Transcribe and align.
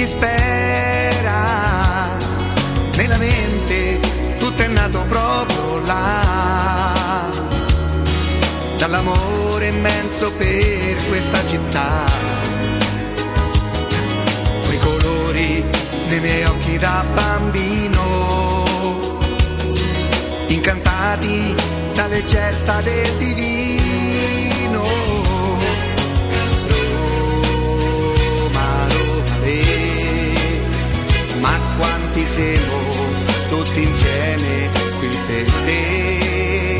chi 0.00 0.06
spera. 0.06 1.44
Nella 2.96 3.18
mente 3.18 4.00
tutto 4.38 4.62
è 4.62 4.66
nato 4.68 5.04
proprio 5.08 5.84
là, 5.84 7.28
dall'amore 8.78 9.66
immenso 9.66 10.32
per 10.36 10.96
questa 11.08 11.46
città 11.46 12.08
nei 16.08 16.20
miei 16.20 16.44
occhi 16.44 16.76
da 16.78 17.04
bambino, 17.14 18.26
incantati 20.48 21.54
dalle 21.94 22.24
gesta 22.24 22.80
del 22.80 23.16
divino. 23.18 23.59
Siamo 32.24 32.78
tutti 33.48 33.82
insieme 33.82 34.70
qui 34.98 35.08
per 35.26 35.50
te, 35.64 36.79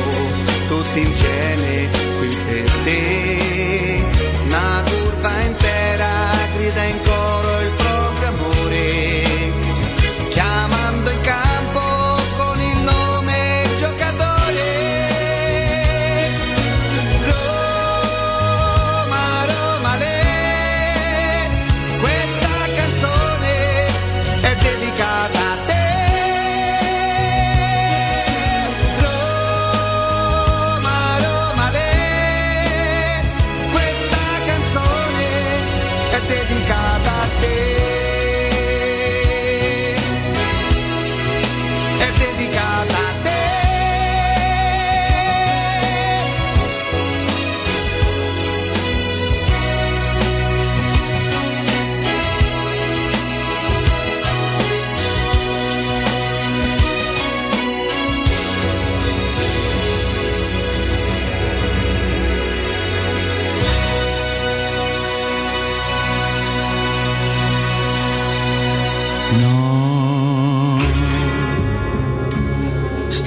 insieme 0.99 1.89
qui 2.19 2.35
per 2.47 2.65
te 2.83 4.20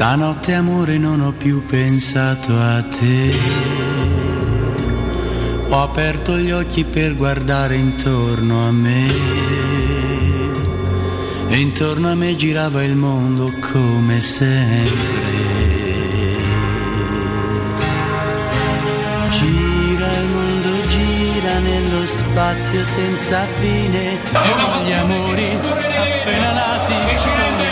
stanotte 0.05 0.53
amore 0.53 0.99
non 0.99 1.23
ho 1.23 1.33
più 1.33 1.65
pensato 1.65 2.53
a 2.53 2.83
te. 2.83 3.35
Ho 5.71 5.83
aperto 5.83 6.37
gli 6.37 6.51
occhi 6.51 6.85
per 6.85 7.17
guardare 7.17 7.77
intorno 7.77 8.69
a 8.69 8.71
me. 8.71 9.07
E 11.49 11.57
intorno 11.57 12.11
a 12.11 12.15
me 12.15 12.37
girava 12.37 12.85
il 12.85 12.95
mondo 12.95 13.51
come 13.73 14.21
sempre. 14.21 14.93
Gira 19.31 20.13
il 20.13 20.27
mondo, 20.35 20.87
gira 20.87 21.59
nello 21.61 22.07
spazio 22.07 22.85
senza 22.85 23.47
fine. 23.59 24.19
Gli 24.85 24.93
amori 24.93 25.49
appena 26.25 26.53
nati, 26.53 27.64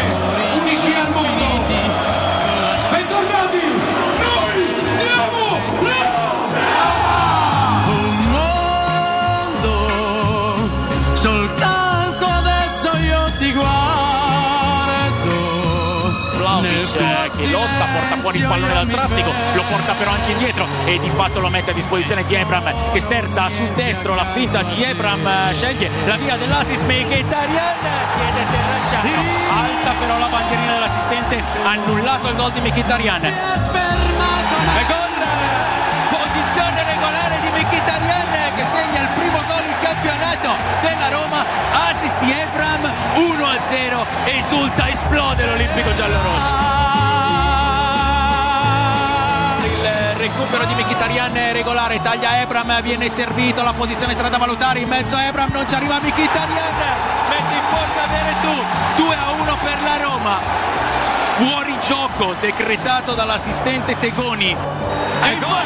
che 17.42 17.50
lotta, 17.50 17.86
porta 17.92 18.16
fuori 18.18 18.39
il 18.39 18.47
pallone 18.47 18.72
dal 18.72 18.86
traffico, 18.89 19.33
lo 19.54 19.65
porta 19.68 19.94
però 19.94 20.12
anche 20.12 20.30
indietro 20.30 20.68
e 20.84 20.98
di 21.00 21.10
fatto 21.10 21.41
lo 21.41 21.48
mette 21.48 21.72
a 21.72 21.74
disposizione 21.74 22.24
di 22.24 22.34
Ebram 22.34 22.92
che 22.92 23.00
sterza 23.00 23.48
sul 23.48 23.71
destro, 23.71 24.15
la 24.15 24.24
finta 24.24 24.62
di 24.62 24.83
Ebram 24.83 25.27
eh, 25.27 25.53
sceglie 25.53 25.91
la 26.06 26.16
via 26.16 26.36
dell'assist 26.36 26.84
Mkhitaryan, 26.84 27.78
siede 28.04 28.47
Terracciano, 28.50 29.22
alta 29.50 29.92
però 29.98 30.18
la 30.18 30.28
bandierina 30.28 30.72
dell'assistente, 30.74 31.42
annullato 31.65 32.28
il 32.28 32.36
gol 32.36 32.53
di 32.53 32.60
Mkhitaryan. 32.60 33.24
E 33.24 33.33
gol, 34.86 35.15
eh, 35.18 36.16
posizione 36.16 36.84
regolare 36.84 37.41
di 37.41 37.48
Mkhitaryan 37.48 38.54
che 38.54 38.65
segna 38.65 39.00
il 39.00 39.09
primo 39.15 39.39
gol 39.48 39.66
in 39.66 39.74
campionato 39.83 40.54
della 40.80 41.09
Roma, 41.09 41.44
assist 41.89 42.18
di 42.21 42.30
Ebram 42.30 42.81
1-0, 43.14 44.04
esulta, 44.24 44.88
esplode 44.88 45.44
l'Olimpico 45.44 45.92
giallorosso. 45.92 46.54
Il 49.64 50.18
recupero 50.18 50.64
di 50.64 50.74
Mkhitaryan 50.74 51.34
è 51.34 51.53
regolare, 51.53 52.00
taglia 52.00 52.41
Ebram, 52.41 52.80
viene 52.82 53.09
servito, 53.09 53.62
la 53.62 53.72
posizione 53.72 54.14
sarà 54.14 54.28
da 54.28 54.38
valutare, 54.38 54.80
in 54.80 54.88
mezzo 54.88 55.16
a 55.16 55.24
Ebram 55.24 55.50
non 55.53 55.68
ci 55.68 55.74
arriva 55.74 55.98
Mkhitaryan, 56.00 56.74
mette 57.28 57.54
in 57.54 57.64
porta 57.70 58.06
Veretù, 58.10 58.64
2 58.97 59.15
a 59.15 59.30
1 59.41 59.56
per 59.62 59.82
la 59.82 60.04
Roma. 60.04 60.38
Fuori 61.34 61.78
gioco 61.80 62.34
decretato 62.41 63.15
dall'assistente 63.15 63.98
Tegoni. 63.98 64.50
E 64.50 65.38
gol! 65.38 65.62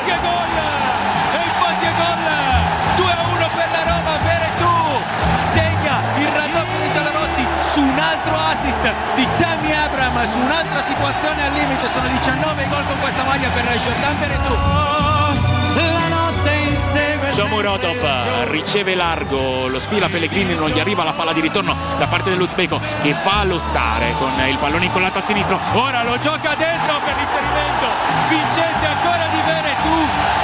Su 7.76 7.82
un 7.82 7.98
altro 7.98 8.34
assist 8.34 8.90
di 9.16 9.28
Tammy 9.36 9.70
Abram 9.70 10.24
su 10.24 10.38
un'altra 10.38 10.80
situazione 10.80 11.44
al 11.44 11.52
limite 11.52 11.86
sono 11.88 12.08
19 12.08 12.68
gol 12.70 12.86
con 12.86 12.98
questa 13.00 13.22
maglia 13.24 13.50
per 13.50 13.64
Jordan 13.64 14.18
Veretù 14.18 14.54
La 15.74 16.08
notte 16.08 16.50
insegue 16.54 17.32
Shomurodov 17.32 18.46
riceve 18.48 18.94
largo, 18.94 19.68
lo 19.68 19.78
sfila 19.78 20.08
Pellegrini, 20.08 20.54
non 20.54 20.70
gli 20.70 20.80
arriva 20.80 21.04
la 21.04 21.12
palla 21.12 21.34
di 21.34 21.40
ritorno 21.42 21.76
da 21.98 22.06
parte 22.06 22.30
dell'Uzbeko 22.30 22.80
che 23.02 23.12
fa 23.12 23.44
lottare 23.44 24.14
con 24.18 24.32
il 24.48 24.56
pallone 24.56 24.86
incollato 24.86 25.18
a 25.18 25.20
sinistro. 25.20 25.58
Ora 25.74 26.02
lo 26.02 26.18
gioca 26.18 26.54
dentro 26.54 26.94
per 27.04 27.14
l'inserimento. 27.16 27.86
Vincente 28.28 28.86
ancora 28.86 29.26
di 29.30 29.40
Veretù. 29.44 29.96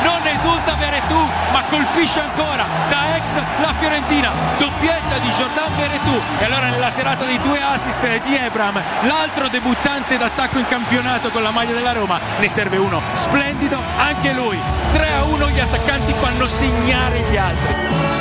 Non 0.02 0.21
esulta 0.42 0.74
Veretù, 0.74 1.16
ma 1.52 1.62
colpisce 1.70 2.18
ancora 2.18 2.64
da 2.88 3.14
ex 3.16 3.38
la 3.60 3.72
Fiorentina. 3.78 4.30
Doppietta 4.58 5.18
di 5.18 5.28
Jordan 5.28 5.76
Veretù. 5.76 6.20
E 6.40 6.44
allora 6.44 6.66
nella 6.66 6.90
serata 6.90 7.24
dei 7.24 7.40
due 7.40 7.60
assist 7.62 8.04
di 8.24 8.36
Ebram, 8.36 8.80
l'altro 9.02 9.46
debuttante 9.46 10.18
d'attacco 10.18 10.58
in 10.58 10.66
campionato 10.66 11.30
con 11.30 11.42
la 11.42 11.52
maglia 11.52 11.74
della 11.74 11.92
Roma, 11.92 12.18
ne 12.38 12.48
serve 12.48 12.76
uno 12.76 13.00
splendido, 13.12 13.80
anche 13.96 14.32
lui. 14.32 14.58
3 14.92 15.12
a 15.12 15.22
1 15.22 15.48
gli 15.50 15.60
attaccanti 15.60 16.12
fanno 16.12 16.46
segnare 16.48 17.20
gli 17.30 17.36
altri. 17.36 18.11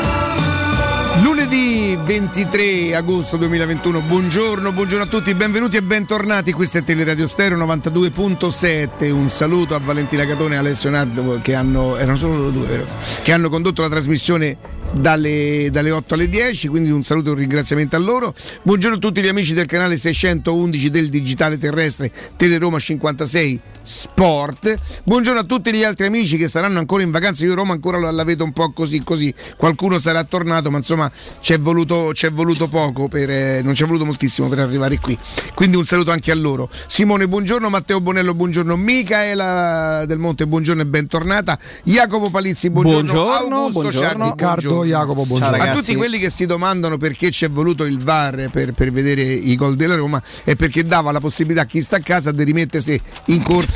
Lunedì 1.24 1.96
23 2.04 2.96
agosto 2.96 3.38
2021, 3.38 4.02
buongiorno, 4.02 4.74
buongiorno 4.74 5.04
a 5.04 5.08
tutti, 5.08 5.36
benvenuti 5.36 5.78
e 5.78 5.84
bentornati, 5.84 6.52
questo 6.52 6.80
è 6.80 6.84
Teleradio 6.84 7.28
Stereo 7.28 7.60
92.7, 7.60 9.12
un 9.12 9.30
saluto 9.30 9.76
a 9.76 9.80
Valentina 9.80 10.26
Catone 10.26 10.56
e 10.56 10.58
Alessio 10.58 10.90
Nardo 10.90 11.40
che 11.44 11.54
hanno, 11.54 11.96
erano 11.96 12.18
solo 12.18 12.38
loro 12.38 12.50
due, 12.50 12.66
vero? 12.66 12.88
Che 13.22 13.32
hanno 13.32 13.50
condotto 13.50 13.84
la 13.84 13.90
trasmissione 13.90 14.58
dalle, 14.92 15.70
dalle, 15.72 15.92
8 15.92 16.16
alle 16.16 16.28
10, 16.28 16.68
quindi 16.70 16.90
un 16.90 17.04
saluto 17.04 17.30
e 17.30 17.32
un 17.34 17.38
ringraziamento 17.38 17.96
a 17.96 18.00
loro. 18.00 18.34
Buongiorno 18.64 18.98
a 18.98 19.00
tutti 19.00 19.22
gli 19.22 19.28
amici 19.28 19.54
del 19.54 19.68
canale 19.68 19.98
611 19.98 20.90
del 20.90 21.10
Digitale 21.10 21.60
Terrestre 21.60 22.12
Teleroma 22.36 22.80
56 22.80 23.60
Sport. 23.84 25.02
Buongiorno 25.04 25.40
a 25.40 25.44
tutti 25.44 25.74
gli 25.74 25.84
altri 25.84 26.06
amici 26.06 26.38
che 26.38 26.48
saranno 26.48 26.78
ancora 26.78 27.02
in 27.02 27.10
vacanza. 27.12 27.44
Io 27.46 27.56
Roma 27.56 27.74
ancora 27.74 28.12
la 28.12 28.24
vedo 28.24 28.44
un 28.44 28.52
po' 28.52 28.72
così 28.72 29.04
così. 29.04 29.34
Qualcuno 29.58 29.98
sarà 29.98 30.24
tornato, 30.24 30.70
ma 30.70 30.78
insomma 30.78 31.12
ci 31.40 31.54
è 31.54 31.60
voluto, 31.60 32.14
voluto, 32.32 32.68
poco, 32.68 33.08
per, 33.08 33.30
eh, 33.30 33.62
non 33.64 33.74
ci 33.74 33.84
è 33.84 33.86
voluto 33.88 34.06
moltissimo 34.06 34.48
per 34.48 34.60
arrivare 34.60 35.00
qui. 35.00 35.18
Quindi 35.56 35.78
un 35.78 35.86
saluto 35.86 36.12
anche 36.12 36.32
a 36.32 36.36
loro. 36.36 36.70
Simone, 36.88 37.28
buongiorno, 37.28 37.70
Matteo 37.70 38.00
Bonello, 38.02 38.36
buongiorno, 38.36 38.76
Micaela 38.78 40.06
Del 40.06 40.20
Monte, 40.20 40.46
buongiorno 40.46 40.84
e 40.84 40.86
bentornata. 40.86 41.58
Jacopo 41.84 42.30
Palizzi, 42.30 42.70
buongiorno. 42.70 43.12
Buongiorno, 43.12 43.56
Augusto 43.56 43.82
buongiorno. 43.82 44.08
Ciardi, 44.08 44.30
Riccardo 44.30 44.70
buongiorno. 44.70 44.92
Jacopo, 44.92 45.26
buongiorno. 45.26 45.64
a 45.64 45.74
tutti 45.74 45.96
quelli 45.96 46.20
che 46.20 46.30
si 46.30 46.46
domandano 46.46 46.98
perché 46.98 47.32
ci 47.32 47.46
è 47.46 47.50
voluto 47.50 47.86
il 47.86 47.98
VAR 48.04 48.50
per, 48.52 48.74
per 48.74 48.92
vedere 48.92 49.22
i 49.22 49.56
gol 49.56 49.76
della 49.76 49.96
Roma 49.96 50.22
è 50.44 50.56
perché 50.56 50.86
dava 50.86 51.12
la 51.12 51.20
possibilità 51.20 51.62
a 51.62 51.66
chi 51.66 51.82
sta 51.82 51.96
a 51.98 52.00
casa 52.00 52.32
di 52.32 52.44
rimettersi 52.44 53.00
in 53.26 53.42
corsa 53.42 53.70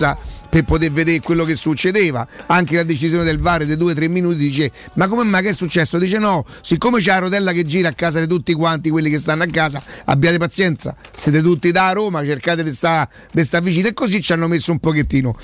per 0.49 0.63
poter 0.63 0.91
vedere 0.91 1.19
quello 1.19 1.43
che 1.43 1.55
succedeva. 1.55 2.25
Anche 2.47 2.75
la 2.75 2.83
decisione 2.83 3.23
del 3.23 3.39
VAR 3.39 3.65
dei 3.65 3.75
2-3 3.75 4.09
minuti 4.09 4.37
dice: 4.37 4.71
Ma 4.93 5.07
come 5.07 5.23
mai 5.23 5.41
che 5.41 5.49
è 5.49 5.53
successo? 5.53 5.97
Dice 5.97 6.17
no, 6.17 6.45
siccome 6.61 6.99
c'è 6.99 7.11
la 7.11 7.19
rotella 7.19 7.51
che 7.51 7.63
gira 7.63 7.89
a 7.89 7.93
casa 7.93 8.19
di 8.19 8.27
tutti 8.27 8.53
quanti 8.53 8.89
quelli 8.89 9.09
che 9.09 9.19
stanno 9.19 9.43
a 9.43 9.47
casa, 9.47 9.81
abbiate 10.05 10.37
pazienza, 10.37 10.95
siete 11.13 11.41
tutti 11.41 11.71
da 11.71 11.91
Roma, 11.91 12.23
cercate 12.23 12.63
di 12.63 12.73
stare 12.73 13.09
sta 13.43 13.59
vicino. 13.59 13.87
E 13.87 13.93
così 13.93 14.21
ci 14.21 14.33
hanno 14.33 14.47
messo 14.47 14.71
un 14.71 14.79
pochettino. 14.79 15.35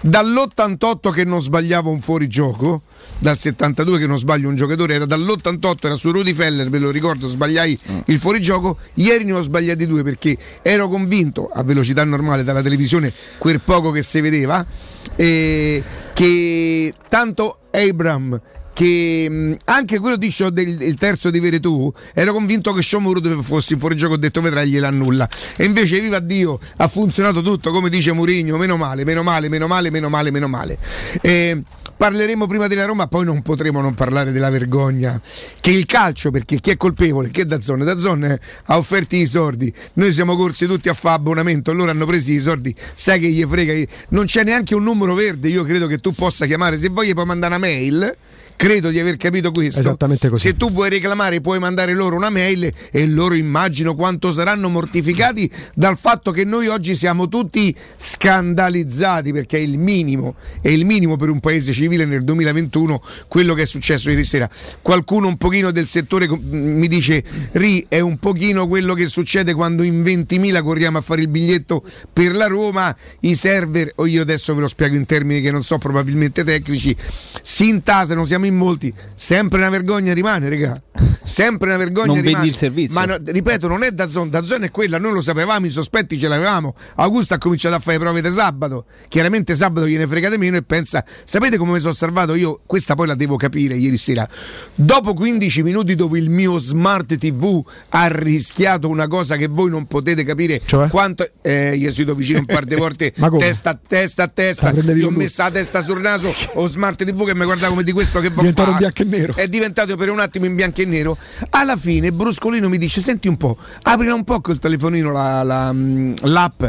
Dall'88 0.00 1.12
che 1.12 1.24
non 1.24 1.40
sbagliavo 1.40 1.90
un 1.90 2.00
fuorigioco 2.00 2.82
dal 3.22 3.38
72 3.38 4.00
che 4.00 4.06
non 4.08 4.18
sbaglio 4.18 4.48
un 4.48 4.56
giocatore 4.56 4.94
era 4.94 5.06
dall'88 5.06 5.74
era 5.82 5.96
su 5.96 6.10
Rudy 6.10 6.34
Feller 6.34 6.68
ve 6.68 6.80
lo 6.80 6.90
ricordo 6.90 7.28
sbagliai 7.28 7.78
mm. 7.90 7.98
il 8.06 8.18
fuorigioco. 8.18 8.78
Ieri 8.94 9.24
ne 9.24 9.34
ho 9.34 9.40
sbagliati 9.40 9.86
due 9.86 10.02
perché 10.02 10.36
ero 10.60 10.88
convinto 10.88 11.48
a 11.48 11.62
velocità 11.62 12.02
normale 12.02 12.42
dalla 12.42 12.62
televisione 12.62 13.12
quel 13.38 13.60
poco 13.60 13.92
che 13.92 14.02
si 14.02 14.20
vedeva 14.20 14.66
eh, 15.14 15.82
che 16.12 16.92
tanto 17.08 17.58
Abram 17.70 18.40
che 18.72 19.28
mh, 19.28 19.56
anche 19.66 20.00
quello 20.00 20.16
di 20.16 20.30
show 20.32 20.48
del 20.48 20.68
il 20.82 20.96
terzo 20.96 21.30
di 21.30 21.38
Veretù 21.38 21.92
ero 22.14 22.32
convinto 22.32 22.72
che 22.72 22.82
Shomuru 22.82 23.40
fosse 23.42 23.74
in 23.74 23.78
fuorigioco 23.78 24.14
ho 24.14 24.16
detto 24.16 24.40
vedrai 24.40 24.68
gliel'annulla 24.68 25.28
e 25.56 25.64
invece 25.64 26.00
viva 26.00 26.18
Dio 26.18 26.58
ha 26.78 26.88
funzionato 26.88 27.42
tutto 27.42 27.70
come 27.70 27.88
dice 27.88 28.12
Murigno 28.12 28.56
meno 28.56 28.76
male 28.76 29.04
meno 29.04 29.22
male 29.22 29.48
meno 29.48 29.68
male 29.68 29.90
meno 29.90 30.08
male 30.08 30.30
meno 30.32 30.48
male. 30.48 30.78
Eh, 31.20 31.62
parleremo 32.02 32.48
prima 32.48 32.66
della 32.66 32.84
Roma, 32.84 33.06
poi 33.06 33.24
non 33.24 33.42
potremo 33.42 33.80
non 33.80 33.94
parlare 33.94 34.32
della 34.32 34.50
vergogna 34.50 35.20
che 35.60 35.70
il 35.70 35.86
calcio, 35.86 36.32
perché 36.32 36.58
chi 36.58 36.70
è 36.70 36.76
colpevole? 36.76 37.30
Che 37.30 37.44
da 37.44 37.60
zone? 37.60 37.84
Da 37.84 37.96
zone 37.96 38.40
ha 38.64 38.76
offerti 38.76 39.18
i 39.18 39.26
soldi. 39.26 39.72
Noi 39.92 40.12
siamo 40.12 40.34
corsi 40.34 40.66
tutti 40.66 40.88
a 40.88 40.94
fare 40.94 41.14
abbonamento, 41.14 41.72
loro 41.72 41.92
hanno 41.92 42.04
preso 42.04 42.32
i 42.32 42.40
soldi, 42.40 42.74
sai 42.96 43.20
che 43.20 43.28
gli 43.28 43.44
frega. 43.44 43.88
Non 44.08 44.24
c'è 44.24 44.42
neanche 44.42 44.74
un 44.74 44.82
numero 44.82 45.14
verde, 45.14 45.46
io 45.46 45.62
credo 45.62 45.86
che 45.86 45.98
tu 45.98 46.10
possa 46.10 46.44
chiamare, 46.44 46.76
se 46.76 46.88
vuoi 46.88 47.14
puoi 47.14 47.24
mandare 47.24 47.54
una 47.54 47.64
mail 47.64 48.16
credo 48.56 48.90
di 48.90 48.98
aver 48.98 49.16
capito 49.16 49.50
questo. 49.50 49.80
Esattamente 49.80 50.28
così. 50.28 50.48
Se 50.48 50.56
tu 50.56 50.70
vuoi 50.70 50.90
reclamare, 50.90 51.40
puoi 51.40 51.58
mandare 51.58 51.92
loro 51.92 52.16
una 52.16 52.30
mail 52.30 52.70
e 52.90 53.06
loro 53.06 53.34
immagino 53.34 53.94
quanto 53.94 54.32
saranno 54.32 54.68
mortificati 54.68 55.50
dal 55.74 55.98
fatto 55.98 56.30
che 56.30 56.44
noi 56.44 56.68
oggi 56.68 56.94
siamo 56.94 57.28
tutti 57.28 57.74
scandalizzati 57.96 59.32
perché 59.32 59.58
è 59.58 59.60
il 59.60 59.78
minimo, 59.78 60.36
è 60.60 60.68
il 60.68 60.84
minimo 60.84 61.16
per 61.16 61.28
un 61.28 61.40
paese 61.40 61.72
civile 61.72 62.04
nel 62.04 62.24
2021 62.24 63.02
quello 63.28 63.54
che 63.54 63.62
è 63.62 63.66
successo 63.66 64.10
ieri 64.10 64.24
sera. 64.24 64.48
Qualcuno 64.80 65.26
un 65.26 65.36
pochino 65.36 65.70
del 65.70 65.86
settore 65.86 66.28
mi 66.28 66.88
dice 66.88 67.22
Ri 67.52 67.86
è 67.88 68.00
un 68.00 68.18
pochino 68.18 68.66
quello 68.66 68.94
che 68.94 69.06
succede 69.06 69.54
quando 69.54 69.82
in 69.82 70.02
20.000 70.02 70.62
corriamo 70.62 70.98
a 70.98 71.00
fare 71.00 71.20
il 71.20 71.28
biglietto 71.28 71.82
per 72.12 72.34
la 72.34 72.46
Roma, 72.46 72.94
i 73.20 73.34
server, 73.34 73.92
o 73.96 74.06
io 74.06 74.22
adesso 74.22 74.54
ve 74.54 74.60
lo 74.60 74.68
spiego 74.68 74.96
in 74.96 75.06
termini 75.06 75.40
che 75.40 75.50
non 75.50 75.62
so 75.62 75.78
probabilmente 75.78 76.44
tecnici, 76.44 76.96
si 77.42 77.68
intasano, 77.68 78.24
siamo 78.24 78.46
in 78.46 78.51
molti, 78.52 78.92
sempre 79.14 79.58
una 79.58 79.70
vergogna 79.70 80.12
rimane, 80.14 80.48
regà. 80.48 80.80
Sempre 81.22 81.68
una 81.68 81.76
vergogna 81.76 82.14
non 82.14 82.20
vendi 82.22 82.48
il 82.48 82.54
servizio. 82.54 82.98
Ma 82.98 83.06
no, 83.06 83.16
ripeto, 83.24 83.68
non 83.68 83.82
è 83.82 83.90
da 83.92 84.08
zona, 84.08 84.30
da 84.30 84.42
zona 84.42 84.66
è 84.66 84.70
quella, 84.70 84.98
noi 84.98 85.12
lo 85.12 85.20
sapevamo, 85.20 85.66
i 85.66 85.70
sospetti 85.70 86.18
ce 86.18 86.28
l'avevamo. 86.28 86.74
Augusto 86.96 87.34
ha 87.34 87.38
cominciato 87.38 87.74
a 87.74 87.78
fare 87.78 87.96
le 87.98 88.02
prove 88.04 88.22
di 88.22 88.30
sabato. 88.32 88.84
Chiaramente 89.08 89.54
sabato 89.54 89.86
gliene 89.86 90.06
frega 90.06 90.28
di 90.30 90.36
meno 90.38 90.56
e 90.56 90.62
pensa, 90.62 91.04
sapete 91.24 91.56
come 91.56 91.72
mi 91.72 91.80
sono 91.80 91.92
salvato 91.92 92.34
io? 92.34 92.60
Questa 92.66 92.94
poi 92.94 93.06
la 93.06 93.14
devo 93.14 93.36
capire 93.36 93.74
ieri 93.74 93.96
sera. 93.96 94.28
Dopo 94.74 95.14
15 95.14 95.62
minuti 95.62 95.94
dove 95.94 96.18
il 96.18 96.28
mio 96.30 96.58
smart 96.58 97.16
TV 97.16 97.64
ha 97.90 98.06
rischiato 98.08 98.88
una 98.88 99.06
cosa 99.06 99.36
che 99.36 99.48
voi 99.48 99.70
non 99.70 99.86
potete 99.86 100.24
capire 100.24 100.60
Cioè? 100.64 100.88
quanto 100.88 101.28
eh, 101.42 101.74
io 101.76 101.90
sono 101.90 102.14
vicino 102.14 102.40
un 102.40 102.46
par 102.46 102.64
di 102.64 102.74
volte 102.76 103.12
testa 103.38 103.70
a 103.70 103.78
testa 103.86 104.24
a 104.24 104.28
testa, 104.28 104.72
gli 104.72 105.02
ho 105.02 105.10
messa 105.10 105.44
la 105.44 105.50
testa 105.50 105.82
sul 105.82 106.00
naso 106.00 106.32
o 106.54 106.66
smart 106.66 107.04
TV 107.04 107.24
che 107.26 107.34
mi 107.34 107.44
guarda 107.44 107.68
come 107.68 107.82
di 107.82 107.92
questo 107.92 108.20
che 108.20 108.30
va 108.30 108.42
a 108.42 108.52
fare. 108.52 108.70
in 108.70 108.76
bianco 108.76 109.02
e 109.02 109.04
nero. 109.04 109.34
È 109.34 109.48
diventato 109.48 109.96
per 109.96 110.10
un 110.10 110.18
attimo 110.20 110.46
in 110.46 110.54
bianco 110.54 110.80
e 110.80 110.84
nero. 110.84 110.91
Alla 111.50 111.76
fine 111.76 112.12
Bruscolino 112.12 112.68
mi 112.68 112.78
dice: 112.78 113.00
Senti 113.00 113.28
un 113.28 113.36
po', 113.36 113.56
aprila 113.82 114.14
un 114.14 114.24
po' 114.24 114.40
col 114.40 114.58
telefonino 114.58 115.10
la- 115.10 115.42
la- 115.42 115.72
mm, 115.72 116.14
l'app. 116.22 116.64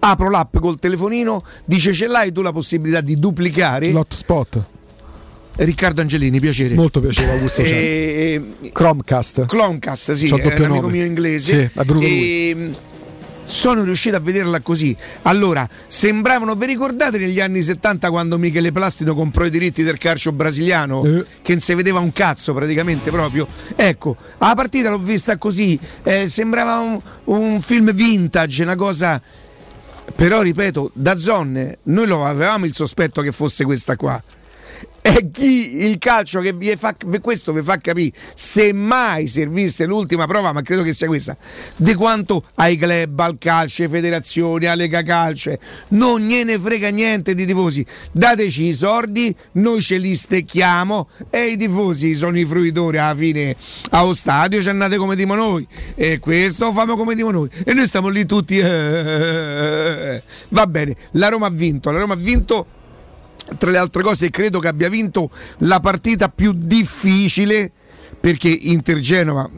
Apro 0.00 0.28
l'app 0.28 0.58
col 0.58 0.78
telefonino, 0.78 1.42
dice 1.64 1.94
ce 1.94 2.06
l'hai 2.06 2.30
tu 2.30 2.42
la 2.42 2.52
possibilità 2.52 3.00
di 3.00 3.18
duplicare. 3.18 3.90
L'hotspot. 3.90 4.62
Riccardo 5.56 6.00
Angelini, 6.00 6.40
piacere. 6.40 6.74
Molto 6.74 7.00
piacere, 7.00 7.30
Augusto. 7.32 7.62
Ciardi. 7.64 7.78
Eh, 7.80 8.42
Chromecast. 8.72 9.46
Clomcast, 9.46 10.12
sì, 10.12 10.26
è 10.26 10.32
un 10.32 10.40
amico 10.40 10.66
nome. 10.66 10.92
mio 10.92 11.04
inglese. 11.04 11.70
Sì, 11.72 12.04
e, 12.06 12.70
sono 13.44 13.82
riuscito 13.82 14.16
a 14.16 14.20
vederla 14.20 14.60
così. 14.60 14.96
Allora, 15.22 15.68
sembravano, 15.86 16.54
vi 16.54 16.66
ricordate 16.66 17.18
negli 17.18 17.40
anni 17.40 17.62
70 17.62 18.10
quando 18.10 18.38
Michele 18.38 18.72
Plastino 18.72 19.14
comprò 19.14 19.44
i 19.44 19.50
diritti 19.50 19.82
del 19.82 19.98
calcio 19.98 20.32
brasiliano? 20.32 21.04
Eh. 21.04 21.24
Che 21.42 21.52
non 21.52 21.60
si 21.60 21.74
vedeva 21.74 22.00
un 22.00 22.12
cazzo 22.12 22.54
praticamente 22.54 23.10
proprio. 23.10 23.46
Ecco, 23.76 24.16
la 24.38 24.54
partita 24.54 24.90
l'ho 24.90 24.98
vista 24.98 25.36
così, 25.36 25.78
eh, 26.02 26.28
sembrava 26.28 26.78
un, 26.78 27.00
un 27.24 27.60
film 27.60 27.92
vintage, 27.92 28.62
una 28.62 28.76
cosa... 28.76 29.20
Però 30.14 30.42
ripeto, 30.42 30.90
da 30.92 31.16
Zonne 31.16 31.78
noi 31.84 32.06
lo 32.06 32.26
avevamo 32.26 32.66
il 32.66 32.74
sospetto 32.74 33.22
che 33.22 33.32
fosse 33.32 33.64
questa 33.64 33.96
qua. 33.96 34.22
È 35.04 35.30
chi 35.30 35.84
il 35.84 35.98
calcio 35.98 36.40
che 36.40 36.54
vi 36.54 36.74
fa, 36.76 36.96
questo 37.20 37.52
vi 37.52 37.60
fa 37.60 37.76
capire, 37.76 38.16
se 38.34 38.72
mai 38.72 39.26
servisse 39.26 39.84
l'ultima 39.84 40.26
prova, 40.26 40.52
ma 40.52 40.62
credo 40.62 40.82
che 40.82 40.94
sia 40.94 41.06
questa, 41.08 41.36
di 41.76 41.92
quanto 41.92 42.42
ai 42.54 42.78
club, 42.78 43.20
al 43.20 43.36
calcio, 43.38 43.82
alle 43.82 43.92
federazioni, 43.92 44.64
alle 44.64 44.84
Lega 44.84 45.02
calcio, 45.02 45.58
non 45.88 46.20
gliene 46.20 46.58
frega 46.58 46.88
niente 46.88 47.34
di 47.34 47.44
tifosi. 47.44 47.84
Dateci 48.12 48.64
i 48.64 48.72
soldi, 48.72 49.36
noi 49.52 49.82
ce 49.82 49.98
li 49.98 50.14
stecchiamo 50.14 51.08
e 51.28 51.48
i 51.48 51.58
tifosi 51.58 52.14
sono 52.14 52.38
i 52.38 52.46
fruitori 52.46 52.96
alla 52.96 53.14
fine 53.14 53.54
allo 53.90 54.14
stadio, 54.14 54.62
ci 54.62 54.70
andate 54.70 54.96
come 54.96 55.16
dimo 55.16 55.34
noi 55.34 55.66
e 55.96 56.18
questo 56.18 56.72
famo 56.72 56.96
come 56.96 57.14
dimo 57.14 57.30
noi 57.30 57.50
e 57.62 57.74
noi 57.74 57.86
stiamo 57.86 58.08
lì 58.08 58.24
tutti. 58.24 58.58
eh, 58.58 60.22
Va 60.48 60.66
bene, 60.66 60.96
la 61.12 61.28
Roma 61.28 61.46
ha 61.46 61.50
vinto, 61.50 61.90
la 61.90 61.98
Roma 61.98 62.14
ha 62.14 62.16
vinto 62.16 62.66
tra 63.58 63.70
le 63.70 63.78
altre 63.78 64.02
cose 64.02 64.30
credo 64.30 64.58
che 64.58 64.68
abbia 64.68 64.88
vinto 64.88 65.30
la 65.58 65.80
partita 65.80 66.28
più 66.28 66.52
difficile 66.54 67.70
perché 68.18 68.48
Inter 68.48 69.00
Genova 69.00 69.48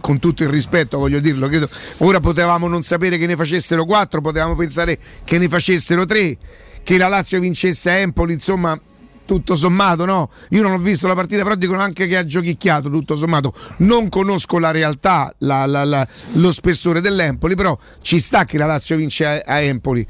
con 0.00 0.18
tutto 0.18 0.42
il 0.42 0.48
rispetto 0.48 0.98
voglio 0.98 1.20
dirlo 1.20 1.48
credo, 1.48 1.68
ora 1.98 2.18
potevamo 2.18 2.66
non 2.66 2.82
sapere 2.82 3.18
che 3.18 3.26
ne 3.26 3.36
facessero 3.36 3.84
4 3.84 4.20
potevamo 4.20 4.56
pensare 4.56 4.98
che 5.24 5.36
ne 5.38 5.48
facessero 5.48 6.06
3 6.06 6.36
che 6.82 6.96
la 6.96 7.08
Lazio 7.08 7.38
vincesse 7.40 7.90
a 7.90 7.94
Empoli 7.94 8.32
insomma 8.32 8.78
tutto 9.26 9.56
sommato, 9.56 10.04
no? 10.04 10.30
Io 10.50 10.62
non 10.62 10.70
ho 10.70 10.78
visto 10.78 11.08
la 11.08 11.14
partita, 11.14 11.42
però 11.42 11.56
dicono 11.56 11.80
anche 11.80 12.06
che 12.06 12.16
ha 12.16 12.24
giochicchiato, 12.24 12.88
tutto 12.88 13.16
sommato. 13.16 13.52
Non 13.78 14.08
conosco 14.08 14.60
la 14.60 14.70
realtà, 14.70 15.34
la- 15.38 15.66
la- 15.66 15.82
la- 15.82 16.06
lo 16.34 16.52
spessore 16.52 17.00
dell'Empoli, 17.00 17.56
però 17.56 17.76
ci 18.02 18.20
sta 18.20 18.44
che 18.44 18.56
la 18.56 18.66
Lazio 18.66 18.94
vince 18.96 19.26
a, 19.26 19.42
a 19.44 19.58
Empoli. 19.58 20.06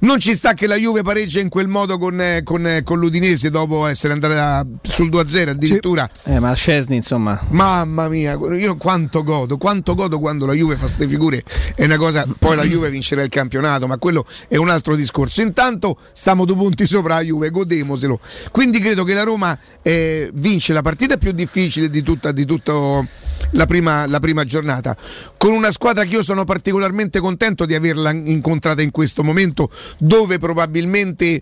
Non 0.00 0.18
ci 0.18 0.34
sta 0.34 0.54
che 0.54 0.66
la 0.66 0.76
Juve 0.76 1.02
pareggia 1.02 1.40
in 1.40 1.48
quel 1.48 1.68
modo 1.68 1.98
con, 1.98 2.20
eh, 2.20 2.42
con, 2.42 2.66
eh, 2.66 2.82
con 2.82 2.98
l'Udinese 2.98 3.50
dopo 3.50 3.86
essere 3.86 4.12
andata 4.12 4.66
sul 4.82 5.08
2-0 5.08 5.50
addirittura. 5.50 6.08
Eh, 6.24 6.38
ma 6.40 6.52
Scesni, 6.52 6.96
insomma. 6.96 7.40
Mamma 7.50 8.08
mia, 8.08 8.38
io 8.56 8.76
quanto 8.76 9.22
godo, 9.22 9.56
quanto 9.56 9.94
godo 9.94 10.18
quando 10.18 10.46
la 10.46 10.52
Juve 10.52 10.76
fa 10.76 10.86
ste 10.86 11.08
figure. 11.08 11.42
È 11.74 11.84
una 11.84 11.96
cosa, 11.96 12.26
poi 12.38 12.56
la 12.56 12.64
Juve 12.64 12.90
vincerà 12.90 13.22
il 13.22 13.30
campionato, 13.30 13.86
ma 13.86 13.96
quello 13.98 14.26
è 14.48 14.56
un 14.56 14.68
altro 14.68 14.94
discorso. 14.96 15.42
Intanto 15.42 15.98
stiamo 16.12 16.44
due 16.44 16.56
punti 16.56 16.86
sopra 16.86 17.14
la 17.14 17.20
Juve, 17.22 17.50
godemoselo. 17.50 18.20
Quindi 18.50 18.80
credo 18.80 19.04
che 19.04 19.14
la 19.14 19.22
Roma 19.22 19.56
eh, 19.82 20.30
vince 20.34 20.72
la 20.72 20.82
partita 20.82 21.16
più 21.16 21.32
difficile 21.32 21.88
di 21.88 22.02
tutta, 22.02 22.32
di 22.32 22.44
tutto 22.44 23.06
la 23.54 23.66
prima, 23.66 24.06
la 24.06 24.18
prima 24.18 24.44
giornata, 24.44 24.96
con 25.36 25.52
una 25.52 25.70
squadra 25.70 26.04
che 26.04 26.10
io 26.10 26.22
sono 26.22 26.44
particolarmente 26.44 27.20
contento 27.20 27.64
di 27.64 27.74
averla 27.74 28.10
incontrata 28.10 28.82
in 28.82 28.90
questo 28.90 29.22
momento, 29.22 29.70
dove 29.98 30.38
probabilmente 30.38 31.40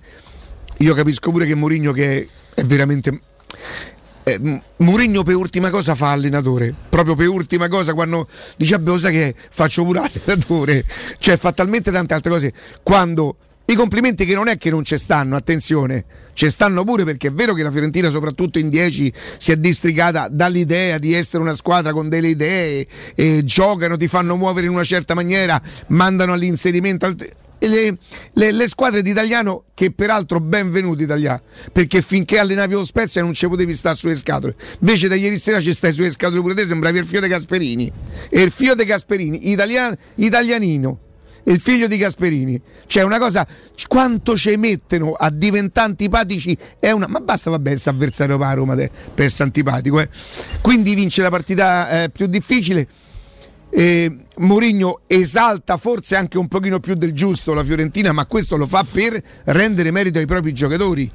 io 0.78 0.94
capisco 0.94 1.30
pure 1.30 1.46
che 1.46 1.54
Mourinho 1.54 1.92
che 1.92 2.28
è 2.54 2.64
veramente 2.64 3.20
eh, 4.24 4.38
M- 4.38 4.60
Mourinho 4.78 5.22
per 5.22 5.34
ultima 5.36 5.70
cosa 5.70 5.94
fa 5.94 6.10
allenatore 6.12 6.74
proprio 6.88 7.14
per 7.14 7.28
ultima 7.28 7.68
cosa 7.68 7.92
quando 7.94 8.28
dice 8.56 8.78
"Vabbè, 8.78 8.98
sai 8.98 9.12
che 9.12 9.34
faccio 9.50 9.84
pure 9.84 10.00
allenatore. 10.00 10.84
Cioè 11.18 11.36
fa 11.36 11.52
talmente 11.52 11.90
tante 11.90 12.14
altre 12.14 12.30
cose. 12.30 12.52
Quando 12.82 13.36
i 13.66 13.74
complimenti 13.74 14.24
che 14.24 14.34
non 14.34 14.48
è 14.48 14.56
che 14.58 14.70
non 14.70 14.84
ci 14.84 14.98
stanno 14.98 15.36
attenzione 15.36 16.04
ci 16.34 16.50
stanno 16.50 16.82
pure 16.84 17.04
perché 17.04 17.28
è 17.28 17.32
vero 17.32 17.52
che 17.54 17.62
la 17.62 17.70
Fiorentina 17.70 18.08
soprattutto 18.10 18.58
in 18.58 18.68
10 18.70 19.12
si 19.38 19.52
è 19.52 19.56
districata 19.56 20.28
dall'idea 20.30 20.98
di 20.98 21.14
essere 21.14 21.42
una 21.42 21.54
squadra 21.54 21.92
con 21.92 22.08
delle 22.08 22.28
idee 22.28 22.86
e 23.14 23.42
giocano, 23.44 23.96
ti 23.96 24.08
fanno 24.08 24.36
muovere 24.36 24.66
in 24.66 24.72
una 24.72 24.84
certa 24.84 25.14
maniera 25.14 25.60
mandano 25.88 26.32
all'inserimento 26.32 27.06
al- 27.06 27.16
le, 27.68 27.96
le- 28.32 28.52
le 28.52 28.68
squadre 28.68 29.02
d'italiano 29.02 29.64
che 29.74 29.90
peraltro 29.90 30.40
benvenuti 30.40 31.02
italiano 31.02 31.40
perché 31.72 32.02
finché 32.02 32.38
allenavi 32.38 32.74
lo 32.74 32.84
Spezia 32.84 33.22
non 33.22 33.32
ci 33.32 33.46
potevi 33.48 33.74
stare 33.74 33.96
sulle 33.96 34.16
scatole. 34.16 34.54
Invece 34.80 35.08
da 35.08 35.14
ieri 35.14 35.38
sera 35.38 35.60
ci 35.60 35.72
stai 35.72 35.92
sulle 35.92 36.10
scatole 36.10 36.40
pure 36.40 36.54
te 36.54 36.66
sembravi 36.66 36.98
il 36.98 37.04
figlio 37.04 37.20
di 37.20 37.28
Gasperini. 37.28 37.92
E 38.28 38.42
il 38.42 38.50
figlio 38.50 38.74
di 38.74 38.84
Gasperini 38.84 39.50
italiano, 39.50 39.96
italianino. 40.16 40.98
Il 41.44 41.58
figlio 41.58 41.88
di 41.88 41.96
Gasperini. 41.96 42.60
Cioè 42.86 43.02
una 43.02 43.18
cosa 43.18 43.44
quanto 43.88 44.36
ci 44.36 44.54
mettono 44.56 45.12
a 45.12 45.28
diventare 45.30 45.88
antipatici 45.88 46.56
è 46.78 46.90
una 46.92 47.08
ma 47.08 47.18
basta 47.20 47.50
vabbè 47.50 47.72
essere 47.72 47.96
avversario 47.96 48.38
per 48.38 48.46
la 48.46 48.54
Roma 48.54 48.74
te- 48.76 48.90
per 49.12 49.24
essere 49.24 49.44
antipatico 49.44 49.98
eh. 49.98 50.08
quindi 50.60 50.94
vince 50.94 51.20
la 51.22 51.30
partita 51.30 52.04
eh, 52.04 52.10
più 52.10 52.26
difficile 52.26 52.86
eh, 53.74 54.14
Mourinho 54.36 55.00
esalta 55.06 55.78
forse 55.78 56.14
anche 56.14 56.36
un 56.36 56.46
pochino 56.46 56.78
più 56.78 56.94
del 56.94 57.12
giusto 57.12 57.54
la 57.54 57.64
Fiorentina, 57.64 58.12
ma 58.12 58.26
questo 58.26 58.56
lo 58.56 58.66
fa 58.66 58.84
per 58.90 59.20
rendere 59.44 59.90
merito 59.90 60.18
ai 60.18 60.26
propri 60.26 60.52
giocatori. 60.52 61.10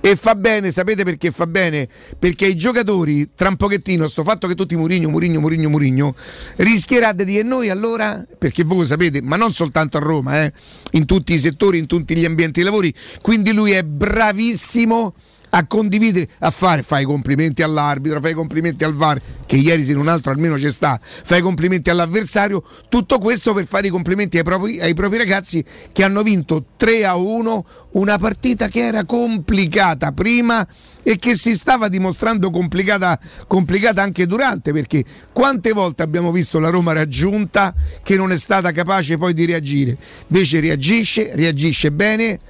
E 0.00 0.16
fa 0.16 0.34
bene, 0.34 0.70
sapete 0.70 1.04
perché 1.04 1.30
fa 1.30 1.46
bene? 1.46 1.86
Perché 2.18 2.46
i 2.46 2.56
giocatori, 2.56 3.30
tra 3.34 3.48
un 3.48 3.56
pochettino, 3.56 4.06
sto 4.06 4.22
fatto 4.22 4.46
che 4.46 4.54
tutti 4.54 4.74
Mourinho, 4.76 5.10
Mourinho, 5.10 5.40
Mourinho, 5.40 5.68
Mourinho, 5.68 6.14
rischierà 6.56 7.12
di 7.12 7.24
dire 7.24 7.42
noi 7.42 7.68
allora, 7.68 8.24
perché 8.38 8.64
voi 8.64 8.78
lo 8.78 8.84
sapete, 8.84 9.20
ma 9.20 9.36
non 9.36 9.52
soltanto 9.52 9.96
a 9.98 10.00
Roma, 10.00 10.44
eh, 10.44 10.52
in 10.92 11.04
tutti 11.04 11.34
i 11.34 11.38
settori, 11.38 11.78
in 11.78 11.86
tutti 11.86 12.16
gli 12.16 12.24
ambienti 12.24 12.60
di 12.60 12.64
lavori, 12.64 12.94
quindi 13.20 13.52
lui 13.52 13.72
è 13.72 13.82
bravissimo 13.82 15.14
a 15.56 15.66
condividere, 15.66 16.28
a 16.40 16.50
fare, 16.50 16.82
fai 16.82 17.02
i 17.02 17.04
complimenti 17.06 17.62
all'arbitro, 17.62 18.20
fai 18.20 18.32
i 18.32 18.34
complimenti 18.34 18.84
al 18.84 18.94
VAR, 18.94 19.20
che 19.46 19.56
ieri 19.56 19.84
se 19.84 19.94
non 19.94 20.06
altro 20.06 20.30
almeno 20.30 20.58
ci 20.58 20.68
sta, 20.68 21.00
fai 21.00 21.38
i 21.38 21.42
complimenti 21.42 21.88
all'avversario, 21.88 22.62
tutto 22.90 23.16
questo 23.18 23.54
per 23.54 23.66
fare 23.66 23.86
i 23.86 23.90
complimenti 23.90 24.36
ai 24.36 24.44
propri, 24.44 24.78
ai 24.80 24.92
propri 24.92 25.16
ragazzi 25.16 25.64
che 25.92 26.02
hanno 26.02 26.22
vinto 26.22 26.64
3 26.76 27.06
a 27.06 27.16
1 27.16 27.66
una 27.92 28.18
partita 28.18 28.68
che 28.68 28.80
era 28.80 29.04
complicata 29.04 30.12
prima 30.12 30.66
e 31.02 31.18
che 31.18 31.36
si 31.36 31.54
stava 31.54 31.88
dimostrando 31.88 32.50
complicata, 32.50 33.18
complicata 33.46 34.02
anche 34.02 34.26
durante, 34.26 34.72
perché 34.72 35.02
quante 35.32 35.72
volte 35.72 36.02
abbiamo 36.02 36.32
visto 36.32 36.58
la 36.58 36.68
Roma 36.68 36.92
raggiunta 36.92 37.74
che 38.02 38.16
non 38.16 38.30
è 38.30 38.36
stata 38.36 38.72
capace 38.72 39.16
poi 39.16 39.32
di 39.32 39.46
reagire, 39.46 39.96
invece 40.26 40.60
reagisce, 40.60 41.30
reagisce 41.34 41.90
bene 41.90 42.40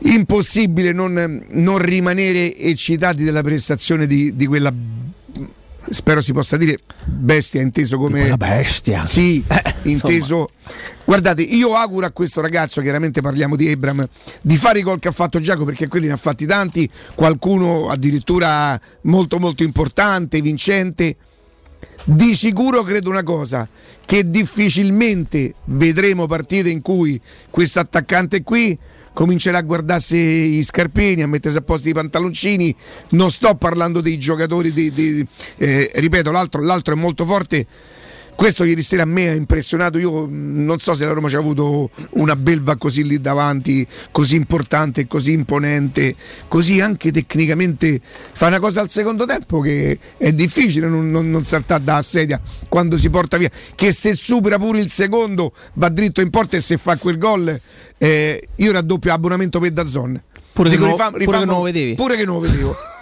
impossibile 0.00 0.92
non, 0.92 1.44
non 1.50 1.78
rimanere 1.78 2.56
eccitati 2.56 3.24
della 3.24 3.42
prestazione 3.42 4.06
di, 4.06 4.36
di 4.36 4.46
quella 4.46 4.72
spero 5.90 6.20
si 6.20 6.32
possa 6.32 6.56
dire 6.56 6.78
bestia 7.04 7.62
inteso 7.62 7.96
come 7.96 8.26
Una 8.26 8.36
bestia. 8.36 9.04
sì 9.04 9.42
Eh, 9.46 9.74
inteso. 9.84 10.50
Guardate 11.04 11.42
io 11.42 11.74
auguro 11.74 12.04
a 12.06 12.10
questo 12.10 12.40
ragazzo 12.40 12.80
chiaramente 12.82 13.22
parliamo 13.22 13.56
di 13.56 13.70
Abram 13.70 14.06
di 14.42 14.56
fare 14.56 14.80
i 14.80 14.82
gol 14.82 14.98
che 14.98 15.08
ha 15.08 15.12
fatto 15.12 15.40
Giacomo 15.40 15.64
perché 15.64 15.88
quelli 15.88 16.06
ne 16.06 16.12
ha 16.12 16.16
fatti 16.18 16.46
tanti 16.46 16.88
qualcuno 17.14 17.88
addirittura 17.88 18.78
molto 19.02 19.38
molto 19.38 19.62
importante 19.62 20.40
vincente. 20.40 21.16
Di 22.04 22.34
sicuro 22.34 22.82
credo 22.82 23.10
una 23.10 23.22
cosa, 23.22 23.68
che 24.04 24.28
difficilmente 24.30 25.54
vedremo 25.66 26.26
partite 26.26 26.70
in 26.70 26.80
cui 26.80 27.20
questo 27.50 27.80
attaccante 27.80 28.42
qui 28.42 28.76
comincerà 29.18 29.58
a 29.58 29.62
guardarsi 29.62 30.16
i 30.16 30.62
scarpini, 30.62 31.22
a 31.22 31.26
mettersi 31.26 31.56
a 31.56 31.62
posto 31.62 31.88
i 31.88 31.92
pantaloncini. 31.92 32.72
Non 33.10 33.32
sto 33.32 33.56
parlando 33.56 34.00
dei 34.00 34.16
giocatori, 34.16 34.72
di- 34.72 34.92
di- 34.92 35.26
eh, 35.56 35.90
ripeto, 35.92 36.30
l'altro, 36.30 36.62
l'altro 36.62 36.94
è 36.94 36.96
molto 36.96 37.26
forte. 37.26 37.66
Questo 38.38 38.62
ieri 38.62 38.82
sera 38.82 39.02
a 39.02 39.04
me 39.04 39.30
ha 39.30 39.34
impressionato, 39.34 39.98
io 39.98 40.28
mh, 40.28 40.64
non 40.64 40.78
so 40.78 40.94
se 40.94 41.04
la 41.04 41.12
Roma 41.12 41.28
ci 41.28 41.34
ha 41.34 41.40
avuto 41.40 41.90
una 42.10 42.36
belva 42.36 42.76
così 42.76 43.02
lì 43.02 43.20
davanti, 43.20 43.84
così 44.12 44.36
importante, 44.36 45.08
così 45.08 45.32
imponente, 45.32 46.14
così 46.46 46.80
anche 46.80 47.10
tecnicamente 47.10 48.00
fa 48.00 48.46
una 48.46 48.60
cosa 48.60 48.80
al 48.80 48.90
secondo 48.90 49.26
tempo 49.26 49.58
che 49.58 49.98
è 50.16 50.32
difficile 50.32 50.86
non, 50.86 51.10
non, 51.10 51.28
non 51.28 51.42
saltare 51.42 51.82
da 51.82 52.00
sedia 52.00 52.40
quando 52.68 52.96
si 52.96 53.10
porta 53.10 53.38
via, 53.38 53.50
che 53.74 53.92
se 53.92 54.14
supera 54.14 54.56
pure 54.56 54.82
il 54.82 54.88
secondo 54.92 55.52
va 55.72 55.88
dritto 55.88 56.20
in 56.20 56.30
porta 56.30 56.56
e 56.56 56.60
se 56.60 56.78
fa 56.78 56.96
quel 56.96 57.18
gol 57.18 57.60
eh, 57.98 58.48
io 58.54 58.70
raddoppio 58.70 59.12
abbonamento 59.12 59.58
per 59.58 59.72
Dazzon. 59.72 60.22
Pure 60.52 60.70
Dico, 60.70 60.86
rifam- 60.86 61.24
pure 61.24 61.38
che 61.40 61.44
non 61.44 61.56
lo 61.56 61.62
vedevi. 61.62 61.94
Pure 61.96 62.16
che 62.16 62.24
non 62.24 62.34
lo 62.36 62.40
vedevo. 62.42 62.76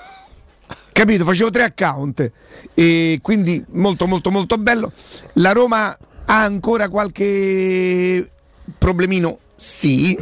Capito? 0.96 1.26
Facevo 1.26 1.50
tre 1.50 1.64
account 1.64 2.32
e 2.72 3.18
quindi 3.20 3.62
molto 3.72 4.06
molto 4.06 4.30
molto 4.30 4.56
bello. 4.56 4.90
La 5.34 5.52
Roma 5.52 5.90
ha 5.90 6.42
ancora 6.42 6.88
qualche 6.88 8.26
problemino? 8.78 9.40
Sì. 9.56 10.18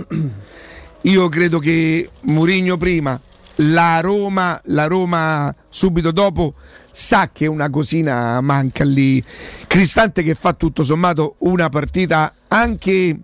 Io 1.03 1.29
credo 1.29 1.61
che 1.61 2.11
Mourinho 2.23 2.77
prima, 2.77 3.19
la 3.59 4.01
Roma, 4.01 4.61
la 4.65 4.87
Roma 4.87 5.55
subito 5.69 6.11
dopo 6.11 6.55
sa 6.91 7.31
che 7.33 7.47
una 7.47 7.71
cosina 7.71 8.41
manca 8.41 8.83
lì. 8.83 9.23
Cristante 9.69 10.25
che 10.25 10.35
fa 10.35 10.55
tutto 10.55 10.83
sommato 10.83 11.37
una 11.39 11.69
partita 11.69 12.35
anche 12.49 13.17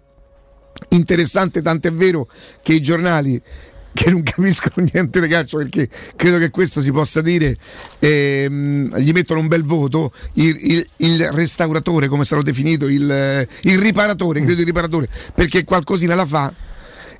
interessante, 0.90 1.62
tant'è 1.62 1.90
vero 1.90 2.28
che 2.62 2.74
i 2.74 2.80
giornali 2.80 3.42
che 3.92 4.10
non 4.10 4.22
capiscono 4.22 4.86
niente 4.92 5.20
di 5.20 5.28
calcio 5.28 5.58
perché 5.58 5.88
credo 6.16 6.38
che 6.38 6.50
questo 6.50 6.80
si 6.80 6.90
possa 6.92 7.20
dire 7.20 7.56
ehm, 7.98 8.96
gli 8.98 9.12
mettono 9.12 9.40
un 9.40 9.48
bel 9.48 9.64
voto 9.64 10.12
il, 10.34 10.56
il- 10.60 10.86
il 10.98 11.30
restauratore 11.32 12.08
come 12.08 12.24
stato 12.24 12.42
definito 12.42 12.86
il, 12.86 13.46
il 13.62 13.78
riparatore 13.78 14.42
credo 14.42 14.60
il 14.60 14.66
riparatore 14.66 15.08
perché 15.34 15.64
qualcosina 15.64 16.14
la 16.14 16.26
fa 16.26 16.52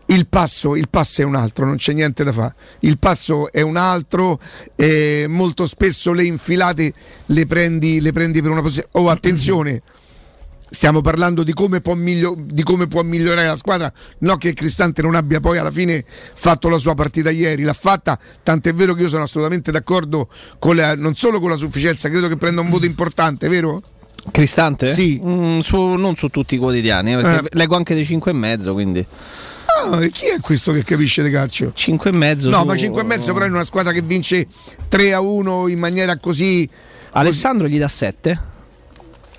il 0.07 0.27
passo, 0.27 0.75
il 0.75 0.89
passo 0.89 1.21
è 1.23 1.25
un 1.25 1.37
altro, 1.37 1.65
non 1.65 1.77
c'è 1.77 1.93
niente 1.93 2.25
da 2.25 2.33
fare. 2.33 2.55
Il 2.81 2.99
passo 2.99 3.53
è 3.53 3.61
un 3.61 3.77
altro, 3.77 4.41
eh, 4.75 5.27
molto 5.29 5.69
spesso 5.69 6.13
le 6.13 6.25
infilate 6.25 6.93
le 7.27 7.47
prendi, 7.47 8.01
le 8.01 8.11
prendi 8.11 8.43
per 8.43 8.51
una 8.51 8.61
posizione. 8.61 8.89
Oh, 8.95 9.09
attenzione, 9.09 9.83
stiamo 10.71 11.01
parlando 11.01 11.43
di 11.43 11.53
come, 11.53 11.81
può 11.81 11.95
miglio- 11.95 12.37
di 12.39 12.63
come 12.63 12.87
può 12.87 13.03
migliorare 13.03 13.47
la 13.47 13.57
squadra, 13.57 13.93
no 14.19 14.37
che 14.37 14.53
Cristante 14.55 15.03
non 15.03 15.15
abbia 15.15 15.41
poi 15.41 15.59
alla 15.59 15.71
fine 15.71 16.05
fatto 16.07 16.69
la 16.69 16.79
sua 16.79 16.95
partita 16.95 17.31
ieri, 17.31 17.63
l'ha 17.65 17.73
fatta, 17.73 18.19
tant'è 18.43 18.73
vero 18.73 18.95
che 18.95 19.03
io 19.03 19.09
sono 19.09 19.25
assolutamente 19.25 19.71
d'accordo 19.73 20.29
con 20.59 20.77
la- 20.77 20.95
non 20.95 21.15
solo 21.17 21.41
con 21.41 21.51
la 21.51 21.57
sufficienza, 21.57 22.09
credo 22.09 22.29
che 22.29 22.37
prenda 22.37 22.61
un 22.61 22.71
voto 22.71 22.87
importante, 22.87 23.49
vero? 23.49 23.83
Cristante? 24.31 24.93
Sì. 24.93 25.21
Mm, 25.25 25.61
su- 25.61 25.77
non 25.95 26.15
su 26.17 26.29
tutti 26.29 26.55
i 26.55 26.59
quotidiani, 26.59 27.13
eh, 27.15 27.17
perché 27.17 27.49
leggo 27.53 27.75
anche 27.77 27.95
dei 27.95 28.05
5 28.05 28.31
e 28.31 28.35
mezzo, 28.35 28.73
quindi 28.73 29.05
Ah, 29.83 29.99
chi 30.09 30.27
è 30.27 30.41
questo 30.41 30.73
che 30.73 30.83
capisce 30.85 31.23
di 31.23 31.31
calcio? 31.31 31.71
5 31.75 32.11
e 32.11 32.13
mezzo. 32.13 32.51
No, 32.51 32.61
su- 32.61 32.67
ma 32.67 32.77
5 32.77 33.01
e 33.01 33.05
mezzo 33.05 33.33
però 33.33 33.47
in 33.47 33.55
una 33.55 33.65
squadra 33.65 33.93
che 33.93 34.03
vince 34.03 34.47
3 34.89 35.15
a 35.15 35.21
1 35.21 35.69
in 35.69 35.79
maniera 35.79 36.17
così 36.19 36.69
Alessandro 37.13 37.67
gli 37.67 37.79
dà 37.79 37.89
7 37.89 38.39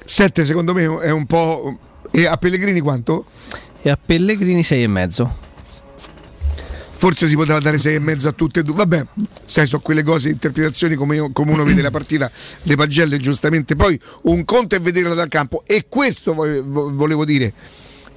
7 0.05 0.46
secondo 0.46 0.74
me 0.74 1.00
è 1.00 1.12
un 1.12 1.25
po' 1.25 1.77
e 2.12 2.25
a 2.25 2.38
Pellegrini 2.38 2.79
quanto? 2.79 3.25
e 3.81 3.89
a 3.89 3.98
Pellegrini 4.03 4.63
6 4.63 4.84
e 4.84 4.88
mezzo. 4.88 5.50
forse 6.93 7.27
si 7.27 7.36
poteva 7.36 7.60
dare 7.60 7.77
6 7.79 7.96
e 7.96 8.00
mezzo 8.00 8.27
a 8.27 8.31
tutte 8.31 8.60
e 8.60 8.63
due. 8.63 8.75
Vabbè, 8.75 9.05
sai, 9.43 9.65
sono 9.65 9.81
quelle 9.81 10.03
cose, 10.03 10.29
interpretazioni 10.29 10.93
come, 10.96 11.31
come 11.34 11.51
uno 11.51 11.63
vede 11.63 11.81
la 11.81 11.89
partita, 11.89 12.29
le 12.63 12.75
pagelle 12.75 13.17
giustamente. 13.17 13.75
Poi 13.75 14.00
un 14.24 14.46
conto 14.46 14.75
è 14.75 14.79
vederla 14.81 15.15
dal 15.15 15.27
campo 15.27 15.63
e 15.65 15.86
questo 15.89 16.34
vo- 16.36 16.63
vo- 16.63 16.93
volevo 16.93 17.25
dire. 17.25 17.53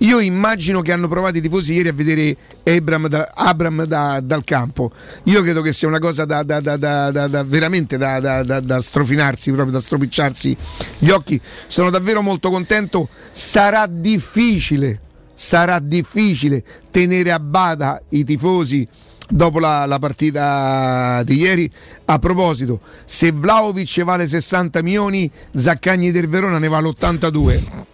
Io 0.04 0.20
immagino 0.20 0.82
che 0.82 0.92
hanno 0.92 1.08
provato 1.08 1.38
i 1.38 1.40
tifosi 1.40 1.73
ieri 1.73 1.88
a 1.88 1.92
vedere 1.94 2.37
Abram, 2.64 3.08
da, 3.08 3.32
Abram 3.34 3.84
da- 3.84 4.20
dal 4.23 4.44
campo. 4.44 4.92
Io 5.25 5.40
credo 5.40 5.62
che 5.62 5.73
sia 5.73 5.88
una 5.88 5.99
cosa 5.99 6.26
da, 6.26 6.42
da- 6.42 7.42
veramente 7.44 7.96
da 7.96 8.80
strofinarsi, 8.82 9.50
proprio 9.52 9.73
da 9.73 9.80
stropicciarsi 9.80 10.54
gli 10.99 11.08
occhi. 11.08 11.40
Sono 11.68 11.88
davvero 11.88 12.20
molto 12.20 12.50
contento. 12.50 13.08
Sarà 13.32 13.87
difficile, 13.87 15.00
sarà 15.32 15.78
difficile 15.78 16.62
tenere 16.90 17.32
a 17.32 17.40
bada 17.40 18.02
i 18.11 18.25
tifosi 18.25 18.87
dopo 19.26 19.58
la, 19.58 19.87
la 19.87 19.99
partita 19.99 21.23
di 21.25 21.38
ieri. 21.38 21.70
A 22.04 22.18
proposito, 22.18 22.78
se 23.06 23.32
Vlaovic 23.32 24.02
vale 24.02 24.26
60 24.26 24.82
milioni, 24.82 25.30
Zaccagni 25.56 26.11
del 26.11 26.28
Verona 26.28 26.58
ne 26.58 26.68
vale 26.68 26.88
82. 26.88 27.92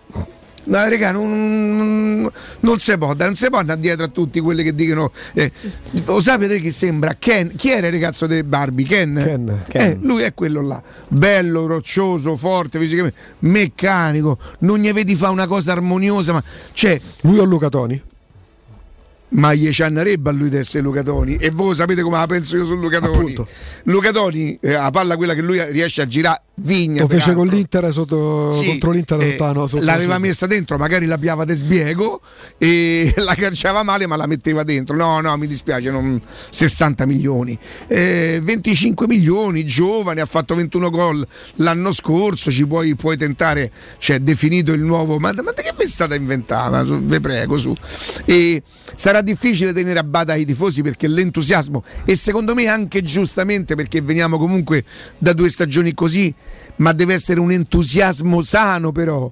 No, 0.70 0.88
raga, 0.88 1.10
non, 1.10 2.30
non 2.60 2.78
si 2.78 2.96
può, 2.96 3.12
non 3.14 3.34
si 3.34 3.48
può 3.48 3.58
andare 3.58 3.80
dietro 3.80 4.04
a 4.04 4.08
tutti 4.08 4.38
quelli 4.38 4.62
che 4.62 4.72
dicono. 4.72 5.10
Eh, 5.34 5.50
lo 6.04 6.20
sapete 6.20 6.60
chi 6.60 6.70
sembra? 6.70 7.16
Ken. 7.18 7.52
Chi 7.56 7.70
era 7.70 7.88
il 7.88 7.92
ragazzo 7.92 8.28
dei 8.28 8.44
Barbie? 8.44 8.86
Ken? 8.86 9.64
Ken. 9.68 9.82
Eh, 9.82 9.98
lui 10.00 10.22
è 10.22 10.32
quello 10.32 10.62
là. 10.62 10.80
Bello, 11.08 11.66
roccioso, 11.66 12.36
forte, 12.36 12.78
fisicamente, 12.78 13.18
meccanico. 13.40 14.38
Non 14.60 14.78
gli 14.78 14.92
vedi 14.92 15.16
fa 15.16 15.30
una 15.30 15.48
cosa 15.48 15.72
armoniosa, 15.72 16.34
ma 16.34 16.42
cioè, 16.72 17.00
Lui 17.22 17.38
o 17.38 17.44
Luca 17.44 17.68
Toni? 17.68 18.02
ma 19.32 19.54
gli 19.54 19.70
ciannerebbe 19.70 20.30
a 20.30 20.32
lui 20.32 20.48
di 20.48 20.56
essere 20.56 20.82
Luca 20.82 21.02
Toni 21.02 21.36
e 21.36 21.50
voi 21.50 21.74
sapete 21.74 22.02
come 22.02 22.16
la 22.16 22.26
penso 22.26 22.56
io 22.56 22.64
su 22.64 22.74
Luca 22.74 22.98
Toni 22.98 23.14
Appunto. 23.14 23.48
Luca 23.84 24.10
Toni 24.10 24.58
eh, 24.60 24.72
la 24.72 24.90
palla 24.90 25.16
quella 25.16 25.34
che 25.34 25.40
lui 25.40 25.62
riesce 25.70 26.02
a 26.02 26.06
girare 26.06 26.42
vigna 26.62 27.02
Lo 27.02 27.08
fece 27.08 27.32
con 27.34 27.46
l'Inter 27.46 27.92
sotto, 27.92 28.50
Sì, 28.52 28.66
contro 28.66 28.90
l'Inter 28.90 29.20
eh, 29.20 29.26
lontano. 29.28 29.66
sotto- 29.66 29.82
l'aveva 29.84 30.14
sotto. 30.14 30.26
messa 30.26 30.46
dentro, 30.46 30.76
magari 30.78 31.06
la 31.06 31.18
piava 31.18 31.44
de 31.44 31.54
sbiego 31.54 32.20
e 32.58 33.12
la 33.18 33.34
calciava 33.34 33.82
male, 33.82 34.06
ma 34.06 34.16
la 34.16 34.26
metteva 34.26 34.62
dentro. 34.62 34.96
No, 34.96 35.20
no, 35.20 35.36
mi 35.36 35.46
dispiace, 35.46 35.90
non- 35.90 36.20
60 36.50 37.06
milioni. 37.06 37.58
Eh, 37.88 38.40
25 38.42 39.06
milioni, 39.06 39.64
giovane, 39.64 40.20
ha 40.20 40.26
fatto 40.26 40.54
21 40.54 40.90
gol 40.90 41.26
l'anno 41.56 41.92
scorso, 41.92 42.50
ci 42.50 42.66
puoi, 42.66 42.94
puoi 42.94 43.16
tentare, 43.16 43.70
cioè 43.98 44.18
definito 44.20 44.72
il 44.72 44.82
nuovo. 44.82 45.18
Ma, 45.18 45.32
ma 45.42 45.52
che 45.52 45.72
mi 45.78 45.84
è 45.84 45.88
stata 45.88 46.14
inventata? 46.14 46.82
Vi 46.82 47.20
prego, 47.20 47.56
su. 47.56 47.74
E 48.24 48.62
sarà 48.96 49.20
difficile 49.22 49.72
tenere 49.72 49.98
a 49.98 50.04
bada 50.04 50.34
i 50.34 50.44
tifosi 50.44 50.82
perché 50.82 51.06
l'entusiasmo, 51.08 51.82
e 52.04 52.16
secondo 52.16 52.54
me 52.54 52.66
anche 52.66 53.02
giustamente 53.02 53.74
perché 53.74 54.00
veniamo 54.00 54.38
comunque 54.38 54.84
da 55.18 55.32
due 55.32 55.48
stagioni 55.48 55.94
così, 55.94 56.32
ma 56.76 56.92
deve 56.92 57.14
essere 57.14 57.40
un 57.40 57.52
entusiasmo 57.52 58.40
sano 58.42 58.92
però. 58.92 59.30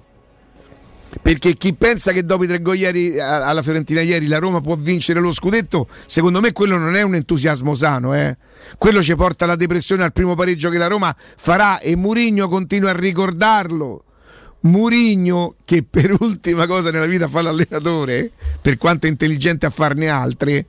Perché 1.21 1.53
chi 1.53 1.73
pensa 1.73 2.11
che 2.11 2.23
dopo 2.23 2.43
i 2.43 2.47
tre 2.47 2.61
gol 2.61 2.77
ieri 2.77 3.19
alla 3.19 3.63
Fiorentina 3.63 4.01
ieri 4.01 4.27
la 4.27 4.37
Roma 4.37 4.61
può 4.61 4.75
vincere 4.75 5.19
lo 5.19 5.31
scudetto, 5.31 5.87
secondo 6.05 6.39
me 6.39 6.51
quello 6.51 6.77
non 6.77 6.95
è 6.95 7.01
un 7.01 7.15
entusiasmo 7.15 7.73
sano, 7.73 8.13
eh. 8.13 8.37
Quello 8.77 9.01
ci 9.01 9.15
porta 9.15 9.45
alla 9.45 9.55
depressione 9.55 10.03
al 10.03 10.13
primo 10.13 10.35
pareggio 10.35 10.69
che 10.69 10.77
la 10.77 10.87
Roma 10.87 11.15
farà 11.35 11.79
e 11.79 11.95
Murigno 11.95 12.47
continua 12.47 12.91
a 12.91 12.95
ricordarlo. 12.95 14.03
Murigno 14.61 15.55
che 15.65 15.83
per 15.89 16.15
ultima 16.19 16.67
cosa 16.67 16.91
nella 16.91 17.07
vita 17.07 17.27
fa 17.27 17.41
l'allenatore, 17.41 18.31
per 18.61 18.77
quanto 18.77 19.07
è 19.07 19.09
intelligente 19.09 19.65
a 19.65 19.71
farne 19.71 20.09
altre, 20.09 20.65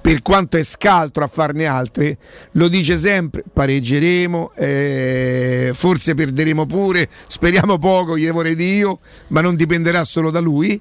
per 0.00 0.22
quanto 0.22 0.56
è 0.56 0.64
scaltro 0.64 1.22
a 1.24 1.26
farne 1.26 1.66
altre, 1.66 2.16
lo 2.52 2.68
dice 2.68 2.96
sempre, 2.96 3.44
pareggeremo, 3.52 4.52
eh, 4.54 5.70
forse 5.74 6.14
perderemo 6.14 6.66
pure, 6.66 7.08
speriamo 7.26 7.78
poco, 7.78 8.16
gli 8.16 8.30
vorrei 8.30 8.56
Dio, 8.56 9.00
ma 9.28 9.40
non 9.40 9.56
dipenderà 9.56 10.04
solo 10.04 10.30
da 10.30 10.40
lui. 10.40 10.80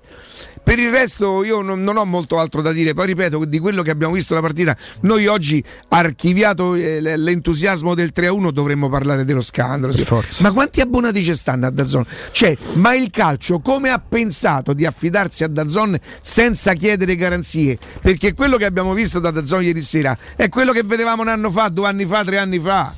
Per 0.64 0.78
il 0.78 0.92
resto 0.92 1.44
io 1.44 1.62
non, 1.62 1.84
non 1.84 1.98
ho 1.98 2.06
molto 2.06 2.40
altro 2.40 2.62
da 2.62 2.72
dire, 2.72 2.94
poi 2.94 3.08
ripeto, 3.08 3.46
di 3.46 3.60
quello 3.60 3.82
che 3.82 3.92
abbiamo 3.92 4.14
visto 4.14 4.34
la 4.34 4.42
partita, 4.42 4.76
noi 5.02 5.28
oggi 5.28 5.64
archiviato 5.90 6.76
eh, 6.76 7.00
l'entusiasmo 7.02 7.96
del 7.96 8.12
3-1 8.16 8.50
dovremmo 8.52 8.90
parlare 8.90 9.26
dello 9.26 9.42
scandalo. 9.42 9.92
sì. 9.92 10.44
Ma 10.44 10.52
quanti 10.52 10.82
abbonati 10.82 11.24
ci 11.24 11.36
stanno 11.36 11.68
a 11.68 11.70
Dazzon? 11.70 12.06
Cioè, 12.32 12.58
ma 12.74 12.94
il 12.94 13.10
calcio 13.10 13.60
come 13.60 13.90
ha 13.90 14.00
pensato 14.00 14.74
di 14.74 14.86
affidarsi 14.86 15.44
a 15.44 15.48
Dazzon 15.48 15.98
senza 16.22 16.74
chiedere 16.74 17.16
garanzie? 17.16 17.78
Perché 18.02 18.34
quello 18.34 18.58
che 18.58 18.66
abbiamo 18.66 18.94
visto 18.94 19.20
da 19.20 19.32
Dazzon 19.32 19.64
ieri 19.64 19.84
sera 19.84 20.18
è 20.36 20.50
quello 20.50 20.72
che 20.72 20.84
vedevamo 20.84 21.22
un 21.22 21.30
anno 21.30 21.50
fa, 21.50 21.70
due 21.70 21.88
anni 21.88 22.06
fa, 22.06 22.24
tre 22.24 22.38
anni 22.38 22.60
fa. 22.60 22.94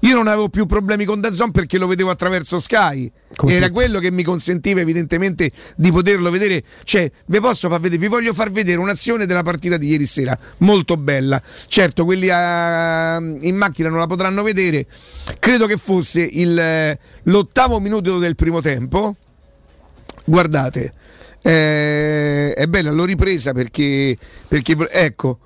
Io 0.00 0.14
non 0.14 0.26
avevo 0.26 0.48
più 0.48 0.66
problemi 0.66 1.04
con 1.04 1.20
Dazzon 1.20 1.50
perché 1.50 1.78
lo 1.78 1.86
vedevo 1.86 2.10
attraverso 2.10 2.58
Sky. 2.58 3.10
Come 3.34 3.52
Era 3.52 3.66
tutti. 3.66 3.78
quello 3.78 3.98
che 3.98 4.10
mi 4.10 4.22
consentiva 4.22 4.80
evidentemente 4.80 5.50
di 5.76 5.90
poterlo 5.90 6.30
vedere. 6.30 6.62
Cioè, 6.84 7.10
vi 7.26 7.40
posso 7.40 7.68
far 7.68 7.80
vedere, 7.80 8.00
vi 8.00 8.08
voglio 8.08 8.32
far 8.34 8.50
vedere 8.50 8.78
un'azione 8.78 9.26
della 9.26 9.42
partita 9.42 9.76
di 9.76 9.88
ieri 9.88 10.06
sera, 10.06 10.38
molto 10.58 10.96
bella. 10.96 11.42
Certo, 11.66 12.04
quelli 12.04 12.28
a- 12.30 13.16
in 13.16 13.56
macchina 13.56 13.88
non 13.88 13.98
la 13.98 14.06
potranno 14.06 14.42
vedere. 14.42 14.86
Credo 15.38 15.66
che 15.66 15.76
fosse 15.76 16.20
il, 16.20 16.58
eh, 16.58 16.98
l'ottavo 17.24 17.80
minuto 17.80 18.18
del 18.18 18.34
primo 18.36 18.60
tempo. 18.60 19.16
Guardate, 20.24 20.92
eh, 21.42 22.52
è 22.52 22.66
bella, 22.66 22.90
l'ho 22.90 23.04
ripresa 23.04 23.52
perché, 23.52 24.16
perché 24.48 24.76
ecco. 24.90 25.38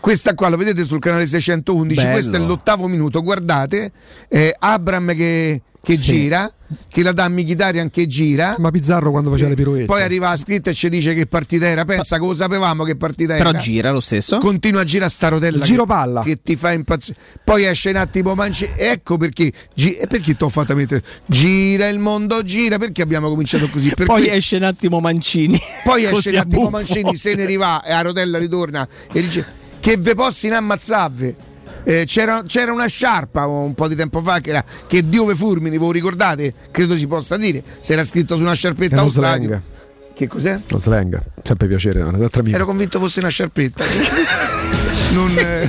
Questa 0.00 0.34
qua 0.34 0.48
lo 0.48 0.56
vedete 0.56 0.84
sul 0.84 0.98
canale 0.98 1.26
611, 1.26 1.94
Bello. 2.00 2.10
questo 2.12 2.36
è 2.36 2.38
l'ottavo 2.38 2.86
minuto, 2.88 3.22
guardate, 3.22 3.92
eh, 4.28 4.54
Abram 4.58 5.14
che, 5.14 5.60
che 5.82 5.96
gira, 5.96 6.50
che 6.88 7.02
la 7.02 7.12
dà 7.12 7.24
a 7.24 7.28
Mkhitaryan 7.28 7.90
che 7.90 8.06
gira, 8.06 8.54
Ma 8.58 8.70
Pizzarro 8.70 9.10
quando 9.10 9.28
faceva 9.30 9.50
le 9.50 9.56
piroette. 9.56 9.84
poi 9.84 10.00
arriva 10.02 10.30
la 10.30 10.36
scritta 10.38 10.70
e 10.70 10.74
ci 10.74 10.88
dice 10.88 11.12
che 11.12 11.26
partita 11.26 11.66
era, 11.66 11.84
pensa 11.84 12.18
che 12.18 12.24
lo 12.24 12.34
sapevamo 12.34 12.84
che 12.84 12.96
partita 12.96 13.36
Però 13.36 13.50
era. 13.50 13.58
gira 13.58 13.90
lo 13.90 14.00
stesso. 14.00 14.38
Continua 14.38 14.80
a 14.80 14.84
girare 14.84 15.10
sta 15.10 15.28
rotella 15.28 15.64
giro 15.64 15.82
che- 15.84 15.88
palla. 15.88 16.20
che 16.22 16.38
ti 16.42 16.56
fa 16.56 16.72
impazzire. 16.72 17.18
Poi 17.44 17.64
esce 17.66 17.90
un 17.90 17.96
attimo 17.96 18.34
Mancini. 18.34 18.72
Ecco 18.76 19.18
perché, 19.18 19.52
gi- 19.74 19.96
e 19.96 20.06
perché 20.06 20.34
ti 20.34 20.42
ho 20.44 20.48
fatto 20.48 20.74
mettere 20.74 21.02
gira 21.26 21.88
il 21.88 21.98
mondo, 21.98 22.42
gira. 22.42 22.78
Perché 22.78 23.02
abbiamo 23.02 23.28
cominciato 23.28 23.68
così? 23.68 23.92
Per 23.94 24.06
Poi 24.06 24.20
questo- 24.20 24.36
esce 24.38 24.56
un 24.56 24.62
attimo 24.62 25.00
Mancini. 25.00 25.60
poi 25.84 26.04
esce 26.04 26.30
un 26.30 26.36
a 26.36 26.40
attimo 26.40 26.56
buffo. 26.62 26.70
Mancini, 26.70 27.16
se 27.16 27.34
ne 27.34 27.44
rivà 27.44 27.82
e 27.82 27.90
la 27.90 28.00
rotella 28.00 28.38
ritorna 28.38 28.88
e 29.12 29.20
dice 29.20 29.58
che 29.80 29.96
ve 29.96 30.14
possono 30.14 30.56
ammazzarvi. 30.56 31.36
Eh, 31.82 32.04
c'era, 32.06 32.42
c'era 32.46 32.72
una 32.72 32.86
sciarpa 32.86 33.46
un 33.46 33.74
po' 33.74 33.88
di 33.88 33.96
tempo 33.96 34.20
fa 34.20 34.38
che 34.40 34.50
era 34.50 34.62
che 34.86 35.08
Dio 35.08 35.24
ve 35.24 35.34
fulmini, 35.34 35.78
voi 35.78 35.86
lo 35.86 35.92
ricordate? 35.92 36.54
Credo 36.70 36.96
si 36.96 37.06
possa 37.06 37.36
dire. 37.36 37.62
Si 37.80 37.92
era 37.92 38.04
scritto 38.04 38.36
su 38.36 38.42
una 38.42 38.52
sciarpetta 38.52 39.08
stadio. 39.08 39.46
slang. 39.46 39.62
Che 40.14 40.26
cos'è? 40.26 40.60
Lo 40.68 40.78
slang, 40.78 41.18
sempre 41.42 41.66
piacere, 41.66 42.02
amica. 42.02 42.56
Ero 42.56 42.66
convinto 42.66 42.98
fosse 42.98 43.20
una 43.20 43.30
sciarpetta. 43.30 43.84
Non, 45.10 45.36
eh, 45.36 45.68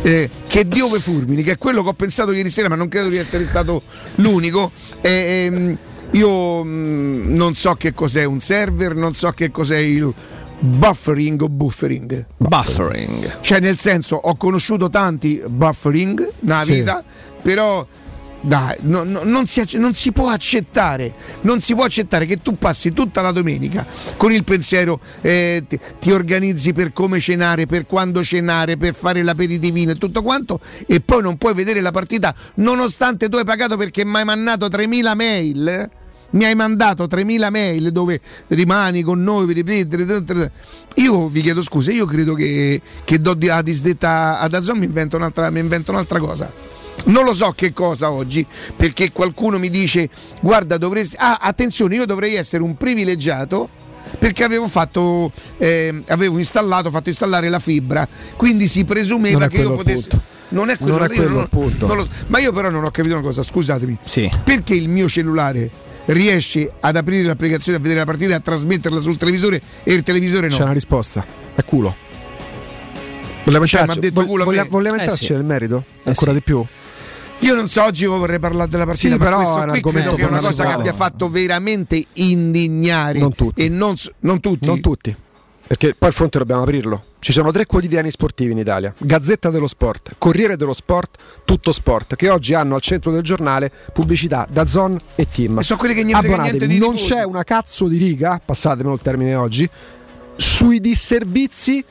eh, 0.00 0.30
che 0.46 0.64
Dio 0.64 0.88
ve 0.88 0.98
fulmini, 0.98 1.42
che 1.42 1.52
è 1.52 1.58
quello 1.58 1.82
che 1.82 1.90
ho 1.90 1.92
pensato 1.92 2.32
ieri 2.32 2.48
sera, 2.48 2.70
ma 2.70 2.74
non 2.74 2.88
credo 2.88 3.08
di 3.08 3.18
essere 3.18 3.44
stato 3.44 3.82
l'unico. 4.14 4.72
Eh, 5.02 5.44
ehm, 5.44 5.78
io 6.12 6.64
mm, 6.64 7.34
non 7.34 7.54
so 7.54 7.74
che 7.74 7.92
cos'è 7.92 8.24
un 8.24 8.40
server, 8.40 8.94
non 8.94 9.12
so 9.12 9.30
che 9.32 9.50
cos'è 9.50 9.76
il 9.76 10.12
buffering 10.58 11.40
o 11.42 11.48
buffering. 11.48 12.24
Buffering. 12.36 13.40
Cioè, 13.40 13.60
nel 13.60 13.78
senso, 13.78 14.16
ho 14.16 14.36
conosciuto 14.36 14.88
tanti 14.90 15.42
buffering 15.46 16.32
nella 16.40 16.64
Sì. 16.64 16.72
vita, 16.74 17.02
però. 17.42 17.86
Dai, 18.40 18.76
no- 18.82 19.02
no- 19.02 19.22
non, 19.24 19.46
si, 19.48 19.64
non 19.78 19.94
si 19.94 20.12
può 20.12 20.28
accettare, 20.28 21.12
non 21.40 21.60
si 21.60 21.74
può 21.74 21.82
accettare 21.82 22.24
che 22.24 22.36
tu 22.36 22.56
passi 22.56 22.92
tutta 22.92 23.20
la 23.20 23.32
domenica 23.32 23.84
con 24.16 24.30
il 24.30 24.44
pensiero, 24.44 25.00
eh, 25.22 25.64
ti, 25.68 25.76
ti 25.98 26.12
organizzi 26.12 26.72
per 26.72 26.92
come 26.92 27.18
cenare, 27.18 27.66
per 27.66 27.84
quando 27.86 28.22
cenare, 28.22 28.76
per 28.76 28.94
fare 28.94 29.22
l'aperitivino 29.24 29.90
e 29.90 29.96
tutto 29.96 30.22
quanto, 30.22 30.60
e 30.86 31.00
poi 31.00 31.20
non 31.20 31.36
puoi 31.36 31.52
vedere 31.52 31.80
la 31.80 31.90
partita 31.90 32.32
nonostante 32.56 33.28
tu 33.28 33.38
hai 33.38 33.44
pagato 33.44 33.76
perché 33.76 34.04
mi 34.04 34.14
hai 34.18 34.24
mandato 34.24 34.68
3000 34.68 35.14
mail. 35.16 35.90
Mi 36.30 36.44
hai 36.44 36.54
mandato 36.54 37.06
3000 37.06 37.50
mail 37.50 37.90
dove 37.90 38.20
rimani 38.48 39.02
con 39.02 39.22
noi 39.22 39.46
per 39.46 39.56
ripetere. 39.56 40.52
Io 40.96 41.28
vi 41.28 41.40
chiedo 41.40 41.62
scusa, 41.62 41.90
io 41.90 42.04
credo 42.04 42.34
che, 42.34 42.80
che 43.04 43.20
do 43.20 43.34
di- 43.34 43.48
a 43.48 43.62
disdetta 43.62 44.38
ad 44.38 44.52
Azon 44.52 44.78
mi 44.78 44.84
invento 44.84 45.16
un'altra, 45.16 45.48
mi 45.50 45.60
invento 45.60 45.90
un'altra 45.92 46.18
cosa. 46.18 46.52
Non 47.04 47.24
lo 47.24 47.32
so 47.32 47.52
che 47.56 47.72
cosa 47.72 48.10
oggi, 48.10 48.44
perché 48.76 49.10
qualcuno 49.12 49.58
mi 49.58 49.70
dice: 49.70 50.10
guarda, 50.40 50.76
dovresti. 50.76 51.16
Ah, 51.18 51.38
attenzione, 51.40 51.94
io 51.94 52.04
dovrei 52.04 52.34
essere 52.34 52.62
un 52.62 52.76
privilegiato 52.76 53.70
perché 54.18 54.42
avevo 54.42 54.68
fatto 54.68 55.30
eh, 55.58 56.02
avevo 56.08 56.38
installato 56.38 56.90
fatto 56.90 57.10
installare 57.10 57.50
la 57.50 57.58
fibra 57.58 58.08
quindi 58.38 58.66
si 58.66 58.86
presumeva 58.86 59.40
Non 59.40 59.48
che 59.48 59.58
io 59.58 59.74
potessi 59.74 60.08
punto. 60.08 60.24
non 60.48 60.70
è 60.70 60.78
quello, 60.78 60.96
Non 60.96 61.02
è 61.04 61.08
io 61.10 61.14
quello 61.14 61.30
non- 61.34 61.42
il 61.42 61.48
punto. 61.50 61.86
non 61.86 61.96
lo 61.98 62.08
ma 62.28 62.38
io 62.38 62.50
però 62.50 62.70
non 62.70 62.84
ho 62.84 62.90
capito 62.90 63.14
una 63.16 63.22
cosa 63.22 63.42
scusatemi 63.42 63.98
Sì. 64.04 64.30
perché 64.42 64.72
il 64.74 64.88
mio 64.88 65.08
cellulare 65.10 65.70
riesce 66.08 66.70
ad 66.80 66.96
aprire 66.96 67.22
l'applicazione 67.24 67.78
a 67.78 67.80
vedere 67.80 68.00
la 68.00 68.06
partita 68.06 68.34
a 68.34 68.40
trasmetterla 68.40 69.00
sul 69.00 69.16
televisore 69.16 69.60
e 69.82 69.92
il 69.92 70.02
televisore 70.02 70.48
no 70.48 70.56
C'è 70.56 70.62
una 70.62 70.72
risposta. 70.72 71.24
È 71.54 71.64
culo. 71.64 71.94
Vogliamo 73.44 73.66
Cioè, 73.66 73.80
entrarci, 73.80 74.10
vog- 74.10 74.26
culo 74.26 74.44
voglia- 74.44 74.64
vogliamo 74.64 74.96
Eh 74.96 75.00
entrarci 75.00 75.24
sì. 75.26 75.32
nel 75.32 75.44
merito? 75.44 75.84
Eh 76.04 76.08
Ancora 76.10 76.32
sì. 76.32 76.36
di 76.38 76.42
più? 76.42 76.64
Io 77.40 77.54
non 77.54 77.68
so 77.68 77.84
oggi 77.84 78.04
vorrei 78.04 78.38
parlare 78.40 78.68
della 78.68 78.84
partita, 78.84 79.12
Sì, 79.12 79.16
ma 79.16 79.24
però 79.24 79.36
questo 79.36 79.80
qui 79.80 79.92
credo 79.92 80.14
che 80.14 80.22
è 80.22 80.26
una 80.26 80.40
cosa 80.40 80.66
che 80.66 80.72
abbia 80.72 80.92
fatto 80.92 81.28
veramente 81.30 82.04
indignare 82.14 83.20
Non 83.20 83.32
tutti. 83.34 83.62
e 83.62 83.68
non, 83.68 83.94
non 84.20 84.40
tutti. 84.40 84.66
Non 84.66 84.80
tutti. 84.80 85.14
Perché 85.68 85.94
poi 85.94 86.08
il 86.08 86.14
fronte 86.14 86.38
dobbiamo 86.38 86.62
aprirlo. 86.62 87.04
Ci 87.18 87.30
sono 87.30 87.52
tre 87.52 87.66
quotidiani 87.66 88.10
sportivi 88.10 88.52
in 88.52 88.58
Italia: 88.58 88.94
Gazzetta 88.96 89.50
dello 89.50 89.66
Sport, 89.66 90.14
Corriere 90.16 90.56
dello 90.56 90.72
Sport, 90.72 91.42
Tutto 91.44 91.72
Sport, 91.72 92.16
che 92.16 92.30
oggi 92.30 92.54
hanno 92.54 92.74
al 92.74 92.80
centro 92.80 93.12
del 93.12 93.20
giornale 93.20 93.70
pubblicità 93.92 94.46
da 94.50 94.66
Zon 94.66 94.98
e 95.14 95.28
Team. 95.28 95.58
E 95.58 95.62
sono 95.62 95.78
quelli 95.78 95.92
che 95.92 96.00
frega 96.00 96.18
Abbonatevi, 96.18 96.48
niente 96.48 96.66
dei 96.66 96.78
non 96.78 96.94
c'è 96.94 97.22
una 97.22 97.44
cazzo 97.44 97.86
di 97.86 97.98
riga, 97.98 98.40
passatemelo 98.42 98.94
il 98.94 99.02
termine 99.02 99.34
oggi, 99.34 99.68
sui 100.36 100.80
disservizi 100.80 101.84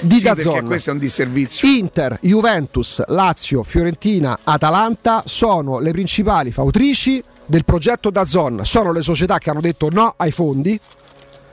di 0.00 0.16
Sì, 0.16 0.22
perché 0.22 0.42
Dazzon. 0.42 0.66
questo 0.66 0.90
è 0.90 0.92
un 0.92 0.98
disservizio. 0.98 1.68
Inter, 1.68 2.18
Juventus, 2.22 3.04
Lazio, 3.06 3.62
Fiorentina, 3.62 4.40
Atalanta 4.42 5.22
sono 5.24 5.78
le 5.78 5.92
principali 5.92 6.50
fautrici 6.50 7.22
del 7.46 7.64
progetto 7.64 8.10
Dazon. 8.10 8.64
Sono 8.64 8.90
le 8.90 9.02
società 9.02 9.38
che 9.38 9.50
hanno 9.50 9.60
detto 9.60 9.88
no 9.88 10.14
ai 10.16 10.32
fondi 10.32 10.80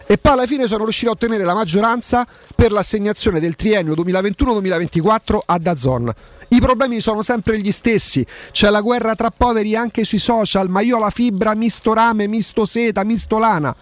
e 0.08 0.18
poi 0.18 0.32
alla 0.32 0.46
fine 0.46 0.66
sono 0.68 0.84
riusciti 0.84 1.08
a 1.08 1.12
ottenere 1.12 1.44
la 1.44 1.54
maggioranza 1.54 2.26
per 2.56 2.72
l'assegnazione 2.72 3.40
del 3.40 3.56
triennio 3.56 3.94
2021-2024 3.94 5.40
a 5.46 5.58
Dazon. 5.60 6.12
I 6.50 6.60
problemi 6.62 7.02
sono 7.02 7.22
sempre 7.22 7.60
gli 7.60 7.72
stessi, 7.72 8.26
c'è 8.52 8.70
la 8.70 8.80
guerra 8.80 9.16
tra 9.16 9.30
poveri 9.30 9.76
anche 9.76 10.06
sui 10.06 10.18
social, 10.18 10.70
ma 10.70 10.80
io 10.80 10.96
ho 10.96 11.00
la 11.00 11.10
fibra 11.10 11.54
misto 11.56 11.94
rame, 11.94 12.28
misto 12.28 12.66
seta, 12.66 13.04
misto 13.04 13.38
lana 13.38 13.76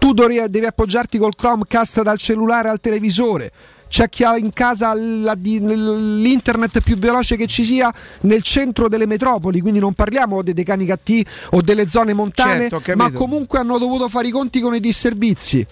tu 0.00 0.14
dovri- 0.14 0.48
devi 0.48 0.64
appoggiarti 0.64 1.18
col 1.18 1.36
Chromecast 1.36 2.00
dal 2.00 2.16
cellulare 2.16 2.70
al 2.70 2.80
televisore. 2.80 3.52
C'è 3.90 4.08
chi 4.08 4.22
ha 4.22 4.36
in 4.36 4.52
casa 4.52 4.94
la- 4.94 5.34
l'internet 5.34 6.80
più 6.80 6.96
veloce 6.96 7.34
che 7.34 7.48
ci 7.48 7.64
sia 7.64 7.92
nel 8.20 8.40
centro 8.42 8.88
delle 8.88 9.04
metropoli, 9.04 9.60
quindi 9.60 9.80
non 9.80 9.94
parliamo 9.94 10.42
dei, 10.42 10.54
dei 10.54 10.62
canicattì 10.62 11.26
o 11.50 11.60
delle 11.60 11.88
zone 11.88 12.12
montane, 12.12 12.68
Certo, 12.68 12.92
ma 12.94 13.10
comunque 13.10 13.58
hanno 13.58 13.78
dovuto 13.78 14.08
fare 14.08 14.28
i 14.28 14.30
conti 14.30 14.60
con 14.60 14.76
i 14.76 14.80
disservizi. 14.80 15.66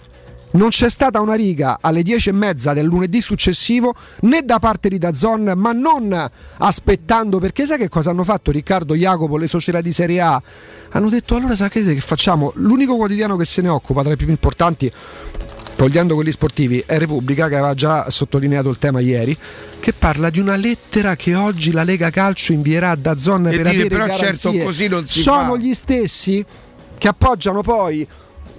Non 0.51 0.69
c'è 0.69 0.89
stata 0.89 1.21
una 1.21 1.35
riga 1.35 1.77
alle 1.79 2.01
10 2.01 2.29
e 2.29 2.31
mezza 2.33 2.73
del 2.73 2.85
lunedì 2.87 3.21
successivo 3.21 3.93
né 4.21 4.41
da 4.43 4.59
parte 4.59 4.89
di 4.89 4.97
Dazon, 4.97 5.53
ma 5.55 5.71
non 5.71 6.29
aspettando, 6.57 7.37
perché 7.39 7.65
sai 7.65 7.77
che 7.77 7.87
cosa 7.87 8.09
hanno 8.09 8.23
fatto 8.25 8.51
Riccardo, 8.51 8.95
Jacopo, 8.95 9.37
le 9.37 9.47
società 9.47 9.79
di 9.79 9.91
Serie 9.93 10.19
A? 10.19 10.41
Hanno 10.89 11.07
detto 11.09 11.35
allora 11.35 11.55
sapete 11.55 11.93
che 11.93 12.01
facciamo? 12.01 12.51
L'unico 12.55 12.95
quotidiano 12.97 13.37
che 13.37 13.45
se 13.45 13.61
ne 13.61 13.69
occupa 13.69 14.01
tra 14.03 14.11
i 14.11 14.17
più 14.17 14.27
importanti, 14.27 14.91
togliendo 15.79 16.13
quelli 16.13 16.31
sportivi, 16.31 16.83
è 16.85 16.97
Repubblica, 16.97 17.47
che 17.47 17.55
aveva 17.55 17.73
già 17.73 18.09
sottolineato 18.09 18.67
il 18.67 18.77
tema 18.77 18.99
ieri, 18.99 19.35
che 19.79 19.93
parla 19.93 20.29
di 20.29 20.41
una 20.41 20.57
lettera 20.57 21.15
che 21.15 21.35
oggi 21.35 21.71
la 21.71 21.83
Lega 21.83 22.09
Calcio 22.09 22.51
invierà 22.51 22.89
a 22.89 22.95
Dazon 22.97 23.47
E 23.47 23.51
per 23.51 23.57
dire, 23.59 23.69
avere 23.69 23.87
però 23.87 24.05
garanzie. 24.05 24.51
certo, 24.51 24.65
così 24.65 24.87
non 24.89 25.05
si 25.05 25.21
Sono 25.21 25.53
fa. 25.53 25.57
gli 25.57 25.73
stessi 25.73 26.43
che 26.97 27.07
appoggiano 27.07 27.61
poi 27.61 28.05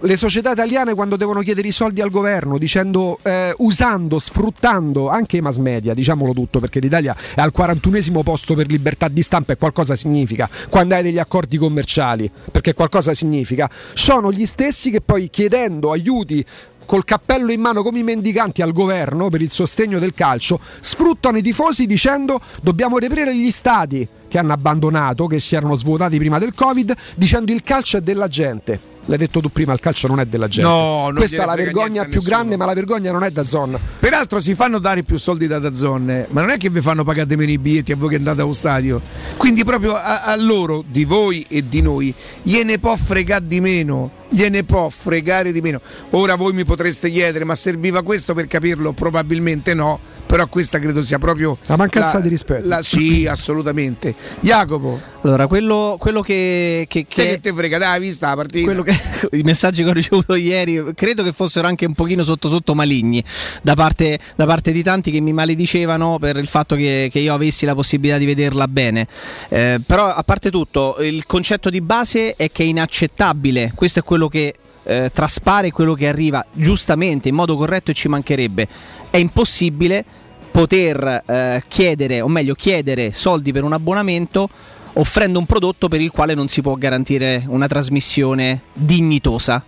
le 0.03 0.17
società 0.17 0.53
italiane 0.53 0.95
quando 0.95 1.17
devono 1.17 1.41
chiedere 1.43 1.69
i 1.69 1.73
soldi 1.73 2.01
al 2.01 2.09
governo, 2.09 2.57
dicendo, 2.57 3.19
eh, 3.23 3.53
usando, 3.59 4.19
sfruttando 4.19 5.11
anche 5.11 5.37
i 5.37 5.41
mass 5.43 5.59
media, 5.59 5.93
diciamolo 5.93 6.33
tutto, 6.33 6.59
perché 6.59 6.81
l'Italia 6.81 7.15
è 7.35 7.41
al 7.43 7.53
41esimo 7.55 8.23
posto 8.23 8.55
per 8.55 8.71
libertà 8.71 9.09
di 9.09 9.21
stampa 9.21 9.53
e 9.53 9.57
qualcosa 9.59 9.95
significa, 9.95 10.49
quando 10.71 10.95
hai 10.95 11.03
degli 11.03 11.19
accordi 11.19 11.59
commerciali, 11.59 12.31
perché 12.51 12.73
qualcosa 12.73 13.13
significa, 13.13 13.69
sono 13.93 14.33
gli 14.33 14.47
stessi 14.47 14.91
che 14.91 15.03
poi 15.03 15.29
chiedendo 15.29 15.91
aiuti 15.91 16.43
col 16.91 17.05
cappello 17.05 17.53
in 17.53 17.61
mano 17.61 17.85
come 17.85 18.01
i 18.01 18.03
mendicanti 18.03 18.63
al 18.63 18.73
governo 18.73 19.29
per 19.29 19.41
il 19.41 19.53
sostegno 19.53 20.01
del 20.01 20.13
calcio, 20.13 20.59
sfruttano 20.81 21.39
i 21.39 21.43
tifosi 21.43 21.87
dicendo 21.87 22.41
dobbiamo 22.63 22.99
reperire 22.99 23.33
gli 23.33 23.53
stati 23.53 24.09
che 24.27 24.39
hanno 24.39 24.53
abbandonato, 24.53 25.29
che 25.29 25.39
si 25.39 25.55
erano 25.55 25.77
svuotati 25.77 26.19
prima 26.19 26.41
del 26.41 26.53
Covid, 26.53 26.93
dicendo 27.15 27.53
il 27.53 27.63
calcio 27.63 27.99
è 27.99 28.01
della 28.01 28.27
gente. 28.27 28.81
L'hai 29.05 29.19
detto 29.19 29.39
tu 29.39 29.51
prima, 29.51 29.73
il 29.73 29.79
calcio 29.79 30.09
non 30.09 30.19
è 30.19 30.27
della 30.27 30.49
gente. 30.49 30.69
No, 30.69 31.05
non 31.05 31.15
Questa 31.15 31.45
è 31.45 31.47
la 31.47 31.55
vergogna 31.55 32.05
più 32.07 32.21
grande, 32.23 32.57
ma 32.57 32.65
la 32.65 32.75
vergogna 32.75 33.13
non 33.13 33.23
è 33.23 33.31
da 33.31 33.45
zona. 33.45 33.79
Peraltro 34.01 34.41
si 34.41 34.57
fanno 34.57 34.81
dare 34.81 35.05
più 35.05 35.17
soldi 35.17 35.47
da 35.47 35.61
Dazzon, 35.61 36.27
ma 36.29 36.41
non 36.41 36.51
è 36.51 36.57
che 36.57 36.71
vi 36.71 36.81
fanno 36.81 37.05
pagare 37.05 37.37
meno 37.37 37.53
i 37.53 37.59
biglietti 37.59 37.93
a 37.93 37.97
voi 37.97 38.09
che 38.09 38.17
andate 38.17 38.41
allo 38.41 38.53
stadio. 38.53 39.01
Quindi 39.37 39.63
proprio 39.63 39.95
a, 39.95 40.23
a 40.23 40.35
loro, 40.35 40.83
di 40.85 41.05
voi 41.05 41.47
e 41.49 41.69
di 41.69 41.83
noi, 41.83 42.13
gliene 42.43 42.81
può 42.81 42.97
fregare 42.97 43.47
di 43.47 43.61
meno. 43.61 44.19
Gliene 44.33 44.63
può 44.65 44.89
fregare 44.89 45.53
di 45.53 45.61
meno. 45.61 45.81
Ora 46.11 46.37
voi 46.37 46.53
mi 46.53 46.65
potreste 46.65 47.11
chiedere, 47.11 47.45
ma 47.45 47.55
serviva 47.55 48.03
questo 48.03 48.33
per 48.33 48.47
capirlo? 48.47 48.93
Probabilmente 48.93 49.75
no, 49.75 49.99
però 50.27 50.47
questa 50.47 50.79
credo 50.79 51.03
sia 51.03 51.19
proprio 51.19 51.59
La 51.67 51.77
mancanza 51.77 52.21
di 52.21 52.29
rispetto. 52.29 52.67
la- 52.69 52.83
sì, 52.83 53.27
assolutamente. 53.27 54.15
Jacopo, 54.41 55.01
Allora, 55.23 55.47
quello, 55.49 55.97
quello 55.99 56.21
che, 56.23 56.87
che, 56.89 57.07
che, 57.09 57.23
che- 57.25 57.29
che 57.31 57.41
te 57.41 57.53
frega? 57.53 57.77
Dai, 57.79 58.01
vista 58.01 58.29
la 58.29 58.37
partita. 58.37 58.65
quello 58.65 58.83
che- 58.83 58.97
i 59.37 59.43
messaggi 59.43 59.83
che 59.83 59.91
ho 59.91 59.93
ricevuto 59.93 60.35
ieri 60.37 60.83
credo 60.95 61.23
che 61.25 61.33
fossero 61.33 61.67
anche 61.67 61.85
un 61.85 61.93
pochino 61.95 62.23
sotto 62.23 62.49
sotto 62.49 62.75
maligni 62.75 63.23
da 63.63 63.75
parte, 63.75 64.19
da 64.37 64.47
parte 64.47 64.71
di 64.73 64.83
tanti 64.83 65.11
che 65.11 65.21
mi 65.21 65.33
maledicevano 65.33 66.19
per 66.21 66.37
il 66.37 66.47
fatto 66.47 66.77
che, 66.77 67.09
che 67.11 67.19
io 67.19 67.35
avessi 67.35 67.67
la 67.67 67.75
possibilità 67.75 68.17
di 68.17 68.25
vederla 68.27 68.69
bene. 68.69 69.07
Eh, 69.49 69.81
però 69.85 70.07
a 70.07 70.23
parte 70.23 70.51
tutto, 70.51 70.97
il 71.01 71.27
concetto 71.27 71.69
di 71.69 71.81
base 71.81 72.37
è 72.37 72.51
che 72.51 72.63
è 72.63 72.67
inaccettabile, 72.67 73.73
questo 73.75 73.99
è 73.99 74.03
quello 74.03 74.20
che 74.29 74.55
eh, 74.83 75.11
traspare, 75.13 75.71
quello 75.71 75.95
che 75.95 76.09
arriva 76.09 76.45
giustamente, 76.53 77.29
in 77.29 77.35
modo 77.35 77.57
corretto 77.57 77.91
e 77.91 77.95
ci 77.95 78.09
mancherebbe. 78.09 78.69
È 79.11 79.17
impossibile 79.17 80.05
poter 80.51 81.23
eh, 81.27 81.63
chiedere, 81.69 82.21
o 82.21 82.29
meglio 82.29 82.55
chiedere 82.55 83.13
soldi 83.13 83.53
per 83.53 83.63
un 83.63 83.73
abbonamento 83.73 84.49
offrendo 84.95 85.39
un 85.39 85.47
prodotto 85.47 85.89
per 85.89 86.01
il 86.01 86.11
quale 86.11 86.35
non 86.35 86.49
si 86.49 86.63
può 86.63 86.75
garantire 86.75 87.45
una 87.47 87.67
trasmissione 87.67 88.63
dignitosa. 88.73 89.65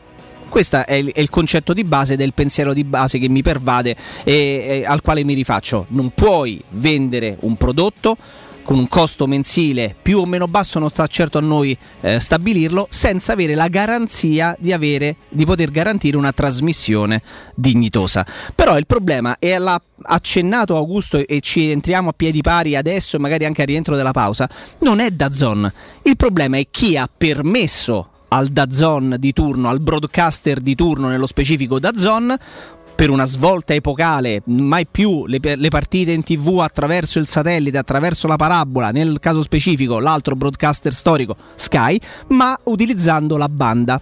Questo 0.48 0.84
è 0.84 0.94
il, 0.94 1.12
è 1.12 1.20
il 1.20 1.30
concetto 1.30 1.72
di 1.72 1.82
base 1.82 2.14
del 2.14 2.34
pensiero 2.34 2.74
di 2.74 2.84
base 2.84 3.18
che 3.18 3.28
mi 3.28 3.40
pervade 3.40 3.96
e, 4.22 4.34
e 4.34 4.84
al 4.84 5.00
quale 5.00 5.24
mi 5.24 5.32
rifaccio. 5.32 5.86
Non 5.88 6.10
puoi 6.10 6.62
vendere 6.70 7.36
un 7.40 7.56
prodotto 7.56 8.16
con 8.62 8.78
un 8.78 8.88
costo 8.88 9.26
mensile 9.26 9.94
più 10.00 10.18
o 10.18 10.26
meno 10.26 10.46
basso, 10.46 10.78
non 10.78 10.90
sta 10.90 11.06
certo 11.06 11.38
a 11.38 11.40
noi 11.40 11.76
eh, 12.00 12.20
stabilirlo, 12.20 12.86
senza 12.90 13.32
avere 13.32 13.54
la 13.54 13.68
garanzia 13.68 14.56
di, 14.58 14.72
avere, 14.72 15.16
di 15.28 15.44
poter 15.44 15.70
garantire 15.70 16.16
una 16.16 16.32
trasmissione 16.32 17.22
dignitosa. 17.54 18.26
Però 18.54 18.78
il 18.78 18.86
problema, 18.86 19.36
e 19.38 19.58
l'ha 19.58 19.80
accennato 20.04 20.76
Augusto 20.76 21.18
e 21.26 21.40
ci 21.40 21.70
entriamo 21.70 22.10
a 22.10 22.12
piedi 22.12 22.40
pari 22.40 22.74
adesso 22.74 23.18
magari 23.18 23.44
anche 23.44 23.62
a 23.62 23.66
rientro 23.66 23.96
della 23.96 24.12
pausa, 24.12 24.48
non 24.78 25.00
è 25.00 25.10
Dazon. 25.10 25.70
Il 26.02 26.16
problema 26.16 26.56
è 26.56 26.66
chi 26.70 26.96
ha 26.96 27.08
permesso 27.14 28.08
al 28.28 28.48
Dazon 28.48 29.16
di 29.18 29.32
turno, 29.32 29.68
al 29.68 29.80
broadcaster 29.80 30.60
di 30.60 30.74
turno, 30.74 31.08
nello 31.08 31.26
specifico 31.26 31.78
Dazon, 31.78 32.34
per 32.94 33.10
una 33.10 33.24
svolta 33.24 33.74
epocale, 33.74 34.42
mai 34.46 34.86
più 34.86 35.26
le, 35.26 35.38
le 35.40 35.68
partite 35.68 36.12
in 36.12 36.22
tv 36.22 36.60
attraverso 36.60 37.18
il 37.18 37.26
satellite, 37.26 37.78
attraverso 37.78 38.26
la 38.26 38.36
parabola, 38.36 38.90
nel 38.90 39.18
caso 39.20 39.42
specifico 39.42 39.98
l'altro 39.98 40.34
broadcaster 40.34 40.92
storico 40.92 41.36
Sky, 41.54 41.98
ma 42.28 42.58
utilizzando 42.64 43.36
la 43.36 43.48
banda. 43.48 44.00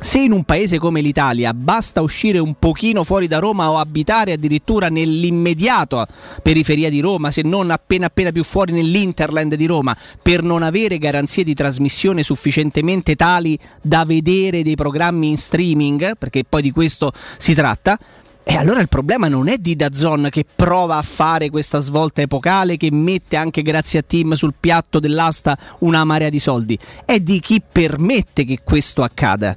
Se 0.00 0.18
in 0.18 0.32
un 0.32 0.42
paese 0.42 0.78
come 0.78 1.00
l'Italia 1.00 1.54
basta 1.54 2.00
uscire 2.00 2.40
un 2.40 2.54
pochino 2.58 3.04
fuori 3.04 3.28
da 3.28 3.38
Roma 3.38 3.70
o 3.70 3.78
abitare 3.78 4.32
addirittura 4.32 4.88
nell'immediata 4.88 6.08
periferia 6.42 6.90
di 6.90 6.98
Roma, 6.98 7.30
se 7.30 7.42
non 7.42 7.70
appena 7.70 8.06
appena 8.06 8.32
più 8.32 8.42
fuori 8.42 8.72
nell'interland 8.72 9.54
di 9.54 9.66
Roma, 9.66 9.96
per 10.20 10.42
non 10.42 10.64
avere 10.64 10.98
garanzie 10.98 11.44
di 11.44 11.54
trasmissione 11.54 12.24
sufficientemente 12.24 13.14
tali 13.14 13.56
da 13.80 14.04
vedere 14.04 14.64
dei 14.64 14.74
programmi 14.74 15.28
in 15.28 15.36
streaming, 15.36 16.16
perché 16.18 16.42
poi 16.48 16.62
di 16.62 16.72
questo 16.72 17.12
si 17.36 17.54
tratta, 17.54 17.96
e 18.44 18.56
allora 18.56 18.80
il 18.80 18.88
problema 18.88 19.28
non 19.28 19.48
è 19.48 19.56
di 19.56 19.76
Dazon 19.76 20.28
che 20.30 20.44
prova 20.44 20.96
a 20.96 21.02
fare 21.02 21.48
questa 21.48 21.78
svolta 21.78 22.22
epocale, 22.22 22.76
che 22.76 22.90
mette 22.90 23.36
anche 23.36 23.62
grazie 23.62 24.00
a 24.00 24.02
Team 24.02 24.32
sul 24.32 24.54
piatto 24.58 24.98
dell'asta 24.98 25.56
una 25.80 26.04
marea 26.04 26.28
di 26.28 26.40
soldi, 26.40 26.78
è 27.04 27.20
di 27.20 27.38
chi 27.38 27.62
permette 27.62 28.44
che 28.44 28.60
questo 28.64 29.02
accada. 29.02 29.56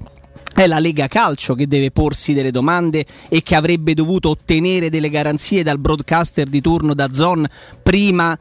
È 0.53 0.67
la 0.67 0.79
Lega 0.79 1.07
Calcio 1.07 1.53
che 1.55 1.67
deve 1.67 1.91
porsi 1.91 2.33
delle 2.33 2.51
domande 2.51 3.05
e 3.27 3.41
che 3.41 3.55
avrebbe 3.55 3.93
dovuto 3.93 4.29
ottenere 4.29 4.89
delle 4.89 5.09
garanzie 5.09 5.63
dal 5.63 5.79
broadcaster 5.79 6.47
di 6.47 6.61
turno 6.61 6.93
Dazon 6.93 7.45
prima 7.83 8.37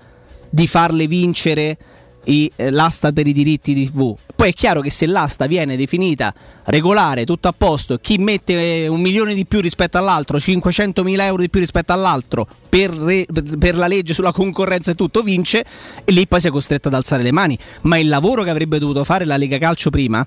di 0.49 0.67
farle 0.69 1.09
vincere 1.09 1.77
eh, 2.23 2.53
l'asta 2.71 3.13
per 3.13 3.27
i 3.27 3.33
diritti 3.33 3.75
di 3.75 3.91
TV. 3.91 4.17
Poi 4.37 4.51
è 4.51 4.53
chiaro 4.53 4.81
che 4.81 4.91
se 4.91 5.07
l'asta 5.07 5.47
viene 5.47 5.77
definita 5.77 6.35
regolare, 6.65 7.25
tutto 7.25 7.49
a 7.49 7.55
posto, 7.57 7.99
chi 7.99 8.19
mette 8.19 8.87
un 8.89 9.01
milione 9.01 9.35
di 9.35 9.47
più 9.47 9.61
rispetto 9.61 9.97
all'altro, 9.97 10.41
500 10.41 11.05
mila 11.05 11.25
euro 11.25 11.43
di 11.43 11.51
più 11.51 11.61
rispetto 11.61 11.93
all'altro, 11.93 12.47
per, 12.69 12.91
re- 12.91 13.27
per 13.59 13.77
la 13.77 13.87
legge 13.87 14.13
sulla 14.13 14.33
concorrenza 14.33 14.91
e 14.91 14.95
tutto, 14.95 15.23
vince 15.23 15.65
e 16.05 16.13
lì 16.13 16.27
poi 16.27 16.41
si 16.41 16.49
è 16.49 16.51
costretto 16.51 16.89
ad 16.89 16.95
alzare 16.95 17.23
le 17.23 17.33
mani. 17.33 17.57
Ma 17.83 17.99
il 17.99 18.09
lavoro 18.09 18.43
che 18.43 18.51
avrebbe 18.51 18.79
dovuto 18.79 19.05
fare 19.05 19.25
la 19.25 19.37
Lega 19.37 19.59
Calcio 19.59 19.91
prima 19.91 20.27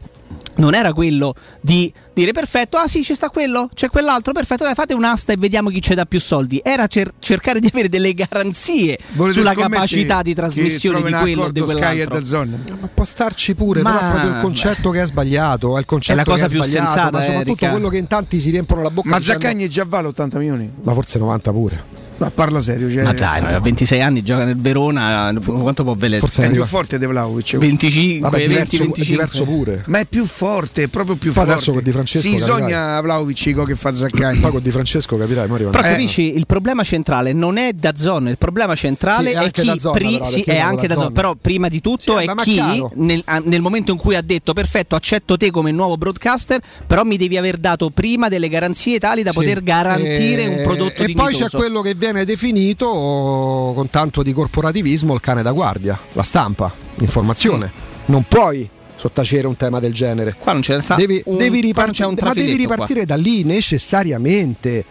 non 0.57 0.73
era 0.73 0.93
quello 0.93 1.33
di 1.61 1.91
dire 2.13 2.31
perfetto, 2.31 2.77
ah 2.77 2.87
sì, 2.87 3.03
ci 3.03 3.13
sta 3.13 3.29
quello, 3.29 3.69
c'è 3.73 3.89
quell'altro, 3.89 4.33
perfetto, 4.33 4.63
dai, 4.63 4.73
fate 4.73 4.93
un'asta 4.93 5.33
e 5.33 5.37
vediamo 5.37 5.69
chi 5.69 5.81
ci 5.81 5.93
dà 5.93 6.05
più 6.05 6.19
soldi. 6.19 6.59
Era 6.63 6.87
cer- 6.87 7.13
cercare 7.19 7.59
di 7.59 7.67
avere 7.71 7.89
delle 7.89 8.13
garanzie 8.13 8.97
Volete 9.13 9.37
sulla 9.37 9.53
capacità 9.53 10.21
di 10.21 10.33
trasmissione 10.33 11.01
di 11.01 11.11
quello 11.11 11.43
o 11.43 11.51
di 11.51 11.59
e 11.59 11.63
quell'altro. 11.63 12.45
Ma 12.79 12.87
può 12.93 13.05
starci 13.05 13.55
pure, 13.55 13.81
Ma- 13.81 13.91
però 13.91 14.05
è 14.05 14.09
proprio 14.11 14.31
il 14.31 14.41
concetto 14.41 14.89
che 14.89 15.01
è 15.01 15.05
sbagliato. 15.05 15.75
È 15.77 15.79
il 15.79 15.85
concetto 15.85 16.19
È 16.19 16.23
la 16.23 16.29
cosa 16.29 16.47
che 16.47 16.53
più 16.53 16.63
sensata, 16.63 17.11
ma 17.11 17.21
soprattutto 17.21 17.49
Erika. 17.51 17.69
quello 17.69 17.89
che 17.89 17.97
in 17.97 18.07
tanti 18.07 18.39
si 18.39 18.49
riempiono 18.49 18.81
la 18.81 18.91
bocca. 18.91 19.09
Ma 19.09 19.17
dicendo- 19.19 19.41
Zaccagni 19.41 19.69
già 19.69 19.85
vale 19.87 20.07
80 20.07 20.37
milioni? 20.39 20.71
Ma 20.81 20.93
forse 20.93 21.19
90 21.19 21.51
pure. 21.51 22.05
Ma 22.17 22.31
parla 22.31 22.61
serio, 22.61 22.91
cioè, 22.91 23.03
Ma 23.03 23.13
dai, 23.13 23.41
no, 23.41 23.47
a 23.49 23.59
26 23.59 24.01
anni 24.01 24.23
gioca 24.23 24.43
nel 24.43 24.57
Verona, 24.59 25.31
quanto 25.43 25.83
può 25.83 25.93
valere? 25.95 26.19
Forse 26.19 26.45
è 26.45 26.49
più 26.49 26.65
forte 26.65 26.97
di 26.97 27.05
Vlaovic. 27.05 27.57
25, 27.57 28.19
Vabbè, 28.21 28.37
20, 28.37 28.47
diverso, 28.49 28.77
25. 28.77 29.03
è 29.03 29.05
diverso 29.05 29.43
pure. 29.45 29.83
Ma 29.87 29.99
è 29.99 30.05
più 30.07 30.25
forte, 30.25 30.83
è 30.83 30.87
proprio 30.87 31.15
più 31.15 31.31
Poi 31.31 31.43
forte. 31.43 31.51
adesso 31.51 31.71
con 31.73 31.83
Di 31.83 31.91
Francesco, 31.91 32.27
Si 32.27 32.37
sogna 32.39 32.99
Vlaovic 33.01 33.63
che 33.65 33.75
fa 33.75 33.93
Zaccagni. 33.93 34.39
Poi 34.39 34.51
con 34.51 34.61
Di 34.63 34.71
Francesco 34.71 35.15
capirai. 35.17 35.47
Però 35.47 35.67
Eh. 35.69 35.71
capisci, 35.71 36.35
il 36.35 36.45
problema 36.47 36.83
centrale 36.83 37.33
non 37.33 37.57
è 37.57 37.73
da 37.73 37.95
zona, 37.95 38.29
il 38.31 38.37
problema 38.39 38.73
centrale 38.73 39.29
Sì, 39.29 39.35
è 39.35 39.39
è 39.43 39.51
chi 39.51 39.65
DAZN, 39.65 39.91
pri- 39.91 40.11
però, 40.13 40.25
sì, 40.25 40.41
è 40.41 40.57
anche 40.57 40.87
da 40.87 40.95
zona. 40.95 41.11
però 41.11 41.35
prima 41.39 41.67
di 41.67 41.81
tutto 41.81 42.17
Sì, 42.17 42.25
è 42.25 42.33
chi 42.41 42.83
nel, 42.95 43.23
nel 43.43 43.61
momento 43.61 43.91
in 43.91 43.97
cui 43.97 44.15
ha 44.15 44.21
detto 44.21 44.53
perfetto, 44.53 44.95
accetto 44.95 45.37
te 45.37 45.51
come 45.51 45.71
nuovo 45.71 45.97
broadcaster, 45.97 46.59
però 46.87 47.03
mi 47.03 47.17
devi 47.17 47.37
aver 47.37 47.57
dato 47.57 47.91
prima 47.91 48.27
delle 48.27 48.49
garanzie 48.49 48.97
tali 48.97 49.21
da 49.21 49.29
Sì. 49.31 49.37
poter 49.37 49.61
garantire 49.61 50.43
E- 50.43 50.47
un 50.47 50.61
prodotto 50.63 51.01
E 51.03 51.05
dignitoso. 51.05 51.37
poi 51.39 51.47
c'è 51.49 51.55
quello 51.57 51.81
che 51.81 51.89
viene 51.93 52.05
definito 52.25 52.85
oh, 52.85 53.73
con 53.73 53.89
tanto 53.89 54.23
di 54.23 54.33
corporativismo 54.33 55.13
il 55.13 55.19
cane 55.19 55.41
da 55.41 55.51
guardia, 55.51 55.99
la 56.13 56.23
stampa, 56.23 56.71
l'informazione. 56.95 57.71
Mm. 57.73 57.95
Non 58.05 58.23
puoi 58.23 58.69
sottacere 58.95 59.47
un 59.47 59.55
tema 59.55 59.79
del 59.79 59.93
genere. 59.93 60.35
Qua 60.37 60.53
non 60.53 60.61
c'è 60.61 60.81
sta 60.81 60.95
devi, 60.95 61.21
un- 61.25 61.37
devi 61.37 61.61
ripartire, 61.61 62.07
ma 62.07 62.13
devi 62.13 62.21
trafiletto 62.21 62.55
qua. 62.55 62.73
ripartire 62.75 63.05
da 63.05 63.15
lì 63.15 63.43
necessariamente. 63.43 64.85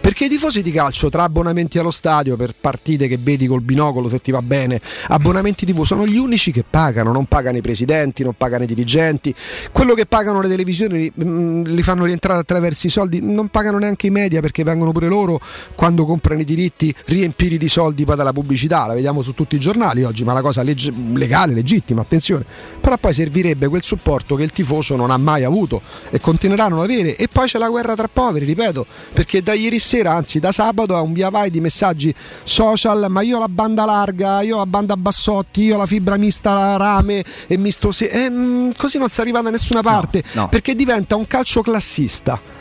Perché 0.00 0.24
i 0.24 0.28
tifosi 0.30 0.62
di 0.62 0.72
calcio, 0.72 1.10
tra 1.10 1.24
abbonamenti 1.24 1.78
allo 1.78 1.90
stadio 1.90 2.34
per 2.34 2.54
partite 2.58 3.06
che 3.06 3.18
vedi 3.20 3.46
col 3.46 3.60
binocolo 3.60 4.08
se 4.08 4.20
ti 4.22 4.30
va 4.30 4.40
bene, 4.40 4.80
abbonamenti 5.08 5.66
TV, 5.66 5.84
sono 5.84 6.06
gli 6.06 6.16
unici 6.16 6.52
che 6.52 6.64
pagano, 6.68 7.12
non 7.12 7.26
pagano 7.26 7.58
i 7.58 7.60
presidenti, 7.60 8.22
non 8.22 8.32
pagano 8.32 8.64
i 8.64 8.66
dirigenti. 8.66 9.34
Quello 9.70 9.92
che 9.92 10.06
pagano 10.06 10.40
le 10.40 10.48
televisioni 10.48 11.12
mm, 11.22 11.64
li 11.64 11.82
fanno 11.82 12.06
rientrare 12.06 12.40
attraverso 12.40 12.86
i 12.86 12.90
soldi, 12.90 13.20
non 13.20 13.48
pagano 13.48 13.78
neanche 13.78 14.06
i 14.06 14.10
media 14.10 14.40
perché 14.40 14.64
vengono 14.64 14.90
pure 14.90 15.06
loro 15.06 15.38
quando 15.74 16.06
comprano 16.06 16.40
i 16.40 16.44
diritti 16.44 16.94
riempiti 17.04 17.58
di 17.58 17.68
soldi 17.68 18.06
poi 18.06 18.16
dalla 18.16 18.32
pubblicità. 18.32 18.86
La 18.86 18.94
vediamo 18.94 19.20
su 19.20 19.34
tutti 19.34 19.56
i 19.56 19.60
giornali 19.60 20.02
oggi, 20.02 20.24
ma 20.24 20.32
la 20.32 20.40
cosa 20.40 20.62
legge- 20.62 20.94
legale, 21.12 21.52
legittima, 21.52 22.00
attenzione. 22.00 22.46
Però 22.80 22.96
poi 22.96 23.12
servirebbe 23.12 23.68
quel 23.68 23.82
supporto 23.82 24.34
che 24.34 24.44
il 24.44 24.50
tifoso 24.50 24.96
non 24.96 25.10
ha 25.10 25.18
mai 25.18 25.44
avuto 25.44 25.82
e 26.08 26.20
continueranno 26.20 26.78
ad 26.78 26.84
avere. 26.84 27.16
E 27.16 27.28
poi 27.28 27.46
c'è 27.46 27.58
la 27.58 27.68
guerra 27.68 27.94
tra 27.94 28.08
poveri, 28.10 28.46
ripeto, 28.46 28.86
perché 29.12 29.42
da 29.42 29.52
ieri 29.52 29.78
sera, 29.78 29.89
anzi 29.98 30.38
da 30.40 30.52
sabato, 30.52 30.96
è 30.96 31.00
un 31.00 31.12
via 31.12 31.28
vai 31.28 31.50
di 31.50 31.60
messaggi 31.60 32.14
social, 32.44 33.06
ma 33.08 33.22
io 33.22 33.36
ho 33.36 33.40
la 33.40 33.48
banda 33.48 33.84
larga, 33.84 34.40
io 34.42 34.56
ho 34.56 34.58
la 34.58 34.66
banda 34.66 34.96
bassotti, 34.96 35.62
io 35.62 35.74
ho 35.74 35.78
la 35.78 35.86
fibra 35.86 36.16
mista 36.16 36.76
rame 36.76 37.24
e 37.46 37.56
misto 37.56 37.90
se... 37.92 38.06
e, 38.06 38.28
mm, 38.30 38.70
così 38.76 38.98
non 38.98 39.08
si 39.08 39.20
arriva 39.20 39.40
da 39.40 39.50
nessuna 39.50 39.82
parte, 39.82 40.22
no. 40.32 40.48
perché 40.48 40.74
diventa 40.74 41.16
un 41.16 41.26
calcio 41.26 41.62
classista 41.62 42.58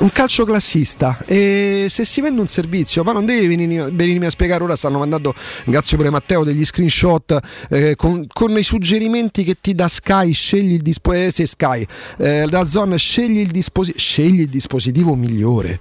un 0.00 0.10
calcio 0.10 0.44
classista 0.44 1.18
e 1.26 1.86
se 1.88 2.04
si 2.06 2.22
vende 2.22 2.40
un 2.40 2.46
servizio 2.46 3.02
poi 3.02 3.12
non 3.12 3.26
devi 3.26 3.46
venirmi, 3.46 3.90
venirmi 3.92 4.26
a 4.26 4.30
spiegare 4.30 4.62
ora 4.62 4.74
stanno 4.74 4.98
mandando 4.98 5.34
grazie 5.66 5.96
pure 5.96 6.08
Matteo 6.08 6.42
degli 6.42 6.64
screenshot 6.64 7.38
eh, 7.68 7.96
con, 7.96 8.24
con 8.32 8.56
i 8.56 8.62
suggerimenti 8.62 9.44
che 9.44 9.56
ti 9.60 9.74
dà 9.74 9.88
Sky 9.88 10.32
scegli 10.32 10.72
il 10.72 10.82
dispositivo 10.82 11.30
se 11.30 11.46
Sky 11.46 11.86
eh, 12.16 12.46
da 12.48 12.64
zona 12.64 12.96
scegli 12.96 13.40
il, 13.40 13.48
disposi- 13.48 13.94
scegli 13.96 14.40
il 14.40 14.48
dispositivo 14.48 15.14
migliore 15.14 15.80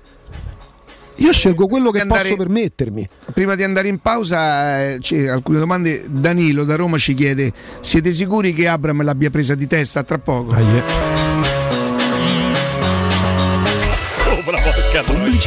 io 1.20 1.32
scelgo 1.32 1.68
quello 1.68 1.92
che 1.92 2.02
Andare- 2.02 2.24
posso 2.24 2.36
permettermi 2.36 3.08
Prima 3.34 3.56
di 3.56 3.64
andare 3.64 3.88
in 3.88 4.00
pausa, 4.00 4.84
eh, 4.84 4.98
c'è 5.00 5.28
alcune 5.28 5.60
domande. 5.60 6.06
Danilo 6.10 6.64
da 6.64 6.76
Roma 6.76 6.98
ci 6.98 7.14
chiede: 7.14 7.52
siete 7.80 8.12
sicuri 8.12 8.54
che 8.54 8.68
Abram 8.68 9.04
l'abbia 9.04 9.30
presa 9.30 9.56
di 9.56 9.68
testa 9.68 10.04
tra 10.04 10.18
poco? 10.18 11.19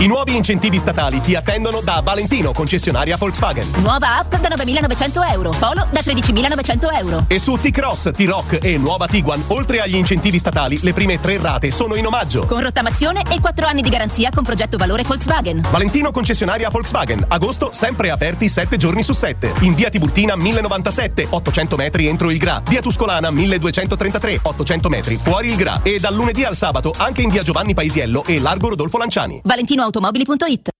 I 0.00 0.06
nuovi 0.06 0.34
incentivi 0.34 0.78
statali 0.78 1.20
ti 1.20 1.34
attendono 1.34 1.82
da 1.82 2.00
Valentino, 2.02 2.52
concessionaria 2.52 3.18
Volkswagen. 3.18 3.70
Nuova 3.82 4.16
app 4.16 4.34
da 4.34 4.48
9.900 4.48 5.30
euro. 5.30 5.50
Polo 5.50 5.86
da 5.90 6.00
13.900 6.00 6.98
euro. 7.00 7.24
E 7.28 7.38
su 7.38 7.58
T-Cross, 7.58 8.12
T-Rock 8.12 8.60
e 8.62 8.78
nuova 8.78 9.06
Tiguan, 9.06 9.44
oltre 9.48 9.80
agli 9.80 9.96
incentivi 9.96 10.38
statali, 10.38 10.78
le 10.80 10.94
prime 10.94 11.20
tre 11.20 11.36
rate 11.38 11.70
sono 11.70 11.96
in 11.96 12.06
omaggio. 12.06 12.46
Con 12.46 12.62
rottamazione 12.62 13.24
e 13.28 13.40
4 13.40 13.66
anni 13.66 13.82
di 13.82 13.90
garanzia 13.90 14.30
con 14.30 14.42
progetto 14.42 14.78
valore 14.78 15.02
Volkswagen. 15.02 15.66
Valentino 15.70 16.10
concessionaria 16.12 16.70
Volkswagen. 16.70 17.22
Agosto 17.28 17.68
sempre 17.70 18.10
aperti 18.10 18.48
7 18.48 18.78
giorni 18.78 19.02
su 19.02 19.12
7. 19.12 19.52
In 19.60 19.74
via 19.74 19.90
Tiburtina 19.90 20.34
1097, 20.34 21.26
800 21.28 21.76
metri 21.76 22.06
entro 22.06 22.30
il 22.30 22.38
Gra. 22.38 22.62
Via 22.66 22.80
Tuscolana 22.80 23.30
1233, 23.30 24.40
800 24.44 24.88
metri 24.88 25.18
fuori 25.18 25.50
il 25.50 25.56
Gra. 25.56 25.80
E 25.82 25.98
dal 25.98 26.14
lunedì 26.14 26.44
al 26.44 26.56
sabato 26.56 26.94
anche 26.96 27.20
in 27.20 27.28
via 27.28 27.42
Giovanni 27.42 27.74
Paisiello 27.74 28.24
e 28.24 28.40
Largo 28.40 28.70
Rodolfo 28.70 28.96
Lanciani. 28.96 29.42
ValentinoAutomobili.it 29.90 30.79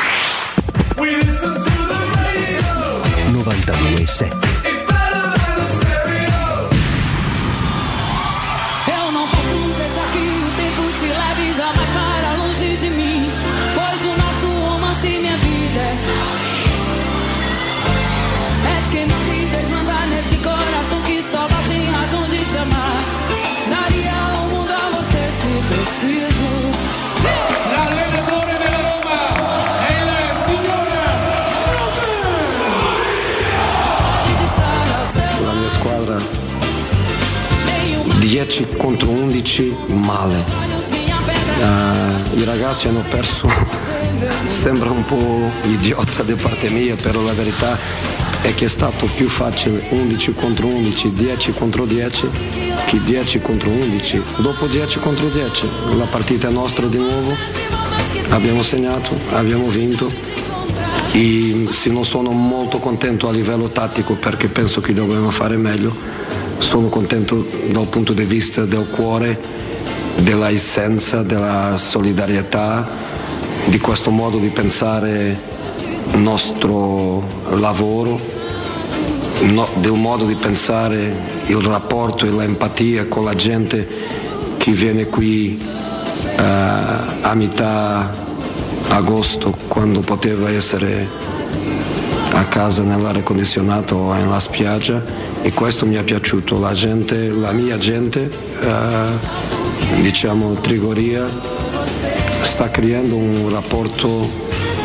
92.7 3.65 4.50
10 38.45 38.69
contro 38.75 39.09
11 39.09 39.75
male. 39.89 40.43
Eh, 41.59 42.39
I 42.39 42.43
ragazzi 42.43 42.87
hanno 42.87 43.03
perso, 43.07 43.47
sembra 44.45 44.89
un 44.89 45.05
po' 45.05 45.51
idiota 45.65 46.23
da 46.23 46.35
parte 46.35 46.71
mia, 46.71 46.95
però 46.95 47.21
la 47.21 47.33
verità 47.33 47.77
è 48.41 48.55
che 48.55 48.65
è 48.65 48.67
stato 48.67 49.07
più 49.15 49.29
facile 49.29 49.83
11 49.89 50.33
contro 50.33 50.65
11, 50.65 51.11
10 51.11 51.51
contro 51.51 51.85
10 51.85 52.29
che 52.87 53.01
10 53.03 53.41
contro 53.41 53.69
11. 53.69 54.23
Dopo 54.37 54.65
10 54.65 54.99
contro 54.99 55.29
10 55.29 55.69
la 55.97 56.05
partita 56.05 56.47
è 56.47 56.51
nostra 56.51 56.87
di 56.87 56.97
nuovo, 56.97 57.35
abbiamo 58.29 58.63
segnato, 58.63 59.15
abbiamo 59.33 59.67
vinto 59.67 60.11
e 61.11 61.67
se 61.69 61.91
non 61.91 62.05
sono 62.05 62.31
molto 62.31 62.79
contento 62.79 63.27
a 63.27 63.31
livello 63.31 63.69
tattico 63.69 64.15
perché 64.15 64.47
penso 64.47 64.81
che 64.81 64.93
dobbiamo 64.93 65.29
fare 65.29 65.57
meglio, 65.57 65.93
sono 66.61 66.89
contento 66.89 67.45
dal 67.71 67.87
punto 67.87 68.13
di 68.13 68.23
vista 68.23 68.65
del 68.65 68.87
cuore, 68.89 69.37
della 70.17 70.49
essenza, 70.49 71.23
della 71.23 71.75
solidarietà, 71.75 72.87
di 73.65 73.79
questo 73.79 74.11
modo 74.11 74.37
di 74.37 74.49
pensare 74.49 75.39
il 76.13 76.19
nostro 76.19 77.23
lavoro, 77.53 78.19
no- 79.41 79.67
del 79.75 79.93
modo 79.93 80.25
di 80.25 80.35
pensare 80.35 81.39
il 81.47 81.57
rapporto 81.57 82.25
e 82.25 82.29
l'empatia 82.29 83.07
con 83.07 83.25
la 83.25 83.33
gente 83.33 83.87
che 84.57 84.71
viene 84.71 85.07
qui 85.07 85.59
eh, 85.59 86.41
a 86.41 87.33
metà 87.33 88.13
agosto 88.89 89.57
quando 89.67 90.01
poteva 90.01 90.49
essere 90.51 91.07
a 92.33 92.43
casa 92.45 92.83
nell'aria 92.83 93.23
condizionata 93.23 93.95
o 93.95 94.13
nella 94.13 94.39
spiaggia 94.39 95.20
e 95.41 95.51
questo 95.53 95.85
mi 95.85 95.95
è 95.95 96.03
piaciuto. 96.03 96.59
La 96.59 96.73
gente, 96.73 97.29
la 97.29 97.51
mia 97.51 97.77
gente, 97.77 98.29
eh, 98.61 100.01
diciamo 100.01 100.53
Trigoria, 100.55 101.27
sta 102.41 102.69
creando 102.69 103.15
un 103.15 103.49
rapporto 103.49 104.07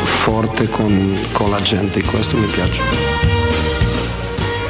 forte 0.03 0.69
con, 0.69 1.15
con 1.31 1.49
la 1.49 1.61
gente 1.61 1.99
e 1.99 2.03
questo 2.03 2.37
mi 2.37 2.47
piace. 2.47 3.16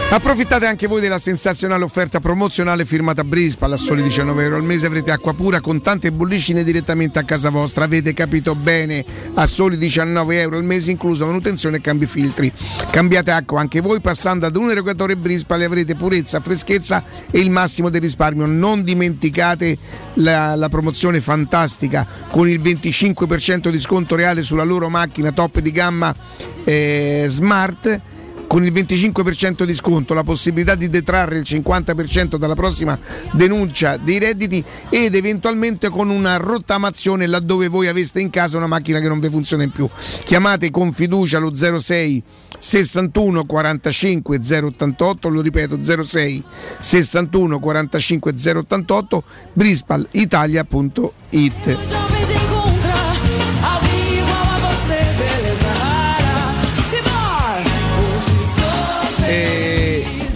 Approfittate 0.10 0.66
anche 0.66 0.88
voi 0.88 1.02
della 1.02 1.20
sensazionale 1.20 1.84
offerta 1.84 2.22
promozionale 2.22 2.86
firmata 2.86 3.26
Brispa. 3.26 3.66
A 3.66 3.76
soli 3.76 4.02
19 4.02 4.42
euro 4.42 4.56
al 4.56 4.64
mese 4.64 4.86
avrete 4.86 5.12
acqua 5.12 5.34
pura 5.34 5.60
con 5.60 5.82
tante 5.82 6.14
bollicine 6.14 6.64
direttamente 6.64 7.20
a 7.20 7.24
casa 7.24 7.50
vostra. 7.50 7.84
Avete 7.84 8.14
capito 8.14 8.56
bene? 8.56 9.04
A 9.34 9.46
soli 9.48 9.78
19 9.78 10.40
euro 10.40 10.58
al 10.58 10.64
mese 10.64 10.92
inclusa 10.92 11.26
manutenzione 11.26 11.78
e 11.78 11.82
cambi 11.82 12.06
filtri. 12.06 12.50
Cambiate 12.90 13.32
acqua 13.32 13.60
anche 13.60 13.82
voi 13.82 14.00
passando 14.00 14.46
ad 14.46 14.56
un 14.56 14.70
erogatore 14.70 15.18
Brispa. 15.18 15.58
Le 15.58 15.66
avrete 15.66 15.96
purezza, 15.96 16.40
freschezza 16.40 17.04
e 17.30 17.40
il 17.40 17.50
massimo 17.50 17.90
del 17.90 18.02
risparmio. 18.02 18.46
Non 18.46 18.84
dimenticate 18.84 19.78
la, 20.16 20.56
la 20.56 20.70
promozione 20.70 21.20
fantastica 21.20 22.08
con 22.32 22.48
il 22.48 22.62
25% 22.62 23.68
di 23.68 23.80
sconto 23.80 24.16
reale 24.16 24.42
sulla 24.42 24.64
loro 24.64 24.88
macchina 24.88 25.34
top 25.34 25.60
di 25.60 25.72
gamma 25.72 26.16
eh, 26.64 27.26
smart 27.28 28.16
con 28.48 28.66
il 28.66 28.72
25% 28.72 29.64
di 29.64 29.76
sconto, 29.76 30.14
la 30.14 30.24
possibilità 30.24 30.76
di 30.76 30.90
detrarre 30.90 31.38
il 31.38 31.46
50% 31.46 32.38
dalla 32.38 32.56
prossima 32.56 32.98
denuncia 33.34 33.98
dei 33.98 34.18
redditi 34.18 34.64
ed 34.90 35.14
eventualmente 35.16 35.90
con 35.90 36.10
una 36.10 36.38
rottamazione 36.38 37.28
laddove 37.28 37.68
voi 37.68 37.88
aveste 37.88 38.22
in 38.22 38.30
casa 38.30 38.56
una 38.58 38.68
macchina 38.68 39.00
che 39.00 39.08
non 39.08 39.20
vi 39.20 39.30
funziona 39.30 39.68
più. 39.68 39.90
Chiamate 40.26 40.72
con 40.72 40.94
fiducia 40.94 41.40
lo 41.40 41.54
06 41.54 42.24
61 42.60 43.46
45 43.46 44.40
088, 44.40 45.30
lo 45.30 45.42
ripeto 45.42 45.78
06 46.04 46.44
61 46.80 47.60
45 47.60 48.34
088 48.34 49.24
brispalitalia.it. 49.54 52.47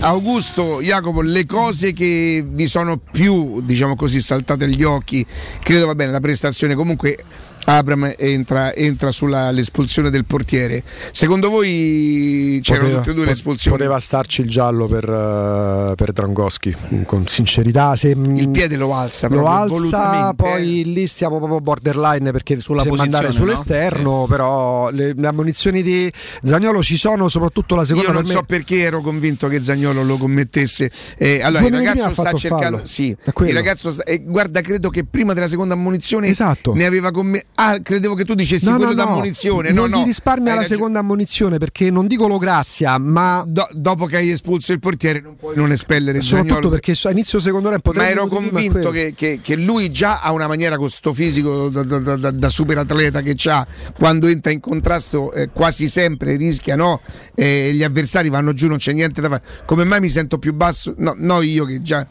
Augusto, 0.02 0.82
Jacopo, 0.82 1.22
le 1.22 1.46
cose 1.46 1.94
che 1.94 2.44
vi 2.46 2.66
sono 2.66 2.98
più, 2.98 3.62
diciamo 3.62 3.96
così, 3.96 4.20
saltate 4.20 4.64
agli 4.64 4.82
occhi, 4.84 5.24
credo 5.62 5.86
va 5.86 5.94
bene, 5.94 6.12
la 6.12 6.20
prestazione. 6.20 6.74
Comunque 6.74 7.24
Abram 7.66 8.14
entra, 8.18 8.74
entra 8.74 9.12
sull'espulsione 9.12 10.10
del 10.10 10.26
portiere. 10.26 10.84
Secondo 11.12 11.50
voi 11.50 12.60
c'erano 12.64 12.84
Poteva- 12.86 13.00
tutte 13.00 13.12
e 13.12 13.14
due 13.16 13.26
le 13.26 13.32
espulsioni? 13.32 13.78
Poteva 13.78 14.00
starci 14.00 14.42
il 14.42 14.50
giallo 14.50 14.88
per, 14.88 15.08
eh, 15.08 15.94
per 15.96 16.12
Drangoschi, 16.12 16.76
con 17.06 17.28
sincerità. 17.28 17.96
Se, 17.96 18.10
Il 18.10 18.50
piede 18.50 18.76
lo 18.78 18.94
alza, 18.96 19.28
lo 19.28 19.48
alza, 19.48 20.34
poi 20.34 20.84
lì 20.86 21.08
siamo 21.08 21.38
proprio 21.38 21.60
borderline 21.60 22.32
perché 22.32 22.60
Sulla 22.60 22.82
sembra 22.82 23.04
andare 23.04 23.26
posizione, 23.28 23.52
no? 23.52 23.56
sull'esterno, 23.58 24.26
però 24.28 24.90
le, 24.90 25.14
le 25.16 25.28
ammonizioni 25.28 25.84
di 25.84 26.12
Zagnolo 26.44 26.82
ci 26.82 26.98
sono, 26.98 27.28
soprattutto 27.30 27.76
la 27.76 27.84
seconda 27.86 28.08
Io 28.10 28.14
non 28.14 28.24
per 28.24 28.32
me- 28.34 28.40
so 28.40 28.46
perché 28.46 28.80
ero 28.80 29.02
convinto 29.02 29.48
che 29.48 29.64
Zagnolo 29.64 30.04
lo 30.04 30.18
commettesse. 30.18 30.90
Eh, 31.18 31.42
allora, 31.42 31.60
Due 31.62 31.70
il 31.70 31.74
minuti 31.76 32.00
ragazzo 32.00 32.22
sta 32.22 32.34
cercando. 32.34 32.82
Sì, 32.84 33.08
il 33.46 33.54
ragazzo 33.54 33.92
sta- 33.92 34.04
eh, 34.04 34.20
guarda, 34.26 34.62
credo 34.62 34.90
che 34.90 35.04
prima 35.06 35.34
della 35.34 35.48
seconda 35.48 35.74
ammonizione 35.74 36.28
Esatto. 36.28 36.74
ne 36.74 36.86
aveva 36.86 37.12
commesso. 37.12 37.46
Ah, 37.56 37.80
credevo 37.80 38.16
che 38.16 38.24
tu 38.24 38.34
dicessi 38.34 38.66
No, 38.66 38.78
quello 38.78 38.94
no, 38.94 38.98
no, 38.98 39.06
d'ammonizione. 39.06 39.72
non 39.72 39.90
no, 39.90 39.98
gli 39.98 40.00
no. 40.00 40.06
risparmia 40.06 40.54
la 40.54 40.62
ragione. 40.62 40.76
seconda 40.76 41.00
ammonizione 41.00 41.58
perché 41.58 41.92
non 41.92 42.08
dico 42.08 42.28
lo 42.28 42.38
grazia, 42.38 42.98
ma 42.98 43.44
Do- 43.46 43.68
dopo 43.74 44.06
che 44.06 44.16
hai 44.18 44.30
espulso 44.32 44.72
il 44.72 44.80
portiere 44.80 45.20
non 45.20 45.36
puoi 45.36 45.56
non 45.56 45.72
espellere 45.72 46.22
soprattutto 46.22 46.70
perché 46.70 46.94
a 47.04 47.12
inizio 47.12 47.40
secondo 47.40 47.70
tempo 47.70 47.92
Ma 47.94 48.10
ero 48.10 48.28
convinto 48.28 48.90
che, 48.90 49.14
che- 49.16 49.40
che 49.44 49.56
lui 49.58 49.92
già 49.92 50.22
ha 50.22 50.32
una 50.32 50.48
maniera 50.48 50.78
con 50.78 50.90
sto 50.90 51.14
fisico 51.14 51.70
da, 51.70 51.84
da, 51.84 52.00
da- 52.00 52.16
da- 52.16 52.32
da 52.32 52.50
super 52.50 52.78
atleta 52.80 53.22
che 53.22 53.36
ha 53.50 53.68
quando 53.96 54.28
entra 54.28 54.52
in 54.52 54.60
contrasto 54.60 55.32
eh, 55.34 55.50
quasi 55.52 55.88
sempre 55.88 56.38
rischia 56.38 56.76
no? 56.76 57.00
Eh, 57.36 57.72
gli 57.74 57.84
avversari 57.84 58.30
vanno 58.30 58.54
giù 58.54 58.68
non 58.70 58.78
c'è 58.78 58.94
niente 58.94 59.22
da 59.22 59.28
fare 59.30 59.44
come 59.66 59.84
mai 59.84 60.00
mi 60.00 60.10
sento 60.10 60.40
più 60.40 60.54
basso 60.54 60.94
no, 60.98 61.14
no 61.18 61.42
io 61.42 61.66
che 61.66 61.82
già 61.82 62.08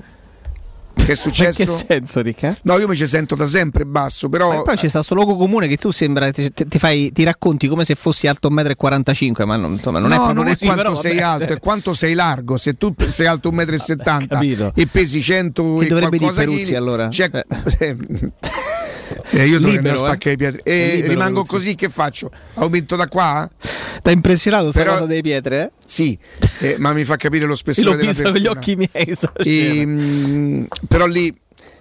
che 0.95 1.12
è 1.12 1.14
successo 1.14 1.62
In 1.62 1.68
che 1.68 1.84
senso, 1.88 2.20
Ricca? 2.20 2.57
no 2.62 2.78
io 2.78 2.86
mi 2.86 2.95
ci 2.97 3.07
sento 3.07 3.34
da 3.34 3.47
sempre 3.47 3.84
basso 3.86 4.28
però 4.28 4.53
Ma 4.53 4.62
poi 4.62 4.76
c'è 4.76 4.91
questo 4.91 5.14
luogo 5.14 5.36
comune 5.36 5.66
che 5.68 5.76
tu 5.76 5.91
sembra 5.91 6.30
ti, 6.30 6.53
ti 6.53 6.78
fai, 6.78 7.11
ti 7.12 7.24
racconti 7.24 7.68
come 7.68 7.84
se 7.84 7.95
fossi 7.95 8.26
alto 8.26 8.49
1,45 8.51 9.43
m, 9.45 9.47
ma 9.47 9.57
non, 9.57 9.72
insomma, 9.72 9.99
non 9.99 10.11
no, 10.11 10.30
è 10.30 10.32
non 10.32 10.47
è 10.49 10.57
quanto 10.57 10.82
però, 10.82 10.95
sei 10.95 11.14
vabbè, 11.16 11.24
alto, 11.26 11.47
cioè, 11.47 11.57
è 11.57 11.61
quanto 11.61 11.93
sei 11.95 12.14
largo. 12.14 12.57
Se 12.57 12.74
tu 12.74 12.95
sei 13.09 13.26
alto 13.26 13.51
1,70 13.51 14.26
Capito. 14.26 14.64
m 14.74 14.80
e 14.80 14.86
pesi 14.86 15.22
100 15.22 15.62
Che 15.78 15.84
e 15.84 15.88
dovrebbe 15.88 16.18
dire 16.18 16.30
qualcosa 16.32 16.41
Peruzzi, 16.43 16.64
chili, 16.64 16.76
allora? 16.76 17.09
c'è- 17.09 17.30
Eh. 17.78 17.97
Eh, 19.32 19.47
io 19.47 19.59
dovrei 19.59 19.78
andare 19.78 19.97
a 19.97 20.01
eh. 20.01 20.05
spaccare 20.05 20.32
i 20.32 20.36
piedi. 20.36 20.61
E 20.62 20.91
libero, 20.97 21.09
rimango 21.12 21.32
Peruzzi. 21.43 21.53
così, 21.55 21.74
che 21.74 21.88
faccio? 21.88 22.30
Aumento 22.55 22.95
da 22.97 23.09
qua? 23.09 23.49
T'ha 24.03 24.11
impressionato 24.11 24.70
sta 24.70 24.80
Però- 24.80 24.92
cosa 24.92 25.07
delle 25.07 25.20
pietre? 25.20 25.62
Eh? 25.62 25.70
Sì, 25.84 26.18
eh, 26.61 26.76
ma 26.78 26.92
mi 26.92 27.05
fa 27.05 27.16
capire 27.16 27.44
lo 27.44 27.51
Io 27.51 27.57
spessore 27.57 27.90
l'ho 27.90 27.96
della 27.96 28.09
visto 28.09 28.22
con 28.24 28.32
gli 28.32 28.42
persona. 28.42 28.59
occhi 28.61 28.76
miei. 28.76 28.88
E, 28.92 29.16
scena. 29.74 29.86
mm, 29.86 30.64
però 30.88 31.07
lì 31.07 31.34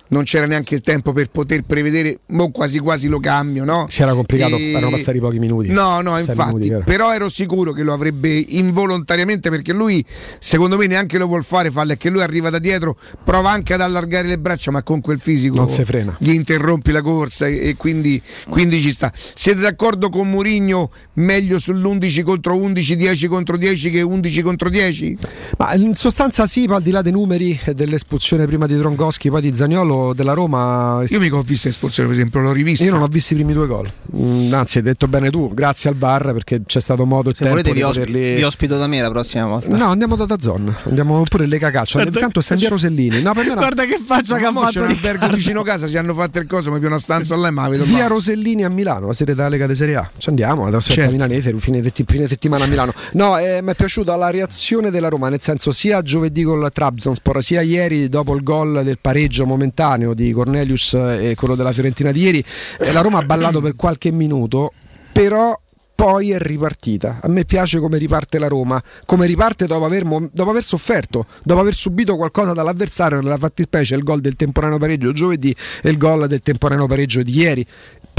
non 0.10 0.24
c'era 0.24 0.45
neanche 0.45 0.76
il 0.76 0.82
tempo 0.82 1.12
per 1.14 1.30
poter 1.30 1.62
prevedere, 1.64 2.20
mo 2.28 2.49
quasi 2.51 2.80
quasi 2.80 3.07
lo 3.07 3.20
cambio, 3.20 3.64
no? 3.64 3.86
C'era 3.88 4.14
complicato, 4.14 4.55
E- 4.55 4.72
erano 4.72 4.89
passati 4.91 5.20
pochi 5.20 5.39
minuti. 5.39 5.70
No, 5.72 6.01
no, 6.01 6.18
infatti, 6.18 6.53
minuti, 6.55 6.84
però 6.84 7.14
ero 7.14 7.30
sicuro 7.30 7.72
che 7.74 7.84
lo 7.84 7.93
avrebbe 7.93 8.30
involontariamente 8.38 9.49
perché 9.49 9.74
lui, 9.74 10.03
secondo 10.39 10.78
me, 10.78 10.88
neanche 10.88 11.18
lo 11.18 11.28
vuol 11.28 11.43
fare, 11.43 11.70
falle 11.72 11.97
che 11.97 12.10
lui 12.10 12.22
arriva 12.22 12.49
da 12.49 12.60
dietro, 12.60 12.97
prova 13.24 13.51
anche 13.51 13.74
ad 13.74 13.82
allargare 13.82 14.28
le 14.28 14.39
braccia, 14.39 14.72
ma 14.72 14.82
con 14.84 15.01
quel 15.01 15.20
fisico 15.20 15.55
Non 15.57 15.70
si 15.70 15.84
frena. 15.86 16.16
gli 16.20 16.32
interrompi 16.32 16.91
la 16.91 17.01
corsa 17.01 17.47
e, 17.47 17.76
quindi, 17.78 18.22
quindi 18.49 18.82
ci 18.82 18.91
sta. 18.91 19.12
Siete 19.14 19.60
d'accordo 19.60 20.10
con 20.10 20.30
Mourinho 20.30 20.89
meglio 21.14 21.57
sull'11 21.57 22.24
contro 22.24 22.55
11, 22.55 22.95
10 22.95 23.28
contro 23.28 23.57
10 23.57 23.89
che 23.91 24.01
11 24.01 24.41
contro 24.41 24.70
10? 24.70 25.18
Ma 25.57 25.74
in 25.76 25.93
sostanza 25.93 26.45
sì, 26.45 26.66
ma 26.66 26.78
al 26.78 26.82
di 26.82 26.91
là 26.91 27.01
dei 27.01 27.12
numeri 27.12 27.60
dell'espulsione 27.74 28.45
prima 28.47 28.66
di 28.66 28.76
Drongoschi, 28.76 29.30
poi 29.30 29.41
di 29.41 29.53
Zagnolo 29.53 29.97
della 30.15 30.33
Roma. 30.33 31.03
Io 31.07 31.19
mica 31.19 31.35
ho 31.35 31.41
visto 31.41 31.67
l'espulsione, 31.67 32.09
per 32.09 32.17
esempio, 32.17 32.39
l'ho 32.41 32.51
rivista. 32.51 32.83
Io 32.83 32.91
non 32.91 33.01
ho 33.01 33.07
visto 33.07 33.33
i 33.33 33.35
primi 33.37 33.53
due 33.53 33.67
gol. 33.67 33.89
Mm, 34.15 34.53
anzi, 34.53 34.77
hai 34.77 34.83
detto 34.83 35.07
bene 35.07 35.29
tu, 35.29 35.51
grazie 35.53 35.89
al 35.89 35.95
bar 35.95 36.33
perché 36.33 36.61
c'è 36.65 36.79
stato 36.79 37.05
modo 37.05 37.29
e 37.29 37.33
Se 37.33 37.43
tempo 37.43 37.57
volete 37.61 37.73
vi, 37.73 37.81
poterli. 37.81 38.35
vi 38.35 38.43
ospito 38.43 38.77
da 38.77 38.87
me 38.87 39.01
la 39.01 39.09
prossima 39.09 39.45
volta. 39.45 39.75
No, 39.75 39.85
andiamo 39.85 40.15
da 40.15 40.25
Dazzon, 40.25 40.75
andiamo 40.85 41.23
pure 41.23 41.43
in 41.45 41.49
Lega 41.49 41.71
Caccia. 41.71 41.99
Guarda- 41.99 42.17
Intanto 42.17 42.41
sta 42.41 42.53
in 42.53 42.59
via 42.59 42.69
Rosellini. 42.69 43.21
No, 43.21 43.33
per 43.33 43.43
me 43.45 43.49
no. 43.53 43.59
Guarda 43.59 43.85
che 43.85 43.99
faccia 44.03 44.37
che 44.37 44.45
ha 44.45 44.51
fatto 44.51 44.79
un 44.81 44.87
di- 44.87 44.93
albergo 44.93 45.27
vicino 45.35 45.61
casa, 45.63 45.87
si 45.87 45.97
hanno 45.97 46.13
fatto 46.13 46.39
il 46.39 46.47
coso, 46.47 46.71
mi 46.71 46.79
più 46.79 46.87
una 46.87 46.97
stanza 46.99 47.35
là, 47.35 47.51
ma 47.51 47.63
la 47.63 47.69
vedo 47.69 47.83
Via. 47.83 48.07
Rosellini 48.07 48.63
a 48.63 48.69
Milano, 48.69 49.07
la 49.07 49.13
sede 49.13 49.33
della 49.35 49.49
Lega 49.49 49.67
di 49.67 49.75
Serie 49.75 49.95
A. 49.95 50.09
Ci 50.17 50.29
andiamo, 50.29 50.63
la 50.65 50.69
trasferta 50.71 51.01
Certo. 51.01 51.15
milanese, 51.15 51.53
fine, 51.57 51.81
setti- 51.83 52.03
fine 52.07 52.27
settimana 52.27 52.63
a 52.63 52.67
Milano. 52.67 52.93
No, 53.13 53.37
eh, 53.37 53.61
mi 53.61 53.71
è 53.71 53.75
piaciuta 53.75 54.15
la 54.15 54.29
reazione 54.29 54.89
della 54.91 55.07
Roma, 55.09 55.29
nel 55.29 55.41
senso 55.41 55.71
sia 55.71 56.01
giovedì 56.01 56.43
col 56.43 56.69
Trabzonspor, 56.71 57.43
sia 57.43 57.61
ieri 57.61 58.09
dopo 58.09 58.33
il 58.35 58.43
gol 58.43 58.81
del 58.83 58.97
pareggio 58.99 59.45
momentaneo 59.45 59.87
di 59.97 60.31
Cornelius 60.31 60.93
e 60.93 61.33
quello 61.35 61.55
della 61.55 61.71
Fiorentina 61.71 62.11
di 62.11 62.21
ieri. 62.21 62.43
eh, 62.79 62.91
la 62.91 63.01
Roma 63.01 63.19
ha 63.19 63.25
ballato 63.25 63.61
per 63.61 63.75
qualche 63.75 64.11
minuto, 64.11 64.71
però 65.11 65.53
poi 65.99 66.31
è 66.31 66.37
ripartita. 66.39 67.19
A 67.21 67.27
me 67.27 67.43
piace 67.43 67.79
come 67.79 67.97
riparte 67.97 68.39
la 68.39 68.47
Roma, 68.47 68.81
come 69.05 69.25
riparte 69.25 69.65
dopo 69.65 69.83
aver, 69.83 70.03
dopo 70.31 70.49
aver 70.49 70.63
sofferto, 70.63 71.25
dopo 71.43 71.59
aver 71.59 71.73
subito 71.73 72.15
qualcosa 72.15 72.53
dall'avversario, 72.53 73.19
nella 73.19 73.35
fattispecie 73.35 73.95
il 73.95 74.03
gol 74.03 74.21
del 74.21 74.37
temporaneo 74.37 74.77
pareggio 74.77 75.11
giovedì 75.11 75.53
e 75.81 75.89
il 75.89 75.97
gol 75.97 76.27
del 76.27 76.41
temporaneo 76.41 76.87
pareggio 76.87 77.21
di 77.21 77.37
ieri. 77.37 77.65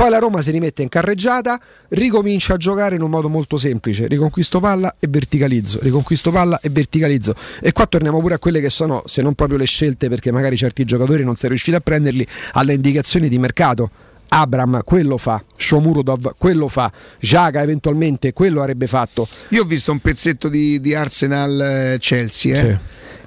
Poi 0.00 0.08
la 0.08 0.18
Roma 0.18 0.40
si 0.40 0.50
rimette 0.50 0.80
in 0.80 0.88
carreggiata, 0.88 1.60
ricomincia 1.88 2.54
a 2.54 2.56
giocare 2.56 2.94
in 2.94 3.02
un 3.02 3.10
modo 3.10 3.28
molto 3.28 3.58
semplice, 3.58 4.06
riconquisto 4.06 4.58
palla 4.58 4.96
e 4.98 5.06
verticalizzo, 5.08 5.78
riconquisto 5.82 6.30
palla 6.30 6.58
e 6.58 6.70
verticalizzo. 6.70 7.34
E 7.60 7.72
qua 7.72 7.84
torniamo 7.84 8.18
pure 8.18 8.32
a 8.32 8.38
quelle 8.38 8.62
che 8.62 8.70
sono, 8.70 9.02
se 9.04 9.20
non 9.20 9.34
proprio 9.34 9.58
le 9.58 9.66
scelte, 9.66 10.08
perché 10.08 10.32
magari 10.32 10.56
certi 10.56 10.86
giocatori 10.86 11.22
non 11.22 11.36
sei 11.36 11.50
riusciti 11.50 11.76
a 11.76 11.80
prenderli, 11.80 12.26
alle 12.52 12.72
indicazioni 12.72 13.28
di 13.28 13.38
mercato. 13.38 13.90
Abram 14.28 14.80
quello 14.84 15.18
fa, 15.18 15.44
Shomurodov 15.54 16.32
quello 16.38 16.66
fa, 16.66 16.90
Jaga 17.18 17.60
eventualmente 17.60 18.32
quello 18.32 18.60
avrebbe 18.60 18.86
fatto. 18.86 19.28
Io 19.48 19.60
ho 19.60 19.66
visto 19.66 19.92
un 19.92 19.98
pezzetto 19.98 20.48
di, 20.48 20.80
di 20.80 20.94
Arsenal 20.94 21.60
eh, 21.60 21.96
Chelsea, 22.00 22.58
eh. 22.58 22.78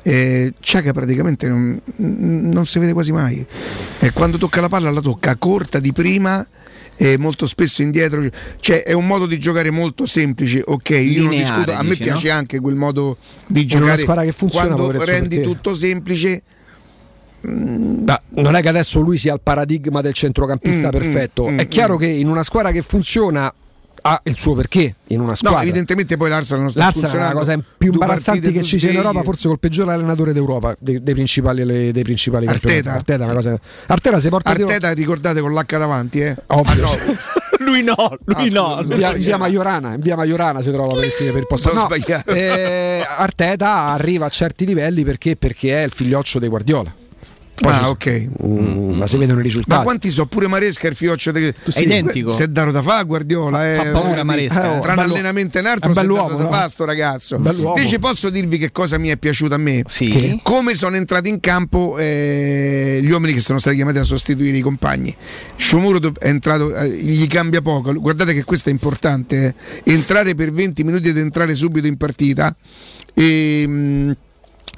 Eh, 0.02 0.54
Ciaga 0.60 0.92
praticamente 0.92 1.48
non, 1.48 1.80
non 1.98 2.66
si 2.66 2.80
vede 2.80 2.94
quasi 2.94 3.12
mai. 3.12 3.46
E 4.00 4.12
quando 4.12 4.40
tocca 4.40 4.60
la 4.60 4.70
palla 4.70 4.90
la 4.90 5.02
tocca 5.02 5.36
corta 5.36 5.78
di 5.78 5.94
prima. 5.94 6.44
E 6.96 7.18
molto 7.18 7.48
spesso 7.48 7.82
indietro, 7.82 8.24
cioè 8.60 8.84
è 8.84 8.94
un 8.94 9.08
modo 9.08 9.26
di 9.26 9.40
giocare 9.40 9.72
molto 9.72 10.06
semplice. 10.06 10.62
Ok, 10.64 10.90
io 10.92 11.24
non 11.24 11.32
Lineare, 11.32 11.38
discuto, 11.38 11.72
a 11.74 11.82
me 11.84 11.90
dici, 11.90 12.04
piace 12.04 12.28
no? 12.30 12.34
anche 12.36 12.60
quel 12.60 12.76
modo 12.76 13.18
di 13.48 13.66
giocare 13.66 13.98
squadra 14.02 14.24
che 14.24 14.32
funziona, 14.32 14.76
quando 14.76 15.04
rendi 15.04 15.36
perché- 15.38 15.52
tutto 15.52 15.74
semplice. 15.74 16.44
Ma 17.46 18.22
non 18.36 18.56
è 18.56 18.62
che 18.62 18.70
adesso 18.70 19.02
lui 19.02 19.18
sia 19.18 19.34
il 19.34 19.42
paradigma 19.44 20.00
del 20.02 20.14
centrocampista 20.14 20.88
Mm, 20.88 20.92
perfetto. 20.92 21.50
mm, 21.50 21.58
è 21.60 21.66
mm, 21.66 21.68
chiaro 21.68 21.98
che 21.98 22.06
in 22.08 22.30
una 22.30 22.44
squadra 22.44 22.72
che 22.72 22.82
funziona 22.82 23.54
ha 24.06 24.22
il 24.26 24.36
suo 24.36 24.54
perché. 24.54 24.96
In 25.08 25.20
una 25.20 25.30
No, 25.30 25.36
squadra. 25.36 25.62
evidentemente 25.62 26.18
poi 26.18 26.30
l'Arsenal 26.30 26.62
non 26.62 26.70
sta 26.72 26.80
L'Arsenal 26.80 27.10
è 27.10 27.14
la 27.14 27.30
funzionando. 27.32 27.40
cosa 27.62 27.74
più 27.78 27.92
imbarazzante 27.92 28.52
che 28.52 28.64
ci 28.64 28.80
sia 28.80 28.90
in. 28.92 28.98
Europa, 28.98 29.24
forse 29.24 29.48
col 29.48 29.60
peggiore 29.60 29.92
allenatore 29.94 30.34
d'Europa, 30.34 30.76
dei, 30.80 31.02
dei 31.02 31.14
principali, 31.14 31.64
dei 31.92 32.04
principali 32.04 32.48
Arteta? 32.48 32.94
Arteta, 32.94 33.26
una 33.26 33.34
cosa... 33.34 33.60
Arteta 33.88 34.20
si 34.20 34.30
porta 34.30 34.50
Arteta, 34.52 34.92
ricordate 34.92 35.40
con 35.42 35.54
l'H 35.54 35.78
davanti, 35.78 36.20
eh? 36.22 36.36
Ovvio. 36.48 36.86
Ah, 36.88 36.96
no. 37.06 37.16
lui 37.66 37.84
no, 37.84 37.96
lui 38.26 38.50
Ah, 38.58 38.82
no. 38.82 38.82
via, 38.96 39.12
via 39.14 39.38
Maiorana, 39.38 39.96
via 39.98 40.16
Maiorana 40.16 40.62
si 40.62 40.72
trova 40.72 40.94
per 40.94 41.06
il, 41.06 41.12
per 41.32 41.38
il 41.38 41.48
posto. 41.48 41.74
No, 41.74 41.88
eh, 42.34 43.06
Arteta 43.18 43.86
arriva 43.88 44.26
a 44.26 44.30
certi 44.30 44.66
livelli 44.66 45.04
perché, 45.04 45.36
perché 45.36 45.82
è 45.82 45.86
il 45.86 45.92
figlioccio 45.92 46.40
dei 46.40 46.50
Guardiola. 46.50 46.94
Poi 47.56 47.72
Ah, 47.72 47.90
ok. 47.90 48.28
Mm, 48.46 48.94
ma 48.94 49.06
si 49.08 49.16
vedono 49.18 49.40
i 49.40 49.44
risultati. 49.44 49.78
Ma 49.78 49.84
quanti 49.84 50.10
so? 50.10 50.26
Pure 50.26 50.48
Maresca 50.48 50.88
il 50.88 50.96
fioccio 50.96 51.32
de... 51.32 51.50
È 51.74 51.80
identico. 51.80 52.32
Se 52.32 52.46
è 52.46 52.48
dato 52.48 52.72
da 52.72 52.82
fa 52.82 53.02
Guardiola 53.04 53.72
eh, 53.72 53.76
fa 53.76 53.92
paura 53.92 54.24
Maresca, 54.24 54.60
Tra 54.60 54.72
eh. 54.74 54.76
un 54.76 54.82
Bello- 54.82 55.02
allenamento 55.14 55.58
e 55.58 55.62
un 55.62 55.68
altro 55.68 55.90
un 55.90 55.94
dato 55.94 56.08
bell'uomo, 56.08 56.38
da 56.38 56.44
no? 56.44 56.50
fa 56.50 56.68
sto 56.68 56.84
ragazzo 56.86 57.38
Bell'uomo. 57.38 57.78
Invece 57.78 58.00
posso 58.00 58.30
dirvi 58.32 58.58
che 58.58 58.72
cosa 58.72 58.98
mi 58.98 59.10
è 59.10 59.18
piaciuto 59.18 59.54
a 59.54 59.58
me 59.58 59.84
Sì. 59.86 60.10
Che? 60.10 60.40
Come 60.42 60.74
sono 60.74 60.96
entrati 60.96 61.30
in 61.30 61.40
campo 61.40 61.98
eh, 62.00 63.00
gli 63.04 63.10
uomini 63.12 63.34
che 63.34 63.40
sono 63.40 63.60
stati 63.60 63.76
chiamati 63.76 64.00
a 64.00 64.04
sostituire 64.04 64.58
i 64.58 64.62
compagni 64.62 65.16
Shomuro 65.56 66.00
è 66.20 66.28
entrato 66.28 66.76
eh, 66.76 66.90
gli 66.90 67.28
cambia 67.28 67.62
poco 67.62 67.94
Guardate 67.94 68.34
che 68.34 68.44
questo 68.44 68.70
è 68.70 68.72
importante 68.72 69.56
eh. 69.84 69.92
Entrare 69.94 70.34
per 70.34 70.52
20 70.52 70.84
minuti 70.84 71.10
ed 71.10 71.18
entrare 71.18 71.54
subito 71.56 71.86
in 71.88 71.98
partita 71.98 72.54
e, 73.14 73.64
mm, 73.68 74.12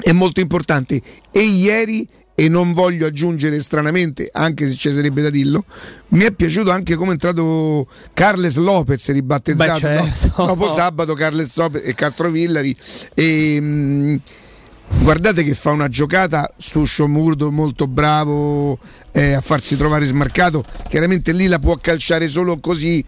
È 0.04 0.12
molto 0.12 0.42
importante 0.42 1.02
E 1.32 1.40
ieri 1.42 2.08
e 2.36 2.50
non 2.50 2.74
voglio 2.74 3.08
aggiungere 3.08 3.62
stranamente, 3.62 4.30
anche 4.32 4.68
se 4.68 4.76
ci 4.76 4.92
sarebbe 4.92 5.22
da 5.22 5.30
dirlo, 5.30 5.64
mi 6.10 6.26
è 6.26 6.32
piaciuto 6.32 6.70
anche 6.70 6.96
come 6.96 7.10
è 7.10 7.14
entrato 7.14 7.88
Carles 8.14 8.58
Lopez 8.58 9.10
ribattezzato 9.12 9.72
Beh, 9.88 10.12
certo. 10.12 10.34
no? 10.38 10.46
dopo 10.48 10.70
sabato 10.70 11.14
Carles 11.14 11.56
Lopez 11.56 11.82
e 11.86 11.96
Castrovillari 11.96 12.76
e 13.14 13.62
mh, 13.62 14.20
guardate 15.00 15.44
che 15.44 15.54
fa 15.54 15.72
una 15.72 15.88
giocata 15.88 16.54
su 16.58 16.84
Sciomurdo 16.84 17.52
molto 17.52 17.88
bravo 17.88 18.78
eh, 19.12 19.34
a 19.34 19.42
farsi 19.42 19.78
trovare 19.78 20.06
smarcato 20.06 20.64
chiaramente 20.90 21.32
lì 21.32 21.48
la 21.48 21.60
può 21.60 21.78
calciare 21.78 22.28
solo 22.28 22.58
così 22.60 23.04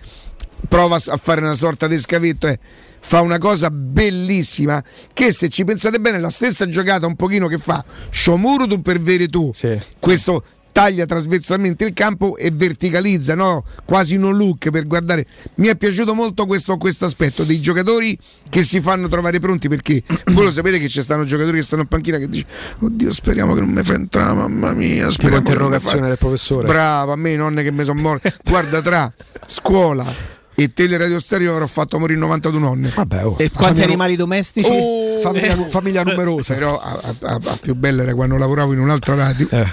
prova 0.67 0.95
a 0.95 1.17
fare 1.17 1.41
una 1.41 1.53
sorta 1.53 1.87
di 1.87 1.99
scavetto 1.99 2.47
eh. 2.47 2.59
Fa 3.07 3.21
una 3.21 3.37
cosa 3.37 3.71
bellissima 3.71 4.83
che 5.13 5.31
se 5.31 5.47
ci 5.47 5.63
pensate 5.63 5.97
bene 5.99 6.17
è 6.17 6.19
la 6.19 6.29
stessa 6.29 6.67
giocata 6.67 7.07
un 7.07 7.15
pochino 7.15 7.47
che 7.47 7.57
fa 7.57 7.81
Sciomurdo 8.09 8.81
per 8.81 8.99
Veretù 8.99 9.51
Sì. 9.53 9.79
questo 9.97 10.43
taglia 10.73 11.05
trasversalmente 11.07 11.85
il 11.85 11.93
campo 11.93 12.37
e 12.37 12.51
verticalizza, 12.51 13.33
no? 13.33 13.63
quasi 13.83 14.15
no 14.15 14.29
look 14.29 14.69
per 14.69 14.85
guardare. 14.85 15.25
Mi 15.55 15.69
è 15.69 15.75
piaciuto 15.75 16.13
molto 16.13 16.45
questo 16.45 16.77
aspetto 16.99 17.43
dei 17.43 17.59
giocatori 17.59 18.15
che 18.47 18.61
si 18.61 18.79
fanno 18.79 19.07
trovare 19.07 19.39
pronti 19.39 19.69
perché 19.69 20.03
voi 20.33 20.43
lo 20.43 20.51
sapete 20.51 20.77
che 20.77 20.87
ci 20.87 21.01
stanno 21.01 21.23
giocatori 21.23 21.57
che 21.57 21.63
stanno 21.63 21.81
in 21.81 21.87
panchina 21.87 22.19
che 22.19 22.29
dicono 22.29 22.53
oddio 22.81 23.11
speriamo 23.11 23.55
che 23.55 23.61
non 23.61 23.69
mi 23.69 23.81
fa 23.81 23.93
entrare, 23.95 24.33
mamma 24.35 24.71
mia, 24.73 25.09
speriamo 25.09 25.37
interrogazione 25.37 26.09
del 26.09 26.17
professore. 26.19 26.67
Brava, 26.67 27.13
a 27.13 27.15
me 27.15 27.35
nonne 27.35 27.63
che 27.63 27.71
mi 27.71 27.83
sono 27.83 27.99
morte. 27.99 28.35
Guarda 28.43 28.79
tra 28.79 29.11
scuola 29.47 30.36
e 30.59 30.73
teleradio 30.73 31.19
stereo 31.19 31.51
avrò 31.53 31.67
fatto 31.67 31.99
morire 31.99 32.17
92 32.19 32.59
nonne. 32.59 32.89
Vabbè, 32.89 33.25
oh. 33.25 33.35
E 33.37 33.51
quanti 33.51 33.57
Famiglia- 33.81 33.83
animali 33.85 34.15
domestici? 34.15 34.69
Oh, 34.71 35.19
famiglia, 35.21 35.55
famiglia 35.67 36.03
numerosa. 36.03 36.55
però 36.55 36.79
a, 36.79 36.99
a- 36.99 37.15
a- 37.33 37.39
a 37.43 37.57
più 37.61 37.75
bella 37.75 38.01
era 38.01 38.15
quando 38.15 38.37
lavoravo 38.37 38.73
in 38.73 38.79
un'altra 38.79 39.13
radio 39.13 39.47
Eh. 39.51 39.71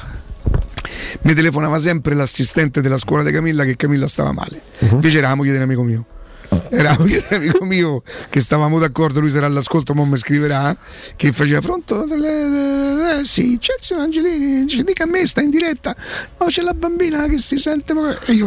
mi 1.23 1.33
telefonava 1.33 1.79
sempre 1.79 2.15
l'assistente 2.15 2.83
della 2.83 2.99
scuola 2.99 3.23
di 3.23 3.33
Camilla 3.33 3.65
che 3.65 3.77
Camilla 3.77 4.07
stava 4.07 4.33
male. 4.33 4.61
Mhm. 4.81 4.95
Invece 4.95 5.19
era 5.19 5.29
la 5.29 5.35
moglie 5.37 5.53
dell'amico 5.53 5.83
mio. 5.83 6.05
Era 6.71 6.95
moglie 6.99 7.25
dell'amico 7.29 7.65
mio 7.65 8.03
che 8.31 8.41
stavamo 8.41 8.79
d'accordo, 8.79 9.21
lui 9.21 9.31
sarà 9.31 9.47
all'ascolto, 9.47 9.95
ma 9.95 10.05
mi 10.05 10.17
scriverà. 10.17 10.77
Che 11.17 11.33
faceva 11.33 11.61
pronto? 11.61 12.05
delle- 12.05 13.21
eh, 13.21 13.25
sì, 13.25 13.59
Chelsea 13.61 13.99
Angelini, 13.99 14.65
dica 14.85 15.05
a 15.05 15.07
me, 15.07 15.27
sta 15.27 15.41
in 15.41 15.51
diretta. 15.51 15.95
Oh, 16.39 16.47
c'è 16.47 16.63
la 16.63 16.75
bambina 16.75 17.27
che 17.27 17.39
si 17.39 17.57
sente. 17.59 17.95
poco-" 17.95 18.19
E 18.27 18.33
io 18.33 18.47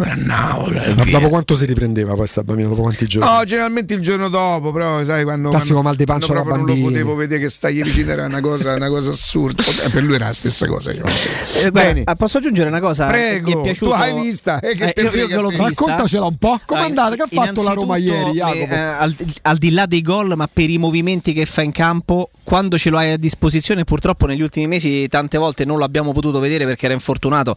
eh, 0.71 0.93
Ma 0.93 1.03
dopo 1.05 1.29
quanto 1.29 1.55
si 1.55 1.65
riprendeva 1.65 2.13
poi 2.13 2.27
sta 2.27 2.43
bambina? 2.43 2.69
Dopo 2.69 2.81
quanti 2.81 3.05
giorni? 3.07 3.29
No, 3.29 3.43
generalmente 3.43 3.93
il 3.93 4.01
giorno 4.01 4.29
dopo, 4.29 4.71
però 4.71 5.03
sai 5.03 5.23
quando, 5.23 5.49
Classico 5.49 5.81
mal 5.81 5.95
di 5.95 6.05
pancia 6.05 6.27
quando 6.27 6.43
da 6.43 6.49
proprio 6.55 6.73
non 6.75 6.83
lo 6.83 6.89
potevo 6.89 7.15
vedere 7.15 7.41
che 7.41 7.49
stai 7.49 7.81
vicino 7.81 8.11
era 8.11 8.25
una 8.25 8.41
cosa, 8.41 8.73
una 8.75 8.89
cosa 8.89 9.11
assurda. 9.11 9.63
Eh, 9.83 9.89
per 9.89 10.03
lui 10.03 10.15
era 10.15 10.25
la 10.27 10.33
stessa 10.33 10.67
cosa. 10.67 10.91
diciamo. 10.91 11.09
Eh, 11.09 11.69
guarda, 11.69 11.71
Bene. 11.71 12.01
ah, 12.05 12.15
posso 12.15 12.37
aggiungere 12.39 12.69
una 12.69 12.79
cosa? 12.79 13.07
Prego, 13.07 13.49
Mi 13.49 13.57
è 13.59 13.61
piaciuto... 13.61 13.91
tu 13.91 13.95
hai 13.97 14.13
vista, 14.13 14.59
eh, 14.59 14.75
che 14.75 14.93
te 14.93 15.01
io, 15.01 15.09
frega 15.09 15.35
io 15.35 15.47
vista. 15.47 15.63
Raccontacela 15.63 16.25
un 16.25 16.35
po'. 16.37 16.59
Com'è 16.65 16.79
Ah, 16.81 16.85
andata? 16.85 17.15
Che 17.15 17.21
ha 17.23 17.27
fatto 17.31 17.63
la 17.63 17.73
Roma 17.73 17.96
ieri, 17.97 18.31
Jacopo? 18.31 18.73
eh, 18.73 18.77
al, 18.77 19.15
al 19.41 19.57
di 19.57 19.71
là 19.71 19.85
dei 19.85 20.01
gol, 20.01 20.33
ma 20.35 20.47
per 20.51 20.69
i 20.69 20.77
movimenti 20.77 21.33
che 21.33 21.45
fa 21.45 21.61
in 21.61 21.71
campo, 21.71 22.29
quando 22.43 22.77
ce 22.77 22.89
lo 22.89 22.97
hai 22.97 23.11
a 23.11 23.17
disposizione, 23.17 23.83
purtroppo 23.83 24.25
negli 24.25 24.41
ultimi 24.41 24.67
mesi 24.67 25.07
tante 25.07 25.37
volte 25.37 25.65
non 25.65 25.79
l'abbiamo 25.79 26.11
potuto 26.11 26.39
vedere 26.39 26.65
perché 26.65 26.85
era 26.85 26.93
infortunato. 26.93 27.55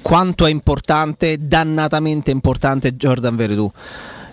Quanto 0.00 0.46
è 0.46 0.50
importante, 0.50 1.36
dannatamente 1.40 2.30
importante 2.30 2.94
Jordan 2.94 3.36
Veretù. 3.36 3.70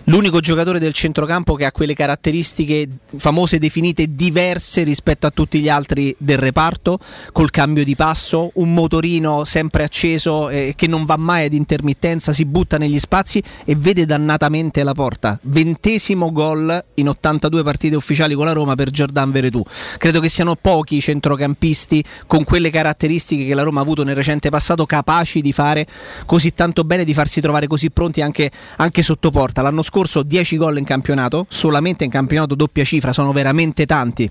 L'unico 0.04 0.40
giocatore 0.40 0.78
del 0.78 0.94
centrocampo 0.94 1.54
che 1.54 1.66
ha 1.66 1.72
quelle 1.72 1.94
caratteristiche 1.94 2.88
famose 3.16 3.58
definite 3.58 4.14
diverse 4.14 4.82
rispetto 4.82 5.26
a 5.26 5.30
tutti 5.30 5.60
gli 5.60 5.68
altri 5.68 6.14
del 6.18 6.38
reparto, 6.38 6.98
col 7.32 7.50
cambio 7.50 7.84
di 7.84 7.94
passo, 7.94 8.50
un 8.54 8.72
motorino 8.72 9.44
sempre 9.44 9.84
acceso 9.84 10.48
eh, 10.48 10.72
che 10.74 10.86
non 10.86 11.04
va 11.04 11.16
mai 11.16 11.44
ad 11.44 11.52
intermittenza, 11.52 12.32
si 12.32 12.46
butta 12.46 12.78
negli 12.78 12.98
spazi 12.98 13.42
e 13.64 13.76
vede 13.76 14.06
dannatamente 14.06 14.82
la 14.82 14.94
porta. 14.94 15.38
Ventesimo 15.42 16.32
gol 16.32 16.82
in 16.94 17.08
82 17.08 17.62
partite 17.62 17.94
ufficiali 17.94 18.34
con 18.34 18.46
la 18.46 18.52
Roma 18.52 18.74
per 18.74 18.90
Giordan 18.90 19.30
Veretù. 19.30 19.62
Credo 19.98 20.20
che 20.20 20.30
siano 20.30 20.56
pochi 20.56 20.96
i 20.96 21.00
centrocampisti 21.00 22.02
con 22.26 22.44
quelle 22.44 22.70
caratteristiche 22.70 23.46
che 23.46 23.54
la 23.54 23.62
Roma 23.62 23.80
ha 23.80 23.82
avuto 23.82 24.02
nel 24.02 24.16
recente 24.16 24.48
passato 24.48 24.86
capaci 24.86 25.42
di 25.42 25.52
fare 25.52 25.86
così 26.24 26.54
tanto 26.54 26.84
bene, 26.84 27.04
di 27.04 27.12
farsi 27.12 27.42
trovare 27.42 27.66
così 27.66 27.90
pronti 27.90 28.22
anche, 28.22 28.50
anche 28.76 29.02
sotto 29.02 29.30
porta. 29.30 29.60
L'anno 29.60 29.82
scorso 29.90 30.22
10 30.22 30.56
gol 30.56 30.78
in 30.78 30.84
campionato, 30.84 31.46
solamente 31.48 32.04
in 32.04 32.10
campionato 32.10 32.54
doppia 32.54 32.84
cifra, 32.84 33.12
sono 33.12 33.32
veramente 33.32 33.86
tanti 33.86 34.30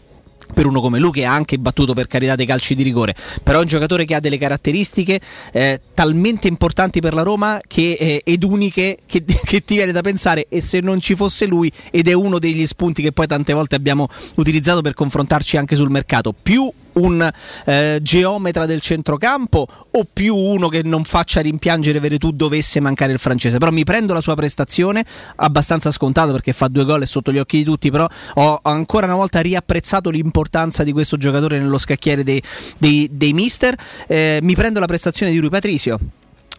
per 0.52 0.66
uno 0.66 0.80
come 0.80 1.00
lui 1.00 1.12
che 1.12 1.26
ha 1.26 1.34
anche 1.34 1.60
battuto 1.60 1.94
per 1.94 2.08
carità 2.08 2.36
dei 2.36 2.46
calci 2.46 2.76
di 2.76 2.84
rigore. 2.84 3.14
Però 3.44 3.60
è 3.60 3.62
un 3.62 3.68
giocatore 3.68 4.06
che 4.06 4.16
ha 4.16 4.22
delle 4.22 4.38
caratteristiche 4.38 5.20
eh, 5.52 5.82
talmente 5.94 6.48
importanti 6.48 7.02
per 7.02 7.14
la 7.14 7.24
Roma 7.24 7.60
che, 7.68 7.98
eh, 8.00 8.22
ed 8.24 8.44
uniche 8.44 9.00
che, 9.06 9.24
che, 9.44 9.66
ti 9.66 9.76
viene 9.76 9.92
da 9.92 10.02
pensare 10.02 10.48
e 10.48 10.62
se 10.62 10.80
non 10.80 11.02
ci 11.02 11.16
fosse 11.16 11.46
lui 11.46 11.72
ed 11.92 12.08
è 12.08 12.14
uno 12.14 12.40
degli 12.40 12.66
spunti 12.66 13.02
che 13.02 13.12
poi 13.12 13.28
tante 13.28 13.52
volte 13.52 13.76
abbiamo 13.76 14.08
utilizzato 14.36 14.82
per 14.82 14.94
confrontarci 14.94 15.58
anche 15.58 15.76
sul 15.76 15.90
mercato. 15.90 16.34
Più 16.34 16.72
un 16.94 17.30
eh, 17.66 18.00
geometra 18.02 18.66
del 18.66 18.82
centrocampo 18.82 19.68
o 19.92 20.08
più 20.12 20.36
uno 20.36 20.68
che 20.68 20.82
non 20.84 21.04
faccia 21.04 21.42
rimpiangere 21.42 22.00
Veretù 22.00 22.32
dovesse 22.32 22.80
mancare 22.80 23.12
il 23.12 23.20
francese? 23.20 23.58
Però 23.58 23.72
mi 23.72 23.84
prendo 23.84 24.14
la 24.14 24.22
sua 24.22 24.36
prestazione 24.36 25.06
abbastanza 25.36 25.92
scontato 25.92 26.32
perché 26.32 26.54
fa 26.54 26.68
due 26.68 26.86
gol 26.86 27.02
e 27.02 27.06
sotto 27.06 27.32
gli 27.32 27.40
occhi 27.40 27.58
di 27.58 27.64
tutti 27.64 27.92
però 27.92 28.08
ho 28.36 28.60
ancora 28.64 29.06
una 29.06 29.16
volta 29.16 29.40
riapprezzato 29.40 30.10
l'importanza 30.10 30.84
di 30.84 30.92
questo 30.92 31.18
giocatore 31.18 31.60
nello 31.60 31.78
scacchiere 31.78 32.24
dei, 32.24 32.42
dei, 32.78 33.08
dei 33.12 33.34
mister. 33.34 33.76
Eh, 34.08 34.40
mi 34.42 34.56
prendo 34.56 34.80
la 34.80 34.88
prestazione 34.88 35.32
di 35.32 35.38
Rui 35.38 35.50
Patricio 35.50 36.00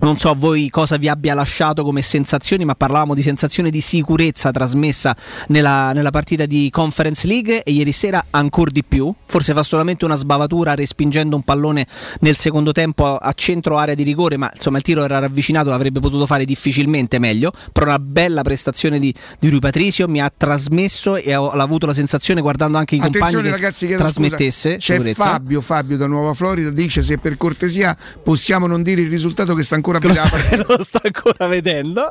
non 0.00 0.18
so 0.18 0.30
a 0.30 0.34
voi 0.34 0.68
cosa 0.70 0.96
vi 0.96 1.08
abbia 1.08 1.34
lasciato 1.34 1.84
come 1.84 2.02
sensazioni, 2.02 2.64
ma 2.64 2.74
parlavamo 2.74 3.14
di 3.14 3.22
sensazione 3.22 3.70
di 3.70 3.80
sicurezza 3.80 4.50
trasmessa 4.50 5.16
nella, 5.48 5.92
nella 5.92 6.10
partita 6.10 6.46
di 6.46 6.68
Conference 6.70 7.26
League 7.26 7.62
e 7.62 7.72
ieri 7.72 7.92
sera 7.92 8.26
ancora 8.30 8.70
di 8.70 8.84
più. 8.84 9.12
Forse 9.26 9.52
fa 9.52 9.62
solamente 9.62 10.04
una 10.04 10.16
sbavatura 10.16 10.74
respingendo 10.74 11.36
un 11.36 11.42
pallone 11.42 11.86
nel 12.20 12.36
secondo 12.36 12.72
tempo 12.72 13.16
a 13.16 13.32
centro 13.32 13.78
area 13.78 13.94
di 13.94 14.02
rigore, 14.02 14.36
ma 14.36 14.50
insomma 14.54 14.78
il 14.78 14.82
tiro 14.82 15.04
era 15.04 15.18
ravvicinato, 15.18 15.72
avrebbe 15.72 16.00
potuto 16.00 16.26
fare 16.26 16.44
difficilmente 16.44 17.18
meglio. 17.18 17.52
Però 17.72 17.86
una 17.86 17.98
bella 17.98 18.42
prestazione 18.42 18.98
di, 18.98 19.14
di 19.38 19.48
Rui 19.48 19.60
Patricio 19.60 20.08
mi 20.08 20.20
ha 20.20 20.32
trasmesso 20.34 21.16
e 21.16 21.34
ho, 21.34 21.46
ho 21.46 21.50
avuto 21.50 21.86
la 21.86 21.94
sensazione 21.94 22.40
guardando 22.40 22.78
anche 22.78 22.94
i 22.94 22.98
Attenzione 22.98 23.24
compagni 23.26 23.44
che 23.44 23.50
ragazzi, 23.50 23.86
chiedo 23.86 24.02
trasmettesse. 24.02 24.72
scusa. 24.72 24.76
C'è 24.78 24.94
sicurezza. 24.94 25.24
Fabio, 25.24 25.60
Fabio 25.60 25.96
da 25.96 26.06
Nuova 26.06 26.32
Florida 26.34 26.70
dice 26.70 27.02
se 27.02 27.18
per 27.18 27.36
cortesia 27.36 27.96
possiamo 28.22 28.66
non 28.66 28.82
dire 28.82 29.02
il 29.02 29.08
risultato 29.08 29.54
che 29.54 29.62
sta 29.62 29.74
ancora 29.74 29.89
a 29.98 30.00
Che 30.00 30.08
lo 30.08 30.14
sta- 30.14 30.56
lo 30.76 30.84
sta 30.84 31.00
ancora 31.04 31.46
vedendo. 31.46 32.04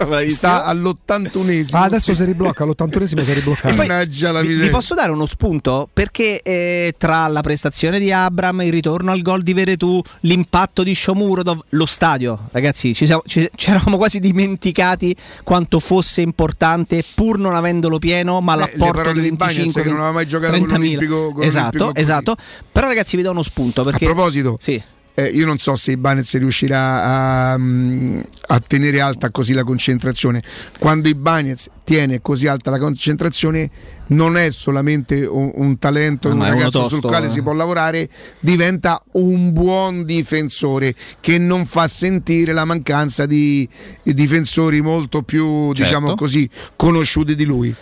Sta 0.28 0.64
all'81esimo. 0.64 1.68
Ah, 1.76 1.82
adesso 1.82 2.14
si 2.14 2.24
riblocca, 2.24 2.64
all'81esimo 2.64 3.22
si 3.22 3.32
riblocca. 3.34 3.72
Mannaggia 3.72 4.32
la 4.32 4.40
vi, 4.40 4.48
miseria. 4.48 4.66
vi 4.68 4.72
posso 4.72 4.94
dare 4.94 5.10
uno 5.12 5.26
spunto? 5.26 5.88
Perché 5.92 6.40
eh, 6.42 6.94
tra 6.96 7.26
la 7.28 7.40
prestazione 7.42 7.98
di 7.98 8.10
Abram, 8.10 8.62
il 8.62 8.72
ritorno 8.72 9.10
al 9.12 9.20
gol 9.22 9.42
di 9.42 9.52
Veretù, 9.52 10.00
l'impatto 10.20 10.82
di 10.82 10.94
Shomurodov, 10.94 11.60
lo 11.70 11.86
stadio, 11.86 12.48
ragazzi, 12.52 12.94
ci 12.94 13.04
siamo- 13.06 13.22
ci, 13.26 13.48
ci 13.54 13.70
eravamo 13.70 13.96
quasi 13.98 14.20
dimenticati 14.20 15.14
quanto 15.42 15.78
fosse 15.80 16.20
importante, 16.22 17.04
pur 17.14 17.38
non 17.38 17.54
avendolo 17.54 17.98
pieno, 17.98 18.40
ma 18.40 18.54
Beh, 18.56 18.60
l'apporto 18.78 19.12
di 19.12 19.20
di 19.20 19.32
Bagnez 19.32 19.56
25 19.56 19.82
che 19.82 19.88
non 19.88 19.98
aveva 19.98 20.12
mai 20.12 20.26
giocato 20.26 20.56
con 20.58 20.66
30.000. 20.66 20.70
l'Olimpico- 20.72 21.32
con 21.32 21.42
Esatto, 21.44 21.94
esatto. 21.94 22.36
Però 22.72 22.86
ragazzi 22.86 23.16
vi 23.16 23.22
do 23.22 23.30
uno 23.30 23.42
spunto 23.42 23.82
perché 23.82 24.04
A 24.06 24.12
proposito, 24.12 24.56
Sì. 24.60 24.82
Eh, 25.14 25.26
io 25.26 25.44
non 25.44 25.58
so 25.58 25.76
se 25.76 25.92
Ibanez 25.92 26.36
riuscirà 26.38 27.52
a, 27.52 27.58
mm, 27.58 28.20
a 28.48 28.60
tenere 28.60 29.00
alta 29.00 29.30
così 29.30 29.52
la 29.52 29.64
concentrazione. 29.64 30.42
Quando 30.78 31.08
Ibanez 31.08 31.68
tiene 31.84 32.20
così 32.20 32.46
alta 32.46 32.70
la 32.70 32.78
concentrazione, 32.78 33.70
non 34.08 34.36
è 34.36 34.50
solamente 34.50 35.26
un, 35.26 35.50
un 35.54 35.78
talento, 35.78 36.28
No, 36.28 36.36
un 36.36 36.48
ragazzo 36.48 36.88
sul 36.88 37.00
quale 37.00 37.26
eh. 37.26 37.30
si 37.30 37.42
può 37.42 37.52
lavorare, 37.52 38.08
diventa 38.40 39.02
un 39.12 39.52
buon 39.52 40.04
difensore 40.04 40.94
che 41.20 41.38
non 41.38 41.66
fa 41.66 41.86
sentire 41.88 42.52
la 42.52 42.64
mancanza 42.64 43.26
di, 43.26 43.68
di 44.02 44.14
difensori 44.14 44.80
molto 44.80 45.22
più, 45.22 45.72
Certo. 45.72 45.82
diciamo 45.82 46.14
così, 46.14 46.48
conosciuti 46.76 47.34
di 47.34 47.44
lui. 47.44 47.74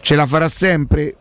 Ce 0.00 0.14
la 0.14 0.26
farà 0.26 0.48
sempre. 0.48 1.16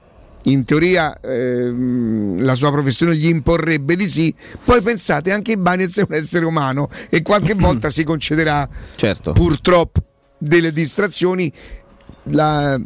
In 0.45 0.65
teoria 0.65 1.17
ehm, 1.21 2.41
la 2.43 2.53
sua 2.55 2.71
professione 2.71 3.15
gli 3.15 3.27
imporrebbe 3.27 3.95
di 3.95 4.09
sì, 4.09 4.33
poi 4.63 4.81
pensate 4.81 5.31
anche 5.31 5.53
Ibanez 5.53 5.97
è 5.99 6.05
un 6.07 6.15
essere 6.15 6.45
umano 6.45 6.89
e 7.09 7.21
qualche 7.21 7.53
volta 7.55 7.89
si 7.89 8.03
concederà 8.03 8.67
Certo. 8.95 9.31
purtroppo 9.31 10.03
delle 10.37 10.71
distrazioni. 10.73 11.51
La- 12.23 12.79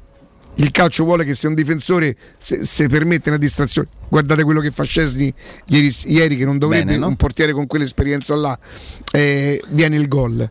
il 0.59 0.71
calcio 0.71 1.03
vuole 1.03 1.23
che 1.23 1.35
se 1.35 1.45
un 1.45 1.53
difensore 1.53 2.15
se, 2.39 2.65
se 2.65 2.87
permette 2.87 3.29
una 3.29 3.37
distrazione, 3.37 3.89
guardate 4.09 4.43
quello 4.43 4.59
che 4.59 4.71
fa 4.71 4.83
Scesni 4.83 5.31
ieri, 5.67 5.93
ieri 6.05 6.35
che 6.35 6.45
non 6.45 6.57
dovrebbe 6.57 6.85
Bene, 6.85 6.97
no? 6.97 7.07
un 7.07 7.15
portiere 7.15 7.51
con 7.53 7.67
quell'esperienza 7.67 8.35
là, 8.35 8.57
eh, 9.11 9.61
viene 9.69 9.97
il 9.97 10.07
gol. 10.07 10.49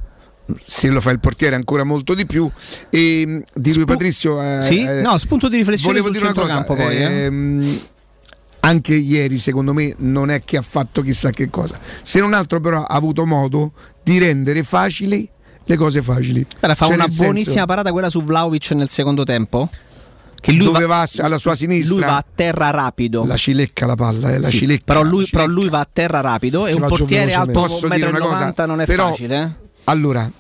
Se 0.62 0.88
lo 0.88 1.01
fa 1.01 1.11
il 1.11 1.18
portiere 1.18 1.57
ancora 1.57 1.82
molto 1.84 2.14
di 2.14 2.24
più. 2.26 2.49
E 2.90 3.24
mh, 3.26 3.42
di 3.55 3.74
lui 3.74 3.84
Patrizio. 3.84 4.40
eh, 4.40 4.62
Sì? 4.62 4.84
eh, 4.84 5.01
No, 5.01 5.18
spunto 5.18 5.49
di 5.49 5.57
riflessione 5.57 5.99
volevo 6.01 6.11
dire 6.11 6.24
una 6.30 6.34
cosa. 6.34 6.62
poi, 6.62 6.97
eh. 6.97 7.03
ehm, 7.24 7.78
anche 8.61 8.94
ieri, 8.94 9.38
secondo 9.38 9.72
me, 9.72 9.94
non 9.99 10.30
è 10.30 10.42
che 10.44 10.57
ha 10.57 10.62
fatto 10.62 11.03
chissà 11.03 11.30
che 11.30 11.49
cosa. 11.51 11.78
Se 12.03 12.20
non 12.20 12.32
altro, 12.34 12.61
però, 12.61 12.82
ha 12.82 12.94
avuto 12.94 13.24
modo 13.26 13.72
di 14.03 14.18
rendere 14.18 14.62
facili 14.62 15.28
le 15.64 15.76
cose 15.76 16.03
facili. 16.03 16.44
Guarda, 16.59 16.74
fa 16.76 16.86
Cioè, 16.86 16.94
una 16.94 17.05
nel 17.05 17.12
senso, 17.12 17.30
buonissima 17.32 17.66
parata 17.66 17.90
quella 17.92 18.09
su 18.11 18.22
Vlaovic 18.22 18.70
nel 18.72 18.88
secondo 18.88 19.24
tempo. 19.24 19.68
Che 20.38 20.53
lui 20.53 20.66
dove 20.66 20.86
va, 20.86 21.05
va, 21.12 21.24
alla 21.24 21.38
sua 21.38 21.57
sinistra. 21.57 21.94
lui 21.97 22.05
va 22.05 22.16
a 22.18 22.24
terra 22.34 22.70
rapido. 22.70 23.24
La 23.26 23.36
cilecca 23.36 23.84
la 23.86 23.97
palla, 23.97 24.32
eh, 24.32 24.38
la 24.38 24.49
Sì, 24.49 24.59
cilecca. 24.59 24.82
però, 24.84 25.03
lui, 25.03 25.22
la 25.22 25.28
però 25.30 25.42
cilecca. 25.44 25.61
lui 25.61 25.68
va 25.70 25.80
a 25.80 25.88
terra 25.92 26.20
rapido 26.20 26.66
e 26.66 26.72
un 26.74 26.86
portiere 26.86 27.32
alto 27.34 27.51
velocemente. 27.53 27.72
Posso 27.74 27.88
dire 27.88 28.09
una 28.09 28.18
1,90 28.18 28.53
cosa? 28.55 28.64
m 28.64 28.68
non 28.68 28.80
è 28.80 28.86
Però- 28.86 29.09
facile. 29.09 29.42
eh? 29.42 29.64
Allora, 29.89 30.30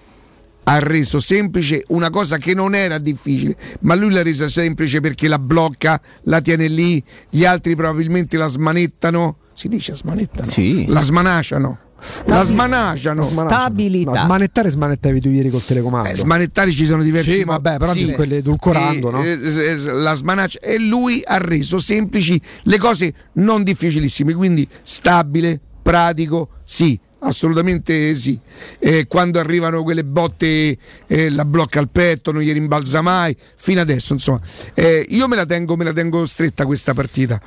ha 0.68 0.78
reso 0.80 1.20
semplice 1.20 1.84
una 1.88 2.10
cosa 2.10 2.36
che 2.38 2.52
non 2.54 2.74
era 2.74 2.98
difficile, 2.98 3.56
ma 3.80 3.94
lui 3.94 4.12
l'ha 4.12 4.22
resa 4.22 4.48
semplice 4.48 5.00
perché 5.00 5.28
la 5.28 5.38
blocca, 5.38 6.00
la 6.22 6.40
tiene 6.40 6.66
lì, 6.66 7.02
gli 7.30 7.44
altri 7.44 7.76
probabilmente 7.76 8.36
la 8.36 8.48
smanettano. 8.48 9.36
Si 9.52 9.68
dice 9.68 9.94
smanettano? 9.94 10.50
Sì. 10.50 10.86
La 10.88 11.00
smanacciano. 11.00 11.78
La 12.26 12.42
smanacciano. 12.42 13.22
Stabilità. 13.22 14.10
No, 14.10 14.16
smanettare 14.16 14.68
smanettavi 14.68 15.20
tu 15.20 15.28
ieri 15.28 15.48
col 15.48 15.64
telecomando. 15.64 16.08
Eh, 16.08 16.14
smanettare 16.14 16.70
ci 16.70 16.84
sono 16.84 17.02
diversi 17.02 17.32
Sì, 17.32 17.44
vabbè, 17.44 17.78
però 17.78 17.92
di 17.94 18.12
quelle 18.12 18.36
edulcorando, 18.38 19.08
E, 19.08 19.12
no? 19.12 19.22
eh, 19.22 19.70
eh, 19.70 19.76
la 19.92 20.14
smanaccia 20.14 20.58
e 20.60 20.78
lui 20.78 21.22
ha 21.24 21.38
reso 21.38 21.78
semplici 21.78 22.38
le 22.64 22.78
cose 22.78 23.14
non 23.34 23.62
difficilissime, 23.62 24.34
quindi 24.34 24.68
stabile, 24.82 25.58
pratico, 25.80 26.48
sì. 26.64 26.98
Assolutamente 27.26 28.14
sì. 28.14 28.38
Eh, 28.78 29.06
quando 29.08 29.40
arrivano 29.40 29.82
quelle 29.82 30.04
botte, 30.04 30.76
eh, 31.06 31.30
la 31.30 31.44
blocca 31.44 31.80
al 31.80 31.88
petto, 31.90 32.30
non 32.30 32.42
gli 32.42 32.52
rimbalza 32.52 33.02
mai. 33.02 33.36
Fino 33.56 33.80
adesso, 33.80 34.12
insomma, 34.12 34.40
Eh, 34.74 35.04
io 35.08 35.26
me 35.26 35.36
la, 35.36 35.44
tengo, 35.44 35.76
me 35.76 35.84
la 35.84 35.92
tengo 35.92 36.24
stretta 36.26 36.64
questa 36.64 36.94
partita. 36.94 37.40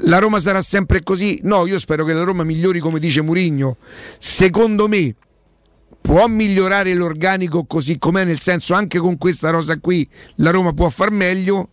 La 0.00 0.18
Roma 0.18 0.40
sarà 0.40 0.60
sempre 0.60 1.02
così? 1.02 1.40
No, 1.44 1.66
io 1.66 1.78
spero 1.78 2.04
che 2.04 2.12
la 2.12 2.24
Roma 2.24 2.44
migliori 2.44 2.80
come 2.80 2.98
dice 2.98 3.22
Murigno. 3.22 3.76
Secondo 4.18 4.88
me 4.88 5.14
può 6.00 6.26
migliorare 6.26 6.92
l'organico 6.94 7.64
così 7.64 7.98
com'è, 7.98 8.24
nel 8.24 8.38
senso 8.38 8.74
anche 8.74 8.98
con 8.98 9.16
questa 9.18 9.50
rosa 9.50 9.78
qui 9.78 10.06
la 10.36 10.50
Roma 10.50 10.72
può 10.72 10.88
far 10.88 11.10
meglio. 11.10 11.70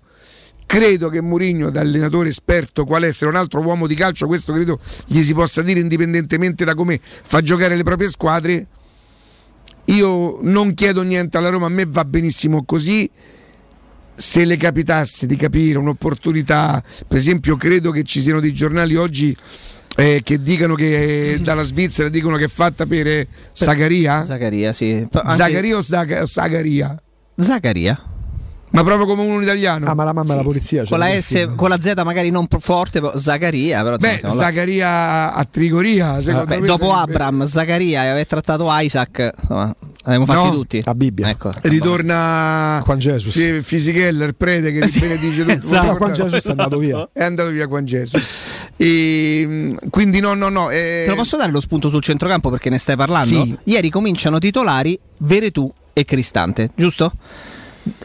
Credo 0.66 1.10
che 1.10 1.22
Mourinho, 1.22 1.70
da 1.70 1.82
allenatore 1.82 2.30
esperto 2.30 2.86
qual 2.86 3.04
essere 3.04 3.30
un 3.30 3.36
altro 3.36 3.62
uomo 3.62 3.86
di 3.86 3.96
calcio, 3.96 4.26
questo 4.28 4.54
credo 4.54 4.80
gli 5.06 5.22
si 5.22 5.34
possa 5.34 5.62
dire 5.62 5.80
indipendentemente 5.80 6.66
da 6.66 6.74
come 6.74 7.00
fa 7.02 7.42
giocare 7.42 7.76
le 7.76 7.84
proprie 7.84 8.10
squadre. 8.10 8.68
Io 9.86 10.40
non 10.42 10.74
chiedo 10.74 11.04
niente 11.04 11.38
alla 11.38 11.50
Roma, 11.50 11.66
a 11.68 11.70
me 11.70 11.86
va 11.86 12.06
benissimo 12.06 12.64
così. 12.64 13.10
Se 14.16 14.46
le 14.46 14.58
capitasse 14.58 15.26
di 15.26 15.36
capire 15.36 15.78
un'opportunità, 15.78 16.82
per 17.08 17.18
esempio, 17.18 17.56
credo 17.58 17.92
che 17.92 18.04
ci 18.04 18.22
siano 18.22 18.40
dei 18.40 18.54
giornali 18.54 18.96
oggi 18.96 19.36
eh, 19.96 20.22
che 20.24 20.42
dicono 20.42 20.76
che 20.76 21.34
eh, 21.34 21.40
dalla 21.40 21.64
Svizzera 21.64 22.10
dicono 22.10 22.38
che 22.38 22.46
è 22.46 22.48
fatta 22.48 22.86
per 22.86 23.08
eh, 23.08 23.28
Zagaria. 23.52 24.24
Zaccaria, 24.24 24.72
sì. 24.72 25.08
Anche- 25.12 25.36
Zagaria 25.36 25.78
o 25.78 25.82
Zaga- 25.82 26.26
Zagaria? 26.26 27.00
Zaccaria. 27.38 28.13
Ma 28.74 28.84
proprio 28.84 29.06
come 29.06 29.22
un 29.24 29.44
italiano? 29.44 29.86
Ah, 29.88 29.94
ma 29.94 30.04
la 30.04 30.14
mamma 30.14 30.26
Sì. 30.26 30.32
della 30.32 30.44
polizia. 30.44 30.82
c'è 30.84 30.90
Con 30.90 30.98
la, 30.98 31.22
S, 31.22 31.50
con 31.56 31.70
la 31.70 31.80
Z 31.80 31.94
magari 32.04 32.32
non 32.32 32.48
forte, 32.60 33.00
però 33.02 33.16
Zaccaria. 33.16 33.84
Però, 33.84 33.98
Beh, 33.98 34.14
insomma, 34.14 34.34
là- 34.34 34.40
Zagaria 34.40 35.34
a 35.34 35.46
Trigoria, 35.46 36.20
secondo 36.22 36.48
Beh, 36.48 36.60
me 36.60 36.66
dopo 36.68 36.90
sarebbe- 36.90 37.12
Abram, 37.14 37.46
Zaccaria 37.46 38.04
e 38.06 38.08
aver 38.08 38.26
trattato 38.28 38.68
Isaac, 38.70 39.32
insomma, 39.40 39.76
Abbiamo 40.06 40.26
fatti 40.26 40.44
No. 40.48 40.52
tutti. 40.52 40.82
La 40.84 40.96
Bibbia. 40.96 41.30
Ecco. 41.30 41.50
Ritorna 41.62 42.82
Juan 42.84 42.98
Jesus. 43.00 43.32
Fi- 43.32 43.62
Fisichella, 43.62 44.26
il 44.26 44.36
prete 44.36 44.74
che 44.74 44.86
Sì, 44.90 45.00
benedice 45.00 45.42
tutto. 45.44 45.52
esatto. 45.54 45.82
Però 45.82 45.98
Juan 45.98 46.12
Jesus 46.12 46.46
è 46.46 46.50
andato 46.50 46.78
via. 46.78 47.08
È 47.14 47.24
andato 47.24 47.50
via 47.52 47.68
Juan 47.68 47.86
Jesus. 47.86 48.36
E, 48.76 49.46
mh, 49.48 49.90
quindi 49.90 50.20
no, 50.20 50.34
no, 50.34 50.50
no. 50.50 50.70
eh, 50.72 51.04
Te 51.06 51.10
lo 51.10 51.16
posso 51.16 51.38
dare 51.38 51.52
lo 51.52 51.62
spunto 51.62 51.88
sul 51.88 52.02
centrocampo 52.02 52.50
perché 52.50 52.70
ne 52.70 52.80
stai 52.80 52.98
parlando? 52.98 53.44
Sì. 53.44 53.58
Ieri 53.64 53.90
cominciano 53.90 54.40
titolari 54.40 55.00
Veretù 55.20 55.72
e 55.94 56.04
Cristante, 56.04 56.72
giusto? 56.76 57.14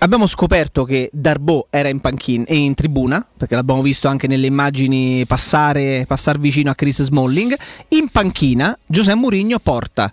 Abbiamo 0.01 0.27
scoperto 0.27 0.83
che 0.83 1.09
Darbo 1.13 1.69
era 1.71 1.89
in 1.89 2.01
panchina 2.01 2.45
e 2.47 2.57
in 2.57 2.75
tribuna, 2.75 3.25
perché 3.37 3.55
l'abbiamo 3.55 3.81
visto 3.81 4.09
anche 4.09 4.27
nelle 4.27 4.47
immagini 4.47 5.25
passare, 5.25 6.05
passare 6.07 6.39
vicino 6.39 6.71
a 6.71 6.75
Chris 6.75 7.03
Smalling. 7.03 7.57
In 7.89 8.09
panchina 8.09 8.77
Giuseppe 8.85 9.19
Mourinho 9.19 9.61
porta 9.61 10.13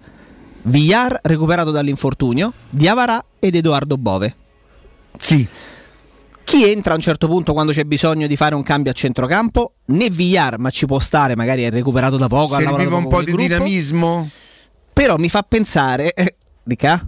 Villar 0.64 1.20
recuperato 1.24 1.72
dall'infortunio, 1.72 2.54
Diavara 2.70 3.24
ed 3.40 3.56
Edoardo 3.56 3.98
Bove. 3.98 4.36
Sì. 5.18 5.48
Chi 6.44 6.70
entra 6.70 6.94
a 6.94 6.96
un 6.96 7.02
certo 7.02 7.28
punto 7.28 7.54
quando 7.54 7.72
c'è 7.72 7.86
bisogno 7.86 8.28
di 8.28 8.36
fare 8.36 8.54
un 8.54 8.62
cambio 8.62 8.92
a 8.92 8.94
centrocampo? 8.94 9.74
Né 9.86 10.12
Villar, 10.12 10.60
ma 10.60 10.70
ci 10.70 10.86
può 10.86 11.00
stare, 11.00 11.36
magari 11.36 11.64
è 11.64 11.72
recuperato 11.72 12.18
da 12.18 12.28
poco. 12.28 12.56
serviva 12.56 12.98
un 12.98 13.08
po' 13.08 13.20
di 13.24 13.32
gruppo. 13.32 13.42
dinamismo. 13.42 14.30
Però 14.94 15.18
mi 15.18 15.28
fa 15.28 15.42
pensare. 15.42 16.14
Eh, 16.14 16.36
Rica? 16.64 17.08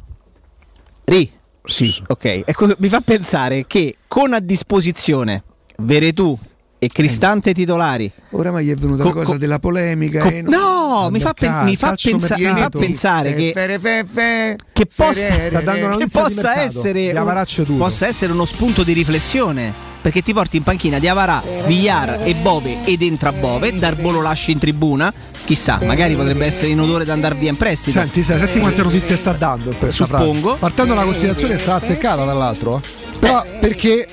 Ri? 1.05 1.36
Sì. 1.67 1.93
Ok, 2.07 2.43
ecco, 2.45 2.73
mi 2.79 2.89
fa 2.89 3.01
pensare 3.01 3.65
che 3.67 3.97
con 4.07 4.33
a 4.33 4.39
disposizione 4.39 5.43
Veretù 5.79 6.37
e 6.79 6.89
Cristante 6.89 7.53
titolari. 7.53 8.11
Oramai 8.31 8.65
gli 8.65 8.71
è 8.71 8.75
venuta 8.75 9.01
Co- 9.03 9.09
la 9.09 9.15
cosa 9.15 9.31
co- 9.31 9.37
della 9.37 9.59
polemica. 9.59 10.21
co- 10.21 10.29
e 10.29 10.41
no, 10.43 11.07
mi 11.11 11.19
fa, 11.19 11.33
pen- 11.33 11.63
mi 11.63 11.75
fa 11.75 11.95
pensa- 11.99 12.37
mi 12.37 12.43
fa 12.45 12.69
pensare 12.69 13.33
che, 13.33 13.51
fere- 13.53 13.79
fe- 13.79 14.05
fe- 14.07 14.55
che 14.73 14.85
possa, 14.85 15.13
ferere, 15.13 15.49
sta 15.49 15.61
dando 15.61 15.85
una 15.87 15.97
che 15.97 16.07
possa 16.07 16.61
essere, 16.61 17.11
un- 17.19 17.77
possa 17.77 18.07
essere 18.07 18.31
uno 18.31 18.45
spunto 18.45 18.83
di 18.83 18.93
riflessione. 18.93 19.73
Perché 20.07 20.21
ti 20.21 20.33
porti 20.33 20.55
in 20.55 20.63
panchina 20.63 20.99
Diavarà, 20.99 21.43
Villar 21.65 22.19
e 22.23 22.33
Bove 22.35 22.85
ed 22.85 23.01
entra 23.01 23.33
Bove, 23.33 23.77
Darbo 23.77 24.09
lo 24.09 24.21
lasci 24.21 24.51
in 24.51 24.57
tribuna. 24.57 25.13
Chissà, 25.43 25.81
magari 25.83 26.15
potrebbe 26.15 26.45
essere 26.45 26.69
in 26.69 26.79
odore 26.79 27.03
da 27.03 27.11
andare 27.11 27.35
via 27.35 27.49
in 27.49 27.57
prestito. 27.57 27.99
Senti, 27.99 28.23
sai, 28.23 28.37
senti 28.37 28.59
quante 28.59 28.83
notizie 28.83 29.17
sta 29.17 29.33
dando 29.33 29.71
in 29.71 29.77
questa 29.77 30.05
frase. 30.05 30.23
Suppongo. 30.23 30.55
Partendo 30.55 30.93
dalla 30.93 31.05
considerazione 31.05 31.57
sta 31.57 31.75
azzeccata 31.75 32.23
dall'altro. 32.23 32.77
eh. 32.81 33.17
Però 33.19 33.43
perché 33.59 34.07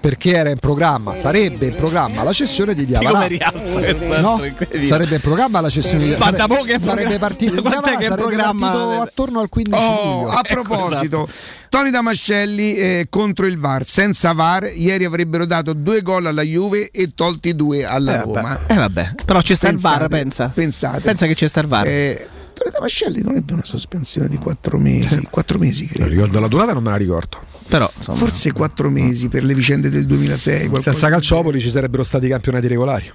perché 0.00 0.34
era 0.34 0.50
in 0.50 0.58
programma, 0.58 1.16
sarebbe 1.16 1.66
in 1.66 1.74
programma 1.74 2.22
la 2.22 2.32
cessione 2.32 2.74
di 2.74 2.86
Diavara. 2.86 3.10
come 3.12 3.28
rialza 3.28 3.80
quest'altro, 3.80 4.20
No, 4.20 4.40
sarebbe 4.82 5.14
in 5.16 5.20
programma 5.20 5.60
la 5.60 5.68
cessione 5.70 6.04
di 6.04 6.10
Ma 6.16 6.30
Diavara. 6.30 6.36
sarebbe 6.78 6.84
programma- 6.84 7.18
partito 7.18 7.60
Diavara 7.60 7.82
sarebbe 8.00 8.14
programma? 8.14 8.70
partito 8.70 9.00
attorno 9.02 9.40
al 9.40 9.48
15 9.48 9.82
Oh, 9.82 10.14
luglio. 10.22 10.28
a 10.30 10.40
proposito, 10.42 11.22
Ecco, 11.22 11.28
Tony 11.68 11.90
Damascelli 11.90 12.74
eh, 12.74 13.06
contro 13.10 13.46
il 13.46 13.58
VAR, 13.58 13.84
senza 13.86 14.32
VAR, 14.32 14.70
ieri 14.74 15.04
avrebbero 15.04 15.44
dato 15.44 15.72
due 15.72 16.00
gol 16.02 16.26
alla 16.26 16.42
Juve 16.42 16.90
e 16.90 17.08
tolti 17.14 17.54
due 17.56 17.84
alla 17.84 18.14
Eh, 18.14 18.22
Roma. 18.22 18.60
Eh 18.66 18.74
vabbè, 18.74 19.14
però 19.24 19.40
c'è 19.40 19.54
sta 19.54 19.66
il 19.68 19.74
Pensate, 19.74 19.98
VAR, 19.98 20.08
pensa. 20.08 20.50
Pensate. 20.54 21.00
Pensa 21.00 21.26
che 21.26 21.34
c'è 21.34 21.48
sta 21.48 21.60
il 21.60 21.66
VAR. 21.66 21.86
Eh, 21.86 22.28
Tony 22.56 22.70
Damascelli 22.72 23.20
non 23.22 23.36
ebbe 23.36 23.52
una 23.52 23.64
sospensione 23.64 24.28
di 24.28 24.38
quattro 24.38 24.78
mesi, 24.78 25.26
quattro 25.30 25.58
mesi 25.58 25.84
credo. 25.86 26.08
ricordo 26.08 26.40
la 26.40 26.48
durata, 26.48 26.72
non 26.72 26.82
me 26.82 26.90
la 26.90 26.96
ricordo. 26.96 27.38
Però, 27.68 27.90
insomma, 27.96 28.16
Forse 28.16 28.52
quattro 28.52 28.88
mesi 28.90 29.28
per 29.28 29.42
le 29.44 29.52
vicende 29.52 29.88
del 29.90 30.04
2006. 30.06 30.60
qualcosa 30.68 30.92
Senza 30.92 31.08
Calciopoli 31.08 31.60
ci 31.60 31.68
sarebbero 31.68 32.02
stati 32.04 32.28
campionati 32.28 32.66
regolari. 32.68 33.12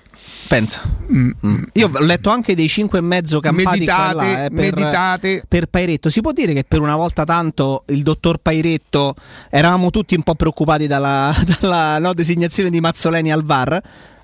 pensa. 0.47 0.81
Mm, 1.11 1.29
Mm. 1.45 1.63
Io 1.73 1.89
ho 1.91 1.99
letto 2.01 2.29
anche 2.29 2.53
dei 2.53 2.67
5 2.67 2.99
e 2.99 3.01
mezzo 3.01 3.39
campati 3.39 3.79
Meditate, 3.79 4.15
là, 4.15 4.45
eh, 4.45 4.49
per, 4.49 4.59
meditate. 4.59 5.43
per 5.47 5.65
Pairetto. 5.67 6.09
Si 6.09 6.19
può 6.21 6.33
dire 6.33 6.53
che 6.53 6.65
per 6.65 6.81
una 6.81 6.95
volta 6.97 7.23
tanto 7.23 7.83
il 7.87 8.03
dottor 8.03 8.37
Pairetto 8.39 9.15
eravamo 9.49 9.89
tutti 9.89 10.13
un 10.15 10.21
po' 10.23 10.35
preoccupati 10.35 10.85
dalla, 10.85 11.33
dalla 11.59 11.97
no, 11.99 12.13
designazione 12.13 12.69
di 12.69 12.79
Mazzoleni 12.81 13.31
al 13.31 13.43
VAR. 13.43 13.71
A 13.73 13.81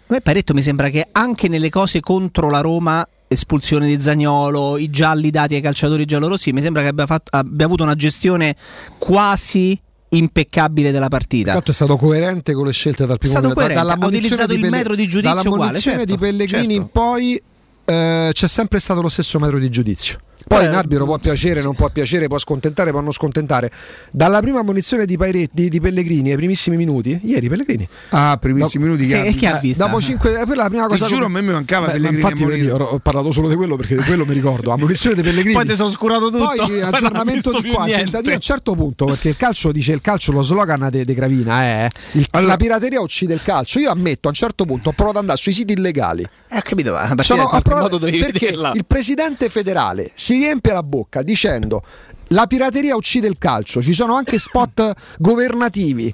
me 0.07 0.21
Pairetto 0.21 0.53
mi 0.53 0.61
sembra 0.61 0.89
che 0.89 1.07
anche 1.11 1.47
nelle 1.47 1.69
cose 1.69 2.01
contro 2.01 2.49
la 2.49 2.59
Roma, 2.59 3.07
espulsione 3.27 3.87
di 3.87 4.01
Zagnolo, 4.01 4.77
i 4.77 4.89
gialli 4.89 5.29
dati 5.29 5.55
ai 5.55 5.61
calciatori 5.61 6.05
giallorossi, 6.05 6.51
mi 6.51 6.61
sembra 6.61 6.81
che 6.81 6.89
abbia, 6.89 7.05
fatto- 7.05 7.35
abbia 7.35 7.65
avuto 7.65 7.83
una 7.83 7.95
gestione 7.95 8.55
quasi 8.97 9.79
impeccabile 10.09 10.91
della 10.91 11.09
partita. 11.09 11.53
Tanto 11.53 11.71
è 11.71 11.73
stato 11.73 11.97
coerente 11.97 12.53
con 12.53 12.65
le 12.65 12.71
scelte 12.71 13.05
dal 13.05 13.17
primo 13.17 13.41
momento. 13.41 13.73
Dalla 13.73 13.93
ha 13.99 14.05
utilizzato 14.05 14.53
il 14.53 14.59
Pelle- 14.61 14.69
metro 14.69 14.95
di 14.95 15.07
giudizio 15.07 15.51
uguale, 15.51 15.79
certo, 15.79 16.05
di 16.05 16.17
Pellegrini 16.17 16.67
certo. 16.67 16.81
in 16.81 16.89
poi 16.89 17.41
eh, 17.85 18.29
c'è 18.31 18.47
sempre 18.47 18.79
stato 18.79 19.01
lo 19.01 19.09
stesso 19.09 19.39
metro 19.39 19.59
di 19.59 19.69
giudizio. 19.69 20.19
Poi 20.47 20.63
Eh, 20.63 20.69
un 20.69 20.75
arbitro 20.75 21.05
può 21.05 21.17
piacere, 21.17 21.61
non 21.61 21.75
può 21.75 21.89
piacere, 21.89 22.27
può 22.27 22.37
scontentare, 22.39 22.91
può 22.91 23.01
non 23.01 23.11
scontentare. 23.11 23.69
Dalla 24.11 24.39
prima 24.39 24.61
munizione 24.63 25.05
di, 25.05 25.17
Pairet- 25.17 25.49
di, 25.51 25.79
Pellegrini 25.81 26.31
ai 26.31 26.37
primissimi 26.37 26.77
minuti, 26.77 27.19
ieri 27.23 27.49
Pellegrini. 27.49 27.87
Ah, 28.09 28.37
primissimi 28.39 28.85
minuti 28.85 29.07
che, 29.07 29.21
Che- 29.21 29.27
ha 29.29 29.33
che 29.33 29.47
ha 29.47 29.59
visto. 29.59 29.83
Dopo 29.85 29.99
5 30.01 30.29
quella 30.45 30.53
è 30.53 30.55
la 30.55 30.69
prima 30.69 30.83
Ti 30.83 30.89
cosa 30.91 31.05
giuro, 31.05 31.25
a 31.25 31.29
me 31.29 31.41
mi 31.41 31.51
mancava 31.51 31.87
Beh, 31.87 31.91
Pellegrini 31.93 32.21
Infatti, 32.21 32.45
vedi, 32.45 32.67
ho 32.69 32.99
parlato 32.99 33.31
solo 33.31 33.49
di 33.49 33.55
quello 33.55 33.75
perché 33.75 33.95
di 33.97 34.03
quello 34.03 34.25
mi 34.25 34.33
ricordo. 34.33 34.69
La 34.69 34.77
munizione 34.77 35.15
di 35.15 35.21
Pellegrini. 35.21 35.53
Poi 35.53 35.65
ti 35.65 35.75
sono 35.75 35.89
oscurato 35.89 36.29
tutto. 36.31 36.45
Poi 36.45 36.57
Poi 36.57 36.69
non 36.79 36.83
ho 36.83 36.87
aggiornamento 36.95 37.49
visto 37.51 37.61
di 37.61 37.69
qua. 37.73 37.85
tentativo 37.85 38.31
a 38.31 38.35
un 38.35 38.39
certo 38.41 38.73
punto, 38.75 39.05
perché 39.05 39.29
il 39.29 39.35
calcio 39.37 39.71
dice 39.71 39.91
il 39.91 40.01
calcio, 40.01 40.31
lo 40.31 40.41
slogan 40.41 40.87
de, 40.89 41.03
de 41.03 41.13
Gravina 41.13 41.61
è 41.61 41.87
il- 42.13 42.25
Allora- 42.31 42.51
la 42.51 42.57
pirateria 42.57 43.01
uccide 43.01 43.33
il 43.33 43.41
calcio. 43.43 43.79
Io 43.79 43.91
ammetto 43.91 44.27
a 44.27 44.31
un 44.31 44.35
certo 44.37 44.63
punto 44.65 44.89
ho 44.89 44.93
provato 44.93 45.17
ad 45.17 45.23
andare 45.23 45.39
sui 45.39 45.51
siti 45.53 45.73
illegali. 45.73 46.23
Eh, 46.49 46.57
ho 46.57 46.61
capito, 46.63 46.93
ma 46.93 47.13
Sono- 47.21 47.43
ho 47.43 47.61
provato- 47.61 47.99
perché 47.99 48.31
vederla. 48.31 48.71
il 48.73 48.85
presidente 48.85 49.49
federale 49.49 50.11
si 50.13 50.36
riempie 50.37 50.73
la 50.73 50.83
bocca 50.83 51.21
dicendo 51.21 51.83
la 52.31 52.45
pirateria 52.47 52.95
uccide 52.95 53.27
il 53.27 53.37
calcio. 53.37 53.81
Ci 53.81 53.93
sono 53.93 54.15
anche 54.15 54.37
spot 54.37 54.93
governativi 55.17 56.13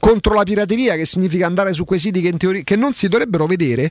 contro 0.00 0.34
la 0.34 0.42
pirateria, 0.42 0.96
che 0.96 1.06
significa 1.06 1.46
andare 1.46 1.72
su 1.72 1.84
quei 1.86 1.98
siti 1.98 2.20
che, 2.20 2.28
in 2.28 2.36
teoria, 2.36 2.62
che 2.62 2.76
non 2.76 2.92
si 2.92 3.08
dovrebbero 3.08 3.46
vedere. 3.46 3.90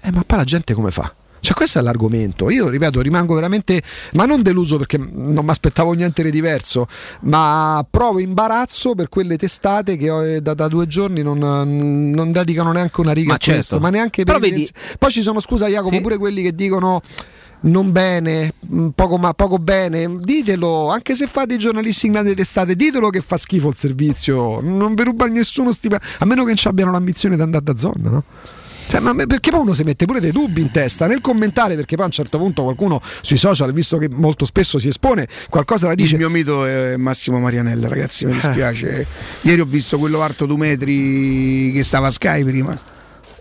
Eh, 0.00 0.12
ma 0.12 0.22
poi 0.24 0.38
la 0.38 0.44
gente 0.44 0.74
come 0.74 0.90
fa? 0.92 1.12
Cioè, 1.40 1.54
questo 1.54 1.78
è 1.78 1.82
l'argomento. 1.82 2.48
Io 2.48 2.68
ripeto, 2.68 3.00
rimango 3.02 3.34
veramente, 3.34 3.82
ma 4.12 4.24
non 4.24 4.40
deluso 4.42 4.76
perché 4.78 4.96
non 4.96 5.44
mi 5.44 5.50
aspettavo 5.50 5.92
niente 5.92 6.22
di 6.22 6.30
diverso, 6.30 6.86
ma 7.22 7.84
provo 7.90 8.18
imbarazzo 8.20 8.94
per 8.94 9.08
quelle 9.10 9.36
testate 9.36 9.96
che 9.98 10.08
ho- 10.08 10.40
da, 10.40 10.54
da 10.54 10.68
due 10.68 10.86
giorni 10.86 11.20
non, 11.22 11.38
non 11.38 12.32
dedicano 12.32 12.72
neanche 12.72 12.98
una 13.00 13.12
riga 13.12 13.28
Ma 13.30 13.34
a 13.34 13.38
questo, 13.38 13.60
certo. 13.62 13.80
ma 13.80 13.90
neanche 13.90 14.24
per 14.24 14.38
Però 14.38 14.46
vedi- 14.46 14.66
Poi 14.98 15.10
ci 15.10 15.20
sono, 15.20 15.38
scusa 15.40 15.66
Jacopo, 15.66 15.94
Sì. 15.96 16.00
pure 16.00 16.16
quelli 16.16 16.42
che 16.42 16.54
dicono 16.54 17.02
non 17.64 17.92
bene, 17.92 18.54
mh, 18.68 18.88
poco, 18.94 19.16
ma, 19.18 19.32
poco 19.34 19.56
bene, 19.56 20.18
ditelo, 20.20 20.90
anche 20.90 21.14
se 21.14 21.26
fate 21.26 21.54
i 21.54 21.58
giornalisti 21.58 22.06
in 22.06 22.12
grande 22.12 22.34
testate, 22.34 22.76
ditelo 22.76 23.08
che 23.10 23.20
fa 23.20 23.36
schifo 23.36 23.68
il 23.68 23.74
servizio, 23.74 24.60
non 24.60 24.94
vi 24.94 25.02
ruba 25.04 25.26
nessuno 25.26 25.72
stipendio, 25.72 26.06
a 26.18 26.24
meno 26.24 26.42
che 26.42 26.48
non 26.48 26.56
ci 26.56 26.68
abbiano 26.68 26.90
l'ambizione 26.92 27.36
di 27.36 27.42
andare 27.42 27.64
da 27.64 27.76
zona, 27.76 28.10
no? 28.10 28.24
Cioè, 28.86 29.00
ma 29.00 29.14
perché 29.14 29.50
poi 29.50 29.60
uno 29.60 29.72
si 29.72 29.82
mette 29.82 30.04
pure 30.04 30.20
dei 30.20 30.30
dubbi 30.30 30.60
in 30.60 30.70
testa 30.70 31.06
nel 31.06 31.22
commentare 31.22 31.74
perché 31.74 31.94
poi 31.94 32.04
a 32.04 32.08
un 32.08 32.12
certo 32.12 32.36
punto 32.36 32.64
qualcuno 32.64 33.00
sui 33.22 33.38
social, 33.38 33.72
visto 33.72 33.96
che 33.96 34.10
molto 34.10 34.44
spesso 34.44 34.78
si 34.78 34.88
espone, 34.88 35.26
qualcosa 35.48 35.86
la 35.88 35.94
dice. 35.94 36.12
Il 36.16 36.20
mio 36.20 36.28
mito 36.28 36.66
è 36.66 36.96
Massimo 36.98 37.38
Marianella, 37.38 37.88
ragazzi, 37.88 38.26
mi 38.26 38.32
Eh. 38.32 38.34
dispiace. 38.34 39.06
Ieri 39.40 39.62
ho 39.62 39.64
visto 39.64 39.98
quello 39.98 40.20
alto 40.20 40.44
due 40.44 40.58
metri 40.58 41.72
che 41.72 41.82
stava 41.82 42.08
a 42.08 42.10
Sky 42.10 42.44
prima, 42.44 42.78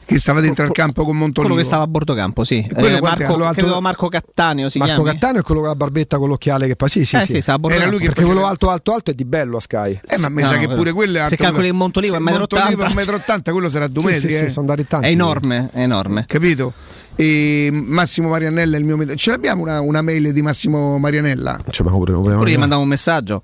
che 0.06 0.20
stava 0.20 0.40
dentro 0.42 0.66
al 0.66 0.72
campo 0.72 1.06
con 1.06 1.16
Montolivo. 1.18 1.54
Quello 1.54 1.56
che 1.56 1.64
stava 1.64 1.84
a 1.84 1.88
bordo 1.88 2.14
campo, 2.14 2.44
sì. 2.44 2.66
quello 2.72 2.98
Eh? 2.98 3.02
Marco, 3.02 3.24
alto- 3.44 3.62
credo 3.62 3.82
Marco 3.82 4.08
Cattaneo 4.10 4.70
si 4.70 4.78
Marco 4.78 5.02
chiami. 5.04 5.10
Cattaneo 5.18 5.42
è 5.42 5.44
quello 5.44 5.62
con 5.62 5.70
la 5.70 5.76
barbetta 5.76 6.18
con 6.18 6.28
l'occhiale 6.28 6.68
che 6.68 6.76
fa. 6.78 6.88
Sì, 6.88 7.06
sì, 7.06 7.16
Eh, 7.16 7.22
sì. 7.22 7.42
sì, 7.42 7.50
Era 7.50 7.58
campo. 7.60 7.90
lui 7.90 8.00
che 8.00 8.06
Perché 8.08 8.24
quello 8.24 8.46
alto 8.46 8.70
alto 8.70 8.94
alto 8.94 9.12
è 9.12 9.14
di 9.14 9.26
bello 9.26 9.58
a 9.58 9.60
Sky. 9.62 10.00
Eh, 10.08 10.18
ma 10.18 10.30
mi 10.30 10.42
No, 10.42 10.48
sa 10.48 10.54
che 10.58 10.66
quello- 10.66 10.76
pure 10.76 10.92
quello 10.94 11.12
è 11.14 11.18
se 11.18 11.22
alto. 11.24 11.36
calcoli 11.38 11.68
il 11.68 11.74
Montolivo 11.74 12.14
è 12.14 12.18
Se 12.18 12.24
un 12.24 12.30
metro 12.30 12.40
Montolivo 12.42 12.70
è 12.70 12.74
80. 12.74 12.90
un 12.92 12.96
metro 12.96 13.16
80, 13.16 13.52
quello 13.52 13.70
sarà 13.70 13.88
due 13.88 14.02
Sì, 14.02 14.08
metri. 14.08 14.30
sì, 14.30 14.36
eh. 14.46 14.50
sono 14.50 14.68
andati 14.70 14.88
tanti. 14.88 15.08
È 15.08 15.10
enorme, 15.12 15.70
è 15.74 15.80
enorme. 15.82 16.26
Capito? 16.28 16.74
E 17.16 17.70
Massimo 17.72 18.30
Marianella 18.30 18.76
è 18.76 18.80
il 18.80 18.86
mio 18.86 18.98
mito. 18.98 19.16
Ce 19.16 19.30
l'abbiamo 19.30 19.62
una, 19.62 19.80
una 19.82 20.02
mail 20.02 20.34
di 20.34 20.42
Massimo 20.42 20.98
Marianella? 20.98 21.60
Cioè, 21.70 21.86
ma 21.86 21.92
pure- 21.94 22.12
pure- 22.14 22.36
Pure 22.36 22.50
gli 22.52 22.58
mandavo 22.58 22.82
un 22.82 22.88
messaggio 22.88 23.42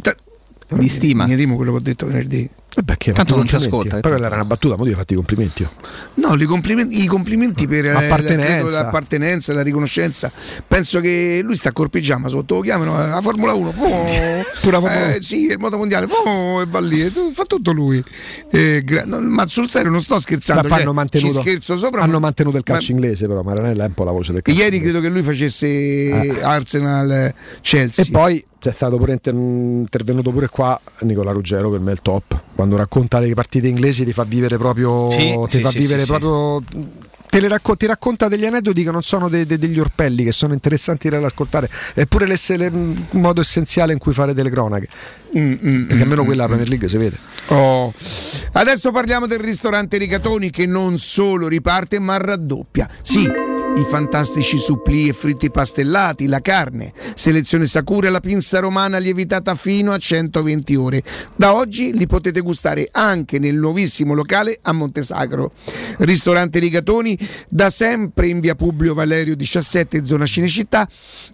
Ta- 0.00 0.14
di 0.68 0.88
stima. 0.88 1.26
Mi 1.26 1.34
dimo 1.36 1.56
quello 1.56 1.72
che 1.72 1.76
ho 1.78 1.80
detto 1.80 2.06
venerdì. 2.06 2.48
Vabbè, 2.74 2.96
che 2.96 3.12
Tanto 3.12 3.34
fatti 3.34 3.36
non 3.36 3.60
ci 3.60 3.66
ascolta, 3.66 3.98
Poi 3.98 3.98
eh. 3.98 4.12
quella 4.14 4.26
era 4.26 4.34
una 4.36 4.44
battuta, 4.46 4.76
ma 4.76 4.82
ho 4.82 4.94
fatto 4.94 5.12
i 5.12 5.16
complimenti. 5.16 5.60
io. 5.62 5.72
No, 6.14 6.34
i 6.34 6.44
complimenti, 6.46 7.02
i 7.02 7.06
complimenti 7.06 7.66
per 7.66 7.84
eh, 7.84 7.90
Appartenenza. 7.90 8.46
credo, 8.46 8.70
l'appartenenza, 8.70 9.52
la 9.52 9.62
riconoscenza. 9.62 10.32
Penso 10.66 11.00
che 11.00 11.40
lui 11.44 11.54
sta 11.56 11.72
col 11.72 11.90
pigiama 11.90 12.28
sotto, 12.28 12.54
lo 12.54 12.60
chiamano 12.62 13.02
eh, 13.02 13.08
la 13.08 13.20
Formula 13.20 13.52
1. 13.52 13.72
fu- 13.72 13.84
Pure 14.62 14.72
la 14.72 14.80
Formula 14.80 15.14
eh, 15.14 15.20
sì, 15.22 15.44
il 15.50 15.58
moto 15.58 15.76
mondiale, 15.76 16.06
fu- 16.06 16.60
e 16.62 16.66
va 16.66 16.80
lì, 16.80 17.02
fa 17.32 17.44
tutto 17.44 17.72
lui. 17.72 18.02
Eh, 18.50 18.80
gra- 18.84 19.04
no, 19.04 19.20
ma 19.20 19.46
sul 19.48 19.68
serio 19.68 19.90
non 19.90 20.00
sto 20.00 20.18
scherzando, 20.18 20.62
Beh, 20.62 20.68
cioè, 20.70 20.80
hanno 20.80 20.92
mantenuto, 20.94 21.40
scherzo 21.42 21.76
sopra. 21.76 22.00
hanno 22.00 22.12
ma- 22.14 22.18
mantenuto 22.20 22.56
il 22.56 22.62
ma- 22.66 22.72
calcio 22.72 22.92
inglese, 22.92 23.26
però 23.26 23.42
Maranella 23.42 23.84
è 23.84 23.88
un 23.88 23.94
po' 23.94 24.04
la 24.04 24.12
voce 24.12 24.32
del 24.32 24.40
calcio. 24.40 24.58
Ieri 24.62 24.76
inglese. 24.76 24.98
credo 24.98 25.06
che 25.06 25.12
lui 25.12 25.22
facesse 25.22 26.38
Arsenal 26.42 27.34
Chelsea. 27.60 28.04
E 28.06 28.08
poi 28.10 28.44
c'è 28.62 28.70
stato 28.70 28.96
pure 28.96 29.10
inter- 29.14 29.34
intervenuto 29.34 30.30
pure 30.30 30.46
qua 30.48 30.80
Nicola 31.00 31.32
Ruggero 31.32 31.68
per 31.68 31.80
me 31.80 31.90
è 31.90 31.94
il 31.94 32.00
top. 32.00 32.40
Quando 32.54 32.76
racconta 32.76 33.18
le 33.18 33.34
partite 33.34 33.66
inglesi 33.66 34.04
ti 34.04 34.12
fa 34.12 34.22
vivere 34.22 34.56
proprio 34.56 35.10
Sì, 35.10 35.36
ti 35.48 35.56
sì, 35.56 35.60
fa 35.62 35.70
sì, 35.70 35.78
vivere 35.80 36.04
proprio 36.06 36.62
te 37.28 37.40
le 37.40 37.48
racco- 37.48 37.76
ti 37.76 37.86
racconta 37.86 38.28
degli 38.28 38.44
aneddoti 38.46 38.84
che 38.84 38.90
non 38.92 39.02
sono 39.02 39.28
de- 39.28 39.46
de- 39.46 39.58
degli 39.58 39.80
orpelli, 39.80 40.22
che 40.22 40.30
sono 40.32 40.52
interessanti 40.52 41.08
da 41.08 41.18
ascoltare, 41.26 41.68
è 41.94 42.04
pure 42.06 42.26
l'esse- 42.26 42.56
le- 42.56 42.66
il 42.66 43.06
modo 43.18 43.40
essenziale 43.40 43.92
in 43.94 43.98
cui 43.98 44.12
fare 44.12 44.32
delle 44.32 44.50
cronache. 44.50 44.86
Perché 45.32 46.02
almeno 46.02 46.24
quella 46.24 46.42
la 46.42 46.48
Premier 46.48 46.68
League 46.68 46.88
si 46.88 46.96
vede. 46.98 47.18
Oh. 47.46 47.92
Adesso 48.52 48.90
parliamo 48.90 49.26
del 49.26 49.38
ristorante 49.38 49.96
Rigatoni 49.96 50.50
che 50.50 50.66
non 50.66 50.98
solo 50.98 51.48
riparte 51.48 51.98
ma 51.98 52.18
raddoppia. 52.18 52.88
Sì, 53.00 53.22
i 53.22 53.84
fantastici 53.88 54.58
supplì 54.58 55.08
e 55.08 55.14
fritti 55.14 55.50
pastellati, 55.50 56.26
la 56.26 56.40
carne, 56.40 56.92
selezione 57.14 57.66
Sakura 57.66 58.08
e 58.08 58.10
la 58.10 58.20
pinza 58.20 58.58
romana 58.58 58.98
lievitata 58.98 59.54
fino 59.54 59.92
a 59.92 59.98
120 59.98 60.74
ore. 60.74 61.02
Da 61.34 61.54
oggi 61.54 61.96
li 61.96 62.06
potete 62.06 62.40
gustare 62.40 62.88
anche 62.92 63.38
nel 63.38 63.56
nuovissimo 63.56 64.12
locale 64.12 64.58
a 64.60 64.72
Montesagro. 64.72 65.52
Ristorante 66.00 66.58
Rigatoni 66.58 67.18
da 67.48 67.70
sempre 67.70 68.28
in 68.28 68.40
via 68.40 68.54
Publio 68.54 68.92
Valerio 68.92 69.34
17 69.34 70.04
zona 70.04 70.26
Cinecittà 70.26 70.86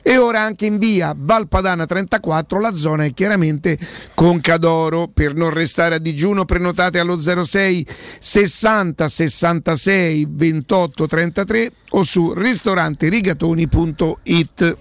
e 0.03 0.17
ora 0.17 0.41
anche 0.41 0.67
in 0.67 0.79
via 0.79 1.13
Valpadana 1.17 1.87
34 1.87 2.61
la 2.61 2.75
zona 2.75 3.05
è 3.05 3.13
chiaramente 3.13 3.77
Concadoro. 4.15 5.09
Per 5.13 5.35
non 5.35 5.51
restare 5.51 5.97
a 5.97 5.99
digiuno 5.99 6.45
prenotate 6.45 6.99
allo 6.99 7.19
06 7.19 7.87
60 8.19 9.09
66 9.09 10.27
28 10.29 11.07
33 11.07 11.71
o 11.91 12.03
su 12.03 12.33
ristoranterigatoni.it. 12.35 14.77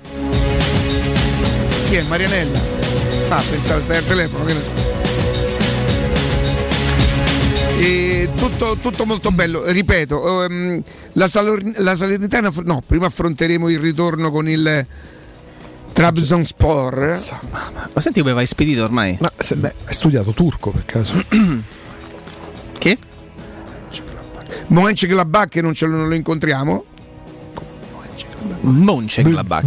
Chi 1.90 1.96
è 1.96 2.02
Marianella? 2.04 2.60
Ah, 3.30 3.44
pensavo 3.50 3.82
stai 3.82 3.98
al 3.98 4.06
telefono, 4.06 4.46
che 4.46 4.54
ne 4.54 4.62
so. 4.62 4.88
Tutto, 8.58 8.78
tutto 8.82 9.06
molto 9.06 9.32
bello, 9.32 9.70
ripeto, 9.70 10.46
ehm, 10.46 10.82
la, 11.14 11.28
Salor- 11.28 11.78
la 11.78 11.96
Salernitana, 11.96 12.52
no, 12.64 12.82
prima 12.86 13.06
affronteremo 13.06 13.70
il 13.70 13.78
ritorno 13.78 14.32
con 14.32 14.50
il 14.50 14.86
Trabzonspor. 15.98 17.20
Ma 17.92 18.00
senti 18.00 18.20
come 18.20 18.34
vai 18.34 18.46
spedito 18.46 18.84
ormai? 18.84 19.18
Ma 19.20 19.32
se- 19.36 19.56
beh, 19.56 19.74
hai 19.86 19.94
studiato 19.96 20.32
turco 20.32 20.70
per 20.70 20.86
caso? 20.86 21.16
che? 22.78 22.98
Mönchengladbach 24.68 25.48
che 25.50 25.62
non, 25.62 25.74
ce 25.74 25.88
lo, 25.88 25.96
non 25.98 26.08
lo 26.08 26.14
incontriamo. 26.14 26.86
Mönchengladbach. 28.60 29.66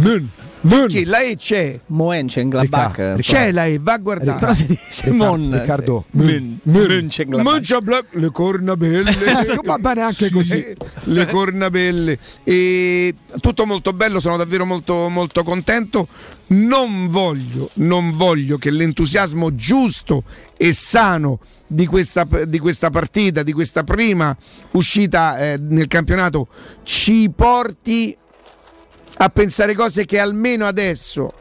Perché 0.61 1.05
la 1.05 1.21
E 1.21 1.35
c'è. 1.35 1.79
Mönchengladbach. 1.87 3.15
C'è 3.19 3.51
la 3.51 3.65
E, 3.65 3.79
va 3.79 3.93
a 3.93 3.97
guardare. 3.97 4.39
Però 4.39 4.53
si 4.53 4.65
dice 4.67 5.09
Mon. 5.09 5.51
Riccardo, 5.51 6.05
Mön- 6.11 6.59
Mönchengladbach. 6.63 7.53
Mönchengladbach, 7.53 8.05
le 8.13 8.29
corna 8.31 8.75
belle. 8.77 9.11
Va 9.63 9.77
bene 9.81 10.01
anche 10.01 10.29
così. 10.29 10.63
le 11.05 11.25
corna 11.27 11.69
belle. 11.69 12.17
E 12.43 13.13
tutto 13.39 13.65
molto 13.65 13.91
bello, 13.93 14.19
sono 14.19 14.37
davvero 14.37 14.65
molto, 14.65 15.09
molto 15.09 15.43
contento. 15.43 16.07
Non 16.47 17.07
voglio, 17.09 17.69
non 17.75 18.11
voglio 18.11 18.57
che 18.57 18.71
l'entusiasmo 18.71 19.55
giusto 19.55 20.23
e 20.57 20.73
sano 20.73 21.39
di 21.65 21.85
questa, 21.85 22.27
di 22.45 22.59
questa 22.59 22.89
partita, 22.89 23.41
di 23.41 23.53
questa 23.53 23.83
prima 23.83 24.35
uscita 24.71 25.39
eh, 25.39 25.57
nel 25.57 25.87
campionato, 25.87 26.49
ci 26.83 27.31
porti 27.33 28.15
a 29.23 29.29
pensare 29.29 29.75
cose 29.75 30.05
che 30.05 30.17
almeno 30.17 30.65
adesso 30.65 31.31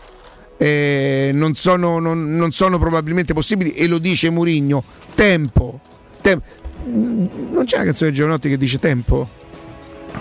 eh, 0.58 1.30
non, 1.32 1.54
sono, 1.54 1.98
non- 1.98 2.36
non 2.36 2.52
sono 2.52 2.78
probabilmente 2.78 3.32
possibili 3.32 3.72
e 3.72 3.86
lo 3.86 3.96
dice 3.96 4.28
Murigno 4.28 4.84
tempo, 5.14 5.80
Tem- 6.20 6.42
non 6.84 7.62
c'è 7.64 7.76
una 7.76 7.86
canzone 7.86 8.10
di 8.10 8.16
Giovanotti 8.16 8.50
che 8.50 8.58
dice 8.58 8.78
tempo? 8.78 9.28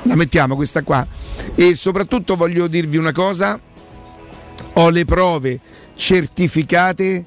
La 0.04 0.16
mettiamo 0.16 0.56
questa 0.56 0.84
qua. 0.84 1.06
E 1.56 1.76
soprattutto 1.76 2.36
voglio 2.36 2.68
dirvi 2.68 2.96
una 2.96 3.12
cosa 3.12 3.60
ho 4.74 4.90
le 4.90 5.04
prove 5.04 5.60
certificate 5.96 7.26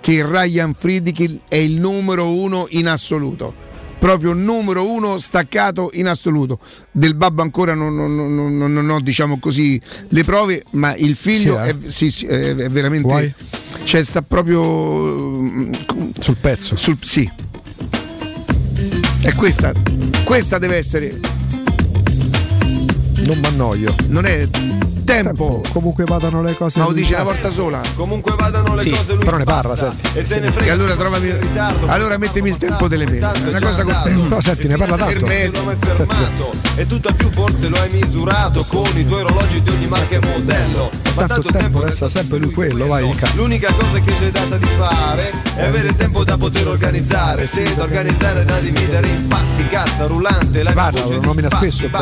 che 0.00 0.26
Ryan 0.26 0.74
Friedkin 0.74 1.40
è 1.48 1.56
il 1.56 1.78
numero 1.78 2.32
uno 2.32 2.66
in 2.70 2.88
assoluto 2.88 3.66
proprio 3.98 4.32
numero 4.32 4.90
uno 4.90 5.18
staccato 5.18 5.90
in 5.94 6.06
assoluto 6.06 6.58
del 6.92 7.14
babbo 7.14 7.42
ancora 7.42 7.74
non, 7.74 7.94
non- 7.96 8.14
non- 8.14 8.56
non- 8.56 8.72
non 8.72 8.90
ho 8.90 9.00
diciamo 9.00 9.38
così 9.38 9.80
le 10.08 10.24
prove 10.24 10.62
ma 10.72 10.94
il 10.94 11.16
figlio 11.16 11.60
Sì, 11.62 11.68
eh? 11.68 11.70
è, 11.70 11.90
sì, 11.90 12.10
sì, 12.10 12.26
è- 12.26 12.54
è 12.54 12.68
veramente 12.68 13.08
Guai? 13.08 13.32
cioè 13.84 14.02
sta 14.04 14.22
proprio 14.22 14.62
mm, 14.62 15.72
sul 16.20 16.36
pezzo 16.40 16.76
sul, 16.76 16.96
sì 17.02 17.28
è 19.22 19.34
questa 19.34 19.72
questa 20.24 20.58
deve 20.58 20.76
essere 20.76 21.18
Non 23.24 23.38
mi 23.38 23.46
annoio. 23.46 23.94
non 24.08 24.24
è 24.24 24.48
tempo, 25.08 25.62
Comunque 25.72 26.04
vadano 26.04 26.42
le 26.42 26.54
cose. 26.54 26.78
ma 26.78 26.84
lo 26.84 26.90
in 26.90 26.96
dice 26.96 27.14
una 27.14 27.22
volta 27.22 27.50
sola? 27.50 27.80
Comunque 27.96 28.34
vadano 28.36 28.74
le 28.74 28.82
Sì, 28.82 28.90
cose 28.90 29.14
lui 29.14 29.24
però 29.24 29.38
ne 29.38 29.44
parla, 29.44 29.74
senti. 29.74 30.06
E 30.12 30.26
te 30.26 30.38
ne 30.40 30.52
frega 30.52 30.66
e 30.66 30.70
allora 30.70 30.94
trovami 30.96 31.32
allora 31.86 32.18
mettimi 32.18 32.50
il 32.50 32.58
tempo 32.58 32.88
delle 32.88 33.06
è 33.06 33.48
una 33.48 33.60
cosa 33.60 33.84
con 33.84 34.00
tempo 34.04 34.26
Però 34.26 34.40
senti, 34.40 34.68
ne 34.68 34.76
parla 34.76 34.96
tanto. 34.96 35.26
E 36.76 36.86
tutto 36.86 37.12
più 37.14 37.30
forte 37.30 37.68
lo 37.68 37.80
hai 37.80 37.88
misurato 37.90 38.64
con 38.68 38.90
i 38.94 39.06
tuoi 39.06 39.22
orologi 39.22 39.62
di 39.62 39.70
ogni 39.70 39.86
marca 39.86 40.16
e 40.16 40.20
modello. 40.20 40.90
Ma 41.14 41.26
Tanto 41.26 41.48
tempo 41.50 41.82
resta 41.82 42.08
sempre 42.08 42.38
lui 42.38 42.52
quello, 42.52 42.86
vai 42.86 43.04
Riccardo. 43.10 43.40
l'unica 43.40 43.72
cosa 43.72 43.98
che 44.00 44.14
ci 44.14 44.24
è 44.24 44.30
data 44.30 44.56
di 44.56 44.68
fare 44.76 45.32
è 45.56 45.64
avere 45.64 45.88
il 45.88 45.96
tempo 45.96 46.22
da 46.22 46.36
poter 46.36 46.68
organizzare. 46.68 47.46
Se 47.46 47.62
da 47.74 47.82
organizzare 47.82 48.44
da 48.44 48.58
dividere 48.60 49.06
in 49.08 49.26
passi 49.26 49.66
carta 49.68 50.06
rullante 50.06 50.62
la 50.62 50.72
Guarda, 50.72 51.04
lo 51.06 51.20
nomina 51.20 51.48
spesso 51.50 51.88
tempo. 51.88 51.96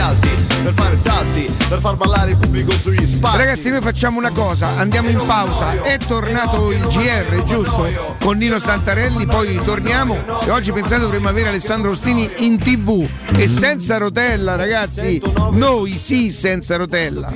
alti 0.00 0.28
per 0.62 0.72
fare 0.74 0.98
salti 1.02 1.54
per 1.68 1.80
far 1.80 1.96
ballare 1.96 2.31
il 2.32 2.38
pubblico 2.38 2.72
sugli 2.72 3.06
spazi 3.06 3.36
Ragazzi, 3.36 3.70
noi 3.70 3.80
facciamo 3.80 4.18
una 4.18 4.30
cosa, 4.30 4.76
andiamo 4.76 5.08
in 5.08 5.20
pausa. 5.24 5.82
È 5.82 5.96
tornato 5.98 6.72
il 6.72 6.84
GR, 6.86 7.44
giusto? 7.44 8.16
Con 8.20 8.36
Nino 8.36 8.58
Santarelli, 8.58 9.26
poi 9.26 9.60
torniamo. 9.64 10.40
E 10.44 10.50
oggi 10.50 10.72
pensate 10.72 11.00
dovremmo 11.00 11.28
avere 11.28 11.48
Alessandro 11.50 11.90
Ostini 11.90 12.30
in 12.38 12.58
tv. 12.58 13.08
E 13.36 13.48
senza 13.48 13.98
rotella, 13.98 14.56
ragazzi. 14.56 15.20
Noi 15.52 15.92
sì, 15.92 16.30
senza 16.30 16.76
rotella. 16.76 17.32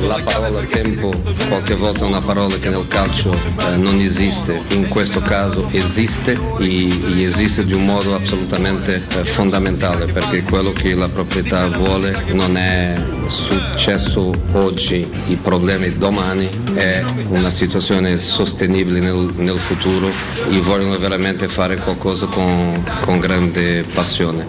La 0.00 0.20
parola 0.24 0.60
tempo 0.62 1.12
qualche 1.48 1.74
volta 1.74 2.04
è 2.04 2.08
una 2.08 2.20
parola 2.20 2.56
che 2.56 2.70
nel 2.70 2.86
calcio 2.88 3.32
eh, 3.32 3.76
non 3.76 3.98
esiste, 3.98 4.62
in 4.70 4.88
questo 4.88 5.20
caso 5.20 5.68
esiste 5.70 6.38
e, 6.58 6.88
e 6.88 7.22
esiste 7.22 7.64
di 7.64 7.72
un 7.72 7.84
modo 7.84 8.14
assolutamente 8.14 8.94
eh, 8.96 9.24
fondamentale 9.24 10.06
perché 10.06 10.42
quello 10.42 10.72
che 10.72 10.94
la 10.94 11.08
proprietà 11.08 11.68
vuole 11.68 12.24
non 12.32 12.56
è 12.56 12.94
successo 13.30 14.32
oggi, 14.52 15.08
i 15.28 15.36
problemi 15.36 15.96
domani, 15.96 16.48
è 16.74 17.02
una 17.28 17.50
situazione 17.50 18.18
sostenibile 18.18 19.00
nel, 19.00 19.32
nel 19.36 19.58
futuro 19.58 20.08
e 20.08 20.58
vogliono 20.60 20.98
veramente 20.98 21.48
fare 21.48 21.76
qualcosa 21.76 22.26
con, 22.26 22.84
con 23.00 23.18
grande 23.18 23.84
passione. 23.94 24.46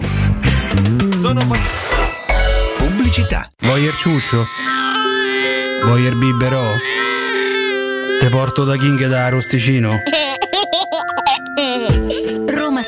Pubblicità. 2.76 3.48
Vuoi 3.60 3.84
il 3.84 3.92
ciuscio? 3.92 4.46
Vuoi 5.84 6.02
il 6.02 6.16
biberò? 6.16 6.64
Te 8.20 8.28
porto 8.28 8.64
da 8.64 8.76
King 8.76 9.06
da 9.06 9.26
Arosticino? 9.26 10.02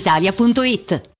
brispalitalia.it. 0.00 1.19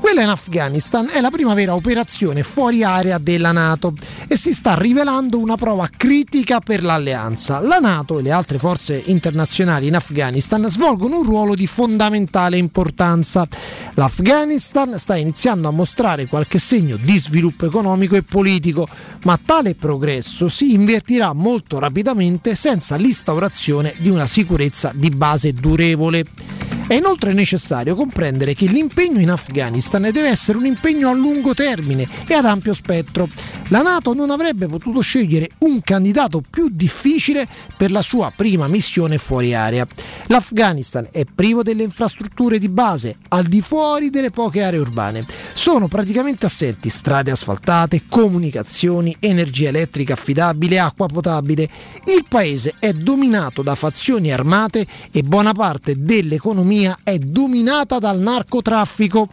Quella 0.06 0.22
in 0.22 0.30
Afghanistan 0.30 1.08
è 1.12 1.20
la 1.20 1.32
prima 1.32 1.56
vera 1.56 1.74
operazione 1.74 2.44
fuori 2.44 2.84
area 2.84 3.18
della 3.18 3.52
Nato 3.52 3.94
e 4.28 4.38
si 4.38 4.54
sta 4.54 4.76
rivelando 4.76 5.40
una 5.40 5.56
prova 5.56 5.90
critica 5.90 6.60
per 6.60 6.84
l'alleanza. 6.84 7.60
La 7.60 7.80
Nato 7.80 8.20
e 8.20 8.22
le 8.22 8.32
altre 8.32 8.60
forze 8.60 9.02
internazionali 9.08 9.88
in 9.88 9.96
Afghanistan 9.96 10.70
svolgono 10.70 11.18
un 11.18 11.24
ruolo 11.24 11.56
di 11.56 11.66
fondamentale 11.66 12.58
importanza. 12.58 13.48
L'Afghanistan 13.96 15.00
sta 15.00 15.16
iniziando 15.16 15.68
a 15.68 15.72
mostrare 15.72 16.28
qualche 16.28 16.60
segno 16.60 16.98
di 16.98 17.18
sviluppo 17.18 17.55
economico 17.64 18.16
e 18.16 18.24
politico, 18.24 18.88
ma 19.24 19.40
tale 19.44 19.76
progresso 19.76 20.50
si 20.50 20.74
invertirà 20.74 21.32
molto 21.34 21.80
rapidamente 21.80 22.56
senza 22.56 22.96
l'instaurazione 22.98 23.94
di 23.98 24.10
una 24.10 24.26
sicurezza 24.26 24.92
di 24.94 25.10
base 25.10 25.54
durevole. 25.54 26.26
È 26.88 26.94
inoltre 26.94 27.34
necessario 27.34 27.96
comprendere 27.96 28.54
che 28.54 28.68
l'impegno 28.68 29.20
in 29.20 29.32
Afghanistan 29.32 30.04
deve 30.04 30.28
essere 30.30 30.60
un 30.60 30.68
impegno 30.68 31.10
a 31.10 31.14
lungo 31.14 31.56
termine 31.56 32.08
e 32.28 32.36
ad 32.36 32.46
ampio 32.46 32.76
spettro. 32.76 33.28
La 33.70 33.82
Nato 33.82 34.14
non 34.14 34.30
avrebbe 34.30 34.68
potuto 34.68 35.02
scegliere 35.02 35.50
un 35.62 35.82
candidato 35.82 36.44
più 36.48 36.68
difficile 36.72 37.48
per 37.76 37.90
la 37.90 38.04
sua 38.04 38.32
prima 38.36 38.68
missione 38.68 39.18
fuori 39.18 39.56
area. 39.56 39.88
L'Afghanistan 40.28 41.08
è 41.12 41.26
privo 41.26 41.64
delle 41.64 41.82
infrastrutture 41.82 42.60
di 42.60 42.70
base, 42.70 43.18
al 43.30 43.46
di 43.46 43.62
fuori 43.62 44.12
delle 44.12 44.30
poche 44.30 44.62
aree 44.62 44.80
urbane. 44.80 45.26
Sono 45.54 45.88
praticamente 45.88 46.46
assenti 46.46 46.90
strade 46.90 47.32
asfaltate, 47.32 48.04
comunicazioni, 48.08 49.18
energia 49.20 49.70
elettrica 49.70 50.14
affidabile, 50.14 50.78
acqua 50.78 51.08
potabile. 51.08 51.68
Il 52.06 52.26
paese 52.30 52.76
è 52.78 52.94
dominato 52.94 53.64
da 53.64 53.74
fazioni 53.74 54.32
armate 54.32 54.86
e 55.12 55.24
buona 55.24 55.54
parte 55.54 55.96
dell'economia 55.98 56.74
è 56.84 57.18
dominata 57.18 58.00
dal 58.00 58.20
narcotraffico. 58.20 59.30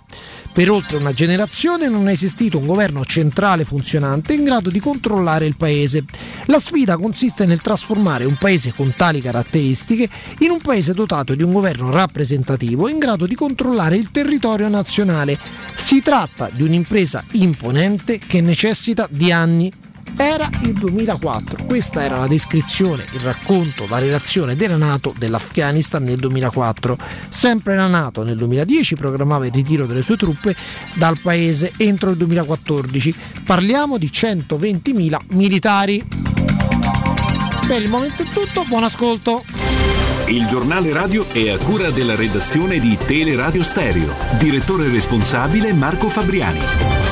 Per 0.53 0.71
oltre 0.71 0.99
una 0.99 1.13
generazione 1.13 1.89
non 1.89 2.09
è 2.09 2.13
esistito 2.13 2.59
un 2.59 2.67
governo 2.67 3.05
centrale 3.05 3.65
funzionante 3.65 4.35
in 4.35 4.45
grado 4.45 4.71
di 4.71 4.79
controllare 4.81 5.47
il 5.47 5.57
paese. 5.57 6.05
La 6.47 6.61
sfida 6.61 6.97
consiste 6.99 7.47
nel 7.47 7.61
trasformare 7.61 8.25
un 8.25 8.37
paese 8.37 8.73
con 8.73 8.93
tali 8.95 9.21
caratteristiche 9.21 10.09
in 10.41 10.51
un 10.51 10.61
paese 10.61 10.93
dotato 10.93 11.35
di 11.35 11.43
un 11.43 11.53
governo 11.53 11.91
rappresentativo 11.91 12.89
in 12.89 12.99
grado 12.99 13.27
di 13.27 13.35
controllare 13.35 13.97
il 13.97 14.11
territorio 14.11 14.69
nazionale. 14.69 15.39
Si 15.75 16.01
tratta 16.01 16.51
di 16.53 16.63
un'impresa 16.63 17.25
imponente 17.33 18.19
che 18.19 18.41
necessita 18.41 19.09
di 19.11 19.33
anni. 19.33 19.82
Era 20.17 20.49
il 20.63 20.73
2004, 20.75 21.65
questa 21.65 22.03
era 22.03 22.19
la 22.19 22.27
descrizione, 22.27 23.05
il 23.13 23.21
racconto, 23.21 23.87
la 23.89 23.99
relazione 23.99 24.55
della 24.55 24.77
Nato 24.77 25.15
dell'Afghanistan 25.17 26.03
nel 26.03 26.19
2004. 26.19 26.97
Sempre 27.29 27.75
la 27.77 27.87
Nato 27.87 28.23
nel 28.23 28.37
2010 28.37 28.95
programmava 28.95 29.47
il 29.47 29.53
ritiro 29.53 29.87
delle 29.87 30.03
sue 30.03 30.17
truppe 30.17 30.55
dal 30.95 31.19
paese 31.19 31.73
entro 31.77 32.11
il 32.11 32.17
2014. 32.17 33.15
Parliamo 33.45 33.99
di 33.99 34.11
120.000 34.13 35.19
militari. 35.31 36.05
Per 37.67 37.83
il 37.83 37.89
momento 37.89 38.23
è 38.23 38.27
tutto, 38.27 38.65
buon 38.69 38.85
ascolto. 38.85 39.45
Il 40.27 40.47
giornale 40.47 40.93
radio 40.93 41.29
è 41.29 41.51
a 41.51 41.59
cura 41.59 41.91
della 41.91 42.15
redazione 42.15 42.79
di 42.79 42.97
Teleradio 42.97 43.63
Stereo. 43.63 44.15
Direttore 44.39 44.89
responsabile 44.89 45.73
Marco 45.73 46.09
Fabriani. 46.09 47.12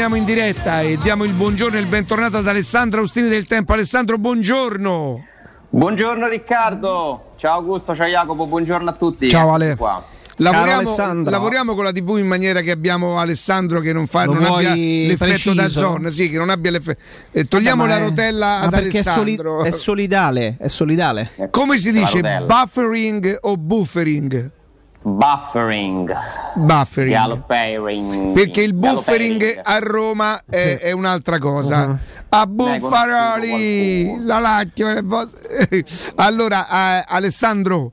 Torniamo, 0.00 0.26
in 0.26 0.34
diretta 0.34 0.80
e 0.80 0.96
diamo 1.02 1.24
il 1.24 1.34
buongiorno 1.34 1.76
e 1.76 1.80
il 1.80 1.86
bentornato 1.86 2.38
ad 2.38 2.48
Alessandro 2.48 3.00
Austini 3.00 3.28
del 3.28 3.44
Tempo. 3.46 3.74
Alessandro, 3.74 4.16
buongiorno. 4.16 5.26
Buongiorno 5.68 6.26
Riccardo, 6.26 7.34
ciao 7.36 7.58
Augusto, 7.58 7.94
ciao 7.94 8.06
Jacopo, 8.06 8.46
buongiorno 8.46 8.88
a 8.88 8.92
tutti. 8.94 9.28
Ciao, 9.28 9.52
Ale. 9.52 9.76
Qua. 9.76 10.02
Lavoriamo, 10.36 10.78
Alessandro. 10.80 11.30
lavoriamo 11.30 11.74
con 11.74 11.84
la 11.84 11.92
TV 11.92 12.16
in 12.16 12.26
maniera 12.26 12.62
che 12.62 12.70
abbiamo 12.70 13.18
Alessandro 13.18 13.80
che 13.80 13.92
non, 13.92 14.06
fa, 14.06 14.24
non 14.24 14.42
abbia 14.42 14.74
l'effetto 14.74 15.52
da 15.52 15.64
preciso? 15.64 15.80
zona, 15.80 16.08
sì, 16.08 16.30
che 16.30 16.38
non 16.38 16.48
abbia 16.48 16.70
l'effetto. 16.70 17.02
eh, 17.32 17.44
togliamo 17.44 17.84
Vabbè, 17.86 17.98
la 17.98 18.04
rotella 18.06 18.46
ma 18.46 18.60
ad 18.60 18.70
perché 18.70 19.00
è 19.00 19.02
soli- 19.02 19.34
Alessandro. 19.34 19.64
È, 19.64 19.70
solidale, 19.70 20.56
è 20.58 20.68
solidale. 20.68 21.30
Come 21.50 21.76
si 21.76 21.92
dice? 21.92 22.20
Buffering 22.46 23.36
o 23.42 23.58
buffering? 23.58 24.50
Buffering. 25.02 26.14
Buffering. 26.56 28.32
Perché 28.34 28.60
il 28.60 28.74
buffering 28.74 29.60
a 29.62 29.78
Roma 29.78 30.42
è, 30.44 30.78
è 30.78 30.92
un'altra 30.92 31.38
cosa. 31.38 31.86
Uh-huh. 31.86 31.98
A 32.28 32.46
Buffaroli, 32.46 34.22
la 34.22 34.38
Lacchio. 34.38 34.88
allora, 36.16 36.98
eh, 36.98 37.04
Alessandro, 37.08 37.92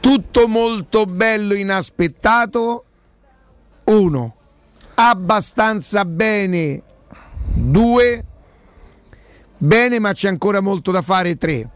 tutto 0.00 0.46
molto 0.48 1.06
bello, 1.06 1.54
inaspettato. 1.54 2.84
Uno, 3.84 4.34
abbastanza 4.94 6.04
bene. 6.04 6.82
Due, 7.54 8.24
bene, 9.56 9.98
ma 9.98 10.12
c'è 10.12 10.28
ancora 10.28 10.60
molto 10.60 10.90
da 10.90 11.00
fare. 11.00 11.36
Tre. 11.36 11.70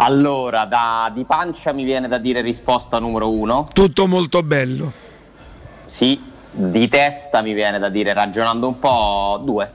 Allora, 0.00 0.64
da, 0.64 1.10
di 1.12 1.24
pancia 1.24 1.72
mi 1.72 1.82
viene 1.82 2.06
da 2.06 2.18
dire 2.18 2.40
risposta 2.40 3.00
numero 3.00 3.30
uno. 3.30 3.68
Tutto 3.72 4.06
molto 4.06 4.42
bello. 4.44 4.92
Sì, 5.86 6.20
di 6.52 6.86
testa 6.88 7.40
mi 7.42 7.52
viene 7.52 7.80
da 7.80 7.88
dire 7.88 8.12
ragionando 8.12 8.68
un 8.68 8.78
po' 8.78 9.42
due. 9.44 9.72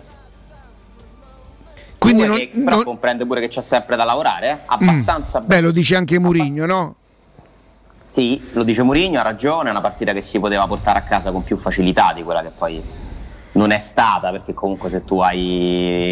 Quindi 1.97 2.19
Due 2.19 2.27
non- 2.27 2.37
che 2.37 2.49
però 2.53 2.75
non- 2.77 2.83
comprende 2.85 3.25
pure 3.25 3.41
che 3.41 3.49
c'è 3.49 3.61
sempre 3.61 3.97
da 3.97 4.05
lavorare, 4.05 4.49
eh? 4.49 4.57
abbastanza 4.67 5.41
Mm. 5.41 5.45
Beh, 5.45 5.61
lo 5.61 5.71
dice 5.71 5.95
anche 5.97 6.17
Murigno, 6.19 6.65
no? 6.65 6.95
Sì, 8.09 8.41
lo 8.53 8.63
dice 8.63 8.83
Mourinho, 8.83 9.19
ha 9.19 9.23
ragione, 9.23 9.67
è 9.69 9.71
una 9.71 9.81
partita 9.81 10.13
che 10.13 10.21
si 10.21 10.39
poteva 10.39 10.67
portare 10.67 10.99
a 10.99 11.01
casa 11.01 11.31
con 11.31 11.43
più 11.43 11.57
facilità 11.57 12.13
di 12.13 12.23
quella 12.23 12.41
che 12.43 12.51
poi 12.55 12.81
non 13.53 13.71
è 13.71 13.77
stata, 13.79 14.29
perché 14.31 14.53
comunque 14.53 14.89
se 14.89 15.03
tu 15.03 15.19
hai 15.19 15.39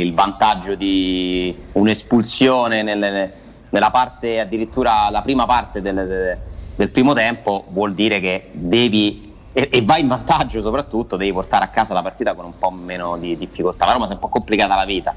il 0.06 0.14
vantaggio 0.14 0.76
di 0.76 1.56
un'espulsione 1.74 2.82
nelle- 2.82 3.34
nella 3.72 3.90
parte, 3.90 4.40
addirittura 4.40 5.10
la 5.10 5.22
prima 5.22 5.46
parte 5.46 5.82
del, 5.82 6.38
del 6.76 6.90
primo 6.90 7.14
tempo, 7.14 7.66
vuol 7.70 7.94
dire 7.94 8.20
che 8.20 8.50
devi, 8.54 9.34
e, 9.52 9.70
e 9.72 9.82
vai 9.84 10.02
in 10.02 10.08
vantaggio 10.08 10.62
soprattutto, 10.62 11.18
devi 11.18 11.34
portare 11.34 11.66
a 11.66 11.70
casa 11.70 11.94
la 11.94 12.02
partita 12.02 12.34
con 12.34 12.46
un 12.46 12.58
po' 12.58 12.70
meno 12.70 13.18
di 13.18 13.38
difficoltà. 13.38 13.86
La 13.86 13.94
Roma 13.94 14.06
si 14.06 14.12
è 14.12 14.16
un 14.16 14.22
po' 14.22 14.30
complicata 14.30 14.76
la 14.76 14.86
vita. 14.86 15.14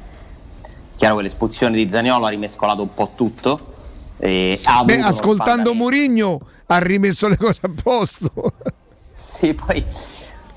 Chiaro 0.97 1.17
che 1.17 1.23
l'espulsione 1.23 1.77
di 1.77 1.91
Zaniolo 1.91 2.27
ha 2.27 2.31
rimescolato 2.31 2.83
un 2.83 2.95
po' 2.95 3.13
tutto. 3.15 3.73
Beh, 4.17 4.61
ascoltando 5.03 5.75
Murigno 5.75 6.41
ha 6.67 6.79
rimesso 6.79 7.29
le 7.29 7.37
cose 7.37 7.61
a 7.63 7.71
posto. 7.83 8.31
Sì, 9.27 9.53
poi 9.53 9.85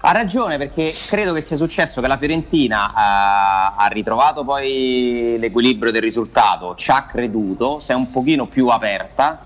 ha 0.07 0.13
ragione 0.13 0.57
perché 0.57 0.93
credo 1.07 1.33
che 1.33 1.41
sia 1.41 1.57
successo 1.57 1.99
che 1.99 2.07
la 2.07 2.15
Fiorentina 2.15 2.93
ha, 2.93 3.75
ha 3.75 3.87
ritrovato 3.87 4.45
poi 4.45 5.35
l'equilibrio 5.37 5.91
del 5.91 6.01
risultato, 6.01 6.75
ci 6.75 6.91
ha 6.91 7.03
creduto, 7.03 7.79
si 7.79 7.91
è 7.91 7.95
un 7.95 8.09
pochino 8.09 8.45
più 8.45 8.67
aperta. 8.67 9.43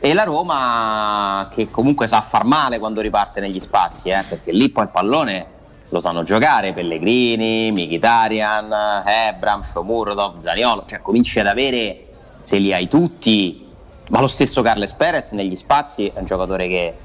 E 0.00 0.12
la 0.12 0.24
Roma 0.24 1.48
che 1.52 1.70
comunque 1.70 2.08
sa 2.08 2.20
far 2.22 2.44
male 2.44 2.80
quando 2.80 3.00
riparte 3.00 3.40
negli 3.40 3.60
spazi, 3.60 4.08
eh, 4.08 4.22
perché 4.28 4.50
lì 4.50 4.68
poi 4.68 4.84
il 4.84 4.90
pallone 4.90 5.46
lo 5.88 6.00
sanno 6.00 6.24
giocare 6.24 6.72
Pellegrini, 6.72 7.70
Mkhitaryan, 7.70 9.04
Ebram, 9.06 9.60
Shomurodov, 9.62 10.40
Zaniolo, 10.40 10.84
cioè 10.86 11.00
cominci 11.02 11.38
ad 11.38 11.46
avere, 11.46 12.08
se 12.40 12.58
li 12.58 12.74
hai 12.74 12.88
tutti, 12.88 13.64
ma 14.10 14.20
lo 14.20 14.26
stesso 14.26 14.60
Carles 14.60 14.92
Perez 14.94 15.30
negli 15.30 15.54
spazi 15.54 16.08
è 16.08 16.18
un 16.18 16.24
giocatore 16.24 16.66
che, 16.66 16.96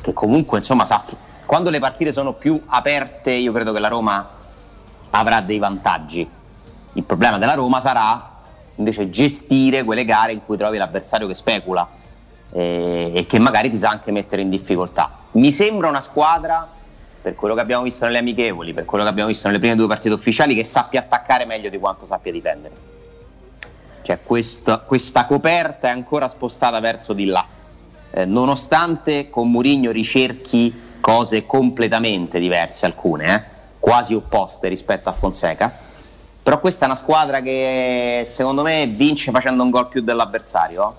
che 0.00 0.12
comunque 0.12 0.58
insomma 0.58 0.84
sa, 0.84 1.02
quando 1.48 1.70
le 1.70 1.78
partite 1.78 2.12
sono 2.12 2.34
più 2.34 2.62
aperte 2.66 3.32
io 3.32 3.52
credo 3.52 3.72
che 3.72 3.78
la 3.78 3.88
Roma 3.88 4.28
avrà 5.12 5.40
dei 5.40 5.56
vantaggi. 5.56 6.28
Il 6.92 7.04
problema 7.04 7.38
della 7.38 7.54
Roma 7.54 7.80
sarà 7.80 8.36
invece 8.74 9.08
gestire 9.08 9.82
quelle 9.82 10.04
gare 10.04 10.32
in 10.32 10.44
cui 10.44 10.58
trovi 10.58 10.76
l'avversario 10.76 11.26
che 11.26 11.32
specula 11.32 11.88
eh, 12.52 13.12
e 13.14 13.24
che 13.24 13.38
magari 13.38 13.70
ti 13.70 13.78
sa 13.78 13.88
anche 13.88 14.12
mettere 14.12 14.42
in 14.42 14.50
difficoltà. 14.50 15.10
Mi 15.32 15.50
sembra 15.50 15.88
una 15.88 16.02
squadra, 16.02 16.68
per 17.22 17.34
quello 17.34 17.54
che 17.54 17.62
abbiamo 17.62 17.84
visto 17.84 18.04
nelle 18.04 18.18
amichevoli, 18.18 18.74
per 18.74 18.84
quello 18.84 19.04
che 19.04 19.08
abbiamo 19.08 19.30
visto 19.30 19.46
nelle 19.46 19.58
prime 19.58 19.74
due 19.74 19.86
partite 19.86 20.12
ufficiali, 20.14 20.54
che 20.54 20.64
sappia 20.64 21.00
attaccare 21.00 21.46
meglio 21.46 21.70
di 21.70 21.78
quanto 21.78 22.04
sappia 22.04 22.30
difendere. 22.30 22.74
Cioè 24.02 24.18
questa, 24.22 24.80
questa 24.80 25.24
coperta 25.24 25.88
è 25.88 25.92
ancora 25.92 26.28
spostata 26.28 26.78
verso 26.78 27.14
di 27.14 27.24
là, 27.24 27.42
Eh, 28.10 28.26
nonostante 28.26 29.30
con 29.30 29.50
Mourinho 29.50 29.90
ricerchi 29.92 30.86
cose 31.00 31.46
completamente 31.46 32.38
diverse, 32.38 32.86
alcune, 32.86 33.34
eh, 33.34 33.42
quasi 33.78 34.14
opposte 34.14 34.68
rispetto 34.68 35.08
a 35.08 35.12
Fonseca. 35.12 35.72
Però 36.42 36.60
questa 36.60 36.84
è 36.84 36.88
una 36.88 36.96
squadra 36.96 37.40
che 37.40 38.22
secondo 38.26 38.62
me 38.62 38.86
vince 38.86 39.30
facendo 39.30 39.62
un 39.62 39.70
gol 39.70 39.88
più 39.88 40.00
dell'avversario. 40.00 40.96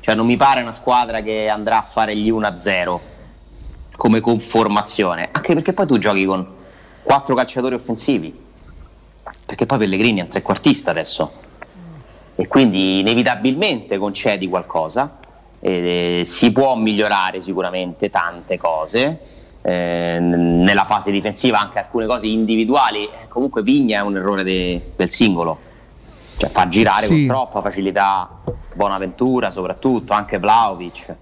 Cioè 0.00 0.14
non 0.14 0.26
mi 0.26 0.36
pare 0.36 0.62
una 0.62 0.72
squadra 0.72 1.22
che 1.22 1.48
andrà 1.48 1.78
a 1.78 1.82
fare 1.82 2.16
gli 2.16 2.30
1-0 2.30 2.98
come 3.96 4.20
conformazione, 4.20 5.28
anche 5.30 5.54
perché 5.54 5.72
poi 5.72 5.86
tu 5.86 5.98
giochi 5.98 6.24
con 6.24 6.46
quattro 7.04 7.36
calciatori 7.36 7.74
offensivi, 7.74 8.36
perché 9.46 9.66
poi 9.66 9.78
Pellegrini 9.78 10.18
è 10.18 10.22
un 10.22 10.28
trequartista 10.28 10.90
adesso 10.90 11.30
e 12.34 12.48
quindi 12.48 12.98
inevitabilmente 13.00 13.98
concedi 13.98 14.48
qualcosa, 14.48 15.18
eh, 15.64 16.22
si 16.24 16.50
può 16.50 16.74
migliorare 16.74 17.40
sicuramente 17.40 18.10
tante 18.10 18.58
cose, 18.58 19.18
eh, 19.62 20.18
nella 20.20 20.84
fase 20.84 21.12
difensiva, 21.12 21.60
anche 21.60 21.78
alcune 21.78 22.06
cose 22.06 22.26
individuali. 22.26 23.04
Eh, 23.04 23.28
Comunque 23.28 23.62
Vigna 23.62 23.98
è 23.98 24.02
un 24.02 24.16
errore 24.16 24.42
de- 24.42 24.92
del 24.96 25.08
singolo, 25.08 25.56
cioè 26.36 26.50
fa 26.50 26.66
girare 26.68 27.06
Sì. 27.06 27.26
con 27.26 27.26
troppa 27.36 27.60
facilità 27.60 28.28
Bonaventura, 28.74 29.52
soprattutto 29.52 30.12
anche 30.12 30.38
Vlaovic. 30.38 31.14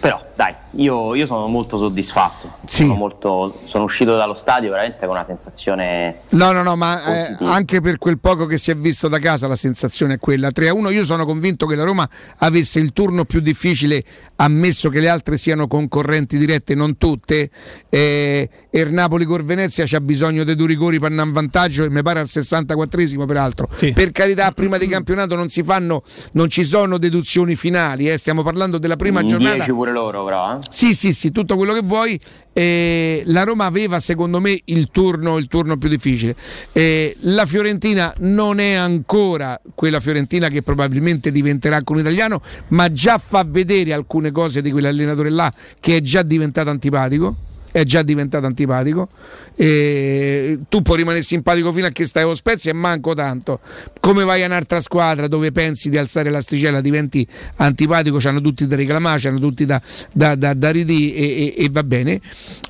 Però 0.00 0.20
dai, 0.34 0.54
io, 0.72 1.14
io 1.14 1.26
sono 1.26 1.46
molto 1.46 1.76
soddisfatto. 1.76 2.56
Sono, 2.66 2.94
molto- 2.94 3.60
sono 3.64 3.84
uscito 3.84 4.16
dallo 4.16 4.34
stadio 4.34 4.70
veramente 4.70 5.06
con 5.06 5.14
una 5.14 5.24
sensazione 5.24 6.20
No, 6.30 6.52
no, 6.52 6.62
no, 6.62 6.76
ma 6.76 7.02
eh, 7.04 7.36
anche 7.40 7.80
per 7.80 7.98
quel 7.98 8.18
poco 8.18 8.46
che 8.46 8.58
si 8.58 8.70
è 8.70 8.76
visto 8.76 9.08
da 9.08 9.18
casa 9.18 9.46
la 9.46 9.56
sensazione 9.56 10.14
è 10.14 10.18
quella. 10.18 10.48
3-1 10.48 10.92
io 10.92 11.04
sono 11.04 11.24
convinto 11.24 11.66
che 11.66 11.74
la 11.74 11.84
Roma 11.84 12.08
avesse 12.38 12.78
il 12.78 12.92
turno 12.92 13.24
più 13.24 13.40
difficile, 13.40 14.04
ammesso 14.36 14.88
che 14.90 15.00
le 15.00 15.08
altre 15.08 15.36
siano 15.36 15.66
concorrenti 15.66 16.36
dirette, 16.36 16.74
non 16.74 16.98
tutte. 16.98 17.50
Eh, 17.88 18.48
e 18.70 18.80
il 18.80 18.92
Napoli 18.92 19.24
con 19.24 19.44
Venezia 19.44 19.84
c'ha 19.86 20.00
bisogno 20.00 20.44
dei 20.44 20.54
due 20.54 20.66
rigori 20.66 20.98
per 20.98 21.10
andare 21.10 21.28
in 21.28 21.34
vantaggio 21.34 21.84
e 21.84 21.90
mi 21.90 22.02
pare 22.02 22.20
al 22.20 22.26
64esimo 22.28 23.24
peraltro. 23.26 23.68
Per 23.78 24.12
carità, 24.12 24.50
prima 24.52 24.76
di 24.76 24.86
campionato 24.86 25.34
non 25.34 25.48
si 25.48 25.62
fanno, 25.62 26.02
non 26.32 26.48
ci 26.48 26.64
sono 26.64 26.98
deduzioni 26.98 27.56
finali, 27.56 28.10
eh, 28.10 28.18
stiamo 28.18 28.42
parlando 28.42 28.78
della 28.78 28.96
prima 28.96 29.20
in 29.20 29.28
giornata. 29.28 29.54
10 29.54 29.72
pure 29.72 29.92
loro 29.92 30.24
però. 30.24 30.58
Sì, 30.70 30.94
sì, 30.94 31.12
sì, 31.12 31.32
tutto 31.32 31.56
quello 31.56 31.72
che 31.72 31.80
vuoi. 31.82 32.18
Eh, 32.52 33.22
la 33.26 33.44
Roma 33.44 33.64
aveva 33.64 34.00
secondo 34.00 34.40
me 34.40 34.60
il 34.66 34.88
turno, 34.90 35.38
il 35.38 35.46
turno 35.48 35.76
più 35.76 35.88
difficile. 35.88 36.34
Eh, 36.72 37.16
la 37.20 37.46
Fiorentina 37.46 38.12
non 38.18 38.58
è 38.60 38.74
ancora 38.74 39.60
quella 39.74 40.00
Fiorentina 40.00 40.48
che 40.48 40.62
probabilmente 40.62 41.32
diventerà 41.32 41.82
con 41.82 41.96
un 41.96 42.02
italiano, 42.02 42.42
ma 42.68 42.90
già 42.90 43.18
fa 43.18 43.44
vedere 43.46 43.92
alcune 43.92 44.30
cose 44.30 44.60
di 44.60 44.70
quell'allenatore 44.70 45.30
là 45.30 45.52
che 45.80 45.96
è 45.96 46.00
già 46.00 46.22
diventato 46.22 46.70
antipatico. 46.70 47.36
È 47.78 47.84
già 47.84 48.02
diventato 48.02 48.44
antipatico. 48.44 49.08
Eh, 49.54 50.58
tu 50.68 50.82
puoi 50.82 50.96
rimanere 50.96 51.22
simpatico 51.22 51.72
fino 51.72 51.86
a 51.86 51.90
che 51.90 52.04
stai 52.04 52.24
allo 52.24 52.34
Spezia 52.34 52.72
e 52.72 52.74
manco 52.74 53.14
tanto. 53.14 53.60
Come 54.00 54.24
vai 54.24 54.42
a 54.42 54.46
un'altra 54.46 54.80
squadra 54.80 55.28
dove 55.28 55.52
pensi 55.52 55.88
di 55.90 55.96
alzare 55.96 56.28
l'asticella, 56.28 56.80
diventi 56.80 57.26
antipatico, 57.56 58.18
c'hanno 58.18 58.40
tutti 58.40 58.66
da 58.66 58.74
reclamare, 58.74 59.20
c'hanno 59.20 59.38
tutti 59.38 59.64
da, 59.64 59.80
da, 60.12 60.34
da, 60.34 60.54
da 60.54 60.70
ridì 60.70 61.14
e, 61.14 61.54
e- 61.56 61.64
e 61.64 61.68
va 61.70 61.84
bene. 61.84 62.20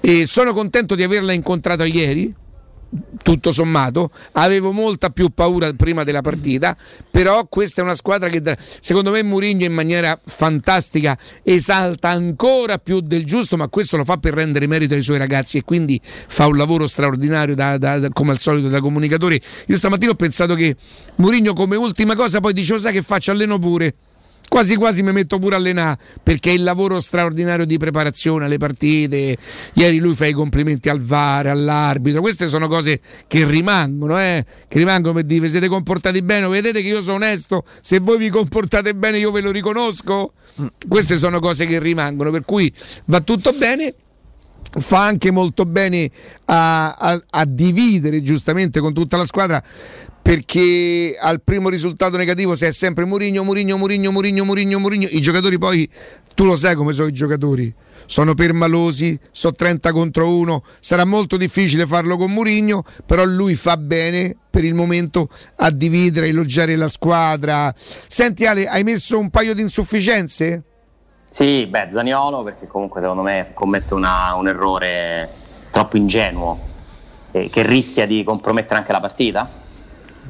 E 0.02 0.26
sono 0.26 0.52
contento 0.52 0.94
di 0.94 1.02
averla 1.02 1.32
incontrata 1.32 1.86
ieri. 1.86 2.34
Tutto 3.22 3.52
sommato, 3.52 4.10
avevo 4.32 4.72
molta 4.72 5.10
più 5.10 5.28
paura 5.28 5.70
prima 5.74 6.04
della 6.04 6.22
partita, 6.22 6.74
però 7.10 7.46
questa 7.46 7.82
è 7.82 7.84
una 7.84 7.94
squadra 7.94 8.30
che 8.30 8.56
secondo 8.80 9.10
me 9.10 9.22
Mourinho 9.22 9.64
in 9.66 9.74
maniera 9.74 10.18
fantastica 10.24 11.16
esalta 11.42 12.08
ancora 12.08 12.78
più 12.78 13.00
del 13.00 13.26
giusto, 13.26 13.58
ma 13.58 13.68
questo 13.68 13.98
lo 13.98 14.04
fa 14.04 14.16
per 14.16 14.32
rendere 14.32 14.66
merito 14.66 14.94
ai 14.94 15.02
suoi 15.02 15.18
ragazzi 15.18 15.58
e 15.58 15.64
quindi 15.64 16.00
fa 16.02 16.46
un 16.46 16.56
lavoro 16.56 16.86
straordinario 16.86 17.54
da- 17.54 17.76
da- 17.76 17.98
da- 17.98 18.08
come 18.08 18.30
al 18.30 18.38
solito 18.38 18.68
da 18.68 18.80
comunicatore. 18.80 19.38
Io 19.66 19.76
stamattina 19.76 20.12
ho 20.12 20.14
pensato 20.14 20.54
che 20.54 20.74
Mourinho 21.16 21.52
come 21.52 21.76
ultima 21.76 22.16
cosa 22.16 22.40
poi 22.40 22.54
dice 22.54 22.72
"Oh, 22.72 22.78
sai 22.78 22.94
che 22.94 23.02
faccio 23.02 23.32
alleno 23.32 23.58
pure 23.58 23.94
quasi 24.48 24.76
quasi 24.76 25.02
mi 25.02 25.12
metto 25.12 25.38
pure 25.38 25.54
a 25.54 25.58
allenare 25.58 25.98
perché 26.22 26.50
il 26.50 26.62
lavoro 26.62 27.00
straordinario 27.00 27.64
di 27.64 27.76
preparazione 27.78 28.46
alle 28.46 28.58
partite. 28.58 29.36
Ieri 29.74 29.98
lui 29.98 30.14
fa 30.14 30.26
i 30.26 30.32
complimenti 30.32 30.88
al 30.88 31.00
VAR 31.00 31.46
all'arbitro. 31.46 32.20
Queste 32.20 32.48
sono 32.48 32.66
cose 32.68 33.00
che 33.26 33.46
rimangono 33.46 34.18
eh? 34.18 34.44
che 34.66 34.78
rimangono 34.78 35.14
per 35.14 35.24
dire 35.24 35.40
"Vi 35.40 35.48
siete 35.48 35.68
comportati 35.68 36.22
bene? 36.22 36.48
Vedete 36.48 36.82
che 36.82 36.88
io 36.88 37.02
sono 37.02 37.16
onesto? 37.16 37.64
Se 37.80 37.98
voi 37.98 38.18
vi 38.18 38.30
comportate 38.30 38.94
bene 38.94 39.18
io 39.18 39.30
ve 39.30 39.40
lo 39.40 39.50
riconosco? 39.50 40.32
Queste 40.88 41.16
sono 41.16 41.38
cose 41.40 41.66
che 41.66 41.78
rimangono 41.78 42.30
per 42.30 42.44
cui 42.44 42.72
va 43.06 43.20
tutto 43.20 43.52
bene. 43.52 43.94
Fa 44.70 45.02
anche 45.04 45.30
molto 45.30 45.64
bene 45.64 46.10
a, 46.46 46.90
a- 46.90 47.22
a 47.30 47.44
dividere 47.46 48.20
giustamente 48.22 48.80
con 48.80 48.92
tutta 48.92 49.16
la 49.16 49.24
squadra 49.24 49.62
perché 50.28 51.16
al 51.18 51.40
primo 51.40 51.70
risultato 51.70 52.18
negativo 52.18 52.54
se 52.54 52.68
è 52.68 52.72
sempre 52.72 53.06
Murigno, 53.06 53.44
Murigno, 53.44 53.78
Murigno, 53.78 54.10
Murigno, 54.10 54.44
Murigno, 54.44 54.78
Murigno, 54.78 55.08
i 55.10 55.22
giocatori 55.22 55.56
poi 55.56 55.88
tu 56.34 56.44
lo 56.44 56.54
sai 56.54 56.74
come 56.74 56.92
sono 56.92 57.08
i 57.08 57.12
giocatori. 57.12 57.74
Sono 58.04 58.34
permalosi, 58.34 59.18
sono 59.30 59.54
30 59.54 59.90
contro 59.90 60.28
1, 60.28 60.62
sarà 60.80 61.06
molto 61.06 61.38
difficile 61.38 61.86
farlo 61.86 62.18
con 62.18 62.30
Murigno, 62.30 62.84
però 63.06 63.24
lui 63.24 63.54
fa 63.54 63.78
bene 63.78 64.36
per 64.50 64.64
il 64.64 64.74
momento 64.74 65.30
a 65.56 65.70
dividere, 65.70 66.26
a 66.26 66.28
elogiare 66.28 66.76
la 66.76 66.88
squadra. 66.88 67.72
Senti 67.74 68.44
Ale, 68.44 68.66
hai 68.68 68.82
messo 68.82 69.18
un 69.18 69.30
paio 69.30 69.54
di 69.54 69.62
insufficienze? 69.62 70.62
Sì, 71.26 71.64
beh, 71.64 71.88
Zaniolo 71.90 72.42
perché 72.42 72.66
comunque 72.66 73.00
secondo 73.00 73.22
me 73.22 73.50
commette 73.54 73.94
una- 73.94 74.34
un 74.34 74.46
errore 74.46 75.30
troppo 75.70 75.96
ingenuo 75.96 76.58
eh, 77.30 77.48
che 77.48 77.62
rischia 77.62 78.06
di 78.06 78.22
compromettere 78.24 78.76
anche 78.76 78.92
la 78.92 79.00
partita 79.00 79.66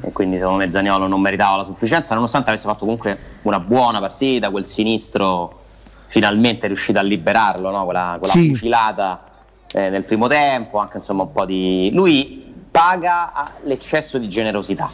e 0.01 0.11
quindi 0.11 0.37
secondo 0.37 0.63
me 0.63 0.71
Zaniolo 0.71 1.07
non 1.07 1.19
meritava 1.21 1.57
la 1.57 1.63
sufficienza 1.63 2.15
nonostante 2.15 2.49
avesse 2.49 2.67
fatto 2.67 2.79
comunque 2.85 3.17
una 3.43 3.59
buona 3.59 3.99
partita, 3.99 4.49
quel 4.49 4.65
sinistro 4.65 5.59
finalmente 6.07 6.65
è 6.65 6.67
riuscito 6.67 6.97
a 6.99 7.01
liberarlo, 7.01 7.69
no? 7.69 7.85
quella, 7.85 8.15
quella 8.17 8.33
Sì. 8.33 8.49
fucilata 8.49 9.23
eh, 9.71 9.89
nel 9.89 10.03
primo 10.03 10.27
tempo, 10.27 10.79
anche 10.79 10.97
insomma 10.97 11.23
un 11.23 11.31
po' 11.31 11.45
di... 11.45 11.91
Lui 11.93 12.51
paga 12.71 13.31
l'eccesso 13.63 14.17
di 14.17 14.27
generosità. 14.27 14.89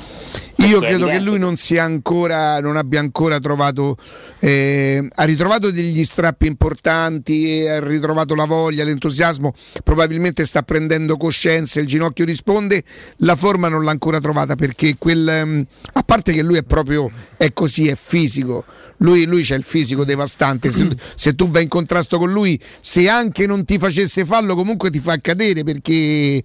Io 0.57 0.79
credo 0.79 1.07
che 1.07 1.19
lui 1.19 1.37
non 1.37 1.57
sia 1.57 1.83
ancora, 1.83 2.59
non 2.59 2.77
abbia 2.77 2.99
ancora 2.99 3.39
trovato, 3.39 3.97
eh, 4.39 5.05
ha 5.13 5.23
ritrovato 5.23 5.69
degli 5.69 6.03
strappi 6.03 6.47
importanti, 6.47 7.59
e 7.59 7.69
ha 7.69 7.79
ritrovato 7.85 8.35
la 8.35 8.45
voglia, 8.45 8.83
l'entusiasmo, 8.83 9.53
probabilmente 9.83 10.45
sta 10.45 10.63
prendendo 10.63 11.17
coscienza, 11.17 11.79
il 11.79 11.87
ginocchio 11.87 12.25
risponde, 12.25 12.83
la 13.17 13.35
forma 13.35 13.67
non 13.67 13.83
l'ha 13.83 13.91
ancora 13.91 14.19
trovata 14.19 14.55
perché 14.55 14.95
quel, 14.97 15.27
ehm, 15.27 15.65
a 15.93 16.03
parte 16.03 16.33
che 16.33 16.41
lui 16.41 16.57
è 16.57 16.63
proprio, 16.63 17.11
è 17.37 17.51
così, 17.53 17.87
è 17.87 17.95
fisico, 17.95 18.63
lui, 18.97 19.25
lui 19.25 19.43
c'ha 19.43 19.55
il 19.55 19.63
fisico 19.63 20.05
devastante, 20.05 20.71
se, 20.71 20.87
se 21.15 21.35
tu 21.35 21.49
vai 21.49 21.63
in 21.63 21.69
contrasto 21.69 22.17
con 22.17 22.31
lui, 22.31 22.59
se 22.79 23.09
anche 23.09 23.45
non 23.45 23.65
ti 23.65 23.77
facesse 23.77 24.25
fallo 24.25 24.55
comunque 24.55 24.89
ti 24.89 24.99
fa 24.99 25.19
cadere 25.19 25.63
perché 25.63 26.43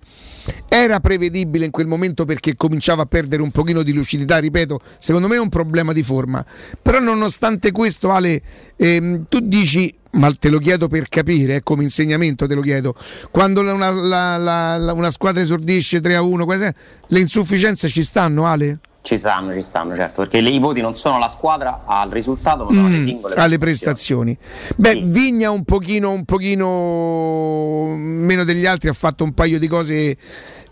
era 0.68 1.00
prevedibile 1.00 1.66
in 1.66 1.70
quel 1.70 1.86
momento 1.86 2.24
perché 2.24 2.56
cominciava 2.56 3.02
a 3.02 3.06
perdere 3.06 3.42
un 3.42 3.50
pochino 3.50 3.82
di 3.82 3.92
lucidità, 4.00 4.38
ripeto, 4.38 4.80
secondo 4.98 5.28
me 5.28 5.36
è 5.36 5.40
un 5.40 5.48
problema 5.48 5.92
di 5.92 6.02
forma. 6.02 6.44
Però 6.82 6.98
nonostante 6.98 7.70
questo, 7.72 8.10
Ale, 8.10 8.42
ehm, 8.76 9.26
tu 9.28 9.40
dici, 9.40 9.94
ma 10.12 10.32
te 10.32 10.48
lo 10.48 10.58
chiedo 10.58 10.88
per 10.88 11.08
capire, 11.08 11.56
eh, 11.56 11.62
come 11.62 11.84
insegnamento 11.84 12.46
te 12.46 12.54
lo 12.54 12.62
chiedo, 12.62 12.94
quando 13.30 13.60
una, 13.60 13.90
la- 13.90 14.36
la- 14.36 14.76
la- 14.76 14.92
una 14.92 15.10
squadra 15.10 15.40
esordisce 15.40 16.00
3 16.00 16.16
a 16.16 16.22
1, 16.22 16.44
quasi- 16.44 16.68
le 17.06 17.18
insufficienze 17.20 17.88
ci 17.88 18.02
stanno, 18.02 18.44
Ale? 18.46 18.80
Ci 19.02 19.16
stanno, 19.16 19.52
ci 19.54 19.62
stanno, 19.62 19.96
certo, 19.96 20.20
perché 20.20 20.38
i 20.38 20.58
voti 20.58 20.82
non 20.82 20.92
sono 20.92 21.18
la 21.18 21.28
squadra 21.28 21.84
al 21.86 22.10
risultato, 22.10 22.64
ma 22.64 22.72
sono 22.74 22.88
le 22.88 22.98
Mm, 22.98 23.06
singole 23.06 23.34
alle 23.36 23.56
prestazioni. 23.58 24.36
prestazioni. 24.36 25.02
Beh, 25.02 25.10
Vigna 25.10 25.50
un 25.50 25.64
pochino, 25.64 26.10
un 26.10 26.24
pochino 26.26 27.94
meno 27.96 28.44
degli 28.44 28.66
altri 28.66 28.88
ha 28.88 28.92
fatto 28.92 29.24
un 29.24 29.32
paio 29.32 29.58
di 29.58 29.66
cose. 29.68 30.16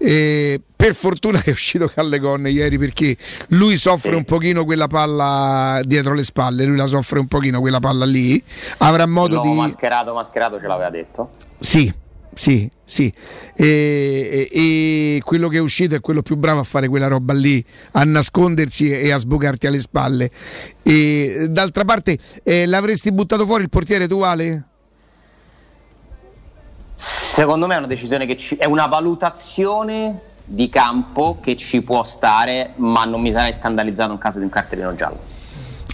eh, 0.01 0.61
per 0.77 0.95
fortuna 0.95 1.41
è 1.45 1.51
uscito 1.51 1.89
Callegon 1.89 2.47
ieri 2.49 2.79
perché 2.79 3.17
lui 3.49 3.77
soffre 3.77 4.15
un 4.15 4.25
pochino 4.25 4.65
quella 4.65 4.87
palla 4.87 5.81
dietro 5.83 6.15
le 6.15 6.23
spalle, 6.23 6.65
lui 6.65 6.77
la 6.77 6.87
soffre 6.87 7.19
un 7.19 7.27
pochino 7.27 7.61
quella 7.61 7.81
palla 7.81 8.05
lì. 8.05 8.41
Avrà 8.79 9.07
modo 9.07 9.37
L'uomo 9.37 9.51
di 9.53 9.57
mascherato, 9.57 10.13
mascherato 10.15 10.61
ce 10.61 10.67
l'aveva 10.69 10.91
detto. 10.91 11.31
sì, 11.59 11.93
sì, 12.39 12.71
sì. 12.85 13.13
E, 13.57 14.49
e- 14.53 15.17
e 15.17 15.21
quello 15.25 15.49
che 15.49 15.57
è 15.57 15.61
uscito 15.61 15.97
è 15.97 16.01
quello 16.01 16.23
più 16.23 16.37
bravo 16.37 16.61
a 16.61 16.63
fare 16.63 16.87
quella 16.87 17.09
roba 17.09 17.33
lì, 17.33 17.63
a 17.93 18.05
nascondersi 18.05 18.89
e 18.93 19.11
a 19.11 19.19
sbucarti 19.19 19.67
alle 19.67 19.81
spalle. 19.81 20.31
E, 20.85 21.49
d'altra 21.51 21.85
parte, 21.85 22.17
eh, 22.45 22.65
l'avresti 22.67 23.11
buttato 23.11 23.45
fuori 23.45 23.65
il 23.65 23.69
portiere 23.69 24.07
tu, 24.07 24.21
Ale? 24.21 24.65
Secondo 26.95 27.67
me 27.67 27.75
è 27.75 27.79
una 27.79 27.89
decisione 27.89 28.25
che 28.25 28.37
ci, 28.37 28.55
è 28.55 28.67
una 28.67 28.87
valutazione 28.87 30.21
di 30.45 30.69
campo 30.69 31.39
che 31.43 31.57
ci 31.57 31.83
può 31.83 32.05
stare, 32.05 32.71
ma 32.77 33.05
non 33.05 33.21
mi 33.21 33.33
sarei 33.33 33.53
scandalizzato 33.53 34.13
in 34.13 34.19
caso 34.19 34.39
di 34.39 34.45
un 34.45 34.51
cartellino 34.51 34.95
giallo. 34.95 35.38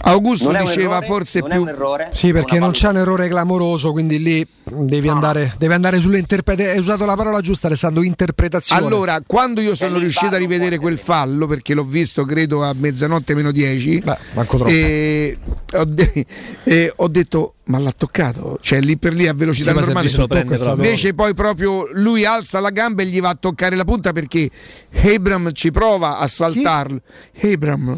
Augusto 0.07 0.51
diceva 0.51 0.97
errore, 0.97 1.05
forse 1.05 1.39
non 1.39 1.51
è 1.51 1.53
più. 1.53 1.61
un 1.63 1.67
errore. 1.67 2.09
Sì, 2.13 2.31
perché 2.31 2.59
non 2.59 2.71
c'è 2.71 2.89
un 2.89 2.97
errore 2.97 3.27
clamoroso, 3.27 3.91
quindi 3.91 4.19
lì 4.21 4.47
devi, 4.63 5.07
andare, 5.07 5.53
devi 5.57 5.73
andare 5.73 5.99
sulle 5.99 6.19
interpretazioni. 6.19 6.77
Hai 6.77 6.83
usato 6.83 7.05
la 7.05 7.15
parola 7.15 7.41
giusta, 7.41 7.67
Alessandro, 7.67 8.03
interpretazione. 8.03 8.81
Allora, 8.85 9.21
quando 9.25 9.61
io 9.61 9.73
sono 9.75 9.97
riuscito 9.97 10.35
a 10.35 10.37
rivedere 10.37 10.77
quel 10.77 10.97
fallo, 10.97 11.47
perché 11.47 11.73
l'ho 11.73 11.83
visto 11.83 12.23
credo 12.25 12.63
a 12.63 12.73
mezzanotte 12.75 13.33
meno 13.35 13.51
10, 13.51 14.03
manco 14.33 14.57
troppo. 14.57 14.71
e 14.71 15.37
ho, 15.73 15.85
de- 15.85 16.25
e 16.63 16.93
ho 16.95 17.07
detto 17.07 17.55
ma 17.65 17.79
l'ha 17.79 17.93
toccato, 17.97 18.59
cioè 18.61 18.79
lì 18.79 18.97
per 18.97 19.13
lì 19.15 19.27
a 19.27 19.33
velocità 19.33 19.71
Sì, 19.71 19.91
normale. 19.91 20.07
Invece 20.73 21.15
poi 21.15 21.33
proprio 21.33 21.87
lui 21.93 22.23
alza 22.23 22.59
la 22.59 22.69
gamba 22.69 23.01
e 23.01 23.07
gli 23.07 23.19
va 23.19 23.29
a 23.29 23.37
toccare 23.39 23.75
la 23.75 23.85
punta 23.85 24.11
perché 24.11 24.49
Abram 25.03 25.51
ci 25.51 25.71
prova 25.71 26.19
a 26.19 26.27
saltarlo. 26.27 27.01
Abram 27.41 27.97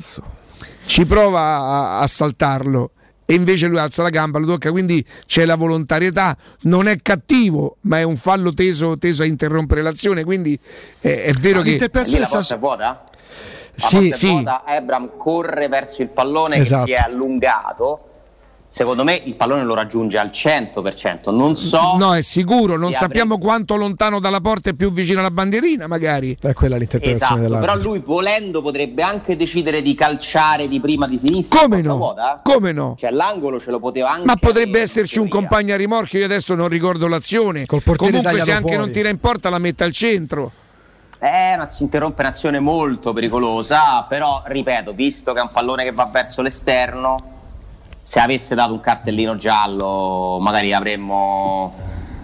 ci 0.87 1.05
prova 1.05 1.39
a, 1.39 1.99
a 1.99 2.07
saltarlo 2.07 2.91
e 3.25 3.33
invece 3.33 3.67
lui 3.67 3.77
alza 3.77 4.03
la 4.03 4.09
gamba, 4.09 4.39
lo 4.39 4.45
tocca, 4.47 4.71
quindi 4.71 5.05
c'è 5.25 5.43
la 5.43 5.55
volontarietà, 5.55 6.35
non 6.61 6.87
è 6.87 6.95
cattivo, 7.01 7.75
ma 7.81 7.99
è 7.99 8.03
un 8.03 8.15
fallo 8.15 8.53
teso, 8.53 8.97
teso 8.97 9.21
a 9.21 9.25
interrompere 9.25 9.81
l'azione, 9.81 10.23
quindi 10.23 10.57
eh, 11.01 11.23
è 11.23 11.33
vero 11.33 11.61
che... 11.61 11.71
Lì 11.71 12.17
la 12.17 12.27
porta 12.27 12.55
è 12.55 12.57
vuota? 12.57 12.85
La 12.85 13.03
Sì, 13.75 14.07
è 14.07 14.11
sì. 14.11 14.29
vuota, 14.29 14.63
Ebram 14.65 15.17
corre 15.17 15.67
verso 15.67 16.01
il 16.01 16.07
pallone 16.07 16.55
Esatto. 16.55 16.85
che 16.85 16.91
si 16.93 16.97
è 16.97 17.03
allungato. 17.03 18.06
Secondo 18.69 19.05
me 19.05 19.21
il 19.23 19.35
pallone 19.37 19.63
lo 19.63 19.73
raggiunge 19.73 20.17
al 20.17 20.27
100%. 20.27 21.33
Non 21.33 21.55
so. 21.55 21.95
No, 21.97 22.13
è 22.13 22.21
sicuro, 22.21 22.77
non 22.77 22.93
sappiamo 22.93 23.37
quanto 23.37 23.77
lontano 23.77 24.19
dalla 24.19 24.41
porta 24.41 24.71
è 24.71 24.73
più 24.73 24.91
vicino 24.91 25.19
alla 25.19 25.31
bandierina, 25.31 25.87
magari. 25.87 26.37
È 26.39 26.51
quella 26.53 26.75
l'interpretazione 26.75 27.45
Esatto, 27.45 27.59
però 27.59 27.77
lui 27.77 27.99
volendo 27.99 28.61
potrebbe 28.61 29.03
anche 29.03 29.37
decidere 29.37 29.81
di 29.81 29.95
calciare 29.95 30.67
di 30.67 30.81
prima 30.81 31.07
di 31.07 31.17
sinistra. 31.17 31.61
Come 31.61 31.81
no? 31.81 31.95
vuota. 31.95 32.41
Come 32.43 32.73
no? 32.73 32.95
Cioè 32.97 33.11
l'angolo 33.11 33.59
ce 33.59 33.71
lo 33.71 33.79
poteva 33.79 34.11
anche 34.11 34.25
Ma 34.25 34.35
potrebbe 34.35 34.81
esserci 34.81 35.19
un 35.19 35.29
compagno 35.29 35.73
a 35.73 35.77
rimorchio, 35.77 36.19
io 36.19 36.25
adesso 36.25 36.53
non 36.53 36.67
ricordo 36.67 37.07
l'azione. 37.07 37.65
portiere 37.65 37.95
Comunque 37.97 38.39
se 38.41 38.51
anche 38.51 38.73
fuori. 38.73 38.77
non 38.77 38.91
tira 38.91 39.07
in 39.07 39.19
porta 39.19 39.49
la 39.49 39.59
mette 39.59 39.85
al 39.85 39.93
centro. 39.93 40.51
È 41.17 41.53
una, 41.55 41.67
si 41.67 41.83
interrompe 41.83 42.21
un'azione 42.21 42.59
molto 42.59 43.13
pericolosa, 43.13 44.05
però 44.07 44.43
ripeto, 44.45 44.93
visto 44.93 45.33
che 45.33 45.39
è 45.39 45.41
un 45.41 45.49
pallone 45.51 45.83
che 45.83 45.91
va 45.91 46.05
verso 46.11 46.43
l'esterno, 46.43 47.36
se 48.07 48.21
avesse 48.21 48.55
dato 48.55 48.71
un 48.71 48.79
cartellino 48.79 49.35
giallo 49.35 50.37
magari 50.39 50.71
avremmo 50.71 51.73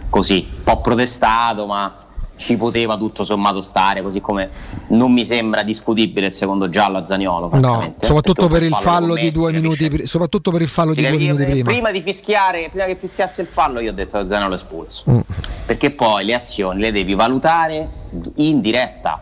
così, 0.09 0.47
un 0.49 0.63
po' 0.63 0.79
protestato, 0.79 1.65
ma 1.65 1.93
ci 2.37 2.55
poteva 2.55 2.95
tutto 2.95 3.25
sommato 3.25 3.59
stare, 3.59 4.01
così 4.01 4.21
come 4.21 4.49
non 4.87 5.11
mi 5.11 5.25
sembra 5.25 5.61
discutibile 5.61 6.27
il 6.27 6.31
secondo 6.31 6.69
giallo 6.69 6.99
a 6.99 7.03
Zaniolo. 7.03 7.49
No, 7.49 7.49
francamente, 7.49 8.05
soprattutto 8.05 8.47
per 8.47 8.63
il 8.63 8.73
fallo 8.73 9.07
lo 9.07 9.15
di 9.15 9.29
due 9.33 9.51
minuti, 9.51 9.89
pri- 9.89 10.05
soprattutto 10.07 10.51
per 10.51 10.61
il 10.61 10.69
fallo 10.69 10.93
di 10.93 11.01
due 11.01 11.17
minuti 11.17 11.43
prima. 11.43 11.69
Prima 11.69 11.91
di 11.91 12.01
fischiare, 12.01 12.69
prima 12.69 12.85
che 12.85 12.95
fischiasse 12.95 13.41
il 13.41 13.47
fallo, 13.47 13.81
io 13.81 13.89
ho 13.89 13.93
detto 13.93 14.17
che 14.17 14.25
Zaniolo 14.25 14.53
è 14.53 14.55
espulso. 14.55 15.03
Mm. 15.11 15.19
Perché 15.65 15.91
poi 15.91 16.23
le 16.23 16.33
azioni 16.33 16.79
le 16.79 16.93
devi 16.93 17.13
valutare 17.13 17.89
in 18.35 18.61
diretta. 18.61 19.21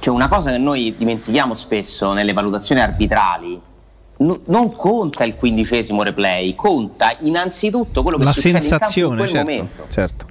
Cioè, 0.00 0.12
una 0.12 0.26
cosa 0.26 0.50
che 0.50 0.58
noi 0.58 0.92
dimentichiamo 0.98 1.54
spesso 1.54 2.12
nelle 2.12 2.32
valutazioni 2.32 2.80
arbitrali. 2.80 3.72
No- 4.18 4.40
non 4.46 4.72
conta 4.72 5.24
il 5.24 5.34
quindicesimo 5.34 6.02
replay, 6.02 6.54
conta 6.54 7.16
innanzitutto 7.20 8.02
quello 8.02 8.18
che 8.18 8.24
La 8.24 8.32
succede 8.32 8.58
in 8.58 8.68
campo 8.68 8.74
in 8.74 8.80
sensazione, 8.80 9.16
quel 9.16 9.28
certo, 9.28 9.50
momento. 9.50 9.86
certo. 9.90 10.26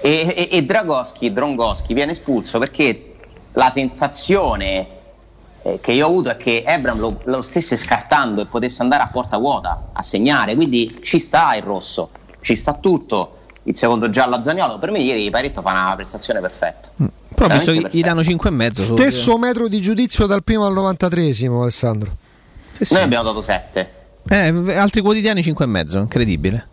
E, 0.00 0.48
e, 0.50 0.56
e 0.56 0.64
Dragoschi, 0.64 1.32
Drongoschi 1.32 1.92
viene 1.94 2.12
espulso 2.12 2.58
perché 2.58 3.14
la 3.52 3.68
sensazione 3.68 4.86
eh, 5.62 5.80
che 5.80 5.92
io 5.92 6.06
ho 6.06 6.08
avuto 6.08 6.30
è 6.30 6.36
che 6.36 6.62
Ebram 6.66 6.98
lo, 6.98 7.20
lo 7.24 7.42
stesse 7.42 7.76
scartando 7.76 8.40
e 8.40 8.46
potesse 8.46 8.82
andare 8.82 9.02
a 9.02 9.08
porta 9.08 9.38
vuota 9.38 9.88
a 9.92 10.02
segnare, 10.02 10.54
quindi 10.54 10.88
ci 11.02 11.18
sta 11.18 11.54
il 11.56 11.62
rosso, 11.62 12.10
ci 12.40 12.54
sta 12.56 12.74
tutto. 12.74 13.32
Il 13.64 13.76
secondo 13.76 14.08
giallo 14.08 14.36
a 14.36 14.40
Zagnolo, 14.40 14.78
per 14.78 14.90
me 14.90 15.00
ieri 15.00 15.28
Paretto 15.28 15.60
fa 15.60 15.72
una 15.72 15.92
prestazione 15.94 16.40
perfetta. 16.40 16.88
Però 17.34 17.48
visto 17.54 17.72
che 17.72 17.88
gli 17.90 18.00
danno 18.00 18.22
5 18.22 18.48
e 18.48 18.52
mezzo. 18.52 18.82
solo- 18.82 18.96
Stesso 18.96 19.36
metro 19.36 19.68
di 19.68 19.80
giudizio 19.82 20.24
dal 20.24 20.42
primo 20.42 20.64
al 20.64 20.72
93esimo, 20.72 21.60
Alessandro. 21.60 22.12
Noi 22.90 23.02
abbiamo 23.02 23.24
dato 23.24 23.40
7. 23.40 23.90
Eh, 24.28 24.76
altri 24.76 25.00
quotidiani 25.00 25.42
5 25.42 25.64
e 25.64 25.68
mezzo, 25.68 25.98
incredibile. 25.98 26.68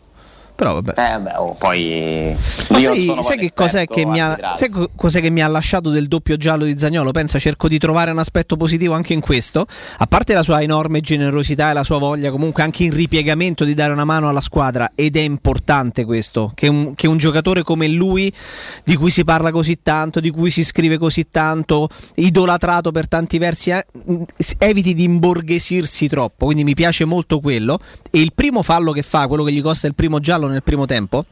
Però 0.55 0.73
vabbè. 0.79 0.93
Eh, 0.95 1.19
beh, 1.19 1.35
oh, 1.35 1.53
poi. 1.55 2.33
Ma 2.69 2.79
sai, 2.79 3.17
sai 3.21 3.37
che 3.37 3.51
cos'è 3.53 3.85
che, 3.85 4.05
mi 4.05 4.21
ha, 4.21 4.53
sai 4.55 4.69
co- 4.69 4.89
cos'è 4.95 5.19
che 5.19 5.29
mi 5.29 5.41
ha 5.43 5.47
lasciato 5.47 5.89
del 5.89 6.07
doppio 6.07 6.37
giallo 6.37 6.63
di 6.63 6.77
Zagnolo? 6.77 7.11
Pensa, 7.11 7.39
cerco 7.39 7.67
di 7.67 7.77
trovare 7.77 8.11
un 8.11 8.19
aspetto 8.19 8.55
positivo 8.55 8.93
anche 8.93 9.11
in 9.11 9.19
questo. 9.19 9.65
A 9.97 10.07
parte 10.07 10.33
la 10.33 10.43
sua 10.43 10.61
enorme 10.61 11.01
generosità 11.01 11.71
e 11.71 11.73
la 11.73 11.83
sua 11.83 11.97
voglia, 11.97 12.31
comunque 12.31 12.63
anche 12.63 12.85
in 12.85 12.91
ripiegamento 12.91 13.65
di 13.65 13.73
dare 13.73 13.91
una 13.91 14.05
mano 14.05 14.29
alla 14.29 14.39
squadra. 14.39 14.93
Ed 14.95 15.17
è 15.17 15.19
importante 15.19 16.05
questo: 16.05 16.53
che 16.55 16.69
un, 16.69 16.95
che 16.95 17.07
un 17.07 17.17
giocatore 17.17 17.61
come 17.61 17.89
lui, 17.89 18.31
di 18.85 18.95
cui 18.95 19.11
si 19.11 19.25
parla 19.25 19.51
così 19.51 19.81
tanto, 19.83 20.21
di 20.21 20.29
cui 20.29 20.51
si 20.51 20.63
scrive 20.63 20.97
così 20.97 21.27
tanto, 21.31 21.89
idolatrato 22.15 22.91
per 22.91 23.09
tanti 23.09 23.39
versi, 23.39 23.71
eh, 23.71 23.85
eviti 24.59 24.93
di 24.93 25.03
imborghesirsi 25.03 26.07
troppo. 26.07 26.45
Quindi 26.45 26.63
mi 26.63 26.75
piace 26.75 27.03
molto 27.03 27.41
quello. 27.41 27.77
E 28.09 28.21
il 28.21 28.31
primo 28.33 28.63
fallo 28.63 28.93
che 28.93 29.01
fa, 29.01 29.27
quello 29.27 29.43
che 29.43 29.51
gli 29.51 29.61
costa 29.61 29.87
il 29.87 29.95
primo 29.95 30.21
giallo 30.21 30.43
nel 30.47 30.63
primo 30.63 30.85
tempo. 30.85 31.25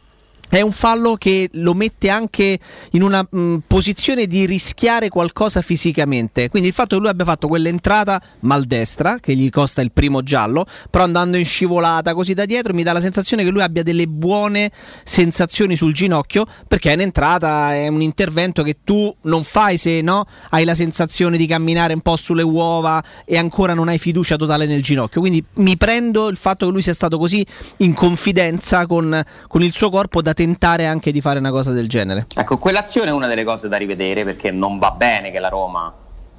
È 0.49 0.61
un 0.61 0.71
fallo 0.71 1.15
che 1.15 1.49
lo 1.53 1.73
mette 1.73 2.09
anche 2.09 2.59
in 2.91 3.01
una 3.01 3.25
mh, 3.27 3.57
posizione 3.65 4.27
di 4.27 4.45
rischiare 4.45 5.09
qualcosa 5.09 5.61
fisicamente. 5.63 6.49
Quindi 6.49 6.67
il 6.67 6.75
fatto 6.75 6.95
che 6.95 7.01
lui 7.01 7.09
abbia 7.09 7.25
fatto 7.25 7.47
quell'entrata 7.47 8.21
maldestra, 8.41 9.17
che 9.19 9.35
gli 9.35 9.49
costa 9.49 9.81
il 9.81 9.91
primo 9.91 10.21
giallo, 10.21 10.65
però 10.91 11.05
andando 11.05 11.37
in 11.37 11.45
scivolata 11.45 12.13
così 12.13 12.35
da 12.35 12.45
dietro, 12.45 12.73
mi 12.73 12.83
dà 12.83 12.93
la 12.93 13.01
sensazione 13.01 13.43
che 13.43 13.49
lui 13.49 13.63
abbia 13.63 13.81
delle 13.81 14.07
buone 14.07 14.71
sensazioni 15.03 15.75
sul 15.75 15.93
ginocchio, 15.93 16.45
perché 16.67 16.91
è 16.91 16.93
un'entrata, 16.93 17.73
è 17.73 17.87
un 17.87 18.01
intervento 18.01 18.61
che 18.61 18.77
tu 18.83 19.11
non 19.21 19.43
fai 19.43 19.77
se 19.77 20.01
no 20.01 20.23
hai 20.51 20.65
la 20.65 20.75
sensazione 20.75 21.37
di 21.37 21.47
camminare 21.47 21.93
un 21.93 22.01
po' 22.01 22.15
sulle 22.15 22.43
uova 22.43 23.03
e 23.25 23.37
ancora 23.37 23.73
non 23.73 23.87
hai 23.87 23.97
fiducia 23.97 24.35
totale 24.35 24.67
nel 24.67 24.83
ginocchio. 24.83 25.19
Quindi 25.19 25.43
mi 25.55 25.77
prendo 25.77 26.27
il 26.27 26.37
fatto 26.37 26.67
che 26.67 26.71
lui 26.71 26.81
sia 26.83 26.93
stato 26.93 27.17
così 27.17 27.43
in 27.77 27.93
confidenza 27.93 28.85
con, 28.85 29.23
con 29.47 29.63
il 29.63 29.73
suo 29.73 29.89
corpo 29.89 30.21
da 30.21 30.32
tentare 30.34 30.85
anche 30.85 31.11
di 31.11 31.22
fare 31.22 31.39
una 31.39 31.51
cosa 31.51 31.72
del 31.72 31.88
genere. 31.88 32.27
Ecco, 32.35 32.57
quell'azione 32.57 33.10
è 33.10 33.14
una 33.14 33.27
delle 33.27 33.43
cose 33.43 33.68
da 33.68 33.77
rivedere 33.77 34.23
perché 34.23 34.51
non 34.51 34.80
va 34.80 34.91
bene 34.91 35.31
che 35.31 35.39
la 35.39 35.49
Roma 35.49 35.93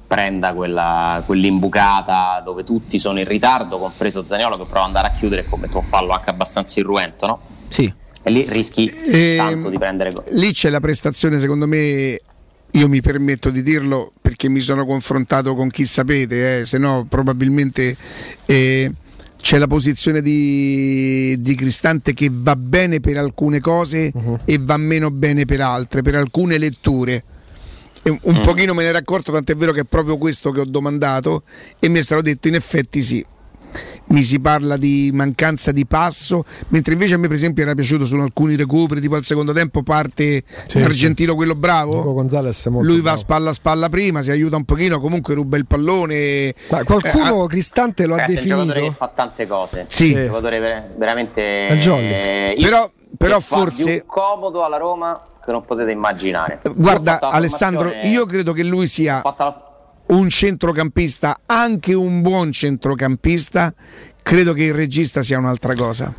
prenda 0.07 0.53
quella, 0.53 1.23
quell'imbucata 1.25 2.41
dove 2.43 2.63
tutti 2.63 2.99
sono 2.99 3.19
in 3.19 3.27
ritardo, 3.27 3.79
compreso 3.79 4.25
Zaniolo 4.25 4.57
che 4.57 4.63
prova 4.65 4.81
ad 4.81 4.87
andare 4.87 5.07
a 5.07 5.11
chiudere 5.11 5.41
e 5.41 5.45
commette 5.45 5.77
un 5.77 5.83
fallo 5.83 6.11
anche 6.11 6.29
abbastanza 6.29 6.79
irruento, 6.79 7.25
no? 7.25 7.39
Sì. 7.67 7.91
E 8.21 8.31
lì 8.31 8.45
rischi 8.49 8.91
Ehm, 9.11 9.37
tanto 9.37 9.69
di 9.69 9.77
prendere 9.77 10.11
gol. 10.11 10.23
Lì 10.29 10.51
c'è 10.51 10.69
la 10.69 10.79
prestazione, 10.79 11.39
secondo 11.39 11.67
me, 11.67 12.19
io 12.71 12.87
mi 12.87 13.01
permetto 13.01 13.49
di 13.49 13.61
dirlo 13.61 14.11
perché 14.21 14.49
mi 14.49 14.59
sono 14.59 14.85
confrontato 14.85 15.55
con 15.55 15.69
chi 15.69 15.85
sapete, 15.85 16.61
eh, 16.61 16.65
se 16.65 16.77
no 16.77 17.05
probabilmente 17.07 17.95
eh, 18.45 18.91
c'è 19.45 19.59
la 19.59 19.67
posizione 19.67 20.23
di, 20.23 21.35
di 21.39 21.53
Cristante 21.53 22.15
che 22.15 22.29
va 22.31 22.55
bene 22.55 22.99
per 22.99 23.19
alcune 23.19 23.59
cose 23.59 24.11
e 24.43 24.57
va 24.59 24.75
meno 24.77 25.11
bene 25.11 25.45
per 25.45 25.61
altre, 25.61 26.01
per 26.01 26.15
alcune 26.15 26.57
letture. 26.57 27.23
E 28.01 28.09
un 28.09 28.17
un 28.23 28.37
Mm. 28.39 28.41
pochino 28.41 28.73
me 28.73 28.81
ne 28.81 28.89
ero 28.89 28.97
accorto, 28.97 29.31
tant'è 29.31 29.53
vero 29.53 29.71
che 29.71 29.81
è 29.81 29.83
proprio 29.83 30.17
questo 30.17 30.49
che 30.49 30.61
ho 30.61 30.65
domandato 30.65 31.43
e 31.77 31.89
mi 31.89 31.99
è 31.99 32.01
stato 32.01 32.23
detto 32.23 32.47
in 32.47 32.55
effetti 32.55 33.03
sì. 33.03 33.23
Mi 34.07 34.21
si 34.21 34.39
parla 34.39 34.77
di 34.77 35.09
mancanza 35.13 35.71
di 35.71 35.85
passo, 35.87 36.45
mentre 36.67 36.93
invece 36.93 37.15
a 37.15 37.17
me 37.17 37.27
per 37.27 37.35
esempio 37.35 37.63
era 37.63 37.73
piaciuto 37.73 38.05
su 38.05 38.15
alcuni 38.15 38.55
recuperi, 38.55 39.01
tipo 39.01 39.15
al 39.15 39.23
secondo 39.23 39.51
tempo 39.51 39.81
parte 39.81 40.43
Sì, 40.67 40.79
l'argentino 40.79 41.33
quello 41.33 41.55
bravo. 41.55 42.01
È 42.01 42.69
molto 42.69 42.87
Lui 42.87 42.97
va 42.97 43.01
bravo. 43.01 43.17
spalla 43.17 43.49
a 43.49 43.53
spalla 43.53 43.89
prima, 43.89 44.21
si 44.21 44.29
aiuta 44.29 44.57
un 44.57 44.63
pochino, 44.63 44.99
comunque 44.99 45.33
ruba 45.33 45.57
il 45.57 45.65
pallone. 45.65 46.53
Ma 46.69 46.83
qualcuno 46.83 47.45
Eh, 47.45 47.47
Cristante 47.47 48.05
lo 48.05 48.13
ha 48.13 48.17
Certo, 48.19 48.31
è 48.33 48.35
un 48.41 48.45
giocatore 48.47 48.67
che 48.67 48.73
definito. 48.73 48.95
fa 48.95 49.11
tante 49.15 49.47
cose. 49.47 49.85
Sì. 49.89 50.13
Un 50.13 50.23
giocatore 50.25 50.59
ver- 50.59 50.95
veramente. 50.97 51.67
È 51.67 51.71
eh, 51.73 52.55
Però- 52.61 52.89
però 53.17 53.39
forse- 53.39 53.91
un 53.91 54.03
comodo 54.05 54.63
alla 54.63 54.77
Roma 54.77 55.19
che 55.43 55.51
non 55.51 55.63
potete 55.63 55.91
immaginare. 55.91 56.59
Guarda 56.75 57.19
Alessandro, 57.19 57.91
io 58.03 58.25
credo 58.27 58.53
che 58.53 58.63
lui 58.63 58.85
sia 58.87 59.17
ho 59.17 59.21
fatto 59.21 59.43
la- 59.43 59.61
un 60.07 60.29
centrocampista, 60.29 61.39
anche 61.45 61.93
un 61.93 62.21
buon 62.21 62.51
centrocampista. 62.51 63.73
Credo 64.21 64.53
che 64.53 64.63
il 64.63 64.73
regista 64.73 65.21
sia 65.21 65.37
un'altra 65.37 65.75
cosa. 65.75 66.13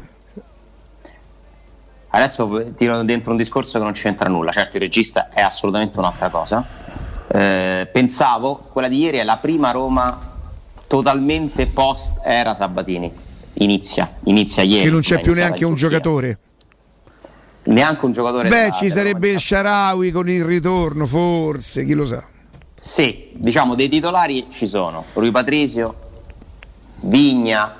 Adesso 2.09 2.73
tiro 2.77 3.03
dentro 3.03 3.33
un 3.33 3.37
discorso 3.37 3.79
che 3.79 3.85
non 3.85 3.93
c'entra 3.93 4.29
nulla. 4.29 4.51
Certo, 4.53 4.77
il 4.77 4.83
regista 4.83 5.29
è 5.31 5.41
assolutamente 5.41 5.99
un'altra 5.99 6.31
cosa. 6.31 6.65
Eh, 7.29 7.89
pensavo, 7.93 8.69
quella 8.73 8.89
di 8.89 8.99
ieri 8.99 9.19
è 9.19 9.25
la 9.25 9.37
prima 9.37 9.71
Roma 9.71 10.35
totalmente 10.87 11.67
post 11.67 12.21
era 12.25 12.55
Sabatini. 12.55 13.13
Inizia, 13.55 14.11
inizia 14.25 14.63
ieri. 14.63 14.85
che 14.85 14.91
non 14.91 15.01
c'è 15.01 15.21
più 15.21 15.35
neanche 15.35 15.65
un 15.65 15.73
Turchia. 15.73 15.89
giocatore. 15.89 16.39
Neanche 17.65 18.05
un 18.05 18.13
giocatore. 18.13 18.49
Beh, 18.49 18.71
ci 18.73 18.89
sarebbe 18.89 19.31
il 19.31 19.41
Sharawi 19.41 20.13
con 20.13 20.29
il 20.29 20.45
ritorno, 20.45 21.05
forse, 21.05 21.85
chi 21.85 21.95
lo 21.95 22.07
sa. 22.07 22.23
Sì, 22.87 23.31
diciamo 23.33 23.75
dei 23.75 23.89
titolari 23.89 24.49
ci 24.51 24.67
sono. 24.67 25.03
Rui 25.15 25.31
Patrisio, 25.31 25.95
Vigna, 27.01 27.75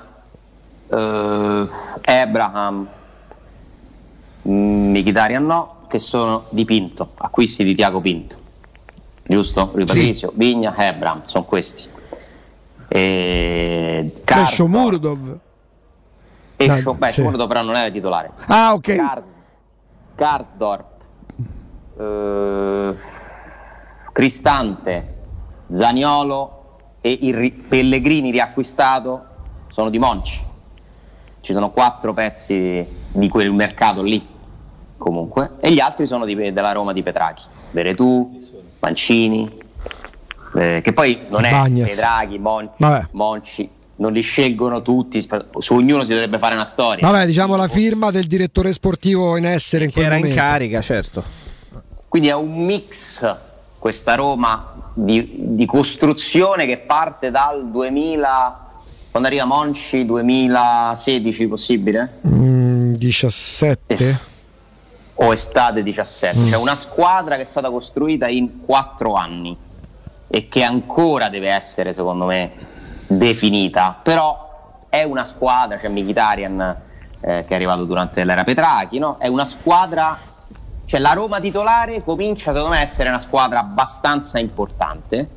eh, 0.89 1.67
Abraham, 2.03 2.87
mm, 4.47 4.89
Mkhitaryan 4.89 5.45
no, 5.45 5.75
che 5.87 5.99
sono 5.99 6.45
di 6.49 6.65
Pinto, 6.65 7.11
acquisti 7.17 7.63
di 7.63 7.75
Tiago 7.75 8.01
Pinto. 8.01 8.35
Giusto? 9.23 9.69
Rui 9.73 9.85
Sì. 9.85 9.93
Patrisio, 9.93 10.31
Vigna, 10.33 10.73
Abraham, 10.75 11.21
sono 11.23 11.43
questi. 11.43 11.87
E 12.87 14.11
Beh, 14.15 14.21
Karsdorp- 14.23 14.49
Shomurdov. 14.55 15.37
e 16.55 16.65
Dai, 16.65 16.81
Sho- 16.81 16.93
beh, 16.95 17.07
sì. 17.09 17.13
Shomurdov 17.13 17.47
però 17.47 17.61
non 17.61 17.75
era 17.75 17.91
titolare. 17.91 18.31
Ah, 18.47 18.73
ok. 18.73 18.95
Kars- 18.95 19.25
Karsdorp, 20.15 20.85
eh, 21.99 22.95
Cristante, 24.17 25.13
Zaniolo 25.69 26.95
e 27.01 27.19
il 27.21 27.35
ri- 27.35 27.51
Pellegrini 27.51 28.31
riacquistato 28.31 29.23
sono 29.71 29.91
di 29.91 29.99
Monci. 29.99 30.41
ci 31.41 31.53
sono 31.53 31.69
quattro 31.69 32.15
pezzi 32.15 32.83
di 33.11 33.27
quel 33.29 33.53
mercato 33.53 34.01
lì, 34.01 34.27
comunque, 34.97 35.51
e 35.59 35.71
gli 35.71 35.79
altri 35.79 36.07
sono 36.07 36.25
di- 36.25 36.33
della 36.51 36.71
Roma 36.71 36.93
di 36.93 37.03
Petrachi, 37.03 37.43
Veretù, 37.69 38.41
Mancini, 38.79 39.55
eh, 40.55 40.81
che 40.83 40.93
poi 40.93 41.19
non 41.29 41.45
è 41.45 41.51
Bagnez. 41.51 41.87
Petrachi, 41.87 42.39
Mon-. 42.39 42.69
Monci, 43.11 43.69
non 43.97 44.11
li 44.13 44.21
scelgono 44.21 44.81
tutti, 44.81 45.21
su 45.59 45.75
ognuno 45.75 46.03
si 46.03 46.09
dovrebbe 46.13 46.39
fare 46.39 46.55
una 46.55 46.65
storia. 46.65 47.07
Vabbè, 47.07 47.27
diciamo 47.27 47.55
la 47.55 47.67
firma 47.67 48.09
del 48.09 48.25
direttore 48.25 48.73
sportivo 48.73 49.37
in 49.37 49.45
essere 49.45 49.83
in 49.85 49.89
Che 49.91 49.97
quel 49.97 50.05
era 50.07 50.15
in 50.15 50.21
momento. 50.23 50.41
carica, 50.41 50.81
certo. 50.81 51.23
Quindi 52.09 52.29
è 52.29 52.33
un 52.33 52.65
mix 52.65 53.35
questa 53.87 54.15
Roma 54.15 54.73
di, 54.93 55.55
di 55.55 55.65
costruzione 55.65 56.65
che 56.65 56.77
parte 56.77 57.31
dal 57.31 57.69
2000, 57.71 58.59
quando 59.11 59.29
arriva 59.29 59.45
Monci, 59.45 60.05
2016 60.05 61.47
possibile? 61.47 62.19
Mm, 62.27 62.95
17. 62.95 64.19
O 65.15 65.31
estate 65.31 65.83
17. 65.83 66.37
Mm. 66.37 66.49
Cioè 66.49 66.57
una 66.57 66.75
squadra 66.75 67.37
che 67.37 67.43
è 67.43 67.45
stata 67.45 67.69
costruita 67.69 68.27
in 68.27 68.65
quattro 68.65 69.13
anni 69.13 69.57
e 70.27 70.49
che 70.49 70.63
ancora 70.63 71.29
deve 71.29 71.49
essere, 71.49 71.93
secondo 71.93 72.25
me, 72.25 72.51
definita. 73.07 73.97
Però 74.03 74.83
è 74.89 75.03
una 75.03 75.23
squadra, 75.23 75.77
c'è 75.77 75.87
Mkhitaryan 75.87 76.75
eh, 77.21 77.45
che 77.47 77.53
è 77.53 77.55
arrivato 77.55 77.85
durante 77.85 78.25
l'era 78.25 78.43
Petrachi, 78.43 78.99
no? 78.99 79.15
È 79.17 79.27
una 79.27 79.45
squadra 79.45 80.19
cioè 80.87 81.01
la 81.01 81.11
Roma 81.11 81.41
titolare 81.41 82.01
comincia 82.01 82.53
secondo 82.53 82.69
me 82.69 82.77
a 82.77 82.81
essere 82.81 83.09
una 83.09 83.19
squadra 83.19 83.59
abbastanza 83.59 84.39
importante 84.39 85.27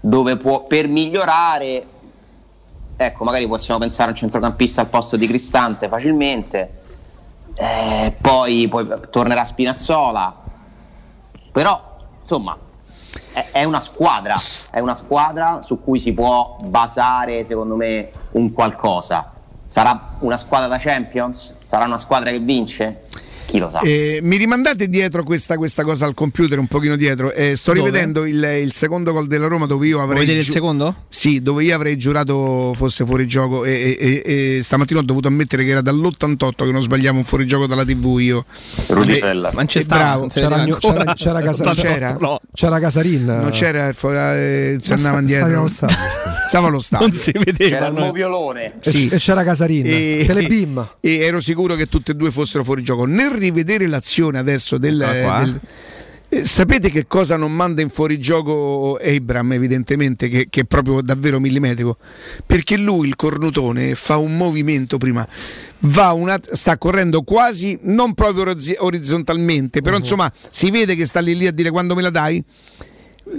dove 0.00 0.38
può 0.38 0.64
per 0.64 0.88
migliorare 0.88 1.86
ecco 2.96 3.24
magari 3.24 3.46
possiamo 3.46 3.80
pensare 3.80 4.08
a 4.08 4.12
un 4.12 4.16
centrocampista 4.16 4.80
al 4.80 4.86
posto 4.86 5.18
di 5.18 5.26
Cristante 5.26 5.88
facilmente 5.88 6.80
eh, 7.54 8.16
poi, 8.18 8.66
poi 8.68 8.88
tornerà 9.10 9.44
Spinazzola 9.44 10.34
però 11.52 11.96
insomma 12.20 12.56
è, 13.52 13.64
una 13.64 13.80
squadra 13.80 14.36
è 14.70 14.80
una 14.80 14.94
squadra 14.94 15.60
su 15.60 15.82
cui 15.82 15.98
si 15.98 16.14
può 16.14 16.56
basare 16.62 17.44
secondo 17.44 17.76
me 17.76 18.10
un 18.32 18.52
qualcosa 18.52 19.32
sarà 19.66 20.16
una 20.20 20.38
squadra 20.38 20.66
da 20.66 20.78
Champions? 20.78 21.56
sarà 21.64 21.84
una 21.84 21.98
squadra 21.98 22.30
che 22.30 22.38
vince? 22.38 23.02
Chi 23.48 23.58
lo 23.58 23.70
sa 23.70 23.80
Eh, 23.80 24.18
mi 24.22 24.36
rimandate 24.36 24.88
dietro 24.90 25.22
questa, 25.22 25.56
questa 25.56 25.82
cosa 25.82 26.04
al 26.04 26.12
computer, 26.12 26.58
un 26.58 26.66
pochino 26.66 26.96
dietro. 26.96 27.32
Eh, 27.32 27.56
sto 27.56 27.72
Dove? 27.72 27.86
rivedendo 27.86 28.26
il, 28.26 28.42
il 28.62 28.74
secondo 28.74 29.10
gol 29.12 29.26
della 29.26 29.46
Roma 29.46 29.64
dove 29.64 29.86
io 29.86 29.96
avrei. 30.00 30.16
Vuoi 30.16 30.26
vedere 30.26 30.40
il 30.40 30.46
secondo? 30.50 31.04
Sì, 31.08 31.40
dove 31.40 31.64
io 31.64 31.74
avrei 31.74 31.96
giurato 31.96 32.72
fosse 32.74 33.06
fuori 33.06 33.26
gioco. 33.26 33.64
E, 33.64 33.96
e- 33.98 34.22
e- 34.24 34.56
e 34.58 34.62
stamattina 34.62 35.00
ho 35.00 35.02
dovuto 35.02 35.28
ammettere 35.28 35.64
che 35.64 35.70
era 35.70 35.80
dall'88 35.80 36.50
che 36.66 36.70
non 36.72 36.82
sbagliavo 36.82 37.16
un 37.16 37.24
fuorigioco 37.24 37.66
dalla 37.66 37.84
TV 37.86 38.18
io. 38.20 38.44
Rudisella. 38.88 39.48
E- 39.48 39.52
Ma 39.52 39.58
non 39.58 39.66
c'è 39.66 39.80
e 39.80 39.84
bravo. 39.84 40.26
C'era, 40.26 40.64
c'era, 40.78 41.14
c'era, 41.14 41.40
Casa- 41.40 41.64
Non 41.64 41.74
c'era- 41.74 41.88
c'era? 41.94 42.16
No. 42.20 42.40
c'era 42.52 42.78
Casarin. 42.78 43.24
Non 43.24 43.50
c'era 43.50 43.88
il 43.88 43.94
fuori- 43.94 44.16
eh, 44.18 44.78
si 44.82 44.90
Ma 44.90 44.96
andava 44.96 45.20
indietro. 45.20 45.68
Stava 45.68 46.66
allo 46.68 46.78
stadio. 46.80 47.06
Non 47.06 47.16
si 47.16 47.32
vedeva. 47.32 47.76
c'era 47.76 47.86
il 47.88 47.92
moviolone 47.94 48.74
E, 48.82 48.90
Sì. 48.90 49.08
e 49.08 49.16
c'era 49.16 49.42
Casarin. 49.42 49.84
e, 49.86 50.24
Telebim. 50.26 50.88
e 51.00 51.16
ero 51.20 51.40
sicuro 51.40 51.74
che 51.74 51.86
tutte 51.86 52.12
e 52.12 52.14
due 52.14 52.30
fossero 52.30 52.62
fuori 52.64 52.82
gioco. 52.82 53.04
Nel 53.06 53.30
rivedere 53.38 53.86
l'azione 53.86 54.38
adesso 54.38 54.78
del, 54.78 54.96
del- 55.40 55.60
eh, 56.30 56.44
sapete 56.44 56.90
che 56.90 57.06
cosa 57.06 57.38
non 57.38 57.54
manda 57.54 57.80
in 57.80 57.88
fuorigioco 57.88 58.98
Abram, 59.02 59.52
evidentemente, 59.54 60.28
che, 60.28 60.48
che 60.50 60.60
è 60.60 60.64
proprio 60.64 61.00
davvero 61.00 61.40
millimetrico? 61.40 61.96
Perché 62.44 62.76
lui, 62.76 63.08
il 63.08 63.16
cornutone, 63.16 63.94
fa 63.94 64.18
un 64.18 64.34
movimento 64.36 64.98
prima. 64.98 65.26
Va 65.82 66.12
una, 66.12 66.38
sta 66.52 66.76
correndo 66.76 67.22
quasi 67.22 67.78
non 67.82 68.12
proprio 68.12 68.42
oriz- 68.42 68.76
orizzontalmente, 68.78 69.80
però 69.80 69.96
insomma 69.96 70.30
si 70.50 70.70
vede 70.70 70.94
che 70.96 71.06
sta 71.06 71.20
lì, 71.20 71.34
lì 71.34 71.46
a 71.46 71.52
dire 71.52 71.70
quando 71.70 71.94
me 71.94 72.02
la 72.02 72.10
dai. 72.10 72.44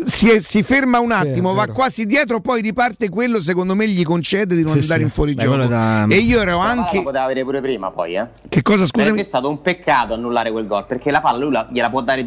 Si, 0.05 0.39
si 0.41 0.63
ferma 0.63 0.99
un 0.99 1.11
attimo, 1.11 1.51
è 1.51 1.55
va 1.55 1.67
quasi 1.67 2.05
dietro, 2.05 2.39
poi 2.39 2.61
riparte 2.61 3.09
quello. 3.09 3.41
Secondo 3.41 3.75
me 3.75 3.87
gli 3.87 4.03
concede 4.03 4.55
di 4.55 4.63
non 4.63 4.73
Sì, 4.73 4.79
andare 4.79 4.99
sì. 4.99 5.05
in 5.05 5.11
fuorigioco. 5.11 5.57
Beh, 5.57 5.67
da- 5.67 6.05
E 6.07 6.17
io 6.17 6.41
ero 6.41 6.57
la 6.57 6.63
anche. 6.69 6.97
la 6.97 7.03
poteva 7.03 7.23
avere 7.23 7.43
pure 7.43 7.61
prima 7.61 7.89
poi 7.91 8.15
eh 8.15 8.27
Che 8.47 8.61
cosa 8.61 8.85
Sarebbe 8.85 9.03
scusami? 9.03 9.23
stato 9.23 9.49
un 9.49 9.61
peccato 9.61 10.13
annullare 10.13 10.51
quel 10.51 10.67
gol 10.67 10.85
perché 10.85 11.11
la 11.11 11.21
palla 11.21 11.37
lui 11.39 11.51
la- 11.51 11.67
gliela 11.71 11.89
può 11.89 12.01
dare 12.01 12.25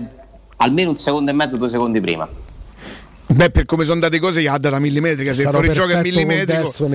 almeno 0.56 0.90
un 0.90 0.96
secondo 0.96 1.30
e 1.30 1.34
mezzo, 1.34 1.56
due 1.56 1.68
secondi 1.68 2.00
prima. 2.00 2.28
Beh, 3.34 3.50
per 3.50 3.64
come 3.64 3.82
sono 3.84 3.94
andate 3.94 4.18
cose, 4.18 4.42
gli 4.42 4.46
ha 4.46 4.58
data 4.58 4.78
millimetrica. 4.78 5.32
Se 5.32 5.40
il 5.42 5.46
Sarà 5.46 5.58
fuorigioco 5.58 5.88
è 5.90 6.02
millimetrico. 6.02 6.62
destro. 6.62 6.86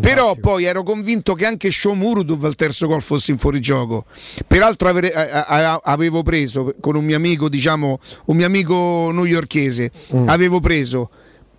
Però 0.00 0.34
poi 0.40 0.64
ero 0.64 0.82
convinto 0.82 1.34
che 1.34 1.46
anche 1.46 1.70
Shomurudov 1.70 2.44
al 2.44 2.54
terzo 2.54 2.86
gol 2.86 3.02
fosse 3.02 3.30
in 3.32 3.38
fuorigioco. 3.38 4.04
Peraltro 4.46 4.88
avere- 4.88 5.12
a- 5.12 5.44
a- 5.72 5.80
avevo 5.84 6.22
preso 6.22 6.74
con 6.80 6.96
un 6.96 7.04
mio 7.04 7.16
amico, 7.16 7.48
diciamo, 7.48 7.98
un 8.26 8.36
mio 8.36 8.46
amico 8.46 9.10
newyorkese, 9.12 9.90
Mm. 10.14 10.28
avevo 10.28 10.60
preso. 10.60 11.10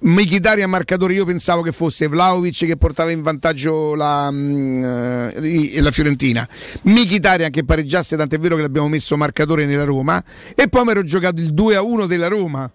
Mkhitaryan 0.02 0.70
marcatore, 0.70 1.14
io 1.14 1.26
pensavo 1.26 1.62
che 1.62 1.74
fosse 1.74 2.08
Vlaovic 2.08 2.66
che 2.66 2.78
portava 2.78 3.12
in 3.12 3.22
vantaggio 3.22 3.96
la, 3.96 4.30
i- 4.32 5.78
la 5.82 5.92
Fiorentina, 5.92 6.48
Mkhitaryan 6.84 7.52
che 7.52 7.66
pareggiasse, 7.66 8.16
tant'è 8.16 8.38
vero 8.40 8.56
che 8.56 8.62
l'abbiamo 8.62 8.88
messo 8.88 9.18
marcatore 9.18 9.66
nella 9.66 9.84
Roma, 9.84 10.24
e 10.56 10.70
poi 10.70 10.86
mi 10.86 10.92
ero 10.92 11.04
giocato 11.04 11.42
il 11.42 11.54
2 11.54 11.76
a 11.76 11.82
1 11.82 12.06
della 12.06 12.28
Roma 12.30 12.72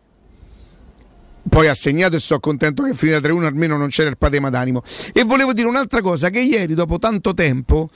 poi 1.49 1.69
ha 1.69 1.75
segnato 1.75 2.17
e 2.17 2.21
sono 2.21 2.41
contento 2.41 2.83
che 2.83 2.95
finita 2.95 3.19
3-1 3.19 3.45
almeno 3.45 3.77
non 3.77 3.89
c'era 3.89 4.09
il 4.09 4.17
patema 4.19 4.51
d'animo 4.51 4.83
e 5.13 5.25
volevo 5.25 5.53
dire 5.53 5.69
un'altra 5.69 6.01
cosa 6.01 6.31
che 6.31 6.41
ieri 6.41 6.75
dopo 6.75 6.99
tanto 6.99 7.35
tempo 7.35 7.91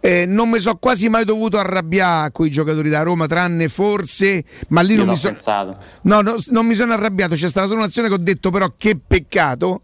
eh, 0.00 0.26
non 0.26 0.50
mi 0.50 0.58
sono 0.58 0.76
quasi 0.76 1.08
mai 1.08 1.24
dovuto 1.24 1.58
arrabbiare 1.58 2.32
con 2.32 2.46
i 2.46 2.50
giocatori 2.50 2.88
da 2.90 3.02
Roma 3.02 3.26
tranne 3.26 3.68
forse 3.68 4.44
ma 4.68 4.80
lì 4.80 4.92
Io 4.94 4.98
non 5.04 5.08
mi, 5.10 5.16
sono 5.16 5.32
pensato. 5.32 5.76
no, 6.02 6.20
no, 6.20 6.34
non 6.50 6.66
mi 6.66 6.74
sono 6.74 6.92
arrabbiato 6.92 7.34
c'è 7.34 7.48
stata 7.48 7.66
solo 7.66 7.78
un'azione 7.80 8.08
che 8.08 8.14
ho 8.14 8.18
detto 8.18 8.50
però 8.50 8.72
che 8.76 8.98
peccato 9.04 9.82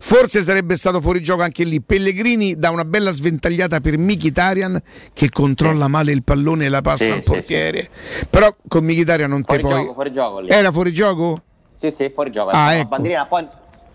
Forse 0.00 0.42
sarebbe 0.42 0.76
stato 0.76 1.00
fuori 1.00 1.22
gioco 1.22 1.42
anche 1.42 1.64
lì. 1.64 1.80
Pellegrini 1.80 2.54
dà 2.56 2.68
una 2.70 2.84
bella 2.84 3.10
sventagliata 3.10 3.80
per 3.80 3.96
Mkhitaryan 3.98 4.78
che 5.14 5.30
controlla 5.30 5.88
male 5.88 6.12
il 6.12 6.22
pallone 6.22 6.66
e 6.66 6.68
la 6.68 6.82
passa 6.82 7.06
Sì, 7.06 7.10
al 7.10 7.22
sì, 7.22 7.30
portiere. 7.30 7.88
Però 8.28 8.54
con 8.68 8.84
Mkhitaryan 8.84 9.30
non 9.30 9.40
te 9.42 9.46
Fuori 9.46 9.62
puoi. 9.62 9.80
gioco, 9.80 9.94
fuori 9.94 10.12
gioco. 10.12 10.46
Era 10.46 10.70
fuori 10.70 10.92
gioco? 10.92 11.42
Sì, 11.78 11.90
sì, 11.90 12.10
fuori 12.12 12.30
gioco. 12.30 12.50
Ah, 12.50 12.64
La 12.66 12.78
ecco. 12.78 12.88
bandierina, 12.88 13.26
poi 13.26 13.46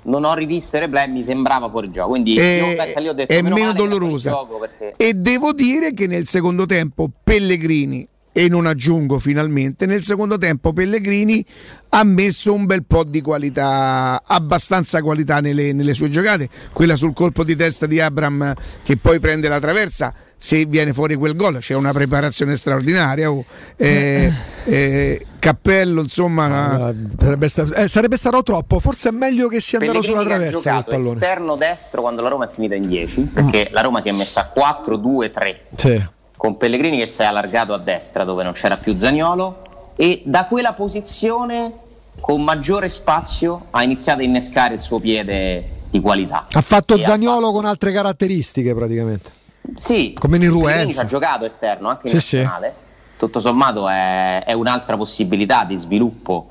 non 0.04 0.24
ho 0.24 0.34
rivisto 0.34 0.78
i 0.78 0.80
replay, 0.80 1.10
mi 1.12 1.22
sembrava 1.24 1.70
fuori 1.70 1.92
gioco. 1.92 2.10
Quindi 2.10 2.36
Eh, 2.38 2.58
io 2.58 3.12
ho 3.12 3.14
detto 3.14 3.34
è 3.34 3.42
meno, 3.42 3.56
meno 3.56 3.74
dolorosa. 3.74 4.46
perché 4.60 4.94
E 4.96 5.14
devo 5.14 5.52
dire 5.52 5.94
che 5.94 6.08
nel 6.08 6.26
secondo 6.28 6.66
tempo 6.66 7.10
Pellegrini, 7.24 8.08
e 8.36 8.48
non 8.48 8.66
aggiungo 8.66 9.20
finalmente, 9.20 9.86
nel 9.86 10.02
secondo 10.02 10.38
tempo 10.40 10.74
Pellegrini 10.74 11.46
ha 11.90 12.04
messo 12.04 12.52
un 12.54 12.66
bel 12.66 12.84
po' 12.84 13.04
di 13.04 13.22
qualità, 13.22 14.24
abbastanza 14.26 15.02
qualità 15.02 15.40
nelle, 15.40 15.72
nelle 15.74 15.94
sue 15.94 16.10
giocate. 16.10 16.50
Quella 16.72 16.96
sul 16.96 17.14
colpo 17.14 17.44
di 17.44 17.56
testa 17.56 17.86
di 17.86 18.00
Abram 18.00 18.54
che 18.84 18.98
poi 18.98 19.20
prende 19.20 19.50
la 19.50 19.60
traversa. 19.60 20.14
Se 20.44 20.66
viene 20.66 20.92
fuori 20.92 21.16
quel 21.16 21.38
gol 21.38 21.60
c'è 21.60 21.74
una 21.74 21.94
preparazione 21.94 22.58
straordinaria. 22.58 23.32
oh. 23.32 23.46
Eh, 23.78 24.30
eh, 24.66 25.26
cappello, 25.40 26.02
insomma, 26.02 26.88
Ah, 26.88 26.94
Sarebbe, 27.18 27.48
sta- 27.48 27.74
eh, 27.76 27.88
sarebbe 27.88 28.18
stato 28.18 28.44
troppo. 28.44 28.80
Forse 28.82 29.08
è 29.08 29.12
meglio 29.14 29.48
che 29.48 29.62
sia 29.62 29.80
andato 29.80 30.02
sulla 30.02 30.20
ha 30.20 30.24
traversa 30.26 30.84
quel 30.84 30.98
giocato 30.98 31.14
esterno 31.14 31.56
destro 31.56 32.02
quando 32.02 32.22
la 32.22 32.28
Roma 32.28 32.50
è 32.50 32.54
finita 32.54 32.76
in 32.76 32.90
10 32.90 33.22
perché 33.22 33.70
la 33.72 33.80
Roma 33.80 34.02
si 34.02 34.10
è 34.10 34.12
messa 34.12 34.52
a 34.54 34.82
4-2-3 34.82 35.56
Sì. 35.78 36.06
con 36.36 36.58
Pellegrini 36.58 36.98
che 36.98 37.08
si 37.08 37.22
è 37.22 37.26
allargato 37.26 37.74
a 37.74 37.78
destra 37.78 38.26
dove 38.26 38.44
non 38.44 38.52
c'era 38.52 38.76
più 38.76 38.98
Zagnolo 38.98 39.62
e 39.96 40.24
da 40.26 40.48
quella 40.48 40.74
posizione 40.74 41.72
con 42.20 42.44
maggiore 42.44 42.90
spazio 42.90 43.68
ha 43.70 43.82
iniziato 43.82 44.20
a 44.20 44.24
innescare 44.24 44.74
il 44.74 44.82
suo 44.82 45.00
piede 45.00 45.64
di 45.90 46.02
qualità. 46.02 46.48
Ha 46.52 46.62
fatto 46.62 46.96
E 46.96 47.00
ha 47.00 47.06
Zagnolo 47.06 47.52
con 47.54 47.64
altre 47.64 47.94
caratteristiche 47.94 48.74
praticamente. 48.76 49.32
Sì, 49.76 50.14
Come 50.20 50.36
in 50.38 50.42
Pellegrini 50.44 50.48
Ruenza. 50.50 50.92
ci 50.92 51.00
ha 51.00 51.06
giocato 51.06 51.46
esterno 51.46 51.90
anche 51.90 52.08
in 52.08 52.14
Sì, 52.14 52.20
sì. 52.20 52.36
nazionale. 52.38 52.74
Tutto 53.18 53.40
sommato 53.40 53.88
è, 53.88 54.44
è 54.44 54.54
un'altra 54.54 54.98
possibilità 54.98 55.64
di 55.64 55.76
sviluppo 55.76 56.48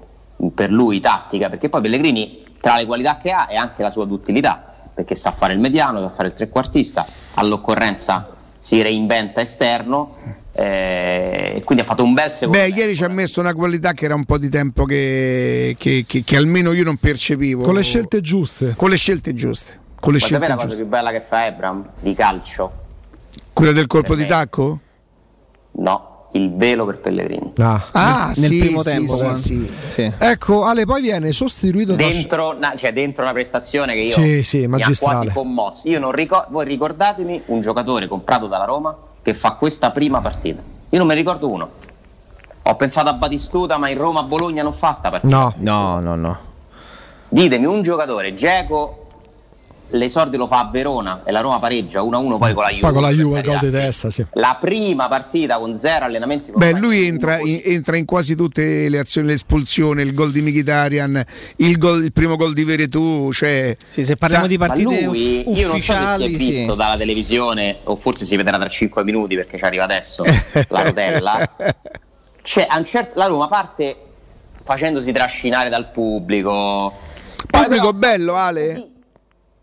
per 0.55 0.71
lui 0.71 0.99
tattica, 1.01 1.49
perché 1.51 1.69
poi 1.69 1.83
Pellegrini 1.83 2.43
tra 2.61 2.77
le 2.77 2.87
qualità 2.87 3.19
che 3.19 3.31
ha 3.31 3.47
è 3.47 3.57
anche 3.57 3.83
la 3.83 3.91
sua 3.91 4.07
duttilità, 4.07 4.73
perché 4.95 5.15
sa 5.15 5.31
fare 5.33 5.53
il 5.53 5.59
mediano, 5.59 6.01
sa 6.01 6.09
fare 6.09 6.29
il 6.29 6.35
trequartista, 6.35 7.05
all'occorrenza 7.35 8.29
si 8.59 8.81
reinventa 8.81 9.41
esterno, 9.41 10.17
eh, 10.53 11.55
e 11.57 11.63
quindi 11.65 11.83
ha 11.85 11.87
fatto 11.87 12.05
un 12.05 12.15
bel 12.15 12.31
secondo 12.33 12.57
Beh, 12.59 12.65
tempo. 12.67 12.81
ieri 12.81 12.95
ci 12.97 13.05
ha 13.05 13.09
messo 13.09 13.41
una 13.41 13.53
qualità 13.55 13.93
che 13.93 14.05
era 14.07 14.15
un 14.15 14.25
po' 14.25 14.39
di 14.39 14.49
tempo 14.49 14.85
che, 14.85 15.75
che- 15.79 16.05
che- 16.07 16.25
che 16.25 16.37
almeno 16.37 16.73
io 16.73 16.85
non 16.85 16.97
percepivo. 16.97 17.63
Con 17.65 17.75
le 17.75 17.83
scelte 17.83 18.21
giuste. 18.21 18.75
Con 18.77 18.89
le 18.91 18.97
scelte 18.97 19.35
giuste. 19.35 19.81
Con 20.01 20.13
le 20.13 20.19
Vuoi 20.19 20.31
scelte 20.31 20.47
sapere 20.47 20.59
la 20.59 20.65
cosa 20.65 20.75
più 20.77 20.87
bella 20.87 21.11
che 21.11 21.21
fa 21.21 21.47
Ebram 21.47 21.89
di 22.01 22.15
calcio? 22.15 22.81
Quella 23.53 23.73
del 23.73 23.87
colpo 23.87 24.15
di 24.15 24.23
me? 24.23 24.29
tacco? 24.29 24.79
No, 25.73 26.27
il 26.33 26.55
velo 26.55 26.85
per 26.87 26.99
Pellegrini. 26.99 27.53
Ah, 27.59 28.33
nel 28.37 28.51
sì, 28.51 28.59
primo 28.59 28.83
sì, 28.83 28.91
tempo. 28.91 29.15
sì, 29.17 29.21
quando- 29.23 29.39
sì. 29.41 29.71
Sì. 29.91 30.13
Ecco, 30.19 30.65
Ale 30.65 30.85
poi 30.85 31.03
viene 31.03 31.33
sostituito 31.33 31.95
da 31.95 31.97
Dentro, 32.09 32.53
na- 32.59 32.75
cioè 32.77 32.93
dentro 32.93 33.23
una 33.23 33.33
prestazione 33.33 33.95
che 33.95 34.01
io 34.01 34.09
Sì, 34.15 34.43
sì, 34.43 34.59
mi 34.59 34.65
ha 34.65 34.69
magistrale. 34.69 35.17
quasi 35.17 35.31
commosso. 35.35 35.81
Io 35.85 35.99
non 36.01 36.13
ricor- 36.13 36.47
voi 36.51 36.65
ricordatemi 36.65 37.43
un 37.47 37.61
giocatore 37.61 38.09
comprato 38.09 38.47
dalla 38.47 38.65
Roma 38.65 38.97
che 39.23 39.35
fa 39.35 39.53
questa 39.53 39.91
prima 39.91 40.21
partita. 40.21 40.63
Io 40.91 40.99
non 40.99 41.07
mi 41.07 41.15
ricordo 41.15 41.51
uno. 41.51 41.69
Ho 42.65 42.77
pensato 42.77 43.09
a 43.09 43.15
Batistuta, 43.15 43.77
ma 43.77 43.89
in 43.89 43.99
Roma 43.99 44.21
a 44.21 44.25
Bologna 44.25 44.63
non 44.63 44.73
fa 44.73 44.93
sta 44.93 45.11
partita. 45.11 45.35
No. 45.37 45.53
No, 45.59 46.01
no, 46.01 46.15
no. 46.17 46.39
Ditemi 47.29 47.67
un 47.67 47.83
giocatore, 47.83 48.35
Geco 48.35 49.02
l'esordio 49.93 50.39
lo 50.39 50.47
fa 50.47 50.61
a 50.61 50.69
Verona 50.71 51.23
e 51.25 51.33
la 51.33 51.41
Roma 51.41 51.59
pareggia 51.59 52.01
1-1 52.01 52.39
poi 52.39 52.53
con 52.55 52.63
la 52.65 52.69
Juve. 52.71 52.81
poi 52.81 52.93
con 52.93 53.03
la 53.03 53.11
Juve 53.11 53.43
gol 53.43 53.59
di 53.59 53.67
sì. 53.67 53.73
testa, 53.73 54.11
sì. 54.11 54.25
La 54.33 54.57
prima 54.59 55.09
partita 55.09 55.59
con 55.59 55.77
zero 55.77 56.05
allenamenti 56.07 56.51
con 56.51 56.59
Beh, 56.61 56.79
lui 56.79 57.07
entra 57.07 57.39
in, 57.39 57.61
entra 57.65 57.97
in 57.97 58.05
quasi 58.05 58.35
tutte 58.35 58.89
le 58.89 58.99
azioni, 58.99 59.29
l'espulsione, 59.29 60.03
il 60.03 60.15
gol 60.15 60.33
di 60.33 60.41
Mkhitaryan, 60.41 61.25
il, 61.57 61.77
gol- 61.79 62.05
il 62.05 62.13
primo 62.13 62.37
gol 62.37 62.53
di 62.53 62.65
Veretù, 62.65 63.33
cioè 63.33 63.75
Sì, 63.91 64.03
se 64.05 64.17
parliamo 64.17 64.47
di 64.47 64.59
partite 64.59 65.03
lui, 65.03 65.45
uff- 65.47 65.57
io 65.59 65.67
non 65.69 65.81
so 65.81 65.81
se 65.81 65.81
si 65.83 65.93
è 65.93 65.95
ufficiali, 65.95 66.39
sì. 66.39 66.47
visto 66.51 66.75
dalla 66.75 66.97
televisione, 66.97 67.77
o 67.85 67.97
forse 67.97 68.25
si 68.25 68.37
vedrà 68.37 68.59
tra 68.59 68.69
5 68.69 69.05
minuti 69.05 69.35
perché 69.37 69.59
ci 69.59 69.65
arriva 69.65 69.85
adesso 69.85 70.25
la 70.69 70.83
rotella. 70.83 71.57
Cioè, 72.43 72.67
a 72.69 72.77
un 72.79 72.85
certo- 72.85 73.19
la 73.19 73.27
Roma 73.27 73.47
parte 73.49 73.97
facendosi 74.65 75.13
trascinare 75.13 75.69
dal 75.69 75.91
pubblico. 75.91 76.93
Pubblico 77.47 77.93
però- 77.93 77.93
bello, 77.93 78.35
Ale. 78.35 78.87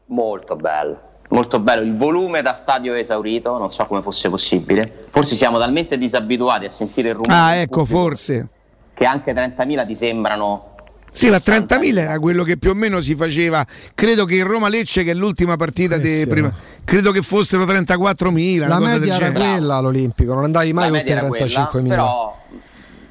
Molto 0.10 0.56
bello. 0.56 1.07
Molto 1.30 1.60
bello, 1.60 1.84
il 1.84 1.95
volume 1.95 2.41
da 2.41 2.53
stadio 2.53 2.95
esaurito, 2.95 3.56
non 3.60 3.69
so 3.69 3.86
come 3.86 4.02
fosse 4.02 4.30
possibile. 4.30 5.06
Forse 5.10 5.36
siamo 5.36 5.60
talmente 5.60 5.95
disabituati 5.98 6.65
a 6.65 6.69
sentire 6.69 7.10
il 7.10 7.15
rumore 7.15 7.34
Ah, 7.34 7.56
ecco, 7.56 7.86
forse. 7.86 8.48
che 8.95 9.06
anche 9.06 9.31
30.000 9.34 9.86
ti 9.86 9.94
sembrano 9.95 10.65
Sì, 11.11 11.30
ma 11.30 11.38
30.000 11.38 11.98
era 11.99 12.18
quello 12.18 12.41
che 12.44 12.57
più 12.57 12.72
o 12.72 12.73
meno 12.73 12.99
si 12.99 13.14
faceva. 13.14 13.64
Credo 13.94 14.26
che 14.26 14.36
il 14.38 14.45
Roma-Lecce, 14.45 15.03
che 15.03 15.11
è 15.11 15.14
l'ultima 15.14 15.56
partita, 15.56 16.02
sì. 16.02 16.26
prima- 16.27 16.52
credo 16.84 17.11
che 17.11 17.22
fossero 17.22 17.64
34.000. 17.65 18.60
La 18.61 18.65
una 18.65 18.77
cosa 18.77 18.91
media 18.94 18.99
del 18.99 19.10
era 19.10 19.31
genere. 19.31 19.52
quella 19.52 19.76
all'Olimpico, 19.76 20.34
non 20.34 20.44
andavi 20.45 20.73
mai 20.73 20.86
oltre 20.90 20.98
media 20.99 21.14
i 21.14 21.18
era 21.19 21.27
quella, 21.27 21.45
35.000. 21.45 21.88
però 21.88 22.38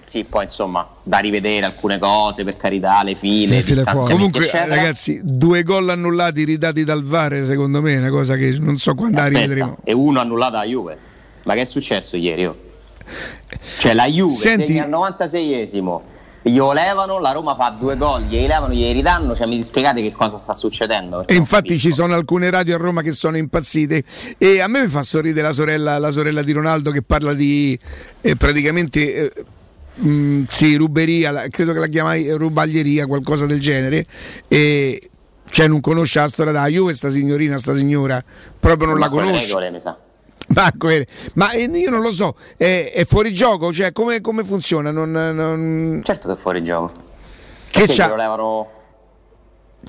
sì, 0.09 0.24
poi 0.24 0.44
insomma, 0.44 0.89
da 1.02 1.18
rivedere 1.18 1.66
alcune 1.66 1.98
cose, 1.98 2.43
per 2.44 2.56
carità, 2.56 3.02
le 3.02 3.14
file, 3.14 3.56
Le 3.56 3.62
file 3.62 3.82
fuori. 3.85 4.12
Comunque, 4.12 4.40
eccetera. 4.44 4.74
ragazzi, 4.74 5.20
due 5.22 5.62
gol 5.62 5.89
annullati 5.90 6.44
ridati 6.44 6.82
dal 6.85 7.05
VAR, 7.05 7.43
secondo 7.44 7.82
me 7.82 7.94
è 7.94 7.98
una 7.98 8.10
cosa 8.10 8.36
che 8.36 8.56
non 8.59 8.78
so 8.78 8.94
quando 8.94 9.18
Aspetta, 9.20 9.39
rivedremo. 9.40 9.78
e 9.85 9.93
uno 9.93 10.20
annullato 10.20 10.56
alla 10.56 10.64
Juve. 10.66 10.98
Ma 11.44 11.55
che 11.55 11.60
è 11.60 11.64
successo 11.66 12.16
ieri? 12.16 12.47
oh? 12.47 12.56
Cioè 13.78 13.93
la 13.94 14.06
Juve 14.06 14.35
Senti- 14.35 14.66
segna 14.66 14.85
al 14.85 14.90
96esimo, 14.90 16.01
glielo 16.43 16.72
levano, 16.72 17.18
la 17.18 17.32
Roma 17.32 17.55
fa 17.55 17.74
due 17.78 17.97
gol, 17.97 18.22
glieli 18.22 18.47
levano, 18.47 18.72
glieli 18.74 18.93
ridanno, 18.93 19.35
cioè 19.35 19.47
mi 19.47 19.62
spiegate 19.62 20.02
che 20.02 20.12
cosa 20.12 20.39
sta 20.39 20.55
succedendo? 20.55 21.26
E 21.26 21.35
infatti 21.35 21.68
capisco. 21.68 21.89
ci 21.89 21.94
sono 21.94 22.14
alcune 22.14 22.51
radio 22.51 22.74
a 22.74 22.78
Roma 22.78 23.02
che 23.02 23.12
sono 23.12 23.36
impazzite 23.36 24.05
e 24.39 24.60
a 24.60 24.68
me 24.68 24.82
mi 24.82 24.89
fa 24.89 25.02
sorridere 25.02 25.47
la 25.47 25.52
sorella, 25.52 25.98
la 25.98 26.10
sorella 26.10 26.43
di 26.43 26.52
Ronaldo 26.52 26.90
che 26.90 27.02
parla 27.02 27.32
di 27.35 27.78
eh, 28.20 28.36
praticamente 28.36 29.14
eh, 29.14 29.32
mh, 29.98 30.44
sì, 30.48 30.76
ruberia, 30.76 31.48
credo 31.48 31.72
che 31.72 31.78
la 31.78 31.86
chiamai 31.86 32.30
rubaglieria, 32.32 33.06
qualcosa 33.06 33.46
del 33.46 33.60
genere. 33.60 34.06
E 34.48 35.10
cioè 35.50 35.66
non 35.66 35.80
conosce 35.80 36.20
la 36.20 36.28
storia 36.28 36.52
della 36.52 36.66
Juve, 36.68 36.92
sta 36.92 37.10
signorina, 37.10 37.58
sta 37.58 37.74
signora, 37.74 38.22
proprio 38.58 38.88
non 38.88 38.98
la 38.98 39.08
conosce. 39.08 39.46
regole, 39.46 39.70
mi 39.70 39.80
sa. 39.80 39.96
Ma, 41.34 41.50
eh, 41.52 41.64
io 41.64 41.90
non 41.90 42.00
lo 42.00 42.10
so, 42.10 42.34
è, 42.56 42.90
è 42.94 43.04
fuori 43.04 43.32
gioco? 43.32 43.72
Cioè, 43.72 43.92
come, 43.92 44.20
come 44.20 44.44
funziona? 44.44 44.90
Non, 44.90 45.10
non- 45.10 46.00
Certo 46.04 46.28
che 46.28 46.34
è 46.34 46.36
fuori 46.36 46.62
gioco. 46.64 46.92
Che 47.70 47.86
c'ha? 47.86 48.04
glielo 48.06 48.16
levano 48.16 48.68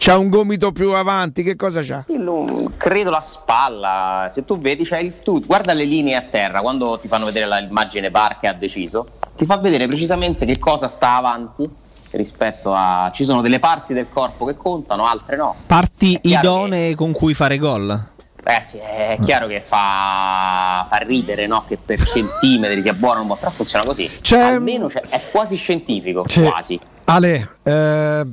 C'ha 0.02 0.18
un 0.18 0.30
gomito 0.30 0.72
più 0.72 0.94
avanti, 0.94 1.44
che 1.44 1.58
cosa 1.58 1.82
c'ha? 1.84 2.02
Sì, 2.02 2.16
lo- 2.18 2.72
credo 2.78 3.10
la 3.10 3.20
spalla. 3.20 4.28
Se 4.32 4.46
tu 4.46 4.58
vedi, 4.60 4.84
c'è 4.86 5.00
il, 5.00 5.14
tu 5.20 5.44
guarda 5.46 5.74
le 5.74 5.84
linee 5.84 6.16
a 6.16 6.22
terra 6.22 6.62
quando 6.62 6.98
ti 6.98 7.10
fanno 7.10 7.26
vedere 7.26 7.46
la- 7.46 7.58
l'immagine 7.58 8.10
VAR 8.10 8.40
che 8.40 8.48
ha 8.48 8.54
deciso, 8.54 9.08
ti 9.36 9.44
fa 9.46 9.58
vedere 9.58 9.88
precisamente 9.88 10.46
che 10.46 10.58
cosa 10.58 10.88
sta 10.88 11.16
avanti 11.18 11.70
rispetto 12.12 12.74
a. 12.74 13.12
Ci 13.14 13.26
sono 13.26 13.42
delle 13.42 13.60
parti 13.60 13.94
del 13.94 14.08
corpo 14.10 14.46
che 14.46 14.56
contano, 14.56 15.06
altre 15.06 15.36
no. 15.36 15.54
Parti 15.68 16.18
idonee 16.24 16.96
con 16.96 17.12
cui 17.12 17.34
fare 17.34 17.58
gol. 17.58 18.08
Eh 18.50 18.64
sì, 18.66 18.78
è 18.78 19.18
chiaro 19.22 19.46
che 19.46 19.62
fa, 19.62 20.84
fa 20.90 20.98
ridere 21.06 21.46
no? 21.46 21.64
che 21.68 21.78
per 21.84 22.02
centimetri 22.04 22.82
sia 22.82 22.94
buono, 22.94 23.24
ma 23.24 23.36
però 23.36 23.52
funziona 23.52 23.86
così. 23.86 24.10
C'è- 24.22 24.40
Almeno 24.40 24.88
c'è- 24.88 25.04
è 25.08 25.22
quasi 25.32 25.56
scientifico, 25.56 26.24
Sì. 26.28 26.42
quasi. 26.42 26.80
Ale, 27.06 27.58
eh, 27.62 28.24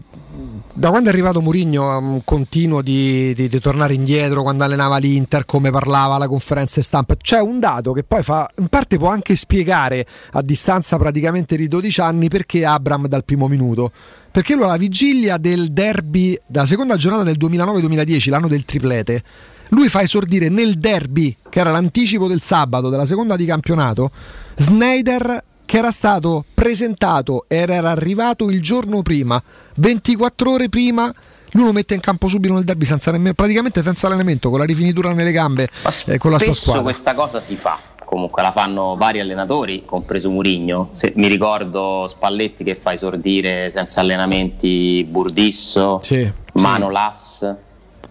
da 0.73 0.89
quando 0.91 1.09
è 1.09 1.13
arrivato 1.13 1.41
Mourinho 1.43 1.91
a 1.91 1.97
un 1.99 2.21
continuo 2.25 2.81
di, 2.83 3.35
di- 3.35 3.49
di 3.49 3.61
tornare 3.61 3.93
indietro 3.93 4.43
quando 4.43 4.65
allenava 4.65 4.97
l'Inter, 4.97 5.45
come 5.45 5.71
parlava 5.71 6.15
alla 6.15 6.29
conferenza 6.29 6.81
stampa, 6.81 7.15
c'è 7.17 7.41
un 7.41 7.59
dato 7.61 7.93
che 7.93 8.03
poi 8.03 8.23
fa, 8.23 8.49
in 8.59 8.69
parte 8.69 8.97
può 8.97 9.09
anche 9.09 9.35
spiegare 9.35 10.07
a 10.33 10.41
distanza 10.43 10.97
praticamente 10.97 11.57
di 11.57 11.69
12 11.69 12.01
anni 12.01 12.29
perché 12.29 12.65
Abram 12.65 13.07
dal 13.07 13.25
primo 13.25 13.49
minuto. 13.49 13.91
Perché 14.31 14.55
lui 14.55 14.65
alla 14.65 14.77
vigilia 14.77 15.39
del 15.39 15.73
derby, 15.73 16.39
della 16.47 16.67
seconda 16.67 16.97
giornata 16.97 17.25
del 17.25 17.37
2009-2010, 17.39 18.29
l'anno 18.31 18.49
del 18.49 18.67
triplete, 18.67 19.23
lui 19.71 19.89
fa 19.89 20.03
esordire 20.03 20.49
nel 20.49 20.75
derby, 20.79 21.37
che 21.49 21.61
era 21.61 21.71
l'anticipo 21.71 22.27
del 22.29 22.41
sabato 22.41 22.89
della 22.89 23.07
seconda 23.07 23.37
di 23.37 23.45
campionato, 23.45 24.11
Snyder 24.57 25.43
che 25.65 25.79
era 25.79 25.91
stato 25.91 26.45
presentato 26.55 27.45
era 27.49 27.91
arrivato 27.91 28.49
il 28.51 28.63
giorno 28.63 29.03
prima, 29.03 29.43
24 29.77 30.51
ore 30.51 30.69
prima. 30.69 31.13
Lui 31.53 31.65
lo 31.65 31.73
mette 31.73 31.95
in 31.95 32.01
campo 32.01 32.29
subito 32.29 32.53
nel 32.55 32.65
derby 32.65 32.85
senza 32.85 33.11
nemmeno- 33.11 33.35
praticamente 33.35 33.83
senza 33.83 34.07
allenamento, 34.09 34.51
con 34.51 34.59
la 34.59 34.65
rifinitura 34.65 35.13
nelle 35.15 35.33
gambe 35.33 35.69
e 36.07 36.19
con 36.19 36.31
la 36.31 36.37
sua 36.39 36.47
Spesso 36.49 36.61
squadra. 36.63 36.83
questa 36.83 37.15
cosa 37.15 37.41
si 37.41 37.57
fa, 37.57 37.79
comunque 38.05 38.43
la 38.43 38.53
fanno 38.53 38.95
vari 38.97 39.21
allenatori, 39.21 39.85
compreso 39.87 40.29
Murigno. 40.31 40.91
mi 41.15 41.29
ricordo 41.29 42.07
Spalletti 42.09 42.63
che 42.63 42.75
fa 42.75 42.93
esordire 42.93 43.71
senza 43.71 44.01
allenamenti 44.01 45.05
Burdisso, 45.09 45.99
Sì, 46.03 46.31
Manolas. 46.55 47.39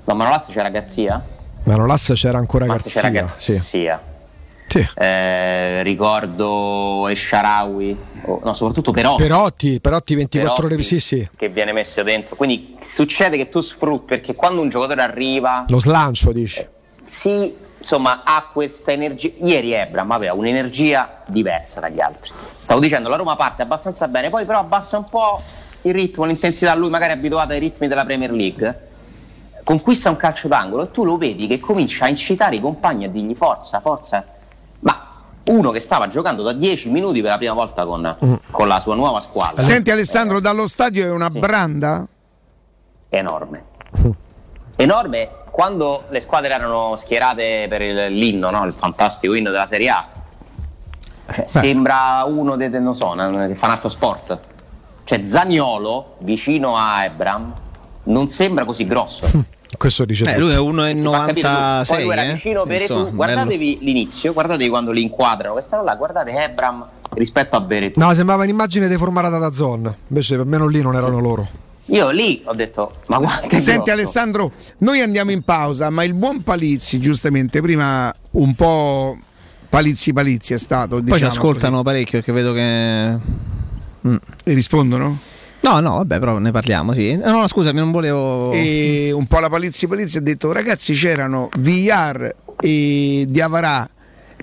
No, 0.06 0.16
Manolas 0.16 0.48
c'era 0.48 0.70
Garzia? 0.70 1.24
Ma 1.66 1.76
non 1.76 1.88
l'assa 1.88 2.14
c'era 2.14 2.38
ancora 2.38 2.66
Forse 2.66 2.90
Garzia. 2.90 3.02
c'era 3.02 3.30
sì. 3.30 3.54
Garzia. 3.84 4.02
Sì. 4.68 4.88
Eh, 4.96 5.84
ricordo 5.84 7.08
Esciarawi, 7.08 7.98
oh, 8.26 8.42
no, 8.44 8.54
soprattutto 8.54 8.92
Perotti. 8.92 9.22
Perotti, 9.22 9.80
Perotti 9.80 10.16
24 10.16 10.54
ore, 10.54 10.68
Perotti, 10.76 10.84
sì, 10.84 11.00
sì. 11.00 11.30
che 11.36 11.50
viene 11.50 11.72
messo 11.72 12.02
dentro. 12.04 12.36
Quindi 12.36 12.76
succede 12.80 13.38
che 13.38 13.48
tu 13.48 13.62
sfrutti 13.62 14.06
perché 14.06 14.34
quando 14.36 14.62
un 14.62 14.70
giocatore 14.70 15.02
arriva, 15.02 15.66
Lo 15.70 15.80
slancio, 15.80 16.32
dici. 16.32 16.66
sì, 17.06 17.56
insomma, 17.78 18.24
ha 18.26 18.50
questa 18.52 18.92
energia. 18.92 19.30
Ieri 19.42 19.72
Ebram 19.72 20.12
aveva 20.12 20.34
un'energia 20.34 21.22
diversa 21.28 21.80
dagli 21.80 22.02
altri. 22.02 22.32
Stavo 22.60 22.80
dicendo, 22.80 23.08
la 23.08 23.16
Roma 23.18 23.36
parte 23.36 23.62
abbastanza 23.62 24.08
bene, 24.08 24.30
poi 24.30 24.46
però 24.46 24.60
abbassa 24.60 24.98
un 24.98 25.08
po' 25.08 25.40
il 25.84 25.94
ritmo, 25.94 26.26
l'intensità. 26.26 26.74
Lui 26.76 26.90
magari 26.90 27.14
è 27.14 27.16
abituato 27.16 27.54
ai 27.54 27.60
ritmi 27.60 27.88
della 27.88 28.04
Premier 28.04 28.32
League. 28.32 28.88
Conquista 29.66 30.10
un 30.12 30.16
calcio 30.16 30.48
d'angolo 30.48 30.84
e 30.84 30.92
tu 30.92 31.04
lo 31.04 31.18
vedi 31.18 31.48
che 31.48 31.60
comincia 31.60 32.06
a 32.06 32.08
incitare 32.08 32.54
i 32.56 32.62
compagni 32.62 33.06
a 33.06 33.10
dirgli 33.10 33.34
forza, 33.34 33.80
forza. 33.80 34.24
Ma 34.82 35.08
uno 35.46 35.72
che 35.72 35.80
stava 35.80 36.08
giocando 36.08 36.44
da 36.44 36.54
10 36.54 36.90
minuti 36.92 37.20
per 37.22 37.32
la 37.32 37.38
prima 37.38 37.54
volta 37.54 37.84
con, 37.84 38.16
con 38.52 38.68
la 38.68 38.80
sua 38.80 38.94
nuova 38.94 39.20
squadra. 39.20 39.64
Senti 39.64 39.90
Alessandro, 39.90 40.40
dallo 40.40 40.68
stadio 40.68 41.06
è 41.08 41.10
una 41.10 41.30
branda? 41.32 42.08
enorme. 43.10 43.64
Enorme 44.78 45.30
quando 45.50 46.04
le 46.10 46.20
squadre 46.20 46.54
erano 46.54 46.96
schierate 46.98 47.66
per 47.70 47.82
il- 47.82 48.14
l'inno, 48.14 48.50
no? 48.52 48.66
il 48.66 48.74
fantastico 48.74 49.34
inno 49.34 49.50
della 49.50 49.66
Serie 49.66 49.90
A. 49.90 50.06
Cioè, 51.28 51.46
sembra 51.48 52.24
uno 52.28 52.56
dei, 52.56 52.70
non 52.70 52.94
so, 52.94 53.12
che 53.16 53.56
fa 53.56 53.66
un 53.66 53.72
altro 53.72 53.90
sport. 53.90 54.38
Cioè 55.06 55.24
Zaniolo 55.24 56.18
vicino 56.20 56.76
a 56.78 57.06
Ebram 57.06 57.54
non 58.04 58.28
sembra 58.28 58.66
così 58.66 58.86
grosso. 58.86 59.28
Questo 59.78 60.06
dice 60.06 60.24
Eh, 60.24 60.34
tutto. 60.34 60.40
lui 60.40 60.52
è 60.54 60.94
Ti 60.94 61.02
fa 61.02 61.26
capire 61.26 61.48
lui. 61.48 61.86
Poi 61.88 62.04
lui 62.04 62.12
era 62.12 62.24
1,96. 62.24 62.34
vicino 62.34 62.66
eh? 62.66 63.12
Guardatevi 63.12 63.78
l'inizio, 63.82 64.34
guardatevi 64.34 64.70
quando 64.70 64.92
li 64.92 65.02
inquadrano 65.02 65.54
questa 65.54 65.82
là, 65.82 65.96
guardate 65.96 66.32
Ebram 66.32 66.86
rispetto 67.14 67.56
a 67.56 67.62
Beretù. 67.62 68.00
No, 68.00 68.14
sembrava 68.14 68.44
un'immagine 68.44 68.88
deformata 68.88 69.38
da 69.38 69.52
Zon. 69.52 69.94
Invece 70.08 70.36
per 70.38 70.46
me 70.46 70.58
non 70.58 70.72
lì 70.72 70.82
non 70.82 70.96
erano 70.96 71.20
loro. 71.20 71.48
Io 71.90 72.10
lì 72.10 72.42
ho 72.46 72.54
detto, 72.54 72.94
ma 73.08 73.20
guarda 73.20 73.48
Senti 73.58 73.74
grosso. 73.74 73.92
Alessandro, 73.92 74.52
noi 74.80 75.02
andiamo 75.02 75.30
in 75.32 75.44
pausa, 75.44 75.90
ma 75.92 76.04
il 76.04 76.16
buon 76.16 76.42
Palizzi, 76.42 77.00
giustamente, 77.00 77.62
prima 77.62 78.12
un 78.32 78.56
po' 78.56 79.16
Palizzi 79.70 80.12
Palizzi 80.12 80.54
è 80.54 80.58
stato. 80.58 80.96
Poi 80.96 81.06
ci 81.06 81.12
diciamo 81.12 81.32
ascoltano 81.32 81.84
parecchio 81.84 82.20
perché 82.22 82.32
vedo 82.32 82.54
che. 82.54 83.18
così. 84.02 84.20
E 84.44 84.54
rispondono? 84.54 85.20
No, 85.66 85.80
no, 85.80 85.96
vabbè, 85.96 86.20
però 86.20 86.38
ne 86.38 86.52
parliamo, 86.52 86.94
sì. 86.94 87.10
Eh, 87.10 87.16
No, 87.16 87.40
no, 87.42 87.48
scusami, 87.48 87.80
non 87.80 87.90
volevo. 87.92 88.52
E 88.52 89.12
un 89.12 89.26
po' 89.26 89.40
la 89.40 89.50
Palizzi 89.50 89.88
Palizzi 89.88 90.20
ha 90.20 90.22
detto 90.22 90.52
ragazzi 90.52 90.94
c'erano 90.94 91.50
Villar 91.58 92.32
e 92.60 93.26
Diavarà 93.28 93.90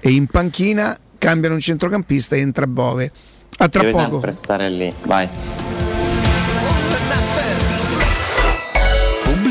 e 0.00 0.10
in 0.10 0.26
panchina 0.26 0.98
cambiano 1.18 1.54
un 1.54 1.60
centrocampista 1.60 2.34
e 2.34 2.40
entra 2.40 2.66
Bove. 2.66 3.12
A 3.58 3.68
tra 3.68 3.82
Deve 3.82 3.92
poco. 3.92 4.10
sempre 4.10 4.32
stare 4.32 4.68
lì. 4.68 4.92
Vai. 5.04 5.28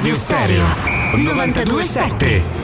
Teleradio 0.00 0.14
Stereo 0.14 0.64
927. 1.12 2.59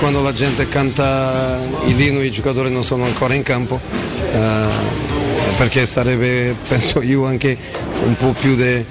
Quando 0.00 0.22
la 0.22 0.32
gente 0.32 0.66
canta 0.66 1.58
il 1.84 1.94
vino 1.94 2.22
i 2.22 2.30
giocatori 2.30 2.70
non 2.70 2.82
sono 2.82 3.04
ancora 3.04 3.34
in 3.34 3.42
campo, 3.42 3.78
eh, 4.32 4.64
perché 5.58 5.84
sarebbe, 5.84 6.56
penso 6.66 7.02
io, 7.02 7.26
anche 7.26 7.54
un 8.04 8.16
po' 8.16 8.32
più 8.32 8.56
di 8.56 8.84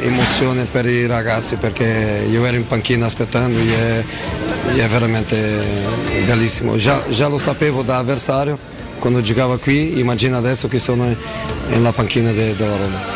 emozione 0.00 0.64
per 0.70 0.86
i 0.86 1.06
ragazzi 1.06 1.56
perché 1.56 2.24
io 2.30 2.44
ero 2.44 2.56
in 2.56 2.68
panchina 2.68 3.06
aspettando 3.06 3.58
e 3.58 3.74
è, 3.74 4.04
è 4.76 4.86
veramente 4.86 5.36
bellissimo. 6.24 6.76
Già, 6.76 7.02
già 7.08 7.26
lo 7.26 7.38
sapevo 7.38 7.82
da 7.82 7.98
avversario 7.98 8.56
quando 9.00 9.22
giocava 9.22 9.58
qui, 9.58 9.98
immagina 9.98 10.36
adesso 10.36 10.68
che 10.68 10.78
sono 10.78 11.12
nella 11.68 11.92
panchina 11.92 12.30
de- 12.30 12.54
della 12.54 12.76
Roma. 12.76 13.15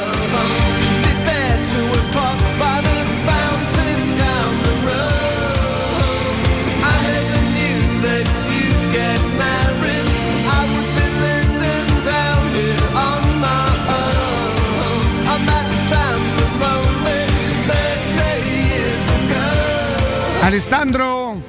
Alessandro? 20.51 21.41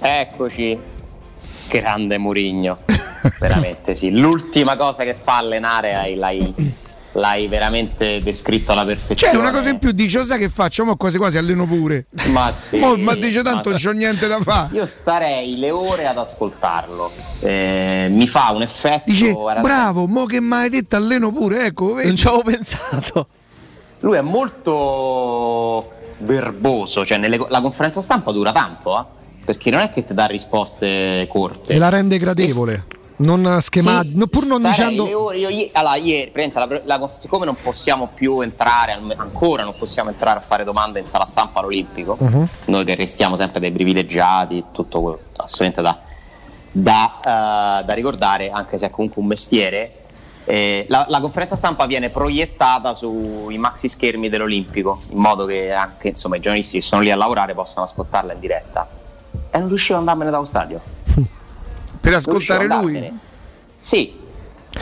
Eccoci. 0.00 0.76
Grande 1.68 2.18
Murigno. 2.18 2.78
veramente 3.38 3.94
sì. 3.94 4.10
L'ultima 4.10 4.74
cosa 4.76 5.04
che 5.04 5.14
fa 5.14 5.36
allenare 5.36 5.94
hai- 5.94 6.16
l'hai, 6.16 6.52
l'hai 7.12 7.46
veramente 7.46 8.20
descritto 8.24 8.72
alla 8.72 8.84
perfezione. 8.84 9.32
C'è 9.32 9.38
una 9.38 9.52
cosa 9.52 9.68
in 9.68 9.78
più, 9.78 9.92
dice, 9.92 10.18
"Lo 10.18 10.24
sai 10.24 10.40
che 10.40 10.48
faccio? 10.48 10.84
Mo 10.84 10.96
quasi 10.96 11.16
quasi 11.16 11.38
alleno 11.38 11.64
pure. 11.64 12.06
Ma 12.32 12.50
sì. 12.50 12.78
Mo- 12.78 12.96
ma 12.96 13.14
dice 13.14 13.40
tanto 13.42 13.68
ma- 13.70 13.76
non 13.76 13.80
c'ho 13.80 13.92
niente 13.92 14.26
da 14.26 14.40
fare. 14.40 14.74
Io 14.74 14.84
starei 14.84 15.56
le 15.56 15.70
ore 15.70 16.08
ad 16.08 16.18
ascoltarlo. 16.18 17.12
Eh, 17.38 18.08
mi 18.10 18.26
fa 18.26 18.50
un 18.50 18.62
effetto. 18.62 19.12
Dice, 19.12 19.32
bravo, 19.32 20.08
mo 20.08 20.24
che 20.26 20.40
mi 20.40 20.54
hai 20.54 20.70
detto 20.70 20.96
alleno 20.96 21.30
pure, 21.30 21.66
ecco, 21.66 21.94
vedi. 21.94 22.08
Non 22.08 22.16
ci 22.16 22.26
avevo 22.26 22.42
pensato. 22.42 23.28
Lui 24.00 24.16
è 24.16 24.22
molto 24.22 25.92
verboso, 26.18 27.04
cioè 27.04 27.18
nelle 27.18 27.38
la 27.48 27.60
conferenza 27.60 28.00
stampa 28.00 28.32
dura 28.32 28.52
tanto, 28.52 28.98
eh? 28.98 29.04
perché 29.44 29.70
non 29.70 29.80
è 29.80 29.90
che 29.90 30.04
ti 30.04 30.14
dà 30.14 30.26
risposte 30.26 31.26
corte. 31.28 31.72
E 31.74 31.78
la 31.78 31.88
rende 31.88 32.18
gradevole. 32.18 32.84
Non 33.16 33.58
schematico, 33.60 34.20
Sì, 34.22 34.28
pur 34.28 34.44
non 34.46 34.62
dicendo. 34.62 35.24
ore- 35.26 35.36
io 35.38 35.48
i- 35.48 35.70
allora, 35.74 35.94
ieri, 35.96 36.32
la- 36.52 36.80
la- 36.84 37.10
siccome 37.14 37.44
non 37.44 37.54
possiamo 37.62 38.08
più 38.12 38.40
entrare, 38.40 38.98
ancora 39.16 39.62
non 39.62 39.72
possiamo 39.78 40.10
entrare 40.10 40.38
a 40.38 40.42
fare 40.42 40.64
domande 40.64 40.98
in 40.98 41.06
sala 41.06 41.24
stampa 41.24 41.60
all'Olimpico, 41.60 42.16
Mhm. 42.18 42.48
noi 42.66 42.84
che 42.84 42.96
restiamo 42.96 43.36
sempre 43.36 43.60
dei 43.60 43.70
privilegiati, 43.70 44.64
tutto 44.72 45.00
quello 45.00 45.20
assolutamente 45.36 45.80
da, 45.82 46.00
da, 46.72 47.80
eh, 47.80 47.84
da 47.84 47.94
ricordare, 47.94 48.50
anche 48.50 48.78
se 48.78 48.86
è 48.86 48.90
comunque 48.90 49.22
un 49.22 49.28
mestiere. 49.28 49.92
Eh, 50.44 50.86
la, 50.88 51.06
la 51.08 51.20
conferenza 51.20 51.56
stampa 51.56 51.86
viene 51.86 52.10
proiettata 52.10 52.92
sui 52.94 53.56
maxi 53.58 53.88
schermi 53.88 54.28
dell'Olimpico 54.28 55.00
in 55.10 55.18
modo 55.18 55.46
che 55.46 55.72
anche 55.72 56.08
insomma, 56.08 56.36
i 56.36 56.40
giornalisti 56.40 56.78
che 56.78 56.84
sono 56.84 57.02
lì 57.02 57.10
a 57.10 57.16
lavorare 57.16 57.54
possano 57.54 57.84
ascoltarla 57.84 58.34
in 58.34 58.40
diretta 58.40 58.88
e 59.50 59.58
non 59.58 59.68
riuscivo 59.68 59.94
ad 59.94 60.00
andarmene 60.00 60.30
dallo 60.30 60.44
stadio 60.44 60.80
Per 62.00 62.14
ascoltare 62.14 62.66
lui? 62.66 63.18
sì 63.78 64.22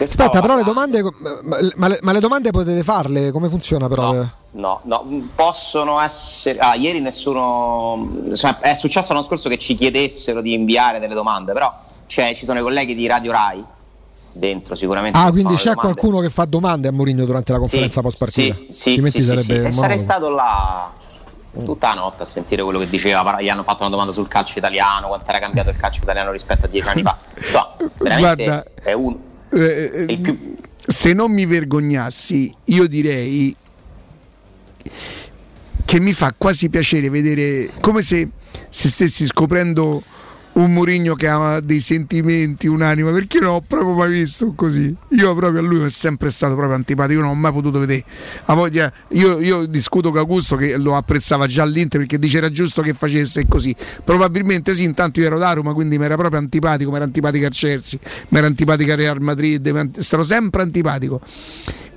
Aspetta, 0.01 0.41
però 0.41 0.57
le 0.57 0.65
domande. 0.65 1.03
Ma, 1.43 1.89
le, 1.89 1.99
ma 2.01 2.13
le 2.13 2.21
domande 2.21 2.51
potete 2.51 2.83
farle? 2.83 3.31
Come 3.31 3.51
funziona 3.51 3.89
però? 3.89 4.25
No, 4.53 4.81
no, 4.85 5.29
possono 5.35 6.01
essere. 6.01 6.59
Ah, 6.59 6.75
ieri 6.77 7.01
nessuno. 7.01 8.31
cioè, 8.35 8.59
è 8.61 8.73
successo 8.73 9.13
l'anno 9.13 9.25
scorso 9.25 9.51
che 9.51 9.59
ci 9.59 9.75
chiedessero 9.75 10.41
di 10.41 10.55
inviare 10.55 10.99
delle 10.99 11.15
domande, 11.15 11.53
però 11.53 11.75
cioè, 12.07 12.35
ci 12.35 12.47
sono 12.47 12.61
i 12.61 12.63
colleghi 12.63 12.95
di 12.95 13.07
Radio 13.07 13.33
Rai 13.33 13.65
dentro 14.33 14.75
sicuramente. 14.75 15.19
Ah, 15.19 15.31
quindi 15.31 15.55
c'è 15.55 15.73
domande. 15.73 15.81
qualcuno 15.81 16.21
che 16.21 16.31
fa 16.31 16.45
domande 16.45 16.89
a 16.89 16.93
Mourinho 16.93 17.25
durante 17.25 17.53
la 17.53 17.59
conferenza 17.59 17.97
Sì, 17.97 18.01
post 18.01 18.19
partita? 18.19 18.55
Sì, 18.69 19.01
sì, 19.05 19.23
sì, 19.23 19.39
sì. 19.39 19.53
E 19.53 19.73
sarei 19.73 19.99
stato 19.99 20.31
là 20.31 20.93
tutta 21.53 21.89
la 21.89 22.01
notte 22.01 22.23
a 22.23 22.27
sentire 22.27 22.63
quello 22.63 22.79
che 22.79 22.89
diceva. 22.89 23.41
Gli 23.41 23.49
hanno 23.49 23.63
fatto 23.63 23.83
una 23.83 23.91
domanda 23.91 24.13
sul 24.13 24.29
calcio 24.29 24.59
italiano, 24.59 25.09
quanto 25.09 25.31
era 25.31 25.39
cambiato 25.39 25.71
il 25.71 25.77
calcio 25.77 26.03
italiano 26.03 26.31
rispetto 26.31 26.67
a 26.67 26.69
dieci 26.69 26.89
anni 26.89 27.03
fa. 27.03 27.19
Insomma, 27.37 27.77
veramente 27.99 28.45
Guarda, 28.45 28.65
è 28.83 28.93
un. 28.93 29.17
Eh, 29.51 30.07
eh, 30.09 30.37
Se 30.87 31.13
non 31.13 31.31
mi 31.31 31.45
vergognassi, 31.45 32.55
io 32.65 32.87
direi 32.87 33.55
che 35.85 36.01
mi 36.01 36.13
fa 36.13 36.35
quasi 36.37 36.71
piacere 36.71 37.11
vedere 37.11 37.71
come 37.81 38.03
se, 38.03 38.29
se 38.69 38.89
stessi 38.89 39.27
scoprendo 39.27 40.03
un 40.55 40.73
Mourinho 40.73 41.15
che 41.15 41.29
ha 41.29 41.61
dei 41.61 41.81
sentimenti, 41.81 42.67
un'anima, 42.67 43.11
perché 43.11 43.39
io 43.39 43.45
non 43.45 43.55
ho 43.55 43.61
proprio 43.67 43.95
mai 43.95 44.13
visto 44.13 44.53
così. 44.55 44.95
Io 45.11 45.35
proprio 45.35 45.61
a 45.61 45.63
lui 45.63 45.79
mi 45.79 45.87
è 45.87 45.91
sempre 45.91 46.31
stato 46.31 46.55
proprio 46.55 46.77
antipatico, 46.77 47.21
io 47.21 47.25
non 47.25 47.31
ho 47.31 47.39
mai 47.39 47.53
potuto 47.53 47.79
vedere. 47.79 48.05
Ha 48.45 48.55
voglia- 48.55 48.93
io, 49.11 49.41
io 49.41 49.67
discuto 49.67 50.11
con 50.11 50.19
Augusto 50.19 50.57
che 50.57 50.77
lo 50.77 50.95
apprezzava 50.95 51.47
già 51.47 51.63
all'Inter 51.63 52.01
perché 52.01 52.19
dice 52.19 52.39
era 52.39 52.51
giusto 52.51 52.83
che 52.83 52.93
facesse 52.93 53.47
così. 53.49 53.75
Probabilmente 54.05 54.75
sì, 54.75 54.85
intanto 54.85 55.21
io 55.21 55.27
ero 55.27 55.39
da 55.39 55.53
Roma, 55.53 55.73
quindi 55.73 55.99
mi 55.99 56.05
era 56.05 56.17
proprio 56.17 56.39
antipatico, 56.39 56.91
mi 56.91 56.97
era 56.97 57.05
antipatico 57.05 57.47
al 57.47 57.53
Chelsea, 57.53 57.99
mi 58.29 58.39
era 58.39 58.47
antipatico 58.47 58.93
al 58.93 58.99
Real 58.99 59.21
Madrid, 59.21 59.99
stavo 59.99 60.23
sempre 60.23 60.63
antipatico. 60.63 61.21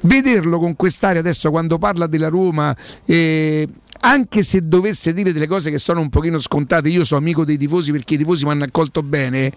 Vederlo 0.01 0.59
con 0.59 0.75
quest'aria 0.75 1.19
adesso 1.19 1.49
quando 1.49 1.79
parla 1.79 2.05
della 2.05 2.27
Roma, 2.27 2.75
eh, 3.05 3.67
anche 4.05 4.43
se 4.43 4.67
dovesse 4.67 5.13
dire 5.13 5.33
delle 5.33 5.47
cose 5.47 5.71
che 5.71 5.79
sono 5.79 5.99
un 5.99 6.09
pochino 6.09 6.37
scontate, 6.39 6.89
io 6.89 7.03
sono 7.03 7.21
amico 7.21 7.43
dei 7.43 7.57
tifosi 7.57 7.91
perché 7.91 8.13
i 8.13 8.17
tifosi 8.17 8.45
mi 8.45 8.51
hanno 8.51 8.65
accolto 8.65 9.01
bene, 9.01 9.51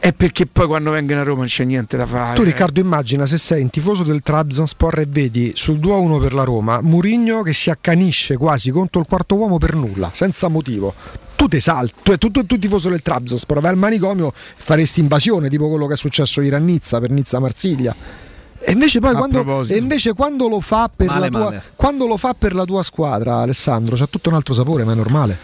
è 0.00 0.12
perché 0.12 0.46
poi 0.46 0.66
quando 0.66 0.90
vengono 0.90 1.20
a 1.20 1.22
Roma 1.22 1.38
non 1.38 1.46
c'è 1.46 1.64
niente 1.64 1.96
da 1.96 2.06
fare. 2.06 2.34
Tu 2.34 2.42
Riccardo 2.42 2.80
immagina 2.80 3.26
se 3.26 3.38
sei 3.38 3.62
un 3.62 3.70
tifoso 3.70 4.02
del 4.02 4.20
Trabzonspor 4.22 4.98
e 4.98 5.06
vedi 5.08 5.52
sul 5.54 5.78
2-1 5.78 6.20
per 6.20 6.32
la 6.34 6.42
Roma 6.42 6.80
Mourinho 6.80 7.42
che 7.42 7.52
si 7.52 7.70
accanisce 7.70 8.36
quasi 8.36 8.70
contro 8.70 9.00
il 9.00 9.06
quarto 9.06 9.36
uomo 9.36 9.58
per 9.58 9.74
nulla, 9.74 10.10
senza 10.12 10.48
motivo. 10.48 10.92
Tu 11.36 11.46
ti 11.46 11.60
salti, 11.60 12.18
tu, 12.18 12.30
tu, 12.30 12.44
tu, 12.44 12.58
tifoso 12.58 12.88
del 12.88 13.00
Trabzonspor, 13.00 13.60
vai 13.60 13.70
al 13.70 13.78
manicomio 13.78 14.32
faresti 14.34 15.00
invasione 15.00 15.48
tipo 15.48 15.68
quello 15.68 15.86
che 15.86 15.94
è 15.94 15.96
successo 15.96 16.40
ieri 16.40 16.56
a 16.56 16.58
Nizza 16.58 16.98
per 16.98 17.10
Nizza-Marsiglia. 17.10 18.28
E 18.62 18.72
invece 18.72 19.00
poi 19.00 19.14
quando, 19.14 19.64
e 19.66 19.76
invece 19.76 20.12
quando 20.12 20.46
lo 20.46 20.60
fa 20.60 20.90
per 20.94 21.06
Male, 21.06 21.30
la 21.30 21.38
tua 21.38 21.62
quando 21.74 22.06
lo 22.06 22.16
fa 22.18 22.34
per 22.36 22.54
la 22.54 22.64
tua 22.64 22.82
squadra, 22.82 23.36
Alessandro, 23.38 23.96
c'ha 23.96 24.06
tutto 24.06 24.28
un 24.28 24.34
altro 24.34 24.52
sapore, 24.54 24.84
ma 24.84 24.92
è 24.92 24.94
normale. 24.94 25.36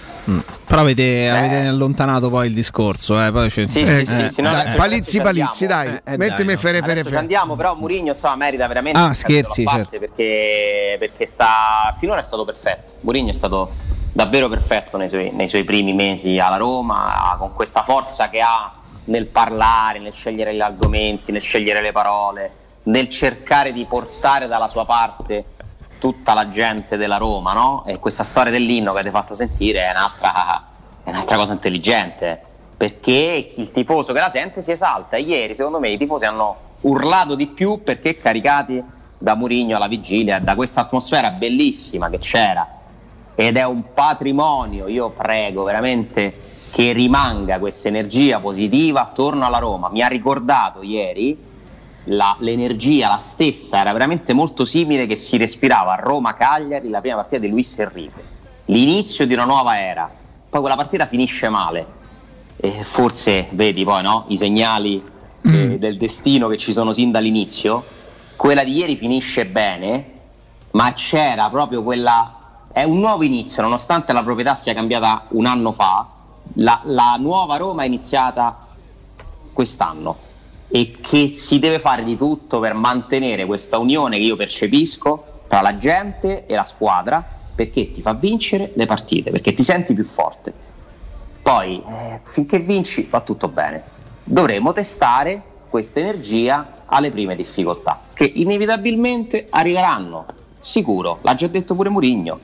Però 0.66 0.80
avete, 0.80 1.30
avete 1.30 1.66
allontanato 1.66 2.28
poi 2.28 2.48
il 2.48 2.52
discorso. 2.54 3.24
Eh, 3.24 3.30
poi 3.32 3.48
c'è- 3.48 3.64
Sì, 3.66 3.86
sì, 3.86 4.04
sì, 4.04 4.20
eh, 4.24 4.28
sì, 4.28 4.42
no, 4.42 4.50
Dai, 4.50 4.76
palizzi, 4.76 5.20
palizzi, 5.20 5.64
andiamo. 5.66 6.00
dai, 6.04 6.14
Eh, 6.14 6.16
mettimi 6.18 6.46
dai, 6.48 6.56
fere, 6.56 6.82
fere, 6.82 7.02
fere. 7.04 7.16
andiamo, 7.16 7.54
però 7.56 7.74
Murigno 7.76 8.12
insomma 8.12 8.36
merita 8.36 8.66
veramente 8.66 8.98
Ah, 8.98 9.14
scherzi, 9.14 9.62
parte 9.62 9.98
perché, 9.98 10.96
perché 10.98 11.24
sta 11.26 11.94
finora 11.96 12.20
è 12.20 12.22
stato 12.22 12.44
perfetto. 12.44 12.94
Murigno 13.02 13.30
è 13.30 13.34
stato 13.34 13.70
davvero 14.12 14.48
perfetto 14.48 14.96
nei 14.96 15.08
suoi, 15.08 15.30
nei 15.32 15.46
suoi 15.48 15.64
primi 15.64 15.92
mesi 15.94 16.38
alla 16.38 16.56
Roma, 16.56 17.34
con 17.38 17.52
questa 17.54 17.82
forza 17.82 18.28
che 18.28 18.40
ha 18.40 18.72
nel 19.06 19.28
parlare, 19.28 20.00
nel 20.00 20.12
scegliere 20.12 20.54
gli 20.54 20.60
argomenti, 20.60 21.30
nel 21.32 21.40
scegliere 21.40 21.80
le 21.80 21.92
parole, 21.92 22.50
nel 22.86 23.08
cercare 23.08 23.72
di 23.72 23.84
portare 23.84 24.46
dalla 24.46 24.68
sua 24.68 24.84
parte 24.84 25.44
tutta 25.98 26.34
la 26.34 26.48
gente 26.48 26.96
della 26.96 27.16
Roma, 27.16 27.52
no? 27.52 27.84
E 27.86 27.98
questa 27.98 28.22
storia 28.22 28.52
dell'inno 28.52 28.92
che 28.92 29.00
avete 29.00 29.14
fatto 29.14 29.34
sentire 29.34 29.84
è 29.84 29.90
un'altra, 29.90 30.66
è 31.02 31.10
un'altra 31.10 31.36
cosa 31.36 31.52
intelligente, 31.52 32.40
perché 32.76 33.50
il 33.54 33.70
tifoso 33.70 34.12
che 34.12 34.20
la 34.20 34.28
sente 34.28 34.60
si 34.60 34.70
esalta. 34.70 35.16
Ieri, 35.16 35.54
secondo 35.54 35.78
me, 35.80 35.88
i 35.88 35.96
tifosi 35.96 36.24
hanno 36.26 36.56
urlato 36.82 37.34
di 37.34 37.46
più 37.46 37.82
perché 37.82 38.16
caricati 38.16 38.82
da 39.18 39.34
Murigno 39.34 39.76
alla 39.76 39.88
vigilia, 39.88 40.38
da 40.38 40.54
questa 40.54 40.82
atmosfera 40.82 41.30
bellissima 41.30 42.10
che 42.10 42.18
c'era. 42.18 42.68
Ed 43.34 43.56
è 43.56 43.64
un 43.64 43.92
patrimonio, 43.94 44.86
io 44.86 45.10
prego 45.10 45.64
veramente 45.64 46.34
che 46.70 46.92
rimanga 46.92 47.58
questa 47.58 47.88
energia 47.88 48.38
positiva 48.38 49.00
attorno 49.02 49.46
alla 49.46 49.58
Roma. 49.58 49.88
Mi 49.90 50.02
ha 50.02 50.08
ricordato 50.08 50.82
ieri 50.82 51.45
la- 52.06 52.36
l'energia, 52.40 53.08
la 53.08 53.16
stessa, 53.16 53.80
era 53.80 53.92
veramente 53.92 54.32
molto 54.32 54.64
simile 54.64 55.06
che 55.06 55.16
si 55.16 55.36
respirava 55.36 55.92
a 55.92 55.96
Roma-Cagliari 55.96 56.88
la 56.88 57.00
prima 57.00 57.16
partita 57.16 57.40
di 57.40 57.48
Luis 57.48 57.78
Enrique. 57.78 58.22
L'inizio 58.66 59.26
di 59.26 59.32
una 59.32 59.44
nuova 59.44 59.80
era. 59.80 60.10
Poi 60.48 60.60
quella 60.60 60.76
partita 60.76 61.06
finisce 61.06 61.48
male. 61.48 61.94
E 62.56 62.84
forse 62.84 63.48
vedi 63.52 63.84
poi 63.84 64.02
no? 64.02 64.24
i 64.28 64.36
segnali 64.36 65.02
eh, 65.42 65.78
del 65.78 65.96
destino 65.98 66.48
che 66.48 66.56
ci 66.56 66.72
sono 66.72 66.92
sin 66.92 67.10
dall'inizio. 67.10 67.84
Quella 68.36 68.64
di 68.64 68.72
ieri 68.72 68.96
finisce 68.96 69.46
bene, 69.46 70.12
ma 70.72 70.92
c'era 70.92 71.48
proprio 71.48 71.82
quella. 71.82 72.32
È 72.72 72.82
un 72.82 72.98
nuovo 72.98 73.22
inizio, 73.22 73.62
nonostante 73.62 74.12
la 74.12 74.22
proprietà 74.22 74.54
sia 74.54 74.74
cambiata 74.74 75.24
un 75.30 75.46
anno 75.46 75.72
fa. 75.72 76.06
La, 76.54 76.80
la 76.84 77.16
nuova 77.18 77.56
Roma 77.56 77.82
è 77.82 77.86
iniziata 77.86 78.58
quest'anno 79.52 80.25
e 80.68 80.92
che 81.00 81.26
si 81.28 81.58
deve 81.58 81.78
fare 81.78 82.02
di 82.02 82.16
tutto 82.16 82.58
per 82.58 82.74
mantenere 82.74 83.46
questa 83.46 83.78
unione 83.78 84.18
che 84.18 84.24
io 84.24 84.36
percepisco 84.36 85.42
tra 85.48 85.60
la 85.60 85.78
gente 85.78 86.46
e 86.46 86.54
la 86.54 86.64
squadra 86.64 87.24
perché 87.54 87.90
ti 87.90 88.02
fa 88.02 88.12
vincere 88.14 88.72
le 88.74 88.84
partite, 88.86 89.30
perché 89.30 89.54
ti 89.54 89.62
senti 89.62 89.94
più 89.94 90.04
forte. 90.04 90.52
Poi, 91.40 91.82
eh, 91.88 92.20
finché 92.24 92.58
vinci, 92.58 93.06
va 93.08 93.20
tutto 93.20 93.48
bene. 93.48 93.82
Dovremo 94.24 94.72
testare 94.72 95.40
questa 95.70 96.00
energia 96.00 96.82
alle 96.86 97.10
prime 97.10 97.34
difficoltà, 97.36 98.02
che 98.12 98.30
inevitabilmente 98.34 99.46
arriveranno, 99.50 100.26
sicuro, 100.60 101.20
l'ha 101.22 101.34
già 101.34 101.46
detto 101.46 101.74
pure 101.74 101.88
Murigno. 101.88 102.38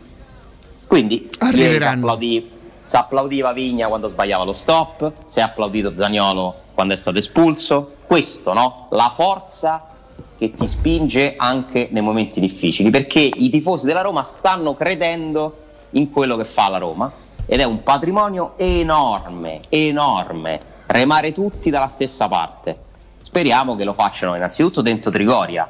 Quindi, 0.87 1.15
ieri 1.17 1.31
si 1.33 1.39
Arriveranno. 1.41 2.01
applaudì- 2.07 2.51
si 2.85 2.97
applaudiva 2.97 3.53
Vigna 3.53 3.89
quando 3.89 4.09
sbagliava 4.09 4.45
lo 4.45 4.53
stop, 4.53 5.13
si 5.27 5.41
è 5.41 5.43
applaudito 5.43 5.95
Zagnolo 5.95 6.55
quando 6.75 6.95
è 6.95 6.97
stato 6.97 7.19
espulso. 7.19 7.95
Questo, 8.07 8.53
no? 8.53 8.87
La 8.91 9.13
forza 9.15 9.87
che 10.37 10.51
ti 10.51 10.67
spinge 10.67 11.35
anche 11.37 11.89
nei 11.91 12.03
momenti 12.03 12.41
difficili, 12.41 12.91
perché 12.91 13.21
i 13.21 13.49
tifosi 13.49 13.87
della 13.87 14.03
Roma 14.03 14.23
stanno 14.23 14.75
credendo 14.75 15.57
in 15.91 16.11
quello 16.11 16.37
che 16.37 16.45
fa 16.45 16.69
la 16.69 16.79
Roma 16.79 17.11
ed 17.47 17.61
è 17.61 17.65
un 17.65 17.83
patrimonio 17.83 18.55
enorme, 18.57 19.63
enorme, 19.69 20.61
remare 20.87 21.33
tutti 21.33 21.71
dalla 21.71 21.89
stessa 21.89 22.29
parte. 22.29 22.77
Speriamo 23.21 23.77
che 23.77 23.85
lo 23.85 23.93
facciano 23.93 24.35
innanzitutto 24.35 24.83
dentro 24.83 25.11
Trigoria, 25.11 25.69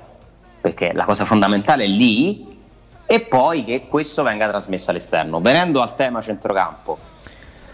perché 0.61 0.93
la 0.93 1.05
cosa 1.05 1.25
fondamentale 1.25 1.85
è 1.85 1.89
lì, 1.89 2.59
e 3.05 3.21
poi 3.21 3.65
che 3.65 3.89
questo 3.89 4.23
venga 4.23 4.49
trasmesso 4.49 4.91
all'esterno. 4.91 5.41
Venendo 5.41 5.83
al 5.83 5.97
tema 5.97 6.23
centrocampo, 6.23 6.99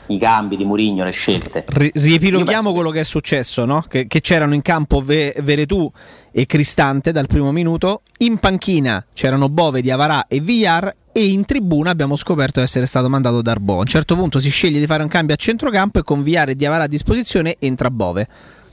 i 0.08 0.18
cambi 0.18 0.56
di 0.56 0.64
Murigno, 0.64 1.04
le 1.04 1.10
scelte. 1.10 1.64
Ri- 1.68 1.90
riepiloghiamo 1.94 2.72
quello 2.72 2.90
che 2.90 3.00
è 3.00 3.04
successo, 3.04 3.64
no? 3.64 3.84
che, 3.88 4.06
che 4.06 4.20
c'erano 4.20 4.54
in 4.54 4.62
campo 4.62 5.00
Ve- 5.00 5.34
Veretù 5.42 5.90
e 6.30 6.46
Cristante 6.46 7.12
dal 7.12 7.26
primo 7.26 7.52
minuto, 7.52 8.02
in 8.18 8.38
panchina 8.38 9.04
c'erano 9.12 9.48
Bove, 9.48 9.82
Diavarà 9.82 10.26
e 10.26 10.40
Villar 10.40 10.94
e 11.12 11.26
in 11.26 11.44
tribuna 11.44 11.90
abbiamo 11.90 12.14
scoperto 12.14 12.60
di 12.60 12.66
essere 12.66 12.86
stato 12.86 13.08
mandato 13.08 13.42
Darbo. 13.42 13.76
A 13.76 13.80
un 13.80 13.86
certo 13.86 14.14
punto 14.14 14.38
si 14.38 14.50
sceglie 14.50 14.78
di 14.78 14.86
fare 14.86 15.02
un 15.02 15.08
cambio 15.08 15.34
a 15.34 15.38
centrocampo 15.38 15.98
e 15.98 16.02
con 16.02 16.22
Villar 16.22 16.50
e 16.50 16.54
Diavarà 16.54 16.84
a 16.84 16.88
disposizione 16.88 17.56
entra 17.58 17.90
Bove. 17.90 18.28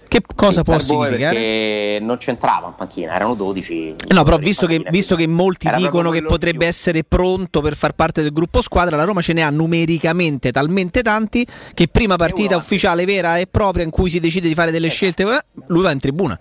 Che 0.07 0.21
cosa 0.35 0.63
può 0.63 0.77
significare? 0.79 1.33
Perché 1.35 1.97
non 2.01 2.17
c'entrava 2.17 2.67
in 2.67 2.73
panchina, 2.75 3.13
erano 3.13 3.33
12. 3.33 3.95
No, 4.09 4.23
però 4.23 4.37
visto 4.37 4.65
che, 4.67 4.83
visto 4.89 5.15
che 5.15 5.27
molti 5.27 5.67
Era 5.67 5.77
dicono 5.77 6.09
che 6.11 6.23
potrebbe 6.23 6.65
essere 6.65 7.03
pronto 7.03 7.61
per 7.61 7.75
far 7.75 7.93
parte 7.93 8.21
del 8.21 8.31
gruppo 8.31 8.61
squadra, 8.61 8.95
la 8.95 9.03
Roma 9.03 9.21
ce 9.21 9.33
ne 9.33 9.41
ha 9.43 9.49
numericamente 9.49 10.51
talmente 10.51 11.01
tanti 11.01 11.45
che 11.73 11.87
prima 11.87 12.15
partita 12.15 12.55
ufficiale 12.55 13.05
vera 13.05 13.37
e 13.37 13.47
propria 13.47 13.83
in 13.83 13.89
cui 13.89 14.09
si 14.09 14.19
decide 14.19 14.47
di 14.47 14.53
fare 14.53 14.71
delle 14.71 14.89
scelte, 14.89 15.23
eh, 15.23 15.41
lui 15.67 15.81
va 15.83 15.91
in 15.91 15.99
tribuna. 15.99 16.39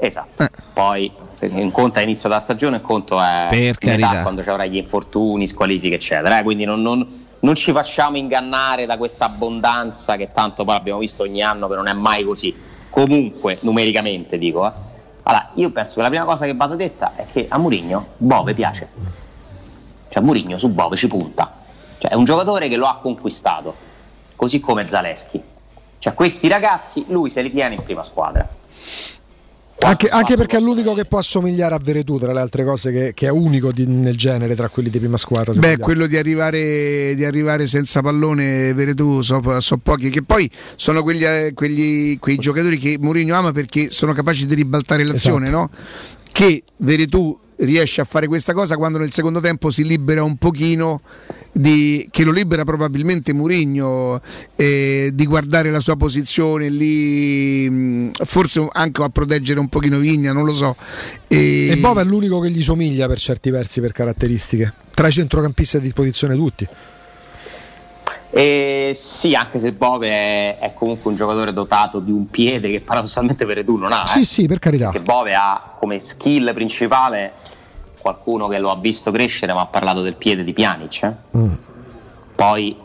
Esatto. 0.00 0.42
Eh. 0.44 0.50
Poi 0.72 1.10
un 1.40 1.70
conto 1.70 1.98
è 1.98 2.02
inizio 2.02 2.28
della 2.28 2.40
stagione, 2.40 2.76
un 2.76 2.82
conto 2.82 3.20
è 3.20 3.46
Per 3.48 3.78
carità. 3.78 4.22
quando 4.22 4.42
ci 4.42 4.48
avrà 4.48 4.64
gli 4.66 4.76
infortuni, 4.76 5.46
squalifiche, 5.46 5.96
eccetera. 5.96 6.38
eh. 6.40 6.42
Quindi 6.42 6.64
non, 6.64 6.80
non- 6.82 7.06
non 7.40 7.54
ci 7.54 7.70
facciamo 7.70 8.16
ingannare 8.16 8.84
da 8.86 8.96
questa 8.96 9.26
abbondanza 9.26 10.16
che 10.16 10.30
tanto 10.32 10.64
poi 10.64 10.74
abbiamo 10.74 10.98
visto 10.98 11.22
ogni 11.22 11.40
anno 11.42 11.68
che 11.68 11.76
non 11.76 11.86
è 11.86 11.92
mai 11.92 12.24
così. 12.24 12.52
Comunque, 12.90 13.58
numericamente 13.60 14.38
dico. 14.38 14.66
eh. 14.66 14.72
Allora, 15.24 15.50
io 15.54 15.70
penso 15.70 15.96
che 15.96 16.02
la 16.02 16.08
prima 16.08 16.24
cosa 16.24 16.46
che 16.46 16.54
vado 16.54 16.74
detta 16.74 17.12
è 17.14 17.26
che 17.30 17.46
a 17.48 17.58
Murigno 17.58 18.08
Bove 18.16 18.54
piace. 18.54 18.88
Cioè 20.08 20.22
Murigno 20.22 20.56
su 20.56 20.70
Bove 20.72 20.96
ci 20.96 21.06
punta. 21.06 21.54
Cioè 21.98 22.10
è 22.10 22.14
un 22.14 22.24
giocatore 22.24 22.68
che 22.68 22.76
lo 22.76 22.86
ha 22.86 22.98
conquistato, 22.98 23.74
così 24.36 24.60
come 24.60 24.88
Zaleschi. 24.88 25.42
Cioè 25.98 26.14
questi 26.14 26.48
ragazzi 26.48 27.04
lui 27.08 27.28
se 27.28 27.42
li 27.42 27.50
tiene 27.50 27.74
in 27.74 27.82
prima 27.82 28.02
squadra. 28.02 28.48
Anche, 29.80 30.08
anche 30.08 30.36
perché 30.36 30.56
è 30.56 30.60
l'unico 30.60 30.92
che 30.92 31.04
può 31.04 31.18
assomigliare 31.18 31.74
a 31.74 31.78
Veretù, 31.80 32.18
tra 32.18 32.32
le 32.32 32.40
altre 32.40 32.64
cose, 32.64 32.90
che, 32.90 33.12
che 33.14 33.26
è 33.26 33.30
unico 33.30 33.70
di- 33.72 33.86
nel 33.86 34.16
genere 34.16 34.56
tra 34.56 34.68
quelli 34.68 34.90
di 34.90 34.98
prima 34.98 35.16
squadra. 35.16 35.52
Beh, 35.52 35.58
vogliamo. 35.60 35.84
quello 35.84 36.06
di 36.06 36.16
arrivare, 36.16 37.14
di 37.14 37.24
arrivare 37.24 37.66
senza 37.68 38.00
pallone, 38.02 38.74
Veretù, 38.74 39.22
so, 39.22 39.60
so 39.60 39.76
pochi, 39.78 40.10
che 40.10 40.22
poi 40.22 40.50
sono 40.74 41.02
quegli, 41.02 41.24
eh, 41.24 41.52
quegli- 41.54 42.18
quei 42.18 42.36
giocatori 42.36 42.76
che 42.76 42.96
Mourinho 43.00 43.34
ama 43.36 43.52
perché 43.52 43.88
sono 43.90 44.12
capaci 44.12 44.46
di 44.46 44.54
ribaltare 44.54 45.04
l'azione, 45.04 45.46
Esatto. 45.46 45.58
no? 45.60 45.70
Che 46.32 46.62
Veretù 46.78 47.38
riesce 47.58 48.00
a 48.00 48.04
fare 48.04 48.26
questa 48.26 48.52
cosa 48.52 48.76
quando 48.76 48.98
nel 48.98 49.12
secondo 49.12 49.40
tempo 49.40 49.70
si 49.70 49.84
libera 49.84 50.22
un 50.22 50.36
pochino 50.36 51.00
di, 51.52 52.06
che 52.10 52.24
lo 52.24 52.30
libera 52.30 52.64
probabilmente 52.64 53.32
Murigno 53.32 54.20
di 54.54 55.26
guardare 55.26 55.70
la 55.70 55.80
sua 55.80 55.96
posizione 55.96 56.68
lì 56.68 57.68
mh, 57.68 58.12
forse 58.24 58.66
anche 58.70 59.02
a 59.02 59.08
proteggere 59.08 59.58
un 59.58 59.68
pochino 59.68 59.98
Vigna 59.98 60.32
non 60.32 60.44
lo 60.44 60.52
so 60.52 60.76
e, 61.26 61.68
E 61.70 61.76
Bove 61.76 62.02
è 62.02 62.04
l'unico 62.04 62.40
che 62.40 62.50
gli 62.50 62.62
somiglia 62.62 63.06
per 63.06 63.18
certi 63.18 63.50
versi, 63.50 63.80
per 63.80 63.92
caratteristiche. 63.92 64.72
Tra 64.94 65.08
i 65.08 65.12
centrocampisti 65.12 65.76
a 65.76 65.80
disposizione 65.80 66.34
tutti. 66.34 66.66
E 68.30 68.92
sì, 68.94 69.34
anche 69.34 69.58
se 69.58 69.72
Bove 69.72 70.08
è, 70.08 70.58
è 70.58 70.72
comunque 70.74 71.10
un 71.10 71.16
giocatore 71.16 71.52
dotato 71.52 72.00
di 72.00 72.10
un 72.10 72.28
piede 72.28 72.70
che 72.70 72.80
paradossalmente 72.80 73.44
Veretù 73.44 73.76
non 73.76 73.92
ha. 73.92 74.06
Sì, 74.06 74.20
eh. 74.20 74.24
sì, 74.24 74.46
per 74.46 74.58
carità. 74.58 74.90
Che 74.90 75.00
Bove 75.00 75.34
ha 75.34 75.74
come 75.78 75.98
skill 75.98 76.52
principale 76.52 77.32
qualcuno 77.98 78.46
che 78.48 78.58
lo 78.58 78.70
ha 78.70 78.76
visto 78.76 79.10
crescere, 79.10 79.52
ma 79.52 79.60
ha 79.62 79.66
parlato 79.66 80.02
del 80.02 80.16
piede 80.16 80.44
di 80.44 80.52
Pjanic. 80.52 81.02
eh. 81.02 81.14
Mm. 81.36 81.52
Poi, 82.34 82.76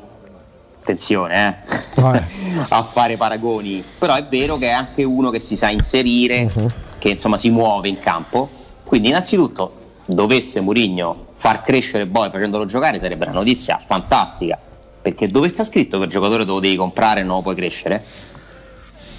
attenzione, 0.81 1.60
eh, 1.95 2.02
a 2.69 2.84
fare 2.84 3.18
paragoni. 3.18 3.84
Però 3.98 4.15
è 4.15 4.26
vero 4.26 4.57
che 4.57 4.68
è 4.68 4.72
anche 4.72 5.03
uno 5.03 5.30
che 5.30 5.40
si 5.40 5.56
sa 5.56 5.69
inserire, 5.69 6.44
Mhm. 6.44 6.73
che 6.99 7.10
insomma 7.10 7.38
si 7.38 7.49
muove 7.49 7.88
in 7.88 7.99
campo. 7.99 8.49
Quindi, 8.84 9.10
innanzitutto, 9.10 9.77
dovesse 10.06 10.60
Murigno 10.61 11.27
far 11.35 11.61
crescere 11.64 12.06
Bove 12.06 12.30
facendolo 12.30 12.65
giocare, 12.65 12.99
sarebbe 12.99 13.26
una 13.26 13.34
notizia 13.34 13.80
fantastica. 13.85 14.57
Perché 15.02 15.27
dove 15.27 15.49
sta 15.49 15.64
scritto 15.65 15.98
che 15.98 16.06
il 16.06 16.10
giocatore 16.10 16.45
te 16.45 16.52
lo 16.52 16.60
devi 16.60 16.76
comprare 16.77 17.19
e 17.19 17.23
non 17.23 17.35
lo 17.38 17.41
puoi 17.41 17.56
crescere? 17.56 18.02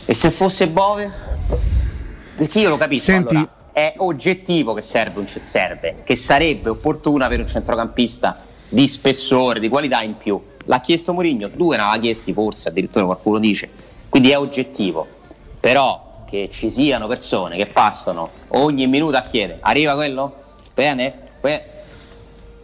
E 0.06 0.14
se 0.14 0.30
fosse 0.30 0.66
Bove? 0.68 1.10
Perché 2.36 2.60
io 2.60 2.70
lo 2.70 2.76
capisco. 2.78 3.04
Senti- 3.04 3.34
allora, 3.36 3.50
è 3.74 3.94
oggettivo 3.96 4.72
che 4.72 4.80
serve, 4.80 5.18
un, 5.18 5.26
serve, 5.26 6.02
che 6.05 6.14
sarebbe 6.14 6.68
opportuno 6.68 7.24
avere 7.24 7.42
un 7.42 7.48
centrocampista 7.48 8.36
di 8.68 8.86
spessore, 8.86 9.59
di 9.59 9.68
qualità 9.68 10.01
in 10.01 10.16
più. 10.16 10.40
L'ha 10.66 10.80
chiesto 10.80 11.12
Mourinho, 11.12 11.48
due 11.48 11.76
ne 11.76 11.82
aveva 11.82 11.98
chiesti 11.98 12.32
forse, 12.32 12.68
addirittura 12.68 13.05
qualcuno 13.05 13.40
dice. 13.40 13.68
Quindi 14.09 14.30
è 14.30 14.38
oggettivo. 14.38 15.09
Però 15.59 16.22
che 16.24 16.48
ci 16.48 16.70
siano 16.70 17.09
persone 17.09 17.56
che 17.56 17.66
passano 17.66 18.30
ogni 18.48 18.86
minuto 18.86 19.16
a 19.16 19.22
chiedere, 19.22 19.59
arriva 19.60 19.94
quello? 19.94 20.32
Bene? 20.72 21.30
Que- 21.40 21.72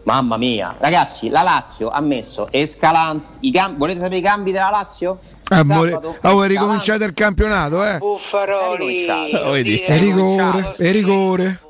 Mamma 0.05 0.37
mia, 0.37 0.77
ragazzi, 0.79 1.29
la 1.29 1.43
Lazio 1.43 1.91
ha 1.91 2.01
messo 2.01 2.47
Escalante. 2.53 3.51
Cam- 3.51 3.77
volete 3.77 3.99
sapere 3.99 4.19
i 4.19 4.23
cambi 4.23 4.53
della 4.53 4.71
Lazio? 4.71 5.19
Ah, 5.53 5.65
Sabato, 5.65 6.17
oh, 6.23 6.43
è 6.45 6.47
ricominciato 6.47 7.03
il 7.03 7.13
campionato 7.13 7.85
eh 7.85 7.99
Buffaroli. 7.99 9.05
E 9.05 9.97
rigore, 9.97 10.75
e 10.79 10.91
rigore. 10.93 11.61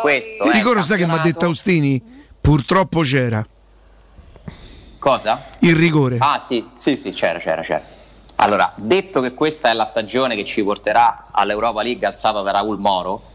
Questo 0.00 0.44
il 0.44 0.50
è 0.50 0.54
rigore 0.54 0.82
sai 0.82 0.96
che 0.96 1.06
mi 1.06 1.12
ha 1.12 1.18
detto 1.18 1.44
Austini 1.44 2.02
purtroppo 2.40 3.02
c'era 3.02 3.44
Cosa? 4.98 5.42
il 5.60 5.76
rigore 5.76 6.16
Ah 6.20 6.38
sì, 6.38 6.66
sì, 6.76 6.96
sì, 6.96 7.10
c'era, 7.10 7.38
c'era, 7.38 7.60
c'era. 7.60 7.82
Allora, 8.36 8.72
detto 8.76 9.20
che 9.20 9.34
questa 9.34 9.68
è 9.68 9.74
la 9.74 9.84
stagione 9.84 10.34
che 10.34 10.44
ci 10.44 10.62
porterà 10.62 11.26
all'Europa 11.30 11.82
League 11.82 12.06
alzata 12.06 12.40
da 12.40 12.52
Raul 12.52 12.78
Moro? 12.78 13.32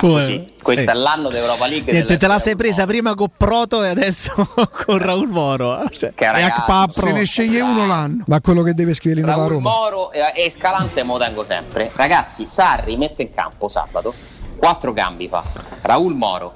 Così. 0.00 0.54
questo 0.62 0.84
Sì. 0.84 0.90
è 0.90 0.94
l'anno 0.94 1.28
d'Europa 1.28 1.66
League. 1.66 1.92
Niente, 1.92 2.16
te 2.16 2.26
la 2.26 2.38
sei 2.38 2.56
presa 2.56 2.86
prima 2.86 3.14
con 3.14 3.28
Proto 3.36 3.82
e 3.82 3.88
adesso 3.88 4.32
con 4.84 4.98
Raul 4.98 5.28
Moro. 5.28 5.88
Cioè, 5.90 6.12
Che 6.14 6.30
ragazzi, 6.30 7.00
se 7.00 7.12
ne 7.12 7.24
sceglie 7.24 7.60
uno 7.60 7.86
l'anno 7.86 8.24
Ma 8.26 8.40
quello 8.40 8.62
che 8.62 8.74
deve 8.74 8.94
scrivere 8.94 9.20
in 9.20 9.26
Nova 9.26 9.38
Raul 9.38 9.52
Roma. 9.52 9.70
Moro 9.70 10.12
e 10.12 10.20
e 10.34 10.44
Escalante 10.44 11.02
me 11.02 11.12
lo 11.12 11.18
tengo 11.18 11.44
sempre. 11.44 11.90
Ragazzi, 11.94 12.46
Sarri 12.46 12.96
mette 12.96 13.22
in 13.22 13.30
campo 13.32 13.68
sabato, 13.68 14.14
quattro 14.56 14.92
cambi 14.92 15.28
fa. 15.28 15.42
Raul 15.82 16.14
Moro, 16.14 16.54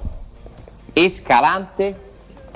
Escalante, 0.93 2.06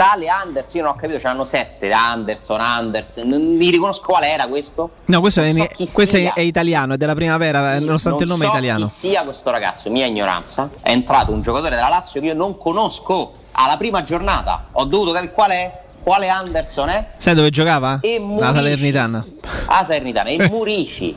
tale 0.01 0.27
Anderson, 0.29 0.77
io 0.77 0.81
non 0.81 0.91
ho 0.93 0.95
capito, 0.95 1.19
c'erano 1.19 1.43
sette, 1.45 1.91
Anderson, 1.91 2.59
Anderson, 2.59 3.27
non 3.27 3.55
mi 3.55 3.69
riconosco 3.69 4.05
qual 4.07 4.23
era 4.23 4.47
questo. 4.47 4.89
No, 5.05 5.19
questo, 5.19 5.41
è, 5.41 5.51
so 5.53 5.91
questo 5.93 6.17
è, 6.17 6.33
è 6.33 6.39
italiano, 6.39 6.95
è 6.95 6.97
della 6.97 7.13
primavera, 7.13 7.77
nonostante 7.79 8.23
il 8.23 8.29
non 8.29 8.39
nome 8.39 8.49
so 8.49 8.55
è 8.55 8.57
italiano. 8.57 8.85
chi 8.85 8.91
sia 8.91 9.21
questo 9.21 9.51
ragazzo, 9.51 9.91
mia 9.91 10.07
ignoranza. 10.07 10.71
È 10.81 10.89
entrato 10.89 11.31
un 11.31 11.41
giocatore 11.41 11.75
della 11.75 11.87
Lazio 11.89 12.19
che 12.19 12.25
io 12.27 12.33
non 12.33 12.57
conosco 12.57 13.33
alla 13.51 13.77
prima 13.77 14.01
giornata. 14.01 14.69
Ho 14.71 14.85
dovuto 14.85 15.11
capire 15.11 15.33
qual 15.33 15.51
è, 15.51 15.79
quale 16.01 16.29
Anderson 16.29 16.89
è. 16.89 17.11
Sai 17.17 17.35
dove 17.35 17.51
giocava? 17.51 17.99
E 18.01 18.17
La 18.17 18.25
Murici. 18.25 18.53
Salernitana. 18.53 19.25
Ah, 19.67 19.83
Salernitana, 19.83 20.29
e 20.29 20.47
Murici. 20.49 21.15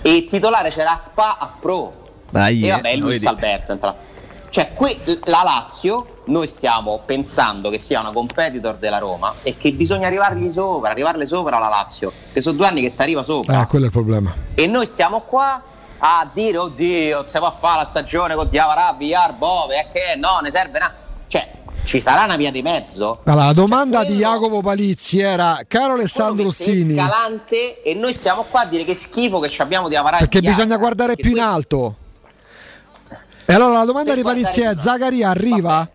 e 0.00 0.14
il 0.14 0.26
titolare 0.28 0.70
c'era 0.70 0.92
Akpa 0.92 1.38
a 1.38 1.52
Pro. 1.58 1.92
Dai, 2.30 2.62
e 2.62 2.68
eh, 2.68 2.70
vabbè, 2.70 2.96
Luis 2.96 3.14
vedi. 3.14 3.26
Alberto 3.26 3.72
è 3.72 3.74
entrato. 3.74 3.98
Cioè, 4.48 4.72
que- 4.74 5.00
la 5.24 5.40
Lazio, 5.42 6.11
noi 6.24 6.46
stiamo 6.46 7.00
pensando 7.04 7.68
che 7.70 7.78
sia 7.78 8.00
una 8.00 8.12
competitor 8.12 8.76
della 8.76 8.98
Roma 8.98 9.34
e 9.42 9.56
che 9.56 9.72
bisogna 9.72 10.06
arrivargli 10.06 10.50
sopra, 10.50 10.90
arrivarle 10.90 11.26
sopra 11.26 11.56
alla 11.56 11.68
Lazio. 11.68 12.12
Che 12.32 12.40
sono 12.40 12.56
due 12.56 12.66
anni 12.66 12.80
che 12.80 12.94
ti 12.94 13.02
arriva 13.02 13.22
sopra. 13.22 13.62
Eh, 13.62 13.66
quello 13.66 13.84
è 13.84 13.88
il 13.88 13.92
problema. 13.92 14.34
E 14.54 14.66
noi 14.66 14.86
stiamo 14.86 15.22
qua 15.22 15.62
a 15.98 16.28
dire, 16.32 16.58
oddio, 16.58 17.16
non 17.16 17.26
si 17.26 17.38
può 17.38 17.50
fare 17.50 17.78
la 17.78 17.84
stagione 17.84 18.34
con 18.34 18.48
Diavarà, 18.48 18.94
Villar, 18.96 19.34
Bove, 19.34 19.76
è 19.76 19.88
che 19.92 20.16
no, 20.16 20.38
ne 20.42 20.50
serve 20.50 20.78
una... 20.78 20.94
Cioè, 21.28 21.50
ci 21.84 22.00
sarà 22.00 22.24
una 22.24 22.36
via 22.36 22.50
di 22.50 22.62
mezzo? 22.62 23.20
Allora, 23.24 23.46
la 23.46 23.52
domanda 23.52 24.04
di 24.04 24.16
Jacopo 24.16 24.60
Palizzi 24.60 25.18
era: 25.18 25.58
Caro 25.66 25.94
Alessandro 25.94 26.44
Rossini, 26.44 26.94
Scalante 26.94 27.82
e 27.82 27.94
noi 27.94 28.12
stiamo 28.12 28.44
qua 28.48 28.60
a 28.60 28.66
dire 28.66 28.84
che 28.84 28.94
schifo 28.94 29.40
che 29.40 29.48
ci 29.48 29.62
abbiamo 29.62 29.88
Diavarà 29.88 30.18
perché 30.18 30.38
Villar. 30.38 30.54
bisogna 30.54 30.76
guardare 30.76 31.16
più 31.16 31.32
in 31.32 31.40
alto. 31.40 31.96
E 33.44 33.52
allora 33.52 33.78
la 33.78 33.84
domanda 33.84 34.14
di 34.14 34.22
Palizzi 34.22 34.60
è: 34.60 34.74
Zaccaria 34.78 35.30
arriva? 35.30 35.88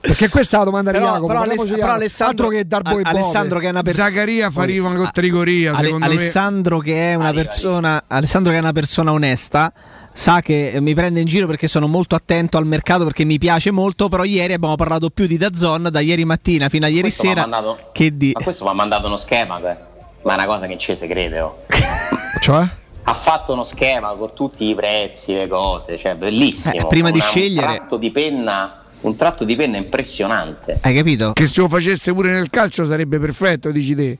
Perché 0.00 0.28
questa 0.28 0.56
è 0.56 0.58
la 0.60 0.64
domanda 0.66 0.92
di 0.92 0.98
Però, 0.98 1.10
Jacopo. 1.12 1.26
però 1.26 1.40
Aless- 1.42 1.68
però 1.74 1.92
Alessandro, 1.92 2.48
che 2.48 2.66
Darbo 2.66 2.98
e 2.98 3.02
A-. 3.04 3.08
Alessandro 3.08 3.58
che 3.58 3.66
è 3.66 3.70
una 3.70 3.82
persona 3.82 4.08
Zaccaria 4.08 4.50
fa 4.50 4.62
riva 4.64 4.94
con 4.94 5.10
trigoria 5.12 5.72
Ale- 5.72 5.84
secondo 5.86 6.04
Alessandro 6.06 6.78
che 6.78 7.10
è 7.12 7.14
una 7.14 7.32
persona 7.32 8.04
Alessandro 8.06 8.52
che 8.52 8.58
è 8.58 8.60
una 8.60 8.72
persona 8.72 9.12
onesta 9.12 9.72
sa 10.12 10.40
che 10.40 10.76
mi 10.80 10.94
prende 10.94 11.20
in 11.20 11.26
giro 11.26 11.46
perché 11.46 11.66
sono 11.66 11.88
molto 11.88 12.14
attento 12.14 12.56
al 12.56 12.66
mercato 12.66 13.02
perché 13.04 13.24
mi 13.24 13.38
piace 13.38 13.70
molto 13.72 14.08
però 14.08 14.22
ieri 14.24 14.52
abbiamo 14.52 14.76
parlato 14.76 15.10
più 15.10 15.26
di 15.26 15.36
Dazzon 15.36 15.88
da 15.90 16.00
ieri 16.00 16.24
mattina 16.24 16.68
fino 16.68 16.84
a 16.84 16.88
ieri 16.88 17.00
Questo 17.02 17.26
sera 17.26 17.40
mandato- 17.40 17.88
che 17.92 18.16
di 18.16 18.30
Ma 18.34 18.42
questo 18.44 18.64
mi 18.64 18.70
ha 18.70 18.74
mandato 18.74 19.06
uno 19.08 19.16
schema, 19.16 19.58
que- 19.58 19.76
ma 20.22 20.32
è 20.32 20.34
una 20.36 20.46
cosa 20.46 20.60
che 20.62 20.68
non 20.68 20.78
ci 20.78 20.94
si 20.94 21.06
crede. 21.08 21.40
oh. 21.40 21.62
Cioè? 22.40 22.64
Ha 23.08 23.12
fatto 23.12 23.52
uno 23.52 23.62
schema 23.64 24.08
con 24.16 24.30
tutti 24.34 24.66
i 24.68 24.74
prezzi, 24.74 25.32
le 25.34 25.46
cose, 25.48 25.96
cioè 25.98 26.14
bellissimo. 26.16 26.74
Eh, 26.74 26.86
prima 26.86 27.10
di 27.10 27.20
scegliere- 27.20 27.66
Un 27.66 27.74
tratto 27.76 27.96
di 27.98 28.10
penna, 28.10 28.82
un 29.08 29.16
tratto 29.16 29.44
di 29.44 29.56
penna 29.56 29.76
impressionante. 29.76 30.78
hai 30.80 30.94
capito? 30.94 31.32
che 31.32 31.46
se 31.46 31.60
lo 31.60 31.68
facesse 31.68 32.12
pure 32.12 32.32
nel 32.32 32.50
calcio 32.50 32.84
sarebbe 32.84 33.18
perfetto 33.18 33.70
dici 33.70 33.94
te 33.94 34.18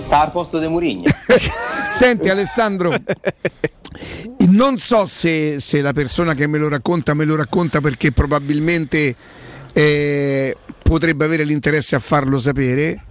Stava 0.00 0.24
al 0.24 0.32
posto 0.32 0.58
di 0.58 0.66
Murigno. 0.66 1.04
Senti 1.90 2.28
Alessandro, 2.30 2.92
non 4.48 4.78
so 4.78 5.06
se, 5.06 5.60
se 5.60 5.80
la 5.80 5.92
persona 5.92 6.34
che 6.34 6.46
me 6.46 6.58
lo 6.58 6.68
racconta 6.68 7.14
me 7.14 7.24
lo 7.24 7.36
racconta 7.36 7.80
perché 7.80 8.10
probabilmente 8.10 9.14
eh, 9.72 10.56
potrebbe 10.82 11.24
avere 11.24 11.44
l'interesse 11.44 11.94
a 11.94 11.98
farlo 11.98 12.38
sapere, 12.38 13.04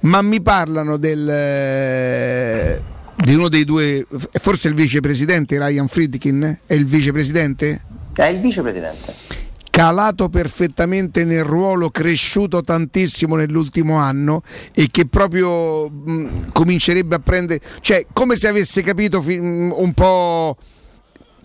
ma 0.00 0.22
mi 0.22 0.40
parlano 0.40 0.96
del, 0.96 1.28
eh, 1.28 2.82
di 3.16 3.34
uno 3.34 3.48
dei 3.48 3.64
due, 3.64 4.06
forse 4.32 4.68
il 4.68 4.74
vicepresidente 4.74 5.58
Ryan 5.58 5.88
Friedkin, 5.88 6.60
è 6.66 6.74
il 6.74 6.84
vicepresidente? 6.84 7.82
È 8.12 8.24
il 8.24 8.40
vicepresidente. 8.40 9.45
Calato 9.76 10.30
perfettamente 10.30 11.26
nel 11.26 11.44
ruolo, 11.44 11.90
cresciuto 11.90 12.62
tantissimo 12.62 13.36
nell'ultimo 13.36 13.96
anno 13.96 14.42
e 14.72 14.88
che 14.90 15.06
proprio 15.06 15.86
mh, 15.90 16.50
comincerebbe 16.50 17.16
a 17.16 17.18
prendere, 17.18 17.60
cioè 17.82 18.06
come 18.10 18.36
se 18.36 18.48
avesse 18.48 18.80
capito 18.80 19.20
mh, 19.20 19.74
un 19.76 19.92
po' 19.92 20.56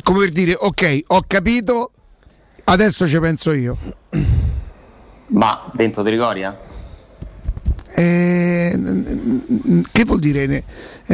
come 0.02 0.20
per 0.20 0.30
dire 0.30 0.56
ok, 0.58 1.02
ho 1.08 1.24
capito, 1.28 1.92
adesso 2.64 3.06
ci 3.06 3.20
penso 3.20 3.52
io. 3.52 3.78
Ma 5.28 5.70
dentro 5.74 6.02
Trigoria? 6.02 6.58
Eh, 7.94 8.80
che 9.92 10.06
vuol 10.06 10.20
dire? 10.20 10.46
Ne- 10.46 10.64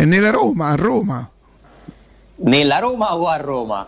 nella 0.05 0.29
Roma, 0.29 0.67
a 0.67 0.75
Roma. 0.75 1.27
Nella 2.35 2.77
Roma 2.77 3.15
o 3.15 3.25
a 3.25 3.37
Roma? 3.37 3.87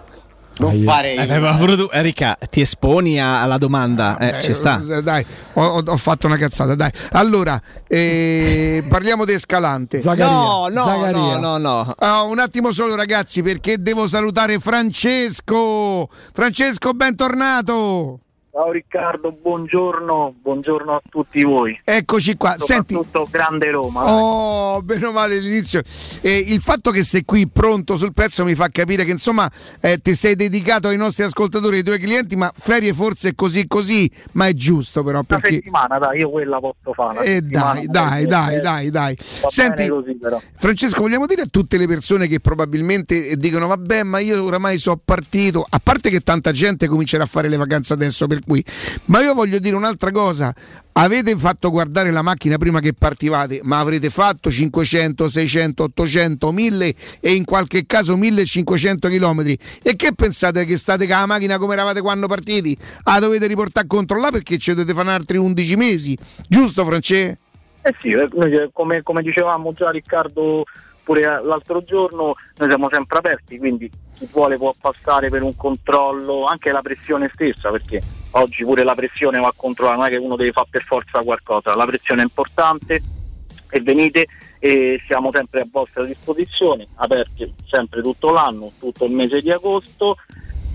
Non 0.60 0.84
fare 0.84 1.14
Eh, 1.15 1.26
beh, 1.26 1.88
Erika, 1.91 2.38
ti 2.49 2.61
esponi 2.61 3.19
alla 3.19 3.57
domanda, 3.57 4.18
eh, 4.18 4.38
Eh, 4.38 4.41
ci 4.41 4.53
sta. 4.53 4.81
eh, 4.90 5.02
Dai, 5.02 5.26
ho, 5.53 5.81
ho- 5.86 5.98
fatto 5.98 6.27
una 6.27 6.36
cazzata. 6.38 6.76
Dai. 6.76 6.91
Allora, 7.11 7.60
eh, 7.88 8.84
parliamo 8.90 9.23
di 9.26 9.34
Escalante. 9.34 10.02
No, 10.03 10.68
no, 10.69 10.84
no, 11.11 11.38
no, 11.40 11.57
no. 11.57 11.94
Ah, 11.98 12.23
un 12.23 12.40
attimo 12.40 12.72
solo, 12.72 12.95
ragazzi, 12.95 13.41
perché 13.41 13.81
devo 13.81 14.06
salutare 14.07 14.60
Francesco. 14.60 16.10
Francesco, 16.34 16.94
bentornato. 16.94 18.19
Ciao 18.60 18.73
Riccardo, 18.73 19.31
buongiorno, 19.31 20.36
buongiorno 20.41 20.91
a 20.91 21.02
tutti 21.10 21.41
voi. 21.44 21.80
Eccoci 21.81 22.36
qua. 22.36 22.57
Senti, 22.57 22.94
Soprattutto 22.94 23.30
grande 23.31 23.72
Roma. 23.72 24.03
Oh, 24.03 24.81
bene 24.81 25.06
o 25.06 25.14
male 25.14 25.40
l'inizio. 25.40 25.81
Eh, 26.19 26.40
il 26.40 26.60
fatto 26.60 26.91
che 26.91 27.06
sei 27.06 27.23
qui 27.23 27.48
pronto 27.48 27.95
sul 27.95 28.11
pezzo 28.11 28.44
mi 28.44 28.56
fa 28.56 28.68
capire 28.68 29.06
che 29.06 29.11
insomma 29.11 29.49
eh, 29.80 29.99
ti 29.99 30.14
sei 30.14 30.36
dedicato 30.36 30.90
ai 30.90 30.98
nostri 30.98 31.23
ascoltatori, 31.23 31.77
ai 31.77 31.84
tuoi 31.84 31.99
clienti, 31.99 32.36
ma 32.36 32.52
ferie 32.53 32.91
forse 32.91 33.34
così 33.34 33.65
così, 33.65 34.11
ma 34.34 34.48
è 34.48 34.53
giusto 34.53 35.03
però 35.03 35.19
Una 35.19 35.27
perché... 35.40 35.53
settimana, 35.53 35.98
dai, 35.98 36.19
io 36.19 36.30
quella 36.30 36.60
posso 36.60 36.91
fare. 36.94 37.23
Eh, 37.23 37.41
dai, 37.41 37.86
dai, 37.86 38.26
dai, 38.26 38.56
eh, 38.56 38.60
dai, 38.60 38.90
dai. 38.90 39.18
Senti, 39.18 39.88
così. 39.88 40.18
Francesco, 40.57 40.99
vogliamo 40.99 41.27
dire 41.27 41.44
a 41.44 41.48
tutte 41.49 41.77
le 41.77 41.88
persone 41.88 42.27
che 42.27 42.41
probabilmente 42.41 43.38
dicono 43.38 43.68
vabbè 43.68 44.03
ma 44.03 44.19
io 44.19 44.44
oramai 44.44 44.77
sono 44.77 44.99
partito, 45.02 45.65
a 45.68 45.80
parte 45.81 46.10
che 46.10 46.19
tanta 46.19 46.52
gente 46.52 46.88
comincerà 46.88 47.23
a 47.23 47.26
fare 47.26 47.48
le 47.48 47.56
vacanze 47.56 47.94
adesso 47.94 48.27
per 48.27 48.48
cui, 48.49 48.65
ma 49.05 49.21
io 49.21 49.34
voglio 49.34 49.59
dire 49.59 49.76
un'altra 49.76 50.11
cosa, 50.11 50.53
avete 50.93 51.38
fatto 51.38 51.69
guardare 51.69 52.11
la 52.11 52.23
macchina 52.23 52.57
prima 52.57 52.80
che 52.80 52.93
partivate, 52.93 53.59
ma 53.63 53.80
avrete 53.80 54.09
fatto 54.09 54.49
500, 54.49 55.27
600, 55.27 55.84
800, 55.84 56.51
1000 56.51 56.95
e 57.19 57.34
in 57.35 57.45
qualche 57.45 57.85
caso 57.85 58.17
1500 58.17 59.07
km 59.07 59.41
e 59.84 59.95
che 59.95 60.13
pensate 60.13 60.65
che 60.65 60.77
state 60.77 61.07
con 61.07 61.17
la 61.17 61.26
macchina 61.27 61.57
come 61.57 61.73
eravate 61.73 62.01
quando 62.01 62.27
partiti? 62.27 62.76
La 63.03 63.19
dovete 63.19 63.45
riportare 63.45 63.85
a 63.85 63.89
controllare 63.89 64.31
perché 64.31 64.57
ci 64.57 64.73
dovete 64.73 64.93
fare 64.93 65.11
altri 65.11 65.38
11 65.38 65.76
mesi, 65.76 66.17
giusto 66.47 66.84
Francesco? 66.84 67.38
Eh 67.81 67.95
sì, 68.01 68.09
eh, 68.09 68.69
come, 68.73 69.03
come 69.03 69.21
dicevamo 69.21 69.71
già 69.71 69.89
Riccardo 69.89 70.65
pure 71.03 71.21
eh, 71.21 71.43
l'altro 71.43 71.84
giorno, 71.84 72.35
noi 72.57 72.69
siamo 72.69 72.89
sempre 72.91 73.17
aperti, 73.19 73.57
quindi 73.57 73.89
chi 74.15 74.27
vuole 74.31 74.57
può 74.57 74.76
passare 74.80 75.30
per 75.30 75.41
un 75.41 75.55
controllo, 75.55 76.45
anche 76.45 76.71
la 76.71 76.81
pressione 76.81 77.31
stessa, 77.34 77.71
perché 77.71 78.01
oggi 78.31 78.64
pure 78.64 78.84
la 78.84 78.95
pressione 78.95 79.39
va 79.39 79.53
controllata, 79.56 79.97
non 79.97 80.06
è 80.07 80.10
che 80.10 80.18
uno 80.18 80.35
deve 80.35 80.51
fare 80.51 80.68
per 80.69 80.84
forza 80.84 81.22
qualcosa, 81.22 81.76
la 81.76 81.85
pressione 81.85 82.22
è 82.22 82.23
importante 82.23 83.01
e 83.72 83.81
venite 83.81 84.27
e 84.60 85.01
siamo 85.06 85.31
sempre 85.31 85.61
a 85.61 85.68
vostra 85.69 86.03
disposizione, 86.03 86.88
aperti 86.95 87.53
sempre 87.68 88.01
tutto 88.01 88.31
l'anno, 88.31 88.72
tutto 88.80 89.06
il 89.06 89.11
mese 89.11 89.41
di 89.41 89.51
agosto. 89.51 90.18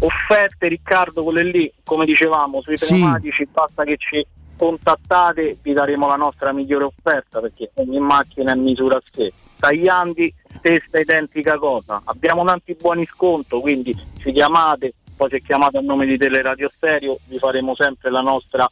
Offerte 0.01 0.69
Riccardo, 0.69 1.23
quelle 1.23 1.45
lì, 1.45 1.73
come 1.85 2.05
dicevamo, 2.05 2.61
sui 2.61 2.77
Sì. 2.77 2.95
pneumatici, 2.95 3.47
basta 3.51 3.85
che 3.85 3.97
ci 3.97 4.27
contattate, 4.57 5.59
vi 5.63 5.73
daremo 5.73 6.07
la 6.07 6.17
nostra 6.17 6.53
migliore 6.53 6.85
offerta 6.85 7.41
perché 7.41 7.71
ogni 7.75 7.99
macchina 8.01 8.53
è 8.53 8.57
misura 8.57 8.97
a 8.97 9.03
sé. 9.13 9.33
Tagliandi, 9.59 10.33
stessa 10.59 10.99
identica 10.99 11.57
cosa. 11.59 12.03
Abbiamo 12.05 12.45
tanti 12.45 12.77
buoni 12.79 13.07
sconto, 13.07 13.61
quindi 13.61 13.97
ci 14.19 14.33
chiamate, 14.33 14.95
poi 15.17 15.29
se 15.31 15.41
chiamate 15.43 15.79
a 15.79 15.81
nome 15.81 16.07
di 16.07 16.17
Teleradio 16.17 16.71
Stereo 16.77 17.19
vi 17.29 17.39
faremo 17.39 17.75
sempre 17.75 18.11
la 18.11 18.21
nostra 18.21 18.67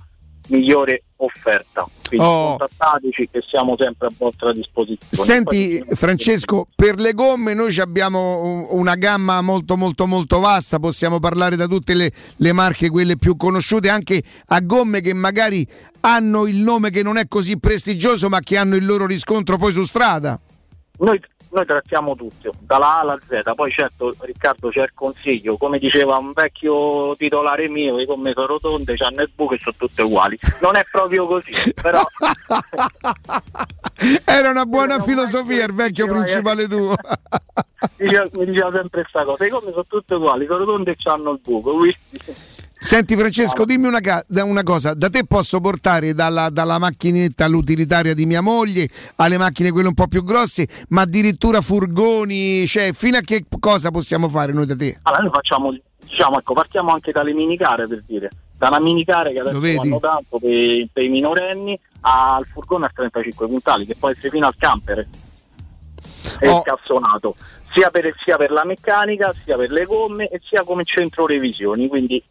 migliore 0.49 1.05
offerta. 1.19 1.87
Quindi 2.09 2.27
Oh. 2.27 2.57
contattateci 2.57 3.29
che 3.31 3.43
siamo 3.47 3.77
sempre 3.79 4.09
a 4.09 4.11
vostra 4.19 4.53
disposizione. 4.53 5.25
Senti 5.25 5.83
Francesco, 5.95 6.67
per 6.75 6.99
le 6.99 7.13
gomme 7.13 7.55
noi 7.55 7.75
abbiamo 7.79 8.43
un- 8.43 8.67
una 8.71 8.97
gamma 8.97 9.41
molto 9.41 9.77
molto 9.77 10.07
molto 10.07 10.41
vasta, 10.41 10.79
possiamo 10.81 11.21
parlare 11.21 11.55
da 11.57 11.67
tutte 11.67 11.95
le, 11.95 12.11
le 12.37 12.53
marche, 12.53 12.91
quelle 12.91 13.17
più 13.17 13.37
conosciute, 13.37 13.89
anche 13.89 14.21
a 14.47 14.61
gomme 14.61 15.01
che 15.01 15.15
magari 15.15 15.67
hanno 16.01 16.47
il 16.47 16.57
nome 16.57 16.91
che 16.91 17.03
non 17.05 17.17
è 17.19 17.29
così 17.29 17.59
prestigioso 17.59 18.29
ma 18.29 18.41
che 18.41 18.57
hanno 18.57 18.75
il 18.75 18.85
loro 18.85 19.07
riscontro 19.07 19.57
poi 19.57 19.71
su 19.73 19.85
strada. 19.85 20.39
Noi, 20.99 21.21
noi 21.53 21.67
trattiamo 21.67 22.17
tutto, 22.17 22.53
dalla 22.61 22.97
A 22.97 23.01
alla 23.01 23.19
Z, 23.25 23.43
poi 23.55 23.71
certo 23.71 24.15
Riccardo 24.21 24.71
c'è 24.71 24.83
il 24.83 24.93
consiglio, 24.95 25.57
come 25.57 25.79
diceva 25.79 26.17
un 26.17 26.33
vecchio 26.33 27.15
titolare 27.17 27.69
mio, 27.69 27.97
le 27.97 28.07
gomme 28.07 28.33
sono 28.33 28.47
rotonde, 28.47 28.95
hanno 28.99 29.23
il 29.23 29.31
buco 29.35 29.55
e 29.55 29.59
sono 29.61 29.75
tutte 29.77 30.03
uguali. 30.03 30.39
Non 30.63 30.77
è 30.77 30.83
proprio 30.91 31.27
così, 31.27 31.73
però 31.75 32.03
Era 34.25 34.51
una 34.51 34.67
buona 34.67 34.99
filosofia 35.01 35.65
il 35.65 35.75
vecchio 35.75 36.07
principale 36.07 36.67
tuo. 36.67 36.95
mi 37.99 38.45
diceva 38.47 38.73
sempre 38.73 39.03
questa 39.03 39.25
cosa, 39.25 39.45
le 39.45 39.51
gomme 39.51 39.71
sono 39.71 39.85
tutte 39.87 40.15
uguali, 40.15 40.47
sono 40.47 40.59
rotonde 40.59 40.93
e 40.93 40.97
hanno 41.05 41.33
il 41.33 41.41
buco. 41.41 41.75
quindi- 41.75 41.99
Senti 42.93 43.17
Francesco, 43.17 43.65
dimmi 43.65 43.87
una, 43.87 44.01
ca- 44.01 44.23
una 44.43 44.63
cosa, 44.63 44.93
da 44.93 45.09
te 45.09 45.25
posso 45.25 45.63
portare 45.63 46.13
dalla, 46.13 46.51
dalla 46.51 46.79
macchinetta 46.79 47.47
all'utilitaria 47.47 48.13
di 48.13 48.27
mia 48.27 48.43
moglie 48.43 48.87
alle 49.17 49.39
macchine 49.39 49.71
quelle 49.71 49.89
un 49.89 49.95
po' 49.95 50.09
più 50.09 50.23
grosse, 50.23 50.69
ma 50.89 51.01
addirittura 51.01 51.63
furgoni, 51.63 52.67
cioè 52.67 52.93
fino 52.93 53.17
a 53.17 53.21
che 53.21 53.47
cosa 53.59 53.91
possiamo 53.91 54.29
fare 54.29 54.53
noi 54.53 54.67
da 54.67 54.77
te? 54.77 54.99
Allora 55.05 55.23
noi 55.23 55.33
facciamo, 55.33 55.75
diciamo, 56.05 56.39
ecco, 56.39 56.53
partiamo 56.53 56.93
anche 56.93 57.13
dalle 57.13 57.33
minicare 57.33 57.87
per 57.87 58.03
dire, 58.07 58.29
da 58.59 58.69
una 58.69 58.81
minicare 58.81 59.33
che 59.33 59.39
adesso 59.39 59.59
vanno 59.59 59.99
tanto 59.99 60.39
per, 60.39 60.87
per 60.93 61.03
i 61.03 61.09
minorenni 61.09 61.81
al 62.03 62.45
furgone 62.45 62.85
a 62.85 62.91
35 62.95 63.47
quintali, 63.47 63.87
che 63.87 63.97
può 63.99 64.11
essere 64.11 64.29
fino 64.29 64.47
al 64.47 64.55
camper. 64.59 64.99
E 64.99 66.49
Oh. 66.49 66.57
il 66.59 66.63
cassonato, 66.63 67.37
sia 67.73 67.89
per, 67.89 68.13
sia 68.23 68.37
per 68.37 68.51
la 68.51 68.65
meccanica, 68.65 69.33
sia 69.45 69.57
per 69.57 69.71
le 69.71 69.87
gomme 69.87 70.29
e 70.29 70.41
sia 70.45 70.63
come 70.63 70.85
centro 70.85 71.25
revisioni, 71.27 71.89
quindi 71.89 72.23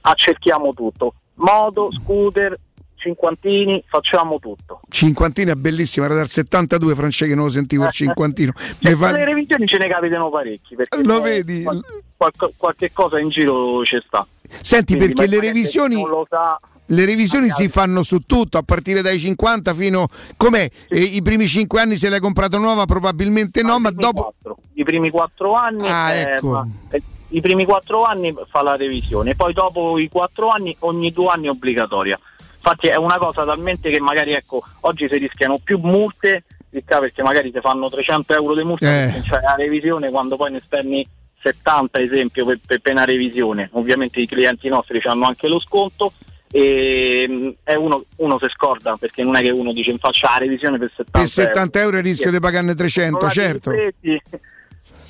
accerchiamo 0.00 0.72
tutto, 0.74 1.14
moto, 1.34 1.90
scooter, 1.92 2.58
cinquantini, 2.96 3.82
facciamo 3.86 4.38
tutto. 4.38 4.80
Cinquantina 4.88 5.52
è 5.52 5.54
bellissima, 5.54 6.06
era 6.06 6.14
dal 6.16 6.28
72 6.28 6.94
Francesco 6.94 7.30
che 7.30 7.34
non 7.36 7.44
lo 7.44 7.50
sentivo 7.50 7.84
il 7.84 7.90
cinquantino. 7.92 8.52
Cioè, 8.80 8.94
fa- 8.94 9.12
Le 9.12 9.24
revisioni 9.24 9.66
ce 9.66 9.78
ne 9.78 9.88
capitano 9.88 10.30
parecchi, 10.30 10.74
perché 10.74 11.02
Lo 11.04 11.18
eh, 11.18 11.22
vedi? 11.22 11.62
qual- 11.62 11.84
qualche, 12.16 12.52
qualche 12.56 12.92
cosa 12.92 13.20
in 13.20 13.28
giro 13.28 13.84
ci 13.84 14.00
sta. 14.04 14.26
Senti, 14.60 14.96
Quindi, 14.96 15.14
perché 15.14 15.30
le 15.30 15.40
revisioni, 15.40 16.04
sa, 16.28 16.58
le 16.86 17.04
revisioni 17.04 17.50
si 17.50 17.68
fanno 17.68 18.02
su 18.02 18.20
tutto, 18.26 18.58
a 18.58 18.62
partire 18.62 19.02
dai 19.02 19.18
50 19.20 19.74
fino... 19.74 20.08
Com'è? 20.36 20.68
Eh, 20.88 21.00
I 21.00 21.22
primi 21.22 21.46
5 21.46 21.80
anni 21.80 21.96
se 21.96 22.08
l'hai 22.08 22.18
comprata 22.20 22.58
nuova 22.58 22.84
probabilmente 22.86 23.62
no, 23.62 23.78
ma 23.78 23.90
dopo... 23.90 24.34
i 24.72 24.82
primi 24.84 25.10
quattro 25.10 25.52
anni 25.54 25.86
Ah, 25.86 26.12
eh, 26.12 26.20
ecco. 26.32 26.48
ma- 26.48 26.66
eh, 26.90 27.02
i 27.30 27.40
primi 27.40 27.64
quattro 27.64 28.04
anni 28.04 28.34
fa 28.48 28.62
la 28.62 28.76
revisione 28.76 29.34
poi 29.34 29.52
dopo 29.52 29.98
i 29.98 30.08
quattro 30.08 30.48
anni 30.48 30.74
ogni 30.80 31.12
due 31.12 31.28
anni 31.28 31.46
è 31.46 31.50
obbligatoria. 31.50 32.18
Infatti 32.54 32.88
è 32.88 32.96
una 32.96 33.18
cosa 33.18 33.44
talmente 33.44 33.90
che 33.90 34.00
magari 34.00 34.32
ecco 34.32 34.62
oggi 34.80 35.08
si 35.08 35.16
rischiano 35.16 35.58
più 35.62 35.78
multe 35.78 36.44
perché 36.70 37.22
magari 37.22 37.50
ti 37.50 37.60
fanno 37.60 37.88
300 37.88 38.34
euro 38.34 38.54
di 38.54 38.62
multa 38.62 38.86
Eh. 38.86 39.04
perché 39.06 39.20
c'è 39.22 39.40
la 39.40 39.54
revisione 39.56 40.10
quando 40.10 40.36
poi 40.36 40.52
ne 40.52 40.60
spendi 40.60 41.06
70 41.40 41.98
esempio 42.00 42.44
per, 42.44 42.60
per, 42.64 42.80
per 42.80 42.92
una 42.92 43.04
revisione. 43.04 43.68
Ovviamente 43.72 44.20
i 44.20 44.26
clienti 44.26 44.68
nostri 44.68 45.00
hanno 45.04 45.26
anche 45.26 45.48
lo 45.48 45.60
sconto 45.60 46.12
e 46.50 47.26
mm, 47.28 47.48
è 47.62 47.74
uno, 47.74 48.04
uno 48.16 48.38
si 48.40 48.46
scorda 48.48 48.96
perché 48.96 49.22
non 49.22 49.36
è 49.36 49.42
che 49.42 49.50
uno 49.50 49.72
dice 49.72 49.96
faccia 49.98 50.30
la 50.30 50.38
revisione 50.38 50.78
per 50.78 50.90
70 50.94 51.18
Per 51.18 51.28
70 51.28 51.80
euro 51.80 51.96
il 51.98 52.02
rischio 52.02 52.30
di 52.30 52.40
pagarne 52.40 52.74
300, 52.74 53.10
non 53.12 53.20
la 53.22 53.28
certo. 53.28 53.70
che 53.70 54.22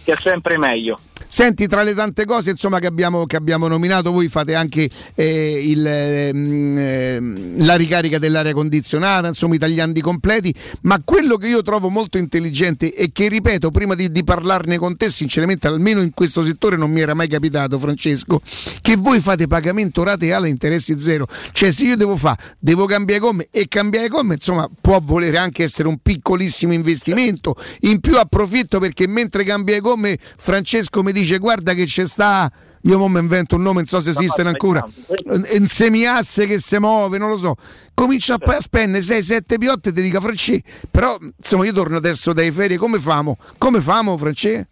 è 0.04 0.16
sempre 0.16 0.58
meglio 0.58 0.98
Senti, 1.28 1.66
tra 1.66 1.82
le 1.82 1.94
tante 1.94 2.24
cose 2.24 2.50
insomma, 2.50 2.78
che, 2.78 2.86
abbiamo, 2.86 3.26
che 3.26 3.36
abbiamo 3.36 3.68
nominato, 3.68 4.10
voi 4.10 4.28
fate 4.28 4.54
anche 4.54 4.88
eh, 5.14 5.62
il, 5.62 5.86
ehm, 5.86 7.64
la 7.64 7.76
ricarica 7.76 8.18
dell'aria 8.18 8.54
condizionata, 8.54 9.28
insomma 9.28 9.54
i 9.54 9.58
tagliandi 9.58 10.00
completi, 10.00 10.54
ma 10.82 11.00
quello 11.04 11.36
che 11.36 11.48
io 11.48 11.62
trovo 11.62 11.90
molto 11.90 12.16
intelligente 12.16 12.94
e 12.94 13.10
che 13.12 13.28
ripeto 13.28 13.70
prima 13.70 13.94
di, 13.94 14.10
di 14.10 14.24
parlarne 14.24 14.78
con 14.78 14.96
te, 14.96 15.10
sinceramente 15.10 15.66
almeno 15.66 16.00
in 16.00 16.12
questo 16.14 16.42
settore 16.42 16.76
non 16.76 16.90
mi 16.90 17.02
era 17.02 17.14
mai 17.14 17.28
capitato 17.28 17.78
Francesco, 17.78 18.40
che 18.80 18.96
voi 18.96 19.20
fate 19.20 19.46
pagamento 19.46 20.02
rateale 20.02 20.46
a 20.46 20.50
interessi 20.50 20.98
zero, 20.98 21.26
cioè 21.52 21.70
se 21.72 21.84
io 21.84 21.96
devo 21.96 22.16
fare, 22.16 22.56
devo 22.58 22.86
cambiare 22.86 23.20
gomme 23.20 23.48
e 23.50 23.68
cambiare 23.68 24.08
gomme 24.08 24.34
insomma 24.34 24.68
può 24.80 24.98
volere 25.00 25.36
anche 25.36 25.62
essere 25.62 25.88
un 25.88 25.98
piccolissimo 25.98 26.72
investimento, 26.72 27.54
in 27.80 28.00
più 28.00 28.16
approfitto 28.18 28.78
perché 28.78 29.06
mentre 29.06 29.44
cambia 29.44 29.78
gomme 29.80 30.18
Francesco 30.36 31.02
mi 31.02 31.12
dice 31.18 31.38
guarda 31.38 31.74
che 31.74 31.84
c'è 31.84 32.06
sta 32.06 32.50
io 32.82 32.96
mo 32.96 33.08
mi 33.08 33.18
invento 33.18 33.56
un 33.56 33.62
nome, 33.62 33.78
non 33.78 33.86
so 33.86 34.00
se 34.00 34.10
esistono 34.10 34.48
ancora. 34.48 34.86
Un 35.26 35.66
semiasse 35.66 36.46
che 36.46 36.58
si 36.60 36.78
muove, 36.78 37.18
non 37.18 37.28
lo 37.28 37.36
so. 37.36 37.56
Comincia 37.92 38.34
a 38.34 38.38
pa- 38.38 38.60
spendere 38.60 39.02
6-7 39.02 39.58
piotte 39.58 39.88
e 39.88 39.92
ti 39.92 40.00
dica 40.00 40.20
Francesco. 40.20 40.62
Però 40.90 41.16
insomma 41.36 41.64
io 41.66 41.72
torno 41.72 41.96
adesso 41.96 42.32
dai 42.32 42.52
ferie, 42.52 42.76
come 42.78 42.98
famo? 43.00 43.36
Come 43.58 43.80
famo 43.80 44.16
Francesco? 44.16 44.66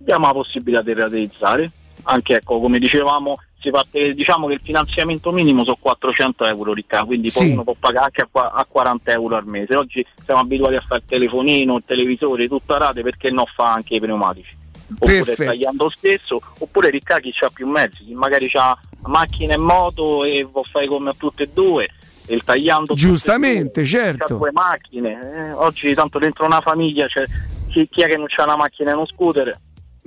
Abbiamo 0.00 0.26
la 0.26 0.32
possibilità 0.32 0.82
di 0.82 0.92
realizzare, 0.92 1.70
anche 2.04 2.36
ecco, 2.36 2.60
come 2.60 2.78
dicevamo, 2.78 3.36
si 3.58 3.70
parte, 3.70 4.14
diciamo 4.14 4.46
che 4.46 4.52
il 4.54 4.60
finanziamento 4.62 5.32
minimo 5.32 5.64
sono 5.64 5.78
400 5.80 6.44
euro 6.44 6.72
ricca, 6.72 7.04
quindi 7.04 7.30
poi 7.32 7.46
Sì. 7.46 7.52
uno 7.52 7.64
può 7.64 7.74
pagare 7.76 8.04
anche 8.14 8.28
a, 8.30 8.52
a 8.54 8.64
40 8.68 9.10
euro 9.12 9.34
al 9.34 9.46
mese. 9.46 9.74
Oggi 9.74 10.06
siamo 10.24 10.40
abituati 10.42 10.74
a 10.76 10.84
fare 10.86 11.00
il 11.00 11.08
telefonino, 11.08 11.76
il 11.78 11.82
televisore, 11.84 12.46
tutto 12.46 12.74
a 12.74 12.78
rate 12.78 13.02
perché 13.02 13.30
non 13.30 13.46
fa 13.52 13.72
anche 13.72 13.96
i 13.96 14.00
pneumatici. 14.00 14.55
Oppure 14.88 15.22
Perfetto. 15.24 15.44
tagliando 15.50 15.88
stesso, 15.90 16.40
oppure 16.58 16.90
ricca 16.90 17.18
chi 17.18 17.34
ha 17.40 17.50
più 17.52 17.66
mezzi, 17.66 18.04
chi 18.04 18.14
magari 18.14 18.48
ha 18.54 18.78
macchina 19.02 19.54
e 19.54 19.58
moto 19.58 20.24
e 20.24 20.44
vuol 20.50 20.64
fare 20.64 20.86
come 20.86 21.10
a 21.10 21.14
tutte 21.16 21.44
e 21.44 21.48
due. 21.52 21.88
Il 22.28 22.42
tagliando 22.44 22.94
Giustamente, 22.94 23.80
due, 23.82 23.88
certo. 23.90 24.36
due 24.36 24.50
macchine. 24.52 25.10
eh, 25.10 25.52
oggi 25.52 25.92
tanto 25.94 26.18
dentro 26.18 26.44
una 26.44 26.60
famiglia 26.60 27.06
c'è 27.06 27.24
chi, 27.68 27.88
chi 27.88 28.02
è 28.02 28.06
che 28.06 28.16
non 28.16 28.26
c'ha 28.28 28.44
una 28.44 28.56
macchina 28.56 28.90
e 28.90 28.94
uno 28.94 29.06
scooter? 29.06 29.54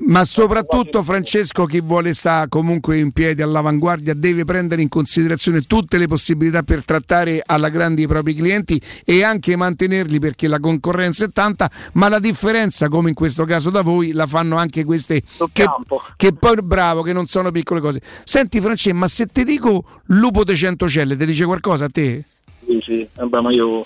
Ma 0.02 0.24
soprattutto 0.24 1.04
Francesco 1.04 1.66
chi 1.66 1.82
vuole 1.82 2.14
sta 2.14 2.46
comunque 2.48 2.98
in 2.98 3.12
piedi 3.12 3.42
all'avanguardia 3.42 4.14
deve 4.14 4.46
prendere 4.46 4.82
in 4.82 4.88
considerazione 4.88 5.62
tutte 5.62 5.98
le 5.98 6.08
possibilità 6.08 6.64
per 6.64 6.86
trattare 6.86 7.44
alla 7.46 7.70
grande 7.70 8.04
i 8.04 8.08
propri 8.08 8.34
clienti 8.34 8.82
e 9.04 9.24
anche 9.24 9.58
mantenerli 9.58 10.20
perché 10.20 10.48
la 10.48 10.60
concorrenza 10.60 11.26
è 11.26 11.30
tanta, 11.32 11.70
ma 11.94 12.08
la 12.08 12.20
differenza 12.20 12.88
come 12.88 13.10
in 13.10 13.16
questo 13.16 13.44
caso 13.46 13.70
da 13.70 13.82
voi 13.82 14.14
la 14.14 14.26
fanno 14.26 14.56
anche 14.56 14.86
queste 14.86 15.22
che, 15.52 15.66
che 16.16 16.34
poi 16.34 16.58
bravo 16.64 17.02
che 17.02 17.12
non 17.12 17.28
sono 17.28 17.52
piccole 17.52 17.82
cose. 17.82 18.02
Senti 18.24 18.62
Francesco, 18.62 18.96
ma 18.96 19.08
se 19.08 19.26
ti 19.26 19.44
dico 19.44 19.84
lupo 20.08 20.44
de 20.44 20.56
centocelle, 20.56 21.18
ti 21.18 21.26
dice 21.26 21.46
qualcosa 21.46 21.86
a 21.86 21.90
te? 21.90 22.24
Sì, 22.66 22.80
sì, 22.82 23.08
vabbè, 23.16 23.42
ma 23.42 23.52
io, 23.52 23.86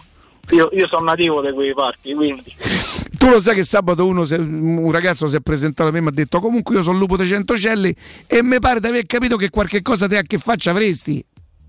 io, 0.51 0.69
io 0.73 0.87
sono 0.87 1.05
nativo 1.05 1.41
di 1.41 1.51
quei 1.53 1.73
parti, 1.73 2.13
quindi 2.13 2.43
Tu 3.23 3.29
lo 3.29 3.39
sai 3.39 3.55
che 3.55 3.63
sabato 3.63 4.05
uno 4.05 4.25
un 4.29 4.91
ragazzo 4.91 5.27
si 5.27 5.37
è 5.37 5.39
presentato 5.39 5.87
a 5.87 5.93
me 5.93 5.99
e 5.99 6.01
mi 6.01 6.09
ha 6.09 6.11
detto 6.11 6.41
comunque 6.41 6.75
io 6.75 6.81
sono 6.81 6.97
lupo 6.97 7.15
de 7.15 7.23
centocelle 7.23 7.95
e 8.27 8.43
mi 8.43 8.59
pare 8.59 8.81
di 8.81 8.87
aver 8.87 9.05
capito 9.05 9.37
che 9.37 9.49
qualche 9.49 9.81
cosa 9.81 10.09
te 10.09 10.17
a 10.17 10.23
che 10.23 10.37
faccia 10.37 10.71
avresti. 10.71 11.23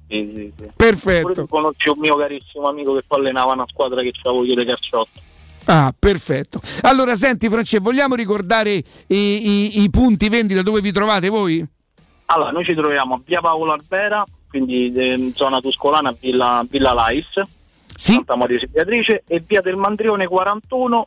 sì, 0.09 0.33
sì, 0.35 0.53
sì. 0.59 0.69
Perfetto. 0.75 1.47
Conosci 1.47 1.91
un 1.91 2.01
mio 2.01 2.17
carissimo 2.17 2.67
amico 2.67 2.95
che 2.97 3.05
poi 3.07 3.21
allenava 3.21 3.53
una 3.53 3.67
squadra 3.69 4.03
che 4.03 4.11
c'avevo 4.11 4.45
io 4.45 4.57
di 4.57 4.65
calciotto. 4.65 5.21
Ah, 5.67 5.95
perfetto. 5.97 6.61
Allora, 6.81 7.15
senti, 7.15 7.49
Francesco, 7.49 7.85
vogliamo 7.85 8.17
ricordare 8.17 8.73
i, 8.73 8.85
i- 9.07 9.83
i 9.85 9.91
punti 9.91 10.29
vendita 10.29 10.61
dove 10.63 10.81
vi 10.81 10.91
trovate 10.91 11.29
voi? 11.29 11.65
Allora, 12.27 12.51
noi 12.51 12.65
ci 12.65 12.75
troviamo 12.75 13.15
a 13.15 13.21
via 13.25 13.41
Paolo 13.41 13.71
Albera, 13.75 14.25
quindi 14.49 14.93
eh, 14.93 15.31
zona 15.37 15.61
tuscolana, 15.61 16.13
Villa, 16.19 16.67
Villa 16.69 16.93
Lais, 16.93 17.29
Santa 17.95 18.35
Maria 18.35 18.59
Beatrice, 18.69 19.23
e 19.29 19.41
via 19.47 19.61
del 19.61 19.77
Mandrione 19.77 20.27
41, 20.27 21.07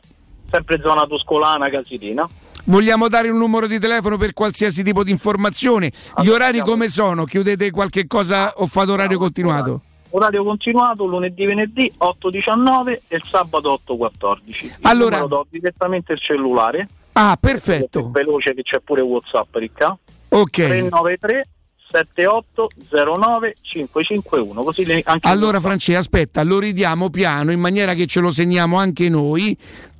sempre 0.50 0.80
zona 0.82 1.06
tuscolana, 1.06 1.68
Casilina. 1.68 2.28
Vogliamo 2.64 3.08
dare 3.08 3.30
un 3.30 3.38
numero 3.38 3.66
di 3.66 3.78
telefono 3.78 4.16
per 4.18 4.32
qualsiasi 4.34 4.82
tipo 4.82 5.02
di 5.02 5.10
informazione? 5.10 5.90
Gli 6.22 6.28
orari 6.28 6.60
come 6.60 6.88
sono? 6.88 7.24
Chiudete 7.24 7.70
qualche 7.70 8.06
cosa 8.06 8.52
o 8.56 8.66
fate 8.66 8.90
orario 8.90 9.18
continuato? 9.18 9.80
Orario 10.10 10.42
continuato 10.44 11.04
lunedì, 11.06 11.46
venerdì 11.46 11.90
8.19 11.98 12.98
e 13.08 13.16
il 13.16 13.22
sabato 13.30 13.80
8.14. 13.86 14.38
Il 14.46 14.72
Allora- 14.82 15.24
do 15.24 15.46
direttamente 15.50 16.12
il 16.14 16.18
cellulare. 16.20 16.88
Ah, 17.12 17.36
perfetto. 17.40 18.10
Veloce 18.10 18.54
che 18.54 18.62
c'è 18.62 18.80
pure 18.80 19.00
WhatsApp, 19.00 19.54
Ricca. 19.56 19.96
Ok. 20.28 20.50
393 20.50 21.48
7809 21.90 23.54
551. 23.60 24.62
Così 24.62 24.84
le- 24.84 25.02
anche 25.04 25.28
Allora, 25.28 25.58
Francesco, 25.60 25.98
aspetta, 25.98 26.42
lo 26.42 26.58
ridiamo 26.58 27.08
piano 27.10 27.50
in 27.50 27.60
maniera 27.60 27.94
che 27.94 28.06
ce 28.06 28.20
lo 28.20 28.30
segniamo 28.30 28.76
anche 28.78 29.08
noi. 29.08 29.56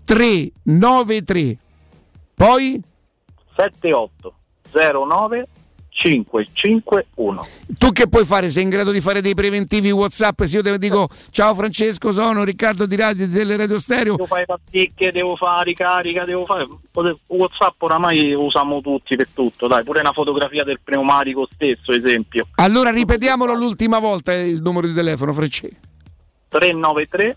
393. 0.09 1.59
Poi 2.35 2.83
7809 3.55 5.49
551. 5.91 7.47
tu 7.77 7.93
che 7.93 8.09
puoi 8.09 8.25
fare? 8.25 8.49
Sei 8.49 8.63
in 8.63 8.71
grado 8.71 8.91
di 8.91 9.03
fare 9.03 9.21
dei 9.21 9.35
preventivi 9.35 9.91
WhatsApp? 9.91 10.45
Se 10.45 10.57
io 10.57 10.63
te 10.63 10.79
dico 10.79 11.09
ciao 11.31 11.55
Francesco, 11.55 12.11
sono 12.13 12.43
Riccardo 12.45 12.87
di 12.87 12.97
Radio 12.97 13.27
di 13.27 13.57
Radio 13.57 13.79
Stereo. 13.79 14.13
Devo 14.13 14.25
fare 14.25 14.47
pasticche, 14.47 15.13
devo 15.13 15.37
fare 15.37 15.65
ricarica, 15.65 16.25
devo 16.25 16.47
fare. 16.47 16.67
WhatsApp 17.27 17.83
oramai 17.83 18.33
usiamo 18.33 18.81
tutti 18.81 19.15
per 19.15 19.29
tutto, 19.35 19.67
dai, 19.67 19.85
pure 19.85 20.01
una 20.01 20.13
fotografia 20.13 20.65
del 20.65 20.81
pneumatico 20.83 21.47
stesso, 21.53 21.93
esempio. 21.93 22.47
Allora 22.55 22.91
ripetiamolo 22.91 23.53
l'ultima 23.55 23.99
volta 23.99 24.33
il 24.33 24.63
numero 24.63 24.87
di 24.87 24.95
telefono, 24.95 25.35
Francesco. 25.35 25.77
393 26.49 27.37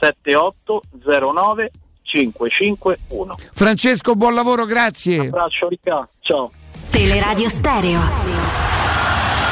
7809 0.00 1.70
551. 2.10 3.36
Francesco, 3.52 4.14
buon 4.14 4.34
lavoro, 4.34 4.64
grazie. 4.64 5.20
Abbraccio 5.20 5.68
Ricca, 5.68 6.08
ciao. 6.20 6.50
Teleradio 6.90 7.48
Stereo 7.48 8.00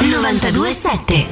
927 0.01 1.27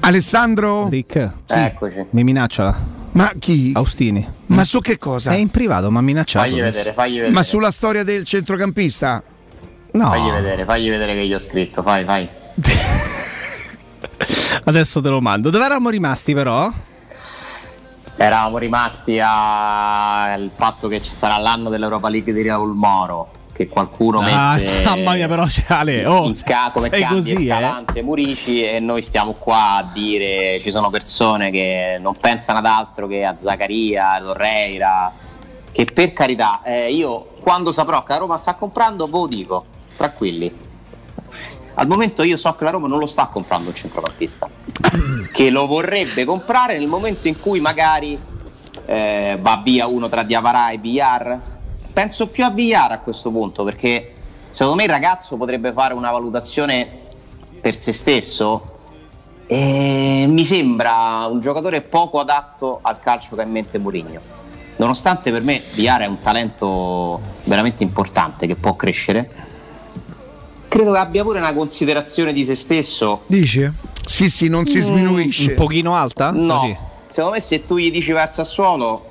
Alessandro? 0.00 0.88
Rick, 0.88 1.32
Eccoci. 1.48 2.06
mi 2.10 2.24
minaccia. 2.24 2.94
Ma 3.12 3.32
chi? 3.38 3.72
Austini. 3.74 4.26
Ma 4.46 4.64
su 4.64 4.80
che 4.80 4.98
cosa? 4.98 5.32
È 5.32 5.36
in 5.36 5.48
privato, 5.48 5.90
ma 5.90 5.98
ha 5.98 6.02
minacciato. 6.02 6.48
Fagli 6.48 6.60
vedere, 6.60 6.92
fagli 6.92 7.14
vedere. 7.14 7.32
Ma 7.32 7.42
sulla 7.42 7.70
storia 7.70 8.04
del 8.04 8.24
centrocampista? 8.24 9.22
No. 9.92 10.08
Fagli 10.08 10.30
vedere, 10.30 10.64
fagli 10.64 10.88
vedere 10.88 11.14
che 11.14 11.26
gli 11.26 11.34
ho 11.34 11.38
scritto, 11.38 11.82
fai, 11.82 12.04
fai. 12.04 12.28
Adesso 14.64 15.00
te 15.00 15.08
lo 15.08 15.20
mando. 15.20 15.50
Dove 15.50 15.64
eravamo 15.64 15.88
rimasti 15.90 16.34
però? 16.34 16.70
Eravamo 18.18 18.56
rimasti 18.58 19.20
al 19.20 20.50
fatto 20.52 20.88
che 20.88 21.00
ci 21.02 21.10
sarà 21.10 21.36
l'anno 21.38 21.68
dell'Europa 21.68 22.08
League 22.08 22.32
di 22.32 22.42
Raul 22.46 22.74
Moro. 22.74 23.30
Che 23.52 23.68
qualcuno 23.68 24.20
Ah, 24.20 24.54
mette 24.56 24.82
mamma 24.84 25.14
mia, 25.14 25.28
però 25.28 25.44
c'è 25.46 25.64
Ale. 25.68 26.04
Oh, 26.06 26.26
in 26.26 26.38
ca- 26.44 26.70
come 26.74 26.88
sei 26.90 27.00
cambia 27.00 27.18
così, 27.18 27.32
eh? 27.34 27.42
Escalante 27.54 28.02
Murici 28.02 28.62
e 28.64 28.80
noi 28.80 29.00
stiamo 29.00 29.32
qua 29.32 29.76
a 29.76 29.90
dire 29.94 30.58
ci 30.60 30.70
sono 30.70 30.90
persone 30.90 31.50
che 31.50 31.96
non 31.98 32.14
pensano 32.20 32.58
ad 32.58 32.66
altro 32.66 33.06
che 33.06 33.24
a 33.24 33.34
Zaccaria, 33.36 34.12
a 34.12 34.20
Torreira 34.20 35.12
che 35.72 35.84
per 35.86 36.12
carità 36.12 36.60
eh, 36.64 36.90
io 36.92 37.28
quando 37.40 37.72
saprò 37.72 38.02
che 38.02 38.12
la 38.12 38.18
Roma 38.18 38.36
sta 38.36 38.54
comprando 38.54 39.06
ve 39.06 39.12
lo 39.12 39.26
dico 39.26 39.64
tranquilli 39.96 40.54
al 41.78 41.86
momento 41.86 42.22
io 42.22 42.36
so 42.36 42.54
che 42.54 42.64
la 42.64 42.70
Roma 42.70 42.88
non 42.88 42.98
lo 42.98 43.06
sta 43.06 43.26
comprando 43.26 43.68
un 43.68 43.74
centrocampista 43.74 44.48
che 45.32 45.50
lo 45.50 45.66
vorrebbe 45.66 46.24
comprare 46.24 46.78
nel 46.78 46.88
momento 46.88 47.28
in 47.28 47.38
cui 47.38 47.60
magari 47.60 48.18
eh, 48.86 49.38
va 49.40 49.60
via 49.62 49.86
uno 49.86 50.08
tra 50.08 50.22
Diavara 50.22 50.70
e 50.70 50.78
Villar. 50.78 51.38
Penso 51.92 52.28
più 52.28 52.44
a 52.44 52.50
Villar 52.50 52.92
a 52.92 53.00
questo 53.00 53.30
punto 53.30 53.64
perché 53.64 54.14
secondo 54.48 54.78
me 54.78 54.84
il 54.84 54.90
ragazzo 54.90 55.36
potrebbe 55.36 55.72
fare 55.72 55.92
una 55.92 56.10
valutazione 56.10 56.88
per 57.60 57.74
se 57.74 57.92
stesso. 57.92 58.72
E 59.46 60.24
mi 60.26 60.44
sembra 60.44 61.26
un 61.26 61.40
giocatore 61.40 61.82
poco 61.82 62.18
adatto 62.18 62.78
al 62.82 62.98
calcio 62.98 63.36
che 63.36 63.42
ha 63.42 63.44
in 63.44 63.50
mente 63.50 63.78
Mourinho. 63.78 64.20
Nonostante 64.76 65.30
per 65.30 65.42
me 65.42 65.62
Villar 65.74 66.00
è 66.00 66.06
un 66.06 66.18
talento 66.18 67.20
veramente 67.44 67.82
importante 67.82 68.46
che 68.46 68.56
può 68.56 68.74
crescere 68.74 69.45
credo 70.76 70.92
che 70.92 70.98
abbia 70.98 71.22
pure 71.22 71.38
una 71.38 71.52
considerazione 71.54 72.32
di 72.32 72.44
se 72.44 72.54
stesso 72.54 73.22
Dici? 73.26 73.70
Sì, 74.04 74.28
sì, 74.30 74.48
non 74.48 74.66
si 74.66 74.78
Mm, 74.78 74.82
sminuisce. 74.82 75.50
Un 75.50 75.54
pochino 75.56 75.94
alta? 75.96 76.30
No, 76.30 76.54
Così. 76.60 76.76
secondo 77.08 77.30
me 77.32 77.40
se 77.40 77.64
tu 77.66 77.76
gli 77.78 77.90
dici 77.90 78.12
vai 78.12 78.22
al 78.22 78.32
Sassuolo 78.32 79.04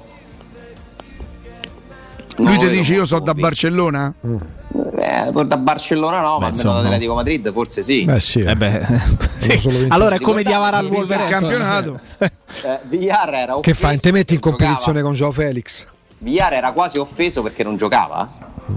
Lui 2.38 2.58
ti 2.58 2.68
dice 2.70 2.94
io 2.94 3.06
so 3.06 3.20
da 3.20 3.34
Barcellona? 3.34 4.14
Eh, 4.98 5.32
da 5.32 5.58
Barcellona 5.58 6.20
no, 6.22 6.38
ma 6.40 6.48
almeno 6.48 6.72
da 6.74 6.80
Atletico 6.80 7.14
Madrid 7.14 7.52
forse 7.54 7.82
sì. 7.82 8.04
Beh 8.04 8.20
sì. 8.20 8.40
Eh 8.42 8.56
beh, 8.56 8.86
sì. 9.40 9.86
Allora 9.90 10.16
è 10.16 10.20
come 10.20 10.44
Diavara 10.44 10.78
al 10.78 10.86
Wolverhampton. 10.88 11.40
campionato. 11.40 12.00
Eh, 12.64 12.80
Villar 12.84 13.34
era 13.34 13.58
Che 13.60 13.74
fai? 13.74 13.96
offeso 13.96 14.02
Te 14.02 14.12
metti 14.14 14.34
in 14.36 14.40
competizione 14.40 15.02
con 15.02 15.12
Joao 15.14 15.32
Felix? 15.32 15.86
Villar 16.26 16.54
era 16.54 16.72
quasi 16.72 16.98
offeso 16.98 17.44
perché 17.44 17.64
non 17.64 17.78
giocava 17.78 18.28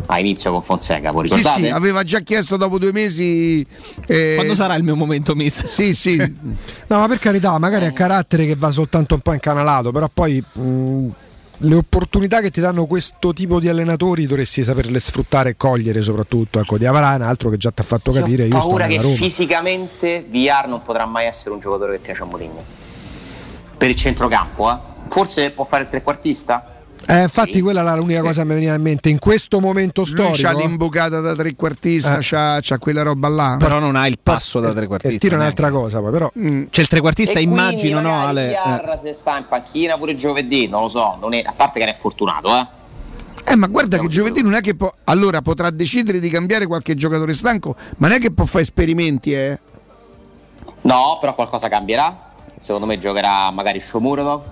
a 0.05 0.19
inizio 0.19 0.53
con 0.53 0.61
Fonseca, 0.61 1.11
voi 1.13 1.29
Sì, 1.31 1.37
ricordate? 1.37 1.65
sì, 1.65 1.69
aveva 1.71 2.03
già 2.03 2.21
chiesto 2.21 2.59
dopo 2.59 2.79
due 2.79 2.93
mesi. 2.93 3.67
eh, 4.07 4.35
Quando 4.35 4.55
sarà 4.55 4.75
il 4.75 4.85
mio 4.85 4.95
momento, 4.95 5.35
mister? 5.35 5.67
Sì, 5.67 5.95
sì. 5.95 6.17
No, 6.17 6.99
ma 6.99 7.09
per 7.09 7.19
carità, 7.19 7.57
magari 7.59 7.87
è 7.87 7.93
carattere 7.95 8.45
che 8.45 8.55
va 8.55 8.71
soltanto 8.71 9.15
un 9.15 9.21
po' 9.21 9.33
incanalato, 9.33 9.91
però 9.93 10.09
poi 10.13 10.45
mh, 10.53 11.07
le 11.61 11.75
opportunità 11.75 12.43
che 12.43 12.51
ti 12.51 12.61
danno 12.61 12.85
questo 12.85 13.33
tipo 13.33 13.59
di 13.61 13.69
allenatori 13.71 14.27
dovresti 14.27 14.63
saperle 14.63 15.01
sfruttare 15.01 15.51
e 15.51 15.57
cogliere 15.57 16.03
soprattutto. 16.03 16.61
Ecco, 16.61 16.77
di 16.77 16.85
un 16.85 16.95
altro 16.97 17.49
che 17.49 17.57
già 17.57 17.71
ti 17.71 17.81
ha 17.81 17.85
fatto 17.85 18.13
capire, 18.13 18.45
io 18.45 18.57
Ho 18.57 18.61
paura 18.61 18.85
nella 18.85 18.99
che 19.01 19.03
Roma. 19.05 19.17
fisicamente 19.17 20.23
Villar 20.29 20.69
non 20.69 20.83
potrà 20.83 21.07
mai 21.07 21.25
essere 21.25 21.55
un 21.55 21.61
giocatore 21.61 21.93
che 21.93 21.99
piace 22.01 22.25
a 22.25 22.27
Mourinho. 22.27 22.63
Per 23.79 23.89
il 23.89 23.97
centrocampo, 23.97 24.71
eh. 24.71 24.77
Forse 25.09 25.49
può 25.53 25.65
fare 25.65 25.85
il 25.85 25.89
trequartista? 25.89 26.75
Eh, 27.07 27.23
infatti 27.23 27.61
quella 27.63 27.81
era 27.81 27.95
l'unica 27.97 28.21
cosa 28.21 28.43
che 28.43 28.49
mi 28.49 28.55
veniva 28.55 28.75
in 28.75 28.83
mente. 28.83 29.09
In 29.09 29.19
questo 29.19 29.61
momento 29.61 30.03
Lui 30.03 30.11
storico... 30.11 30.37
c'ha 30.43 30.53
l'imbucata 30.53 31.21
da 31.21 31.35
trequartista, 31.35 32.17
Eh. 32.17 32.21
c'ha, 32.21 32.59
c'ha 32.61 32.79
quella 32.79 33.03
roba 33.03 33.29
là. 33.29 33.57
Però 33.59 33.79
non 33.79 33.97
ha 33.97 34.07
il 34.07 34.19
passo 34.23 34.61
da 34.61 34.69
Il 34.69 34.75
trequartista. 34.75 35.17
tiro 35.19 35.37
è 35.37 35.39
neanche. 35.39 35.61
un'altra 35.63 35.81
cosa, 35.81 36.01
poi, 36.01 36.11
però... 36.11 36.31
C'è 36.71 36.81
il 36.83 36.89
trequartista, 36.89 37.39
E 37.39 37.43
immagino, 37.43 38.01
no, 38.01 38.21
Ale? 38.27 38.53
Eh. 38.53 38.99
se 39.01 39.13
sta 39.15 39.39
in 39.39 39.45
panchina 39.49 39.97
pure 39.97 40.15
giovedì, 40.15 40.69
non 40.69 40.83
lo 40.83 40.89
so, 40.89 41.17
non 41.21 41.33
è- 41.33 41.43
a 41.47 41.53
parte 41.57 41.79
che 41.79 41.87
ne 41.87 41.93
è 41.93 41.95
fortunato, 41.95 42.55
eh. 42.55 42.67
Eh, 43.45 43.57
ma 43.57 43.67
guarda 43.69 43.99
che 43.99 44.09
giovedì 44.09 44.43
non 44.43 44.53
è 44.55 44.61
che 44.61 44.75
può. 44.75 44.91
Allora 45.05 45.41
potrà 45.41 45.71
decidere 45.71 46.21
di 46.21 46.29
cambiare 46.29 46.67
qualche 46.67 46.95
giocatore 46.95 47.33
stanco, 47.33 47.75
ma 47.97 48.09
non 48.09 48.17
è 48.19 48.21
che 48.21 48.31
può 48.33 48.45
fare 48.45 48.65
esperimenti, 48.65 49.33
eh. 49.33 49.59
No, 50.83 51.17
però 51.21 51.35
qualcosa 51.35 51.69
cambierà. 51.69 52.27
Secondo 52.61 52.87
me 52.87 52.99
giocherà 52.99 53.51
magari 53.51 53.81
Shomurodov. 53.81 54.51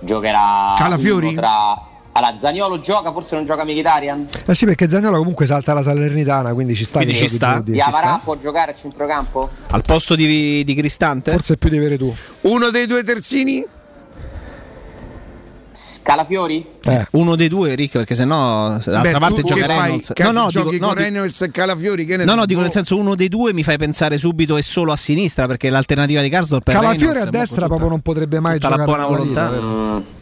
Giocherà 0.00 0.74
Calafiori? 0.76 1.34
tra 1.34 1.88
Allora, 2.18 2.36
Zaniolo 2.36 2.80
gioca, 2.80 3.12
forse 3.12 3.36
non 3.36 3.44
gioca 3.44 3.64
Mkhitaryan. 3.64 4.26
Eh 4.46 4.54
sì, 4.54 4.64
perché 4.64 4.88
Zagnolo 4.88 5.18
comunque 5.18 5.46
salta 5.46 5.72
la 5.72 5.82
Salernitana, 5.82 6.52
quindi 6.52 6.74
ci 6.74 6.84
sta. 6.84 6.98
Quindi 6.98 7.14
ci 7.14 7.28
sta. 7.28 7.60
Di 7.60 7.74
ci 7.74 7.80
Avarà 7.80 8.20
può 8.22 8.36
giocare 8.36 8.72
a 8.72 8.74
centrocampo? 8.74 9.48
Al 9.70 9.82
posto 9.82 10.16
di, 10.16 10.64
di 10.64 10.74
Cristante? 10.74 11.30
Forse 11.30 11.54
è 11.54 11.56
più 11.56 11.70
di 11.70 11.76
avere 11.76 11.96
tu. 11.96 12.12
Uno 12.42 12.70
dei 12.70 12.86
due 12.86 13.04
terzini? 13.04 13.64
Calafiori? 16.02 16.66
Uno 17.12 17.36
dei 17.36 17.48
due, 17.48 17.74
Rick, 17.74 17.92
perché 17.98 18.14
sennò 18.14 18.68
d'altra 18.70 19.00
Beh, 19.00 19.12
parte 19.18 19.42
gioca? 19.42 19.66
Reynolds. 19.66 20.12
Cap- 20.14 20.32
no, 20.32 20.42
no, 20.42 20.48
giochi 20.48 20.70
dico, 20.70 20.86
no, 20.86 20.92
con 20.92 20.96
di- 20.96 21.02
Reynolds 21.10 21.40
e 21.42 21.50
Calafiori 21.50 22.04
che 22.04 22.16
ne 22.16 22.24
no, 22.24 22.34
no, 22.34 22.46
dico 22.46 22.60
nel 22.60 22.68
Boh. 22.68 22.74
senso 22.74 22.96
uno 22.96 23.14
dei 23.14 23.28
due 23.28 23.52
mi 23.52 23.62
fai 23.62 23.76
pensare 23.78 24.18
subito 24.18 24.56
e 24.56 24.62
solo 24.62 24.92
a 24.92 24.96
sinistra 24.96 25.46
perché 25.46 25.70
l'alternativa 25.70 26.20
di 26.22 26.28
Karsdorp 26.28 26.68
è 26.68 26.72
Calafiori 26.72 27.12
Reynolds, 27.14 27.26
a 27.26 27.30
destra 27.30 27.66
proprio 27.66 27.88
non 27.88 28.00
potrebbe 28.00 28.40
mai 28.40 28.58
tutta 28.58 28.68
la 28.76 28.84
giocare 28.84 29.06
buona 29.06 29.22
vita, 29.22 29.48
volontà. 29.48 29.50
vero? 29.50 30.16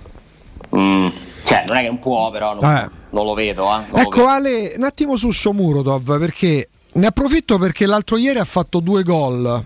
Mm, 0.76 1.08
Cioè, 1.44 1.64
non 1.68 1.76
è 1.76 1.80
che 1.82 1.86
non 1.86 2.00
può, 2.00 2.30
però 2.30 2.54
non, 2.60 2.74
Eh. 2.76 2.90
non 3.10 3.24
lo 3.24 3.34
vedo. 3.34 3.64
Eh. 3.66 3.76
non 3.76 3.84
lo 3.90 3.96
Ecco 3.98 4.16
vedo. 4.16 4.28
Ale, 4.28 4.74
un 4.76 4.82
attimo 4.84 5.16
su 5.16 5.30
Shomurodov 5.30 6.18
perché 6.18 6.68
ne 6.92 7.06
approfitto 7.06 7.56
perché 7.58 7.86
l'altro 7.86 8.16
ieri 8.16 8.38
ha 8.40 8.44
fatto 8.44 8.80
due 8.80 9.02
gol. 9.04 9.62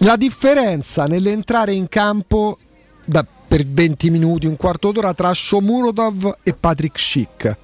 La 0.00 0.16
differenza 0.16 1.04
nell'entrare 1.06 1.72
in 1.72 1.88
campo 1.88 2.58
da- 3.04 3.24
per 3.46 3.66
20 3.66 4.10
minuti, 4.10 4.46
un 4.46 4.56
quarto 4.56 4.92
d'ora 4.92 5.14
tra 5.14 5.32
Shomurodov 5.32 6.36
e 6.42 6.52
Patrick 6.54 6.98
Schick. 6.98 7.56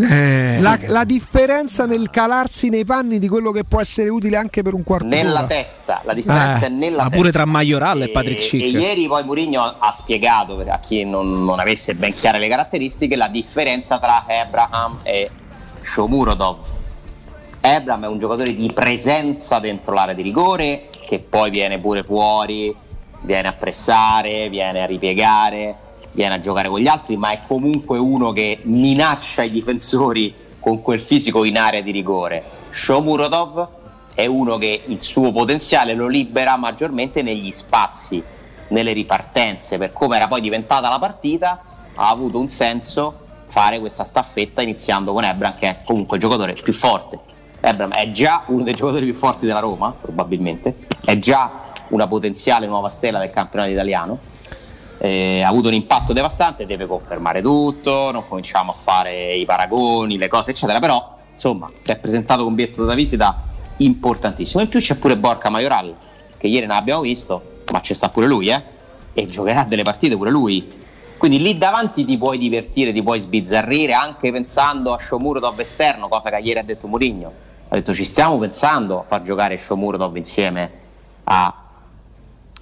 Eh. 0.00 0.60
La, 0.60 0.78
la 0.86 1.02
differenza 1.04 1.84
nel 1.84 2.08
calarsi 2.10 2.68
nei 2.68 2.84
panni 2.84 3.18
di 3.18 3.26
quello 3.26 3.50
che 3.50 3.64
può 3.64 3.80
essere 3.80 4.08
utile 4.08 4.36
anche 4.36 4.62
per 4.62 4.74
un 4.74 4.84
quarto 4.84 5.06
Nella 5.06 5.40
d'ora. 5.40 5.46
testa, 5.46 6.00
la 6.04 6.14
differenza 6.14 6.66
Eh, 6.66 6.68
è 6.68 6.72
nella 6.72 6.96
ma 6.98 7.02
testa. 7.04 7.16
pure 7.16 7.32
tra 7.32 7.44
Majoral 7.46 8.02
e 8.02 8.10
Patrick 8.10 8.40
Schick. 8.42 8.62
E 8.62 8.68
ieri 8.68 9.08
poi 9.08 9.24
Mourinho 9.24 9.60
ha 9.60 9.90
spiegato 9.90 10.64
a 10.68 10.78
chi 10.78 11.04
non, 11.04 11.44
non 11.44 11.58
avesse 11.58 11.96
ben 11.96 12.14
chiare 12.14 12.38
le 12.38 12.46
caratteristiche 12.48 13.16
la 13.16 13.26
differenza 13.26 13.98
tra 13.98 14.24
Abraham 14.28 14.98
e 15.02 15.28
Shomurodov. 15.80 16.56
Abraham 17.62 18.04
è 18.04 18.08
un 18.08 18.18
giocatore 18.20 18.54
di 18.54 18.70
presenza 18.72 19.58
dentro 19.58 19.92
l'area 19.92 20.14
di 20.14 20.22
rigore 20.22 20.88
che 21.08 21.18
poi 21.18 21.50
viene 21.50 21.78
pure 21.80 22.04
fuori, 22.04 22.72
viene 23.20 23.48
a 23.48 23.52
pressare, 23.52 24.48
viene 24.48 24.82
a 24.82 24.86
ripiegare, 24.86 25.76
viene 26.12 26.34
a 26.34 26.38
giocare 26.38 26.68
con 26.68 26.80
gli 26.80 26.88
altri, 26.88 27.16
ma 27.16 27.30
è 27.30 27.40
comunque 27.46 27.98
uno 27.98 28.32
che 28.32 28.60
minaccia 28.64 29.42
i 29.42 29.50
difensori 29.50 30.34
con 30.58 30.82
quel 30.82 31.00
fisico 31.00 31.44
in 31.44 31.56
area 31.56 31.80
di 31.80 31.90
rigore. 31.90 32.42
Shomurodov 32.70 33.68
è 34.14 34.26
uno 34.26 34.58
che 34.58 34.82
il 34.86 35.00
suo 35.00 35.32
potenziale 35.32 35.94
lo 35.94 36.06
libera 36.06 36.56
maggiormente 36.56 37.22
negli 37.22 37.50
spazi, 37.50 38.22
nelle 38.68 38.92
ripartenze, 38.92 39.78
per 39.78 39.92
come 39.92 40.16
era 40.16 40.28
poi 40.28 40.40
diventata 40.40 40.88
la 40.88 40.98
partita, 40.98 41.62
ha 41.94 42.08
avuto 42.08 42.38
un 42.38 42.48
senso 42.48 43.26
fare 43.46 43.80
questa 43.80 44.04
staffetta 44.04 44.62
iniziando 44.62 45.12
con 45.12 45.24
Ebram 45.24 45.56
che 45.56 45.68
è 45.68 45.78
comunque 45.84 46.16
il 46.16 46.22
giocatore 46.22 46.52
più 46.52 46.72
forte. 46.72 47.18
Ebram 47.60 47.92
è 47.92 48.10
già 48.12 48.44
uno 48.46 48.62
dei 48.62 48.74
giocatori 48.74 49.04
più 49.06 49.14
forti 49.14 49.46
della 49.46 49.58
Roma, 49.58 49.94
probabilmente, 50.00 50.76
è 51.04 51.18
già 51.18 51.69
una 51.90 52.08
potenziale 52.08 52.66
nuova 52.66 52.88
stella 52.88 53.18
del 53.18 53.30
campionato 53.30 53.70
italiano. 53.70 54.18
Eh, 54.98 55.40
ha 55.42 55.48
avuto 55.48 55.68
un 55.68 55.74
impatto 55.74 56.12
devastante, 56.12 56.66
deve 56.66 56.86
confermare 56.86 57.40
tutto, 57.40 58.10
non 58.10 58.26
cominciamo 58.28 58.72
a 58.72 58.74
fare 58.74 59.34
i 59.34 59.44
paragoni, 59.44 60.18
le 60.18 60.28
cose, 60.28 60.50
eccetera. 60.50 60.78
Però, 60.78 61.16
insomma, 61.30 61.70
si 61.78 61.90
è 61.90 61.96
presentato 61.96 62.44
con 62.44 62.54
biglietto 62.54 62.84
da 62.84 62.94
visita 62.94 63.42
importantissimo. 63.78 64.62
In 64.62 64.68
più 64.68 64.80
c'è 64.80 64.96
pure 64.96 65.16
Borca 65.16 65.48
Majoral, 65.48 65.94
che 66.36 66.46
ieri 66.46 66.66
non 66.66 66.76
abbiamo 66.76 67.00
visto, 67.00 67.62
ma 67.72 67.80
ci 67.80 67.94
sta 67.94 68.08
pure 68.08 68.26
lui, 68.26 68.48
eh? 68.48 68.62
E 69.12 69.26
giocherà 69.26 69.64
delle 69.64 69.82
partite 69.82 70.16
pure 70.16 70.30
lui. 70.30 70.78
Quindi 71.16 71.40
lì 71.40 71.58
davanti 71.58 72.04
ti 72.04 72.16
puoi 72.16 72.38
divertire, 72.38 72.92
ti 72.92 73.02
puoi 73.02 73.18
sbizzarrire 73.18 73.92
anche 73.92 74.32
pensando 74.32 74.92
a 74.92 74.98
Shomurodov 74.98 75.58
esterno, 75.60 76.08
cosa 76.08 76.30
che 76.30 76.38
ieri 76.38 76.58
ha 76.58 76.62
detto 76.62 76.86
Mourinho. 76.86 77.32
Ha 77.68 77.74
detto 77.74 77.92
ci 77.92 78.04
stiamo 78.04 78.38
pensando 78.38 79.00
a 79.00 79.04
far 79.04 79.22
giocare 79.22 79.56
Shomurodov 79.56 80.16
insieme 80.16 80.70
a 81.24 81.54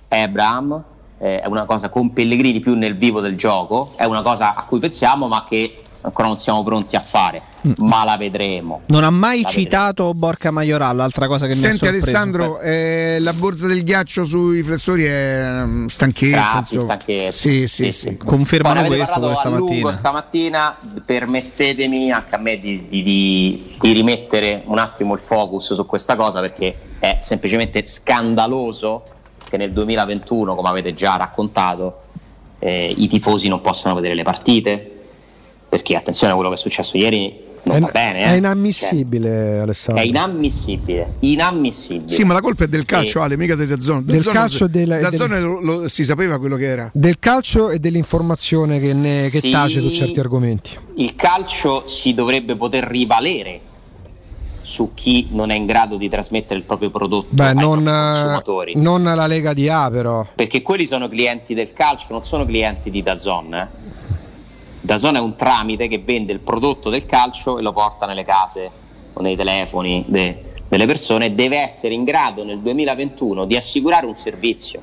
Abraham, 0.08 0.82
eh, 1.18 1.40
è 1.40 1.46
una 1.46 1.64
cosa 1.64 1.88
con 1.88 2.12
Pellegrini 2.12 2.60
più 2.60 2.74
nel 2.76 2.96
vivo 2.96 3.20
del 3.20 3.36
gioco, 3.36 3.92
è 3.96 4.04
una 4.04 4.22
cosa 4.22 4.54
a 4.54 4.64
cui 4.64 4.78
pensiamo 4.78 5.28
ma 5.28 5.44
che 5.48 5.82
ancora 6.00 6.28
non 6.28 6.36
siamo 6.36 6.62
pronti 6.62 6.94
a 6.94 7.00
fare, 7.00 7.42
ma 7.78 8.04
la 8.04 8.16
vedremo. 8.16 8.82
Non 8.86 9.02
ha 9.02 9.10
mai 9.10 9.42
La 9.42 9.48
citato 9.48 10.14
Borca 10.14 10.50
Majoral, 10.52 10.94
l'altra 10.96 11.26
cosa 11.26 11.46
che 11.48 11.54
mi 11.54 11.58
ha 11.64 11.68
Senti 11.70 11.78
sorpreso. 11.78 12.04
Alessandro, 12.06 12.60
eh, 12.60 13.16
la 13.20 13.32
borsa 13.32 13.66
del 13.66 13.82
ghiaccio 13.82 14.22
sui 14.24 14.62
flessori 14.62 15.04
è 15.04 15.62
mm, 15.64 15.86
stanchezza. 15.86 16.36
Grazie, 16.52 16.78
stanchezza. 16.78 17.32
Sì, 17.32 17.66
sì, 17.66 17.90
sì. 17.90 18.16
Confermano 18.16 18.80
Poi 18.80 18.82
ne 18.82 18.94
avete 18.94 19.02
questo 19.02 19.20
pure 19.20 19.34
parlato 19.34 19.54
a 19.56 19.58
lungo 19.58 19.92
stamattina. 19.92 20.76
stamattina, 20.78 21.02
permettetemi 21.04 22.10
anche 22.12 22.34
a 22.34 22.38
me 22.38 22.60
di, 22.60 22.86
di- 22.88 23.02
di- 23.02 23.76
di 23.80 23.92
rimettere 23.92 24.62
un 24.66 24.78
attimo 24.78 25.14
il 25.14 25.20
focus 25.20 25.74
su 25.74 25.84
questa 25.84 26.14
cosa 26.16 26.40
perché 26.40 26.76
è 27.00 27.18
semplicemente 27.20 27.82
scandaloso 27.82 29.02
che 29.48 29.56
nel 29.56 29.72
2021, 29.72 30.54
come 30.54 30.68
avete 30.68 30.94
già 30.94 31.16
raccontato, 31.16 32.00
eh, 32.58 32.92
i 32.96 33.06
tifosi 33.08 33.48
non 33.48 33.60
possano 33.60 33.94
vedere 33.94 34.14
le 34.14 34.22
partite. 34.22 34.92
Perché 35.68 35.96
attenzione 35.96 36.32
a 36.32 36.34
quello 36.34 36.50
che 36.50 36.56
è 36.56 36.58
successo 36.58 36.96
ieri, 36.96 37.44
non 37.64 37.76
È, 37.76 37.80
va 37.80 37.90
bene. 37.92 38.18
è 38.20 38.32
eh. 38.32 38.36
inammissibile, 38.36 39.28
Cioè, 39.28 39.58
Alessandro. 39.60 40.02
è 40.02 40.06
inammissibile, 40.06 41.14
inammissibile. 41.20 42.08
Sì, 42.08 42.24
ma 42.24 42.32
la 42.32 42.40
colpa 42.40 42.64
è 42.64 42.68
del 42.68 42.86
calcio, 42.86 43.18
E- 43.18 43.22
Ale, 43.22 43.36
mica 43.36 43.54
del 43.54 43.78
zona. 43.82 44.00
Del 44.02 44.24
calcio 44.24 44.64
e 44.64 44.68
del- 44.70 44.88
da 45.00 45.10
del- 45.10 45.18
zona 45.18 45.38
lo- 45.38 45.60
lo- 45.60 45.88
si 45.88 46.04
sapeva 46.04 46.38
quello 46.38 46.56
che 46.56 46.64
era. 46.66 46.90
Del 46.94 47.18
calcio 47.18 47.68
e 47.68 47.78
dell'informazione 47.78 48.78
che, 48.80 48.94
ne, 48.94 49.28
che 49.30 49.40
Sì. 49.40 49.50
tace 49.50 49.80
su 49.82 49.90
certi 49.90 50.18
argomenti. 50.20 50.70
il 50.96 51.14
calcio 51.14 51.86
si 51.86 52.14
dovrebbe 52.14 52.56
poter 52.56 52.84
rivalere 52.84 53.60
su 54.68 54.90
chi 54.92 55.28
non 55.30 55.48
è 55.50 55.54
in 55.54 55.64
grado 55.64 55.96
di 55.96 56.10
trasmettere 56.10 56.58
il 56.60 56.66
proprio 56.66 56.90
prodotto 56.90 57.28
Beh, 57.30 57.46
ai 57.48 57.54
non, 57.54 57.88
eh, 57.88 58.10
consumatori. 58.10 58.72
non 58.76 59.02
la 59.02 59.26
Lega 59.26 59.54
di 59.54 59.66
A, 59.70 59.88
però. 59.88 60.26
Perché 60.34 60.60
quelli 60.60 60.84
sono 60.86 61.08
clienti 61.08 61.54
del 61.54 61.72
calcio, 61.72 62.08
non 62.10 62.20
sono 62.20 62.44
clienti 62.44 62.90
di 62.90 63.02
Dazon. 63.02 63.54
Eh. 63.54 63.68
Dazon 64.82 65.16
è 65.16 65.20
un 65.20 65.36
tramite 65.36 65.88
che 65.88 65.98
vende 66.04 66.34
il 66.34 66.40
prodotto 66.40 66.90
del 66.90 67.06
calcio 67.06 67.58
e 67.58 67.62
lo 67.62 67.72
porta 67.72 68.04
nelle 68.04 68.24
case 68.24 68.70
o 69.14 69.22
nei 69.22 69.36
telefoni 69.36 70.04
de- 70.06 70.42
delle 70.68 70.84
persone 70.84 71.34
deve 71.34 71.56
essere 71.56 71.94
in 71.94 72.04
grado 72.04 72.44
nel 72.44 72.58
2021 72.60 73.46
di 73.46 73.56
assicurare 73.56 74.04
un 74.04 74.14
servizio. 74.14 74.80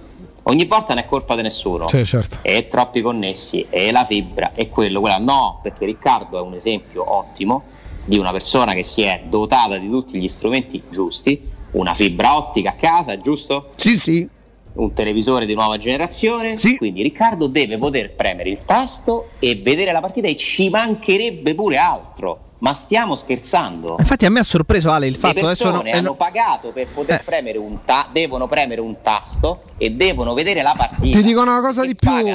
Ogni 0.48 0.66
volta 0.66 0.95
non 0.95 1.03
è 1.03 1.06
colpa 1.06 1.36
di 1.36 1.44
nessuno 1.44 1.88
Sì, 1.88 2.03
certo. 2.06 2.40
e 2.41 2.68
troppi 2.68 3.02
connessi 3.02 3.68
e 3.70 3.91
la 3.91 4.03
fibra 4.03 4.52
e 4.56 4.68
quello, 4.68 4.99
quella 4.99 5.18
no, 5.18 5.60
perché 5.62 5.86
Riccardo 5.86 6.40
è 6.40 6.41
un 6.41 6.56
esempio 6.56 7.03
ottimo 7.07 7.64
di 8.06 8.18
una 8.18 8.32
persona 8.32 8.73
che 8.73 8.84
si 8.84 9.02
è 9.02 9.23
dotata 9.27 9.77
di 9.77 9.90
tutti 9.90 10.19
gli 10.19 10.27
strumenti 10.27 10.84
giusti, 10.90 11.41
una 11.72 11.94
fibra 11.94 12.38
ottica 12.38 12.69
a 12.69 12.73
casa, 12.73 13.18
giusto? 13.18 13.72
Sì, 13.76 13.98
sì. 13.98 14.30
Un 14.73 14.94
televisore 14.94 15.45
di 15.45 15.53
nuova 15.53 15.77
generazione, 15.77 16.56
quindi 16.77 17.02
Riccardo 17.02 17.48
deve 17.48 17.77
poter 17.77 18.14
premere 18.14 18.49
il 18.49 18.60
tasto 18.65 19.30
e 19.40 19.56
vedere 19.56 19.91
la 19.91 20.02
partita 20.02 20.27
e 20.27 20.36
ci 20.36 20.69
mancherebbe 20.69 21.56
pure 21.56 21.77
altro. 21.77 22.44
Ma 22.57 22.73
stiamo 22.73 23.15
scherzando? 23.15 23.98
Infatti 23.99 24.26
a 24.26 24.30
me 24.30 24.40
ha 24.40 24.44
sorpreso 24.44 24.90
Ale 24.91 25.07
il 25.07 25.11
Le 25.14 25.18
fatto 25.18 25.45
adesso 25.45 25.64
persone 25.65 25.90
no- 25.90 25.95
eh, 25.95 25.99
hanno 25.99 26.07
no- 26.10 26.15
pagato 26.15 26.69
per 26.69 26.88
poter 26.88 27.22
premere 27.23 27.57
un 27.57 27.80
ta- 27.84 28.07
devono 28.11 28.48
premere 28.48 28.80
un 28.82 28.95
tasto 29.02 29.64
e 29.77 29.91
devono 29.91 30.34
vedere 30.34 30.61
la 30.61 30.73
partita. 30.76 31.18
Ti 31.18 31.23
dico 31.23 31.41
una 31.41 31.60
cosa 31.61 31.86
di 31.86 31.95
più. 31.95 32.10
Ale, 32.10 32.34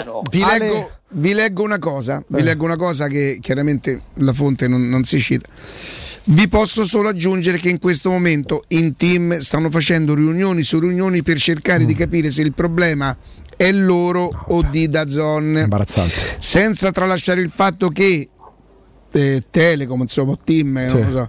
leggo, 0.58 0.90
vi 1.12 1.32
leggo 1.32 1.62
una 1.62 1.78
cosa, 1.78 2.22
vi 2.26 2.40
Eh. 2.40 2.42
leggo 2.42 2.64
una 2.64 2.76
cosa 2.76 3.06
che 3.08 3.38
chiaramente 3.40 4.02
la 4.14 4.32
fonte 4.34 4.68
non, 4.68 4.88
non 4.88 5.04
si 5.04 5.18
cita. 5.20 5.48
Vi 6.24 6.48
posso 6.48 6.84
solo 6.84 7.08
aggiungere 7.08 7.56
che 7.58 7.70
in 7.70 7.78
questo 7.78 8.10
momento 8.10 8.64
in 8.68 8.94
team 8.96 9.38
stanno 9.38 9.70
facendo 9.70 10.14
riunioni 10.14 10.62
su 10.62 10.78
riunioni 10.78 11.22
per 11.22 11.38
cercare 11.38 11.84
Mm. 11.84 11.86
di 11.86 11.94
capire 11.94 12.30
se 12.30 12.42
il 12.42 12.52
problema 12.52 13.16
è 13.56 13.72
loro 13.72 14.30
o 14.48 14.62
di 14.62 14.88
Dazon. 14.88 15.60
Imbarazzante. 15.64 16.36
Senza 16.38 16.90
tralasciare 16.92 17.40
il 17.40 17.50
fatto 17.52 17.88
che 17.88 18.28
eh, 19.12 19.42
Telecom, 19.50 20.00
insomma, 20.02 20.32
eh, 20.32 20.38
Sì. 20.64 20.72
non 20.74 20.88
lo 21.06 21.10
so, 21.12 21.28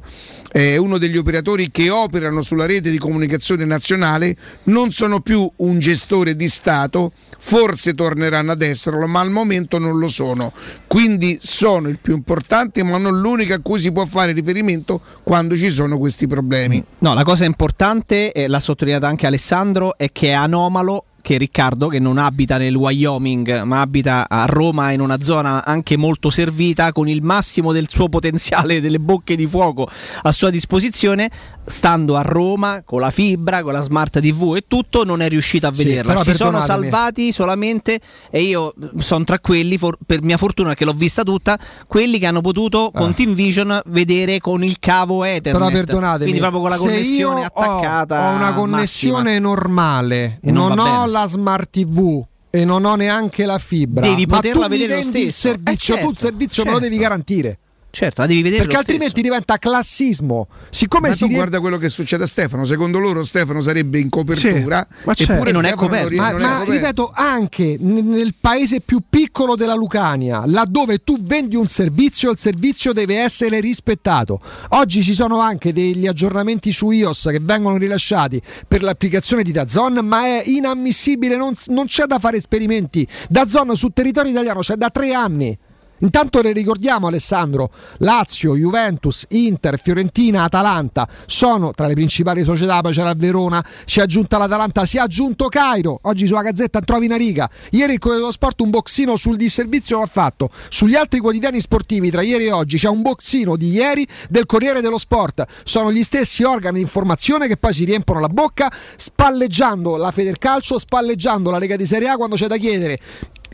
è 0.52 0.76
uno 0.76 0.98
degli 0.98 1.18
operatori 1.18 1.72
che 1.72 1.90
operano 1.90 2.42
sulla 2.42 2.66
rete 2.66 2.90
di 2.92 2.98
comunicazione 2.98 3.64
nazionale, 3.66 4.36
non 4.64 4.92
sono 4.92 5.22
più 5.22 5.50
un 5.58 5.80
gestore 5.80 6.36
di 6.36 6.50
Stato, 6.50 7.14
forse 7.40 7.94
torneranno 7.96 8.52
ad 8.52 8.62
esserlo, 8.62 9.08
ma 9.08 9.22
al 9.22 9.32
momento 9.32 9.78
non 9.80 9.98
lo 9.98 10.08
sono. 10.10 10.52
Quindi 10.88 11.40
sono 11.42 11.88
il 11.88 11.98
più 12.02 12.14
importante, 12.16 12.84
ma 12.84 12.98
non 12.98 13.20
l'unico 13.22 13.54
a 13.54 13.60
cui 13.60 13.80
si 13.80 13.92
può 13.92 14.06
fare 14.06 14.34
riferimento 14.34 15.00
quando 15.24 15.56
ci 15.56 15.70
sono 15.70 15.98
questi 15.98 16.28
problemi. 16.28 16.84
No, 17.00 17.14
la 17.14 17.24
cosa 17.24 17.46
importante, 17.46 18.32
e 18.34 18.48
l'ha 18.48 18.60
sottolineata 18.60 19.08
anche 19.08 19.26
Alessandro, 19.28 19.98
è 19.98 20.12
che 20.12 20.28
è 20.28 20.32
anomalo 20.34 21.06
che 21.22 21.38
Riccardo, 21.38 21.88
che 21.88 22.00
non 22.00 22.18
abita 22.18 22.58
nel 22.58 22.76
Wyoming, 22.76 23.62
ma 23.64 23.82
abita 23.82 24.28
a 24.30 24.46
Roma 24.46 24.92
in 24.92 25.02
una 25.02 25.22
zona 25.22 25.64
anche 25.66 25.98
molto 25.98 26.30
servita, 26.30 26.92
con 26.92 27.08
il 27.08 27.22
massimo 27.22 27.72
del 27.72 27.88
suo 27.90 28.10
potenziale 28.10 28.82
delle 28.82 29.00
bocche 29.00 29.36
di 29.36 29.46
fuoco 29.48 29.88
a 30.24 30.32
sua 30.32 30.50
disposizione, 30.50 31.30
stando 31.64 32.18
a 32.18 32.22
Roma 32.22 32.82
con 32.84 33.00
la 33.02 33.12
fibra, 33.12 33.62
con 33.64 33.74
la 33.74 33.82
smart 33.82 34.20
TV 34.20 34.56
e 34.58 34.64
tutto, 34.68 35.04
non 35.04 35.22
è 35.22 35.30
riuscito 35.30 35.68
a 35.68 35.74
Sì, 35.74 35.84
vederla. 35.84 36.12
però 36.14 36.24
si 36.24 36.34
sono 36.34 36.62
salvati 36.62 37.32
solamente, 37.32 38.00
e 38.30 38.42
io 38.42 38.74
sono 38.98 39.24
tra 39.24 39.40
quelli, 39.40 39.78
for- 39.78 39.98
per 40.06 40.24
mia 40.24 40.38
fortuna 40.38 40.74
che 40.74 40.86
l'ho 40.86 40.94
vista 40.94 41.24
tutta, 41.24 41.58
quelli 41.88 42.18
che 42.20 42.26
hanno 42.26 42.42
potuto 42.42 42.92
con 42.94 43.14
Team 43.14 43.34
Vision 43.36 43.80
vedere 43.86 44.40
con 44.40 44.64
il 44.64 44.78
cavo 44.80 45.24
Ethernet. 45.24 45.54
Però 45.62 45.70
perdonatemi, 45.70 46.24
Quindi 46.24 46.40
proprio 46.40 46.62
con 46.62 46.70
la 46.72 46.78
connessione 46.78 47.40
io 47.42 47.46
ho- 47.54 47.62
attaccata. 47.62 48.32
Ho, 48.32 48.36
una 48.36 48.54
connessione 48.54 49.40
normale, 49.40 50.40
E 50.42 50.52
non 50.52 50.70
non, 50.74 50.80
ho. 50.80 50.84
La 51.12 51.28
smart 51.28 51.70
TV 51.70 52.24
e 52.50 52.66
non 52.66 52.84
ho 52.86 52.96
neanche 52.96 53.46
la 53.46 53.60
fibra. 53.60 54.02
Devi 54.02 54.26
poterla 54.26 54.68
vedere 54.68 54.96
lo 54.96 55.02
stesso. 55.04 55.32
servizio, 55.50 55.96
Eh, 55.96 56.00
tu 56.02 56.10
il 56.10 56.16
certo, 56.16 56.20
servizio 56.28 56.64
me 56.66 56.72
lo 56.72 56.80
devi 56.80 56.96
certo. 56.96 57.10
garantire. 57.10 57.60
Certo, 57.94 58.22
la 58.22 58.28
devi 58.28 58.42
vedere 58.42 58.60
Perché 58.62 58.74
lo 58.74 58.80
altrimenti 58.80 59.12
stesso. 59.12 59.28
diventa 59.28 59.58
classismo. 59.58 60.48
Siccome 60.70 61.10
Ma 61.10 61.14
si 61.14 61.20
tu 61.20 61.26
rie- 61.28 61.36
guarda 61.36 61.60
quello 61.60 61.78
che 61.78 61.90
succede 61.90 62.24
a 62.24 62.28
Stefano, 62.28 62.64
secondo 62.64 63.00
loro 63.00 63.22
Stefano 63.26 63.60
sarebbe 63.60 64.00
in 64.00 64.08
copertura, 64.10 64.88
Sì, 64.90 64.96
ma 65.04 65.14
certo. 65.14 65.34
eppure 65.34 65.50
E 65.50 65.54
non 65.54 65.66
è 65.66 65.74
coperto. 65.74 66.08
ri- 66.08 66.16
Ma, 66.16 66.32
ma 66.32 66.40
coperto. 66.60 66.72
ripeto, 66.72 67.12
anche 67.14 67.76
nel 67.80 68.34
paese 68.40 68.80
più 68.80 69.02
piccolo 69.10 69.56
della 69.56 69.74
Lucania, 69.76 70.44
laddove 70.46 71.04
tu 71.04 71.22
vendi 71.22 71.58
un 71.58 71.68
servizio, 71.68 72.32
il 72.32 72.38
servizio 72.40 72.94
deve 72.94 73.18
essere 73.18 73.60
rispettato. 73.60 74.40
Oggi 74.70 75.04
ci 75.04 75.14
sono 75.14 75.40
anche 75.42 75.74
degli 75.74 76.08
aggiornamenti 76.08 76.72
su 76.72 76.92
iOS 76.92 77.28
che 77.32 77.40
vengono 77.42 77.76
rilasciati 77.76 78.42
per 78.68 78.84
l'applicazione 78.84 79.44
di 79.44 79.52
Dazon, 79.52 79.96
ma 80.06 80.24
è 80.24 80.44
inammissibile, 80.46 81.36
non, 81.36 81.54
non 81.68 81.88
c'è 81.88 82.06
da 82.06 82.20
fare 82.20 82.38
esperimenti. 82.38 83.06
Dazon 83.28 83.76
sul 83.76 83.92
territorio 83.94 84.32
italiano 84.32 84.62
c'è 84.62 84.76
da 84.76 84.90
tre 84.90 85.14
anni. 85.14 85.58
Intanto 86.02 86.42
le 86.42 86.52
ricordiamo 86.52 87.08
Alessandro, 87.08 87.70
Lazio, 87.98 88.56
Juventus, 88.56 89.26
Inter, 89.30 89.80
Fiorentina, 89.80 90.44
Atalanta. 90.44 91.08
Sono 91.26 91.72
tra 91.72 91.88
le 91.88 91.94
principali 91.94 92.44
società, 92.44 92.82
poi 92.82 92.94
c'era 92.94 93.14
Verona, 93.14 93.64
si 93.86 94.00
è 94.00 94.04
aggiunta 94.04 94.38
l'Atalanta, 94.38 94.86
si 94.86 94.98
è 94.98 95.00
aggiunto 95.00 95.48
Cairo, 95.48 96.00
oggi 96.04 96.26
sulla 96.26 96.42
Gazzetta 96.42 96.80
trovi 96.80 97.06
una 97.06 97.18
riga, 97.18 97.50
ieri 97.72 97.94
il 97.94 98.00
Corriere 98.00 98.22
dello 98.22 98.32
Sport 98.32 98.62
un 98.62 98.70
boxino 98.70 99.16
sul 99.16 99.38
disservizio 99.38 100.02
ha 100.02 100.08
fatto, 100.08 100.50
sugli 100.70 100.96
altri 100.96 101.20
quotidiani 101.20 101.60
sportivi 101.60 102.10
tra 102.10 102.22
ieri 102.22 102.46
e 102.46 102.52
oggi 102.52 102.78
c'è 102.78 102.90
un 102.90 103.02
boxino 103.02 103.56
di 103.56 103.70
ieri 103.70 104.08
del 104.30 104.46
Corriere 104.46 104.82
dello 104.82 104.98
Sport, 104.98 105.46
sono 105.64 105.92
gli 105.92 106.04
stessi 106.04 106.44
organi 106.44 106.76
di 106.76 106.82
informazione 106.82 107.48
che 107.48 107.58
poi 107.58 107.74
si 107.74 107.86
riempiono 107.86 108.20
la 108.20 108.30
bocca 108.30 108.72
spalleggiando 108.96 109.98
la 109.98 110.12
Federcalcio, 110.12 110.80
spalleggiando 110.80 111.52
la 111.52 111.58
Lega 111.58 111.76
di 111.76 111.86
Serie 111.86 112.10
A 112.10 112.16
quando 112.16 112.36
c'è 112.36 112.48
da 112.48 112.58
chiedere 112.58 112.98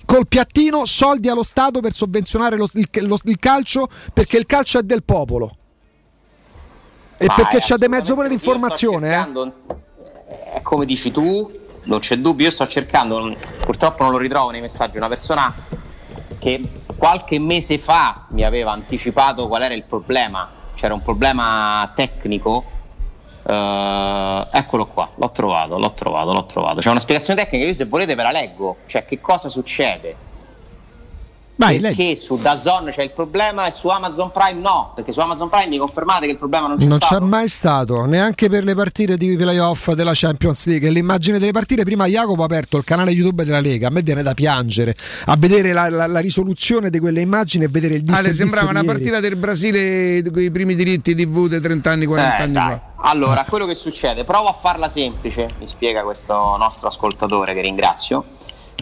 col 0.07 0.25
piattino 0.25 0.85
soldi 0.85 1.27
allo 1.27 1.43
Stato 1.43 1.81
per 1.81 1.91
sovvenzionare 1.93 2.55
lo- 2.55 2.69
il, 2.73 2.88
lo- 3.01 3.19
il 3.25 3.38
calcio 3.38 3.89
perché 4.13 4.38
il 4.38 4.45
calcio 4.45 4.79
è 4.79 4.81
del 4.84 5.03
popolo. 5.03 5.55
E 7.17 7.25
Ma 7.25 7.34
perché 7.35 7.59
c'è 7.59 7.75
di 7.75 7.88
mezzo 7.89 8.13
pure 8.13 8.29
l'informazione, 8.29 9.07
eh? 9.09 9.11
cercando- 9.11 9.53
È 10.53 10.61
come 10.61 10.85
dici 10.85 11.11
tu, 11.11 11.51
non 11.84 11.99
c'è 11.99 12.15
dubbio, 12.17 12.45
io 12.45 12.51
sto 12.51 12.65
cercando, 12.67 13.35
purtroppo 13.59 14.03
non 14.03 14.13
lo 14.13 14.17
ritrovo 14.17 14.49
nei 14.51 14.61
messaggi, 14.61 14.97
una 14.97 15.09
persona 15.09 15.53
che 16.39 16.61
qualche 16.95 17.38
mese 17.39 17.77
fa 17.77 18.25
mi 18.29 18.43
aveva 18.45 18.71
anticipato 18.71 19.47
qual 19.49 19.61
era 19.63 19.73
il 19.73 19.84
problema, 19.84 20.49
c'era 20.75 20.93
un 20.93 21.01
problema 21.01 21.91
tecnico. 21.93 22.63
Eh, 23.47 24.47
eccolo 24.51 24.87
qua, 24.87 25.09
l'ho 25.15 25.31
trovato, 25.31 25.77
l'ho 25.79 25.93
trovato, 25.93 26.33
l'ho 26.33 26.45
trovato. 26.45 26.79
C'è 26.79 26.89
una 26.89 26.99
spiegazione 26.99 27.41
tecnica, 27.41 27.65
io 27.65 27.73
se 27.73 27.85
volete 27.85 28.15
ve 28.15 28.23
la 28.23 28.31
leggo, 28.31 28.77
cioè 28.87 29.05
che 29.05 29.21
cosa 29.21 29.47
succede. 29.49 30.26
Vai, 31.57 31.79
perché 31.79 32.15
su 32.15 32.38
Dazon 32.38 32.89
c'è 32.91 33.01
il 33.01 33.11
problema 33.11 33.65
e 33.65 33.71
su 33.71 33.88
Amazon 33.88 34.31
Prime 34.31 34.59
no? 34.61 34.91
Perché 34.95 35.11
su 35.11 35.19
Amazon 35.19 35.49
Prime 35.49 35.67
mi 35.67 35.77
confermate 35.79 36.25
che 36.27 36.34
il 36.34 36.38
problema 36.38 36.67
non 36.67 36.77
c'è 36.77 36.85
Non 36.85 36.99
c'è 36.99 37.05
stato? 37.07 37.25
mai 37.25 37.47
stato, 37.49 38.05
neanche 38.05 38.47
per 38.47 38.63
le 38.63 38.75
partite 38.75 39.17
di 39.17 39.35
playoff 39.35 39.91
della 39.93 40.11
Champions 40.13 40.65
League. 40.67 40.88
L'immagine 40.89 41.39
delle 41.39 41.51
partite, 41.51 41.84
prima 41.84 42.05
Jacopo 42.05 42.43
ha 42.43 42.45
aperto 42.45 42.77
il 42.77 42.84
canale 42.84 43.09
YouTube 43.11 43.43
della 43.43 43.59
Lega, 43.59 43.88
a 43.88 43.91
me 43.91 44.03
viene 44.03 44.21
da 44.21 44.35
piangere 44.35 44.95
a 45.25 45.35
vedere 45.35 45.73
la, 45.73 45.89
la- 45.89 46.05
la 46.07 46.19
risoluzione 46.19 46.89
di 46.91 46.99
quelle 46.99 47.21
immagini 47.21 47.63
e 47.63 47.67
vedere 47.69 47.95
il 47.95 48.01
Ale, 48.01 48.29
disservizio 48.29 48.43
sembrava 48.45 48.71
di 48.71 48.75
una 48.77 48.85
partita 48.93 49.19
del 49.19 49.35
Brasile 49.35 50.21
con 50.31 50.41
i 50.43 50.51
primi 50.51 50.75
diritti 50.75 51.15
TV 51.15 51.47
dei 51.47 51.59
30 51.59 51.89
anni, 51.91 52.05
40 52.05 52.38
Eh, 52.38 52.41
anni 52.43 52.53
dai. 52.53 52.63
fa. 52.69 52.81
Allora, 52.99 53.45
quello 53.47 53.65
che 53.65 53.75
succede, 53.75 54.23
provo 54.23 54.47
a 54.49 54.53
farla 54.53 54.88
semplice, 54.89 55.47
mi 55.59 55.67
spiega 55.67 56.01
questo 56.03 56.55
nostro 56.57 56.88
ascoltatore 56.88 57.53
che 57.53 57.61
ringrazio, 57.61 58.23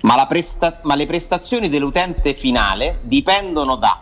ma, 0.06 0.26
presta- 0.28 0.80
ma 0.84 0.96
le 0.96 1.06
prestazioni 1.06 1.68
dell'utente 1.68 2.34
finale 2.34 3.00
dipendono 3.02 3.76
da 3.76 4.00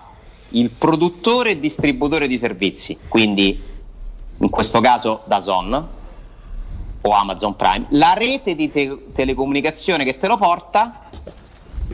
il 0.50 0.70
produttore 0.70 1.52
e 1.52 1.60
distributore 1.60 2.28
di 2.28 2.38
servizi, 2.38 2.98
quindi 3.08 3.72
in 4.38 4.50
questo 4.50 4.82
caso 4.82 5.22
Dazon 5.26 5.88
o 7.02 7.12
Amazon 7.12 7.56
Prime, 7.56 7.88
la 7.92 8.14
rete 8.14 8.54
di 8.54 8.70
te- 8.70 9.12
telecomunicazione 9.14 10.04
che 10.04 10.18
te 10.18 10.28
lo 10.28 10.38
porta 10.38 11.10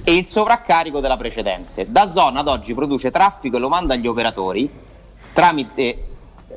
e 0.03 0.15
il 0.15 0.26
sovraccarico 0.26 0.99
della 0.99 1.18
precedente. 1.18 1.90
Dazon 1.90 2.38
ad 2.38 2.48
oggi 2.48 2.73
produce 2.73 3.11
traffico 3.11 3.57
e 3.57 3.60
lo 3.60 3.69
manda 3.69 3.94
agli 3.94 4.07
operatori 4.07 4.69
tramite, 5.31 6.07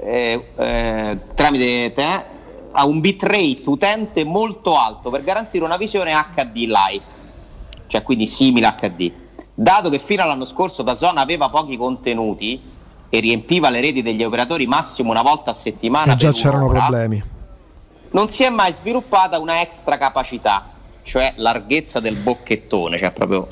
eh, 0.02 0.48
eh, 0.56 1.18
tramite 1.34 1.92
te, 1.92 2.24
a 2.72 2.86
un 2.86 3.00
bitrate 3.00 3.62
utente 3.66 4.24
molto 4.24 4.78
alto 4.78 5.10
per 5.10 5.22
garantire 5.22 5.64
una 5.64 5.76
visione 5.76 6.12
HD 6.12 6.56
live, 6.66 7.20
cioè 7.92 8.02
quindi 8.02 8.26
simile 8.26 8.74
HD. 8.74 9.12
Dato 9.52 9.90
che 9.90 9.98
fino 9.98 10.22
all'anno 10.22 10.46
scorso 10.46 10.82
Dazon 10.82 11.18
aveva 11.18 11.50
pochi 11.50 11.76
contenuti 11.76 12.58
e 13.10 13.20
riempiva 13.20 13.68
le 13.68 13.82
reti 13.82 14.00
degli 14.00 14.24
operatori 14.24 14.66
massimo 14.66 15.10
una 15.10 15.20
volta 15.20 15.50
a 15.50 15.52
settimana 15.52 16.14
E 16.14 16.16
già 16.16 16.28
per 16.30 16.36
c'erano 16.40 16.64
un'ora, 16.64 16.78
problemi. 16.86 17.22
non 18.12 18.30
si 18.30 18.44
è 18.44 18.48
mai 18.48 18.72
sviluppata 18.72 19.38
una 19.38 19.60
extra 19.60 19.98
capacità, 19.98 20.70
cioè 21.02 21.34
larghezza 21.36 22.00
del 22.00 22.16
bocchettone, 22.16 22.96
cioè 22.96 23.12
proprio 23.12 23.46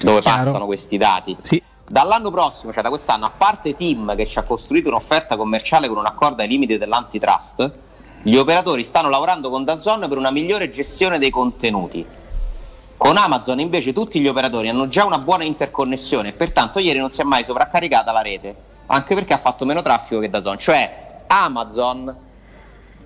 dove 0.00 0.20
Chiaro. 0.20 0.36
passano 0.36 0.66
questi 0.66 0.96
dati. 0.96 1.36
Dall'anno 1.84 2.30
prossimo, 2.30 2.72
cioè 2.72 2.84
da 2.84 2.90
quest'anno, 2.90 3.24
a 3.24 3.32
parte 3.36 3.74
Team 3.74 4.14
che 4.14 4.24
ci 4.24 4.38
ha 4.38 4.42
costruito 4.42 4.88
un'offerta 4.88 5.36
commerciale 5.36 5.88
con 5.88 5.96
un 5.96 6.06
accordo 6.06 6.42
ai 6.42 6.48
limiti 6.48 6.78
dell'antitrust, 6.78 7.72
gli 8.22 8.36
operatori 8.36 8.84
stanno 8.84 9.08
lavorando 9.08 9.50
con 9.50 9.64
Dazon 9.64 10.06
per 10.08 10.16
una 10.16 10.30
migliore 10.30 10.70
gestione 10.70 11.18
dei 11.18 11.30
contenuti. 11.30 12.06
Con 13.00 13.16
Amazon 13.16 13.60
invece 13.60 13.94
tutti 13.94 14.20
gli 14.20 14.28
operatori 14.28 14.68
hanno 14.68 14.86
già 14.86 15.06
una 15.06 15.16
buona 15.16 15.42
interconnessione 15.44 16.32
pertanto 16.32 16.78
ieri 16.80 16.98
non 16.98 17.08
si 17.08 17.22
è 17.22 17.24
mai 17.24 17.42
sovraccaricata 17.42 18.12
la 18.12 18.20
rete, 18.20 18.54
anche 18.88 19.14
perché 19.14 19.32
ha 19.32 19.38
fatto 19.38 19.64
meno 19.64 19.80
traffico 19.80 20.20
che 20.20 20.28
Dazon, 20.28 20.58
cioè 20.58 21.22
Amazon 21.26 22.14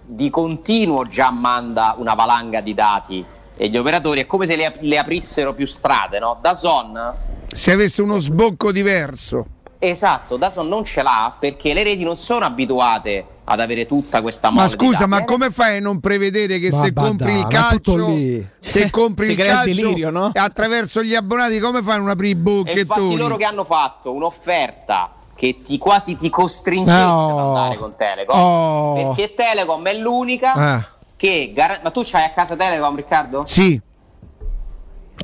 di 0.02 0.30
continuo 0.30 1.06
già 1.06 1.30
manda 1.30 1.94
una 1.96 2.14
valanga 2.14 2.60
di 2.60 2.74
dati 2.74 3.24
e 3.56 3.68
gli 3.68 3.76
operatori 3.76 4.22
è 4.22 4.26
come 4.26 4.46
se 4.46 4.56
le, 4.56 4.76
le 4.80 4.98
aprissero 4.98 5.54
più 5.54 5.64
strade, 5.64 6.18
no? 6.18 6.38
Dazon 6.40 7.14
Se 7.52 7.70
avesse 7.70 8.02
uno 8.02 8.18
sbocco 8.18 8.72
diverso. 8.72 9.46
Esatto, 9.88 10.36
Dazon 10.38 10.66
non 10.68 10.84
ce 10.84 11.02
l'ha 11.02 11.34
perché 11.38 11.74
le 11.74 11.82
reti 11.82 12.04
non 12.04 12.16
sono 12.16 12.44
abituate 12.46 13.26
ad 13.44 13.60
avere 13.60 13.84
tutta 13.84 14.22
questa 14.22 14.48
Ma 14.48 14.62
mole 14.62 14.74
di 14.76 14.84
scusa, 14.84 15.06
ma 15.06 15.18
Eh, 15.20 15.24
come 15.26 15.50
fai 15.50 15.76
a 15.76 15.80
non 15.80 16.00
prevedere 16.00 16.58
che 16.58 16.70
Ma 16.70 16.82
se 16.84 16.90
va 16.92 17.02
compri 17.02 17.32
il 17.32 17.38
ma 17.40 17.46
calcio, 17.48 18.14
se 18.60 18.88
compri 18.90 19.26
Si 19.26 19.30
il 19.32 19.36
calcio 19.36 19.64
delirio, 19.82 20.08
no? 20.10 20.30
attraverso 20.32 21.02
gli 21.02 21.14
abbonati, 21.14 21.58
come 21.58 21.82
fai 21.82 21.96
a 21.96 21.98
non 21.98 22.08
aprire 22.08 22.32
i 22.32 22.32
E 22.32 22.38
infatti 22.38 22.80
bocchettoni? 22.80 23.16
loro 23.16 23.36
che 23.36 23.44
hanno 23.44 23.64
fatto 23.64 24.12
un'offerta 24.12 25.10
che 25.36 25.60
ti 25.62 25.76
quasi 25.78 26.16
ti 26.16 26.30
costringesse 26.30 26.96
Oh. 27.02 27.38
ad 27.40 27.46
andare 27.48 27.76
con 27.76 27.94
Telecom 27.94 28.38
Oh. 28.38 28.94
perché 29.14 29.34
Telecom 29.34 29.84
è 29.86 29.94
l'unica 29.98 30.78
Eh. 30.78 30.84
che 31.16 31.52
gar- 31.54 31.80
ma 31.82 31.90
tu 31.90 32.02
c'hai 32.04 32.24
a 32.24 32.30
casa 32.30 32.56
Telecom 32.56 32.96
Riccardo? 32.96 33.42
Sì. 33.44 33.78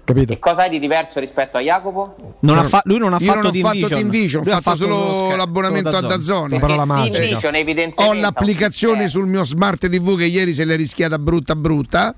Capito? 0.04 0.38
Cosa 0.38 0.62
hai 0.62 0.70
di 0.70 0.78
diverso 0.78 1.20
rispetto 1.20 1.56
a 1.56 1.60
Jacopo? 1.60 2.36
Non 2.40 2.58
ha 2.58 2.64
fa- 2.64 2.82
lui 2.84 2.98
non 2.98 3.12
ha 3.12 3.18
Io 3.20 3.26
fatto 3.26 3.50
non 3.50 3.56
ho 3.56 3.58
fatto. 3.58 3.88
Team 3.88 4.08
Vision, 4.08 4.42
ho 4.46 4.50
ha 4.50 4.60
fatto 4.60 4.76
fatto 4.76 4.90
solo 4.90 5.36
l'abbonamento 5.36 5.88
a 5.88 5.92
Dazzone. 5.92 6.08
Dazzone. 6.16 6.54
La 6.54 6.58
parola 6.58 6.84
Team 6.84 6.88
magica. 6.88 8.02
Ho 8.06 8.12
l'applicazione 8.14 9.08
sul 9.08 9.26
mio 9.26 9.44
smart 9.44 9.88
TV 9.88 10.16
che 10.16 10.24
ieri 10.24 10.54
se 10.54 10.64
l'è 10.64 10.76
rischiata 10.76 11.18
brutta 11.18 11.54
brutta. 11.54 12.14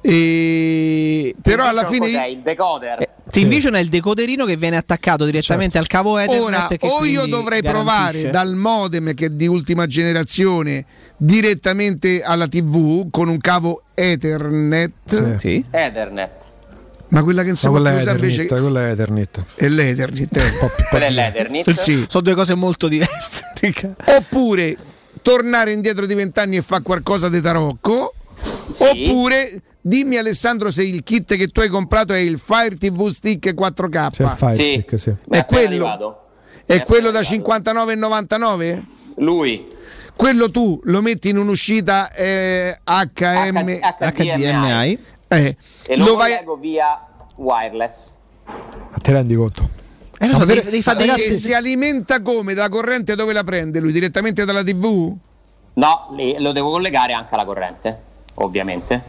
E... 0.00 1.34
Però 1.40 1.66
alla 1.66 1.86
fine 1.86 2.06
cos'è? 2.10 2.26
il 2.26 2.40
decoder. 2.40 3.08
Team 3.30 3.48
Vision 3.48 3.74
è 3.74 3.80
il 3.80 3.88
decoderino 3.88 4.44
che 4.44 4.56
viene 4.56 4.76
attaccato 4.76 5.24
direttamente 5.24 5.78
al 5.78 5.86
cavo 5.86 6.18
Ethernet. 6.18 6.42
Ora, 6.42 6.66
che 6.68 6.86
o 6.86 7.04
io 7.04 7.26
dovrei 7.26 7.60
garantisce- 7.60 8.28
provare 8.28 8.30
dal 8.30 8.54
modem 8.54 9.14
che 9.14 9.26
è 9.26 9.28
di 9.30 9.46
ultima 9.46 9.86
generazione 9.86 10.84
direttamente 11.16 12.22
alla 12.22 12.46
TV 12.46 13.08
con 13.10 13.28
un 13.28 13.38
cavo 13.38 13.82
Ethernet. 13.94 15.36
Sì. 15.38 15.64
Ethernet. 15.70 16.52
Ma 17.14 17.22
quella 17.22 17.40
che 17.42 17.46
Ma 17.46 17.52
insomma 17.52 17.78
quella 17.78 17.90
più 17.90 17.98
è 17.98 18.02
usa 18.02 18.10
invece 18.10 18.46
quella 18.46 18.88
è 18.88 18.90
Ethernet. 18.90 19.42
è 19.54 19.68
l'Ethernet. 19.68 20.36
eh. 20.36 20.52
Quello 20.90 21.04
è 21.04 21.10
l'Ethernet. 21.10 21.70
Sì. 21.70 22.04
Sono 22.08 22.24
due 22.24 22.34
cose 22.34 22.54
molto 22.54 22.88
diverse. 22.88 23.52
Oppure 24.06 24.76
tornare 25.22 25.70
indietro 25.72 26.06
di 26.06 26.14
vent'anni 26.14 26.56
e 26.56 26.62
fare 26.62 26.82
qualcosa 26.82 27.28
di 27.28 27.40
tarocco. 27.40 28.14
Oppure 28.78 29.62
dimmi 29.80 30.16
Alessandro 30.16 30.72
se 30.72 30.82
il 30.82 31.04
kit 31.04 31.36
che 31.36 31.46
tu 31.48 31.60
hai 31.60 31.68
comprato 31.68 32.12
è 32.12 32.18
il 32.18 32.38
Fire 32.38 32.76
TV 32.76 33.08
Stick 33.08 33.54
4K. 33.54 34.10
C'è 34.10 34.22
il 34.24 34.34
Fire 34.36 34.52
Stick, 34.52 34.98
sì. 34.98 35.14
È 35.30 35.44
quello, 35.44 36.20
è 36.66 36.82
quello 36.82 37.10
da 37.12 37.20
59,99? 37.20 38.82
Lui. 39.18 39.72
Quello 40.16 40.48
tu 40.50 40.80
lo 40.84 41.02
metti 41.02 41.28
in 41.28 41.38
un'uscita 41.38 42.12
eh, 42.12 42.78
HM, 42.84 43.78
HDMI. 43.98 44.98
Eh, 45.36 45.56
E 45.86 45.96
lo, 45.96 46.04
lo 46.04 46.16
vai 46.16 46.30
collego 46.32 46.56
via 46.56 47.00
wireless. 47.36 48.10
Ma 48.46 48.98
te 49.00 49.12
rendi 49.12 49.34
conto? 49.34 49.68
Eh, 50.18 50.26
No, 50.26 50.32
so, 50.32 50.38
per- 50.46 50.46
devi- 50.56 50.70
devi 50.70 50.82
fare 50.82 51.14
e 51.14 51.36
si 51.38 51.52
alimenta 51.52 52.22
come? 52.22 52.54
Dalla 52.54 52.68
corrente 52.68 53.14
dove 53.14 53.32
la 53.32 53.42
prende 53.44 53.80
lui? 53.80 53.92
Direttamente 53.92 54.44
dalla 54.44 54.62
TV? 54.62 55.12
No, 55.74 56.08
lì 56.14 56.36
lo 56.38 56.52
devo 56.52 56.70
collegare 56.70 57.12
anche 57.14 57.34
alla 57.34 57.44
corrente, 57.44 58.00
ovviamente. 58.34 59.02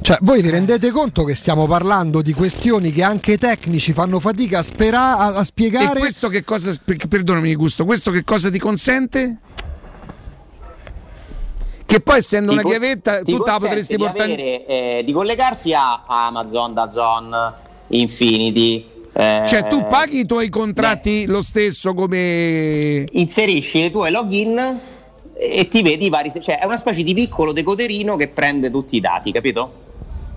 Cioè, 0.00 0.18
voi 0.20 0.42
vi 0.42 0.50
rendete 0.50 0.90
conto 0.92 1.24
che 1.24 1.34
stiamo 1.34 1.66
parlando 1.66 2.22
di 2.22 2.32
questioni 2.32 2.92
che 2.92 3.02
anche 3.02 3.32
i 3.32 3.38
tecnici 3.38 3.92
fanno 3.92 4.20
fatica 4.20 4.60
a, 4.60 4.62
spera- 4.62 5.18
a, 5.18 5.34
a 5.34 5.40
E 5.40 5.44
spiegare? 5.44 5.98
questo 5.98 6.28
che 6.28 6.44
cosa, 6.44 6.72
perdonami 7.08 7.52
Gusto, 7.56 7.84
questo 7.84 8.12
che 8.12 8.22
cosa 8.22 8.48
ti 8.50 8.58
consente? 8.60 9.38
Che 11.86 12.00
poi 12.00 12.18
essendo 12.18 12.52
Ti 12.52 12.58
una 12.58 12.68
chiavetta 12.68 13.22
ti 13.22 13.32
tu 13.32 13.42
te 13.42 13.50
la 13.50 13.58
potresti 13.58 13.96
portare... 13.96 14.32
avere, 14.32 14.66
eh, 14.66 15.02
di 15.04 15.12
collegarti 15.12 15.74
a 15.74 16.02
Amazon, 16.06 16.72
Dazon, 16.74 17.52
Infinity. 17.88 18.86
eh, 19.12 19.44
Cioè 19.46 19.68
tu 19.68 19.86
paghi 19.86 20.20
i 20.20 20.26
tuoi 20.26 20.48
contratti 20.48 21.26
lo 21.26 21.42
stesso 21.42 21.94
come... 21.94 23.04
inserisci 23.12 23.80
le 23.80 23.90
tue 23.90 24.10
login 24.10 24.80
e 25.36 25.68
ti 25.68 25.82
vedi 25.82 26.06
i 26.06 26.08
vari. 26.08 26.30
Cioè, 26.30 26.58
è 26.58 26.64
una 26.64 26.78
specie 26.78 27.02
di 27.02 27.12
piccolo 27.14 27.52
decoderino 27.52 28.16
che 28.16 28.28
prende 28.28 28.70
tutti 28.70 28.96
i 28.96 29.00
dati, 29.00 29.30
capito? 29.30 29.82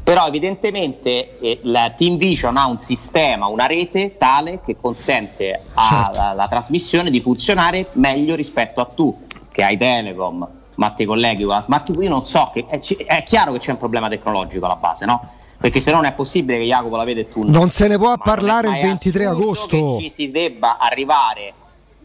Però 0.03 0.25
evidentemente 0.27 1.37
eh, 1.39 1.59
la 1.63 1.91
Team 1.95 2.17
Vision 2.17 2.55
ha 2.57 2.67
un 2.67 2.77
sistema, 2.77 3.47
una 3.47 3.65
rete 3.65 4.15
tale 4.17 4.61
che 4.65 4.75
consente 4.79 5.61
Certo. 5.75 6.21
alla 6.21 6.47
trasmissione 6.47 7.09
di 7.09 7.19
funzionare 7.19 7.87
meglio 7.93 8.35
rispetto 8.35 8.79
a 8.79 8.85
tu 8.85 9.17
che 9.51 9.63
hai 9.63 9.75
Telecom, 9.77 10.47
ma 10.77 10.89
ti 10.91 11.05
colleghi 11.05 11.43
con 11.43 11.53
la 11.53 11.61
Smart 11.61 11.91
TV. 11.91 12.01
Io 12.01 12.09
non 12.09 12.23
so, 12.23 12.49
che, 12.51 12.65
è, 12.67 12.79
è 13.05 13.23
chiaro 13.23 13.51
che 13.51 13.59
c'è 13.59 13.71
un 13.71 13.77
problema 13.77 14.09
tecnologico 14.09 14.65
alla 14.65 14.75
base, 14.75 15.05
no? 15.05 15.29
Perché 15.59 15.79
se 15.79 15.91
no 15.91 15.97
non 15.97 16.05
è 16.05 16.13
possibile 16.13 16.59
che 16.59 16.65
Jacopo 16.65 16.95
la 16.95 17.03
vede 17.03 17.21
e 17.21 17.29
tu 17.29 17.43
no. 17.43 17.49
Non 17.49 17.69
se 17.69 17.87
ne 17.87 17.97
può 17.97 18.15
parlare 18.17 18.69
il 18.69 18.75
è 18.75 18.81
23 18.83 19.25
assurdo 19.25 19.43
agosto. 19.43 19.95
Che 19.97 20.03
ci 20.03 20.09
si 20.09 20.31
debba 20.31 20.77
arrivare 20.77 21.53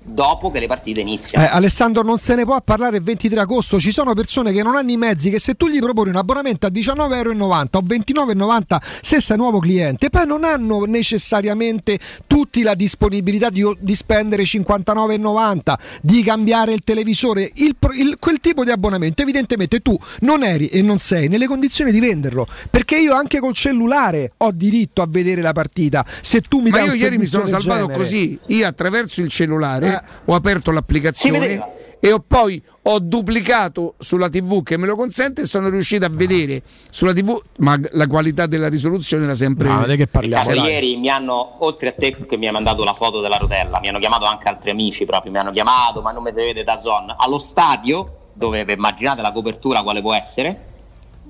dopo 0.05 0.51
che 0.51 0.61
le 0.61 0.67
partite 0.67 1.01
iniziano. 1.01 1.45
Eh, 1.45 1.49
Alessandro 1.51 2.03
non 2.03 2.19
se 2.19 2.35
ne 2.35 2.45
può 2.45 2.61
parlare 2.61 2.97
il 2.99 3.03
23 3.03 3.41
agosto, 3.41 3.79
ci 3.81 3.93
sono 3.93 4.15
persone 4.15 4.53
che 4.53 4.63
non 4.63 4.77
hanno 4.77 4.91
i 4.91 4.97
mezzi 4.97 5.31
che 5.31 5.39
se 5.39 5.55
tu 5.55 5.69
gli 5.69 5.79
proponi 5.79 6.11
un 6.11 6.17
abbonamento 6.17 6.67
a 6.67 6.71
19,90 6.71 7.15
euro 7.15 7.31
o 7.33 7.81
29,90 7.81 8.77
se 9.01 9.21
sei 9.21 9.37
nuovo 9.37 9.59
cliente, 9.59 10.11
poi 10.11 10.27
non 10.27 10.45
hanno 10.45 10.85
necessariamente 10.85 11.99
tutti 12.27 12.63
la 12.63 12.75
disponibilità 12.75 13.49
di, 13.51 13.63
di 13.79 13.95
spendere 13.95 14.43
59,90, 14.45 15.75
di 16.01 16.23
cambiare 16.23 16.73
il 16.73 16.81
televisore, 16.85 17.51
il 17.55 17.77
il- 17.95 18.17
quel 18.19 18.39
tipo 18.41 18.65
di 18.65 18.71
abbonamento 18.71 19.23
evidentemente 19.23 19.81
tu 19.81 19.99
non 20.21 20.43
eri 20.45 20.69
e 20.69 20.83
non 20.83 20.99
sei 20.99 21.29
nelle 21.29 21.47
condizioni 21.47 21.91
di 21.91 22.01
venderlo, 22.01 22.47
perché 22.71 22.97
io 22.99 23.15
anche 23.15 23.39
col 23.41 23.55
cellulare 23.55 24.33
ho 24.39 24.51
diritto 24.53 25.03
a 25.03 25.07
vedere 25.09 25.43
la 25.43 25.53
partita, 25.53 26.05
se 26.21 26.41
tu 26.43 26.61
mi 26.61 26.71
Ma 26.71 26.77
dai 26.79 26.87
io 26.87 26.93
un 26.93 26.99
ieri 26.99 27.19
mi 27.19 27.27
sono 27.27 27.47
salvato 27.47 27.81
genere. 27.87 27.99
così, 27.99 28.39
io 28.47 28.67
attraverso 28.67 29.21
il 29.21 29.29
cellulare 29.31 29.92
ho 30.25 30.35
aperto 30.35 30.71
l'applicazione 30.71 31.81
e 32.05 32.13
ho 32.13 32.19
poi 32.19 32.61
ho 32.83 32.99
duplicato 32.99 33.95
sulla 33.99 34.29
TV 34.29 34.65
che 34.65 34.77
me 34.77 34.87
lo 34.87 34.97
consente 34.97 35.43
e 35.43 35.47
sono 35.47 35.69
riuscito 35.69 36.05
a 36.05 36.09
vedere 36.11 36.63
sulla 36.91 37.13
TV, 37.13 37.41
ma 37.59 37.79
la 37.93 38.09
qualità 38.09 38.47
della 38.47 38.69
risoluzione 38.69 39.23
era 39.23 39.37
sempre... 39.37 39.69
No, 39.69 39.85
che 39.85 40.09
parliamo, 40.09 40.53
dai. 40.53 40.65
ieri 40.65 40.97
mi 40.97 41.09
hanno, 41.09 41.65
oltre 41.65 41.91
a 41.91 41.93
te 41.93 42.27
che 42.27 42.37
mi 42.37 42.47
hai 42.47 42.53
mandato 42.53 42.83
la 42.83 42.93
foto 42.93 43.21
della 43.21 43.37
rotella, 43.37 43.79
mi 43.79 43.89
hanno 43.89 44.01
chiamato 44.01 44.25
anche 44.25 44.49
altri 44.49 44.71
amici 44.71 45.05
proprio, 45.05 45.31
mi 45.31 45.39
hanno 45.39 45.53
chiamato, 45.53 46.03
ma 46.03 46.11
non 46.11 46.25
mi 46.25 46.31
si 46.31 46.37
vede 46.37 46.65
da 46.65 46.77
Zon. 46.77 47.15
Allo 47.17 47.39
stadio, 47.39 48.17
dove 48.33 48.65
immaginate 48.67 49.23
la 49.23 49.31
copertura 49.31 49.85
quale 49.85 50.01
può 50.01 50.13
essere, 50.13 50.71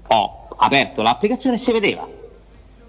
ho 0.06 0.48
aperto 0.56 1.02
l'applicazione 1.02 1.56
e 1.56 1.58
si 1.58 1.72
vedeva. 1.72 2.08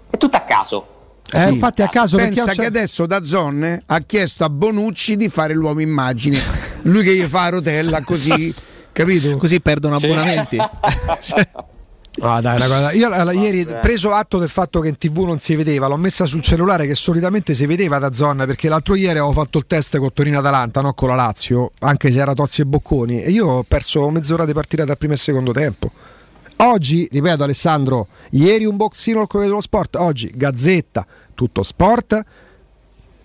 È 0.08 0.16
tutto 0.16 0.36
a 0.38 0.40
caso. 0.40 0.86
Eh, 1.32 1.50
infatti 1.50 1.82
a 1.82 1.88
caso 1.88 2.16
Pensa 2.16 2.52
che 2.52 2.66
adesso 2.66 3.06
da 3.06 3.24
Zon 3.24 3.82
ha 3.86 4.00
chiesto 4.00 4.44
a 4.44 4.50
Bonucci 4.50 5.16
di 5.16 5.28
fare 5.28 5.54
l'uomo 5.54 5.80
immagine. 5.80 6.38
Lui 6.82 7.02
che 7.02 7.14
gli 7.16 7.24
fa 7.24 7.44
a 7.44 7.48
rotella 7.50 8.02
così, 8.02 8.54
capito? 8.92 9.36
Così 9.36 9.60
perdono 9.60 9.96
abbonamenti. 9.96 10.58
Ah, 12.20 12.40
dai, 12.40 12.54
una 12.56 12.66
cosa- 12.66 12.92
Io 12.92 13.10
allora, 13.10 13.32
ieri 13.32 13.66
preso 13.80 14.12
atto 14.12 14.38
del 14.38 14.48
fatto 14.48 14.78
che 14.78 14.86
in 14.86 14.96
tv 14.96 15.24
non 15.24 15.40
si 15.40 15.56
vedeva, 15.56 15.88
l'ho 15.88 15.96
messa 15.96 16.26
sul 16.26 16.42
cellulare 16.42 16.86
che 16.86 16.94
solitamente 16.94 17.54
si 17.54 17.66
vedeva 17.66 17.98
da 17.98 18.12
zona 18.12 18.46
perché 18.46 18.68
l'altro 18.68 18.94
ieri 18.94 19.18
avevo 19.18 19.32
fatto 19.32 19.58
il 19.58 19.66
test 19.66 19.98
con 19.98 20.12
Torino 20.12 20.38
Atalanta, 20.38 20.80
no? 20.80 20.92
con 20.92 21.08
la 21.08 21.16
Lazio, 21.16 21.72
anche 21.80 22.12
se 22.12 22.20
era 22.20 22.32
Tozzi 22.32 22.60
e 22.60 22.66
Bocconi, 22.66 23.20
e 23.20 23.30
io 23.30 23.48
ho 23.48 23.62
perso 23.64 24.08
mezz'ora 24.10 24.44
di 24.44 24.52
partita 24.52 24.84
dal 24.84 24.96
primo 24.96 25.14
e 25.14 25.16
secondo 25.16 25.50
tempo. 25.50 25.90
Oggi, 26.68 27.06
ripeto 27.10 27.44
Alessandro, 27.44 28.08
ieri 28.30 28.64
un 28.64 28.76
boxino 28.76 29.20
al 29.20 29.26
Corriere 29.26 29.48
dello 29.50 29.60
Sport, 29.60 29.96
oggi 29.96 30.30
Gazzetta, 30.34 31.04
tutto 31.34 31.62
sport 31.62 32.22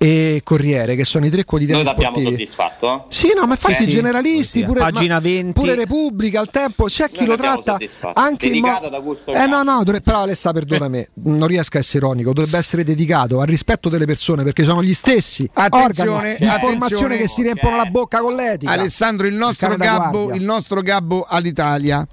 e 0.01 0.41
Corriere, 0.45 0.95
che 0.95 1.03
sono 1.05 1.25
i 1.25 1.29
tre 1.29 1.43
quotidiani 1.45 1.83
Noi 1.83 1.89
l'abbiamo 1.91 2.17
sportivi. 2.17 2.43
soddisfatto. 2.45 2.93
eh? 2.93 3.01
Sì, 3.09 3.31
no, 3.35 3.45
ma 3.45 3.53
infatti 3.53 3.83
Sì, 3.83 3.87
generalisti, 3.87 4.59
Sì, 4.59 4.63
pure, 4.65 4.79
pagina 4.81 5.15
ma- 5.15 5.19
20. 5.21 5.53
pure 5.59 5.75
Repubblica, 5.75 6.39
al 6.41 6.49
tempo, 6.49 6.85
c'è 6.85 7.09
chi 7.09 7.19
Noi 7.19 7.27
lo 7.27 7.35
tratta 7.35 7.77
anche 8.13 8.45
in 8.47 8.51
Dedicato 8.53 8.83
mo- 8.83 8.89
da 8.89 8.97
Augusto 8.97 9.33
Eh 9.33 9.45
no, 9.45 9.63
no, 9.63 9.77
dovrebbe- 9.83 10.01
però 10.01 10.21
Alessa, 10.21 10.51
perdonami, 10.53 11.07
non 11.23 11.47
riesco 11.47 11.77
a 11.77 11.79
essere 11.81 11.97
ironico, 12.05 12.33
dovrebbe 12.33 12.57
essere 12.57 12.83
dedicato 12.83 13.39
al 13.41 13.47
rispetto 13.47 13.87
delle 13.89 14.05
persone 14.05 14.43
perché 14.43 14.63
sono 14.63 14.81
gli 14.83 14.93
stessi 14.93 15.49
Attenzione, 15.53 16.31
organi 16.33 16.47
attenzione. 16.49 17.17
che 17.17 17.27
si 17.27 17.41
riempiono 17.41 17.75
la 17.77 17.85
bocca 17.85 18.19
con 18.19 18.35
l'etica. 18.35 18.71
Alessandro, 18.71 19.27
il 19.27 19.33
nostro, 19.35 19.75
da 19.75 19.85
gabbo, 19.85 20.33
il 20.33 20.43
nostro 20.43 20.81
gabbo 20.81 21.25
all'Italia. 21.27 22.05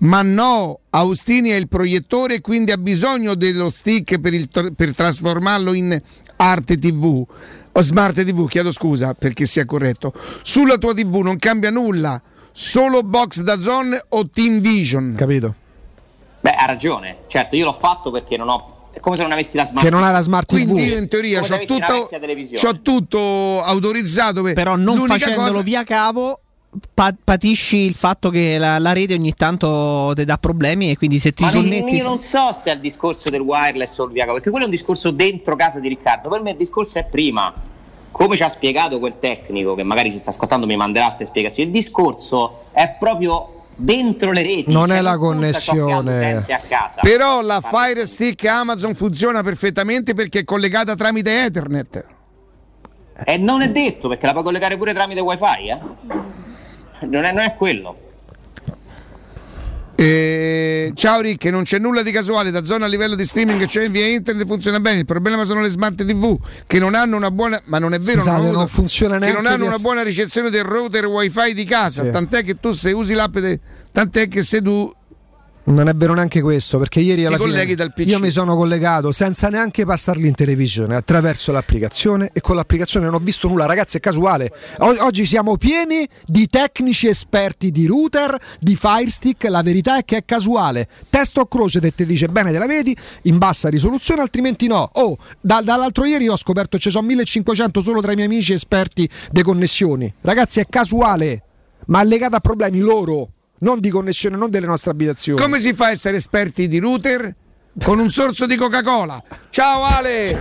Ma 0.00 0.22
no, 0.22 0.80
Austini 0.90 1.50
è 1.50 1.56
il 1.56 1.68
proiettore 1.68 2.36
e 2.36 2.40
quindi 2.40 2.72
ha 2.72 2.78
bisogno 2.78 3.34
dello 3.34 3.68
stick 3.68 4.18
per, 4.18 4.32
il 4.32 4.48
per 4.74 4.94
trasformarlo 4.94 5.74
in 5.74 6.00
arte 6.36 6.78
TV. 6.78 7.24
O 7.72 7.82
smart 7.82 8.14
TV, 8.24 8.48
chiedo 8.48 8.72
scusa 8.72 9.14
perché 9.14 9.46
sia 9.46 9.64
corretto. 9.64 10.12
Sulla 10.42 10.76
tua 10.78 10.94
TV 10.94 11.16
non 11.16 11.38
cambia 11.38 11.70
nulla, 11.70 12.20
solo 12.50 13.02
box 13.02 13.40
da 13.42 13.60
zone 13.60 14.02
o 14.08 14.28
Team 14.28 14.60
Vision. 14.60 15.14
Capito? 15.16 15.54
Beh, 16.40 16.54
ha 16.54 16.64
ragione. 16.64 17.18
Certo, 17.26 17.56
io 17.56 17.66
l'ho 17.66 17.72
fatto 17.72 18.10
perché 18.10 18.36
non 18.38 18.48
ho. 18.48 18.88
È 18.92 19.00
come 19.00 19.16
se 19.16 19.22
non 19.22 19.32
avessi 19.32 19.56
la 19.56 19.66
smart 19.66 19.84
Che 19.84 19.90
non 19.90 20.02
ha 20.02 20.10
la 20.10 20.20
smart 20.22 20.48
TV. 20.48 20.54
Quindi 20.54 20.84
io 20.84 20.96
in 20.96 21.08
teoria 21.08 21.42
una 21.42 21.58
tutto, 21.58 22.08
tutto 22.82 23.62
autorizzato. 23.62 24.42
Per, 24.42 24.54
Però 24.54 24.76
non 24.76 24.96
l'unica 24.96 25.18
facendolo 25.18 25.46
cosa- 25.48 25.62
via 25.62 25.84
cavo 25.84 26.40
pa- 26.94 27.14
patisci 27.22 27.76
il 27.78 27.94
fatto 27.94 28.30
che 28.30 28.58
la, 28.58 28.78
la 28.78 28.92
rete 28.92 29.14
ogni 29.14 29.32
tanto 29.34 30.12
ti 30.14 30.24
dà 30.24 30.38
problemi 30.38 30.90
e 30.90 30.96
quindi 30.96 31.18
se 31.18 31.32
ti 31.32 31.42
Ma 31.42 31.50
non- 31.52 31.62
connetti 31.62 31.96
io 31.96 32.04
non 32.04 32.18
so 32.18 32.52
se 32.52 32.70
è 32.70 32.74
il 32.74 32.80
discorso 32.80 33.30
del 33.30 33.40
wireless 33.40 33.98
o 33.98 34.04
il 34.04 34.12
via 34.12 34.22
cavo, 34.24 34.34
perché 34.34 34.50
quello 34.50 34.64
è 34.64 34.68
un 34.68 34.74
discorso 34.74 35.10
dentro 35.10 35.56
casa 35.56 35.80
di 35.80 35.88
Riccardo. 35.88 36.28
Per 36.28 36.42
me 36.42 36.50
il 36.50 36.56
discorso 36.56 36.98
è 36.98 37.04
prima. 37.04 37.52
Come 38.12 38.36
ci 38.36 38.42
ha 38.42 38.48
spiegato 38.48 38.98
quel 38.98 39.18
tecnico 39.18 39.74
che 39.74 39.82
magari 39.84 40.10
ci 40.10 40.18
sta 40.18 40.30
ascoltando, 40.30 40.66
mi 40.66 40.76
manderà 40.76 41.06
altre 41.06 41.24
spiegazioni. 41.26 41.68
Il 41.68 41.74
discorso 41.74 42.64
è 42.72 42.96
proprio 42.98 43.66
dentro 43.76 44.32
le 44.32 44.42
reti. 44.42 44.72
Non 44.72 44.88
cioè 44.88 44.98
è 44.98 45.00
la 45.00 45.16
connessione. 45.16 46.18
l'utente 46.18 46.52
a 46.52 46.60
casa. 46.68 47.00
Però 47.02 47.40
la 47.40 47.60
Fire 47.60 48.06
Stick 48.06 48.44
Amazon 48.44 48.94
funziona 48.94 49.42
perfettamente 49.42 50.12
perché 50.12 50.40
è 50.40 50.44
collegata 50.44 50.94
tramite 50.96 51.44
Ethernet. 51.44 52.04
E 53.24 53.36
non 53.36 53.62
è 53.62 53.70
detto 53.70 54.08
perché 54.08 54.26
la 54.26 54.32
puoi 54.32 54.44
collegare 54.44 54.76
pure 54.76 54.92
tramite 54.92 55.20
wifi, 55.20 55.68
eh? 55.68 55.78
Non 57.06 57.24
è, 57.24 57.32
non 57.32 57.42
è 57.42 57.54
quello. 57.56 57.96
Eh, 59.96 60.92
ciao 60.94 61.20
Rick, 61.20 61.44
non 61.46 61.64
c'è 61.64 61.78
nulla 61.78 62.02
di 62.02 62.10
casuale, 62.10 62.50
da 62.50 62.64
zona 62.64 62.86
a 62.86 62.88
livello 62.88 63.14
di 63.14 63.24
streaming 63.26 63.66
c'è 63.66 63.90
via 63.90 64.06
internet 64.06 64.46
funziona 64.46 64.80
bene, 64.80 65.00
il 65.00 65.04
problema 65.04 65.44
sono 65.44 65.60
le 65.60 65.68
smart 65.68 66.02
TV 66.06 66.38
che 66.66 66.78
non 66.78 66.94
hanno 66.94 67.16
una 67.16 67.30
buona, 67.30 67.60
ma 67.66 67.78
non 67.78 67.92
è 67.92 67.98
vero, 67.98 68.20
Scusate, 68.20 68.36
non, 68.38 68.46
ho 68.46 68.50
non 68.52 68.60
avuto- 68.62 68.72
funziona 68.76 69.18
che 69.18 69.30
non 69.32 69.44
hanno 69.44 69.66
una 69.66 69.76
buona 69.76 70.02
ricezione 70.02 70.48
del 70.48 70.62
router 70.62 71.04
wifi 71.04 71.52
di 71.52 71.66
casa, 71.66 72.04
Sì. 72.04 72.10
tant'è 72.10 72.42
che 72.44 72.58
tu 72.58 72.72
se 72.72 72.92
usi 72.92 73.12
l'app, 73.12 73.36
de- 73.36 73.60
tant'è 73.92 74.26
che 74.28 74.42
se 74.42 74.62
tu 74.62 74.90
Non 75.62 75.88
è 75.88 75.94
vero 75.94 76.14
neanche 76.14 76.40
questo, 76.40 76.78
perché 76.78 77.00
ieri 77.00 77.26
alla 77.26 77.36
fine 77.38 77.74
dal 77.74 77.92
PC. 77.92 78.08
io 78.08 78.18
mi 78.18 78.30
sono 78.30 78.56
collegato 78.56 79.12
senza 79.12 79.48
neanche 79.48 79.84
passarli 79.84 80.26
in 80.26 80.34
televisione 80.34 80.96
attraverso 80.96 81.52
l'applicazione 81.52 82.30
e 82.32 82.40
con 82.40 82.56
l'applicazione 82.56 83.04
non 83.04 83.14
ho 83.14 83.18
visto 83.18 83.46
nulla, 83.46 83.66
ragazzi, 83.66 83.98
è 83.98 84.00
casuale. 84.00 84.50
O- 84.78 85.04
oggi 85.04 85.26
siamo 85.26 85.56
pieni 85.58 86.08
di 86.24 86.48
tecnici 86.48 87.08
esperti 87.08 87.70
di 87.70 87.86
router, 87.86 88.36
di 88.58 88.74
Firestick, 88.74 89.44
la 89.44 89.62
verità 89.62 89.98
è 89.98 90.04
che 90.04 90.18
è 90.18 90.24
casuale. 90.24 90.88
Testo 91.10 91.42
o 91.42 91.46
croce 91.46 91.78
te 91.78 91.94
ti 91.94 92.06
dice 92.06 92.28
bene, 92.28 92.52
te 92.52 92.58
la 92.58 92.66
vedi 92.66 92.96
in 93.22 93.36
bassa 93.36 93.68
risoluzione, 93.68 94.22
altrimenti 94.22 94.66
no. 94.66 94.88
Oh, 94.94 95.18
da- 95.40 95.60
dall'altro 95.62 96.04
ieri 96.06 96.26
ho 96.26 96.36
scoperto 96.36 96.78
che 96.78 96.82
ci 96.84 96.90
sono 96.90 97.06
1500 97.06 97.82
solo 97.82 98.00
tra 98.00 98.12
i 98.12 98.14
miei 98.14 98.26
amici 98.26 98.54
esperti 98.54 99.08
di 99.30 99.42
connessioni. 99.42 100.12
Ragazzi, 100.22 100.60
è 100.60 100.66
casuale, 100.66 101.42
ma 101.86 102.00
è 102.00 102.04
legato 102.04 102.36
a 102.36 102.40
problemi 102.40 102.78
loro. 102.78 103.28
Non 103.60 103.78
di 103.78 103.90
connessione, 103.90 104.36
non 104.36 104.48
delle 104.50 104.66
nostre 104.66 104.90
abitazioni. 104.90 105.40
come 105.40 105.60
si 105.60 105.74
fa 105.74 105.86
a 105.86 105.90
essere 105.90 106.16
esperti 106.16 106.66
di 106.66 106.78
router? 106.78 107.34
Con 107.84 107.98
un 107.98 108.10
sorso 108.10 108.46
di 108.46 108.56
Coca-Cola. 108.56 109.22
Ciao 109.50 109.84
Ale! 109.84 110.38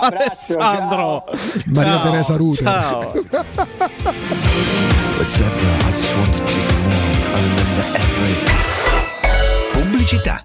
Alessandro! 0.00 1.24
Maria 1.66 1.96
Ciao, 1.96 2.02
Teresa 2.02 2.36
Ruter. 2.36 2.64
Ciao. 2.64 3.12
Pubblicità. 9.72 10.44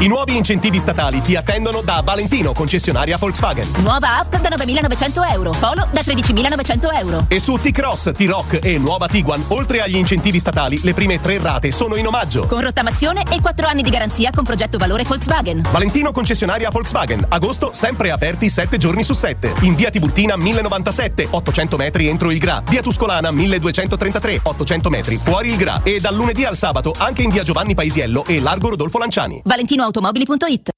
I 0.00 0.06
nuovi 0.06 0.36
incentivi 0.36 0.78
statali 0.78 1.20
ti 1.20 1.34
attendono 1.34 1.80
da 1.80 2.00
Valentino, 2.04 2.52
concessionaria 2.52 3.16
Volkswagen. 3.16 3.68
Nuova 3.78 4.18
app 4.18 4.36
da 4.36 4.48
9.900 4.48 5.32
euro. 5.32 5.50
Polo 5.50 5.88
da 5.90 6.00
13.900 6.00 6.98
euro. 7.00 7.24
E 7.26 7.40
su 7.40 7.56
T-Cross, 7.56 8.12
T-Rock 8.12 8.60
e 8.62 8.78
nuova 8.78 9.08
Tiguan, 9.08 9.42
oltre 9.48 9.80
agli 9.80 9.96
incentivi 9.96 10.38
statali, 10.38 10.78
le 10.84 10.94
prime 10.94 11.18
tre 11.18 11.40
rate 11.40 11.72
sono 11.72 11.96
in 11.96 12.06
omaggio. 12.06 12.46
Con 12.46 12.60
rottamazione 12.60 13.24
e 13.28 13.40
4 13.40 13.66
anni 13.66 13.82
di 13.82 13.90
garanzia 13.90 14.30
con 14.30 14.44
progetto 14.44 14.78
valore 14.78 15.02
Volkswagen. 15.02 15.66
Valentino 15.68 16.12
concessionaria 16.12 16.70
Volkswagen. 16.70 17.26
Agosto 17.28 17.72
sempre 17.72 18.12
aperti 18.12 18.48
7 18.48 18.78
giorni 18.78 19.02
su 19.02 19.14
7. 19.14 19.52
In 19.62 19.74
via 19.74 19.90
Tiburtina 19.90 20.36
1097, 20.36 21.26
800 21.28 21.76
metri 21.76 22.06
entro 22.06 22.30
il 22.30 22.38
Gra. 22.38 22.62
Via 22.68 22.82
Tuscolana 22.82 23.32
1233, 23.32 24.42
800 24.44 24.90
metri 24.90 25.18
fuori 25.18 25.48
il 25.48 25.56
Gra. 25.56 25.80
E 25.82 25.98
dal 25.98 26.14
lunedì 26.14 26.44
al 26.44 26.56
sabato 26.56 26.94
anche 26.96 27.22
in 27.22 27.30
via 27.30 27.42
Giovanni 27.42 27.74
Paisiello 27.74 28.24
e 28.26 28.40
Largo 28.40 28.68
Rodolfo 28.68 28.98
Lanciani. 28.98 29.42
ValentinoAutomobili.it 29.88 30.77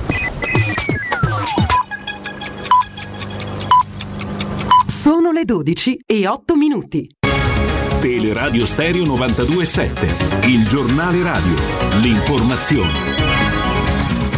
Sono 5.01 5.31
le 5.31 5.45
12 5.45 6.03
e 6.05 6.27
8 6.27 6.55
minuti. 6.55 7.09
Teleradio 7.99 8.67
Stereo 8.67 9.03
927, 9.03 10.47
il 10.47 10.67
giornale 10.67 11.23
radio, 11.23 11.55
l'informazione. 12.03 12.99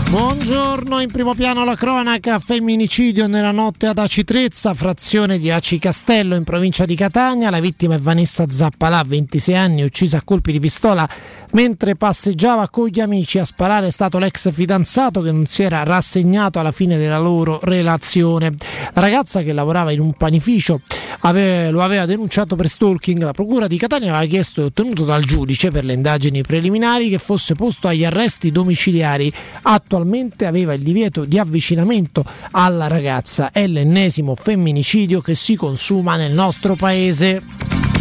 Buongiorno, 0.10 1.02
in 1.02 1.12
primo 1.12 1.34
piano 1.34 1.66
la 1.66 1.76
cronaca, 1.76 2.40
femminicidio 2.40 3.28
nella 3.28 3.52
notte 3.52 3.88
ad 3.88 3.98
Acitrezza, 3.98 4.74
frazione 4.74 5.38
di 5.38 5.52
Aci 5.52 5.80
Castello 5.80 6.36
in 6.36 6.46
provincia 6.46 6.86
di 6.86 6.96
Catania, 6.96 7.50
la 7.50 7.60
vittima 7.60 7.96
è 7.96 8.00
Vanessa 8.00 8.46
Zappalà, 8.48 9.04
26 9.06 9.56
anni, 9.58 9.84
uccisa 9.84 10.20
a 10.20 10.24
colpi 10.24 10.54
di 10.54 10.62
pistola 10.62 11.10
Mentre 11.54 11.96
passeggiava 11.96 12.68
con 12.68 12.88
gli 12.88 13.00
amici 13.00 13.38
a 13.38 13.46
sparare 13.46 13.88
è 13.88 13.92
stato 13.92 14.18
l'ex 14.18 14.52
fidanzato 14.52 15.22
che 15.22 15.32
non 15.32 15.46
si 15.46 15.62
era 15.62 15.84
rassegnato 15.84 16.58
alla 16.58 16.72
fine 16.72 16.98
della 16.98 17.20
loro 17.20 17.60
relazione. 17.62 18.56
La 18.94 19.02
ragazza 19.02 19.44
che 19.44 19.54
lavorava 19.54 19.92
in 19.92 20.00
un 20.00 20.14
panificio 20.14 20.82
ave- 21.20 21.70
lo 21.70 21.84
aveva 21.84 22.08
denunciato 22.08 22.56
per 22.56 22.68
stalking. 22.68 23.22
La 23.22 23.34
procura 23.34 23.68
di 23.68 23.78
Catania 23.78 24.16
aveva 24.16 24.26
chiesto 24.26 24.62
e 24.62 24.66
ottenuto 24.66 25.06
dal 25.06 25.24
giudice 25.24 25.70
per 25.70 25.86
le 25.86 25.94
indagini 25.94 26.42
preliminari 26.42 27.10
che 27.10 27.20
fosse 27.20 27.54
posto 27.54 27.88
agli 27.88 28.04
arresti 28.04 28.52
domiciliari. 28.52 29.32
Attualmente 29.62 30.48
aveva 30.48 30.74
il 30.74 30.82
divieto 30.82 31.24
di 31.24 31.38
avvicinamento 31.38 32.26
alla 32.50 32.88
ragazza. 32.88 33.52
È 33.52 33.68
l'ennesimo 33.68 34.34
femminicidio 34.34 35.22
che 35.22 35.36
si 35.36 35.56
consuma 35.56 36.16
nel 36.16 36.34
nostro 36.34 36.76
paese. 36.76 37.93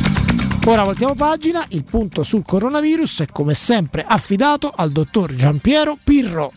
Ora 0.66 0.84
voltiamo 0.84 1.14
pagina, 1.14 1.64
il 1.70 1.84
punto 1.84 2.22
sul 2.22 2.44
coronavirus 2.46 3.22
è 3.22 3.26
come 3.26 3.52
sempre 3.52 4.04
affidato 4.06 4.72
al 4.74 4.92
dottor 4.92 5.34
Giampiero 5.34 5.98
Pirro. 6.02 6.52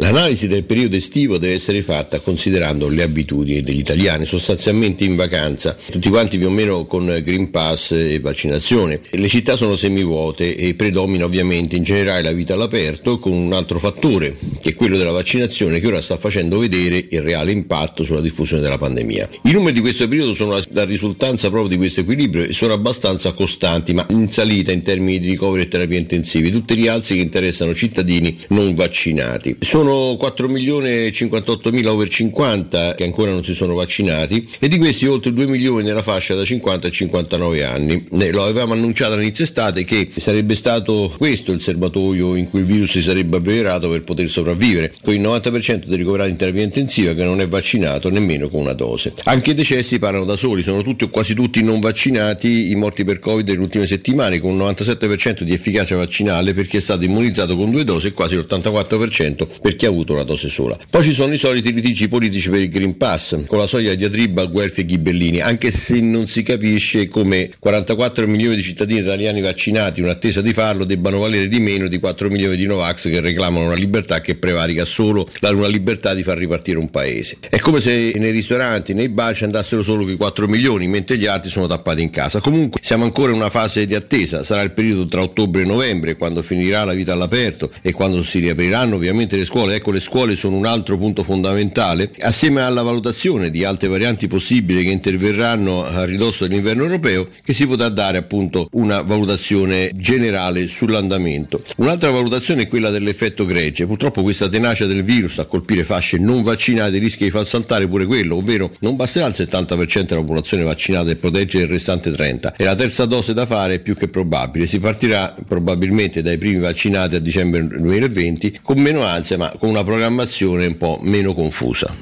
L'analisi 0.00 0.46
del 0.46 0.62
periodo 0.62 0.94
estivo 0.94 1.38
deve 1.38 1.54
essere 1.54 1.82
fatta 1.82 2.20
considerando 2.20 2.86
le 2.88 3.02
abitudini 3.02 3.62
degli 3.62 3.80
italiani, 3.80 4.26
sostanzialmente 4.26 5.02
in 5.02 5.16
vacanza, 5.16 5.76
tutti 5.90 6.08
quanti 6.08 6.38
più 6.38 6.46
o 6.46 6.50
meno 6.50 6.86
con 6.86 7.20
Green 7.24 7.50
Pass 7.50 7.90
e 7.90 8.20
vaccinazione. 8.20 9.00
Le 9.10 9.26
città 9.26 9.56
sono 9.56 9.74
semivuote 9.74 10.54
e 10.54 10.74
predomina 10.74 11.24
ovviamente 11.24 11.74
in 11.74 11.82
generale 11.82 12.22
la 12.22 12.30
vita 12.30 12.54
all'aperto 12.54 13.18
con 13.18 13.32
un 13.32 13.52
altro 13.52 13.80
fattore, 13.80 14.36
che 14.60 14.70
è 14.70 14.74
quello 14.76 14.96
della 14.96 15.10
vaccinazione 15.10 15.80
che 15.80 15.88
ora 15.88 16.00
sta 16.00 16.16
facendo 16.16 16.60
vedere 16.60 17.04
il 17.10 17.20
reale 17.20 17.50
impatto 17.50 18.04
sulla 18.04 18.20
diffusione 18.20 18.62
della 18.62 18.78
pandemia. 18.78 19.28
I 19.42 19.50
numeri 19.50 19.72
di 19.72 19.80
questo 19.80 20.06
periodo 20.06 20.32
sono 20.32 20.56
la, 20.70 20.84
risultanza 20.84 21.48
proprio 21.48 21.70
di 21.70 21.76
questo 21.76 22.00
equilibrio 22.00 22.44
e 22.44 22.52
sono 22.52 22.72
abbastanza 22.72 23.32
costanti, 23.32 23.92
ma 23.94 24.06
in 24.10 24.30
salita 24.30 24.70
in 24.70 24.82
termini 24.82 25.18
di 25.18 25.30
ricovero 25.30 25.60
e 25.60 25.66
terapie 25.66 25.98
intensive, 25.98 26.52
tutti 26.52 26.74
rialzi 26.74 27.16
che 27.16 27.20
interessano 27.20 27.74
cittadini 27.74 28.38
non 28.50 28.76
vaccinati. 28.76 29.56
Sono 29.58 29.86
4 29.88 30.48
milioni 30.48 31.06
e 31.06 31.12
58 31.12 31.70
mila 31.70 31.92
over 31.92 32.08
50 32.08 32.94
che 32.94 33.04
ancora 33.04 33.30
non 33.30 33.42
si 33.42 33.54
sono 33.54 33.74
vaccinati 33.74 34.46
e 34.58 34.68
di 34.68 34.76
questi 34.76 35.06
oltre 35.06 35.32
2 35.32 35.46
milioni 35.46 35.86
nella 35.86 36.02
fascia 36.02 36.34
da 36.34 36.44
50 36.44 36.88
a 36.88 36.90
59 36.90 37.64
anni. 37.64 38.04
Lo 38.30 38.42
avevamo 38.42 38.74
annunciato 38.74 39.14
all'inizio 39.14 39.44
estate 39.44 39.84
che 39.84 40.10
sarebbe 40.14 40.54
stato 40.54 41.12
questo 41.16 41.52
il 41.52 41.60
serbatoio 41.62 42.36
in 42.36 42.48
cui 42.48 42.60
il 42.60 42.66
virus 42.66 42.90
si 42.90 43.02
sarebbe 43.02 43.36
abbeverato 43.36 43.88
per 43.88 44.02
poter 44.02 44.28
sopravvivere, 44.28 44.92
con 45.02 45.14
il 45.14 45.20
90% 45.20 45.86
dei 45.86 45.96
ricoverati 45.96 46.30
in 46.30 46.36
terapia 46.36 46.62
intensiva 46.62 47.14
che 47.14 47.24
non 47.24 47.40
è 47.40 47.48
vaccinato 47.48 48.10
nemmeno 48.10 48.48
con 48.48 48.60
una 48.60 48.74
dose. 48.74 49.14
Anche 49.24 49.50
i 49.50 49.54
decessi 49.54 49.98
parlano 49.98 50.24
da 50.24 50.36
soli, 50.36 50.62
sono 50.62 50.82
tutti 50.82 51.04
o 51.04 51.08
quasi 51.08 51.34
tutti 51.34 51.62
non 51.62 51.80
vaccinati 51.80 52.70
i 52.70 52.74
morti 52.74 53.04
per 53.04 53.18
Covid 53.18 53.48
nelle 53.48 53.60
ultime 53.60 53.86
settimane 53.86 54.38
con 54.38 54.50
un 54.50 54.58
97% 54.58 55.42
di 55.42 55.52
efficacia 55.52 55.96
vaccinale 55.96 56.52
per 56.52 56.66
chi 56.66 56.76
è 56.76 56.80
stato 56.80 57.04
immunizzato 57.04 57.56
con 57.56 57.70
due 57.70 57.84
dosi 57.84 58.08
e 58.08 58.12
quasi 58.12 58.36
l'84% 58.36 59.46
per 59.60 59.76
chi 59.78 59.86
ha 59.86 59.88
avuto 59.88 60.12
una 60.12 60.24
dose 60.24 60.48
sola. 60.48 60.76
Poi 60.90 61.04
ci 61.04 61.12
sono 61.12 61.32
i 61.32 61.38
soliti 61.38 61.72
litigi 61.72 62.08
politici 62.08 62.50
per 62.50 62.60
il 62.60 62.68
Green 62.68 62.96
Pass, 62.96 63.44
con 63.46 63.58
la 63.58 63.68
soglia 63.68 63.94
diatriba 63.94 64.44
Guelfi 64.46 64.80
e 64.80 64.84
Ghibellini, 64.84 65.40
anche 65.40 65.70
se 65.70 66.00
non 66.00 66.26
si 66.26 66.42
capisce 66.42 67.06
come 67.06 67.50
44 67.58 68.26
milioni 68.26 68.56
di 68.56 68.62
cittadini 68.62 69.00
italiani 69.00 69.40
vaccinati 69.40 70.00
in 70.00 70.08
attesa 70.08 70.40
di 70.40 70.52
farlo 70.52 70.84
debbano 70.84 71.18
valere 71.18 71.46
di 71.46 71.60
meno 71.60 71.86
di 71.86 71.98
4 71.98 72.28
milioni 72.28 72.56
di 72.56 72.66
Novax 72.66 73.08
che 73.08 73.20
reclamano 73.20 73.66
una 73.66 73.74
libertà 73.74 74.20
che 74.20 74.34
prevarica 74.34 74.84
solo 74.84 75.28
la 75.38 75.50
una 75.50 75.68
libertà 75.68 76.14
di 76.14 76.22
far 76.22 76.38
ripartire 76.38 76.78
un 76.78 76.90
paese. 76.90 77.38
È 77.48 77.58
come 77.58 77.80
se 77.80 78.12
nei 78.16 78.30
ristoranti, 78.30 78.94
nei 78.94 79.08
bar 79.08 79.34
ci 79.34 79.44
andassero 79.44 79.82
solo 79.82 80.04
quei 80.04 80.16
4 80.16 80.48
milioni, 80.48 80.88
mentre 80.88 81.16
gli 81.16 81.26
altri 81.26 81.50
sono 81.50 81.66
tappati 81.66 82.02
in 82.02 82.10
casa. 82.10 82.40
Comunque 82.40 82.80
siamo 82.82 83.04
ancora 83.04 83.30
in 83.30 83.36
una 83.36 83.50
fase 83.50 83.86
di 83.86 83.94
attesa, 83.94 84.42
sarà 84.42 84.62
il 84.62 84.72
periodo 84.72 85.06
tra 85.06 85.22
ottobre 85.22 85.62
e 85.62 85.64
novembre, 85.64 86.16
quando 86.16 86.42
finirà 86.42 86.84
la 86.84 86.94
vita 86.94 87.12
all'aperto 87.12 87.70
e 87.82 87.92
quando 87.92 88.22
si 88.22 88.38
riapriranno 88.38 88.96
ovviamente 88.96 89.36
le 89.36 89.44
scuole. 89.44 89.67
Ecco, 89.70 89.90
le 89.90 90.00
scuole 90.00 90.36
sono 90.36 90.56
un 90.56 90.66
altro 90.66 90.96
punto 90.96 91.22
fondamentale, 91.22 92.10
assieme 92.20 92.62
alla 92.62 92.82
valutazione 92.82 93.50
di 93.50 93.64
altre 93.64 93.88
varianti 93.88 94.26
possibili 94.28 94.84
che 94.84 94.90
interverranno 94.90 95.84
a 95.84 96.04
ridosso 96.04 96.46
dell'inverno 96.46 96.84
europeo, 96.84 97.28
che 97.42 97.52
si 97.52 97.66
potrà 97.66 97.88
dare 97.88 98.18
appunto 98.18 98.68
una 98.72 99.02
valutazione 99.02 99.90
generale 99.94 100.66
sull'andamento. 100.66 101.62
Un'altra 101.76 102.10
valutazione 102.10 102.62
è 102.62 102.68
quella 102.68 102.90
dell'effetto 102.90 103.46
gregge. 103.46 103.86
Purtroppo 103.86 104.22
questa 104.22 104.48
tenacia 104.48 104.86
del 104.86 105.04
virus 105.04 105.38
a 105.38 105.46
colpire 105.46 105.84
fasce 105.84 106.18
non 106.18 106.42
vaccinate 106.42 106.98
rischia 106.98 107.26
di 107.26 107.32
far 107.32 107.46
saltare 107.46 107.86
pure 107.86 108.06
quello, 108.06 108.36
ovvero 108.36 108.70
non 108.80 108.96
basterà 108.96 109.26
il 109.26 109.34
70% 109.36 110.06
della 110.06 110.20
popolazione 110.20 110.62
vaccinata 110.62 111.10
e 111.10 111.16
proteggere 111.16 111.64
il 111.64 111.70
restante 111.70 112.10
30%. 112.10 112.54
E 112.56 112.64
la 112.64 112.74
terza 112.74 113.04
dose 113.06 113.34
da 113.34 113.46
fare 113.46 113.74
è 113.74 113.78
più 113.80 113.94
che 113.94 114.08
probabile. 114.08 114.66
Si 114.66 114.78
partirà 114.78 115.34
probabilmente 115.46 116.22
dai 116.22 116.38
primi 116.38 116.58
vaccinati 116.58 117.14
a 117.14 117.20
dicembre 117.20 117.66
2020 117.66 118.60
con 118.62 118.78
meno 118.78 119.02
ansia 119.02 119.36
ma 119.36 119.47
con 119.58 119.68
una 119.68 119.84
programmazione 119.84 120.66
un 120.66 120.76
po' 120.76 120.98
meno 121.02 121.32
confusa. 121.32 121.92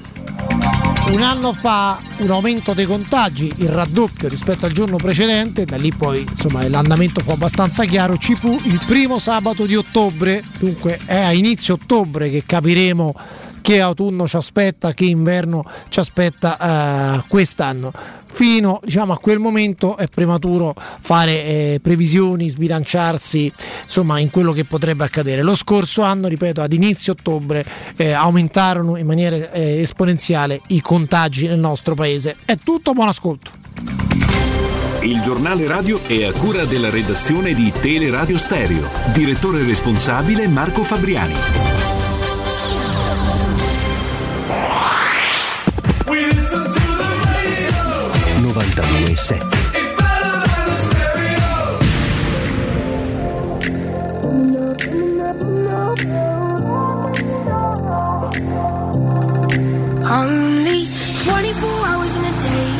Un 1.12 1.22
anno 1.22 1.52
fa 1.52 2.00
un 2.18 2.30
aumento 2.30 2.74
dei 2.74 2.84
contagi, 2.84 3.52
il 3.58 3.68
raddoppio 3.68 4.28
rispetto 4.28 4.66
al 4.66 4.72
giorno 4.72 4.96
precedente, 4.96 5.64
da 5.64 5.76
lì 5.76 5.92
poi 5.96 6.26
insomma 6.28 6.66
l'andamento 6.68 7.20
fu 7.20 7.30
abbastanza 7.30 7.84
chiaro, 7.84 8.16
ci 8.16 8.34
fu 8.34 8.58
il 8.64 8.80
primo 8.84 9.20
sabato 9.20 9.66
di 9.66 9.76
ottobre, 9.76 10.42
dunque 10.58 10.98
è 11.04 11.20
a 11.20 11.32
inizio 11.32 11.74
ottobre 11.74 12.28
che 12.28 12.42
capiremo 12.44 13.14
che 13.66 13.80
autunno 13.80 14.28
ci 14.28 14.36
aspetta, 14.36 14.94
che 14.94 15.06
inverno 15.06 15.64
ci 15.88 15.98
aspetta 15.98 17.16
eh, 17.16 17.24
quest'anno. 17.26 17.92
Fino 18.30 18.78
diciamo, 18.84 19.12
a 19.12 19.18
quel 19.18 19.40
momento 19.40 19.96
è 19.96 20.06
prematuro 20.06 20.72
fare 21.00 21.32
eh, 21.44 21.80
previsioni, 21.82 22.48
sbilanciarsi 22.48 23.52
insomma, 23.82 24.20
in 24.20 24.30
quello 24.30 24.52
che 24.52 24.64
potrebbe 24.64 25.02
accadere. 25.02 25.42
Lo 25.42 25.56
scorso 25.56 26.02
anno, 26.02 26.28
ripeto, 26.28 26.62
ad 26.62 26.72
inizio 26.72 27.14
ottobre 27.14 27.64
eh, 27.96 28.12
aumentarono 28.12 28.94
in 28.98 29.06
maniera 29.06 29.50
eh, 29.50 29.80
esponenziale 29.80 30.60
i 30.68 30.80
contagi 30.80 31.48
nel 31.48 31.58
nostro 31.58 31.96
paese. 31.96 32.36
È 32.44 32.56
tutto, 32.62 32.92
buon 32.92 33.08
ascolto. 33.08 33.50
Il 35.00 35.20
giornale 35.22 35.66
radio 35.66 36.00
è 36.06 36.22
a 36.22 36.30
cura 36.30 36.64
della 36.66 36.90
redazione 36.90 37.52
di 37.52 37.72
Teleradio 37.80 38.38
Stereo. 38.38 38.88
Direttore 39.12 39.64
responsabile 39.64 40.46
Marco 40.46 40.84
Fabriani. 40.84 41.95
92.7 48.46 49.56
Only 60.08 60.86
24 61.24 61.86
hours 61.86 62.14
in 62.14 62.24
a 62.24 62.32
day, 62.42 62.70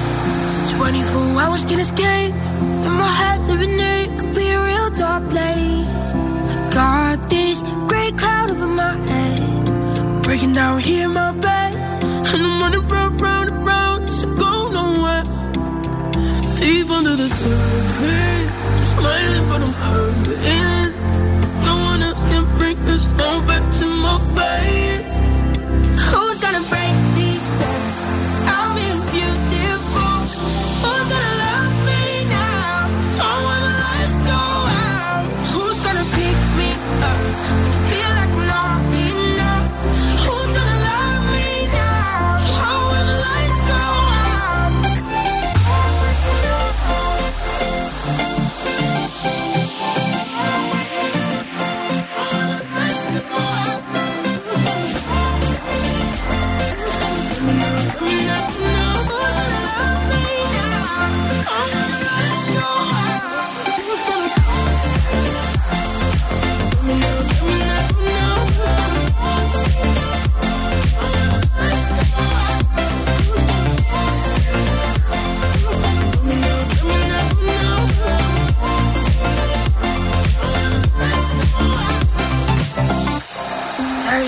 24 0.77 1.41
hours. 1.43 1.65
In 1.67 2.93
my 2.93 3.09
head, 3.09 3.41
a 3.51 4.61
real 4.63 4.91
dark 4.91 5.29
place. 5.31 6.15
I 6.53 6.71
got 6.73 7.29
this 7.29 7.63
gray 7.89 8.13
cloud 8.13 8.51
over 8.51 8.67
my 8.67 8.95
head, 8.95 10.23
breaking 10.23 10.55
down 10.55 10.79
here 10.81 11.07
in 11.07 11.15
my 11.15 11.33
bed. 11.33 11.75
And 11.75 12.43
I'm 12.47 12.61
running 12.61 12.87
round, 12.87 13.21
round, 13.21 13.66
Deep 16.87 16.95
under 16.95 17.17
the 17.17 17.29
surface, 17.29 18.51
I'm 18.73 18.85
smiling, 18.85 19.49
but 19.49 19.61
I'm 19.61 19.73
hurting. 19.73 20.93
No 21.65 21.75
one 21.91 22.01
else 22.01 22.25
can 22.29 22.45
bring 22.59 22.81
this 22.85 23.07
all 23.21 23.41
back 23.43 23.73
to 23.79 23.87
my 23.87 24.19
face. 24.37 24.96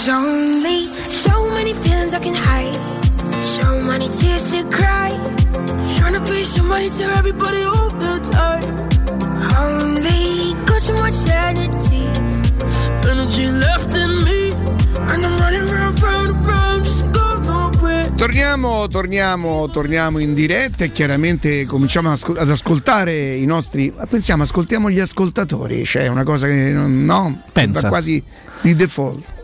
Only 0.09 0.87
so 1.11 1.51
many 1.53 1.75
feelings 1.75 2.15
I 2.15 2.19
can 2.21 2.35
hide, 2.35 2.75
so 3.45 3.81
many 3.83 4.09
tears 4.09 4.51
to 4.53 4.65
cry. 4.71 5.11
Trying 5.99 6.15
to 6.15 6.21
be 6.21 6.45
somebody 6.45 6.89
to 6.89 7.05
everybody 7.15 7.63
all 7.65 7.91
the 7.91 8.19
time. 8.31 8.89
Only 9.61 10.55
got 10.65 10.81
so 10.81 10.95
much 10.95 11.15
energy, 11.27 12.07
energy 13.11 13.47
left 13.51 13.95
in 13.95 14.11
me, 14.25 14.53
and 15.13 15.25
I'm 15.27 15.39
running 15.41 15.69
round, 15.69 16.01
round, 16.01 16.47
round, 16.47 16.85
just 16.85 17.05
go 17.11 17.39
nowhere. 17.41 18.11
Torniamo, 18.17 18.89
torniamo, 18.89 19.69
torniamo 19.69 20.19
in 20.21 20.33
diretta 20.33 20.85
e 20.85 20.93
chiaramente 20.93 21.67
cominciamo 21.67 22.09
ad 22.09 22.15
ascol- 22.15 22.39
ad 22.39 22.49
ascoltare 22.49 23.35
i 23.35 23.45
nostri. 23.45 23.93
Pensiamo, 24.09 24.43
ascoltiamo 24.45 24.89
gli 24.89 25.01
ascoltatori, 25.01 25.85
cioè 25.85 26.05
è 26.05 26.09
una 26.09 26.25
cosa 26.25 26.47
che 26.47 26.73
non- 26.73 27.05
no, 27.05 27.43
Pensa. 27.53 27.83
va 27.83 27.89
quasi 27.89 28.23
di 28.63 28.75
default. 28.75 29.37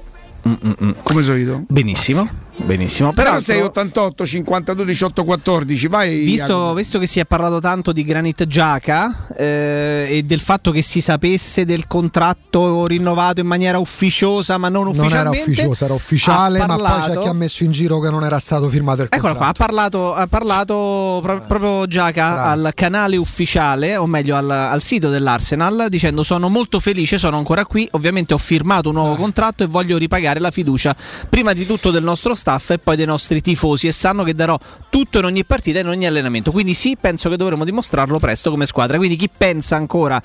Come 1.03 1.23
solito. 1.23 1.65
Benissimo. 1.69 2.29
Benissimo. 2.57 3.13
Però 3.13 3.31
Però 3.31 3.41
688 3.43 4.25
52 4.27 4.85
18 4.85 5.25
14, 5.25 5.89
vai. 5.89 6.19
Visto, 6.25 6.73
visto 6.75 6.99
che 7.01 7.07
si 7.07 7.19
è 7.19 7.25
parlato 7.27 7.61
tanto 7.61 7.93
di 7.93 8.05
Granit 8.05 8.47
Giaca 8.47 9.27
eh, 9.37 10.07
e 10.09 10.23
del 10.25 10.39
fatto 10.41 10.71
che 10.71 10.81
si 10.81 11.01
sapesse 11.01 11.65
del 11.65 11.87
contratto 11.89 12.87
rinnovato 12.87 13.41
in 13.41 13.47
maniera 13.49 13.79
ufficiosa 13.79 14.57
ma 14.57 14.69
non 14.69 14.91
Non 14.95 15.13
era 15.13 15.29
ufficiosa, 15.31 15.85
era 15.87 15.95
ufficiale, 15.95 16.61
ha 16.61 16.67
ma 16.67 16.77
poi 16.77 16.85
c'è 16.85 16.91
parlato- 16.91 17.21
chi 17.21 17.29
ha 17.29 17.33
messo 17.33 17.65
in 17.65 17.73
giro 17.73 17.99
che 18.01 18.09
non 18.11 18.25
era 18.25 18.39
stato 18.39 18.69
firmato 18.69 19.03
il 19.03 19.09
Eccolo 19.11 19.35
qua, 19.35 19.47
contratto. 19.53 19.63
ha 19.63 19.67
parlato, 19.67 20.15
ha 20.15 20.27
parlato 20.29 21.19
pro- 21.23 21.43
proprio 21.47 21.87
Giaca 21.87 22.45
al 22.45 22.71
canale 22.75 23.17
ufficiale, 23.17 23.97
o 23.97 24.07
meglio 24.07 24.37
al, 24.37 24.49
al 24.51 24.81
sito 24.81 25.11
dell'Arsenal, 25.11 25.87
dicendo 25.89 26.23
sono 26.23 26.49
molto 26.49 26.79
felice, 26.81 27.19
sono 27.19 27.37
ancora 27.37 27.65
qui, 27.67 27.87
ovviamente 27.93 28.33
ho 28.33 28.39
firmato 28.39 28.89
un 28.91 28.97
Eh. 28.97 28.99
nuovo 29.01 29.17
contratto 29.17 29.65
e 29.65 29.67
voglio 29.67 29.99
ripagare 29.99 30.39
la 30.41 30.51
fiducia 30.53 30.95
prima 31.29 31.53
di 31.53 31.67
tutto 31.67 31.91
del 31.91 32.03
nostro 32.05 32.35
staff 32.35 32.43
e 32.75 32.79
poi 32.79 32.97
dei 32.97 33.07
nostri 33.07 33.41
tifosi 33.41 33.87
e 33.87 33.93
sanno 33.93 34.23
che 34.25 34.35
darò 34.35 34.59
tutto 34.91 35.19
in 35.19 35.25
ogni 35.25 35.45
partita 35.45 35.79
e 35.79 35.83
in 35.83 35.89
ogni 35.89 36.07
allenamento. 36.07 36.51
Quindi 36.51 36.75
sì, 36.75 36.97
penso 37.01 37.29
che 37.29 37.37
dovremo 37.37 37.65
dimostrarlo 37.65 38.19
presto 38.19 38.51
come 38.51 38.67
squadra. 38.67 38.97
Quindi 38.97 39.17
chi 39.17 39.31
pensa 39.35 39.77
ancora 39.77 40.21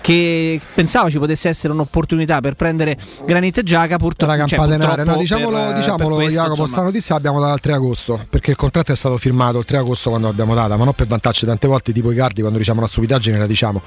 che 0.00 0.60
pensava 0.74 1.08
ci 1.10 1.18
potesse 1.18 1.48
essere 1.48 1.72
un'opportunità 1.72 2.40
per 2.40 2.54
prendere 2.54 2.96
Granit 3.24 3.62
Giaca, 3.62 3.96
purtroppo, 3.96 4.32
la 4.32 4.46
cioè, 4.46 4.58
campatenare. 4.58 4.94
purtroppo 4.96 5.10
no, 5.12 5.18
diciamolo, 5.22 5.56
per- 5.56 5.66
per 5.66 5.76
diciamolo 5.76 6.14
questo, 6.14 6.32
Jacopo, 6.32 6.50
insomma, 6.50 6.68
sta 6.68 6.82
notizia 6.82 7.14
l'abbiamo 7.14 7.40
data 7.40 7.54
il 7.54 7.60
3 7.60 7.72
agosto, 7.72 8.20
perché 8.28 8.50
il 8.50 8.56
contratto 8.56 8.92
è 8.92 8.96
stato 8.96 9.16
firmato 9.16 9.58
il 9.58 9.64
3 9.64 9.78
agosto 9.78 10.10
quando 10.10 10.28
l'abbiamo 10.28 10.54
data, 10.54 10.76
ma 10.76 10.84
non 10.84 10.92
per 10.94 11.06
vantarci 11.06 11.46
tante 11.46 11.66
volte, 11.66 11.92
tipo 11.92 12.10
i 12.12 12.14
cardi 12.14 12.40
quando 12.40 12.58
diciamo 12.58 12.78
una 12.78 12.88
stupidaggine 12.88 13.38
la 13.38 13.46
diciamo. 13.46 13.80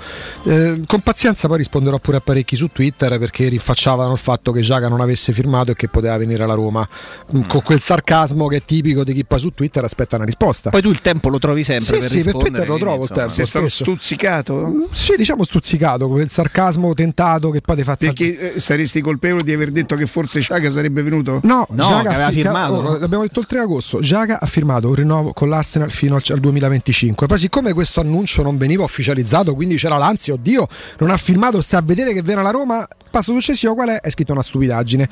Eh, 0.44 0.82
con 0.86 0.99
pazienza 1.02 1.48
poi 1.48 1.57
risponderò 1.57 1.99
pure 1.99 2.18
a 2.18 2.22
parecchi 2.22 2.56
su 2.56 2.70
Twitter 2.72 3.18
perché 3.20 3.48
rinfacciavano 3.48 4.12
il 4.14 4.18
fatto 4.20 4.52
che 4.52 4.62
Giaca 4.62 4.88
non 4.88 5.02
avesse 5.02 5.32
firmato 5.34 5.72
e 5.72 5.76
che 5.76 5.88
poteva 5.88 6.18
venire 6.18 6.44
alla 6.44 6.53
Roma, 6.53 6.88
Mm, 7.36 7.44
con 7.48 7.62
quel 7.76 7.81
sarcasmo 7.81 8.47
che 8.47 8.57
è 8.57 8.64
tipico 8.64 9.03
di 9.03 9.14
chi 9.14 9.26
poi 9.26 9.39
su 9.39 9.49
Twitter 9.53 9.84
aspetta 9.84 10.15
una 10.15 10.23
risposta. 10.26 10.69
Poi 10.69 10.81
tu 10.81 10.89
il 10.89 11.02
tempo 11.02 11.27
lo 11.30 11.39
trovi 11.39 11.64
sempre 11.64 11.95
Sì, 11.95 11.99
per 11.99 12.10
sì, 12.10 12.23
per 12.23 12.34
Twitter 12.38 12.68
lo 12.68 12.77
trovo 12.77 13.03
il 13.03 13.10
tempo. 13.10 13.30
Sei 13.30 13.45
stato 13.45 13.68
spesso. 13.68 13.84
stuzzicato? 13.84 14.88
Sì, 14.91 15.15
diciamo 15.18 15.43
stuzzicato, 15.43 16.07
quel 16.07 16.30
sarcasmo 16.30 16.93
tentato 16.93 17.49
che 17.49 17.60
poi 17.61 17.76
ti 17.76 17.84
fa 17.84 17.95
Perché 17.95 18.53
eh, 18.56 18.60
saresti 18.60 19.02
colpevole 19.02 19.43
di 19.43 19.52
aver 19.53 19.72
detto 19.72 19.95
che 19.95 20.06
forse 20.06 20.41
Ciaga 20.41 20.69
sarebbe 20.69 21.02
venuto? 21.03 21.41
No, 21.43 21.65
No, 21.72 21.88
Giaga 21.88 22.11
aveva 22.11 22.30
fi- 22.30 22.41
firmato. 22.41 22.73
oh, 22.73 22.97
l'abbiamo 22.99 23.23
detto 23.23 23.39
il 23.41 23.45
3 23.45 23.60
agosto. 23.60 23.99
Giaga 23.99 24.39
ha 24.39 24.45
firmato 24.45 24.88
un 24.88 24.95
rinnovo 24.95 25.34
con 25.34 25.49
l'Arsenal 25.49 25.91
fino 25.91 26.15
al, 26.15 26.23
al 26.30 26.39
2025. 26.39 27.27
Poi, 27.27 27.38
siccome 27.38 27.73
questo 27.73 27.99
annuncio 27.99 28.41
non 28.41 28.56
veniva 28.57 28.84
ufficializzato, 28.84 29.53
quindi 29.53 29.76
c'era 29.76 29.97
l'ansia, 29.97 30.34
oddio, 30.34 30.68
non 30.99 31.10
ha 31.10 31.18
firmato, 31.18 31.61
sta 31.61 31.77
a 31.80 31.81
vedere 31.81 32.14
che 32.14 32.22
viene 32.22 32.39
alla 32.39 32.52
Roma. 32.52 32.88
Passo 33.10 33.31
successivo, 33.31 33.73
qual 33.76 33.89
è? 33.89 33.99
È 34.02 34.10
scritto 34.10 34.34
una 34.34 34.41
stupidaggine. 34.41 35.07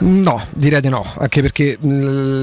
No, 0.00 0.40
direi 0.54 0.80
di 0.80 0.88
no, 0.88 1.04
anche 1.18 1.40
perché 1.42 1.76
mh, 1.80 1.99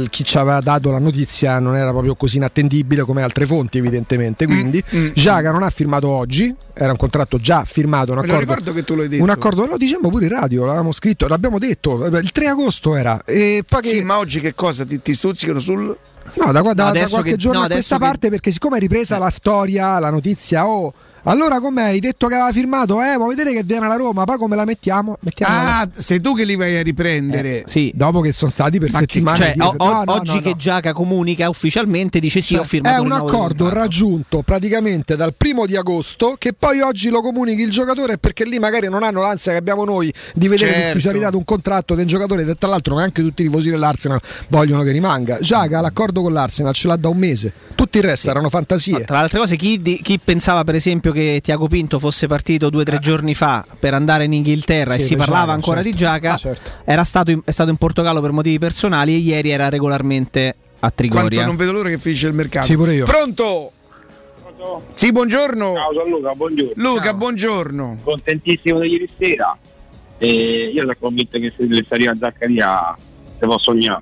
chi 0.09 0.23
ci 0.23 0.37
aveva 0.37 0.59
dato 0.61 0.91
la 0.91 0.99
notizia 0.99 1.59
non 1.59 1.75
era 1.75 1.91
proprio 1.91 2.15
così 2.15 2.37
inattendibile 2.37 3.03
come 3.03 3.21
altre 3.21 3.45
fonti, 3.45 3.77
evidentemente. 3.77 4.45
Quindi, 4.45 4.83
Giaga 5.13 5.51
non 5.51 5.63
ha 5.63 5.69
firmato 5.69 6.07
oggi, 6.09 6.53
era 6.73 6.91
un 6.91 6.97
contratto 6.97 7.37
già 7.39 7.63
firmato. 7.63 8.11
Un 8.13 8.19
accordo, 8.19 8.39
ricordo 8.39 8.73
che 8.73 8.83
tu 8.83 8.95
l'hai 8.95 9.07
detto. 9.07 9.23
un 9.23 9.29
accordo, 9.29 9.65
lo 9.65 9.77
diciamo 9.77 10.09
pure 10.09 10.25
in 10.25 10.31
radio, 10.31 10.65
l'avevamo 10.65 10.91
scritto, 10.91 11.27
l'abbiamo 11.27 11.59
detto. 11.59 12.05
Il 12.05 12.31
3 12.31 12.47
agosto 12.47 12.95
era. 12.95 13.21
E 13.25 13.63
poi 13.67 13.81
che- 13.81 13.89
Sì, 13.89 14.01
ma 14.03 14.17
oggi 14.17 14.39
che 14.39 14.53
cosa 14.55 14.85
ti, 14.85 15.01
ti 15.01 15.13
stuzzicano 15.13 15.59
sul. 15.59 15.97
No, 16.33 16.51
da, 16.51 16.61
da- 16.61 16.73
da 16.73 16.87
adesso 16.87 17.09
qualche 17.11 17.31
che- 17.31 17.35
giorno 17.37 17.59
no, 17.59 17.65
a 17.65 17.69
questa 17.69 17.95
che- 17.97 18.01
parte, 18.01 18.29
perché 18.29 18.51
siccome 18.51 18.77
è 18.77 18.79
ripresa 18.81 19.17
la 19.17 19.29
storia, 19.29 19.97
la 19.99 20.09
notizia, 20.09 20.67
oh, 20.67 20.93
allora 21.29 21.59
com'è? 21.59 21.83
Hai 21.83 21.99
detto 21.99 22.27
che 22.27 22.33
aveva 22.35 22.51
firmato, 22.51 23.01
eh, 23.01 23.15
vuoi 23.17 23.35
vedere 23.35 23.53
che 23.55 23.63
viene 23.63 23.85
alla 23.85 23.95
Roma, 23.95 24.23
poi 24.23 24.37
come 24.37 24.55
la 24.55 24.65
mettiamo? 24.65 25.17
Mettiamola. 25.21 25.79
Ah, 25.79 25.89
sei 25.95 26.19
tu 26.21 26.33
che 26.35 26.43
li 26.43 26.55
vai 26.55 26.77
a 26.77 26.81
riprendere. 26.83 27.63
Sì. 27.65 27.91
Dopo 27.93 28.21
che 28.21 28.31
sono 28.31 28.51
stati 28.51 28.79
per 28.79 28.91
Ma 28.91 28.99
che- 28.99 29.05
settimane. 29.09 29.37
Cioè, 29.37 29.55
o- 29.59 29.73
o- 29.77 29.87
No, 29.87 30.03
no, 30.05 30.11
oggi 30.13 30.35
no, 30.35 30.41
che. 30.41 30.53
Giaca 30.57 30.93
comunica 30.93 31.49
ufficialmente 31.49 32.19
dice 32.19 32.41
sì, 32.41 32.55
ho 32.55 32.63
firmato 32.63 32.95
È 32.95 32.99
un 32.99 33.11
accordo 33.11 33.69
raggiunto 33.69 34.41
praticamente 34.41 35.15
dal 35.15 35.33
primo 35.35 35.65
di 35.65 35.75
agosto 35.75 36.35
che 36.37 36.53
poi 36.53 36.81
oggi 36.81 37.09
lo 37.09 37.21
comunichi 37.21 37.61
il 37.61 37.69
giocatore 37.71 38.17
perché 38.17 38.43
lì 38.45 38.59
magari 38.59 38.89
non 38.89 39.03
hanno 39.03 39.21
l'ansia 39.21 39.51
che 39.51 39.57
abbiamo 39.57 39.83
noi 39.85 40.13
di 40.33 40.47
vedere 40.47 40.71
Certo. 40.71 40.87
l'ufficialità 40.87 41.29
di 41.29 41.35
un 41.35 41.43
contratto 41.45 41.95
del 41.95 42.05
giocatore 42.05 42.45
che 42.45 42.55
tra 42.55 42.69
l'altro 42.69 42.95
neanche 42.95 43.21
tutti 43.21 43.43
i 43.43 43.45
tifosi 43.47 43.69
dell'Arsenal 43.69 44.19
vogliono 44.49 44.83
che 44.83 44.91
rimanga. 44.91 45.39
Giaga 45.41 45.81
l'accordo 45.81 46.21
con 46.21 46.33
l'Arsenal 46.33 46.73
ce 46.73 46.87
l'ha 46.87 46.95
da 46.95 47.09
un 47.09 47.17
mese, 47.17 47.51
tutto 47.75 47.97
il 47.97 48.03
resto 48.03 48.29
erano 48.29 48.49
fantasie. 48.49 49.03
Tra 49.05 49.17
le 49.17 49.23
altre 49.23 49.39
cose, 49.39 49.55
chi, 49.55 49.81
di- 49.81 49.99
chi 50.01 50.19
pensava 50.23 50.63
per 50.63 50.75
esempio 50.75 51.11
che 51.11 51.16
Tiago 51.41 51.67
Pinto 51.67 51.99
fosse 51.99 52.27
partito 52.27 52.69
due 52.69 52.81
o 52.81 52.85
tre 52.85 52.99
giorni 52.99 53.33
fa 53.35 53.65
per 53.79 53.93
andare 53.93 54.23
in 54.25 54.33
Inghilterra 54.33 54.93
Sì, 54.93 55.01
e 55.01 55.03
si 55.03 55.15
parlava 55.15 55.39
Giaga, 55.41 55.53
ancora 55.53 55.75
certo. 55.81 55.91
di 55.91 55.97
Giaca, 55.97 56.33
Ah, 56.33 56.37
certo. 56.37 56.71
era 56.85 57.03
stato 57.03 57.31
in, 57.31 57.41
è 57.43 57.51
stato 57.51 57.69
in 57.69 57.77
Portogallo 57.77 58.21
per 58.21 58.31
motivi 58.31 58.59
personali 58.59 59.13
e 59.13 59.17
ieri 59.17 59.49
era 59.49 59.69
regolarmente 59.69 60.47
a 60.49 60.55
Quanto 60.91 60.95
Trigoria. 60.95 61.45
non 61.45 61.55
vedo 61.55 61.71
l'ora 61.71 61.89
che 61.89 61.97
finisce 61.97 62.27
il 62.27 62.33
mercato. 62.33 62.65
Sì, 62.67 62.75
pure 62.75 62.93
io. 62.93 63.05
Pronto? 63.05 63.71
Sì, 64.95 65.11
buongiorno. 65.11 65.73
Ciao 65.75 65.93
Gianluca, 65.93 66.33
buongiorno. 66.33 66.73
Luca, 66.75 67.13
buongiorno. 67.13 67.97
Contentissimo 68.03 68.79
di 68.79 68.89
ieri 68.89 69.09
sera. 69.17 69.55
E 70.17 70.71
io 70.73 70.81
sono 70.81 70.95
convinto 70.99 71.37
che 71.39 71.53
se 71.55 71.67
deve 71.67 71.85
salire 71.87 72.09
a 72.11 72.17
Zaccaria 72.19 72.97
se 73.39 73.45
può 73.45 73.57
sognare. 73.59 74.01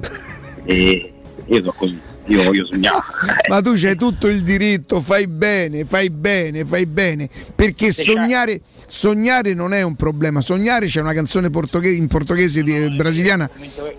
E 0.68 1.12
io 1.46 1.58
sono 1.58 1.74
così, 1.76 1.98
io 2.26 2.42
voglio 2.42 2.66
sognare. 2.66 2.96
Ma 3.48 3.60
tu 3.60 3.72
c'hai 3.74 3.96
tutto 3.96 4.28
il 4.28 4.42
diritto, 4.42 5.00
fai 5.00 5.26
bene, 5.26 5.84
fai 5.84 6.10
bene, 6.10 6.64
fai 6.64 6.86
bene. 6.86 7.28
Perché 7.54 7.92
sognare, 7.92 8.60
sognare 8.86 9.54
non 9.54 9.72
è 9.72 9.82
un 9.82 9.94
problema. 9.96 10.40
Sognare 10.40 10.86
c'è 10.86 11.00
una 11.00 11.12
canzone 11.12 11.50
portoghese, 11.50 11.96
in 11.96 12.08
portoghese 12.08 12.62
di- 12.62 12.94
brasiliana 12.96 13.48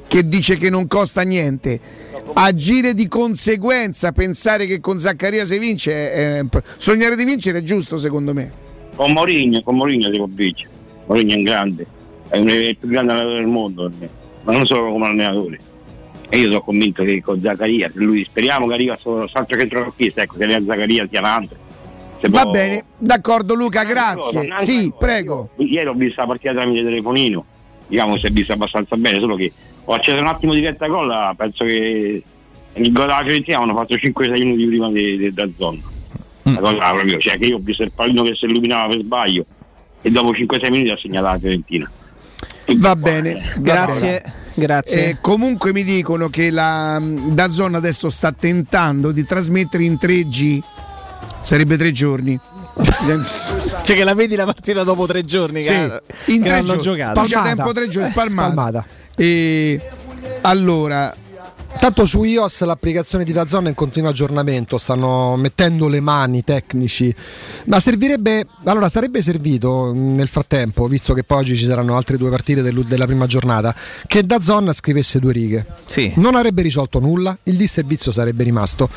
che 0.07 0.27
dice 0.27 0.57
che 0.57 0.69
non 0.69 0.87
costa 0.87 1.21
niente. 1.21 1.79
Agire 2.33 2.93
di 2.93 3.07
conseguenza, 3.07 4.11
pensare 4.11 4.65
che 4.65 4.79
con 4.79 4.99
Zaccaria 4.99 5.45
si 5.45 5.57
vince, 5.57 6.11
è- 6.11 6.39
è- 6.39 6.45
sognare 6.77 7.15
di 7.15 7.23
vincere 7.23 7.59
è 7.59 7.63
giusto 7.63 7.97
secondo 7.97 8.33
me. 8.33 8.51
Con 8.95 9.11
Mourinho, 9.11 9.61
con 9.61 9.75
Mourinho 9.75 10.09
si 10.11 10.17
può 10.17 10.27
vincere. 10.29 10.69
Mourinho 11.05 11.33
è 11.33 11.37
un 11.37 11.43
grande, 11.43 11.85
è 12.29 12.37
il 12.37 12.75
più 12.77 12.89
grande 12.89 13.11
allenatore 13.13 13.39
del 13.39 13.47
mondo 13.47 13.91
ma 14.43 14.53
non 14.53 14.65
solo 14.65 14.91
come 14.91 15.07
allenatore. 15.07 15.59
E 16.29 16.37
io 16.39 16.47
sono 16.47 16.61
convinto 16.61 17.03
che 17.03 17.21
con 17.21 17.39
Zaccaria, 17.39 17.89
se 17.93 17.99
lui 17.99 18.23
speriamo 18.25 18.67
che 18.67 18.73
arriva 18.73 18.97
solo 18.97 19.27
salto 19.27 19.55
centrocampista, 19.57 20.21
ecco, 20.23 20.35
che 20.37 20.43
arriva 20.43 20.59
Zaccaria 20.65 21.07
sia 21.09 21.21
altro. 21.21 21.57
Se 22.19 22.27
Va 22.29 22.41
può- 22.41 22.51
bene, 22.51 22.83
d'accordo 22.97 23.53
Luca, 23.53 23.83
grazie. 23.83 24.39
Un'altra 24.39 24.65
Sì, 24.65 24.89
cosa, 24.89 24.95
prego. 25.05 25.49
io 25.57 25.67
Ieri 25.67 25.87
ho 25.87 25.93
visto 25.93 26.19
la 26.21 26.27
partita 26.27 26.51
tramite 26.53 26.83
telefonino, 26.83 27.45
diciamo 27.87 28.17
si 28.17 28.25
è 28.25 28.29
vista 28.29 28.53
abbastanza 28.53 28.95
bene, 28.97 29.19
solo 29.19 29.35
che 29.35 29.51
ho 29.85 29.93
acceso 29.93 30.19
un 30.19 30.27
attimo 30.27 30.53
di 30.53 30.59
retta 30.61 30.87
gol, 30.87 31.33
penso 31.37 31.63
che 31.63 32.23
il 32.73 32.91
gol 32.91 33.05
della 33.05 33.21
Fiorentina 33.23 33.59
hanno 33.59 33.75
fatto 33.75 33.95
5-6 33.95 34.31
minuti 34.43 34.65
prima 34.65 34.89
di, 34.91 35.17
di, 35.17 35.33
da 35.33 35.47
zona. 35.57 35.79
La 36.43 36.59
cosa 36.59 36.91
proprio, 36.91 37.17
cioè 37.19 37.37
che 37.37 37.45
io 37.47 37.55
ho 37.57 37.61
visto 37.61 37.83
il 37.83 37.91
pallino 37.93 38.23
che 38.23 38.33
si 38.35 38.45
illuminava 38.45 38.87
per 38.87 38.99
sbaglio 39.01 39.45
e 40.01 40.09
dopo 40.11 40.31
5-6 40.31 40.69
minuti 40.71 40.89
ha 40.91 40.97
segnato 40.97 41.25
la 41.27 41.37
Fiorentina. 41.37 41.91
Va 42.75 42.95
bene, 42.95 43.33
va 43.33 43.61
Grazie, 43.61 44.21
bene. 44.21 44.33
grazie. 44.55 45.09
Eh, 45.09 45.17
comunque 45.21 45.71
mi 45.71 45.83
dicono 45.83 46.29
che 46.29 46.49
la 46.51 47.01
Dazon 47.01 47.75
adesso 47.75 48.09
sta 48.09 48.31
tentando 48.33 49.11
di 49.11 49.23
trasmettere 49.25 49.83
in 49.83 49.97
3G, 49.99 50.59
sarebbe 51.41 51.77
tre 51.77 51.91
giorni. 51.91 52.37
Cioè 53.83 53.95
che 53.95 54.03
la 54.03 54.13
vedi 54.13 54.35
la 54.35 54.45
partita 54.45 54.83
dopo 54.83 55.07
tre 55.07 55.23
giorni 55.25 55.61
Sì, 55.63 55.69
che, 55.69 56.01
in 56.25 56.41
che 56.43 56.49
tre 56.49 56.57
hanno 56.57 56.77
giocato. 56.77 57.21
C'è 57.21 57.41
tempo 57.41 57.71
tre 57.71 57.87
giorni, 57.87 58.11
spalmata. 58.11 58.51
Spalmata. 58.51 58.85
E 59.15 59.81
allora, 60.41 61.15
Tanto 61.79 62.05
su 62.05 62.23
iOS 62.23 62.63
l'applicazione 62.63 63.23
di 63.23 63.31
Dazon 63.31 63.67
è 63.67 63.69
in 63.69 63.75
continuo 63.75 64.09
aggiornamento, 64.09 64.77
stanno 64.77 65.35
mettendo 65.37 65.87
le 65.87 65.99
mani 65.99 66.43
tecnici, 66.43 67.13
ma 67.65 67.79
servirebbe, 67.79 68.45
allora 68.65 68.89
sarebbe 68.89 69.21
servito 69.21 69.93
mh, 69.93 70.15
nel 70.15 70.27
frattempo, 70.27 70.85
visto 70.87 71.13
che 71.13 71.23
poi 71.23 71.39
oggi 71.39 71.55
ci 71.55 71.65
saranno 71.65 71.95
altre 71.95 72.17
due 72.17 72.29
partite 72.29 72.61
della 72.61 73.05
prima 73.05 73.25
giornata, 73.25 73.73
che 74.05 74.25
Dazon 74.25 74.73
scrivesse 74.73 75.19
due 75.19 75.31
righe. 75.31 75.65
Sì. 75.85 76.11
Non 76.15 76.35
avrebbe 76.35 76.61
risolto 76.61 76.99
nulla, 76.99 77.37
il 77.43 77.55
disservizio 77.55 78.11
sarebbe 78.11 78.43
rimasto. 78.43 78.89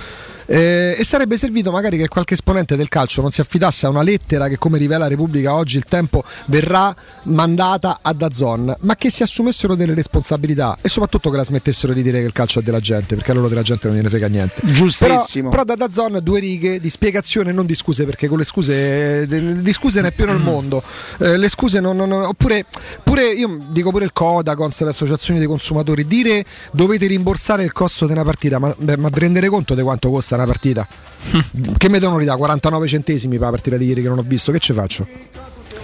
Eh, 0.47 0.97
e 0.99 1.05
sarebbe 1.05 1.37
servito 1.37 1.71
magari 1.71 1.97
che 1.99 2.09
qualche 2.09 2.35
esponente 2.35 2.77
del 2.77 2.89
calcio 2.89 3.21
non 3.21 3.31
si 3.31 3.41
affidasse 3.41 3.87
a 3.87 3.89
una 3.89 4.03
lettera 4.03 4.49
che, 4.49 4.59
come 4.59 4.79
rivela 4.79 5.07
Repubblica 5.07 5.55
oggi, 5.55 5.77
il 5.77 5.85
tempo 5.85 6.25
verrà 6.47 6.95
mandata 7.25 7.99
a 8.03 8.13
Dazon, 8.13 8.75
ma 8.81 8.97
che 8.97 9.11
si 9.11 9.23
assumessero 9.23 9.75
delle 9.75 9.95
responsabilità 9.95 10.79
e 10.81 10.89
soprattutto 10.89 11.31
che 11.31 11.37
la 11.37 11.45
smettessero 11.45 11.93
di 11.93 12.03
dire 12.03 12.21
che 12.21 12.27
il 12.27 12.33
calcio 12.33 12.61
è 12.61 12.63
della 12.63 12.81
gente, 12.81 13.15
perché 13.15 13.31
a 13.31 13.35
loro 13.35 13.49
della 13.49 13.63
gente 13.63 13.87
non 13.87 13.97
gliene 13.97 14.09
frega 14.09 14.29
niente. 14.29 14.55
Giustissimo. 14.65 15.49
Però, 15.49 15.65
però 15.65 15.77
da 15.77 15.87
Dazon 15.87 16.19
due 16.23 16.41
righe 16.41 16.81
di 16.81 16.91
spiegazione, 16.91 17.53
non 17.53 17.67
di 17.67 17.75
scuse, 17.75 18.05
perché 18.05 18.29
con 18.29 18.39
le 18.39 18.45
scuse, 18.45 19.23
eh, 19.23 19.63
di 19.63 19.73
scuse 19.73 20.01
ne 20.01 20.09
è 20.09 20.13
pieno 20.13 20.33
il 20.33 20.41
mondo. 20.41 20.83
Eh, 21.19 21.37
le 21.37 21.49
scuse 21.49 21.81
non, 21.81 21.97
non- 21.97 22.13
oppure 22.13 22.65
pure 23.03 23.29
io 23.33 23.59
dico 23.69 23.91
pure 23.91 24.05
il 24.05 24.13
Codacons, 24.13 24.81
le 24.83 24.91
associazioni 24.91 25.39
dei 25.39 25.49
consumatori, 25.49 26.07
dire 26.07 26.45
dovete 26.73 27.07
rimborsare 27.07 27.63
il 27.63 27.73
costo 27.73 28.07
di 28.07 28.13
una 28.13 28.25
partita, 28.25 28.59
ma, 28.59 28.75
beh, 28.77 28.97
ma 28.97 29.09
rendere 29.13 29.49
conto 29.49 29.75
di 29.75 29.83
quanto 29.83 30.11
costa 30.11 30.37
una 30.43 30.51
partita? 30.53 30.87
che 31.77 31.89
mi 31.89 31.99
devono 31.99 32.19
ridare 32.19 32.39
49 32.39 32.87
centesimi 32.87 33.37
per 33.37 33.45
la 33.47 33.51
partita 33.51 33.77
di 33.77 33.87
ieri 33.87 34.03
che 34.03 34.09
non 34.09 34.19
ho 34.19 34.25
visto, 34.25 34.53
che 34.53 34.59
ci 34.59 34.73
faccio? 34.73 35.07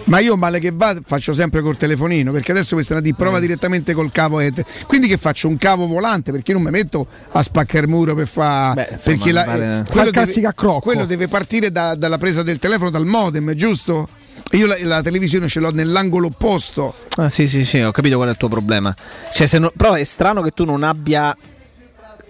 Ma 0.04 0.20
io 0.20 0.36
male 0.36 0.60
che 0.60 0.70
va 0.72 0.96
faccio 1.04 1.32
sempre 1.32 1.60
col 1.62 1.76
telefonino 1.76 2.30
perché 2.30 2.52
adesso 2.52 2.74
questa 2.74 2.94
è 2.94 2.96
una 2.98 3.04
di 3.04 3.12
prova 3.14 3.40
direttamente 3.40 3.92
col 3.92 4.12
cavo. 4.12 4.40
Quindi 4.86 5.08
che 5.08 5.16
faccio 5.16 5.48
un 5.48 5.58
cavo 5.58 5.86
volante 5.88 6.30
perché 6.30 6.52
io 6.52 6.58
non 6.58 6.66
mi 6.66 6.70
metto 6.72 7.06
a 7.32 7.42
spaccare 7.42 7.86
il 7.86 7.90
muro 7.90 8.14
per 8.14 8.28
fare 8.28 8.86
perché 9.14 9.24
mi 9.26 9.32
pare- 9.44 9.82
quello, 9.90 10.10
deve, 10.26 10.36
quello 10.80 11.04
deve 11.06 11.26
partire 11.28 11.72
da- 11.72 11.96
dalla 11.96 12.18
presa 12.18 12.44
del 12.44 12.60
telefono 12.60 12.90
dal 12.90 13.04
modem, 13.04 13.52
giusto? 13.54 14.08
Io 14.52 14.66
la, 14.66 14.76
la 14.82 15.02
televisione 15.02 15.48
ce 15.48 15.58
l'ho 15.58 15.72
nell'angolo 15.72 16.28
opposto. 16.28 16.94
Ah, 17.16 17.28
sì, 17.28 17.48
sì, 17.48 17.64
sì, 17.64 17.80
ho 17.80 17.90
capito 17.90 18.14
qual 18.14 18.28
è 18.28 18.30
il 18.30 18.36
tuo 18.36 18.48
problema. 18.48 18.94
Cioè, 19.32 19.46
se 19.48 19.58
no- 19.58 19.72
però 19.76 19.94
è 19.94 20.04
strano 20.04 20.40
che 20.42 20.52
tu 20.52 20.64
non 20.64 20.84
abbia. 20.84 21.36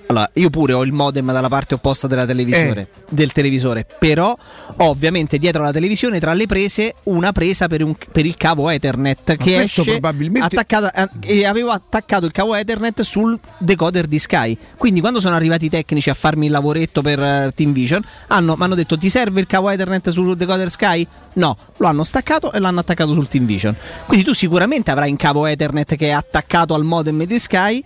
Allora, 0.08 0.30
io 0.34 0.50
pure 0.50 0.72
ho 0.72 0.84
il 0.84 0.92
modem 0.92 1.32
dalla 1.32 1.48
parte 1.48 1.74
opposta 1.74 2.06
della 2.06 2.24
televisore, 2.24 2.80
Eh. 2.80 2.86
del 3.08 3.32
televisore, 3.32 3.84
però 3.98 4.36
ho 4.76 4.84
ovviamente 4.84 5.36
dietro 5.36 5.64
la 5.64 5.72
televisione 5.72 6.20
tra 6.20 6.32
le 6.32 6.46
prese 6.46 6.94
una 7.04 7.32
presa 7.32 7.66
per, 7.66 7.82
un- 7.82 7.96
per 8.12 8.24
il 8.24 8.36
cavo 8.36 8.70
Ethernet 8.70 9.36
che 9.36 9.62
esce 9.62 9.82
probabilmente- 9.82 10.54
attaccata 10.56 10.92
eh, 10.92 11.38
e 11.38 11.44
avevo 11.44 11.70
attaccato 11.70 12.24
il 12.24 12.30
cavo 12.30 12.54
Ethernet 12.54 13.00
sul 13.02 13.36
decoder 13.58 14.06
di 14.06 14.20
Sky. 14.20 14.56
Quindi 14.76 15.00
quando 15.00 15.18
sono 15.18 15.34
arrivati 15.34 15.64
i 15.66 15.70
tecnici 15.70 16.08
a 16.08 16.14
farmi 16.14 16.46
il 16.46 16.52
lavoretto 16.52 17.02
per 17.02 17.20
eh, 17.20 17.52
Team 17.54 17.72
Vision, 17.72 18.00
hanno, 18.28 18.54
mi 18.56 18.62
hanno 18.62 18.76
detto 18.76 18.96
ti 18.96 19.08
serve 19.10 19.40
il 19.40 19.46
cavo 19.48 19.70
Ethernet 19.70 20.10
sul 20.10 20.36
decoder 20.36 20.70
Sky? 20.70 21.04
No, 21.34 21.56
lo 21.78 21.86
hanno 21.88 22.04
staccato 22.04 22.52
e 22.52 22.60
l'hanno 22.60 22.78
attaccato 22.78 23.12
sul 23.12 23.26
Team 23.26 23.44
Vision. 23.44 23.74
Quindi 24.06 24.24
tu 24.24 24.34
sicuramente 24.34 24.92
avrai 24.92 25.10
un 25.10 25.16
cavo 25.16 25.46
Ethernet 25.46 25.96
che 25.96 26.06
è 26.06 26.10
attaccato 26.12 26.74
al 26.74 26.84
modem 26.84 27.24
di 27.24 27.38
Sky 27.40 27.82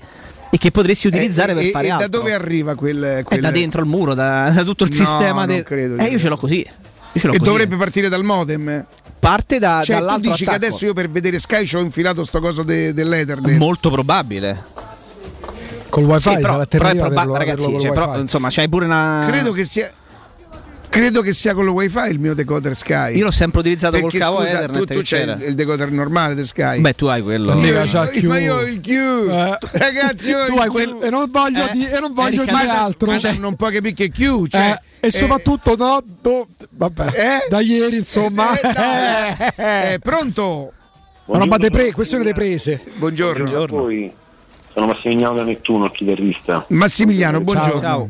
e 0.51 0.59
che 0.59 0.71
potresti 0.71 1.07
utilizzare 1.07 1.53
Eh, 1.53 1.55
per 1.55 1.65
e, 1.65 1.71
fare 1.71 1.87
e 1.87 1.91
altro. 1.91 2.09
da 2.09 2.19
dove 2.19 2.35
arriva 2.35 2.75
quel, 2.75 3.03
È 3.03 3.23
quel- 3.23 3.41
da 3.41 3.51
dentro 3.51 3.81
il 3.81 3.87
muro, 3.87 4.15
da, 4.15 4.51
da 4.51 4.65
tutto 4.65 4.85
il 4.85 4.91
No, 4.91 4.97
sistema. 4.97 5.47
del- 5.47 5.63
credo 5.63 5.97
Eh, 5.97 6.07
io 6.07 6.19
ce 6.19 6.29
l'ho 6.29 6.37
così. 6.37 6.59
Io 7.13 7.21
ce 7.21 7.27
l'ho 7.27 7.33
E 7.35 7.39
così. 7.39 7.51
dovrebbe 7.51 7.77
partire 7.77 8.09
dal 8.09 8.23
modem? 8.25 8.85
Parte 9.19 9.59
da, 9.59 9.83
Cioè, 9.85 9.97
tu 9.97 10.03
dall'altro 10.03 10.31
dici 10.31 10.45
che 10.45 10.51
attacco. 10.51 10.67
adesso 10.67 10.85
io 10.87 10.93
per 10.95 11.11
vedere 11.11 11.39
Sky 11.39 11.67
ci 11.67 11.77
ho 11.77 11.81
infilato 11.81 12.25
sto 12.25 12.41
coso 12.41 12.63
de- 12.63 12.93
dell'Ethernet. 12.95 13.57
Molto 13.57 13.91
probabile. 13.91 14.65
Col 15.89 16.05
wifi 16.05 16.21
Sì, 16.21 16.29
però, 16.37 16.41
però 16.41 16.61
è 16.61 16.69
terribile 16.69 16.99
proba- 17.01 17.15
averlo- 17.21 17.37
ragazzi, 17.37 17.81
cioè, 17.81 17.93
però, 17.93 18.19
insomma, 18.19 18.49
c'hai 18.51 18.69
pure 18.69 18.85
una. 18.87 19.27
Credo 19.29 19.53
che 19.53 19.65
sia. 19.65 19.91
Credo 20.91 21.21
che 21.23 21.33
sia 21.33 21.55
con 21.55 21.65
lo 21.65 21.73
wifi 21.73 22.09
il 22.11 22.19
mio 22.19 22.35
decoder 22.35 22.75
Sky. 22.75 23.17
Io 23.17 23.25
l'ho 23.25 23.31
sempre 23.31 23.61
utilizzato 23.61 23.93
Perché, 23.93 24.19
col 24.19 24.21
cavo 24.29 24.41
scusa, 24.41 24.59
Ethernet 24.59 24.87
tu, 24.87 24.95
tu 24.95 25.01
c'hai 25.05 25.23
il, 25.23 25.43
il 25.49 25.55
decoder 25.55 25.91
normale 25.93 26.35
di 26.35 26.45
Sky. 26.45 26.81
Beh, 26.81 26.95
tu 26.95 27.07
hai 27.07 27.23
quello. 27.23 27.55
Io- 27.61 27.81
io- 27.85 28.29
ma 28.29 28.39
io 28.39 28.57
ho 28.57 28.63
il 28.63 28.81
Q. 28.81 28.91
Ragazzi, 29.71 30.29
io 30.31 30.39
ho 30.43 30.47
tu 30.47 30.55
il 30.55 30.59
hai 30.59 30.69
Q. 30.69 30.71
quel- 30.73 30.97
e 31.03 31.11
non 31.11 31.31
voglio, 31.31 31.65
Eh, 31.65 31.71
di- 31.73 31.87
e 31.87 32.01
non 32.01 32.13
voglio 32.13 32.43
Erika, 32.43 32.57
dire 32.59 32.67
ma- 32.67 32.83
altro. 32.83 33.13
ma 33.13 33.33
non 33.39 33.55
puoi 33.55 33.73
capire 33.73 33.95
che 33.95 34.11
Q. 34.11 34.49
Cioè, 34.49 34.81
Eh, 35.01 35.07
e 35.07 35.11
soprattutto 35.11 35.77
no, 35.77 36.03
do- 36.21 36.49
vabbè, 36.71 37.07
Eh? 37.15 37.49
da 37.49 37.61
ieri 37.61 37.97
insomma. 37.99 38.59
Eh, 39.57 39.93
eh, 39.95 39.99
pronto? 40.03 40.73
Una 41.27 41.39
roba 41.39 41.57
pre- 41.59 41.93
questione 41.93 42.25
delle 42.25 42.35
prese. 42.35 42.83
Buongiorno. 42.97 43.67
voi. 43.67 44.13
Sono 44.73 44.87
Massimiliano 44.87 45.35
da 45.37 45.45
Nettuno, 45.45 45.89
chitarrista. 45.91 46.65
Massimiliano, 46.69 47.41
buongiorno. 47.41 48.09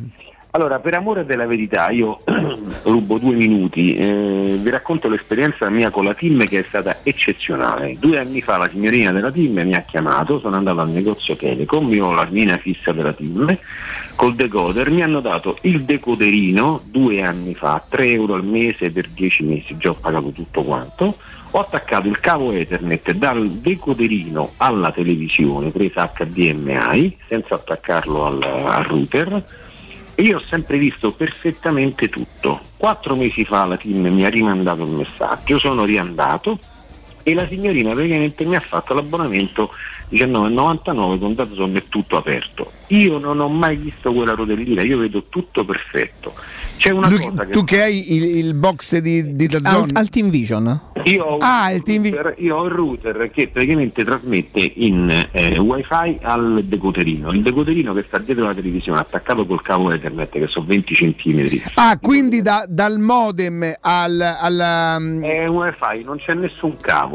Allora, 0.52 0.80
per 0.80 0.94
amore 0.94 1.24
della 1.24 1.46
verità, 1.46 1.90
io 1.90 2.18
rubo 2.82 3.18
due 3.18 3.34
minuti, 3.34 3.94
eh, 3.94 4.58
vi 4.60 4.68
racconto 4.68 5.08
l'esperienza 5.08 5.70
mia 5.70 5.90
con 5.90 6.04
la 6.04 6.14
team 6.14 6.44
che 6.44 6.58
è 6.58 6.64
stata 6.66 6.98
eccezionale. 7.04 7.96
Due 8.00 8.18
anni 8.18 8.40
fa 8.40 8.56
la 8.56 8.68
signorina 8.68 9.12
della 9.12 9.30
team 9.30 9.60
mi 9.60 9.74
ha 9.76 9.82
chiamato, 9.82 10.40
sono 10.40 10.56
andato 10.56 10.80
al 10.80 10.90
negozio 10.90 11.36
Telecom, 11.36 11.92
io 11.92 12.06
ho 12.06 12.12
la 12.14 12.26
linea 12.28 12.56
fissa 12.56 12.90
della 12.90 13.12
team, 13.12 13.56
col 14.16 14.34
decoder 14.34 14.90
mi 14.90 15.04
hanno 15.04 15.20
dato 15.20 15.56
il 15.62 15.82
decoderino 15.82 16.82
due 16.84 17.22
anni 17.22 17.54
fa, 17.54 17.80
3 17.88 18.08
euro 18.08 18.34
al 18.34 18.44
mese 18.44 18.90
per 18.90 19.06
10 19.06 19.44
mesi, 19.44 19.76
già 19.76 19.90
ho 19.90 19.94
pagato 19.94 20.30
tutto 20.30 20.64
quanto. 20.64 21.16
Ho 21.52 21.60
attaccato 21.60 22.08
il 22.08 22.18
cavo 22.18 22.50
Ethernet 22.52 23.12
dal 23.12 23.48
decoderino 23.48 24.52
alla 24.56 24.90
televisione 24.90 25.70
presa 25.70 26.10
HDMI 26.12 27.16
senza 27.28 27.54
attaccarlo 27.54 28.26
al, 28.26 28.42
al 28.42 28.84
router 28.84 29.42
io 30.20 30.36
ho 30.36 30.40
sempre 30.40 30.78
visto 30.78 31.12
perfettamente 31.12 32.08
tutto. 32.08 32.60
Quattro 32.76 33.16
mesi 33.16 33.44
fa 33.44 33.65
la 33.65 33.76
team 33.76 34.07
mi 34.07 34.24
ha 34.24 34.28
rimandato 34.28 34.82
il 34.82 34.90
messaggio, 34.90 35.58
sono 35.58 35.84
riandato 35.84 36.58
e 37.23 37.34
la 37.34 37.47
signorina 37.49 37.92
praticamente 37.92 38.44
mi 38.44 38.57
ha 38.57 38.60
fatto 38.60 38.94
l'abbonamento 38.94 39.70
19,99 40.10 41.18
con 41.18 41.34
Dazon 41.34 41.76
è 41.76 41.84
tutto 41.89 42.16
aperto. 42.16 42.70
Io 42.89 43.18
non 43.18 43.39
ho 43.40 43.49
mai 43.49 43.76
visto 43.76 44.12
quella 44.12 44.34
rotellina, 44.34 44.82
io 44.82 44.99
vedo 44.99 45.24
tutto 45.28 45.65
perfetto. 45.65 46.34
C'è 46.78 46.90
una 46.90 47.08
Lui- 47.08 47.18
cosa 47.18 47.44
che 47.44 47.52
tu 47.52 47.62
che 47.62 47.82
hai 47.82 48.15
il, 48.15 48.39
il 48.47 48.55
box 48.55 48.97
di, 48.99 49.36
di 49.36 49.44
Al, 49.44 49.60
Dazon. 49.60 49.90
al 49.92 50.08
Team 50.08 50.31
Vision. 50.31 50.81
io 51.05 51.24
ho, 51.24 51.36
Ah, 51.40 51.68
un 51.68 51.74
il 51.76 51.82
TV. 51.82 52.05
router, 52.15 52.34
io 52.39 52.57
ho 52.57 52.65
il 52.65 52.70
router 52.73 53.31
che 53.31 53.49
praticamente 53.49 54.02
trasmette 54.02 54.73
in 54.76 55.28
eh, 55.31 55.58
wifi 55.58 56.18
al 56.23 56.62
decoderino. 56.65 57.31
Il 57.32 57.42
decoderino 57.42 57.92
che 57.92 58.05
sta 58.08 58.18
dietro 58.18 58.47
la 58.47 58.55
televisione 58.55 58.99
attaccato 58.99 59.44
col 59.47 59.60
cavo 59.62 59.92
Ethernet 59.92 60.31
che 60.31 60.47
sono 60.49 60.65
20 60.66 60.94
cm. 60.94 61.49
Ah, 61.74 61.99
quindi 62.00 62.40
da- 62.42 62.65
dal 62.66 62.99
modem 62.99 63.74
al. 63.81 64.20
al 64.20 64.97
um, 64.99 65.23
È 65.23 65.47
un 65.47 65.57
wifi, 65.57 66.02
non 66.02 66.16
c'è 66.16 66.32
nessun 66.34 66.76
cavo. 66.81 67.09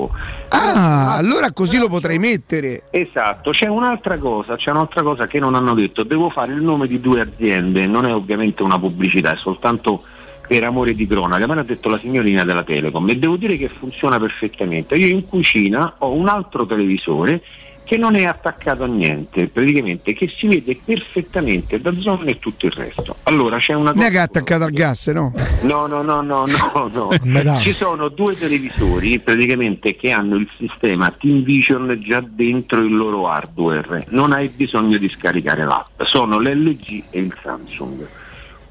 Ah, 0.50 1.16
allora 1.16 1.52
così 1.52 1.78
lo 1.78 1.88
potrei 1.88 2.20
mettere. 2.20 2.84
Esatto, 2.90 3.52
c'è 3.52 3.68
un'altra 3.68 4.18
cosa, 4.18 4.56
c'è 4.56 4.72
un'altra 4.72 5.02
cosa 5.02 5.28
che 5.28 5.40
non 5.40 5.56
hanno 5.56 5.74
detto, 5.74 6.04
devo 6.04 6.30
fare 6.30 6.54
il 6.54 6.62
nome 6.62 6.88
di 6.88 7.00
due 7.00 7.22
aziende, 7.22 7.88
non 7.88 8.06
è 8.06 8.14
ovviamente 8.14 8.64
una 8.64 8.80
pubblicità, 8.80 9.34
è 9.34 9.38
soltanto 9.38 10.04
per 10.48 10.64
amore 10.64 10.94
di 10.94 11.08
cronaca, 11.08 11.48
me 11.48 11.56
l'ha 11.56 11.64
detto 11.64 11.90
la 11.90 11.98
signorina 11.98 12.44
della 12.44 12.64
Telecom 12.64 13.10
e 13.10 13.18
devo 13.18 13.36
dire 13.36 13.58
che 13.58 13.70
funziona 13.70 14.20
perfettamente. 14.20 14.96
Io 14.96 15.08
in 15.08 15.26
cucina 15.26 15.96
ho 16.00 16.12
un 16.12 16.28
altro 16.28 16.66
televisore 16.66 17.42
che 17.86 17.98
non 17.98 18.16
è 18.16 18.26
attaccato 18.26 18.84
a 18.84 18.88
niente, 18.88 19.48
praticamente 19.48 20.14
che 20.14 20.28
si 20.28 20.48
vede 20.48 20.78
perfettamente 20.84 21.80
da 21.80 21.94
zona 22.00 22.26
e 22.26 22.40
tutto 22.40 22.66
il 22.66 22.72
resto. 22.72 23.18
Allora 23.24 23.58
c'è 23.60 23.74
una 23.74 23.92
Non 23.94 24.04
è 24.04 24.10
che 24.10 24.18
è 24.18 24.22
attaccato 24.22 24.64
al 24.64 24.72
gas, 24.72 25.08
no? 25.10 25.32
No, 25.62 25.86
no, 25.86 26.02
no, 26.02 26.22
no, 26.22 26.46
no, 26.46 26.90
no. 26.92 27.56
Ci 27.62 27.72
sono 27.74 28.10
due 28.10 28.36
televisori 28.36 29.20
praticamente 29.20 29.96
che 29.96 30.12
hanno 30.12 30.36
il 30.36 30.50
sistema 30.58 31.12
Team 31.12 31.44
Vision 31.44 32.02
già 32.04 32.24
dentro 32.28 32.82
il 32.82 32.96
loro 32.96 33.28
hardware, 33.30 34.06
non 34.10 34.32
hai 34.32 34.48
bisogno 34.48 34.98
di 34.98 35.08
scaricare 35.08 35.64
l'app, 35.64 36.02
sono 36.04 36.40
l'LG 36.40 37.04
e 37.12 37.20
il 37.20 37.38
Samsung. 37.42 38.08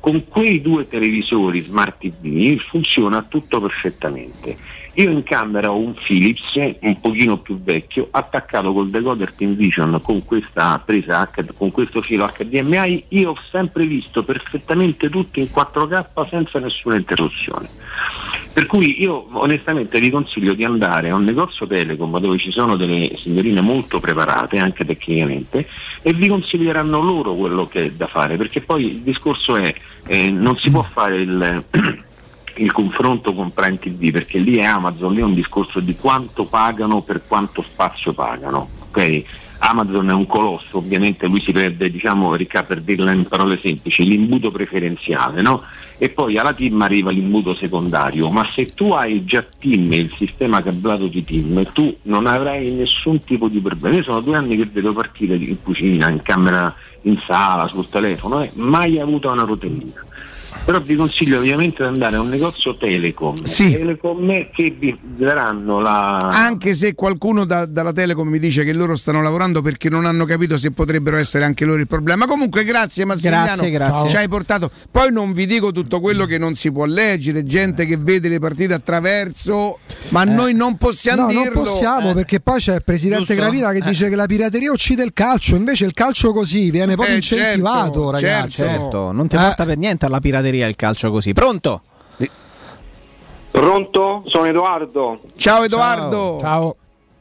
Con 0.00 0.24
quei 0.28 0.60
due 0.60 0.88
televisori 0.88 1.62
Smart 1.62 1.98
TV 1.98 2.58
funziona 2.68 3.22
tutto 3.22 3.60
perfettamente. 3.60 4.82
Io 4.94 5.10
in 5.10 5.24
camera 5.24 5.72
ho 5.72 5.78
un 5.78 5.94
Philips 5.94 6.54
un 6.80 7.00
pochino 7.00 7.38
più 7.38 7.60
vecchio 7.60 8.08
attaccato 8.10 8.72
col 8.72 8.90
decoder 8.90 9.32
Team 9.32 9.56
Vision 9.56 10.00
con 10.00 10.24
questa 10.24 10.80
presa 10.84 11.28
con 11.56 11.72
questo 11.72 12.00
filo 12.00 12.30
HDMI, 12.36 13.04
io 13.08 13.30
ho 13.30 13.38
sempre 13.50 13.86
visto 13.86 14.22
perfettamente 14.22 15.08
tutto 15.08 15.40
in 15.40 15.48
4K 15.52 16.28
senza 16.28 16.58
nessuna 16.60 16.96
interruzione. 16.96 17.68
Per 18.52 18.66
cui 18.66 19.02
io 19.02 19.26
onestamente 19.32 19.98
vi 19.98 20.10
consiglio 20.10 20.54
di 20.54 20.64
andare 20.64 21.10
a 21.10 21.16
un 21.16 21.24
negozio 21.24 21.66
Telecom 21.66 22.20
dove 22.20 22.38
ci 22.38 22.52
sono 22.52 22.76
delle 22.76 23.16
signorine 23.16 23.60
molto 23.60 23.98
preparate 23.98 24.58
anche 24.58 24.84
tecnicamente 24.84 25.66
e 26.02 26.12
vi 26.12 26.28
consiglieranno 26.28 27.00
loro 27.00 27.34
quello 27.34 27.66
che 27.66 27.86
è 27.86 27.90
da 27.90 28.06
fare 28.06 28.36
perché 28.36 28.60
poi 28.60 28.86
il 28.86 29.00
discorso 29.00 29.56
è 29.56 29.74
eh, 30.06 30.30
non 30.30 30.56
si 30.56 30.70
può 30.70 30.82
fare 30.82 31.16
il, 31.16 31.64
il 32.56 32.72
confronto 32.72 33.32
con 33.32 33.52
Prime 33.52 33.78
TV 33.78 34.10
perché 34.10 34.38
lì 34.38 34.56
è 34.56 34.64
Amazon, 34.64 35.12
lì 35.12 35.20
è 35.20 35.24
un 35.24 35.34
discorso 35.34 35.80
di 35.80 35.96
quanto 35.96 36.44
pagano 36.44 37.02
per 37.02 37.22
quanto 37.26 37.62
spazio 37.62 38.12
pagano. 38.12 38.68
ok? 38.88 39.24
Amazon 39.58 40.10
è 40.10 40.12
un 40.12 40.26
colosso, 40.26 40.78
ovviamente 40.78 41.26
lui 41.26 41.40
si 41.40 41.50
perde, 41.52 41.90
diciamo, 41.90 42.34
Ricca, 42.34 42.64
per 42.64 42.82
dirla 42.82 43.12
in 43.12 43.24
parole 43.24 43.58
semplici, 43.62 44.04
l'imbuto 44.04 44.50
preferenziale, 44.50 45.40
no? 45.40 45.62
E 45.96 46.10
poi 46.10 46.36
alla 46.36 46.52
team 46.52 46.82
arriva 46.82 47.10
l'imbuto 47.10 47.54
secondario, 47.54 48.28
ma 48.30 48.46
se 48.52 48.66
tu 48.66 48.92
hai 48.92 49.24
già 49.24 49.42
team, 49.42 49.90
il 49.92 50.12
sistema 50.18 50.62
cablato 50.62 51.06
di 51.06 51.24
team, 51.24 51.72
tu 51.72 51.96
non 52.02 52.26
avrai 52.26 52.72
nessun 52.72 53.20
tipo 53.24 53.48
di 53.48 53.60
problema. 53.60 53.96
Io 53.96 54.02
sono 54.02 54.20
due 54.20 54.36
anni 54.36 54.56
che 54.56 54.68
vedo 54.70 54.92
partite 54.92 55.34
in 55.34 55.62
cucina, 55.62 56.08
in 56.10 56.20
camera, 56.20 56.74
in 57.02 57.18
sala, 57.24 57.66
sul 57.68 57.88
telefono, 57.88 58.42
e 58.42 58.50
mai 58.54 58.98
avuto 58.98 59.30
una 59.30 59.44
rotellina. 59.44 60.04
Però 60.64 60.80
vi 60.80 60.94
consiglio 60.96 61.38
ovviamente 61.40 61.82
di 61.82 61.88
andare 61.88 62.16
a 62.16 62.20
un 62.22 62.28
negozio 62.30 62.74
Telecom. 62.74 63.42
Sì. 63.42 63.72
Telecom 63.72 64.50
che 64.50 64.74
vi 64.78 64.98
daranno 65.02 65.78
la. 65.78 66.16
Anche 66.16 66.74
se 66.74 66.94
qualcuno 66.94 67.44
da- 67.44 67.66
dalla 67.66 67.92
Telecom 67.92 68.26
mi 68.28 68.38
dice 68.38 68.64
che 68.64 68.72
loro 68.72 68.96
stanno 68.96 69.20
lavorando 69.20 69.60
perché 69.60 69.90
non 69.90 70.06
hanno 70.06 70.24
capito 70.24 70.56
se 70.56 70.70
potrebbero 70.70 71.18
essere 71.18 71.44
anche 71.44 71.66
loro 71.66 71.80
il 71.80 71.86
problema. 71.86 72.24
Comunque, 72.24 72.64
grazie 72.64 73.04
Massimiliano. 73.04 73.44
Grazie, 73.46 73.70
grazie. 73.70 74.08
Ci 74.08 74.16
hai 74.16 74.26
portato. 74.26 74.70
Poi 74.90 75.12
non 75.12 75.32
vi 75.34 75.44
dico 75.44 75.70
tutto 75.70 76.00
quello 76.00 76.24
che 76.24 76.38
non 76.38 76.54
si 76.54 76.72
può 76.72 76.86
leggere, 76.86 77.44
gente 77.44 77.84
che 77.84 77.98
vede 77.98 78.30
le 78.30 78.38
partite 78.38 78.72
attraverso, 78.72 79.78
ma 80.08 80.24
noi 80.24 80.54
non 80.54 80.78
possiamo 80.78 81.26
No, 81.26 81.30
non 81.32 81.42
dirlo. 81.42 81.62
possiamo 81.62 82.14
perché 82.14 82.40
poi 82.40 82.58
c'è 82.58 82.76
il 82.76 82.84
presidente 82.84 83.26
Giusto? 83.26 83.34
Gravina 83.42 83.70
che 83.72 83.78
Eh. 83.84 83.88
dice 83.88 84.08
che 84.08 84.16
la 84.16 84.24
pirateria 84.26 84.72
uccide 84.72 85.04
il 85.04 85.12
calcio, 85.12 85.56
invece 85.56 85.84
il 85.84 85.92
calcio 85.92 86.32
così 86.32 86.70
viene 86.70 86.94
proprio 86.94 87.12
Eh, 87.12 87.18
incentivato, 87.18 87.82
certo, 87.84 88.10
ragazzi. 88.10 88.62
Certo, 88.62 89.12
non 89.12 89.28
ti 89.28 89.36
Eh. 89.36 89.40
porta 89.40 89.66
per 89.66 89.76
niente 89.76 90.06
alla 90.06 90.20
pirateria 90.20 90.52
il 90.54 90.76
calcio 90.76 91.10
così. 91.10 91.32
Pronto? 91.32 91.82
Pronto? 93.50 94.22
Sono 94.26 94.46
Edoardo. 94.46 95.20
Ciao 95.36 95.62
Edoardo. 95.62 96.38
Ciao. 96.40 96.76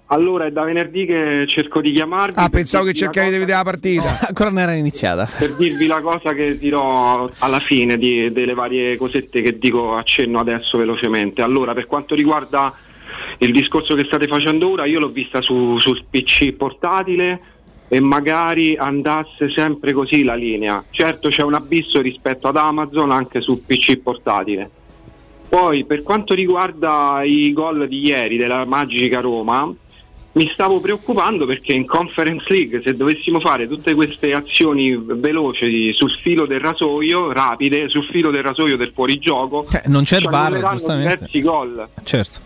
Allora, 0.08 0.46
è 0.46 0.52
da 0.52 0.64
venerdì 0.64 1.06
che 1.06 1.46
cerco 1.48 1.80
di 1.80 1.92
chiamarvi. 1.92 2.40
Ah, 2.40 2.50
pensavo 2.50 2.86
che 2.86 2.94
cercavi 2.94 3.32
di 3.32 3.38
vedere 3.38 3.58
la 3.58 3.64
partita. 3.64 4.20
Ancora 4.28 4.50
non 4.50 4.60
era 4.60 4.74
iniziata. 4.74 5.28
Per 5.38 5.56
dirvi 5.56 5.86
la 5.88 6.02
cosa 6.02 6.34
che 6.34 6.58
dirò 6.58 7.30
alla 7.40 7.60
fine 7.60 7.98
di- 7.98 8.32
delle 8.32 8.54
varie 8.54 8.98
cosette 8.98 9.42
che 9.42 9.58
dico 9.58 9.96
accenno 9.96 10.40
adesso 10.40 10.78
velocemente. 10.78 11.42
Allora, 11.42 11.74
per 11.74 11.86
quanto 11.86 12.16
riguarda 12.16 12.74
il 13.40 13.52
discorso 13.52 13.96
che 13.96 14.04
state 14.06 14.28
facendo 14.28 14.70
ora, 14.72 14.86
io 14.86 15.00
l'ho 15.00 15.10
vista 15.10 15.42
su, 15.42 15.78
sul 15.80 16.04
PC 16.10 16.54
portatile 16.54 17.40
e 17.94 18.00
magari 18.00 18.76
andasse 18.76 19.52
sempre 19.52 19.94
così 19.94 20.24
la 20.24 20.34
linea. 20.34 20.84
Certo 20.90 21.30
c'è 21.30 21.44
un 21.44 21.54
abisso 21.54 22.02
rispetto 22.02 22.48
ad 22.48 22.58
Amazon 22.58 23.12
anche 23.12 23.40
sul 23.40 23.60
PC 23.64 23.98
portatile. 23.98 24.68
Poi 25.48 25.86
per 25.86 26.02
quanto 26.02 26.34
riguarda 26.34 27.22
i 27.24 27.54
gol 27.54 27.88
di 27.88 28.04
ieri 28.08 28.38
della 28.38 28.66
Magica 28.66 29.20
Roma, 29.20 29.72
mi 30.36 30.50
stavo 30.52 30.80
preoccupando 30.80 31.46
perché 31.46 31.74
in 31.74 31.86
Conference 31.86 32.46
League 32.52 32.82
se 32.84 32.96
dovessimo 32.96 33.40
fare 33.40 33.68
tutte 33.68 33.94
queste 33.94 34.34
azioni 34.34 34.98
veloci 34.98 35.94
sul 35.94 36.10
filo 36.10 36.48
del 36.48 36.60
rasoio, 36.62 37.32
rapide, 37.32 37.88
sul 37.90 38.06
filo 38.06 38.32
del 38.32 38.42
rasoio 38.42 38.76
del 38.76 38.92
fuorigioco, 38.96 39.68
Eh, 39.72 39.84
non 39.86 40.02
c'è 40.02 40.18
il 40.18 40.28
VAR, 40.28 40.60
giustamente. 40.72 41.14
diversi 41.16 41.40
gol. 41.42 41.88
Certo. 42.04 42.40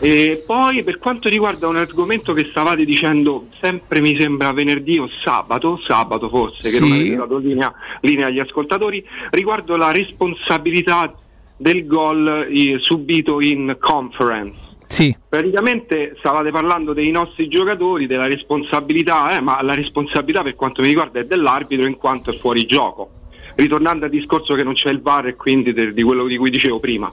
E 0.00 0.42
poi 0.46 0.84
per 0.84 0.98
quanto 0.98 1.28
riguarda 1.28 1.66
un 1.66 1.76
argomento 1.76 2.32
che 2.32 2.46
stavate 2.50 2.84
dicendo 2.84 3.48
sempre 3.60 4.00
mi 4.00 4.16
sembra 4.18 4.52
venerdì 4.52 4.98
o 4.98 5.08
sabato, 5.24 5.80
sabato 5.84 6.28
forse, 6.28 6.70
che 6.70 6.76
Sì. 6.76 6.80
non 6.80 6.92
avete 6.92 7.16
dato 7.16 7.36
linea, 7.38 7.72
linea 8.02 8.26
agli 8.28 8.38
ascoltatori, 8.38 9.04
riguardo 9.30 9.76
la 9.76 9.90
responsabilità 9.90 11.12
del 11.56 11.86
gol 11.86 12.46
eh, 12.48 12.76
subito 12.78 13.40
in 13.40 13.76
conference. 13.80 14.66
Sì. 14.86 15.14
Praticamente 15.28 16.14
stavate 16.20 16.50
parlando 16.50 16.92
dei 16.92 17.10
nostri 17.10 17.48
giocatori, 17.48 18.06
della 18.06 18.26
responsabilità, 18.28 19.36
eh, 19.36 19.40
ma 19.40 19.60
la 19.62 19.74
responsabilità 19.74 20.42
per 20.42 20.54
quanto 20.54 20.80
mi 20.80 20.88
riguarda 20.88 21.18
è 21.18 21.24
dell'arbitro 21.24 21.84
in 21.86 21.96
quanto 21.96 22.30
è 22.30 22.38
fuori 22.38 22.64
gioco. 22.66 23.10
Ritornando 23.56 24.04
al 24.04 24.10
discorso 24.12 24.54
che 24.54 24.62
non 24.62 24.74
c'è 24.74 24.90
il 24.90 25.00
VAR 25.02 25.26
e 25.26 25.34
quindi 25.34 25.72
de- 25.72 25.92
di 25.92 26.02
quello 26.04 26.24
di 26.26 26.36
cui 26.36 26.48
dicevo 26.50 26.78
prima. 26.78 27.12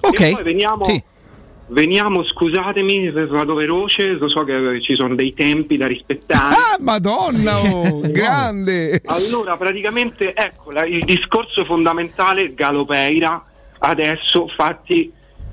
Ok. 0.00 0.20
E 0.20 0.32
poi 0.32 0.42
veniamo, 0.42 0.84
Sì. 0.84 1.00
Veniamo, 1.68 2.22
scusatemi, 2.24 3.10
vado 3.10 3.54
veloce, 3.54 4.12
lo 4.12 4.28
so 4.28 4.44
che 4.44 4.80
ci 4.82 4.94
sono 4.94 5.14
dei 5.14 5.34
tempi 5.34 5.76
da 5.76 5.86
rispettare. 5.86 6.54
Ah, 6.54 6.76
madonna, 6.80 7.58
oh, 7.60 8.00
grande. 8.10 9.00
Allora, 9.04 9.56
praticamente, 9.56 10.34
ecco, 10.34 10.70
la- 10.70 10.84
il 10.84 11.04
discorso 11.04 11.64
fondamentale, 11.64 12.54
Galopeira, 12.54 13.42
adesso 13.78 14.48
fatti 14.48 15.12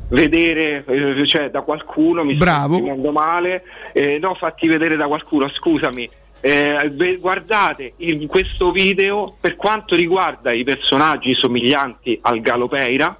vedere, 0.10 0.84
eh, 0.86 1.26
cioè 1.26 1.50
da 1.50 1.62
qualcuno, 1.62 2.24
mi 2.24 2.36
Bravo. 2.36 2.66
sto 2.68 2.74
esprimendo 2.76 3.12
male, 3.12 3.64
eh, 3.94 4.18
no, 4.20 4.36
fatti 4.36 4.68
vedere 4.68 4.96
da 4.96 5.08
qualcuno, 5.08 5.50
scusami. 5.50 6.10
Eh, 6.44 7.18
guardate 7.20 7.94
in 7.98 8.26
questo 8.26 8.72
video 8.72 9.36
per 9.40 9.56
quanto 9.56 9.96
riguarda 9.96 10.52
i 10.52 10.64
personaggi 10.64 11.36
somiglianti 11.36 12.18
al 12.24 12.42
Galopeira 12.42 13.16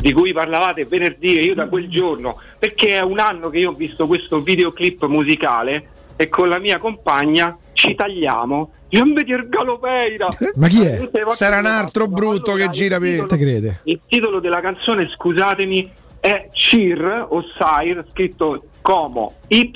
di 0.00 0.12
cui 0.12 0.32
parlavate 0.32 0.84
venerdì 0.84 1.38
e 1.38 1.42
io 1.42 1.54
da 1.54 1.66
quel 1.66 1.88
giorno 1.88 2.40
perché 2.58 2.94
è 2.94 3.02
un 3.02 3.18
anno 3.18 3.50
che 3.50 3.58
io 3.58 3.70
ho 3.70 3.74
visto 3.74 4.06
questo 4.06 4.40
videoclip 4.40 5.04
musicale 5.06 5.88
e 6.16 6.28
con 6.28 6.48
la 6.48 6.58
mia 6.58 6.78
compagna 6.78 7.56
ci 7.72 7.94
tagliamo 7.94 8.72
non 8.90 9.12
vedere 9.12 9.48
Galopeira 9.48 10.28
Ma 10.54 10.68
chi 10.68 10.82
è? 10.82 11.08
Sarà 11.28 11.58
un 11.58 11.66
altro 11.66 12.06
brutto 12.06 12.54
che 12.54 12.68
gira 12.70 12.98
per 12.98 13.26
Te 13.26 13.36
crede? 13.36 13.80
il 13.84 14.00
titolo 14.08 14.40
della 14.40 14.60
canzone, 14.60 15.08
scusatemi, 15.08 15.90
è 16.20 16.48
Cheer 16.52 17.26
o 17.28 17.44
Sire, 17.56 18.06
scritto 18.10 18.62
Como 18.80 19.34
Y 19.48 19.72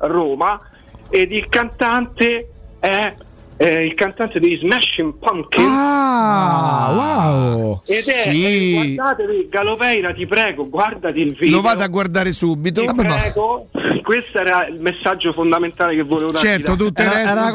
Roma, 0.00 0.60
ed 1.08 1.32
il 1.32 1.48
cantante 1.48 2.48
è 2.78 3.14
eh, 3.62 3.84
il 3.84 3.94
cantante 3.94 4.40
dei 4.40 4.56
Smashing 4.56 5.14
Pumpkins. 5.20 5.68
Ah, 5.70 7.28
wow. 7.28 7.82
Ed 7.86 8.08
è, 8.08 8.30
Sì. 8.30 8.74
eh, 8.74 8.94
guardatevi, 8.94 9.46
Galopeira, 9.48 10.12
ti 10.12 10.26
prego, 10.26 10.68
guardati 10.68 11.20
il 11.20 11.34
video. 11.34 11.56
Lo 11.56 11.62
vado 11.62 11.84
a 11.84 11.86
guardare 11.86 12.32
subito. 12.32 12.84
Ti 12.84 12.92
prego, 12.92 13.68
questo 14.02 14.38
era 14.40 14.66
il 14.66 14.80
messaggio 14.80 15.32
fondamentale 15.32 15.94
che 15.94 16.02
volevo 16.02 16.32
darti. 16.32 16.46
Certo, 16.48 16.74
da- 16.74 16.84
tutte 16.84 17.02
le 17.04 17.08
reste, 17.08 17.20
insomma, 17.20 17.40
erano 17.40 17.54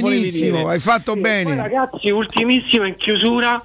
Benissimo, 0.00 0.68
hai 0.68 0.78
fatto 0.80 1.12
sì, 1.12 1.20
bene. 1.20 1.44
Poi, 1.44 1.56
ragazzi, 1.56 2.08
ultimissima 2.08 2.86
in 2.86 2.96
chiusura, 2.96 3.60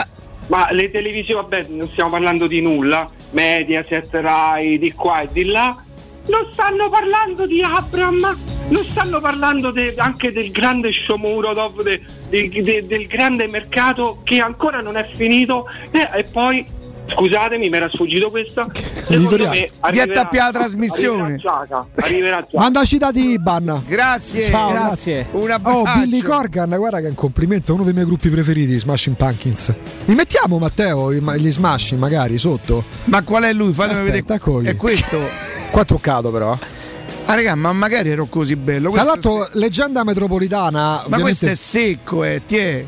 ma 0.47 0.67
le 0.71 0.91
televisioni, 0.91 1.41
vabbè, 1.41 1.67
non 1.69 1.87
stiamo 1.93 2.09
parlando 2.09 2.47
di 2.47 2.59
nulla, 2.59 3.09
Mediaset, 3.31 4.09
Rai, 4.11 4.77
di 4.77 4.91
qua 4.91 5.21
e 5.21 5.29
di 5.31 5.45
là, 5.45 5.73
non 6.27 6.47
stanno 6.51 6.89
parlando 6.89 7.45
di 7.45 7.61
Abram, 7.61 8.37
non 8.69 8.83
stanno 8.85 9.19
parlando 9.19 9.71
de- 9.71 9.93
anche 9.97 10.31
del 10.31 10.51
grande 10.51 10.91
Shomurodov, 10.91 11.81
de- 11.83 12.01
de- 12.29 12.49
de- 12.61 12.85
del 12.87 13.07
grande 13.07 13.47
mercato 13.47 14.21
che 14.23 14.39
ancora 14.39 14.81
non 14.81 14.95
è 14.95 15.09
finito 15.15 15.65
e, 15.91 16.07
e 16.13 16.23
poi, 16.23 16.65
scusatemi, 17.07 17.67
mi 17.69 17.75
era 17.75 17.89
sfuggito 17.89 18.29
questo, 18.29 18.65
secondo 19.05 19.49
me 19.49 19.49
Vi 19.49 19.69
arriverà- 19.81 20.29
alla 20.31 20.51
trasmissione. 20.51 21.33
Arriverà 21.33 21.87
arriverà. 21.95 22.47
Mandaci 22.53 22.97
dati 22.97 23.19
IBAN. 23.31 23.83
Grazie. 23.85 24.43
Ciao, 24.43 24.71
Grazie. 24.71 25.27
Un 25.31 25.49
Oh, 25.49 25.53
abbraccio. 25.53 25.99
Billy 25.99 26.21
Corgan, 26.21 26.69
guarda 26.69 26.99
che 27.01 27.05
è 27.07 27.09
un 27.09 27.15
complimento, 27.15 27.71
è 27.73 27.75
uno 27.75 27.83
dei 27.83 27.93
miei 27.93 28.05
gruppi 28.05 28.29
preferiti, 28.29 28.79
Smashing 28.79 29.17
Pumpkins. 29.17 29.73
Mi 30.05 30.15
mettiamo 30.15 30.57
Matteo 30.57 31.11
gli 31.13 31.51
Smashing 31.51 31.99
magari 31.99 32.37
sotto? 32.37 32.83
Ma 33.05 33.21
qual 33.23 33.43
è 33.43 33.51
lui? 33.51 33.73
Fatemi 33.73 34.07
Aspetta, 34.09 34.37
vedere. 34.39 34.69
È 34.71 34.75
questo. 34.77 35.51
Qua 35.73 35.81
è 35.81 35.85
truccato 35.85 36.29
però. 36.29 36.55
Ah, 37.25 37.33
raga, 37.33 37.55
ma 37.55 37.73
magari 37.73 38.11
ero 38.11 38.27
così 38.27 38.55
bello. 38.55 38.91
Tra 38.91 39.01
l'altro, 39.01 39.49
leggenda 39.53 40.03
metropolitana. 40.03 41.03
Ma 41.07 41.19
questo 41.19 41.47
è 41.47 41.55
secco, 41.55 42.23
eh, 42.23 42.43
ti 42.45 42.57
è. 42.57 42.85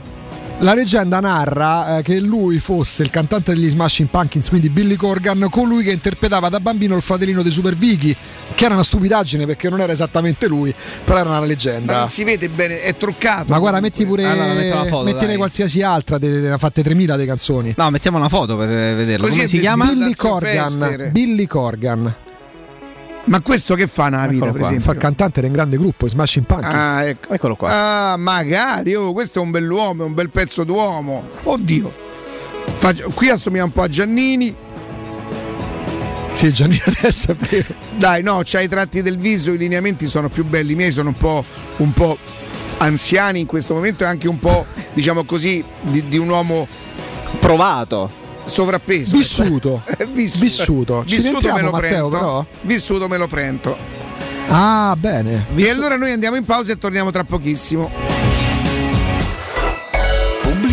La 0.60 0.76
leggenda 0.76 1.20
narra 1.20 1.98
eh, 1.98 2.02
che 2.04 2.20
lui 2.20 2.60
fosse 2.60 3.02
il 3.02 3.10
cantante 3.10 3.56
degli 3.56 3.68
Smashing 3.70 4.08
Pumpkins, 4.08 4.50
quindi 4.50 4.70
Billy 4.70 4.96
Corgan, 4.98 5.48
colui 5.50 5.84
che 5.84 5.92
interpretava 5.94 6.48
da 6.48 6.60
bambino 6.60 6.96
il 6.96 7.02
fratellino 7.02 7.42
dei 7.42 7.52
Super 7.52 7.74
Vicky, 7.76 8.16
che 8.54 8.66
era 8.66 8.76
una 8.76 8.84
stupidaggine 8.84 9.48
perché 9.48 9.68
non 9.68 9.82
era 9.82 9.92
esattamente 9.92 10.46
lui, 10.48 10.72
però 11.04 11.18
era 11.18 11.30
una 11.30 11.40
Ma 11.40 11.46
leggenda. 11.48 11.98
non 11.98 12.10
si 12.10 12.24
vede 12.24 12.50
bene, 12.50 12.82
è 12.84 12.96
truccato. 12.96 13.46
Ma 13.48 13.58
guarda, 13.58 13.80
metti 13.80 14.06
pure. 14.06 14.26
Allora, 14.26 14.54
metto 14.54 14.76
la 14.76 14.86
foto, 14.86 15.04
mettene 15.06 15.26
dai. 15.26 15.38
qualsiasi 15.38 15.82
altra, 15.82 16.20
ne 16.20 16.52
ha 16.52 16.58
fatte 16.60 16.84
3000 16.84 17.18
di 17.18 17.26
canzoni. 17.26 17.74
No, 17.76 17.90
mettiamo 17.90 18.18
una 18.20 18.30
foto 18.30 18.56
per 18.56 18.68
vederlo. 18.68 19.26
Così 19.26 19.38
Come 19.40 19.50
si 19.50 19.58
chiama? 19.58 19.86
Billy. 19.88 20.14
Corgan. 20.14 21.10
Billy 21.12 21.48
Corgan. 21.48 22.16
Ma 23.26 23.42
questo 23.42 23.76
che 23.76 23.88
fa 23.88 24.10
nella 24.10 24.28
vita, 24.28 24.52
per 24.52 24.62
esempio? 24.62 24.84
Fa 24.84 24.92
il 24.92 24.98
cantante 24.98 25.42
di 25.42 25.48
un 25.48 25.54
grande 25.54 25.78
gruppo, 25.78 26.08
Smashing 26.08 26.46
Pumpkins. 26.46 26.74
Ah, 26.74 27.04
ecco. 27.06 27.34
Eccolo 27.34 27.56
qua. 27.56 28.12
Ah, 28.12 28.18
magari, 28.18 28.94
oh, 28.96 29.14
questo 29.14 29.40
è 29.40 29.42
un 29.42 29.52
bell'uomo, 29.52 30.04
è 30.04 30.06
un 30.06 30.14
bel 30.14 30.30
pezzo 30.30 30.64
d'uomo. 30.64 31.24
Oddio. 31.44 31.94
Faccio- 32.74 33.10
qui 33.14 33.30
assomiglia 33.30 33.64
un 33.64 33.72
po' 33.72 33.82
a 33.82 33.88
Giannini. 33.88 34.56
Sì, 36.34 36.52
Gianni 36.52 36.80
adesso 36.86 37.32
è 37.32 37.36
vero. 37.36 37.74
Dai, 37.98 38.22
no, 38.22 38.42
c'ha 38.44 38.62
i 38.62 38.68
tratti 38.68 39.02
del 39.02 39.18
viso, 39.18 39.52
i 39.52 39.58
lineamenti 39.58 40.08
sono 40.08 40.30
più 40.30 40.46
belli. 40.46 40.74
I 40.74 40.76
miei 40.76 40.92
sono 40.92 41.10
un 41.10 41.18
po', 41.18 41.44
un 41.78 41.94
po' 41.94 42.18
anziani 42.78 43.40
in 43.40 43.48
questo 43.48 43.74
momento 43.74 44.04
e 44.04 44.08
anche 44.08 44.28
un 44.28 44.38
po', 44.38 44.66
diciamo 44.94 45.24
così, 45.24 45.64
di, 45.82 46.08
di 46.08 46.18
un 46.18 46.30
uomo 46.30 46.68
Provato. 47.40 48.24
Sovrappeso. 48.46 49.16
Vissuto. 49.16 49.84
Eh, 49.98 50.06
vissuto. 50.06 50.44
Vissuto. 50.46 51.04
Ci 51.06 51.16
Vissuto 51.22 51.54
me 51.54 51.62
lo 51.62 51.72
Matteo, 51.72 51.80
prendo. 51.90 52.10
però? 52.10 52.46
Vissuto 52.62 53.08
me 53.08 53.18
lo 53.18 53.28
prendo. 53.28 53.78
Ah, 54.48 54.96
bene. 54.98 55.46
E 55.56 55.70
allora 55.70 55.96
noi 55.98 56.12
andiamo 56.12 56.36
in 56.36 56.46
pausa 56.46 56.72
e 56.72 56.78
torniamo 56.78 57.12
tra 57.12 57.24
pochissimo. 57.24 58.15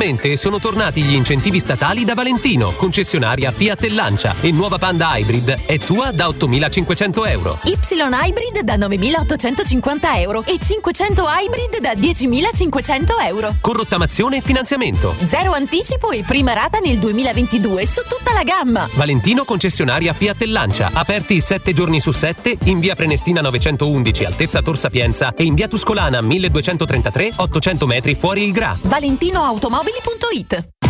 Finalmente 0.00 0.38
sono 0.38 0.58
tornati 0.58 1.02
gli 1.02 1.12
incentivi 1.12 1.60
statali 1.60 2.06
da 2.06 2.14
Valentino, 2.14 2.72
concessionaria 2.72 3.52
Fiat 3.52 3.84
e 3.84 3.90
Lancia 3.90 4.34
e 4.40 4.50
nuova 4.50 4.78
Panda 4.78 5.14
Hybrid 5.14 5.66
è 5.66 5.78
tua 5.78 6.10
da 6.10 6.26
8.500 6.28 7.28
euro. 7.28 7.58
Y 7.64 7.76
Hybrid 7.76 8.62
da 8.62 8.76
9.850 8.76 9.98
euro 10.20 10.42
e 10.46 10.58
500 10.58 11.26
Hybrid 11.28 11.80
da 11.80 11.92
10.500 11.92 13.26
euro. 13.26 13.56
Con 13.60 13.74
rottamazione 13.74 14.38
e 14.38 14.40
finanziamento. 14.40 15.14
Zero 15.22 15.52
anticipo 15.52 16.12
e 16.12 16.22
prima 16.22 16.54
rata 16.54 16.78
nel 16.78 16.98
2022 16.98 17.84
su 17.84 18.00
tutta 18.08 18.32
la 18.32 18.42
gamma. 18.42 18.88
Valentino 18.94 19.44
concessionaria 19.44 20.14
Fiat 20.14 20.40
e 20.40 20.46
Lancia, 20.46 20.88
aperti 20.94 21.42
7 21.42 21.74
giorni 21.74 22.00
su 22.00 22.10
7 22.10 22.56
in 22.64 22.78
via 22.78 22.94
Prenestina 22.94 23.42
911 23.42 24.24
altezza 24.24 24.62
Tor 24.62 24.78
Sapienza 24.78 25.34
e 25.34 25.42
in 25.42 25.52
via 25.52 25.68
Tuscolana 25.68 26.22
1233 26.22 27.32
800 27.36 27.86
metri 27.86 28.14
fuori 28.14 28.44
il 28.44 28.52
Gra. 28.52 28.78
ValentinoAutomobili.it 29.90 30.89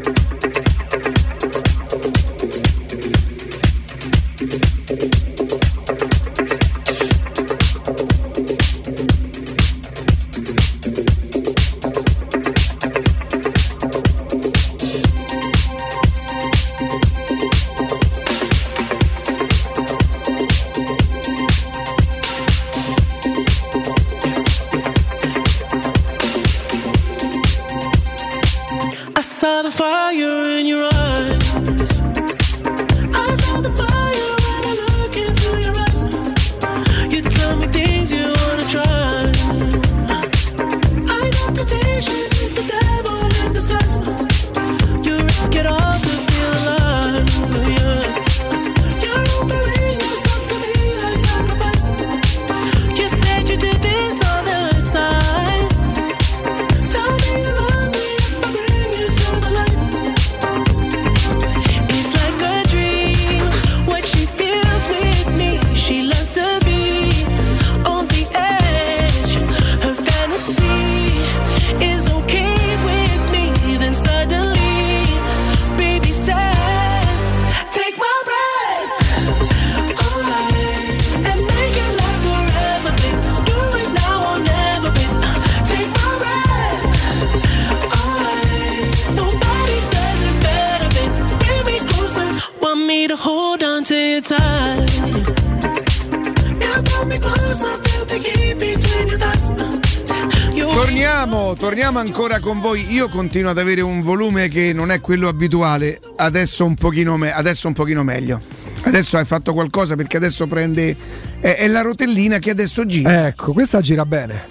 Torniamo, 101.21 101.53
torniamo 101.53 101.99
ancora 101.99 102.39
con 102.39 102.59
voi. 102.59 102.91
Io 102.91 103.07
continuo 103.07 103.51
ad 103.51 103.59
avere 103.59 103.81
un 103.81 104.01
volume 104.01 104.47
che 104.47 104.73
non 104.73 104.89
è 104.89 104.99
quello 104.99 105.27
abituale, 105.27 105.99
adesso 106.15 106.65
un 106.65 106.73
pochino, 106.73 107.15
me- 107.15 107.31
adesso 107.31 107.67
un 107.67 107.73
pochino 107.73 108.01
meglio. 108.01 108.41
Adesso 108.81 109.17
hai 109.17 109.25
fatto 109.25 109.53
qualcosa 109.53 109.95
perché 109.95 110.17
adesso 110.17 110.47
prende. 110.47 110.95
È, 111.39 111.57
è 111.57 111.67
la 111.67 111.81
rotellina 111.81 112.39
che 112.39 112.49
adesso 112.49 112.87
gira. 112.87 113.27
Ecco, 113.27 113.53
questa 113.53 113.81
gira 113.81 114.03
bene. 114.03 114.41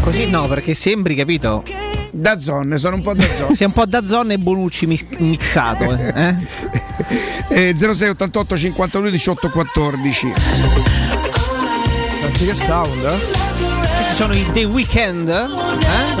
Così 0.00 0.28
no, 0.28 0.48
perché 0.48 0.74
sembri, 0.74 1.14
capito? 1.14 1.62
Da 2.10 2.40
zone, 2.40 2.78
sono 2.78 2.96
un 2.96 3.02
po' 3.02 3.14
da 3.14 3.32
zone. 3.32 3.54
Sei 3.54 3.66
un 3.68 3.72
po' 3.74 3.86
da 3.86 4.04
zone 4.04 4.34
e 4.34 4.38
Bonucci 4.38 4.86
mis- 4.86 5.06
mixato. 5.18 5.84
Eh? 5.84 6.34
Eh, 7.50 7.74
0688 7.78 8.56
52 8.58 9.10
18 9.10 9.50
14. 9.50 10.32
Senti 12.38 12.52
che 12.52 12.54
sound, 12.54 13.02
eh? 13.02 13.77
Questi 13.96 14.14
sono 14.14 14.34
i 14.34 14.46
The 14.52 14.64
Weekend, 14.64 15.28
eh? 15.28 15.66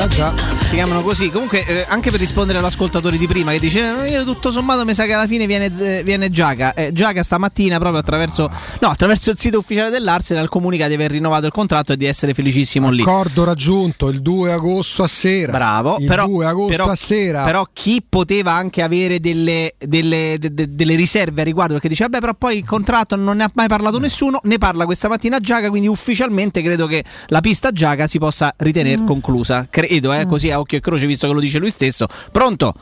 Ah 0.00 0.06
già. 0.08 0.32
Si 0.68 0.74
chiamano 0.74 1.02
così. 1.02 1.30
Comunque, 1.30 1.64
eh, 1.66 1.84
anche 1.88 2.10
per 2.10 2.20
rispondere 2.20 2.58
all'ascoltatore 2.58 3.16
di 3.16 3.26
prima 3.26 3.52
che 3.52 3.58
dice: 3.58 4.04
"Eh, 4.04 4.10
Io 4.10 4.24
tutto 4.24 4.52
sommato 4.52 4.84
mi 4.84 4.94
sa 4.94 5.04
che 5.04 5.12
alla 5.14 5.26
fine 5.26 5.46
viene, 5.46 5.68
viene 6.04 6.30
Giaga. 6.30 6.74
Eh, 6.74 6.92
Giaga 6.92 7.22
stamattina, 7.22 7.78
proprio 7.78 8.00
attraverso, 8.00 8.50
no, 8.80 8.88
attraverso 8.88 9.30
il 9.30 9.38
sito 9.38 9.58
ufficiale 9.58 9.90
dell'Arsenal, 9.90 10.48
comunica 10.48 10.86
di 10.88 10.94
aver 10.94 11.10
rinnovato 11.12 11.46
il 11.46 11.52
contratto 11.52 11.92
e 11.92 11.96
di 11.96 12.04
essere 12.04 12.34
felicissimo 12.34 12.90
lì. 12.90 13.02
Accordo 13.02 13.44
raggiunto 13.44 14.08
il 14.08 14.20
2 14.22 14.52
agosto 14.52 15.02
a 15.02 15.06
sera. 15.08 15.50
Bravo, 15.52 15.96
il 15.98 16.06
però, 16.06 16.26
2 16.26 16.46
agosto 16.46 16.70
però- 16.76 16.90
a 16.90 16.94
sera. 16.94 17.44
però 17.44 17.66
chi 17.72 18.04
poteva 18.06 18.52
anche 18.52 18.82
avere 18.82 19.18
delle, 19.20 19.74
delle- 19.78 20.36
de- 20.38 20.52
de- 20.54 20.74
delle 20.74 20.94
riserve 20.94 21.40
a 21.40 21.44
riguardo 21.44 21.72
perché 21.74 21.88
dice 21.88 22.04
vabbè 22.04 22.18
però 22.20 22.34
poi 22.34 22.58
il 22.58 22.64
contratto 22.64 23.16
non 23.16 23.36
ne 23.38 23.44
ha 23.44 23.50
mai 23.54 23.66
parlato 23.68 23.98
nessuno, 23.98 24.40
ne 24.44 24.58
parla 24.58 24.84
questa 24.84 25.08
mattina 25.08 25.38
Giaga, 25.40 25.68
quindi 25.70 25.88
ufficialmente 25.88 26.62
credo 26.62 26.86
che 26.86 27.02
la 27.28 27.40
pista 27.40 27.57
Giaga 27.72 28.06
si 28.06 28.18
possa 28.18 28.54
ritenere 28.58 29.02
conclusa. 29.04 29.66
Credo, 29.68 30.12
eh, 30.12 30.26
così 30.26 30.50
a 30.50 30.60
occhio 30.60 30.78
e 30.78 30.80
croce 30.80 31.06
visto 31.06 31.26
che 31.26 31.32
lo 31.32 31.40
dice 31.40 31.58
lui 31.58 31.70
stesso. 31.70 32.06
Pronto? 32.30 32.74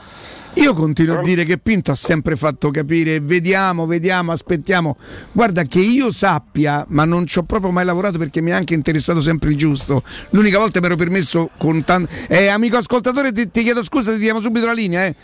Io 0.54 0.72
continuo 0.74 1.18
a 1.18 1.22
dire 1.22 1.44
che 1.44 1.58
Pinto 1.58 1.90
ha 1.90 1.94
sempre 1.94 2.34
fatto 2.34 2.70
capire, 2.70 3.20
vediamo, 3.20 3.84
vediamo, 3.84 4.32
aspettiamo. 4.32 4.96
Guarda 5.32 5.64
che 5.64 5.80
io 5.80 6.10
sappia, 6.10 6.84
ma 6.88 7.04
non 7.04 7.26
ci 7.26 7.38
ho 7.38 7.42
proprio 7.42 7.70
mai 7.70 7.84
lavorato 7.84 8.16
perché 8.16 8.40
mi 8.40 8.50
è 8.50 8.54
anche 8.54 8.72
interessato 8.72 9.20
sempre 9.20 9.50
il 9.50 9.56
giusto. 9.56 10.02
L'unica 10.30 10.58
volta 10.58 10.80
mi 10.80 10.86
ero 10.86 10.96
permesso 10.96 11.50
con 11.58 11.84
tanto... 11.84 12.10
Eh, 12.28 12.46
amico 12.46 12.78
ascoltatore, 12.78 13.32
ti, 13.32 13.50
ti 13.50 13.62
chiedo 13.62 13.82
scusa, 13.82 14.12
ti 14.12 14.18
diamo 14.18 14.40
subito 14.40 14.64
la 14.64 14.72
linea, 14.72 15.04
eh. 15.04 15.14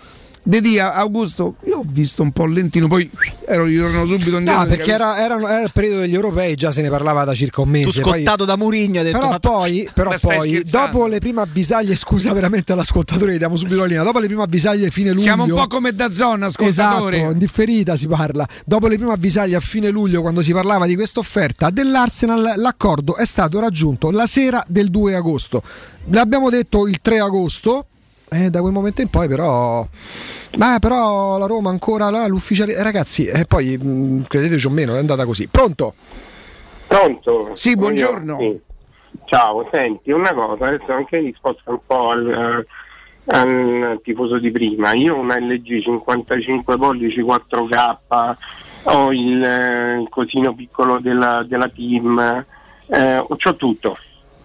De 0.44 0.60
dia, 0.60 0.94
Augusto, 0.94 1.54
io 1.66 1.78
ho 1.78 1.84
visto 1.86 2.20
un 2.22 2.32
po' 2.32 2.46
lentino, 2.46 2.88
poi 2.88 3.08
ero 3.46 3.62
ritorno 3.64 4.04
subito 4.06 4.38
indietro. 4.38 4.62
No, 4.62 4.66
perché 4.66 4.90
era, 4.90 5.16
erano- 5.22 5.46
era 5.46 5.62
il 5.62 5.70
periodo 5.72 6.00
degli 6.00 6.14
europei, 6.14 6.56
già 6.56 6.72
se 6.72 6.82
ne 6.82 6.88
parlava 6.88 7.22
da 7.22 7.32
circa 7.32 7.60
un 7.60 7.68
Tu 7.68 7.72
mese. 7.72 8.00
poi- 8.00 8.22
scottato 8.24 8.44
da 8.44 8.56
Murigno 8.56 8.98
hai 8.98 9.04
detto 9.04 9.18
Però 9.18 9.30
"Fatto- 9.30 9.50
poi, 9.50 9.88
però 9.94 10.12
poi 10.20 10.62
dopo 10.64 11.06
le 11.06 11.18
prime 11.20 11.42
avvisaglie, 11.42 11.94
scusa 11.94 12.32
veramente 12.32 12.72
all'ascoltatore, 12.72 13.34
gli 13.34 13.38
diamo 13.38 13.54
subito 13.54 13.76
la 13.78 13.84
linea. 13.86 14.02
Dopo 14.02 14.18
le 14.18 14.26
prime 14.26 14.42
avvisaglie 14.42 14.90
fine 14.90 15.10
luglio. 15.10 15.22
Siamo 15.22 15.44
un 15.44 15.50
po' 15.54 15.66
come 15.68 15.92
da 15.92 16.10
zona, 16.10 16.46
ascoltatore. 16.46 17.16
Esatto, 17.18 17.32
in 17.32 17.38
differita 17.38 17.94
si 17.94 18.08
parla. 18.08 18.44
Dopo 18.64 18.88
le 18.88 18.96
prime 18.96 19.12
avvisaglie 19.12 19.54
a 19.54 19.60
fine 19.60 19.90
luglio, 19.90 20.22
quando 20.22 20.42
si 20.42 20.52
parlava 20.52 20.86
di 20.86 20.96
questa 20.96 21.20
offerta 21.20 21.70
dell'Arsenal, 21.70 22.54
l'accordo 22.56 23.14
è 23.14 23.24
stato 23.26 23.60
raggiunto 23.60 24.10
la 24.10 24.26
sera 24.26 24.64
del 24.66 24.90
2 24.90 25.14
agosto. 25.14 25.62
L'abbiamo 26.10 26.50
detto 26.50 26.88
il 26.88 27.00
3 27.00 27.20
agosto. 27.20 27.86
Eh, 28.32 28.50
da 28.50 28.60
quel 28.60 28.72
momento 28.72 29.02
in 29.02 29.08
poi, 29.08 29.28
però, 29.28 29.86
ma 30.56 30.78
però 30.78 31.38
la 31.38 31.46
Roma 31.46 31.70
ancora 31.70 32.10
là, 32.10 32.26
l'ufficiale. 32.26 32.74
eh, 32.74 32.82
Ragazzi, 32.82 33.26
e 33.26 33.44
poi 33.44 33.76
mh, 33.76 34.24
credeteci 34.26 34.66
o 34.66 34.70
meno, 34.70 34.94
è 34.94 34.98
andata 34.98 35.24
così. 35.24 35.46
Pronto? 35.48 35.94
Pronto? 36.86 37.50
Sì, 37.54 37.76
buongiorno. 37.76 38.38
Sì. 38.38 38.60
Ciao, 39.26 39.68
senti, 39.70 40.10
una 40.10 40.32
cosa, 40.32 40.66
adesso 40.66 40.92
anche 40.92 41.18
risposta 41.18 41.70
un 41.70 41.78
po' 41.86 42.10
al, 42.10 42.66
eh, 43.26 43.34
al 43.34 44.00
tifoso 44.02 44.38
di 44.38 44.50
prima. 44.50 44.92
Io 44.92 45.16
ho 45.16 45.20
una 45.20 45.38
LG 45.38 45.82
55 45.82 46.76
pollici 46.76 47.20
4K, 47.20 48.34
ho 48.84 49.12
il 49.12 49.42
eh, 49.42 50.06
cosino 50.10 50.54
piccolo 50.54 50.98
della, 50.98 51.44
della 51.46 51.68
team, 51.68 52.44
eh, 52.86 53.18
ho 53.18 53.36
tutto, 53.56 53.96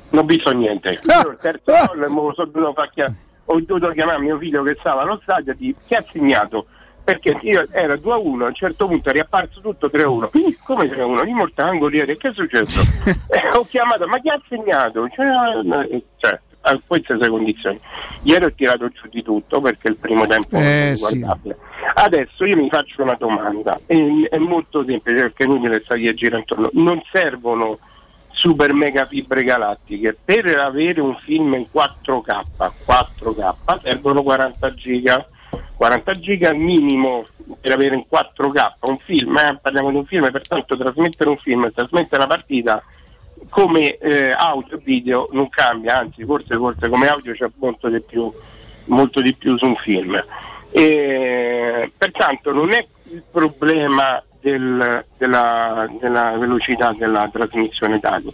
non 0.10 0.24
ho 0.24 0.26
bisogno 0.26 0.60
niente. 0.60 1.00
Io 1.04 1.32
il 1.32 1.38
terzo 1.42 1.74
gol 1.88 2.00
me 2.10 2.22
lo 2.22 2.34
sono 2.34 2.50
dovuto 2.52 2.74
far 2.74 2.90
chia- 2.92 3.14
ho 3.50 3.62
dovuto 3.62 3.90
chiamare 3.92 4.20
mio 4.20 4.38
figlio 4.38 4.64
che 4.64 4.76
stava 4.80 5.02
allo 5.02 5.20
stadio 5.24 5.54
e 5.54 5.56
di 5.58 5.76
chi 5.86 5.96
ha 5.96 6.04
segnato? 6.12 6.68
Perché 7.04 7.38
io 7.42 7.66
era 7.72 7.96
2 7.96 8.12
a 8.12 8.18
1, 8.18 8.44
a 8.44 8.48
un 8.50 8.54
certo 8.54 8.86
punto 8.88 9.10
è 9.10 9.14
riapparso 9.14 9.62
tutto 9.62 9.90
3 9.90 10.04
a 10.04 10.10
1. 10.10 10.28
Quindi 10.28 10.58
come 10.62 10.90
3 10.90 11.02
a 11.02 11.06
1? 11.06 11.24
Di 11.24 11.32
mortangoli, 11.32 12.06
che 12.06 12.18
è 12.30 12.34
successo? 12.34 12.82
Eh, 13.30 13.58
ho 13.58 13.66
chiamato, 13.66 14.08
ma 14.08 14.20
chi 14.20 14.30
ha 14.30 14.42
segnato? 14.50 15.08
Cioè, 15.10 15.26
eh, 15.90 16.04
cioè, 16.18 16.40
a 16.62 16.80
queste 16.86 17.18
sei 17.18 17.30
condizioni. 17.30 17.80
Ieri 18.24 18.46
ho 18.46 18.54
tirato 18.54 18.90
giù 18.90 19.08
di 19.10 19.24
tutto 19.24 19.62
perché 19.62 19.88
il 19.88 19.96
primo 19.96 20.26
tempo 20.28 20.58
Eh, 20.58 20.92
è 20.92 20.96
sì. 20.96 21.20
guardabile. 21.20 21.58
Adesso 21.94 22.46
io 22.46 22.58
mi 22.58 22.70
faccio 22.70 23.04
una 23.04 23.16
domanda, 23.18 23.80
è, 23.86 23.96
è 24.30 24.38
molto 24.38 24.84
semplice 24.86 25.22
perché 25.22 25.44
è 25.44 25.48
inutile 25.48 25.80
stare 25.80 26.06
a 26.08 26.14
girare 26.14 26.40
intorno. 26.42 26.70
Non 26.74 27.02
servono 27.12 27.80
super 28.38 28.72
mega 28.72 29.08
fibre 29.08 29.44
galattiche 29.44 30.16
per 30.24 30.46
avere 30.46 31.02
un 31.02 31.16
film 31.18 31.56
in 31.56 31.66
4K, 31.74 32.42
4K 32.86 33.82
servono 33.82 34.22
40 34.24 34.74
giga. 34.76 35.28
40 35.76 36.12
giga 36.14 36.54
minimo 36.54 37.26
per 37.62 37.72
avere 37.72 37.96
in 37.96 38.06
4K 38.12 38.72
un 38.90 38.98
film, 38.98 39.38
eh, 39.38 39.60
parliamo 39.62 39.92
di 39.92 39.98
un 39.98 40.06
film, 40.06 40.30
pertanto 40.32 40.76
trasmettere 40.76 41.30
un 41.30 41.38
film 41.38 41.72
trasmettere 41.72 42.18
la 42.20 42.28
partita 42.28 42.84
come 43.50 43.98
eh, 43.98 44.32
audio 44.32 44.78
e 44.78 44.82
video 44.84 45.30
non 45.32 45.50
cambia, 45.50 46.00
anzi 46.00 46.26
forse, 46.26 46.56
forse 46.56 46.90
come 46.90 47.08
audio 47.08 47.34
c'è 47.34 47.48
molto 47.58 47.90
di 47.90 48.02
più, 48.02 48.32
molto 48.86 49.22
di 49.22 49.34
più 49.36 49.58
su 49.58 49.66
un 49.66 49.76
film. 49.76 50.22
E, 50.72 51.92
pertanto 51.96 52.52
non 52.52 52.72
è 52.72 52.86
il 53.12 53.24
problema 53.30 54.22
del- 54.40 55.06
della, 55.18 55.88
della 56.00 56.32
velocità 56.38 56.94
della 56.98 57.30
trasmissione 57.32 58.00
dati. 58.00 58.32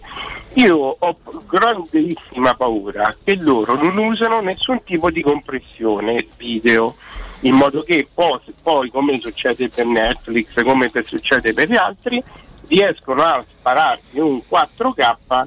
Io 0.54 0.96
ho 0.98 1.16
grandissima 1.48 2.54
paura 2.54 3.14
che 3.22 3.36
loro 3.36 3.74
non 3.74 3.96
usano 3.96 4.40
nessun 4.40 4.82
tipo 4.84 5.10
di 5.10 5.22
compressione 5.22 6.26
video 6.36 6.94
in 7.40 7.54
modo 7.54 7.82
che 7.82 8.08
poi, 8.12 8.38
poi, 8.62 8.90
come 8.90 9.18
succede 9.20 9.68
per 9.68 9.86
Netflix, 9.86 10.62
come 10.62 10.88
per- 10.88 11.04
succede 11.06 11.52
per 11.52 11.68
gli 11.68 11.76
altri, 11.76 12.22
riescono 12.68 13.22
a 13.22 13.44
spararsi 13.46 14.18
un 14.18 14.40
4K 14.48 15.44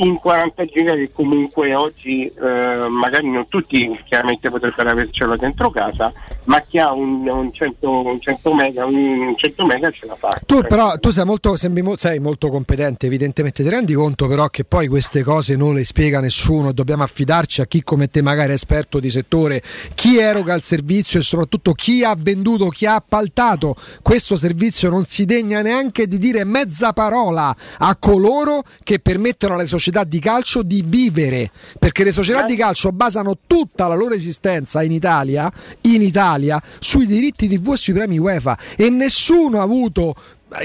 in 0.00 0.16
40 0.16 0.64
giga 0.64 0.94
che 0.94 1.10
comunque 1.12 1.74
oggi 1.74 2.24
eh, 2.26 2.86
magari 2.88 3.28
non 3.28 3.46
tutti 3.48 3.98
chiaramente 4.04 4.48
potrebbero 4.48 4.90
avercelo 4.90 5.36
dentro 5.36 5.70
casa, 5.70 6.12
ma 6.44 6.60
chi 6.60 6.78
ha 6.78 6.92
un, 6.92 7.28
un 7.28 7.52
100, 7.52 7.90
un 7.90 8.20
100 8.20 8.54
mega, 8.54 8.86
un 8.86 9.34
100 9.36 9.66
mega 9.66 9.90
ce 9.90 10.06
la 10.06 10.14
fa. 10.14 10.40
Tu 10.46 10.62
però 10.62 10.96
tu 10.98 11.10
sei 11.10 11.24
molto, 11.24 11.54
sei 11.56 12.18
molto 12.18 12.48
competente, 12.48 13.06
evidentemente. 13.06 13.62
Ti 13.62 13.68
rendi 13.68 13.92
conto 13.92 14.26
però 14.26 14.48
che 14.48 14.64
poi 14.64 14.88
queste 14.88 15.22
cose 15.22 15.54
non 15.54 15.74
le 15.74 15.84
spiega 15.84 16.20
nessuno, 16.20 16.72
dobbiamo 16.72 17.02
affidarci 17.02 17.60
a 17.60 17.66
chi 17.66 17.82
come 17.82 18.08
te 18.08 18.22
magari 18.22 18.52
è 18.52 18.54
esperto 18.54 19.00
di 19.00 19.10
settore, 19.10 19.62
chi 19.94 20.18
eroga 20.18 20.54
il 20.54 20.62
servizio 20.62 21.20
e 21.20 21.22
soprattutto 21.22 21.72
chi 21.72 22.04
ha 22.04 22.14
venduto, 22.16 22.68
chi 22.68 22.86
ha 22.86 22.94
appaltato 22.94 23.76
questo 24.00 24.36
servizio 24.36 24.88
non 24.88 25.04
si 25.04 25.26
degna 25.26 25.60
neanche 25.60 26.06
di 26.06 26.16
dire 26.16 26.44
mezza 26.44 26.92
parola 26.92 27.54
a 27.78 27.96
coloro 27.96 28.62
che 28.82 28.98
permettono 28.98 29.54
alle 29.54 29.66
società 29.66 29.89
di 30.04 30.18
calcio 30.18 30.62
di 30.62 30.82
vivere, 30.86 31.50
perché 31.78 32.04
le 32.04 32.12
società 32.12 32.42
di 32.42 32.56
calcio 32.56 32.90
basano 32.92 33.38
tutta 33.46 33.86
la 33.86 33.94
loro 33.94 34.14
esistenza 34.14 34.82
in 34.82 34.92
Italia, 34.92 35.50
in 35.82 36.02
Italia 36.02 36.60
sui 36.78 37.06
diritti 37.06 37.48
TV 37.48 37.72
e 37.72 37.76
sui 37.76 37.92
premi 37.92 38.18
UEFA. 38.18 38.58
E 38.76 38.88
nessuno 38.88 39.60
ha 39.60 39.62
avuto 39.62 40.14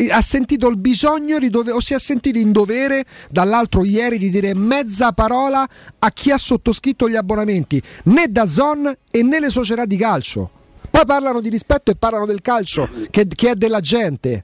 ha 0.10 0.22
sentito 0.22 0.68
il 0.68 0.78
bisogno 0.78 1.38
di 1.38 1.50
dove, 1.50 1.72
o 1.72 1.80
si 1.80 1.94
è 1.94 2.00
sentito 2.00 2.40
in 2.40 2.52
dovere 2.52 3.06
dall'altro 3.30 3.84
ieri 3.84 4.18
di 4.18 4.30
dire 4.30 4.56
mezza 4.56 5.12
parola 5.12 5.68
a 6.00 6.10
chi 6.12 6.32
ha 6.32 6.38
sottoscritto 6.38 7.08
gli 7.08 7.16
abbonamenti 7.16 7.82
né 8.06 8.28
da 8.30 8.48
Zon 8.48 8.92
e 9.12 9.24
né 9.24 9.40
le 9.40 9.50
società 9.50 9.86
di 9.86 9.98
calcio. 9.98 10.50
Poi 10.90 11.06
parlano 11.06 11.42
di 11.42 11.50
rispetto 11.50 11.92
e 11.92 11.96
parlano 11.96 12.26
del 12.26 12.42
calcio 12.42 12.90
che, 13.12 13.28
che 13.28 13.52
è 13.52 13.56
della 13.56 13.80
gente. 13.80 14.44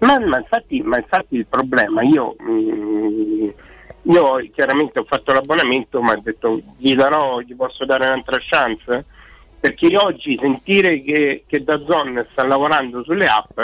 Ma, 0.00 0.18
ma 0.18 0.38
infatti, 0.38 0.82
ma 0.82 0.98
infatti 0.98 1.36
il 1.36 1.46
problema, 1.46 2.02
io, 2.02 2.36
mm, 2.42 3.48
io 4.04 4.48
chiaramente 4.52 4.98
ho 4.98 5.04
fatto 5.04 5.32
l'abbonamento, 5.32 6.00
ma 6.00 6.12
ho 6.12 6.20
detto 6.22 6.60
gli 6.76 6.94
darò, 6.94 7.40
gli 7.40 7.54
posso 7.54 7.84
dare 7.84 8.06
un'altra 8.06 8.38
chance? 8.40 9.04
Perché 9.60 9.96
oggi 9.96 10.38
sentire 10.40 11.02
che, 11.02 11.44
che 11.46 11.64
da 11.64 11.80
Zon 11.86 12.26
sta 12.30 12.42
lavorando 12.42 13.02
sulle 13.02 13.26
app 13.26 13.58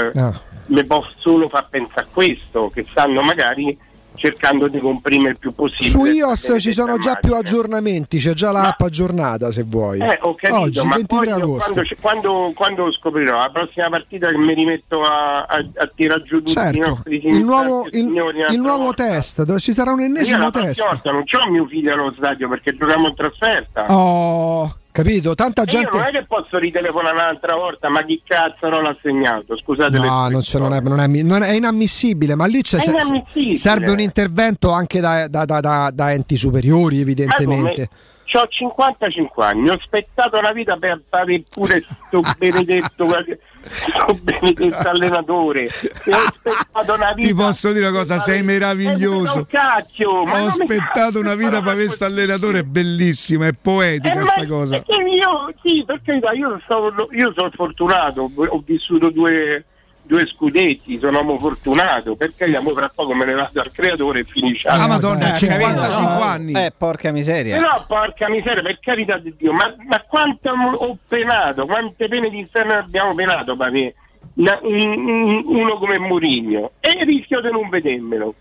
mi 0.67 0.85
può 0.85 1.05
solo 1.17 1.49
far 1.49 1.69
pensare 1.69 2.03
a 2.03 2.09
questo, 2.11 2.71
che 2.71 2.87
stanno 2.89 3.21
magari 3.21 3.77
cercando 4.21 4.69
di 4.69 4.79
comprimere 4.79 5.31
il 5.31 5.39
più 5.39 5.55
possibile. 5.55 5.89
Su 5.91 6.05
iOS 6.05 6.57
ci 6.59 6.73
sono 6.73 6.99
già 6.99 7.15
più 7.15 7.35
aggiornamenti, 7.35 8.19
c'è 8.19 8.35
già 8.35 8.53
l'app 8.53 8.81
aggiornata 8.83 9.51
se 9.51 9.65
vuoi. 9.67 9.99
Eh, 10.01 10.19
capito, 10.37 10.61
Oggi, 10.61 10.87
ma 10.87 10.95
23 10.97 11.07
poi 11.07 11.27
io 11.29 11.35
agosto. 11.37 11.73
quando, 11.73 11.95
quando, 12.01 12.53
quando 12.55 12.93
scoprirò 12.93 13.39
la 13.39 13.51
prossima 13.51 13.89
partita 13.89 14.29
che 14.29 14.37
mi 14.37 14.53
rimetto 14.55 15.03
a, 15.03 15.39
a, 15.45 15.57
a 15.77 15.91
tirare 15.95 16.23
giù 16.23 16.37
tutti 16.43 16.51
i 16.51 16.55
Certo, 16.55 16.87
nostri 16.89 17.27
il 17.27 17.43
nuovo, 17.45 17.87
signori 17.91 18.37
il, 18.37 18.43
un'altra 18.43 18.55
il 18.55 18.61
nuovo 18.61 18.93
test, 18.93 19.43
dove 19.45 19.59
ci 19.59 19.73
sarà 19.73 19.93
un 19.93 20.01
Io 20.01 20.07
ennesimo 20.07 20.51
prossima 20.51 20.65
test. 20.67 20.85
volta 20.87 21.11
non 21.13 21.25
c'ho 21.25 21.51
mio 21.51 21.67
figlio 21.67 21.93
allo 21.95 22.13
stadio 22.15 22.49
perché 22.49 22.77
giochiamo 22.77 23.09
in 23.09 23.15
trasferta. 23.15 23.87
Oh, 23.95 24.75
capito? 24.93 25.35
Tanta 25.35 25.63
E 25.63 25.73
Io 25.73 25.81
non 25.91 26.01
è 26.01 26.05
gente. 26.05 26.19
che 26.19 26.25
posso 26.27 26.59
ritelefonare 26.59 27.15
un'altra 27.15 27.55
volta, 27.55 27.89
ma 27.89 28.05
chi 28.05 28.21
cazzo 28.25 28.69
non 28.69 28.83
l'ha 28.83 28.97
segnato? 29.03 29.57
Scusate 29.57 29.99
No, 29.99 30.29
non, 30.29 30.43
non 30.55 30.75
è, 30.75 30.81
non 30.81 31.01
è- 31.01 31.23
non 31.23 31.43
è 31.43 31.53
inammissibile, 31.53 32.35
ma 32.35 32.47
lì 32.47 32.63
inammissibile. 33.05 33.57
serve 33.57 33.91
un 33.91 34.01
intervento 34.01 34.71
anche 34.71 35.01
da, 35.01 35.29
da- 35.29 35.45
da- 35.45 35.61
da- 35.61 35.91
enti 36.13 36.37
superiori, 36.37 37.01
evidentemente. 37.01 37.89
Ho 38.33 38.47
55 38.47 39.45
anni, 39.45 39.69
ho 39.71 39.75
aspettato 39.75 40.39
una 40.39 40.53
vita 40.53 40.77
per 40.77 41.01
fare 41.09 41.43
pure 41.51 41.83
sto 42.07 42.23
benedetto, 42.39 43.07
sto 43.69 44.19
benedetto 44.23 44.89
allenatore. 44.89 45.69
Ti 47.17 47.35
posso 47.35 47.73
dire 47.73 47.87
una 47.89 47.97
cosa, 47.99 48.19
sei 48.19 48.39
Eh, 48.39 48.43
meraviglioso. 48.43 49.39
un 49.39 49.47
cacchio, 49.47 50.11
Ho 50.11 50.47
aspettato 50.47 51.19
una 51.19 51.35
vita 51.35 51.61
per 51.63 51.75
questo 51.75 52.05
allenatore, 52.05 52.61
è 52.61 52.63
bellissima, 52.63 53.47
è 53.47 53.53
poetica 53.61 54.21
Eh, 54.21 54.25
sta 54.25 54.35
ma- 54.41 54.47
cosa. 54.47 54.81
perché 54.81 55.03
io, 55.09 55.53
sì, 55.63 55.83
per 55.87 56.01
carità, 56.05 56.33
io, 56.33 56.61
stavo- 56.65 57.09
io 57.13 57.33
sono 57.37 57.51
fortunato, 57.55 58.31
ho 58.35 58.63
vissuto 58.65 59.11
due, 59.11 59.65
due 60.11 60.27
scudetti, 60.27 60.99
sono 60.99 61.19
uomo 61.19 61.39
fortunato, 61.39 62.17
perché 62.17 62.45
amo 62.57 62.71
fra 62.75 62.91
poco 62.93 63.15
me 63.15 63.25
ne 63.25 63.35
vado 63.35 63.61
al 63.61 63.71
creatore 63.71 64.21
e 64.21 64.25
finisce. 64.25 64.67
Ah, 64.69 64.89
Madonna, 64.89 65.35
Eh, 65.35 65.37
55 65.37 65.89
capito? 66.05 66.23
anni. 66.25 66.53
Eh, 66.53 66.73
porca 66.77 67.13
miseria. 67.13 67.57
Però 67.59 67.85
porca 67.87 68.29
miseria, 68.29 68.61
per 68.61 68.81
carità 68.81 69.19
di 69.19 69.33
Dio, 69.39 69.53
ma, 69.53 69.73
ma 69.87 70.01
quanto 70.09 70.51
ho 70.51 70.99
penato, 71.07 71.65
quante 71.65 72.09
pene 72.09 72.29
di 72.29 72.41
inferno 72.41 72.73
abbiamo 72.75 73.15
penato 73.15 73.57
per 73.57 73.67
avere 73.69 73.95
una- 74.35 74.59
un- 74.63 75.09
un- 75.09 75.43
uno 75.47 75.79
come 75.79 75.99
Murigno 76.01 76.73
e 76.81 77.05
rischio 77.05 77.41
di 77.41 77.51
non 77.53 77.69
vedermelo. 77.69 78.35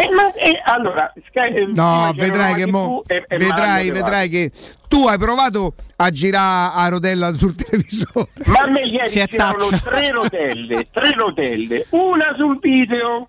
E 0.00 0.08
ma, 0.14 0.32
e 0.34 0.62
allora, 0.64 1.12
Sky- 1.28 1.54
eh, 1.54 1.66
No, 1.74 2.12
vedrai 2.14 2.54
che 2.54 2.66
mo, 2.66 3.02
e- 3.04 3.24
e 3.26 3.36
vedrai, 3.36 3.90
vedrai 3.90 4.28
che 4.28 4.52
tu 4.86 5.08
hai 5.08 5.18
provato 5.18 5.74
a 5.96 6.10
girare 6.10 6.72
a 6.76 6.88
rotella 6.88 7.32
sul 7.32 7.54
televisore. 7.58 8.28
Ma 8.44 8.60
a 8.60 8.68
me 8.68 8.82
ieri 8.82 9.08
Si 9.08 9.18
c'erano 9.26 9.66
tre 9.82 10.10
rotelle, 10.10 10.86
tre 10.92 11.10
rotelle, 11.16 11.86
una 11.90 12.32
sul 12.38 12.60
video, 12.60 13.28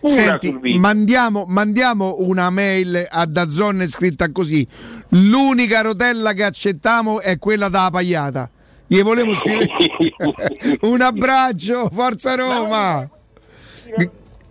una 0.00 0.14
Senti, 0.14 0.50
sul 0.50 0.60
video. 0.60 0.80
mandiamo, 0.80 1.44
mandiamo 1.46 2.16
una 2.18 2.50
mail 2.50 3.06
a 3.08 3.24
Dazzon 3.26 3.86
scritta 3.88 4.32
così. 4.32 4.66
L'unica 5.10 5.80
rotella 5.82 6.32
che 6.32 6.42
accettiamo 6.42 7.20
è 7.20 7.38
quella 7.38 7.68
da 7.68 7.88
pagliata. 7.92 8.50
Gli 8.84 9.00
volevo 9.02 9.32
scrivere 9.36 9.68
un 10.82 11.00
abbraccio, 11.02 11.88
forza 11.92 12.34
Roma. 12.34 13.08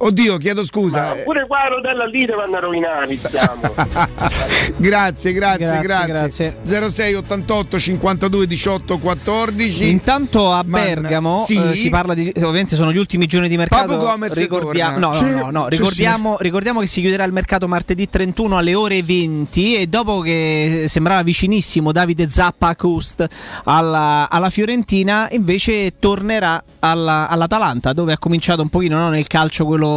Oddio, 0.02 0.38
chiedo 0.38 0.64
scusa. 0.64 1.04
Ma 1.04 1.14
pure 1.26 1.46
qua 1.46 1.60
la 1.64 1.76
rotella 1.76 2.06
lì 2.06 2.26
devono 2.26 2.60
rovinare, 2.60 3.16
stiamo. 3.18 3.60
Grazie, 4.78 5.34
grazie, 5.34 5.80
Grazie, 5.82 6.56
grazie. 6.64 6.90
06 6.90 7.14
88 7.16 7.80
52 7.80 8.48
18 8.48 8.98
14. 8.98 9.90
Intanto 9.90 10.52
a 10.54 10.64
Bergamo 10.64 11.44
sì. 11.46 11.56
eh, 11.56 11.74
si 11.74 11.90
parla 11.90 12.14
di 12.14 12.32
ovviamente 12.38 12.76
sono 12.76 12.92
gli 12.94 12.98
ultimi 12.98 13.26
giorni 13.26 13.50
di 13.50 13.58
mercato. 13.58 13.88
Papu 13.88 14.00
Gomez 14.06 14.34
ricordiamo, 14.34 14.98
no, 15.00 15.20
no, 15.20 15.30
no, 15.30 15.50
no, 15.52 15.68
ricordiamo, 15.68 16.38
ricordiamo 16.40 16.80
che 16.80 16.88
si 16.88 17.02
chiuderà 17.02 17.24
il 17.26 17.34
mercato 17.34 17.68
martedì 17.68 18.08
31 18.10 18.58
alle 18.58 18.76
ore 18.76 19.04
20 19.04 19.76
e 19.76 19.88
dopo 19.88 20.20
che 20.22 20.86
sembrava 20.88 21.22
vicinissimo 21.24 21.92
Davide 21.92 22.30
Zappa 22.30 22.68
Acust 22.70 23.28
alla, 23.66 24.28
alla 24.30 24.50
Fiorentina, 24.50 25.28
invece 25.32 25.94
tornerà 26.00 26.62
alla- 26.80 27.28
all'Atalanta 27.28 27.94
dove 27.94 28.14
ha 28.14 28.18
cominciato 28.18 28.62
un 28.62 28.70
pochino 28.70 28.98
no, 28.98 29.10
nel 29.10 29.28
calcio 29.28 29.66
quello, 29.66 29.88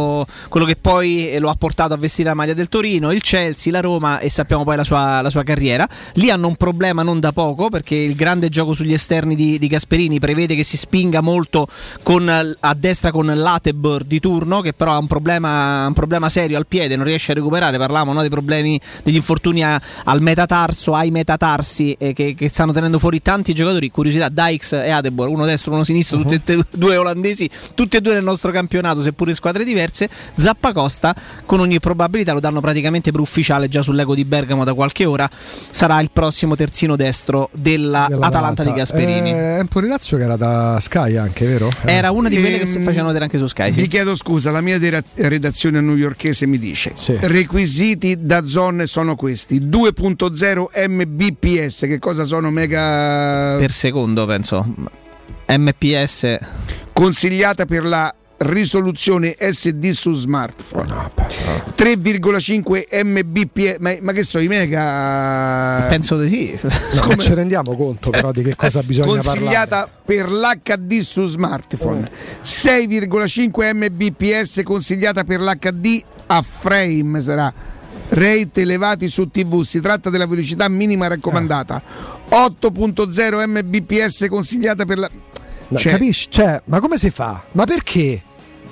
quello 0.49 0.65
che 0.65 0.75
poi 0.75 1.29
eh, 1.29 1.39
lo 1.39 1.49
ha 1.49 1.55
portato 1.55 1.93
a 1.93 1.97
vestire 1.97 2.29
la 2.29 2.35
maglia 2.35 2.53
del 2.53 2.69
Torino, 2.69 3.11
il 3.11 3.21
Chelsea, 3.21 3.71
la 3.71 3.79
Roma 3.79 4.19
e 4.19 4.29
sappiamo 4.29 4.63
poi 4.63 4.75
la 4.75 4.83
sua, 4.83 5.21
la 5.21 5.29
sua 5.29 5.43
carriera. 5.43 5.87
Lì 6.13 6.29
hanno 6.29 6.47
un 6.47 6.55
problema 6.55 7.03
non 7.03 7.19
da 7.19 7.31
poco 7.31 7.69
perché 7.69 7.95
il 7.95 8.15
grande 8.15 8.49
gioco 8.49 8.73
sugli 8.73 8.93
esterni 8.93 9.35
di, 9.35 9.57
di 9.59 9.67
Gasperini 9.67 10.19
prevede 10.19 10.55
che 10.55 10.63
si 10.63 10.77
spinga 10.77 11.21
molto 11.21 11.67
con, 12.01 12.27
a 12.27 12.73
destra 12.73 13.11
con 13.11 13.25
l'Atebor 13.25 14.03
di 14.03 14.19
turno 14.19 14.61
che 14.61 14.73
però 14.73 14.93
ha 14.93 14.97
un 14.97 15.07
problema, 15.07 15.85
un 15.87 15.93
problema 15.93 16.29
serio 16.29 16.57
al 16.57 16.67
piede, 16.67 16.95
non 16.95 17.05
riesce 17.05 17.31
a 17.31 17.35
recuperare. 17.35 17.77
Parlavamo 17.77 18.13
no, 18.13 18.21
dei 18.21 18.29
problemi, 18.29 18.79
degli 19.03 19.15
infortuni 19.15 19.63
a- 19.63 19.81
al 20.05 20.21
metatarso, 20.21 20.93
ai 20.93 21.11
metatarsi 21.11 21.95
eh, 21.99 22.13
che, 22.13 22.35
che 22.35 22.49
stanno 22.49 22.71
tenendo 22.71 22.99
fuori 22.99 23.21
tanti 23.21 23.53
giocatori. 23.53 23.89
Curiosità, 23.89 24.29
Dykes 24.29 24.73
e 24.73 24.89
Atebor, 24.89 25.27
uno 25.27 25.45
destro, 25.45 25.73
uno 25.73 25.83
sinistro, 25.83 26.21
tutti 26.21 26.51
e 26.51 26.63
due 26.71 26.97
olandesi, 26.97 27.49
tutti 27.73 27.97
e 27.97 28.01
due 28.01 28.13
nel 28.13 28.23
nostro 28.23 28.51
campionato, 28.51 29.01
seppure 29.01 29.33
squadre 29.33 29.63
diverse. 29.63 29.82
Zappa 29.91 30.71
Costa, 30.73 31.15
con 31.45 31.59
ogni 31.59 31.79
probabilità, 31.79 32.33
lo 32.33 32.39
danno 32.39 32.61
praticamente 32.61 33.11
per 33.11 33.19
ufficiale 33.21 33.67
già 33.67 33.81
sull'Ego 33.81 34.15
di 34.15 34.25
Bergamo 34.25 34.63
da 34.63 34.73
qualche 34.73 35.05
ora. 35.05 35.29
Sarà 35.31 35.99
il 36.01 36.09
prossimo 36.11 36.55
terzino 36.55 36.95
destro 36.95 37.49
della 37.53 38.05
Atalanta 38.19 38.63
di 38.63 38.73
Gasperini. 38.73 39.31
Eh, 39.31 39.57
Empoli 39.59 39.87
Lazio 39.87 40.17
che 40.17 40.23
era 40.23 40.35
da 40.35 40.77
Sky 40.79 41.15
anche, 41.17 41.45
vero? 41.45 41.69
Era 41.85 42.11
una 42.11 42.29
di 42.29 42.39
quelle 42.39 42.59
che 42.59 42.65
si 42.65 42.77
Ehm, 42.77 42.83
facevano 42.83 43.07
vedere 43.07 43.25
anche 43.25 43.37
su 43.37 43.47
Sky. 43.47 43.71
sì. 43.73 43.81
Vi 43.81 43.87
chiedo 43.87 44.15
scusa, 44.15 44.51
la 44.51 44.61
mia 44.61 44.79
redazione 45.15 45.81
newyorkese 45.81 46.45
mi 46.45 46.57
dice: 46.57 46.93
requisiti 47.21 48.25
da 48.25 48.45
zone 48.45 48.87
sono 48.87 49.15
questi: 49.15 49.59
2.0 49.61 50.87
Mbps. 50.89 51.79
Che 51.81 51.99
cosa 51.99 52.23
sono? 52.25 52.49
Mega. 52.51 53.55
Per 53.57 53.71
secondo, 53.71 54.25
penso. 54.25 54.65
MPS. 55.47 56.37
Consigliata 56.93 57.65
per 57.65 57.83
la 57.85 58.13
risoluzione 58.43 59.35
SD 59.37 59.89
su 59.91 60.11
smartphone. 60.13 61.11
3,5 61.75 63.03
Mbps. 63.03 63.77
Ma, 63.79 63.93
ma 64.01 64.11
che 64.11 64.23
so, 64.23 64.39
i 64.39 64.47
mega. 64.47 65.85
Penso 65.89 66.17
di 66.19 66.27
sì. 66.27 66.59
No, 66.93 67.05
non 67.07 67.19
ci 67.19 67.33
rendiamo 67.33 67.75
conto 67.75 68.11
però 68.11 68.31
di 68.31 68.43
che 68.43 68.55
cosa 68.55 68.81
bisogna 68.83 69.07
parlare. 69.07 69.37
consigliata 69.39 69.89
per 70.05 70.31
l'HD 70.31 70.99
su 70.99 71.25
smartphone 71.25 72.09
6,5 72.43 73.73
Mbps 73.75 74.61
consigliata 74.63 75.23
per 75.23 75.41
l'HD 75.41 76.01
a 76.27 76.41
frame 76.41 77.19
sarà 77.19 77.51
rate 78.09 78.61
elevati 78.61 79.09
su 79.09 79.27
TV 79.29 79.63
si 79.63 79.79
tratta 79.81 80.09
della 80.09 80.27
velocità 80.27 80.69
minima 80.69 81.07
raccomandata 81.07 81.81
8.0 82.29 83.47
Mbps 83.47 84.25
consigliata 84.29 84.85
per 84.85 84.97
la 84.99 85.09
No, 85.69 85.77
Cioè- 85.79 85.93
capisci? 85.93 86.27
Cioè, 86.29 86.61
ma 86.65 86.79
come 86.79 86.97
si 86.97 87.09
fa? 87.09 87.41
Ma 87.53 87.63
perché? 87.63 88.21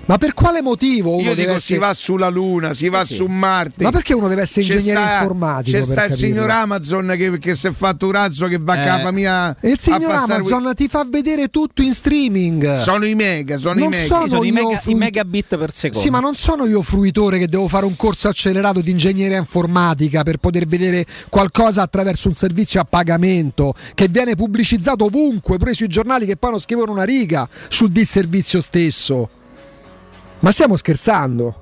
Ma 0.06 0.18
per 0.18 0.34
quale 0.34 0.62
motivo 0.62 1.12
uno 1.12 1.20
io 1.22 1.30
deve 1.30 1.42
dico 1.42 1.52
essere... 1.54 1.62
si 1.76 1.78
va 1.78 1.94
sulla 1.94 2.28
Luna, 2.28 2.74
si 2.74 2.90
va 2.90 3.06
Sì. 3.06 3.16
su 3.16 3.26
Marte. 3.28 3.84
Ma 3.84 3.92
perché 3.92 4.14
uno 4.14 4.28
deve 4.28 4.42
essere 4.42 4.66
C'è 4.66 4.74
ingegnere 4.74 5.00
sta- 5.00 5.14
informatico 5.14 5.78
C'è 5.78 5.84
sta 5.84 5.94
il 5.94 6.10
capirlo? 6.12 6.18
signor 6.18 6.50
Amazon 6.50 7.14
che, 7.18 7.40
che 7.40 7.56
si 7.56 7.68
è 7.68 7.72
fatto 7.72 8.06
un 8.08 8.12
razzo 8.12 8.46
che 8.48 8.58
va 8.60 8.74
a 8.74 8.82
Eh. 8.82 8.86
casa 8.86 9.12
mia. 9.12 9.56
E 9.62 9.68
il 9.70 9.74
a 9.74 9.78
signor 9.80 10.12
Amazon 10.12 10.72
ti 10.76 10.88
fa 10.90 11.06
vedere 11.08 11.48
tutto 11.50 11.82
in 11.82 11.94
streaming. 11.94 12.76
Sono 12.76 13.06
i 13.06 13.16
mega, 13.16 13.56
sono 13.58 13.80
i 13.80 13.84
Non 13.84 13.90
mega. 13.92 14.06
sono 14.06 14.28
Sono 14.28 14.44
i, 14.44 14.52
mega- 14.52 14.78
frui- 14.78 14.94
i 14.94 14.98
megabit 14.98 15.56
per 15.58 15.74
secondo. 15.74 16.04
Sì, 16.04 16.10
ma 16.12 16.20
non 16.20 16.36
sono 16.36 16.66
io 16.66 16.82
fruitore 16.82 17.38
che 17.38 17.48
devo 17.48 17.68
fare 17.70 17.86
un 17.86 17.96
corso 17.96 18.28
accelerato 18.28 18.82
di 18.82 18.92
ingegneria 18.92 19.38
informatica 19.38 20.24
per 20.24 20.38
poter 20.38 20.66
vedere 20.66 21.06
qualcosa 21.30 21.84
attraverso 21.84 22.28
un 22.28 22.36
servizio 22.36 22.82
a 22.82 22.86
pagamento 22.86 23.74
che 23.94 24.08
viene 24.10 24.36
pubblicizzato 24.36 25.06
ovunque, 25.06 25.58
pure 25.58 25.74
sui 25.74 25.88
giornali 25.88 26.26
che 26.26 26.36
poi 26.36 26.52
non 26.52 26.60
scrivono 26.60 26.92
una 26.92 27.04
riga 27.04 27.48
sul 27.70 27.92
disservizio 27.92 28.60
stesso. 28.60 29.30
Ma 30.42 30.52
stiamo 30.52 30.76
scherzando? 30.76 31.56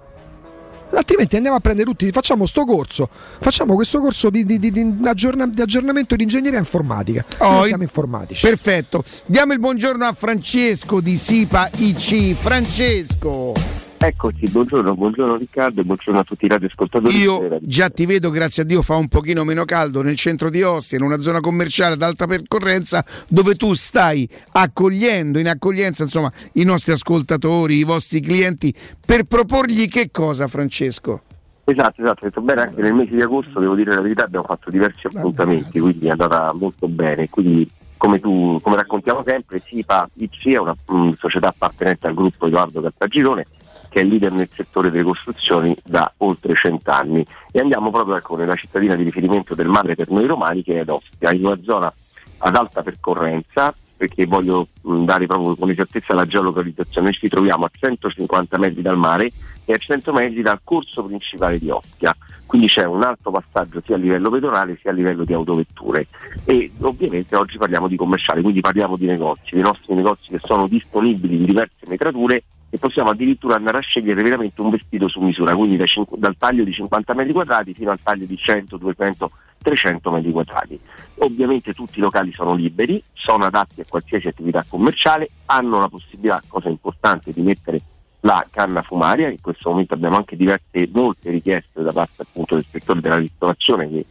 Altrimenti 0.91 1.35
andiamo 1.35 1.55
a 1.55 1.59
prendere 1.59 1.87
tutti, 1.87 2.09
facciamo 2.09 2.47
sto 2.47 2.65
corso, 2.65 3.07
facciamo 3.39 3.75
questo 3.75 3.99
corso 3.99 4.31
di, 4.31 4.43
di- 4.43 4.57
di- 4.57 4.71
di 4.71 4.95
aggiorna- 5.07 5.45
di 5.45 5.61
aggiornamento 5.61 6.15
di 6.15 6.23
ingegneria 6.23 6.57
informatica. 6.57 7.23
Oh, 7.37 7.51
Diventiamo 7.53 7.83
informatici. 7.83 8.47
Perfetto. 8.47 9.03
Diamo 9.27 9.53
il 9.53 9.59
buongiorno 9.59 10.03
a 10.05 10.13
Francesco 10.13 10.99
di 10.99 11.15
Sipa 11.17 11.69
IC. 11.75 12.33
Francesco. 12.33 13.53
Eccoci, 14.01 14.49
buongiorno, 14.49 14.95
buongiorno 14.95 15.35
Riccardo 15.35 15.81
e 15.81 15.83
buongiorno 15.83 16.21
a 16.21 16.23
tutti 16.23 16.45
i 16.45 16.47
radioascoltatori. 16.47 17.17
Io 17.17 17.59
già 17.59 17.89
ti 17.89 18.05
vedo, 18.05 18.29
grazie 18.29 18.63
a 18.63 18.65
Dio, 18.65 18.81
fa 18.81 18.95
un 18.95 19.09
pochino 19.09 19.43
meno 19.43 19.65
caldo 19.65 20.01
nel 20.01 20.15
centro 20.15 20.49
di 20.49 20.61
Ostia, 20.61 20.97
in 20.97 21.03
una 21.03 21.19
zona 21.19 21.41
commerciale 21.41 21.95
ad 21.95 22.01
alta 22.01 22.25
percorrenza, 22.25 23.03
dove 23.27 23.55
tu 23.55 23.73
stai 23.73 24.27
accogliendo 24.53 25.37
in 25.37 25.49
accoglienza 25.49 26.03
insomma, 26.03 26.31
i 26.53 26.63
nostri 26.63 26.93
ascoltatori, 26.93 27.75
i 27.75 27.83
vostri 27.83 28.21
clienti, 28.21 28.73
per 29.05 29.25
proporgli 29.25 29.89
che 29.89 30.11
cosa, 30.11 30.47
Francesco? 30.47 31.23
Esatto, 31.65 32.01
esatto, 32.01 32.23
detto 32.23 32.39
bene 32.39 32.61
anche 32.61 32.81
nel 32.81 32.93
mese 32.93 33.13
di 33.13 33.21
agosto, 33.21 33.59
devo 33.59 33.75
dire 33.75 33.93
la 33.93 34.01
verità, 34.01 34.23
abbiamo 34.23 34.45
fatto 34.45 34.71
diversi 34.71 35.07
appuntamenti, 35.07 35.77
quindi 35.77 36.07
è 36.07 36.11
andata 36.11 36.53
molto 36.53 36.87
bene. 36.87 37.27
Quindi 37.29 37.69
come, 37.97 38.21
tu, 38.21 38.59
come 38.63 38.77
raccontiamo 38.77 39.23
sempre, 39.25 39.59
SIPA 39.59 40.09
IC 40.13 40.53
è 40.53 40.57
una 40.57 40.75
mm, 40.89 41.11
società 41.17 41.49
appartenente 41.49 42.07
al 42.07 42.13
gruppo 42.13 42.47
Edoardo 42.47 42.79
Caltagirone 42.79 43.45
che 43.89 44.01
è 44.01 44.03
leader 44.03 44.31
nel 44.31 44.49
settore 44.51 44.91
delle 44.91 45.03
costruzioni 45.03 45.75
da 45.83 46.11
oltre 46.17 46.53
cent'anni. 46.55 47.25
E 47.51 47.59
andiamo 47.59 47.91
proprio 47.91 48.15
ecco, 48.15 48.37
nella 48.37 48.55
cittadina 48.55 48.95
di 48.95 49.03
riferimento 49.03 49.55
del 49.55 49.67
mare 49.67 49.95
per 49.95 50.09
noi 50.09 50.25
romani 50.25 50.63
che 50.63 50.79
è 50.79 50.89
Ostia, 50.89 51.31
in 51.31 51.45
una 51.45 51.59
zona 51.63 51.93
ad 52.37 52.55
alta 52.55 52.83
percorrenza 52.83 53.73
perché 53.99 54.25
voglio 54.25 54.69
mh, 54.81 55.03
dare 55.03 55.25
proprio 55.25 55.57
con 55.57 55.69
esattezza 55.69 56.13
la 56.13 56.25
geolocalizzazione, 56.25 57.07
noi 57.07 57.17
ci 57.17 57.27
troviamo 57.27 57.65
a 57.65 57.69
150 57.69 58.57
metri 58.57 58.81
dal 58.81 58.97
mare 58.97 59.29
e 59.65 59.73
a 59.73 59.77
100 59.77 60.13
metri 60.13 60.41
dal 60.41 60.61
corso 60.63 61.03
principale 61.03 61.59
di 61.59 61.69
Ostia, 61.69 62.15
quindi 62.45 62.67
c'è 62.67 62.85
un 62.85 63.03
alto 63.03 63.29
passaggio 63.29 63.81
sia 63.85 63.95
a 63.95 63.97
livello 63.97 64.29
pedonale 64.29 64.77
sia 64.79 64.91
a 64.91 64.93
livello 64.93 65.25
di 65.25 65.33
autovetture. 65.33 66.07
E 66.45 66.71
ovviamente 66.79 67.35
oggi 67.35 67.57
parliamo 67.57 67.89
di 67.89 67.97
commerciali, 67.97 68.41
quindi 68.41 68.61
parliamo 68.61 68.95
di 68.95 69.05
negozi, 69.05 69.49
dei 69.51 69.63
nostri 69.63 69.93
negozi 69.93 70.29
che 70.29 70.39
sono 70.41 70.69
disponibili 70.69 71.35
in 71.35 71.43
diverse 71.43 71.85
metrature 71.85 72.43
e 72.69 72.77
possiamo 72.77 73.09
addirittura 73.09 73.55
andare 73.55 73.77
a 73.77 73.81
scegliere 73.81 74.21
veramente 74.21 74.61
un 74.61 74.69
vestito 74.69 75.07
su 75.07 75.19
misura, 75.21 75.55
quindi 75.55 75.77
da 75.77 75.85
dal 76.17 76.37
taglio 76.37 76.63
di 76.63 76.71
50 76.71 77.13
metri 77.13 77.33
quadrati 77.33 77.73
fino 77.73 77.91
al 77.91 77.99
taglio 78.01 78.25
di 78.25 78.37
100, 78.37 78.77
200, 78.77 79.31
300 79.61 80.11
metri 80.11 80.31
quadrati. 80.31 80.79
Ovviamente 81.19 81.73
tutti 81.73 81.99
i 81.99 82.01
locali 82.01 82.31
sono 82.31 82.53
liberi, 82.53 83.01
sono 83.13 83.45
adatti 83.45 83.81
a 83.81 83.85
qualsiasi 83.87 84.27
attività 84.27 84.63
commerciale, 84.67 85.29
hanno 85.45 85.79
la 85.79 85.89
possibilità, 85.89 86.41
cosa 86.47 86.69
importante, 86.69 87.33
di 87.33 87.41
mettere 87.41 87.81
la 88.21 88.45
canna 88.51 88.81
fumaria, 88.81 89.29
in 89.29 89.39
questo 89.41 89.69
momento 89.69 89.93
abbiamo 89.93 90.17
anche 90.17 90.35
diverse, 90.35 90.89
molte 90.91 91.29
richieste 91.29 91.81
da 91.81 91.91
parte 91.91 92.21
appunto 92.21 92.55
del 92.55 92.65
settore 92.69 92.99
della 92.99 93.17
ristorazione 93.17 93.89
che 93.89 94.05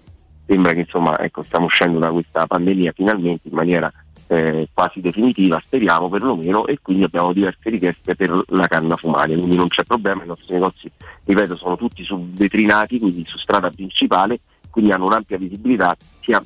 sembra 0.46 0.72
che 0.72 0.80
insomma 0.80 1.18
ecco, 1.20 1.42
stiamo 1.42 1.66
uscendo 1.66 1.98
da 1.98 2.10
questa 2.10 2.46
pandemia 2.46 2.92
finalmente 2.92 3.48
in 3.48 3.54
maniera 3.54 3.92
eh, 4.28 4.68
quasi 4.72 5.00
definitiva, 5.00 5.60
speriamo 5.64 6.08
perlomeno, 6.08 6.66
e 6.66 6.78
quindi 6.80 7.04
abbiamo 7.04 7.32
diverse 7.32 7.70
richieste 7.70 8.14
per 8.14 8.42
la 8.48 8.66
canna 8.66 8.96
fumaria, 8.96 9.36
quindi 9.36 9.56
non 9.56 9.68
c'è 9.68 9.84
problema, 9.84 10.22
i 10.22 10.26
nostri 10.26 10.52
negozi, 10.52 10.90
ripeto, 11.24 11.56
sono 11.56 11.76
tutti 11.76 12.04
subvetrinati, 12.04 12.98
quindi 12.98 13.24
su 13.26 13.38
strada 13.38 13.70
principale, 13.70 14.40
quindi 14.70 14.92
hanno 14.92 15.06
un'ampia 15.06 15.38
visibilità 15.38 15.96
sia 16.20 16.42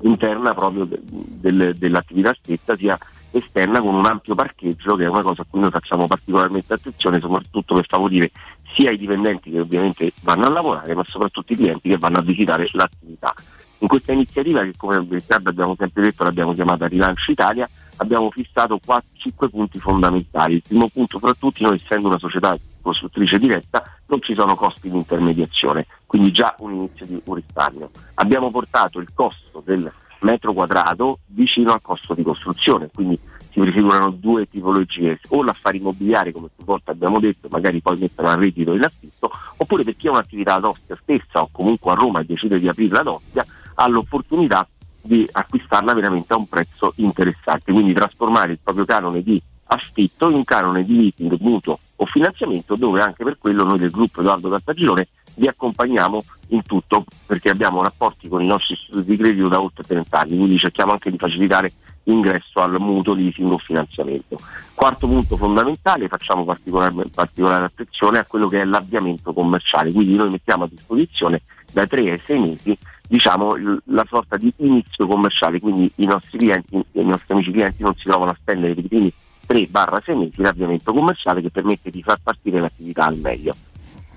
interna 0.00 0.52
proprio 0.52 0.84
de- 0.84 1.00
del- 1.02 1.74
dell'attività 1.76 2.36
stessa, 2.38 2.76
sia 2.76 2.98
esterna 3.30 3.80
con 3.80 3.94
un 3.94 4.06
ampio 4.06 4.34
parcheggio 4.34 4.96
che 4.96 5.04
è 5.04 5.08
una 5.08 5.22
cosa 5.22 5.42
a 5.42 5.46
cui 5.48 5.60
noi 5.60 5.70
facciamo 5.70 6.06
particolarmente 6.06 6.74
attenzione, 6.74 7.20
soprattutto 7.20 7.74
per 7.74 7.86
favorire 7.86 8.30
sia 8.74 8.90
i 8.90 8.98
dipendenti 8.98 9.50
che 9.50 9.60
ovviamente 9.60 10.12
vanno 10.22 10.46
a 10.46 10.50
lavorare, 10.50 10.94
ma 10.94 11.04
soprattutto 11.06 11.52
i 11.52 11.56
clienti 11.56 11.88
che 11.88 11.98
vanno 11.98 12.18
a 12.18 12.22
visitare 12.22 12.68
l'attività. 12.72 13.32
In 13.78 13.88
questa 13.88 14.12
iniziativa, 14.12 14.62
che 14.62 14.72
come 14.76 14.96
abbiamo 14.96 15.74
sempre 15.76 16.02
detto, 16.02 16.24
l'abbiamo 16.24 16.54
chiamata 16.54 16.86
Rilancio 16.86 17.30
Italia, 17.30 17.68
abbiamo 17.96 18.30
fissato 18.30 18.80
5 19.12 19.48
punti 19.48 19.78
fondamentali. 19.78 20.54
Il 20.54 20.62
primo 20.66 20.88
punto 20.88 21.18
fra 21.18 21.34
tutti, 21.34 21.62
noi 21.62 21.80
essendo 21.82 22.08
una 22.08 22.18
società 22.18 22.56
costruttrice 22.80 23.38
diretta, 23.38 23.82
non 24.06 24.22
ci 24.22 24.34
sono 24.34 24.54
costi 24.54 24.88
di 24.88 24.96
intermediazione, 24.96 25.86
quindi 26.06 26.32
già 26.32 26.54
un 26.60 26.72
inizio 26.72 27.04
di 27.04 27.20
un 27.24 27.34
risparmio. 27.34 27.90
Abbiamo 28.14 28.50
portato 28.50 28.98
il 28.98 29.08
costo 29.12 29.62
del 29.64 29.92
metro 30.20 30.52
quadrato 30.52 31.18
vicino 31.26 31.72
al 31.72 31.82
costo 31.82 32.14
di 32.14 32.22
costruzione, 32.22 32.88
quindi 32.94 33.18
si 33.50 33.60
prefigurano 33.60 34.10
due 34.10 34.48
tipologie, 34.48 35.18
o 35.28 35.42
l'affare 35.42 35.76
immobiliare 35.76 36.32
come 36.32 36.48
più 36.54 36.64
volte 36.64 36.90
abbiamo 36.90 37.20
detto, 37.20 37.48
magari 37.50 37.80
poi 37.80 37.98
mettono 37.98 38.28
a 38.28 38.34
reddito 38.34 38.74
in 38.74 38.82
affitto, 38.82 39.30
oppure 39.56 39.82
per 39.82 39.96
chi 39.96 40.08
ha 40.08 40.12
un'attività 40.12 40.54
ad 40.54 40.64
Ostia 40.64 40.98
stessa 41.00 41.42
o 41.42 41.48
comunque 41.50 41.90
a 41.90 41.94
Roma 41.94 42.20
e 42.20 42.24
decide 42.24 42.58
di 42.58 42.68
aprirla 42.68 43.00
ad 43.00 43.06
Ostia, 43.06 43.44
ha 43.76 43.86
l'opportunità 43.88 44.68
di 45.00 45.26
acquistarla 45.30 45.94
veramente 45.94 46.32
a 46.32 46.36
un 46.36 46.48
prezzo 46.48 46.92
interessante, 46.96 47.72
quindi 47.72 47.92
trasformare 47.92 48.52
il 48.52 48.58
proprio 48.62 48.84
canone 48.84 49.22
di 49.22 49.40
affitto 49.68 50.28
in 50.28 50.44
canone 50.44 50.84
di 50.84 50.96
leasing, 50.96 51.36
mutuo 51.40 51.78
o 51.96 52.06
finanziamento 52.06 52.76
dove 52.76 53.00
anche 53.00 53.24
per 53.24 53.38
quello 53.38 53.64
noi 53.64 53.78
del 53.78 53.90
gruppo 53.90 54.20
Edoardo 54.20 54.50
Cartagirone 54.50 55.08
vi 55.36 55.48
accompagniamo 55.48 56.22
in 56.48 56.62
tutto 56.62 57.04
perché 57.26 57.50
abbiamo 57.50 57.82
rapporti 57.82 58.28
con 58.28 58.42
i 58.42 58.46
nostri 58.46 58.74
istituti 58.74 59.10
di 59.10 59.16
credito 59.16 59.48
da 59.48 59.60
oltre 59.60 59.84
30 59.84 60.18
anni, 60.18 60.36
quindi 60.36 60.58
cerchiamo 60.58 60.92
anche 60.92 61.10
di 61.10 61.18
facilitare 61.18 61.72
l'ingresso 62.04 62.60
al 62.60 62.78
mutuo, 62.78 63.14
leasing 63.14 63.50
o 63.50 63.58
finanziamento. 63.58 64.38
Quarto 64.74 65.06
punto 65.06 65.36
fondamentale, 65.36 66.08
facciamo 66.08 66.44
particolare, 66.44 66.94
particolare 67.12 67.64
attenzione 67.64 68.18
a 68.18 68.24
quello 68.24 68.48
che 68.48 68.60
è 68.60 68.64
l'avviamento 68.64 69.32
commerciale, 69.32 69.92
quindi 69.92 70.14
noi 70.14 70.30
mettiamo 70.30 70.64
a 70.64 70.68
disposizione 70.68 71.42
da 71.72 71.86
3 71.86 72.10
ai 72.10 72.22
6 72.24 72.40
mesi 72.40 72.78
diciamo, 73.08 73.54
la 73.84 74.04
sorta 74.08 74.36
di 74.36 74.52
inizio 74.58 75.06
commerciale, 75.06 75.60
quindi 75.60 75.90
i 75.96 76.06
nostri 76.06 76.38
clienti, 76.38 76.84
i 76.92 77.04
nostri 77.04 77.34
amici 77.34 77.50
clienti 77.50 77.82
non 77.82 77.94
si 77.96 78.04
trovano 78.04 78.30
a 78.32 78.36
spendere 78.38 78.72
i 78.72 78.82
primi 78.82 79.12
3-6 79.46 80.16
mesi 80.16 80.42
l'avviamento 80.42 80.92
commerciale 80.92 81.40
che 81.40 81.50
permette 81.50 81.90
di 81.90 82.02
far 82.02 82.18
partire 82.22 82.60
l'attività 82.60 83.04
al 83.04 83.16
meglio. 83.16 83.54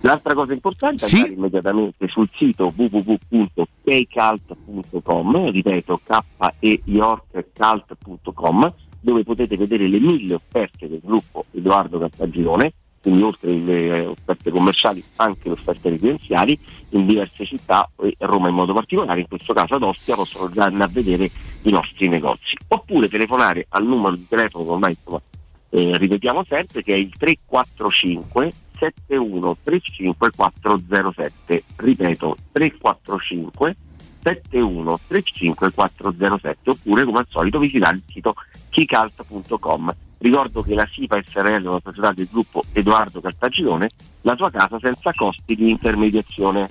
L'altra 0.01 0.33
cosa 0.33 0.53
importante 0.53 1.05
è 1.05 1.09
andare 1.13 1.33
immediatamente 1.33 2.07
sul 2.07 2.29
sito 2.33 2.71
www.kcalt.com, 2.73 5.51
ripeto 5.51 5.99
k-e-york-calt.com, 6.03 8.73
dove 9.01 9.23
potete 9.23 9.55
vedere 9.57 9.87
le 9.87 9.99
mille 9.99 10.33
offerte 10.35 10.87
del 10.87 11.01
gruppo 11.03 11.45
Edoardo 11.51 11.99
Cartagirone, 11.99 12.73
quindi 13.01 13.21
oltre 13.21 13.51
alle 13.51 14.05
offerte 14.05 14.51
commerciali 14.51 15.03
anche 15.17 15.47
le 15.47 15.53
offerte 15.53 15.89
residenziali 15.89 16.59
in 16.89 17.05
diverse 17.05 17.45
città 17.45 17.89
e 18.01 18.15
Roma 18.19 18.49
in 18.49 18.55
modo 18.55 18.73
particolare, 18.73 19.21
in 19.21 19.27
questo 19.27 19.53
caso 19.53 19.75
ad 19.75 19.83
Ostia 19.83 20.15
possono 20.15 20.45
andare 20.45 20.83
a 20.83 20.87
vedere 20.87 21.29
i 21.63 21.71
nostri 21.71 22.07
negozi. 22.07 22.57
Oppure 22.67 23.07
telefonare 23.07 23.65
al 23.69 23.85
numero 23.85 24.15
di 24.15 24.27
telefono 24.27 24.65
che 24.65 24.69
ormai 24.71 24.91
insomma, 24.91 25.21
eh, 25.69 25.97
ripetiamo 25.97 26.43
sempre 26.47 26.83
che 26.83 26.93
è 26.93 26.97
il 26.97 27.11
345 27.17 28.53
7135 28.79 30.31
407 30.35 31.63
ripeto 31.75 32.37
345 32.51 33.75
7135 34.21 35.71
407 35.71 36.69
oppure 36.69 37.03
come 37.03 37.19
al 37.19 37.27
solito 37.29 37.59
visitare 37.59 37.97
il 37.97 38.03
sito 38.07 38.35
kicalt.com 38.69 39.95
ricordo 40.19 40.61
che 40.61 40.75
la 40.75 40.87
SIPA 40.91 41.21
SRL 41.25 41.63
è 41.63 41.67
una 41.67 41.81
società 41.83 42.11
del 42.13 42.27
gruppo 42.31 42.63
Edoardo 42.71 43.21
Cartagirone 43.21 43.87
la 44.21 44.35
sua 44.35 44.51
casa 44.51 44.77
senza 44.79 45.11
costi 45.13 45.55
di 45.55 45.69
intermediazione 45.69 46.69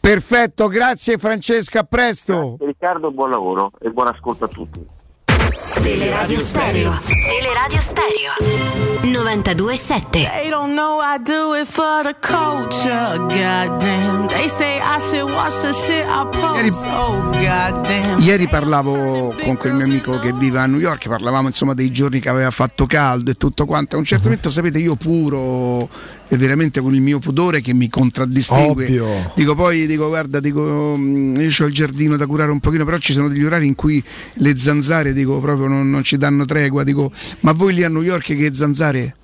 Perfetto, 0.00 0.68
grazie 0.68 1.18
Francesca, 1.18 1.80
a 1.80 1.84
presto. 1.84 2.56
Riccardo 2.60 3.10
buon 3.10 3.30
lavoro 3.30 3.72
e 3.80 3.90
buon 3.90 4.06
ascolto 4.06 4.44
a 4.44 4.48
tutti 4.48 4.86
Teleradio 5.82 6.38
Stereo. 6.40 6.92
Teleradio 7.06 7.80
Stereo. 7.80 8.32
92.7. 9.02 10.10
They 10.10 10.50
don't 10.50 10.74
know 10.74 11.00
I 11.00 11.18
do 11.18 11.54
it 11.54 11.66
for 11.66 12.02
the 12.02 12.14
culture. 12.20 13.16
Goddamn. 13.16 14.28
They 14.28 14.48
say 14.48 14.80
I 14.80 14.98
should 14.98 15.30
watch 15.30 15.60
the 15.60 15.72
shit 15.72 16.04
I 16.06 16.24
post. 16.30 16.86
Oh, 16.86 17.22
goddamn. 17.30 18.20
Ieri 18.20 18.48
parlavo 18.48 19.34
con 19.42 19.56
quel 19.56 19.74
mio 19.74 19.84
amico 19.84 20.18
che 20.18 20.32
vive 20.32 20.58
a 20.58 20.66
New 20.66 20.80
York, 20.80 21.08
parlavamo 21.08 21.48
insomma 21.48 21.74
dei 21.74 21.90
giorni 21.90 22.20
che 22.20 22.28
aveva 22.28 22.50
fatto 22.50 22.86
caldo 22.86 23.30
e 23.30 23.34
tutto 23.34 23.64
quanto. 23.66 23.96
A 23.96 23.98
un 23.98 24.04
certo 24.04 24.24
momento, 24.24 24.50
sapete, 24.50 24.78
io 24.78 24.96
puro 24.96 25.88
e 26.28 26.36
veramente 26.36 26.80
con 26.80 26.94
il 26.94 27.00
mio 27.00 27.18
pudore 27.18 27.60
che 27.60 27.72
mi 27.72 27.88
contraddistingue. 27.88 28.84
Ovvio. 28.84 29.32
Dico 29.34 29.54
poi, 29.54 29.86
dico, 29.86 30.08
guarda, 30.08 30.40
dico, 30.40 30.94
mm, 30.96 31.36
io 31.36 31.50
ho 31.58 31.64
il 31.64 31.72
giardino 31.72 32.16
da 32.16 32.26
curare 32.26 32.50
un 32.50 32.60
pochino, 32.60 32.84
però 32.84 32.98
ci 32.98 33.12
sono 33.12 33.28
degli 33.28 33.44
orari 33.44 33.66
in 33.66 33.74
cui 33.74 34.02
le 34.34 34.56
zanzare, 34.56 35.12
dico, 35.12 35.40
proprio 35.40 35.66
non, 35.66 35.90
non 35.90 36.04
ci 36.04 36.18
danno 36.18 36.44
tregua. 36.44 36.84
Dico, 36.84 37.10
ma 37.40 37.52
voi 37.52 37.74
lì 37.74 37.82
a 37.82 37.88
New 37.88 38.02
York 38.02 38.36
che 38.36 38.54
zanzare? 38.54 39.16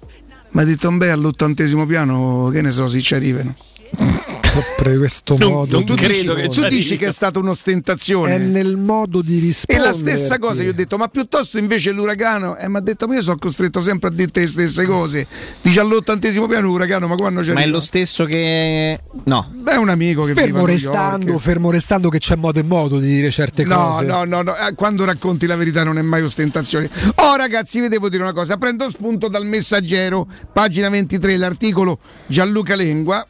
Ma 0.51 0.65
detto, 0.65 0.91
beh, 0.91 1.11
all'ottantesimo 1.11 1.85
piano, 1.85 2.49
che 2.53 2.63
ne 2.63 2.71
so, 2.71 2.87
se 2.89 3.01
ci 3.01 3.15
arrivano. 3.15 3.55
Per 3.95 4.99
questo 4.99 5.37
modo 5.37 5.83
tu 5.83 5.95
di 5.95 6.07
dici, 6.07 6.25
tu 6.49 6.69
dici 6.69 6.97
che 6.97 7.09
è 7.09 7.13
stata 7.13 7.39
un'ostentazione. 7.41 8.35
È 8.37 8.39
nel 8.39 8.77
modo 8.77 9.21
di 9.21 9.39
E 9.39 9.41
rispondere. 9.41 9.89
la 9.89 9.93
stessa 9.95 10.39
cosa 10.39 10.63
io 10.63 10.71
ho 10.71 10.75
detto, 10.75 10.97
ma 10.97 11.09
piuttosto 11.09 11.59
invece 11.59 11.91
l'uragano, 11.91 12.57
eh, 12.57 12.69
mi 12.69 12.77
ha 12.77 12.81
detto, 12.81 13.07
ma 13.09 13.15
io 13.15 13.23
sono 13.23 13.37
costretto 13.39 13.81
sempre 13.81 14.11
a 14.11 14.13
dire 14.13 14.31
le 14.33 14.47
stesse 14.47 14.85
cose. 14.87 15.27
Dice 15.61 15.81
all'ottantesimo 15.81 16.47
piano 16.47 16.69
l'uragano, 16.69 17.09
ma 17.09 17.17
quando 17.17 17.41
c'è 17.41 17.53
Ma 17.53 17.63
è 17.63 17.67
lo 17.67 17.81
stesso 17.81 18.25
che. 18.27 19.01
No. 19.25 19.51
Beh, 19.55 19.73
è 19.73 19.77
un 19.77 19.89
amico 19.89 20.25
che 20.25 20.35
Fermo 20.35 20.65
restando, 20.67 21.39
fermo 21.39 21.71
restando 21.71 22.09
che 22.09 22.19
c'è 22.19 22.37
modo 22.37 22.61
e 22.61 22.63
modo 22.63 22.99
di 22.99 23.09
dire 23.09 23.31
certe 23.31 23.65
No, 23.65 23.89
cose. 23.91 24.05
no, 24.05 24.25
no, 24.25 24.43
no, 24.43 24.57
eh, 24.57 24.75
quando 24.75 25.05
racconti 25.05 25.47
la 25.47 25.57
verità 25.57 25.83
non 25.83 25.99
è 25.99 26.03
mai 26.03 26.23
ostentazione. 26.23 26.89
Oh 27.17 27.35
ragazzi, 27.37 27.81
vi 27.81 27.89
devo 27.89 28.09
dire 28.09 28.23
una 28.23 28.33
cosa, 28.33 28.57
prendo 28.57 28.89
spunto 28.89 29.29
dal 29.29 29.47
messaggero, 29.47 30.27
pagina 30.53 30.89
23, 30.89 31.37
l'articolo 31.37 31.99
Gianluca 32.27 32.77
Lengua. 32.77 33.27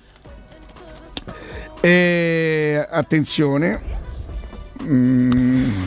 E, 1.85 2.89
attenzione. 2.91 3.79
Mm. 4.85 5.85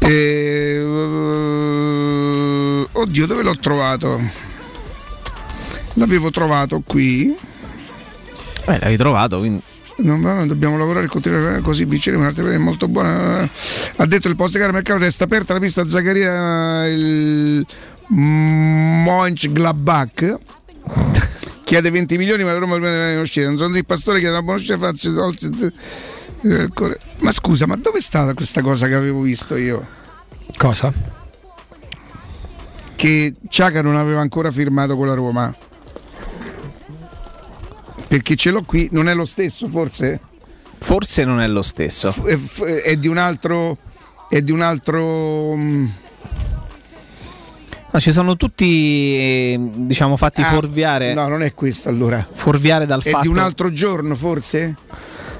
E, 0.00 0.82
uh, 0.82 2.88
oddio, 2.90 3.26
dove 3.26 3.44
l'ho 3.44 3.56
trovato? 3.56 4.20
L'avevo 5.92 6.32
trovato 6.32 6.82
qui. 6.84 7.32
Beh, 8.66 8.80
l'hai 8.80 8.96
trovato, 8.96 9.38
quindi. 9.38 9.62
Non, 9.98 10.20
va, 10.20 10.44
dobbiamo 10.44 10.76
lavorare 10.78 11.06
e 11.06 11.08
continuare 11.08 11.60
così 11.60 11.84
vinceremo 11.84 12.22
un'altra 12.22 12.42
partita 12.42 12.64
molto 12.64 12.88
buona 12.88 13.48
ha 13.96 14.06
detto 14.06 14.26
il 14.26 14.34
post 14.34 14.58
gara 14.58 14.72
mercato 14.72 14.98
resta 14.98 15.22
aperta 15.22 15.52
la 15.52 15.60
pista 15.60 15.86
Zaccaria 15.86 16.88
il 16.88 17.64
Mönchengladbach 18.08 20.38
chiede 21.74 21.90
20 21.90 22.18
milioni 22.18 22.44
ma 22.44 22.52
la 22.52 22.58
Roma 22.58 22.78
non 22.78 23.18
uscire. 23.20 23.46
Non 23.46 23.56
sono 23.56 23.76
il 23.76 23.84
pastore 23.84 24.18
chiede 24.18 24.32
una 24.32 24.42
buona 24.42 24.58
uscita 24.58 24.78
farsi 24.78 25.08
eh, 26.42 26.68
ma 27.18 27.32
scusa 27.32 27.66
ma 27.66 27.74
dove 27.76 27.98
è 27.98 28.02
stata 28.02 28.34
questa 28.34 28.60
cosa 28.62 28.86
che 28.86 28.94
avevo 28.94 29.20
visto 29.20 29.56
io? 29.56 29.86
Cosa? 30.56 30.92
che 32.96 33.34
Ciaca 33.48 33.82
non 33.82 33.96
aveva 33.96 34.20
ancora 34.20 34.50
firmato 34.50 34.96
con 34.96 35.06
la 35.06 35.14
Roma. 35.14 35.54
Perché 38.06 38.36
ce 38.36 38.50
l'ho 38.50 38.62
qui 38.62 38.88
non 38.92 39.08
è 39.08 39.14
lo 39.14 39.24
stesso 39.24 39.68
forse? 39.68 40.20
forse 40.78 41.24
non 41.24 41.40
è 41.40 41.48
lo 41.48 41.62
stesso. 41.62 42.14
È, 42.24 42.38
è 42.82 42.96
di 42.96 43.08
un 43.08 43.18
altro 43.18 43.78
è 44.28 44.40
di 44.42 44.52
un 44.52 44.60
altro 44.60 45.56
mm, 45.56 45.86
No, 47.94 48.00
ci 48.00 48.10
sono 48.10 48.36
tutti 48.36 48.64
eh, 49.16 49.56
diciamo 49.72 50.16
fatti 50.16 50.42
Ah, 50.42 50.46
fuorviare. 50.46 51.14
No, 51.14 51.28
non 51.28 51.44
è 51.44 51.54
questo 51.54 51.88
allora. 51.88 52.26
Fuorviare 52.32 52.86
dal 52.86 53.00
È 53.00 53.08
fatto 53.08 53.22
di 53.22 53.28
un 53.28 53.38
altro 53.38 53.70
giorno 53.72 54.16
forse? 54.16 54.74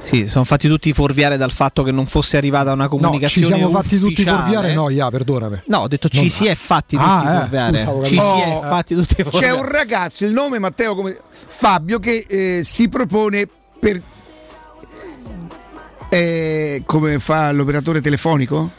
Sì, 0.03 0.29
sono 0.29 0.45
fatti 0.45 0.69
tutti 0.69 0.93
fuorviare 0.93 1.37
dal 1.37 1.51
fatto 1.51 1.83
che 1.83 1.91
non 1.91 2.07
fosse 2.07 2.37
arrivata 2.37 2.71
una 2.73 2.85
No, 2.85 2.91
ci 2.91 2.97
comunicazione 3.01 3.47
siamo 3.47 3.71
fatti 3.71 3.99
tutti 3.99 4.23
fuorviare, 4.23 4.73
no, 4.73 4.89
ja, 4.91 5.11
perdonami. 5.11 5.63
No, 5.67 5.79
ho 5.79 5.89
detto 5.89 6.09
ci 6.09 6.21
Non- 6.21 6.29
si 6.29 6.47
è 6.47 6.55
fatti 6.55 6.95
tutti 6.97 7.09
Ah, 7.09 7.23
eh, 7.33 7.37
fuorviare. 7.39 7.79
scusa, 7.79 7.89
avevo 7.91 8.05
ci 8.05 8.17
capito. 8.17 8.35
si 8.37 8.41
è 8.43 8.55
Oh, 8.55 8.61
fatti 8.61 8.95
tutti 8.95 9.15
C'è 9.17 9.23
fuorviare. 9.25 9.59
un 9.59 9.69
ragazzo, 9.69 10.25
il 10.25 10.33
nome 10.33 10.59
Matteo 10.61 10.95
come 10.95 11.19
Fabio, 11.29 11.99
che 11.99 12.25
eh, 12.29 12.61
si 12.63 12.89
propone 12.89 13.49
per 13.81 14.01
eh, 16.09 16.83
come 16.87 17.19
fa 17.19 17.51
l'operatore 17.51 18.01
telefonico? 18.01 18.71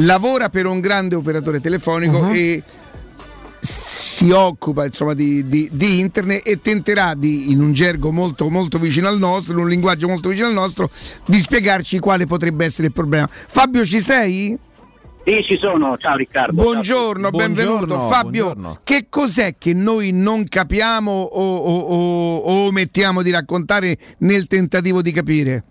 Lavora 0.00 0.48
per 0.50 0.66
un 0.66 0.80
grande 0.80 1.14
operatore 1.14 1.60
telefonico 1.60 2.18
Uh-huh. 2.18 2.32
e 2.34 2.62
si 3.60 4.30
occupa 4.30 4.84
insomma 4.86 5.14
di, 5.14 5.46
di- 5.46 5.68
di 5.72 5.98
internet 5.98 6.46
e 6.46 6.60
tenterà 6.60 7.14
di, 7.14 7.50
in 7.50 7.60
un 7.60 7.72
gergo 7.72 8.10
molto, 8.12 8.48
molto 8.48 8.78
vicino 8.78 9.08
al 9.08 9.18
nostro, 9.18 9.52
in 9.54 9.58
un 9.60 9.68
linguaggio 9.68 10.06
molto 10.08 10.28
vicino 10.28 10.46
al 10.48 10.52
nostro, 10.54 10.88
di 11.26 11.38
spiegarci 11.40 11.98
quale 11.98 12.26
potrebbe 12.26 12.64
essere 12.64 12.88
il 12.88 12.92
problema. 12.92 13.28
Fabio, 13.28 13.84
ci 13.84 14.00
sei? 14.00 14.56
Sì, 15.24 15.42
ci 15.42 15.58
sono. 15.58 15.96
Ciao 15.98 16.16
Riccardo. 16.16 16.62
Buongiorno, 16.62 17.28
Ciao. 17.30 17.36
benvenuto. 17.38 17.98
Fabio, 18.00 18.78
che 18.84 19.06
cos'è 19.08 19.56
che 19.58 19.72
noi 19.74 20.12
non 20.12 20.44
capiamo 20.46 21.10
o, 21.10 21.56
o- 21.56 21.78
o- 21.80 22.36
o 22.36 22.66
omettiamo 22.68 23.22
di 23.22 23.30
raccontare 23.30 23.98
nel 24.18 24.46
tentativo 24.46 25.02
di 25.02 25.10
capire? 25.12 25.64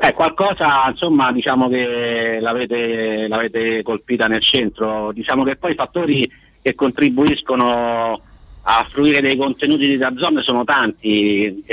Eh, 0.00 0.12
qualcosa 0.12 0.88
insomma 0.88 1.30
diciamo 1.30 1.68
che 1.68 2.38
l'avete, 2.40 3.28
l'avete 3.28 3.82
colpita 3.82 4.26
nel 4.26 4.42
centro, 4.42 5.12
diciamo 5.12 5.44
che 5.44 5.56
poi 5.56 5.72
i 5.72 5.76
fattori 5.76 6.30
che 6.60 6.74
contribuiscono 6.74 8.20
a 8.62 8.86
fruire 8.88 9.20
dei 9.20 9.36
contenuti 9.36 9.86
di 9.86 9.96
Dazon 9.96 10.42
sono 10.42 10.64
tanti, 10.64 11.64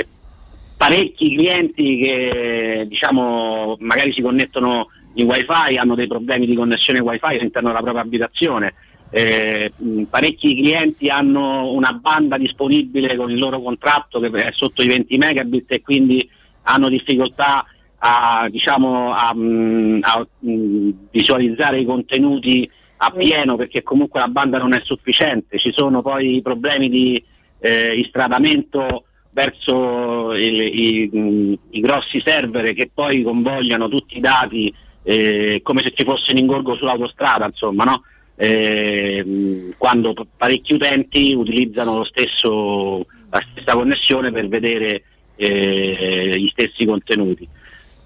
parecchi 0.76 1.34
clienti 1.34 1.96
che 1.96 2.84
diciamo 2.86 3.76
magari 3.80 4.12
si 4.12 4.22
connettono 4.22 4.88
in 5.14 5.26
wifi, 5.26 5.76
hanno 5.76 5.94
dei 5.94 6.06
problemi 6.06 6.46
di 6.46 6.54
connessione 6.54 7.00
wifi 7.00 7.24
all'interno 7.24 7.68
della 7.68 7.82
propria 7.82 8.02
abitazione. 8.02 8.74
Eh, 9.10 9.70
parecchi 10.08 10.54
clienti 10.54 11.08
hanno 11.08 11.70
una 11.72 11.92
banda 11.92 12.38
disponibile 12.38 13.14
con 13.16 13.30
il 13.30 13.38
loro 13.38 13.60
contratto 13.60 14.20
che 14.20 14.30
è 14.30 14.52
sotto 14.52 14.82
i 14.82 14.86
20 14.86 15.18
megabit 15.18 15.72
e 15.72 15.82
quindi 15.82 16.26
hanno 16.62 16.88
difficoltà 16.88 17.66
a, 18.04 18.48
diciamo, 18.50 19.12
a, 19.14 19.32
mh, 19.32 19.98
a, 20.02 20.26
mh, 20.40 20.88
visualizzare 21.10 21.78
i 21.78 21.84
contenuti 21.84 22.68
a 22.96 23.10
pieno 23.10 23.54
perché 23.56 23.82
comunque 23.84 24.18
la 24.18 24.26
banda 24.28 24.58
non 24.58 24.72
è 24.72 24.80
sufficiente, 24.82 25.58
ci 25.58 25.72
sono 25.72 26.02
poi 26.02 26.36
i 26.36 26.42
problemi 26.42 26.88
di 26.88 27.22
eh, 27.60 27.94
istradamento 27.94 29.04
verso 29.30 30.34
i, 30.34 31.04
i- 31.04 31.16
mh, 31.16 31.58
i 31.70 31.80
grossi 31.80 32.20
server 32.20 32.74
che 32.74 32.90
poi 32.92 33.22
convogliano 33.22 33.88
tutti 33.88 34.16
i 34.16 34.20
dati 34.20 34.72
eh, 35.04 35.60
come 35.62 35.82
se 35.82 35.92
ci 35.94 36.04
fosse 36.04 36.32
un 36.32 36.38
ingorgo 36.38 36.74
sull'autostrada, 36.74 37.46
insomma, 37.46 37.84
no? 37.84 38.02
Eh, 38.34 39.74
quando 39.78 40.14
parecchi 40.36 40.74
utenti 40.74 41.34
utilizzano 41.34 41.98
lo 41.98 42.04
stesso, 42.04 43.06
la 43.30 43.44
stessa 43.52 43.74
connessione 43.74 44.32
per 44.32 44.48
vedere 44.48 45.02
eh, 45.36 46.34
gli 46.36 46.48
stessi 46.48 46.84
contenuti. 46.84 47.48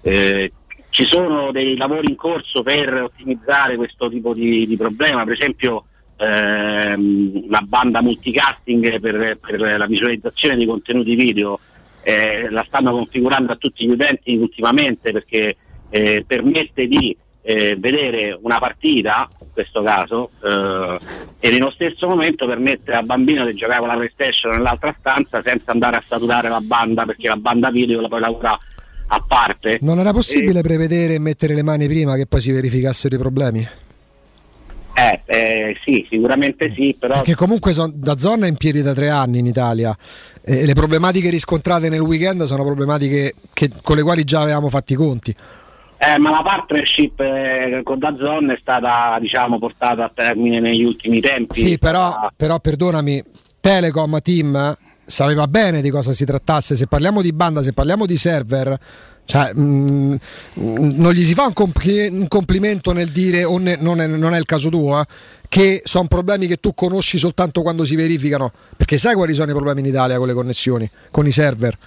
Eh, 0.07 0.51
ci 0.89 1.03
sono 1.03 1.51
dei 1.51 1.75
lavori 1.75 2.09
in 2.09 2.15
corso 2.15 2.63
per 2.63 2.93
ottimizzare 2.93 3.75
questo 3.75 4.09
tipo 4.09 4.33
di, 4.33 4.65
di 4.65 4.77
problema, 4.77 5.25
per 5.25 5.33
esempio 5.33 5.83
ehm, 6.15 7.49
la 7.49 7.61
banda 7.61 8.01
multicasting 8.01 9.01
per, 9.01 9.37
per 9.37 9.59
la 9.59 9.85
visualizzazione 9.85 10.55
di 10.55 10.65
contenuti 10.65 11.13
video 11.13 11.59
eh, 12.03 12.49
la 12.49 12.63
stanno 12.65 12.91
configurando 12.91 13.51
a 13.51 13.57
tutti 13.57 13.85
gli 13.85 13.91
utenti 13.91 14.37
ultimamente 14.37 15.11
perché 15.11 15.57
eh, 15.89 16.23
permette 16.25 16.87
di 16.87 17.15
eh, 17.41 17.75
vedere 17.77 18.37
una 18.41 18.59
partita, 18.59 19.27
in 19.41 19.47
questo 19.51 19.83
caso, 19.83 20.29
eh, 20.41 20.99
e 21.39 21.49
nello 21.49 21.69
stesso 21.69 22.07
momento 22.07 22.47
permette 22.47 22.91
al 22.91 23.05
bambino 23.05 23.45
di 23.45 23.53
giocare 23.53 23.79
con 23.79 23.89
la 23.89 23.95
PlayStation 23.95 24.53
nell'altra 24.53 24.95
stanza 24.97 25.41
senza 25.43 25.71
andare 25.71 25.97
a 25.97 26.03
saturare 26.05 26.47
la 26.47 26.61
banda 26.61 27.05
perché 27.05 27.27
la 27.27 27.35
banda 27.35 27.69
video 27.71 27.99
la 27.99 28.07
poi 28.07 28.21
lavora 28.21 28.57
a 29.07 29.23
parte. 29.25 29.77
Non 29.81 29.99
era 29.99 30.11
possibile 30.11 30.61
prevedere 30.61 31.15
e 31.15 31.19
mettere 31.19 31.53
le 31.53 31.63
mani 31.63 31.87
prima 31.87 32.15
che 32.15 32.25
poi 32.25 32.41
si 32.41 32.51
verificassero 32.51 33.15
i 33.15 33.17
problemi? 33.17 33.67
Eh, 34.93 35.21
eh, 35.25 35.77
sì, 35.85 36.07
sicuramente 36.09 36.73
sì, 36.73 36.95
però 36.99 37.15
Perché 37.15 37.35
comunque 37.35 37.71
son- 37.71 37.91
da 37.93 38.17
zona 38.17 38.47
è 38.47 38.49
in 38.49 38.57
piedi 38.57 38.81
da 38.81 38.93
tre 38.95 39.09
anni 39.09 39.37
in 39.37 39.45
Italia 39.45 39.95
e 40.41 40.65
le 40.65 40.73
problematiche 40.73 41.29
riscontrate 41.29 41.87
nel 41.87 41.99
weekend 41.99 42.43
sono 42.45 42.63
problematiche 42.63 43.35
che- 43.53 43.69
con 43.83 43.95
le 43.95 44.01
quali 44.01 44.23
già 44.23 44.41
avevamo 44.41 44.69
fatti 44.69 44.93
i 44.93 44.95
conti. 44.95 45.35
Eh, 45.99 46.17
ma 46.17 46.31
la 46.31 46.41
partnership 46.43 47.19
eh, 47.19 47.81
con 47.83 47.99
Dazon 47.99 48.49
è 48.49 48.57
stata 48.59 49.17
diciamo, 49.19 49.59
portata 49.59 50.05
a 50.05 50.11
termine 50.13 50.59
negli 50.59 50.83
ultimi 50.83 51.19
tempi. 51.21 51.59
Sì, 51.59 51.77
però, 51.77 52.29
però 52.35 52.59
perdonami, 52.59 53.23
Telecom 53.61 54.19
Team 54.21 54.77
sapeva 55.07 55.47
bene 55.47 55.81
di 55.81 55.89
cosa 55.89 56.11
si 56.11 56.25
trattasse. 56.25 56.75
Se 56.75 56.85
parliamo 56.85 57.21
di 57.21 57.31
banda, 57.31 57.61
se 57.63 57.73
parliamo 57.73 58.05
di 58.05 58.17
server, 58.17 58.77
cioè, 59.25 59.51
mm, 59.57 60.11
mm, 60.59 60.99
non 60.99 61.11
gli 61.13 61.23
si 61.23 61.33
fa 61.33 61.45
un, 61.45 61.53
compli- 61.53 62.07
un 62.07 62.27
complimento 62.27 62.91
nel 62.93 63.09
dire, 63.09 63.43
o 63.43 63.57
ne- 63.57 63.77
non, 63.79 63.99
è, 63.99 64.07
non 64.07 64.33
è 64.33 64.37
il 64.37 64.45
caso 64.45 64.69
tuo, 64.69 64.99
eh, 64.99 65.05
che 65.49 65.81
sono 65.85 66.07
problemi 66.07 66.47
che 66.47 66.57
tu 66.57 66.73
conosci 66.73 67.17
soltanto 67.17 67.61
quando 67.61 67.85
si 67.85 67.95
verificano, 67.95 68.51
perché 68.75 68.97
sai 68.97 69.15
quali 69.15 69.33
sono 69.33 69.49
i 69.51 69.53
problemi 69.53 69.79
in 69.79 69.87
Italia 69.87 70.17
con 70.17 70.27
le 70.27 70.33
connessioni, 70.33 70.89
con 71.09 71.25
i 71.25 71.31
server. 71.31 71.77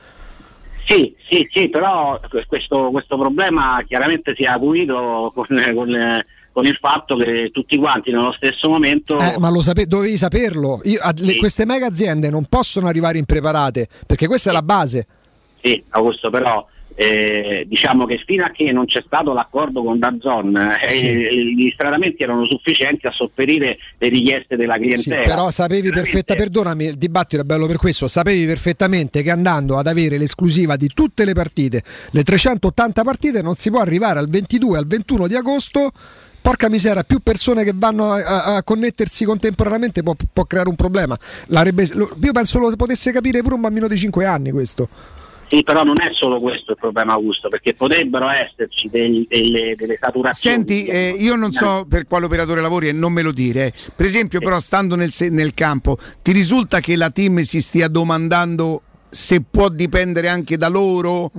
Sì, 0.87 1.15
sì, 1.29 1.49
sì, 1.53 1.69
però 1.69 2.19
questo, 2.49 2.91
questo 2.91 3.17
problema 3.17 3.83
chiaramente 3.87 4.35
si 4.35 4.43
è 4.43 4.49
acuito 4.49 5.31
con, 5.35 5.47
con- 5.47 6.23
con 6.53 6.67
il 6.67 6.77
fatto 6.81 7.17
che 7.17 7.51
tutti 7.53 7.77
quanti 7.77 8.11
nello 8.11 8.33
stesso 8.33 8.69
momento... 8.69 9.19
Eh, 9.19 9.39
ma 9.39 9.51
lo 9.51 9.61
sape- 9.63 9.87
dovevi 9.87 10.17
saperlo. 10.17 10.81
Io- 10.85 11.01
a- 11.01 11.15
le- 11.17 11.37
queste 11.37 11.65
mega 11.65 11.87
aziende 11.87 12.29
non 12.31 12.45
possono 12.47 12.89
arrivare 12.89 13.19
impreparate, 13.19 13.89
perché 14.07 14.27
questa 14.27 14.51
è 14.51 14.53
la 14.53 14.63
base. 14.63 15.07
Sì, 15.63 15.83
Augusto, 15.91 16.31
però 16.31 16.67
eh, 16.97 17.65
diciamo 17.69 18.05
che 18.05 18.21
fino 18.27 18.45
a 18.45 18.51
che 18.51 18.73
non 18.73 18.85
c'è 18.85 19.03
stato 19.07 19.33
l'accordo 19.33 19.83
con 19.83 19.99
Dazon, 19.99 20.55
eh, 20.57 20.91
Sì. 20.93 21.55
gli 21.55 21.71
stradamenti 21.73 22.23
erano 22.23 22.45
sufficienti 22.45 23.07
a 23.07 23.11
sopperire 23.13 23.79
le 23.97 24.09
richieste 24.09 24.57
della 24.57 24.75
Sì, 24.75 24.81
clientela. 24.81 25.23
però 25.23 25.51
sapevi 25.51 25.89
perfetta, 25.91 26.35
perdonami, 26.35 26.85
il 26.87 26.97
dibattito 26.97 27.41
è 27.43 27.45
bello 27.45 27.67
per 27.67 27.77
questo, 27.77 28.07
sapevi 28.09 28.45
perfettamente 28.45 29.23
che 29.23 29.31
andando 29.31 29.79
ad 29.79 29.87
avere 29.87 30.19
l'esclusiva 30.19 30.77
di 30.77 30.89
tutte 30.93 31.25
le 31.25 31.33
partite, 31.33 31.83
le 32.11 32.23
380 32.23 33.03
partite, 33.03 33.41
non 33.41 33.55
si 33.55 33.71
può 33.71 33.81
arrivare 33.81 34.19
al 34.19 34.29
22, 34.29 34.77
al 34.77 34.87
21 34.87 35.27
di 35.29 35.37
agosto. 35.37 35.91
Porca 36.43 36.69
misera, 36.69 37.03
più 37.05 37.21
persone 37.21 37.65
che 37.65 37.73
vanno 37.75 38.13
a, 38.13 38.25
a- 38.25 38.57
a 38.57 38.63
connettersi 38.63 39.25
contemporaneamente 39.25 40.03
può, 40.03 40.15
può 40.33 40.45
creare 40.45 40.69
un 40.69 40.77
problema. 40.77 41.17
Io 41.49 42.33
penso 42.33 42.59
lo 42.59 42.75
potesse 42.77 43.13
capire 43.13 43.43
pure 43.43 43.55
un 43.55 43.61
bambino 43.61 43.87
di 43.89 43.97
5 43.97 44.25
anni 44.25 44.51
questo. 44.51 44.89
Sì, 45.49 45.65
però 45.65 45.83
non 45.83 45.97
è 46.01 46.11
solo 46.13 46.39
questo 46.39 46.71
il 46.73 46.77
problema, 46.79 47.15
Augusto, 47.15 47.49
perché 47.49 47.75
potrebbero 47.75 48.29
esserci 48.31 48.89
degli- 48.89 49.27
delle, 49.29 49.75
delle 49.77 49.99
saturazioni. 50.01 50.57
Senti, 50.57 50.85
eh, 50.85 51.13
io 51.19 51.35
non 51.35 51.51
so 51.53 51.87
per 51.89 52.07
quale 52.07 52.27
operatore 52.27 52.61
lavori 52.61 52.87
e 52.89 52.93
non 52.93 53.13
me 53.13 53.23
lo 53.23 53.33
dire. 53.33 53.67
eh. 53.67 53.73
Per 53.97 54.07
esempio, 54.07 54.39
però, 54.39 54.61
stando 54.61 54.95
nel, 54.95 55.13
nel 55.31 55.53
campo, 55.53 55.99
ti 56.23 56.31
risulta 56.31 56.79
che 56.79 56.95
la 56.95 57.11
team 57.11 57.41
si 57.41 57.61
stia 57.61 57.89
domandando 57.89 58.83
se 59.09 59.41
può 59.43 59.69
dipendere 59.69 60.29
anche 60.29 60.57
da 60.57 60.69
loro? 60.69 61.33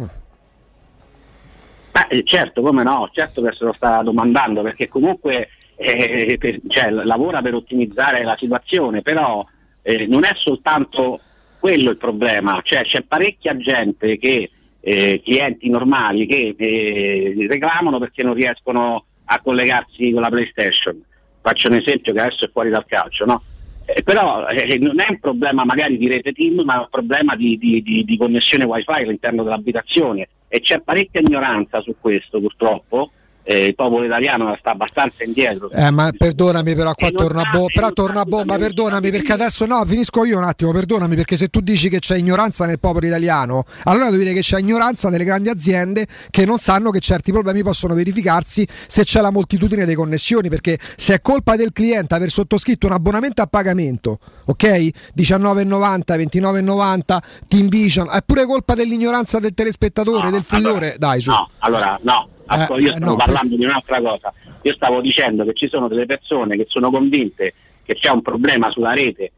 Eh, 2.09 2.23
certo, 2.23 2.61
come 2.61 2.83
no, 2.83 3.09
certo 3.11 3.41
che 3.41 3.53
se 3.53 3.65
lo 3.65 3.73
sta 3.73 4.01
domandando, 4.01 4.61
perché 4.61 4.87
comunque 4.87 5.49
eh, 5.75 6.37
per- 6.39 6.59
cioè, 6.67 6.89
lavora 6.89 7.41
per 7.41 7.55
ottimizzare 7.55 8.23
la 8.23 8.35
situazione, 8.37 9.01
però 9.01 9.45
eh, 9.81 10.05
non 10.07 10.23
è 10.23 10.31
soltanto 10.35 11.19
quello 11.59 11.89
il 11.89 11.97
problema, 11.97 12.59
cioè 12.63 12.83
c'è 12.83 13.01
parecchia 13.01 13.57
gente 13.57 14.17
che, 14.17 14.49
eh, 14.79 15.21
clienti 15.23 15.69
normali, 15.69 16.25
che 16.25 16.55
eh, 16.57 17.35
reclamano 17.47 17.99
perché 17.99 18.23
non 18.23 18.33
riescono 18.33 19.05
a 19.25 19.39
collegarsi 19.41 20.11
con 20.11 20.21
la 20.21 20.29
PlayStation. 20.29 21.01
faccio 21.41 21.67
un 21.67 21.75
esempio 21.75 22.13
che 22.13 22.19
adesso 22.19 22.45
è 22.45 22.49
fuori 22.51 22.69
dal 22.69 22.85
calcio, 22.85 23.25
no? 23.25 23.43
Eh, 23.85 24.03
però 24.03 24.45
non 24.79 24.99
è 24.99 25.07
un 25.09 25.19
problema 25.19 25.65
magari 25.65 25.97
di 25.97 26.07
rete 26.07 26.31
team, 26.31 26.61
ma 26.63 26.75
è 26.75 26.79
un 26.79 26.87
problema 26.89 27.35
di, 27.35 27.57
di, 27.57 27.81
di, 27.81 28.03
di 28.05 28.17
connessione 28.17 28.63
wifi 28.63 28.91
all'interno 28.91 29.43
dell'abitazione 29.43 30.27
e 30.53 30.59
c'è 30.59 30.81
parecchia 30.81 31.21
ignoranza 31.21 31.80
su 31.80 31.95
questo 31.97 32.41
purtroppo 32.41 33.11
eh, 33.43 33.65
il 33.65 33.75
popolo 33.75 34.05
italiano 34.05 34.55
sta 34.59 34.71
abbastanza 34.71 35.23
indietro. 35.23 35.69
Eh, 35.71 35.89
ma 35.91 36.11
perdonami, 36.15 36.75
però 36.75 36.93
qua 36.93 37.09
torna 37.11 37.41
a 37.41 37.49
bomba. 37.51 37.67
Però 37.73 37.91
torna 37.91 38.21
a 38.21 38.25
bomba, 38.25 38.57
perdonami 38.57 39.09
perché 39.11 39.33
adesso 39.33 39.65
no, 39.65 39.83
finisco 39.85 40.23
io 40.25 40.37
un 40.37 40.43
attimo, 40.43 40.71
perdonami 40.71 41.15
perché 41.15 41.35
se 41.35 41.47
tu 41.47 41.59
dici 41.61 41.89
che 41.89 41.99
c'è 41.99 42.17
ignoranza 42.17 42.65
nel 42.65 42.79
popolo 42.79 43.05
italiano, 43.05 43.63
allora 43.85 44.09
devi 44.09 44.23
dire 44.23 44.33
che 44.35 44.41
c'è 44.41 44.59
ignoranza 44.59 45.09
nelle 45.09 45.23
grandi 45.23 45.49
aziende 45.49 46.05
che 46.29 46.45
non 46.45 46.57
sanno 46.59 46.91
che 46.91 46.99
certi 46.99 47.31
problemi 47.31 47.63
possono 47.63 47.93
verificarsi 47.95 48.67
se 48.87 49.03
c'è 49.03 49.21
la 49.21 49.31
moltitudine 49.31 49.85
di 49.85 49.95
connessioni, 49.95 50.49
perché 50.49 50.77
se 50.95 51.15
è 51.15 51.21
colpa 51.21 51.55
del 51.55 51.71
cliente 51.73 52.15
aver 52.15 52.29
sottoscritto 52.29 52.85
un 52.87 52.93
abbonamento 52.93 53.41
a 53.41 53.47
pagamento, 53.47 54.19
ok? 54.45 54.89
19,90, 55.15 56.17
29,90, 56.17 57.17
Team 57.47 57.67
Vision, 57.67 58.09
è 58.11 58.19
pure 58.25 58.45
colpa 58.45 58.75
dell'ignoranza 58.75 59.39
del 59.39 59.53
telespettatore, 59.53 60.25
No, 60.25 60.31
del 60.31 60.43
fruitore. 60.43 60.75
allora- 60.75 60.97
Dai, 60.97 61.21
su. 61.21 61.29
No, 61.31 61.49
allora 61.59 61.99
no, 62.03 62.29
Ascol- 62.59 62.80
Eh, 62.80 62.83
io 62.83 62.89
eh, 62.89 62.95
stavo 62.95 63.11
no, 63.11 63.17
parlando 63.17 63.39
questo- 63.47 63.55
di 63.57 63.65
un'altra 63.65 64.01
cosa. 64.01 64.33
Io 64.63 64.73
stavo 64.73 65.01
dicendo 65.01 65.43
che 65.45 65.53
ci 65.53 65.67
sono 65.67 65.88
delle 65.88 66.05
persone 66.05 66.55
che 66.55 66.65
sono 66.67 66.91
convinte 66.91 67.53
che 67.83 67.95
c'è 67.95 68.09
un 68.09 68.21
problema 68.21 68.69
sulla 68.69 68.93
rete 68.93 69.31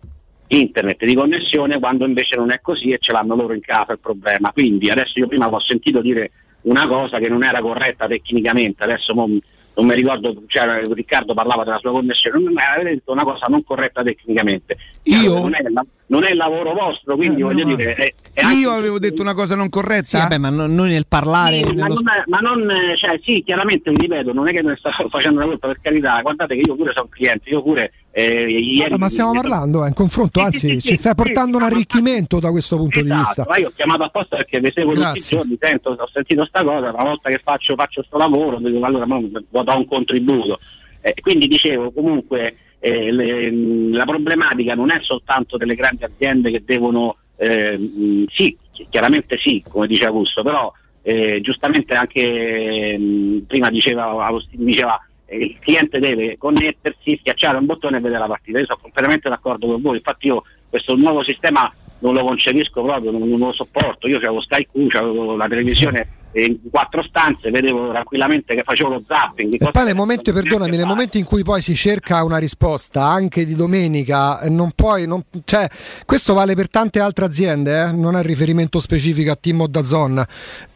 internet 0.48 1.03
di 1.06 1.16
connessione 1.16 1.80
quando 1.80 2.06
invece 2.06 2.35
non 2.35 2.51
è 2.51 2.59
così 2.61 2.92
e 2.92 2.98
ce 3.00 3.11
l'hanno 3.11 3.35
loro 3.35 3.53
in 3.53 3.61
casa 3.61 3.93
il 3.93 4.00
problema. 4.00 4.51
Quindi 4.51 4.90
adesso 4.90 5.17
io 5.19 5.27
prima 5.27 5.48
ho 5.48 5.59
sentito 5.59 6.01
dire 6.01 6.32
una 6.64 6.85
cosa 6.88 7.17
che 7.19 7.27
non 7.30 7.43
era 7.43 7.61
corretta 7.61 8.08
tecnicamente, 8.08 8.83
adesso 8.83 9.14
mo- 9.16 9.30
non 9.76 9.85
mi 9.88 9.95
ricordo, 9.95 10.35
cioè, 10.48 10.82
Riccardo 10.92 11.34
parlava 11.34 11.64
della 11.64 11.80
sua 11.80 11.92
connessione, 11.92 12.40
non 12.43 12.53
avete 12.58 12.90
detto 12.95 13.11
una 13.11 13.24
cosa 13.24 13.48
non 13.48 13.64
corretta 13.64 14.03
tecnicamente. 14.03 14.77
Io? 15.03 15.34
Non 15.40 15.56
è, 15.56 15.61
la- 15.69 15.85
non 16.08 16.24
è 16.24 16.30
il 16.32 16.38
lavoro 16.38 16.74
vostro, 16.74 17.16
quindi 17.16 17.42
voglio 17.42 17.66
dire... 17.66 17.95
È, 17.95 18.14
è 18.34 18.45
Io 18.52 18.72
avevo 18.72 19.00
detto 19.00 19.22
una 19.22 19.34
cosa 19.34 19.56
non 19.56 19.69
corretta? 19.69 20.03
Sì, 20.03 20.18
vabbè, 20.18 20.38
ma 20.38 20.50
no- 20.50 20.68
noi 20.68 20.92
nel 20.92 21.08
parlare. 21.08 21.64
Sì, 21.64 21.74
ma, 21.74 21.88
non 21.88 21.98
è- 22.08 22.24
ma 22.27 22.38
non, 22.40 22.69
eh, 22.69 22.95
cioè, 22.95 23.19
sì, 23.24 23.42
chiaramente 23.43 23.90
vi 23.90 23.98
ripeto, 24.02 24.32
non 24.32 24.48
è 24.48 24.52
che 24.52 24.61
ne 24.61 24.76
sto 24.77 24.92
facendo 25.10 25.40
una 25.40 25.48
colpa 25.48 25.68
per 25.68 25.80
carità, 25.82 26.19
guardate 26.22 26.56
che 26.56 26.61
io 26.61 26.76
pure 26.76 26.93
sono 26.93 27.08
cliente, 27.10 27.50
io 27.50 27.64
pure 27.64 27.92
eh, 28.16 28.45
ieri 28.48 28.90
Vabbè, 28.92 28.98
ma 28.98 29.09
stiamo 29.09 29.32
parlando, 29.32 29.83
eh, 29.83 29.88
in 29.88 29.93
confronto, 29.95 30.40
anzi, 30.40 30.80
ci 30.80 30.95
stai 30.95 31.16
portando 31.16 31.58
un 31.58 31.64
arricchimento 31.64 32.40
da 32.40 32.51
questo 32.51 32.77
punto 32.77 33.01
di 33.01 33.09
vista. 33.09 33.22
Esatto, 33.42 33.50
ma 33.50 33.58
io 33.58 33.67
ho 33.69 33.72
chiamato 33.75 34.03
apposta 34.03 34.35
perché 34.38 34.59
vi 34.59 34.72
seguo 34.72 34.93
tutti 34.93 35.17
i 35.17 35.22
giorni, 35.22 35.58
sento, 35.59 35.90
ho 35.98 36.09
sentito 36.14 36.45
sta 36.45 36.64
cosa, 36.64 36.92
una 36.92 37.03
volta 37.03 37.30
che 37.30 37.40
faccio, 37.43 37.74
faccio 37.74 38.03
sto 38.03 38.17
lavoro, 38.17 38.59
dico, 38.59 38.85
allora 38.85 39.06
do 39.06 39.77
un 39.77 39.85
contributo. 39.88 40.59
Eh, 41.01 41.16
quindi 41.22 41.48
dicevo, 41.48 41.92
comunque 41.92 42.56
eh, 42.80 43.11
le- 43.11 43.51
la 43.92 44.06
problematica 44.06 44.75
non 44.75 44.92
è 44.92 45.00
soltanto 45.01 45.58
delle 45.58 45.74
grandi 45.74 46.03
aziende 46.03 46.51
che 46.51 46.61
devono, 46.64 47.17
eh, 47.38 48.25
sì, 48.30 48.56
chi- 48.72 48.85
chiaramente 48.90 49.38
sì, 49.40 49.64
come 49.67 49.88
dice 49.88 50.06
Augusto, 50.06 50.43
però 50.43 50.72
eh, 51.01 51.42
giustamente 51.42 51.95
anche 51.95 52.98
mh, 52.98 53.45
prima 53.48 53.69
diceva, 53.69 54.24
Agostino 54.25 54.64
diceva 54.64 55.01
il 55.36 55.58
cliente 55.60 56.00
deve 56.00 56.38
connettersi, 56.38 57.18
schiacciare 57.18 57.58
un 57.58 57.66
bottone 57.66 57.98
e 57.98 58.02
vedere 58.02 58.20
la 58.20 58.28
partita. 58.28 58.60
Io 58.60 58.66
sono 58.66 58.80
completamente 58.82 59.30
d'accordo 59.30 59.68
con 59.68 59.82
voi, 59.82 59.98
infatti 59.98 60.28
io 60.28 60.44
questo 60.70 60.95
nuovo 60.95 61.24
sistema 61.24 61.72
non 62.00 62.14
lo 62.14 62.24
concepisco 62.24 62.82
proprio, 62.82 63.12
non, 63.12 63.28
non 63.28 63.40
lo 63.40 63.52
sopporto. 63.52 64.08
Io 64.08 64.18
avevo 64.18 64.42
Sky 64.42 64.68
Q, 64.72 64.95
avevo 64.95 65.36
la 65.36 65.48
televisione 65.48 66.08
in 66.34 66.60
quattro 66.70 67.03
stanze, 67.03 67.50
vedevo 67.52 67.92
tranquillamente 67.92 68.56
che 68.56 68.64
facevo 68.64 68.90
lo 68.90 69.03
zapping. 69.08 69.56
E 69.62 69.72
poi 69.72 69.86
nei 69.86 69.94
momenti, 69.94 70.32
perdonami, 70.32 70.76
nei 70.78 70.86
momenti 70.86 71.20
in 71.20 71.26
cui 71.26 71.44
poi 71.44 71.62
si 71.62 71.76
cerca 71.76 72.24
una 72.24 72.38
risposta 72.38 73.03
anche 73.03 73.45
di 73.45 73.56
domenica, 73.56 74.40
eh, 74.42 74.50
non 74.50 74.72
puoi, 74.76 75.06
non- 75.08 75.24
cioè, 75.45 75.68
questo 76.06 76.34
vale 76.34 76.56
per 76.56 76.70
tante 76.70 77.00
altre 77.00 77.26
aziende, 77.26 77.84
eh, 77.84 77.92
non 77.92 78.16
è 78.16 78.24
riferimento 78.24 78.80
specifico 78.80 79.32
a 79.32 79.38
Team 79.40 79.62
o 79.62 79.68
Dazon. 79.68 80.26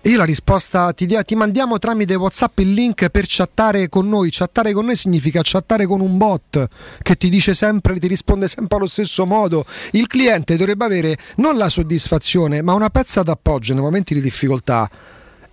Io 0.04 0.18
la 0.18 0.24
risposta 0.24 0.94
ti, 0.94 1.06
dia- 1.06 1.24
ti 1.24 1.36
mandiamo 1.36 1.80
tramite 1.80 2.16
WhatsApp 2.16 2.60
il 2.60 2.72
link 2.72 3.10
per 3.10 3.26
chattare 3.28 3.90
con 3.90 4.08
noi. 4.08 4.30
Chattare 4.32 4.72
con 4.72 4.86
noi 4.86 4.96
significa 4.96 5.42
chattare 5.44 5.86
con 5.86 6.00
un 6.00 6.18
bot 6.18 6.66
che 7.02 7.16
ti 7.16 7.30
dice 7.30 7.54
sempre, 7.54 8.00
ti 8.00 8.08
risponde 8.08 8.48
sempre 8.48 8.78
allo 8.78 8.88
stesso 8.88 9.26
modo. 9.26 9.66
Il 9.92 10.08
cliente 10.08 10.56
dovrebbe 10.56 10.86
avere 10.86 11.18
non 11.38 11.58
la 11.58 11.68
soddisfazione, 11.68 12.62
ma 12.62 12.74
una 12.74 12.90
pezza 12.90 13.22
d'appoggio 13.22 13.74
nei 13.74 13.84
momenti 13.84 14.14
di 14.14 14.22
difficoltà. 14.22 14.90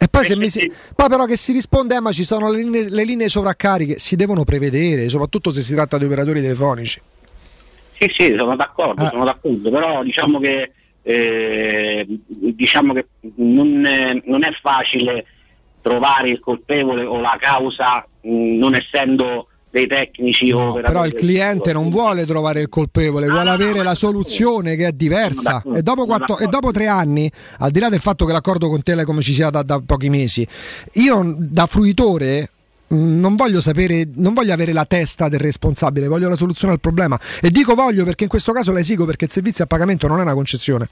E 0.05 0.09
poi, 0.09 0.25
se 0.27 0.37
mi 0.37 0.51
si- 0.51 0.71
poi 0.95 1.09
però 1.09 1.25
che 1.25 1.37
si 1.37 1.53
risponde, 1.53 1.97
eh, 1.97 2.01
ma 2.01 2.13
ci 2.13 2.25
sono 2.25 2.51
le 2.51 2.59
linee, 2.59 2.91
le 2.91 3.05
linee 3.05 3.31
sovraccariche, 3.31 3.99
si 3.99 4.17
devono 4.17 4.45
prevedere, 4.45 5.09
soprattutto 5.09 5.51
se 5.51 5.63
si 5.63 5.73
tratta 5.75 5.97
di 5.97 6.05
operatori 6.05 6.43
telefonici. 6.43 7.01
Sì, 7.99 8.11
sì, 8.15 8.35
sono 8.37 8.55
d'accordo, 8.55 9.09
sono 9.09 9.25
d'accordo, 9.25 9.71
però 9.71 10.03
diciamo 10.03 10.41
che, 10.41 10.73
eh, 11.01 12.07
diciamo 12.29 12.93
che 12.93 13.07
non, 13.37 13.87
è, 13.87 14.21
non 14.27 14.45
è 14.45 14.51
facile 14.61 15.25
trovare 15.81 16.29
il 16.29 16.41
colpevole 16.41 17.03
o 17.05 17.21
la 17.23 17.39
causa 17.41 18.07
mh, 18.21 18.59
non 18.59 18.75
essendo 18.75 19.49
dei 19.75 19.89
tecnici 19.89 20.53
o 20.53 20.71
operatori. 20.71 20.93
Però 20.93 21.05
il 21.05 21.15
cliente 21.15 21.73
non 21.73 21.91
vuole 21.91 22.25
trovare 22.25 22.61
il 22.61 22.69
colpevole, 22.69 23.27
vuole 23.27 23.51
avere 23.51 23.83
la 23.83 23.97
soluzione 23.97 24.77
che 24.77 24.87
è 24.87 24.93
diversa. 24.93 25.65
E 25.75 25.83
dopo, 25.83 26.07
quattro- 26.07 26.39
e 26.39 26.47
dopo 26.47 26.71
tre 26.71 26.87
anni, 26.87 27.29
al 27.59 27.73
di 27.73 27.81
là 27.81 27.89
del 27.89 27.99
fatto 27.99 28.25
che 28.25 28.33
l'accordo 28.33 28.69
con 28.69 28.81
Telecom 28.81 29.21
ci 29.21 29.33
sia 29.33 29.51
da, 29.51 29.63
da 29.65 29.83
pochi 29.85 30.11
mesi, 30.11 30.47
io 30.93 31.35
da 31.37 31.67
fruitore 31.67 32.51
mh, 32.87 33.19
non 33.19 33.35
voglio 33.35 33.61
sapere, 33.61 34.07
non 34.15 34.33
voglio 34.33 34.53
avere 34.53 34.73
la 34.73 34.85
testa 34.85 35.29
del 35.29 35.41
responsabile, 35.41 36.07
voglio 36.07 36.29
la 36.29 36.37
soluzione 36.37 36.73
al 36.73 36.81
problema. 36.81 37.19
E 37.41 37.51
dico 37.51 37.75
voglio 37.75 38.05
perché 38.05 38.23
in 38.23 38.31
questo 38.31 38.53
caso 38.53 38.71
la 38.71 38.79
esigo 38.79 39.05
perché 39.05 39.25
il 39.25 39.33
servizio 39.33 39.65
a 39.65 39.67
pagamento 39.67 40.07
non 40.07 40.21
è 40.21 40.23
una 40.23 40.35
concessione. 40.35 40.89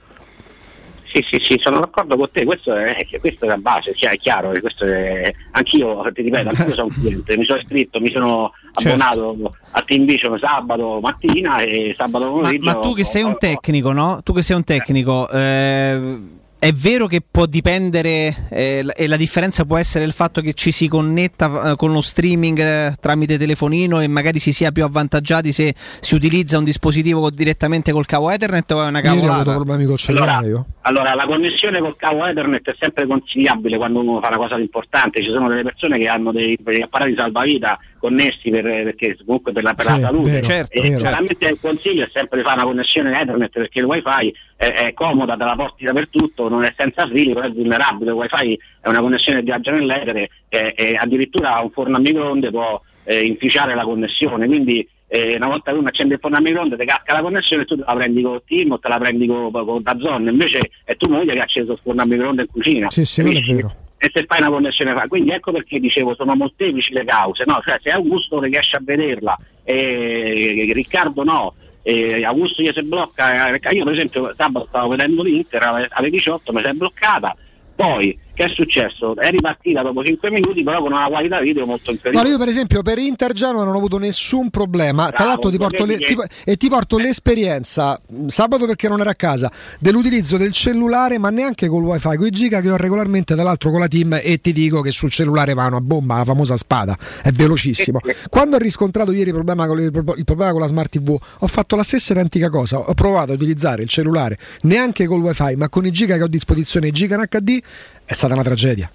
Sì, 1.12 1.22
sì, 1.30 1.38
sì, 1.44 1.58
sono 1.60 1.80
d'accordo 1.80 2.16
con 2.16 2.30
te, 2.32 2.44
questo 2.44 2.74
è, 2.74 3.06
questo 3.20 3.44
è 3.44 3.48
la 3.48 3.58
base, 3.58 3.92
cioè 3.94 4.12
è 4.12 4.16
chiaro 4.16 4.50
che 4.52 4.60
questo 4.60 4.86
è. 4.86 5.30
Anch'io, 5.50 6.02
ti 6.14 6.22
ripeto, 6.22 6.48
anch'io 6.48 6.72
sono 6.72 6.86
un 6.86 6.92
cliente, 7.00 7.36
mi 7.36 7.44
sono 7.44 7.58
iscritto, 7.58 8.00
mi 8.00 8.10
sono 8.10 8.52
Certo. 8.74 8.88
abbonato 9.04 9.56
a 9.72 9.82
Team 9.82 10.06
Vision 10.06 10.38
sabato 10.38 10.98
mattina 11.02 11.58
e 11.58 11.94
sabato 11.94 12.24
Ma, 12.24 12.30
pomeriggio. 12.30 12.64
ma 12.64 12.74
tu 12.80 12.94
che 12.94 13.04
sei 13.04 13.22
un 13.22 13.36
tecnico, 13.38 13.92
no? 13.92 14.20
Tu 14.22 14.32
che 14.32 14.40
sei 14.40 14.56
un 14.56 14.64
tecnico, 14.64 15.28
eh, 15.28 16.18
è 16.62 16.70
vero 16.70 17.08
che 17.08 17.20
può 17.28 17.46
dipendere 17.46 18.46
eh, 18.48 18.86
e 18.94 19.08
la 19.08 19.16
differenza 19.16 19.64
può 19.64 19.78
essere 19.78 20.04
il 20.04 20.12
fatto 20.12 20.40
che 20.40 20.52
ci 20.52 20.70
si 20.70 20.86
connetta 20.86 21.72
eh, 21.72 21.76
con 21.76 21.90
lo 21.90 22.00
streaming 22.00 22.56
eh, 22.60 22.94
tramite 23.00 23.36
telefonino 23.36 24.00
e 24.00 24.06
magari 24.06 24.38
si 24.38 24.52
sia 24.52 24.70
più 24.70 24.84
avvantaggiati 24.84 25.50
se 25.50 25.74
si 25.76 26.14
utilizza 26.14 26.58
un 26.58 26.62
dispositivo 26.62 27.30
direttamente 27.30 27.90
col 27.90 28.06
cavo 28.06 28.30
Ethernet 28.30 28.70
o 28.70 28.84
è 28.84 28.86
una 28.86 29.00
Ieri 29.00 29.08
ho 29.08 29.10
avuto 29.10 29.26
cavolata? 29.26 29.54
problemi 29.54 29.84
col 29.86 29.98
cellulare 29.98 30.46
io. 30.46 30.66
Allora, 30.82 31.14
la 31.14 31.26
connessione 31.26 31.80
col 31.80 31.96
cavo 31.96 32.26
Ethernet 32.26 32.70
è 32.70 32.76
sempre 32.78 33.08
consigliabile 33.08 33.76
quando 33.76 33.98
uno 33.98 34.20
fa 34.20 34.28
una 34.28 34.36
cosa 34.36 34.56
importante. 34.56 35.20
Ci 35.20 35.30
sono 35.32 35.48
delle 35.48 35.64
persone 35.64 35.98
che 35.98 36.06
hanno 36.06 36.30
dei, 36.30 36.56
degli 36.60 36.80
apparati 36.80 37.16
salvavita 37.16 37.76
connessi 38.02 38.50
per, 38.50 38.64
perché 38.64 39.16
comunque 39.24 39.52
per 39.52 39.62
la, 39.62 39.74
per 39.74 39.86
la 39.86 39.94
Sì, 39.94 40.00
salute. 40.00 40.30
vero, 40.30 40.44
certo, 40.44 40.82
e 40.82 40.94
chiaramente 40.96 41.46
il 41.46 41.58
consiglio 41.60 42.04
è 42.04 42.08
sempre 42.12 42.38
di 42.38 42.44
fare 42.44 42.56
una 42.56 42.66
connessione 42.66 43.20
Ethernet 43.20 43.52
perché 43.52 43.78
il 43.78 43.84
wifi 43.84 44.34
è, 44.56 44.66
è 44.72 44.92
comoda, 44.92 45.36
te 45.36 45.44
la 45.44 45.54
porti 45.54 45.84
dappertutto, 45.84 46.48
non 46.48 46.64
è 46.64 46.74
senza 46.76 47.06
fili, 47.06 47.32
però 47.32 47.46
è 47.46 47.50
vulnerabile. 47.50 48.10
Il 48.10 48.16
wifi 48.16 48.58
è 48.80 48.88
una 48.88 49.00
connessione 49.00 49.38
che 49.38 49.44
viaggia 49.44 49.70
nell'etere 49.70 50.30
e, 50.48 50.74
e 50.76 50.96
addirittura 50.96 51.60
un 51.60 51.70
forno 51.70 51.96
a 51.96 52.00
microonde 52.00 52.50
può 52.50 52.80
eh, 53.04 53.24
inficiare 53.24 53.76
la 53.76 53.84
connessione. 53.84 54.46
Quindi 54.46 54.86
eh, 55.06 55.36
una 55.36 55.46
volta 55.46 55.70
che 55.70 55.78
uno 55.78 55.88
accende 55.88 56.14
il 56.14 56.20
forno 56.20 56.38
a 56.38 56.40
microonde 56.40 56.76
ti 56.76 56.84
casca 56.86 57.12
la 57.12 57.20
connessione 57.20 57.64
tu 57.66 57.76
te 57.76 57.84
la 57.86 57.94
prendi 57.94 58.22
con 58.22 58.40
Team 58.46 58.72
o 58.72 58.78
te 58.78 58.88
la 58.88 58.98
prendi 58.98 59.26
con, 59.26 59.50
con 59.52 59.82
Dazon 59.82 60.26
invece 60.26 60.70
è 60.84 60.96
tua 60.96 61.08
moglie 61.08 61.34
che 61.34 61.38
ha 61.38 61.42
acceso 61.42 61.72
il 61.72 61.78
forno 61.82 62.02
a 62.02 62.06
microonde 62.06 62.42
in 62.42 62.48
cucina 62.48 62.90
Sì, 62.90 63.04
sì, 63.04 63.20
è 63.20 63.24
vero. 63.24 63.81
E 64.04 64.10
se 64.12 64.24
fai 64.26 64.40
una 64.40 64.50
connessione 64.50 64.94
fa 64.94 65.06
quindi 65.06 65.30
ecco 65.30 65.52
perché 65.52 65.78
dicevo 65.78 66.16
sono 66.16 66.34
molteplici 66.34 66.92
le 66.92 67.04
cause 67.04 67.44
no? 67.46 67.62
cioè, 67.64 67.78
se 67.80 67.90
Augusto 67.90 68.40
riesce 68.40 68.74
a 68.74 68.80
vederla 68.82 69.38
e 69.62 70.72
Riccardo 70.72 71.22
no 71.22 71.54
e 71.82 72.24
Augusto 72.24 72.62
gli 72.62 72.70
si 72.74 72.82
blocca 72.82 73.52
eh, 73.54 73.60
io 73.70 73.84
per 73.84 73.92
esempio 73.92 74.32
sabato 74.32 74.66
stavo 74.66 74.88
vedendo 74.88 75.22
l'Inter 75.22 75.88
alle 75.88 76.10
18 76.10 76.52
mi 76.52 76.60
si 76.60 76.66
è 76.66 76.72
bloccata 76.72 77.36
poi 77.76 78.18
che 78.34 78.44
è 78.44 78.48
successo? 78.48 79.14
è 79.16 79.30
ripartita 79.30 79.82
dopo 79.82 80.02
5 80.04 80.30
minuti 80.30 80.62
però 80.62 80.80
con 80.80 80.92
una 80.92 81.06
qualità 81.06 81.40
video 81.40 81.66
molto 81.66 81.90
inferiore 81.90 82.12
Guarda, 82.18 82.30
io 82.30 82.38
per 82.38 82.48
esempio 82.48 82.82
per 82.82 82.98
Inter 82.98 83.32
Genoa 83.32 83.64
non 83.64 83.74
ho 83.74 83.78
avuto 83.78 83.98
nessun 83.98 84.48
problema. 84.50 85.06
Tra 85.08 85.24
Bravo, 85.24 85.28
l'altro 85.30 85.50
ti 85.50 85.56
porto 85.58 85.84
le- 85.84 85.96
ti- 85.98 86.16
e 86.44 86.56
ti 86.56 86.68
porto 86.68 86.98
l'esperienza 86.98 88.00
mh, 88.08 88.26
sabato 88.28 88.66
perché 88.66 88.88
non 88.88 89.00
ero 89.00 89.10
a 89.10 89.14
casa 89.14 89.50
dell'utilizzo 89.78 90.36
del 90.36 90.52
cellulare, 90.52 91.18
ma 91.18 91.30
neanche 91.30 91.66
col 91.68 91.82
wifi, 91.82 92.16
con 92.16 92.26
i 92.26 92.30
giga 92.30 92.60
che 92.60 92.70
ho 92.70 92.76
regolarmente 92.76 93.34
tra 93.34 93.42
l'altro 93.42 93.70
con 93.70 93.80
la 93.80 93.88
team 93.88 94.18
e 94.22 94.38
ti 94.40 94.52
dico 94.52 94.80
che 94.80 94.90
sul 94.90 95.10
cellulare 95.10 95.54
va 95.54 95.66
una 95.66 95.80
bomba, 95.80 96.16
la 96.18 96.24
famosa 96.24 96.56
spada, 96.56 96.96
è 97.22 97.30
velocissimo. 97.30 98.00
Quando 98.28 98.56
ho 98.56 98.58
riscontrato 98.58 99.12
ieri 99.12 99.28
il 99.28 99.34
problema 99.34 99.66
con, 99.66 99.76
le- 99.76 99.84
il 99.84 100.24
problema 100.24 100.50
con 100.52 100.60
la 100.60 100.66
smart 100.66 100.90
TV, 100.90 101.16
ho 101.38 101.46
fatto 101.46 101.76
la 101.76 101.82
stessa 101.82 102.12
identica 102.12 102.48
cosa, 102.50 102.78
ho 102.78 102.94
provato 102.94 103.32
a 103.32 103.34
utilizzare 103.34 103.82
il 103.82 103.88
cellulare 103.88 104.38
neanche 104.62 105.06
col 105.06 105.20
wifi, 105.20 105.54
ma 105.56 105.68
con 105.68 105.86
i 105.86 105.90
giga 105.90 106.16
che 106.16 106.22
ho 106.22 106.26
a 106.26 106.28
disposizione, 106.28 106.88
i 106.88 106.92
giga 106.92 107.14
in 107.16 107.24
HD, 107.28 107.60
è 108.04 108.12
stata 108.12 108.34
una 108.34 108.42
tragedia. 108.42 108.90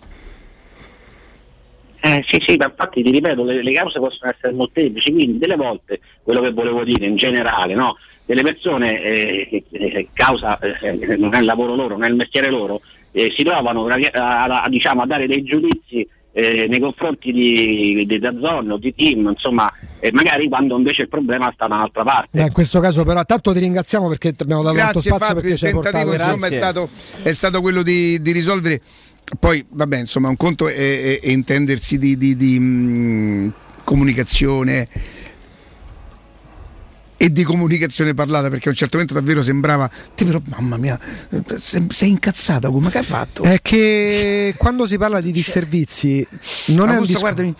Eh, 1.99 2.23
sì, 2.27 2.41
sì, 2.45 2.55
ma 2.57 2.65
infatti 2.65 3.01
ti 3.03 3.11
ripeto, 3.11 3.43
le, 3.43 3.63
le 3.63 3.73
cause 3.73 3.99
possono 3.99 4.31
essere 4.31 4.53
molteplici, 4.53 5.11
quindi 5.11 5.37
delle 5.39 5.55
volte 5.55 5.99
quello 6.23 6.41
che 6.41 6.51
volevo 6.51 6.83
dire 6.83 7.05
in 7.05 7.15
generale, 7.15 7.73
no? 7.73 7.97
delle 8.27 8.43
persone 8.43 9.01
eh, 9.01 9.47
che 9.49 9.63
eh, 9.71 10.07
causa 10.13 10.59
eh, 10.59 11.15
non 11.17 11.33
è 11.33 11.39
il 11.39 11.45
lavoro 11.45 11.75
loro, 11.75 11.95
non 11.95 12.03
è 12.03 12.09
il 12.09 12.15
mestiere 12.15 12.49
loro, 12.49 12.81
eh, 13.11 13.31
si 13.35 13.41
trovano 13.43 13.87
a, 13.87 13.95
a- 14.11 14.61
a- 14.63 14.69
diciamo, 14.69 15.01
a 15.01 15.05
dare 15.05 15.27
dei 15.27 15.43
giudizi 15.43 16.07
eh, 16.39 16.67
nei 16.69 16.79
confronti 16.79 17.31
di, 17.31 18.05
di 18.05 18.19
Dazzon 18.19 18.69
o 18.69 18.77
di 18.77 18.93
Team, 18.93 19.27
insomma, 19.29 19.73
e 19.99 20.11
magari 20.11 20.47
quando 20.47 20.77
invece 20.77 21.01
il 21.03 21.09
problema 21.09 21.51
sta 21.51 21.65
da 21.65 21.75
un'altra 21.75 22.03
parte. 22.03 22.37
Eh, 22.37 22.43
in 22.43 22.51
questo 22.53 22.79
caso 22.79 23.03
però 23.03 23.23
tanto 23.25 23.53
ti 23.53 23.59
ringraziamo 23.59 24.07
perché 24.07 24.35
abbiamo 24.37 24.61
dato 24.61 24.75
tanto 24.75 24.91
Grazie 24.99 25.09
spazio 25.09 25.25
Fabio, 25.25 25.41
perché 25.41 25.53
il 25.53 25.57
ci 25.57 25.65
hai 25.65 25.71
tentativo 25.71 26.09
portato 26.11 26.31
insomma, 26.35 26.45
è, 26.47 26.59
Grazie. 26.59 26.85
stato, 26.85 27.29
è 27.29 27.33
stato 27.33 27.61
quello 27.61 27.81
di, 27.81 28.21
di 28.21 28.31
risolvere. 28.31 28.81
Poi, 29.39 29.65
vabbè, 29.67 29.97
insomma, 29.97 30.29
un 30.29 30.37
conto 30.37 30.67
è, 30.67 30.73
è- 30.73 31.19
è 31.21 31.29
intendersi 31.29 31.97
di, 31.97 32.15
di- 32.17 32.37
di, 32.37 32.59
mh, 32.59 33.53
comunicazione 33.83 34.87
e 37.17 37.31
di 37.31 37.43
comunicazione 37.43 38.13
parlata, 38.13 38.49
perché 38.49 38.67
a 38.67 38.71
un 38.71 38.77
certo 38.77 38.97
momento 38.97 39.15
davvero 39.19 39.41
sembrava, 39.41 39.89
"Te 40.15 40.23
però, 40.23 40.39
mamma 40.45 40.77
mia, 40.77 40.99
sei, 41.59 42.09
incazzata, 42.09 42.69
come 42.69 42.89
che 42.91 42.99
hai 42.99 43.03
fatto? 43.03 43.43
È 43.43 43.59
che 43.61 44.53
quando 44.57 44.85
si 44.85 44.97
parla 44.97 45.19
di 45.19 45.31
disservizi 45.31 46.25
non 46.67 46.89
è 46.89 46.91
un 46.91 46.97
Augusto, 46.97 47.05
discorso. 47.05 47.19
guardami. 47.19 47.55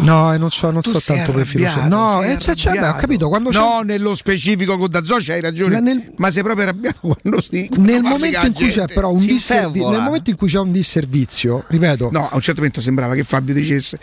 No, 0.00 0.32
e 0.32 0.38
non 0.38 0.48
so, 0.52 0.70
non 0.70 0.80
so 0.80 1.00
tanto 1.00 1.32
per 1.32 1.44
filosofia. 1.44 1.88
No, 1.88 2.22
eh, 2.22 2.38
cioè, 2.38 2.54
cioè, 2.54 2.78
ho 2.88 2.94
capito 2.94 3.28
quando 3.28 3.50
c'è 3.50 3.58
No, 3.58 3.80
nello 3.80 4.14
specifico 4.14 4.78
con 4.78 4.88
Dazzoci 4.88 5.32
hai 5.32 5.40
ragione, 5.40 5.74
Ma 5.74 5.80
nel- 5.80 6.12
ma 6.18 6.30
sei 6.30 6.44
proprio 6.44 6.66
arrabbiato 6.66 7.00
quando 7.00 7.40
si 7.42 7.68
nel 7.78 8.02
momento 8.02 8.46
in 8.46 8.52
cui 8.52 8.68
c'è 8.68 8.86
però 8.86 9.10
un 9.10 9.18
Si 9.18 9.26
disservi- 9.26 9.64
infervola. 9.78 9.96
nel 9.96 10.04
momento 10.04 10.30
in 10.30 10.36
cui 10.36 10.46
c'è 10.48 10.60
un 10.60 10.70
disservizio, 10.70 11.64
ripeto, 11.66 12.10
No, 12.12 12.28
a 12.30 12.34
un 12.36 12.40
certo 12.40 12.60
momento 12.60 12.80
sembrava 12.80 13.14
che 13.14 13.24
Fabio 13.24 13.54
dicesse 13.54 13.98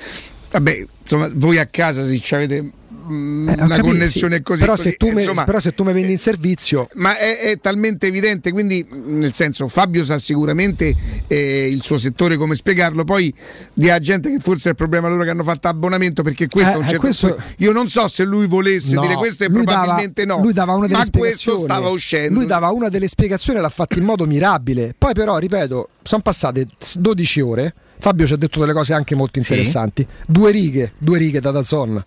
Vabbè, 0.51 0.85
insomma, 1.01 1.29
voi 1.33 1.59
a 1.59 1.65
casa 1.65 2.05
se 2.05 2.19
ci 2.19 2.35
avete 2.35 2.71
mm, 3.11 3.47
eh, 3.49 3.51
una 3.53 3.67
capito, 3.67 3.87
connessione 3.87 4.35
sì. 4.37 4.41
così, 4.43 4.59
però, 4.61 4.75
così, 4.75 4.89
se 4.89 4.95
tu 4.95 5.07
me, 5.11 5.21
insomma, 5.21 5.43
però 5.45 5.59
se 5.59 5.73
tu 5.73 5.83
mi 5.83 5.93
vendi 5.93 6.11
in 6.11 6.17
servizio, 6.17 6.87
ma 6.95 7.17
è, 7.17 7.39
è 7.39 7.59
talmente 7.59 8.07
evidente, 8.07 8.51
quindi 8.51 8.85
mh, 8.89 9.17
nel 9.17 9.33
senso 9.33 9.67
Fabio 9.67 10.03
sa 10.03 10.17
sicuramente 10.17 10.93
eh, 11.27 11.69
il 11.69 11.81
suo 11.83 11.97
settore 11.97 12.37
come 12.37 12.55
spiegarlo, 12.55 13.03
poi 13.03 13.33
di 13.73 13.91
gente 14.01 14.29
che 14.29 14.39
forse 14.39 14.67
è 14.67 14.71
il 14.71 14.75
problema 14.77 15.07
loro 15.07 15.23
che 15.23 15.29
hanno 15.29 15.43
fatto 15.43 15.67
abbonamento 15.67 16.21
perché 16.23 16.47
questo, 16.47 16.71
Eh, 16.71 16.73
è 16.73 16.77
un 16.77 16.83
eh, 16.83 16.87
certo- 16.87 17.01
questo- 17.01 17.37
io 17.57 17.71
non 17.71 17.89
so 17.89 18.07
se 18.07 18.23
lui 18.23 18.47
volesse 18.47 18.95
No, 18.95 19.01
dire 19.01 19.15
questo 19.15 19.43
e 19.43 19.47
lui 19.47 19.63
dava- 19.63 19.79
probabilmente 19.79 20.25
no, 20.25 20.39
Lui 20.41 20.53
dava 20.53 20.73
una 20.73 20.87
delle 20.87 20.99
ma 20.99 21.05
questo 21.19 21.57
stava 21.59 21.89
uscendo. 21.89 22.33
Lui 22.39 22.45
dava 22.45 22.69
una 22.71 22.89
delle 22.89 23.07
spiegazioni 23.07 23.59
e 23.59 23.61
l'ha 23.61 23.69
fatta 23.69 23.97
in 23.97 24.03
modo 24.05 24.25
mirabile. 24.25 24.93
Poi, 24.97 25.13
però, 25.13 25.37
ripeto, 25.37 25.89
sono 26.03 26.21
passate 26.21 26.67
12 26.95 27.41
ore. 27.41 27.73
Fabio 27.99 28.25
ci 28.27 28.33
ha 28.33 28.37
detto 28.37 28.59
delle 28.59 28.73
cose 28.73 28.93
anche 28.93 29.15
molto 29.15 29.39
interessanti. 29.39 30.05
Due 30.27 30.51
righe, 30.51 30.93
due 30.97 31.17
righe 31.17 31.39
da 31.39 31.51
Dazon. 31.51 32.03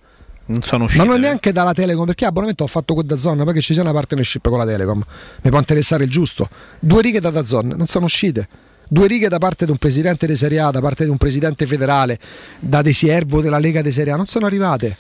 Non 0.49 0.63
sono 0.63 0.81
Ma 0.81 0.85
uscite. 0.87 1.05
non 1.05 1.21
neanche 1.21 1.53
dalla 1.53 1.73
Telecom, 1.73 2.07
perché 2.07 2.25
abbonamento 2.25 2.65
ho 2.65 2.67
fatto 2.67 2.95
con 2.95 3.07
Dazon, 3.07 3.37
poi 3.45 3.53
che 3.53 3.61
ci 3.61 3.75
sia 3.75 3.83
una 3.83 3.93
partnership 3.93 4.49
con 4.49 4.59
la 4.59 4.65
Telecom. 4.65 5.03
Mi 5.43 5.51
può 5.51 5.59
interessare 5.59 6.05
il 6.05 6.11
giusto. 6.11 6.49
Due 6.81 7.03
righe 7.03 7.21
da 7.21 7.31
Dazon, 7.31 7.75
non 7.77 7.87
sono 7.87 8.07
uscite. 8.07 8.49
Due 8.89 9.07
righe 9.07 9.29
da 9.29 9.37
parte 9.39 9.67
di 9.67 9.71
un 9.71 9.77
presidente 9.77 10.27
di 10.27 10.35
Serie 10.35 10.61
A, 10.61 10.71
da 10.71 10.81
parte 10.81 11.05
di 11.05 11.11
un 11.11 11.19
presidente 11.19 11.67
federale, 11.67 12.19
da 12.61 12.81
De 12.81 12.93
Siervo 12.93 13.43
della 13.43 13.59
Lega 13.59 13.83
di 13.83 13.91
Serie 13.93 14.13
A, 14.15 14.17
non 14.17 14.25
sono 14.27 14.47
arrivate. 14.47 14.97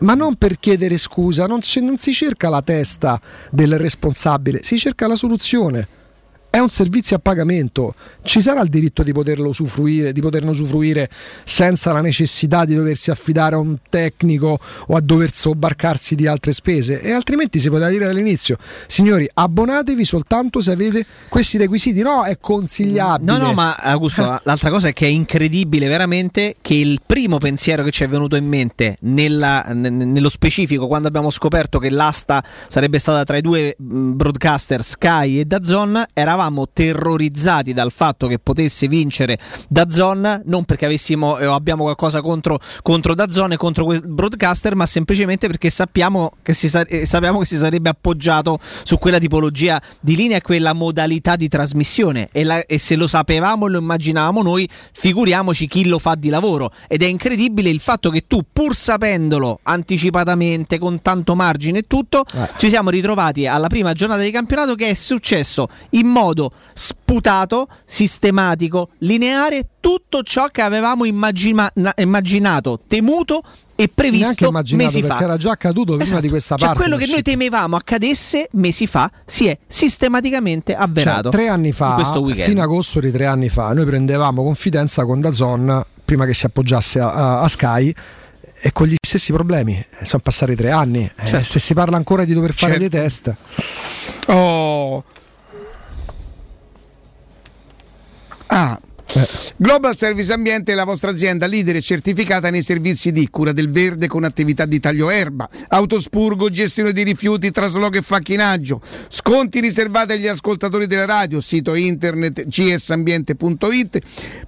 Ma 0.00 0.14
non 0.14 0.36
per 0.36 0.58
chiedere 0.58 0.96
scusa, 0.96 1.46
non, 1.46 1.60
ci- 1.60 1.80
non 1.80 1.98
si 1.98 2.14
cerca 2.14 2.48
la 2.48 2.62
testa 2.62 3.20
del 3.50 3.78
responsabile, 3.78 4.60
si 4.62 4.78
cerca 4.78 5.06
la 5.06 5.16
soluzione. 5.16 5.86
È 6.50 6.58
un 6.58 6.68
servizio 6.68 7.14
a 7.14 7.20
pagamento, 7.20 7.94
ci 8.24 8.40
sarà 8.40 8.60
il 8.62 8.68
diritto 8.68 9.04
di 9.04 9.12
poterlo 9.12 9.48
usufruire, 9.50 10.12
di 10.12 10.20
poterne 10.20 10.50
usufruire 10.50 11.08
senza 11.44 11.92
la 11.92 12.00
necessità 12.00 12.64
di 12.64 12.74
doversi 12.74 13.12
affidare 13.12 13.54
a 13.54 13.58
un 13.58 13.76
tecnico 13.88 14.58
o 14.88 14.96
a 14.96 15.00
dover 15.00 15.32
sobbarcarsi 15.32 16.16
di 16.16 16.26
altre 16.26 16.50
spese. 16.52 17.00
E 17.00 17.12
altrimenti 17.12 17.60
si 17.60 17.68
poteva 17.68 17.88
dire 17.88 18.06
dall'inizio, 18.06 18.56
signori, 18.88 19.28
abbonatevi 19.32 20.04
soltanto 20.04 20.60
se 20.60 20.72
avete 20.72 21.06
questi 21.28 21.56
requisiti. 21.56 22.02
No, 22.02 22.24
è 22.24 22.38
consigliabile. 22.40 23.30
No, 23.30 23.38
no, 23.38 23.52
ma 23.52 23.76
Augusto, 23.76 24.40
l'altra 24.42 24.70
cosa 24.70 24.88
è 24.88 24.92
che 24.92 25.06
è 25.06 25.10
incredibile 25.10 25.86
veramente 25.86 26.56
che 26.60 26.74
il 26.74 27.00
primo 27.04 27.38
pensiero 27.38 27.84
che 27.84 27.92
ci 27.92 28.02
è 28.02 28.08
venuto 28.08 28.34
in 28.36 28.46
mente 28.46 28.96
nella- 29.02 29.64
nello 29.72 30.28
specifico 30.28 30.86
quando 30.88 31.06
abbiamo 31.08 31.30
scoperto 31.30 31.78
che 31.78 31.90
l'asta 31.90 32.42
sarebbe 32.68 32.98
stata 32.98 33.22
tra 33.24 33.36
i 33.36 33.40
due 33.40 33.74
broadcaster 33.78 34.82
Sky 34.82 35.38
e 35.40 35.44
Dazon, 35.44 36.02
eravamo 36.40 36.66
terrorizzati 36.72 37.74
dal 37.74 37.92
fatto 37.92 38.26
che 38.26 38.38
potesse 38.38 38.88
vincere 38.88 39.38
Dazon, 39.68 40.42
non 40.46 40.64
perché 40.64 40.86
avessimo 40.86 41.38
eh, 41.38 41.46
o 41.46 41.54
abbiamo 41.54 41.82
qualcosa 41.82 42.22
contro, 42.22 42.58
contro 42.82 43.14
Dazon 43.14 43.52
e 43.52 43.56
contro 43.56 43.84
quel 43.84 44.00
broadcaster, 44.06 44.74
ma 44.74 44.86
semplicemente 44.86 45.46
perché 45.46 45.68
sappiamo 45.68 46.32
che, 46.42 46.54
si 46.54 46.70
eh, 46.88 47.04
sappiamo 47.04 47.40
che 47.40 47.44
si 47.44 47.56
sarebbe 47.56 47.90
appoggiato 47.90 48.58
su 48.82 48.98
quella 48.98 49.18
tipologia 49.18 49.80
di 50.00 50.16
linea 50.16 50.38
e 50.38 50.40
quella 50.40 50.72
modalità 50.72 51.36
di 51.36 51.48
trasmissione. 51.48 52.28
E, 52.32 52.44
la- 52.44 52.64
e 52.64 52.78
se 52.78 52.96
lo 52.96 53.06
sapevamo 53.06 53.66
e 53.66 53.70
lo 53.70 53.78
immaginavamo 53.78 54.42
noi, 54.42 54.68
figuriamoci 54.92 55.66
chi 55.66 55.86
lo 55.86 55.98
fa 55.98 56.14
di 56.14 56.30
lavoro. 56.30 56.72
Ed 56.88 57.02
è 57.02 57.06
incredibile 57.06 57.68
il 57.68 57.80
fatto 57.80 58.10
che 58.10 58.24
tu 58.26 58.44
pur 58.50 58.74
sapendolo 58.74 59.60
anticipatamente 59.64 60.78
con 60.78 61.00
tanto 61.00 61.34
margine 61.34 61.80
e 61.80 61.84
tutto, 61.86 62.24
ci 62.56 62.68
siamo 62.70 62.88
ritrovati 62.90 63.46
alla 63.46 63.68
prima 63.68 63.92
giornata 63.92 64.22
di 64.22 64.30
campionato 64.30 64.74
che 64.74 64.88
è 64.88 64.94
successo 64.94 65.68
in 65.90 66.06
modo 66.06 66.29
sputato, 66.72 67.68
sistematico, 67.84 68.90
lineare 68.98 69.68
tutto 69.80 70.22
ciò 70.22 70.48
che 70.48 70.62
avevamo 70.62 71.04
immagina- 71.04 71.70
na- 71.74 71.94
immaginato, 71.96 72.80
temuto 72.86 73.42
e 73.76 73.88
previsto 73.88 74.46
immaginato 74.48 74.76
mesi 74.76 75.02
fa. 75.02 75.20
era 75.22 75.36
già 75.38 75.52
accaduto 75.52 75.92
prima 75.92 76.02
Esatto. 76.02 76.20
di 76.20 76.28
questa 76.28 76.56
Cioè, 76.56 76.68
parte. 76.68 76.82
quello 76.82 76.96
che 76.98 77.06
noi 77.10 77.22
temevamo 77.22 77.76
accadesse 77.76 78.48
mesi 78.52 78.86
fa 78.86 79.10
si 79.24 79.46
è 79.46 79.56
sistematicamente 79.66 80.74
avverato. 80.74 81.30
Cioè, 81.30 81.30
tre 81.32 81.48
anni 81.48 81.72
fa, 81.72 81.94
questo 81.94 82.20
weekend. 82.20 82.48
fino 82.48 82.60
a 82.60 82.64
agosto 82.64 83.00
di 83.00 83.10
tre 83.10 83.24
anni 83.26 83.48
fa, 83.48 83.72
noi 83.72 83.86
prendevamo 83.86 84.42
confidenza 84.42 85.04
con 85.06 85.20
Dazon 85.20 85.82
prima 86.04 86.26
che 86.26 86.34
si 86.34 86.44
appoggiasse 86.44 87.00
a, 87.00 87.10
a- 87.12 87.40
a 87.40 87.48
Sky 87.48 87.94
e 88.62 88.72
con 88.72 88.86
gli 88.86 88.94
stessi 89.00 89.32
problemi. 89.32 89.72
Eh, 89.98 90.04
Sono 90.04 90.20
passati 90.22 90.54
tre 90.54 90.70
anni. 90.70 91.10
Eh, 91.16 91.26
Certo. 91.26 91.44
se 91.44 91.58
si 91.58 91.72
parla 91.72 91.96
ancora 91.96 92.24
di 92.24 92.34
dover 92.34 92.52
fare 92.52 92.72
Certo. 92.78 92.88
dei 92.88 93.00
test, 93.02 93.34
Oh. 94.26 95.02
Ah. 98.50 98.80
Eh. 99.12 99.28
Global 99.56 99.96
Service 99.96 100.32
Ambiente 100.32 100.70
è 100.70 100.74
la 100.76 100.84
vostra 100.84 101.10
azienda 101.10 101.46
leader 101.46 101.74
e 101.76 101.80
certificata 101.80 102.48
nei 102.48 102.62
servizi 102.62 103.10
di 103.10 103.28
cura 103.28 103.50
del 103.50 103.68
verde 103.68 104.06
con 104.06 104.22
attività 104.22 104.66
di 104.66 104.78
taglio 104.78 105.10
erba, 105.10 105.48
autospurgo, 105.68 106.48
gestione 106.48 106.92
di 106.92 107.02
rifiuti, 107.02 107.50
trasloco 107.50 107.98
e 107.98 108.02
facchinaggio. 108.02 108.80
Sconti 109.08 109.58
riservati 109.58 110.12
agli 110.12 110.28
ascoltatori 110.28 110.86
della 110.86 111.06
radio, 111.06 111.40
sito 111.40 111.74
internet 111.74 112.46
gsambiente.it, 112.46 113.98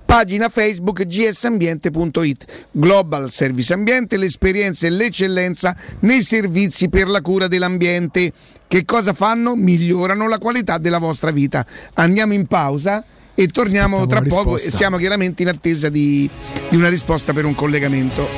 pagina 0.05 0.49
Facebook 0.49 1.07
gsambiente.it. 1.07 2.45
Global 2.71 3.33
Service 3.33 3.73
Ambiente, 3.73 4.17
l'esperienza 4.17 4.87
e 4.87 4.91
l'eccellenza 4.91 5.77
nei 6.01 6.23
servizi 6.23 6.89
per 6.89 7.09
la 7.09 7.21
cura 7.21 7.49
dell'ambiente. 7.49 8.33
Che 8.69 8.85
cosa 8.85 9.13
fanno? 9.13 9.57
Migliorano 9.57 10.29
la 10.29 10.39
qualità 10.39 10.79
della 10.79 10.99
vostra 10.99 11.33
vita. 11.33 11.67
Andiamo 11.95 12.33
in 12.33 12.47
pausa 12.47 13.05
e 13.35 13.47
torniamo 13.49 14.07
tra 14.07 14.19
Aspettiamo 14.19 14.35
una 14.35 14.43
poco 14.43 14.51
e 14.51 14.55
risposta. 14.57 14.77
siamo 14.77 14.97
chiaramente 14.99 15.43
in 15.43 15.49
attesa 15.49 15.89
di, 15.89 16.29
di 16.69 16.77
una 16.77 16.89
risposta 16.89 17.33
per 17.33 17.45
un 17.45 17.55
collegamento. 17.55 18.29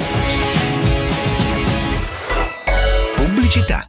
Pubblicità. 3.16 3.88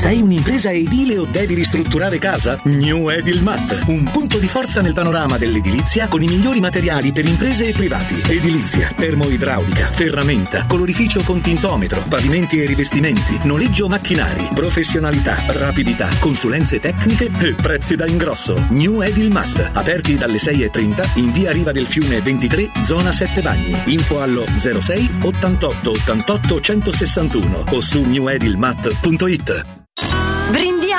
Sei 0.00 0.22
un'impresa 0.22 0.70
edile 0.70 1.18
o 1.18 1.26
devi 1.26 1.52
ristrutturare 1.52 2.18
casa? 2.18 2.58
New 2.64 3.10
Edilmat, 3.10 3.82
un 3.88 4.04
punto 4.04 4.38
di 4.38 4.46
forza 4.48 4.80
nel 4.80 4.94
panorama 4.94 5.36
dell'edilizia 5.36 6.08
con 6.08 6.22
i 6.22 6.26
migliori 6.26 6.58
materiali 6.58 7.12
per 7.12 7.26
imprese 7.26 7.68
e 7.68 7.72
privati. 7.72 8.14
Edilizia, 8.26 8.90
termoidraulica, 8.96 9.88
ferramenta, 9.88 10.64
colorificio 10.66 11.22
con 11.22 11.42
tintometro, 11.42 12.02
pavimenti 12.08 12.62
e 12.62 12.64
rivestimenti, 12.64 13.40
noleggio 13.42 13.88
macchinari, 13.88 14.48
professionalità, 14.54 15.36
rapidità, 15.48 16.08
consulenze 16.18 16.80
tecniche 16.80 17.30
e 17.38 17.52
prezzi 17.52 17.94
da 17.94 18.06
ingrosso. 18.06 18.58
New 18.70 19.02
Edilmat, 19.02 19.72
aperti 19.74 20.16
dalle 20.16 20.38
6.30 20.38 21.18
in 21.18 21.30
via 21.30 21.52
Riva 21.52 21.72
del 21.72 21.86
Fiume 21.86 22.22
23, 22.22 22.70
zona 22.84 23.12
7 23.12 23.42
Bagni. 23.42 23.92
Info 23.92 24.22
allo 24.22 24.46
06 24.56 25.16
88 25.20 25.90
88 25.90 26.60
161 26.62 27.64
o 27.68 27.80
su 27.82 28.00
newedilmat.it. 28.00 29.80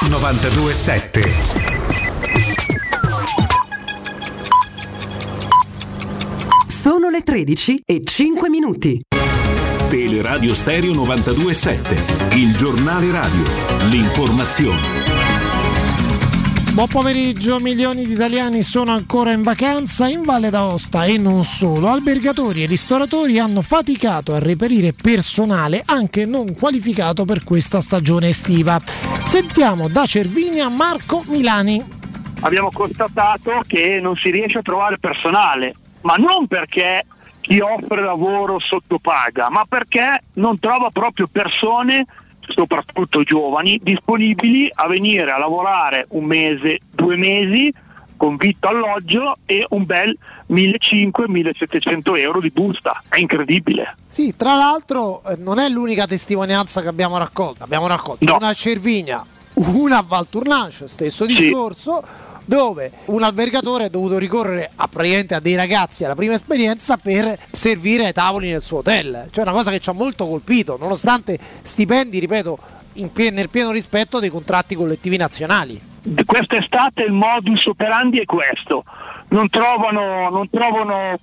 927. 0.00 1.20
Sono 6.68 7.08
le 7.08 7.22
13 7.22 7.82
e 7.84 8.02
5 8.04 8.48
minuti. 8.48 9.00
Teleradio 9.88 10.54
Stereo 10.54 10.92
927, 10.92 12.36
il 12.36 12.56
giornale 12.56 13.10
radio, 13.10 13.42
l'informazione. 13.90 14.97
Buon 16.78 16.90
pomeriggio, 16.90 17.58
milioni 17.58 18.04
di 18.04 18.12
italiani 18.12 18.62
sono 18.62 18.92
ancora 18.92 19.32
in 19.32 19.42
vacanza 19.42 20.06
in 20.06 20.22
Valle 20.22 20.48
d'Aosta 20.48 21.06
e 21.06 21.18
non 21.18 21.42
solo. 21.42 21.88
Albergatori 21.88 22.62
e 22.62 22.66
ristoratori 22.66 23.40
hanno 23.40 23.62
faticato 23.62 24.32
a 24.32 24.38
reperire 24.38 24.92
personale 24.92 25.82
anche 25.84 26.24
non 26.24 26.54
qualificato 26.54 27.24
per 27.24 27.42
questa 27.42 27.80
stagione 27.80 28.28
estiva. 28.28 28.80
Sentiamo 29.24 29.88
da 29.88 30.06
Cervinia 30.06 30.68
Marco 30.68 31.24
Milani. 31.26 31.84
Abbiamo 32.42 32.70
constatato 32.72 33.60
che 33.66 33.98
non 34.00 34.14
si 34.14 34.30
riesce 34.30 34.58
a 34.58 34.62
trovare 34.62 35.00
personale, 35.00 35.74
ma 36.02 36.14
non 36.14 36.46
perché 36.46 37.04
chi 37.40 37.58
offre 37.58 38.02
lavoro 38.02 38.60
sottopaga, 38.60 39.50
ma 39.50 39.64
perché 39.68 40.22
non 40.34 40.60
trova 40.60 40.90
proprio 40.92 41.26
persone 41.26 42.06
soprattutto 42.48 43.22
giovani, 43.22 43.78
disponibili 43.82 44.70
a 44.72 44.86
venire 44.86 45.30
a 45.30 45.38
lavorare 45.38 46.06
un 46.10 46.24
mese, 46.24 46.80
due 46.90 47.16
mesi 47.16 47.72
con 48.16 48.36
vitto 48.36 48.68
alloggio 48.68 49.36
e 49.46 49.64
un 49.70 49.86
bel 49.86 50.16
1500-1700 50.50 52.18
euro 52.18 52.40
di 52.40 52.50
busta. 52.50 53.02
È 53.08 53.18
incredibile. 53.18 53.96
Sì, 54.08 54.34
tra 54.36 54.56
l'altro 54.56 55.22
eh, 55.24 55.36
non 55.36 55.58
è 55.58 55.68
l'unica 55.68 56.06
testimonianza 56.06 56.82
che 56.82 56.88
abbiamo 56.88 57.16
raccolto. 57.16 57.64
Abbiamo 57.64 57.86
raccolto 57.86 58.34
una 58.34 58.48
a 58.48 58.54
Cervinia, 58.54 59.24
una 59.54 59.98
a 59.98 60.04
Valtournanche, 60.06 60.88
stesso 60.88 61.24
discorso, 61.24 62.02
dove 62.48 62.90
un 63.06 63.22
albergatore 63.22 63.84
ha 63.84 63.88
dovuto 63.90 64.16
ricorrere 64.16 64.70
a, 64.74 64.88
praticamente 64.88 65.34
a 65.34 65.40
dei 65.40 65.54
ragazzi 65.54 66.04
alla 66.04 66.14
prima 66.14 66.32
esperienza 66.32 66.96
per 66.96 67.38
servire 67.50 68.06
ai 68.06 68.14
tavoli 68.14 68.48
nel 68.48 68.62
suo 68.62 68.78
hotel. 68.78 69.28
Cioè 69.30 69.44
una 69.44 69.52
cosa 69.52 69.70
che 69.70 69.80
ci 69.80 69.90
ha 69.90 69.92
molto 69.92 70.26
colpito, 70.26 70.78
nonostante 70.80 71.38
stipendi, 71.60 72.18
ripeto, 72.18 72.58
pie- 73.12 73.30
nel 73.30 73.50
pieno 73.50 73.70
rispetto 73.70 74.18
dei 74.18 74.30
contratti 74.30 74.74
collettivi 74.74 75.18
nazionali. 75.18 75.78
Quest'estate 76.24 77.02
il 77.02 77.12
modus 77.12 77.66
operandi 77.66 78.16
è 78.16 78.24
questo, 78.24 78.82
non 79.28 79.50
trovano, 79.50 80.30
non 80.30 80.48
trovano 80.48 81.18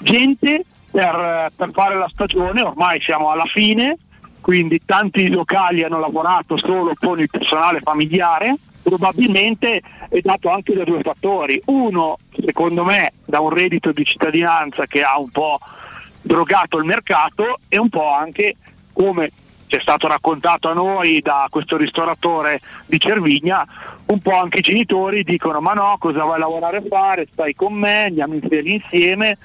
gente 0.00 0.64
per, 0.90 1.52
per 1.54 1.70
fare 1.72 1.96
la 1.96 2.08
stagione, 2.12 2.62
ormai 2.62 3.00
siamo 3.00 3.30
alla 3.30 3.46
fine, 3.46 3.96
quindi 4.44 4.78
tanti 4.84 5.30
locali 5.30 5.84
hanno 5.84 5.98
lavorato 5.98 6.58
solo 6.58 6.92
con 7.00 7.18
il 7.18 7.30
personale 7.30 7.80
familiare, 7.80 8.52
probabilmente 8.82 9.80
è 10.10 10.20
dato 10.20 10.50
anche 10.50 10.74
da 10.74 10.84
due 10.84 11.00
fattori. 11.00 11.62
Uno, 11.64 12.18
secondo 12.44 12.84
me, 12.84 13.12
da 13.24 13.40
un 13.40 13.48
reddito 13.48 13.90
di 13.90 14.04
cittadinanza 14.04 14.84
che 14.84 15.00
ha 15.00 15.18
un 15.18 15.30
po' 15.30 15.58
drogato 16.20 16.76
il 16.76 16.84
mercato 16.84 17.60
e 17.70 17.78
un 17.78 17.88
po' 17.88 18.06
anche 18.12 18.56
come 18.92 19.30
ci 19.66 19.76
è 19.76 19.80
stato 19.80 20.08
raccontato 20.08 20.68
a 20.68 20.74
noi 20.74 21.20
da 21.20 21.46
questo 21.48 21.78
ristoratore 21.78 22.60
di 22.84 23.00
Cervigna, 23.00 23.66
un 24.08 24.20
po' 24.20 24.38
anche 24.38 24.58
i 24.58 24.60
genitori 24.60 25.22
dicono 25.22 25.60
ma 25.60 25.72
no, 25.72 25.96
cosa 25.98 26.22
vai 26.22 26.34
a 26.34 26.40
lavorare 26.40 26.76
a 26.76 26.82
fare, 26.86 27.26
stai 27.32 27.54
con 27.54 27.72
me, 27.72 28.04
andiamo 28.04 28.34
in 28.34 28.46
insieme, 28.62 29.38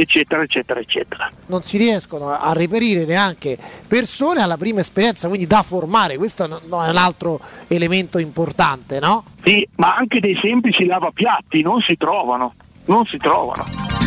eccetera, 0.00 0.42
eccetera, 0.42 0.78
eccetera. 0.78 1.30
Non 1.46 1.62
si 1.64 1.76
riescono 1.76 2.30
a 2.30 2.52
reperire 2.52 3.04
neanche 3.04 3.58
persone 3.86 4.40
alla 4.40 4.56
prima 4.56 4.78
esperienza, 4.78 5.26
quindi 5.26 5.46
da 5.46 5.62
formare, 5.62 6.16
questo 6.16 6.44
è 6.44 6.46
un 6.46 6.96
altro 6.96 7.40
elemento 7.66 8.18
importante, 8.18 9.00
no? 9.00 9.24
Sì, 9.42 9.66
ma 9.76 9.96
anche 9.96 10.20
dei 10.20 10.38
semplici 10.40 10.86
lavapiatti 10.86 11.62
non 11.62 11.80
si 11.82 11.96
trovano, 11.96 12.54
non 12.84 13.04
si 13.06 13.16
trovano. 13.16 13.97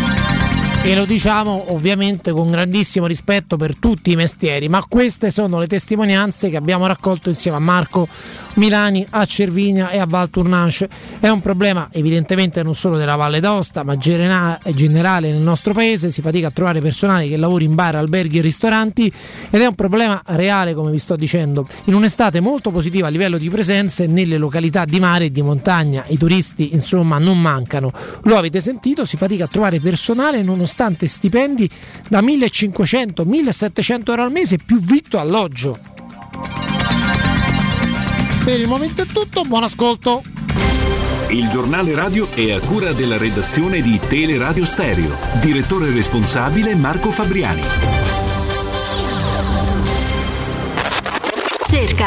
E 0.84 0.96
lo 0.96 1.06
diciamo 1.06 1.72
ovviamente 1.74 2.32
con 2.32 2.50
grandissimo 2.50 3.06
rispetto 3.06 3.56
per 3.56 3.76
tutti 3.76 4.12
i 4.12 4.16
mestieri, 4.16 4.68
ma 4.68 4.84
queste 4.90 5.30
sono 5.30 5.60
le 5.60 5.68
testimonianze 5.68 6.50
che 6.50 6.58
abbiamo 6.58 6.88
raccolto 6.88 7.30
insieme 7.30 7.58
a 7.58 7.60
Marco 7.60 8.08
Milani, 8.56 9.06
a 9.12 9.24
Cervinia 9.26 9.92
e 9.92 10.00
a 10.00 10.06
Val 10.08 10.32
Tournanche. 10.32 10.90
È 11.20 11.30
un 11.30 11.40
problema 11.40 11.88
evidentemente 11.92 12.64
non 12.64 12.74
solo 12.74 12.98
della 12.98 13.16
Valle 13.16 13.40
d'Aosta, 13.40 13.84
ma 13.84 13.96
genera- 13.96 14.60
generale 14.74 15.32
nel 15.32 15.42
nostro 15.42 15.72
paese. 15.74 16.10
Si 16.10 16.20
fatica 16.20 16.48
a 16.48 16.52
trovare 16.52 16.82
personale 16.82 17.30
che 17.30 17.38
lavori 17.38 17.66
in 17.66 17.76
bar, 17.76 17.96
alberghi 17.96 18.40
e 18.40 18.42
ristoranti 18.42 19.14
ed 19.52 19.62
è 19.62 19.68
un 19.68 19.76
problema 19.76 20.20
reale, 20.26 20.74
come 20.74 20.90
vi 20.90 20.98
sto 20.98 21.16
dicendo. 21.16 21.68
In 21.86 21.94
un'estate 21.94 22.40
molto 22.40 22.72
positiva 22.72 23.06
a 23.06 23.12
livello 23.12 23.38
di 23.38 23.52
presenze 23.52 24.08
nelle 24.08 24.40
località 24.40 24.84
di 24.86 25.00
mare 25.00 25.26
e 25.26 25.32
di 25.32 25.44
montagna, 25.44 26.04
i 26.08 26.18
turisti 26.18 26.74
insomma 26.74 27.20
non 27.20 27.40
mancano. 27.40 27.92
Lo 28.24 28.36
avete 28.36 28.62
sentito, 28.62 29.06
si 29.06 29.16
fatica 29.16 29.46
a 29.46 29.48
trovare 29.48 29.80
personale 29.80 30.42
nonostante 30.42 30.70
stipendi 31.08 31.70
da 32.08 32.22
1500-1700 32.22 34.02
euro 34.06 34.24
al 34.24 34.32
mese 34.32 34.58
più 34.58 34.80
vitto 34.80 35.20
alloggio. 35.20 35.80
Per 38.44 38.60
il 38.60 38.68
momento 38.68 39.04
è 39.04 39.06
tutto, 39.06 39.44
buon 39.44 39.64
ascolto. 39.64 40.24
Il 41.30 41.48
giornale 41.48 41.96
radio 41.96 42.30
è 42.32 42.52
a 42.52 42.60
cura 42.60 42.92
della 42.92 43.18
redazione 43.18 43.82
di 43.82 44.00
Teleradio 44.06 44.66
Stereo. 44.66 45.16
Direttore 45.40 45.92
responsabile 45.92 46.76
Marco 46.76 47.12
Fabriani. 47.12 48.11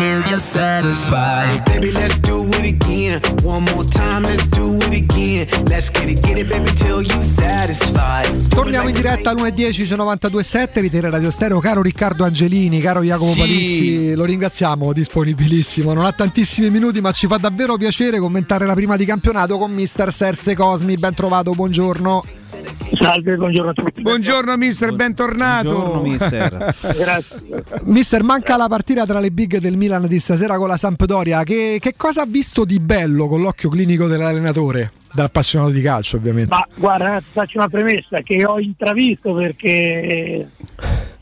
Till 0.00 0.22
you're 0.30 0.38
satisfied. 0.38 1.62
Baby, 1.64 1.92
let's 1.92 2.18
do 2.20 2.48
it 2.54 2.64
again. 2.64 3.20
One 3.42 3.64
more 3.64 3.84
time, 3.84 4.22
let's 4.22 4.48
do 4.48 4.76
it 4.76 4.94
again. 4.94 5.46
Let's 5.68 5.90
get 5.90 6.08
it, 6.08 6.22
get 6.22 6.38
it, 6.38 6.48
baby, 6.48 6.72
till 6.72 7.02
you 7.02 7.22
satisfied. 7.22 8.48
Torniamo 8.48 8.88
in 8.88 8.94
diretta 8.94 9.28
alle 9.28 9.50
1.10 9.50 9.84
su 9.84 9.94
92.7 9.96 10.80
di 10.80 10.88
Tele 10.88 11.10
Radio 11.10 11.30
Stereo. 11.30 11.60
Caro 11.60 11.82
Riccardo 11.82 12.24
Angelini, 12.24 12.80
caro 12.80 13.02
Jacopo 13.02 13.32
Sì. 13.32 13.38
Palizzi, 13.40 14.14
lo 14.14 14.24
ringraziamo, 14.24 14.90
disponibilissimo. 14.94 15.92
Non 15.92 16.06
ha 16.06 16.12
tantissimi 16.12 16.70
minuti, 16.70 17.02
ma 17.02 17.12
ci 17.12 17.26
fa 17.26 17.36
davvero 17.36 17.76
piacere 17.76 18.18
commentare 18.18 18.64
la 18.64 18.72
prima 18.72 18.96
di 18.96 19.04
campionato 19.04 19.58
con 19.58 19.70
mister 19.70 20.10
Serse 20.10 20.54
Cosmi. 20.54 20.96
Ben 20.96 21.12
trovato, 21.12 21.52
buongiorno. 21.52 22.24
Salve, 22.94 23.36
buongiorno 23.36 23.70
a 23.70 23.72
tutti. 23.72 24.02
Buongiorno 24.02 24.56
mister, 24.56 24.92
bentornato. 24.94 26.02
Grazie. 26.98 27.64
Mister, 27.84 28.22
manca 28.22 28.56
la 28.56 28.66
partita 28.68 29.06
tra 29.06 29.20
le 29.20 29.30
big 29.30 29.58
del 29.58 29.76
Milan 29.76 30.06
di 30.06 30.18
stasera 30.18 30.56
con 30.56 30.68
la 30.68 30.76
Sampdoria. 30.76 31.42
Che, 31.42 31.78
che 31.80 31.94
cosa 31.96 32.22
ha 32.22 32.26
visto 32.26 32.64
di 32.64 32.78
bello 32.78 33.26
con 33.28 33.40
l'occhio 33.40 33.68
clinico 33.70 34.06
dell'allenatore? 34.06 34.92
Da 35.12 35.24
appassionato 35.24 35.70
di 35.72 35.80
calcio, 35.82 36.16
ovviamente. 36.16 36.50
Ma 36.54 36.66
guarda, 36.76 37.18
ti 37.18 37.26
faccio 37.32 37.58
una 37.58 37.68
premessa 37.68 38.18
che 38.22 38.44
ho 38.44 38.58
intravisto 38.60 39.34
perché 39.34 40.48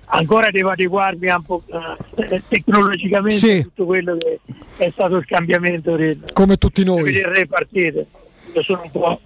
ancora 0.06 0.50
devo 0.50 0.70
adeguarmi 0.70 1.28
un 1.28 1.42
po' 1.42 1.62
eh, 2.16 2.42
tecnologicamente 2.48 3.38
Sì. 3.38 3.50
a 3.58 3.62
tutto 3.62 3.84
quello 3.86 4.16
che 4.16 4.40
è 4.76 4.90
stato 4.90 5.16
il 5.16 5.24
cambiamento 5.26 5.96
del, 5.96 6.18
Come 6.32 6.56
tutti 6.56 6.84
noi. 6.84 7.12
delle 7.12 7.46
partite. 7.46 8.06
Io 8.54 8.62
sono 8.62 8.82
un 8.84 8.90
po' 8.90 9.20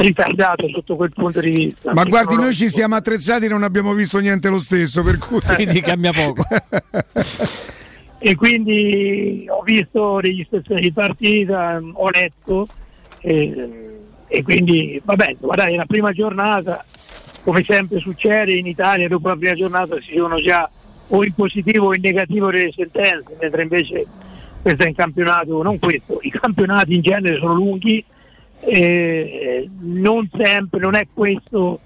ritardato 0.00 0.68
sotto 0.68 0.96
quel 0.96 1.12
punto 1.12 1.40
di 1.40 1.50
vista. 1.50 1.92
Ma 1.92 2.04
guardi, 2.04 2.36
noi 2.36 2.54
ci 2.54 2.68
siamo 2.68 2.94
attrezzati 2.94 3.46
e 3.46 3.48
non 3.48 3.62
abbiamo 3.62 3.92
visto 3.92 4.18
niente 4.18 4.48
lo 4.48 4.60
stesso, 4.60 5.02
per 5.02 5.18
cui... 5.18 5.40
Quindi 5.54 5.80
cambia 5.80 6.12
poco. 6.12 6.42
e 8.22 8.34
quindi 8.34 9.46
ho 9.48 9.62
visto 9.62 10.20
registrazioni 10.20 10.82
di 10.82 10.92
partita, 10.92 11.80
ho 11.92 12.10
letto 12.10 12.68
e, 13.20 13.98
e 14.28 14.42
quindi 14.42 15.00
vabbè, 15.02 15.36
guardate, 15.40 15.74
la 15.74 15.86
prima 15.86 16.12
giornata, 16.12 16.84
come 17.42 17.64
sempre 17.64 17.98
succede 17.98 18.52
in 18.52 18.66
Italia, 18.66 19.08
dopo 19.08 19.28
la 19.28 19.36
prima 19.36 19.54
giornata 19.54 19.98
si 20.00 20.16
sono 20.16 20.36
già 20.36 20.70
o 21.12 21.24
in 21.24 21.32
positivo 21.32 21.86
o 21.86 21.94
in 21.94 22.02
negativo 22.02 22.50
delle 22.50 22.72
sentenze, 22.72 23.36
mentre 23.40 23.62
invece 23.62 24.06
questo 24.60 24.82
è 24.82 24.88
in 24.88 24.94
campionato, 24.94 25.62
non 25.62 25.78
questo, 25.78 26.18
i 26.20 26.30
campionati 26.30 26.94
in 26.94 27.00
genere 27.00 27.38
sono 27.38 27.54
lunghi, 27.54 28.04
e 28.60 29.68
non 29.80 30.28
sempre, 30.36 30.80
non 30.80 30.94
è 30.94 31.06
questo 31.12 31.80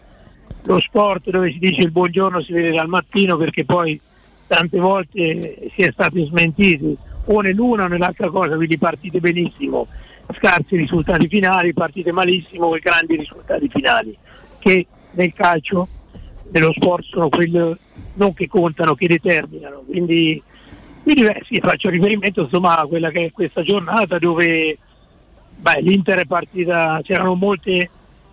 lo 0.67 0.81
sport 0.81 1.31
dove 1.31 1.53
si 1.53 1.59
dice 1.59 1.83
il 1.83 1.91
buongiorno 1.91 2.41
si 2.41 2.53
vede 2.53 2.71
dal 2.71 2.89
mattino 2.89 3.37
perché 3.37 3.65
poi 3.65 4.01
tante 4.47 4.79
volte 4.79 5.71
si 5.75 5.83
è 5.83 5.91
stati 5.93 6.25
smentiti 6.25 6.97
o 7.27 7.41
nell'una 7.41 7.85
o 7.85 7.89
nell'altra 7.89 8.29
cosa, 8.31 8.57
quindi 8.57 8.79
partite 8.79 9.21
benissimo, 9.21 9.87
scarsi 10.35 10.77
risultati 10.77 11.29
finali, 11.29 11.73
partite 11.73 12.13
malissimo 12.13 12.75
e 12.75 12.81
grandi 12.81 13.17
risultati 13.17 13.69
finali, 13.69 14.17
che 14.59 14.87
nel 15.13 15.33
calcio, 15.33 15.89
nello 16.51 16.73
sport 16.73 17.05
sono 17.05 17.29
quelli 17.29 17.77
non 18.15 18.35
che 18.35 18.47
contano, 18.47 18.95
che 18.95 19.09
determinano. 19.09 19.83
Quindi, 19.87 20.41
quindi 21.03 21.23
beh, 21.23 21.43
sì, 21.47 21.61
faccio 21.61 21.89
riferimento 21.89 22.43
insomma 22.43 22.79
a 22.79 22.87
quella 22.87 23.11
che 23.11 23.27
è 23.27 23.31
questa 23.31 23.63
giornata 23.63 24.19
dove 24.19 24.79
beh, 25.57 25.81
l'Inter 25.81 26.21
è 26.21 26.25
partita, 26.27 27.01
c'erano 27.03 27.35
molte, 27.35 27.91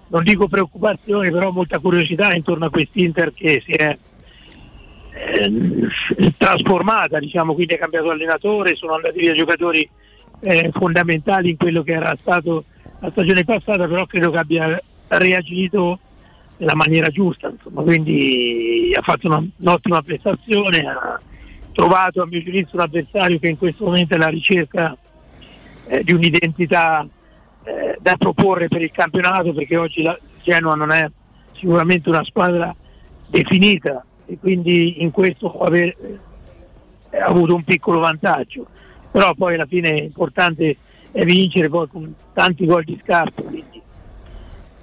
non 0.09 0.23
dico 0.23 0.47
preoccupazioni, 0.47 1.31
però 1.31 1.51
molta 1.51 1.79
curiosità 1.79 2.33
intorno 2.33 2.65
a 2.65 2.69
quest'Inter 2.69 3.31
che 3.31 3.61
si 3.65 3.71
è 3.71 3.97
ehm, 5.13 5.89
trasformata, 6.37 7.19
diciamo, 7.19 7.53
quindi 7.53 7.75
è 7.75 7.79
cambiato 7.79 8.09
allenatore, 8.09 8.75
sono 8.75 8.93
andati 8.93 9.19
via 9.19 9.33
giocatori 9.33 9.87
eh, 10.41 10.69
fondamentali 10.73 11.49
in 11.49 11.57
quello 11.57 11.83
che 11.83 11.93
era 11.93 12.15
stato 12.15 12.65
la 12.99 13.09
stagione 13.11 13.43
passata, 13.43 13.87
però 13.87 14.05
credo 14.05 14.31
che 14.31 14.37
abbia 14.37 14.81
reagito 15.07 15.99
nella 16.57 16.75
maniera 16.75 17.09
giusta, 17.09 17.49
insomma, 17.49 17.81
quindi 17.81 18.93
ha 18.95 19.01
fatto 19.01 19.27
una- 19.27 19.43
un'ottima 19.57 20.01
prestazione, 20.01 20.79
ha 20.79 21.19
trovato 21.73 22.21
a 22.21 22.27
mio 22.27 22.41
giudizio 22.41 22.77
un 22.77 22.81
avversario 22.81 23.39
che 23.39 23.47
in 23.47 23.57
questo 23.57 23.85
momento 23.85 24.13
è 24.13 24.17
alla 24.17 24.27
ricerca 24.27 24.95
eh, 25.87 26.03
di 26.03 26.13
un'identità 26.13 27.07
eh, 27.63 27.97
da 27.99 28.15
proporre 28.17 28.67
per 28.67 28.81
il 28.81 28.91
campionato 28.91 29.53
perché 29.53 29.77
oggi 29.77 30.01
la 30.01 30.17
Genoa 30.41 30.75
non 30.75 30.91
è 30.91 31.09
sicuramente 31.53 32.09
una 32.09 32.23
squadra 32.23 32.75
definita 33.27 34.03
e 34.25 34.37
quindi 34.39 35.01
in 35.03 35.11
questo 35.11 35.51
può 35.51 35.65
aver 35.65 35.95
eh, 37.09 37.19
avuto 37.19 37.55
un 37.55 37.63
piccolo 37.63 37.99
vantaggio. 37.99 38.65
Però 39.11 39.33
poi 39.33 39.55
alla 39.55 39.65
fine 39.65 39.89
è 39.89 40.01
importante 40.01 40.77
è 41.11 41.25
vincere 41.25 41.67
poi 41.67 41.87
con 41.87 42.13
tanti 42.33 42.65
gol 42.65 42.85
di 42.85 42.97
scarto 43.03 43.43
quindi 43.43 43.81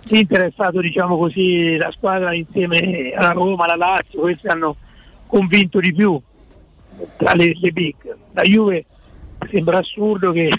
l'Inter 0.08 0.42
è 0.42 0.50
stato 0.52 0.80
diciamo 0.80 1.16
così 1.16 1.76
la 1.76 1.90
squadra 1.90 2.34
insieme 2.34 3.12
alla 3.14 3.32
Roma, 3.32 3.64
alla 3.64 3.76
Lazio 3.76 4.20
questi 4.20 4.48
hanno 4.48 4.76
convinto 5.26 5.80
di 5.80 5.92
più 5.92 6.20
tra 7.16 7.32
le, 7.34 7.52
le 7.54 7.72
big. 7.72 7.94
La 8.32 8.42
Juve 8.42 8.84
sembra 9.50 9.78
assurdo 9.78 10.32
che 10.32 10.50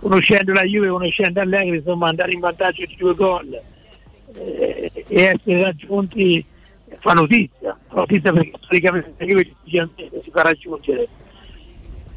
conoscendo 0.00 0.52
la 0.52 0.62
Juve, 0.62 0.88
conoscendo 0.88 1.40
Allegri, 1.40 1.76
insomma 1.76 2.08
andare 2.08 2.32
in 2.32 2.40
vantaggio 2.40 2.84
di 2.86 2.96
due 2.96 3.14
gol 3.14 3.60
eh, 4.34 4.92
e 5.06 5.22
essere 5.22 5.62
raggiunti 5.62 6.44
fa 7.00 7.12
notizia, 7.12 7.76
fa 7.88 7.96
notizia 7.96 8.32
perché 8.32 8.52
storicamente 8.60 9.14
la 9.18 9.26
Juve 9.26 9.54
si 9.64 10.30
fa 10.30 10.42
raggiungere. 10.42 11.08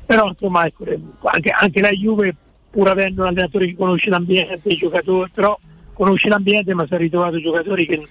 Però 0.05 0.27
insomma 0.27 0.65
ecco, 0.65 0.85
anche, 1.23 1.49
anche 1.49 1.81
la 1.81 1.91
Juve, 1.91 2.35
pur 2.69 2.87
avendo 2.87 3.21
un 3.21 3.27
allenatore 3.27 3.67
che 3.67 3.75
conosce 3.75 4.09
l'ambiente, 4.09 4.69
i 4.69 4.75
giocatori, 4.75 5.29
però 5.31 5.57
conosce 5.93 6.29
l'ambiente 6.29 6.73
ma 6.73 6.85
si 6.85 6.93
è 6.93 6.97
ritrovato 6.97 7.39
giocatori 7.39 7.85
che 7.85 8.07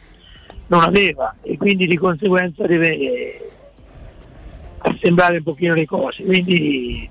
non 0.69 0.83
aveva 0.83 1.35
e 1.43 1.57
quindi 1.57 1.87
di 1.87 1.97
conseguenza 1.97 2.67
deve 2.67 3.51
assemblare 4.79 5.39
un 5.39 5.43
pochino 5.43 5.75
le 5.75 5.87
cose. 5.87 6.25
Quindi 6.25 7.09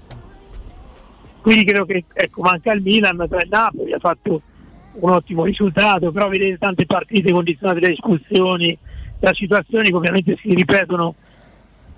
quindi 1.50 1.66
credo 1.66 1.86
che 1.86 2.04
ecco, 2.14 2.44
manca 2.44 2.72
il 2.74 2.84
Milan 2.84 3.26
tra 3.28 3.42
il 3.42 3.50
Napoli 3.50 3.92
ha 3.92 3.98
fatto 3.98 4.40
un 4.92 5.10
ottimo 5.10 5.46
risultato 5.46 6.12
però 6.12 6.28
vedete 6.28 6.60
tante 6.60 6.86
partite 6.86 7.32
condizionate 7.32 7.80
da 7.80 7.90
espulsioni 7.90 8.78
da 9.18 9.34
situazioni 9.34 9.90
che 9.90 9.96
ovviamente 9.96 10.38
si 10.40 10.54
ripetono 10.54 11.16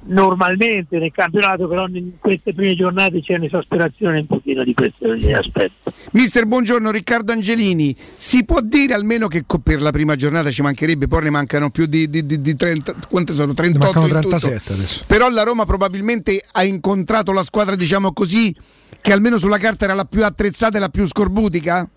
normalmente 0.03 0.97
nel 0.97 1.11
campionato 1.11 1.67
però 1.67 1.87
in 1.87 2.13
queste 2.19 2.53
prime 2.53 2.75
giornate 2.75 3.21
c'è 3.21 3.35
un'esasperazione 3.35 4.19
un 4.19 4.25
pochino 4.25 4.63
di 4.63 4.73
questi 4.73 5.31
aspetti 5.33 5.73
Mister, 6.13 6.45
buongiorno 6.45 6.89
Riccardo 6.89 7.31
Angelini. 7.31 7.95
Si 8.17 8.43
può 8.43 8.59
dire 8.61 8.93
almeno 8.95 9.27
che 9.27 9.45
per 9.63 9.81
la 9.81 9.91
prima 9.91 10.15
giornata 10.15 10.49
ci 10.49 10.61
mancherebbe, 10.63 11.07
poi 11.07 11.23
ne 11.23 11.29
mancano 11.29 11.69
più 11.69 11.85
di, 11.85 12.09
di- 12.09 12.25
di- 12.25 12.41
di 12.41 12.55
30, 12.55 12.95
quante 13.07 13.33
sono? 13.33 13.53
38 13.53 13.83
mancano 13.99 14.05
in 14.17 14.23
tutto. 14.23 14.37
37 14.37 14.73
adesso. 14.73 15.03
Però 15.05 15.29
la 15.29 15.43
Roma 15.43 15.65
probabilmente 15.65 16.43
ha 16.51 16.63
incontrato 16.63 17.31
la 17.31 17.43
squadra, 17.43 17.75
diciamo 17.75 18.11
così, 18.13 18.53
che 18.99 19.13
almeno 19.13 19.37
sulla 19.37 19.57
carta 19.59 19.85
era 19.85 19.93
la 19.93 20.05
più 20.05 20.25
attrezzata 20.25 20.77
e 20.77 20.79
la 20.79 20.89
più 20.89 21.05
scorbutica? 21.05 21.87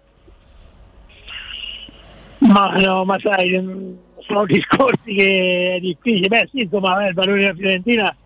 Ma 2.39 2.73
no, 2.78 3.05
ma 3.05 3.18
sai, 3.20 3.58
sono 4.26 4.44
discorsi 4.46 5.14
che 5.14 5.74
è 5.76 5.80
difficile. 5.80 6.28
Beh 6.28 6.48
sì, 6.50 6.62
insomma, 6.62 7.04
eh, 7.04 7.08
il 7.08 7.14
valore 7.14 7.40
della 7.40 7.54
Fiorentina 7.54 8.16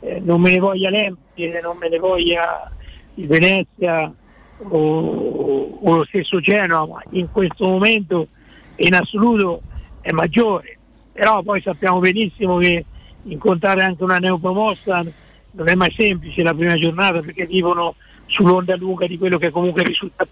eh, 0.00 0.20
non 0.20 0.40
me 0.40 0.52
ne 0.52 0.58
voglia 0.58 0.90
l'Empoli, 0.90 1.60
non 1.62 1.76
me 1.78 1.88
ne 1.88 1.98
voglia 1.98 2.70
il 3.14 3.26
Venezia 3.26 4.12
o, 4.58 5.78
o 5.80 5.96
lo 5.96 6.04
stesso 6.04 6.40
Genoa, 6.40 6.86
ma 6.86 7.02
in 7.10 7.30
questo 7.30 7.66
momento 7.66 8.28
in 8.76 8.94
assoluto 8.94 9.62
è 10.00 10.10
maggiore. 10.12 10.78
Però 11.12 11.42
poi 11.42 11.60
sappiamo 11.60 12.00
benissimo 12.00 12.58
che 12.58 12.84
incontrare 13.24 13.82
anche 13.82 14.02
una 14.02 14.18
neopromossa 14.18 15.04
non 15.52 15.68
è 15.68 15.74
mai 15.74 15.92
semplice 15.96 16.42
la 16.42 16.52
prima 16.52 16.74
giornata 16.74 17.20
perché 17.20 17.46
vivono 17.46 17.94
sull'onda 18.26 18.76
lunga 18.76 19.06
di 19.06 19.16
quello 19.18 19.38
che 19.38 19.50
comunque 19.50 19.82
è 19.82 19.86
risultato 19.86 20.30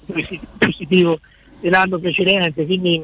positivo 0.58 1.20
dell'anno 1.60 1.98
precedente. 1.98 2.66
Quindi 2.66 3.02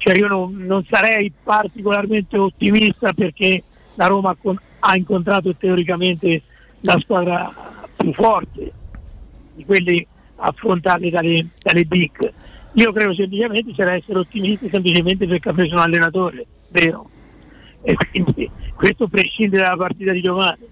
cioè 0.00 0.16
io 0.16 0.28
non, 0.28 0.56
non 0.56 0.82
sarei 0.88 1.30
particolarmente 1.42 2.38
ottimista 2.38 3.12
perché 3.12 3.62
la 3.96 4.06
Roma 4.06 4.34
con- 4.40 4.58
ha 4.78 4.96
incontrato 4.96 5.54
teoricamente 5.54 6.40
la 6.80 6.98
squadra 6.98 7.52
più 7.96 8.10
forte 8.14 8.72
di 9.54 9.62
quelli 9.66 10.06
affrontati 10.36 11.10
dalle, 11.10 11.46
dalle 11.62 11.84
big. 11.84 12.32
Io 12.72 12.92
credo 12.92 13.12
semplicemente 13.12 13.74
c'era 13.74 13.92
essere 13.92 14.20
ottimisti 14.20 14.70
semplicemente 14.70 15.26
perché 15.26 15.50
ha 15.50 15.52
preso 15.52 15.74
un 15.74 15.82
allenatore, 15.82 16.46
vero? 16.68 17.10
E 17.82 17.94
quindi 17.94 18.50
questo 18.74 19.06
prescinde 19.06 19.58
dalla 19.58 19.76
partita 19.76 20.12
di 20.12 20.22
domani. 20.22 20.66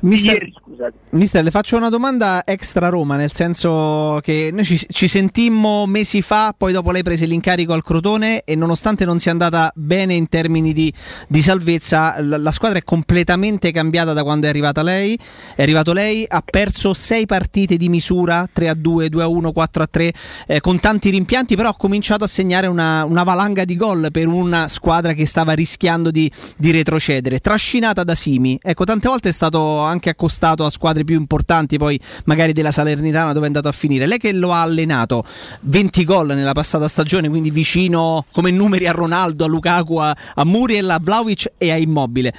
Mister, 0.00 0.34
Ieri, 0.34 0.54
scusate. 0.56 0.92
Mister, 1.10 1.42
le 1.42 1.50
faccio 1.50 1.76
una 1.76 1.88
domanda 1.88 2.42
extra 2.44 2.88
Roma, 2.88 3.16
nel 3.16 3.32
senso 3.32 4.20
che 4.22 4.50
noi 4.52 4.64
ci, 4.64 4.78
ci 4.88 5.08
sentimmo 5.08 5.86
mesi 5.86 6.22
fa, 6.22 6.54
poi 6.56 6.72
dopo 6.72 6.92
lei 6.92 7.02
prese 7.02 7.26
l'incarico 7.26 7.72
al 7.72 7.82
Crotone 7.82 8.42
e 8.44 8.54
nonostante 8.54 9.04
non 9.04 9.18
sia 9.18 9.32
andata 9.32 9.72
bene 9.74 10.14
in 10.14 10.28
termini 10.28 10.72
di, 10.72 10.92
di 11.26 11.42
salvezza, 11.42 12.20
la, 12.20 12.36
la 12.36 12.50
squadra 12.50 12.78
è 12.78 12.84
completamente 12.84 13.72
cambiata 13.72 14.12
da 14.12 14.22
quando 14.22 14.46
è 14.46 14.48
arrivata 14.48 14.82
lei. 14.82 15.18
È 15.54 15.62
arrivato 15.62 15.92
lei, 15.92 16.24
ha 16.28 16.42
perso 16.48 16.94
sei 16.94 17.26
partite 17.26 17.76
di 17.76 17.88
misura, 17.88 18.48
3 18.50 18.68
a 18.68 18.74
2, 18.74 19.08
2 19.08 19.22
a 19.22 19.26
1, 19.26 19.52
4 19.52 19.82
a 19.82 19.86
3, 19.86 20.12
eh, 20.46 20.60
con 20.60 20.78
tanti 20.78 21.10
rimpianti, 21.10 21.56
però 21.56 21.70
ha 21.70 21.76
cominciato 21.76 22.24
a 22.24 22.28
segnare 22.28 22.66
una, 22.66 23.04
una 23.04 23.24
valanga 23.24 23.64
di 23.64 23.76
gol 23.76 24.08
per 24.12 24.26
una 24.26 24.68
squadra 24.68 25.12
che 25.12 25.26
stava 25.26 25.52
rischiando 25.52 26.10
di, 26.10 26.30
di 26.56 26.70
retrocedere, 26.70 27.40
trascinata 27.40 28.04
da 28.04 28.14
Simi. 28.14 28.58
Ecco, 28.62 28.84
tante 28.84 29.08
volte 29.08 29.30
è 29.30 29.32
stato 29.32 29.57
anche 29.58 30.10
accostato 30.10 30.64
a 30.64 30.70
squadre 30.70 31.04
più 31.04 31.16
importanti, 31.16 31.78
poi 31.78 31.98
magari 32.24 32.52
della 32.52 32.70
Salernitana 32.70 33.32
dove 33.32 33.44
è 33.44 33.46
andato 33.46 33.68
a 33.68 33.72
finire. 33.72 34.06
Lei 34.06 34.18
che 34.18 34.32
lo 34.32 34.52
ha 34.52 34.62
allenato, 34.62 35.24
20 35.60 36.04
gol 36.04 36.28
nella 36.28 36.52
passata 36.52 36.88
stagione, 36.88 37.28
quindi 37.28 37.50
vicino 37.50 38.24
come 38.32 38.50
numeri 38.50 38.86
a 38.86 38.92
Ronaldo, 38.92 39.44
a 39.44 39.48
Lukaku, 39.48 39.96
a, 39.96 40.16
Muriel, 40.44 40.90
a 40.90 40.98
Vlaovic 41.00 41.52
e 41.58 41.70
a 41.70 41.76
Immobile. 41.76 42.32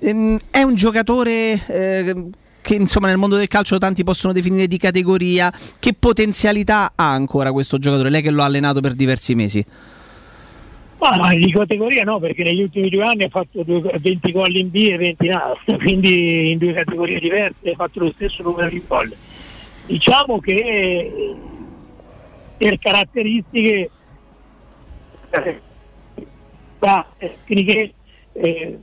Ehm, 0.00 0.38
è 0.50 0.62
un 0.62 0.74
giocatore 0.74 1.60
eh, 1.66 2.14
che 2.60 2.74
insomma 2.74 3.06
nel 3.06 3.16
mondo 3.16 3.36
del 3.36 3.46
calcio 3.46 3.78
tanti 3.78 4.02
possono 4.04 4.32
definire 4.32 4.66
di 4.66 4.76
categoria. 4.76 5.52
Che 5.78 5.94
potenzialità 5.98 6.92
ha 6.94 7.12
ancora 7.12 7.52
questo 7.52 7.78
giocatore? 7.78 8.10
Lei 8.10 8.22
che 8.22 8.30
lo 8.30 8.42
ha 8.42 8.46
allenato 8.46 8.80
per 8.80 8.94
diversi 8.94 9.34
mesi. 9.34 9.64
Ma 10.98 11.34
di 11.34 11.50
categoria 11.52 12.04
no, 12.04 12.18
perché 12.18 12.42
negli 12.42 12.62
ultimi 12.62 12.88
due 12.88 13.04
anni 13.04 13.24
ha 13.24 13.28
fatto 13.28 13.62
due- 13.62 13.98
20 14.00 14.32
gol 14.32 14.56
in 14.56 14.70
B 14.70 14.88
e 14.90 14.96
20 14.96 15.26
in 15.26 15.32
A, 15.32 15.56
quindi 15.76 16.50
in 16.50 16.58
due 16.58 16.72
categorie 16.72 17.20
diverse 17.20 17.70
ha 17.70 17.74
fatto 17.74 18.00
lo 18.00 18.12
stesso 18.14 18.42
numero 18.42 18.68
di 18.68 18.82
gol. 18.86 19.14
Diciamo 19.86 20.40
che 20.40 21.34
per 22.56 22.78
caratteristiche 22.78 23.90
tecniche 26.78 27.94
eh, 28.32 28.78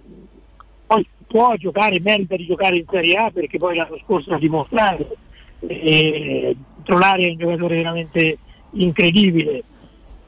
poi 0.86 1.08
può 1.28 1.56
giocare, 1.56 2.00
merita 2.00 2.36
di 2.36 2.46
giocare 2.46 2.78
in 2.78 2.86
Serie 2.90 3.16
A 3.16 3.32
perché 3.32 3.58
poi 3.58 3.76
l'anno 3.76 3.98
scorso 4.04 4.34
ha 4.34 4.38
dimostrato. 4.38 5.16
Eh, 5.60 6.56
Trollari 6.84 7.26
è 7.26 7.30
un 7.30 7.38
giocatore 7.38 7.78
veramente 7.78 8.38
incredibile 8.72 9.64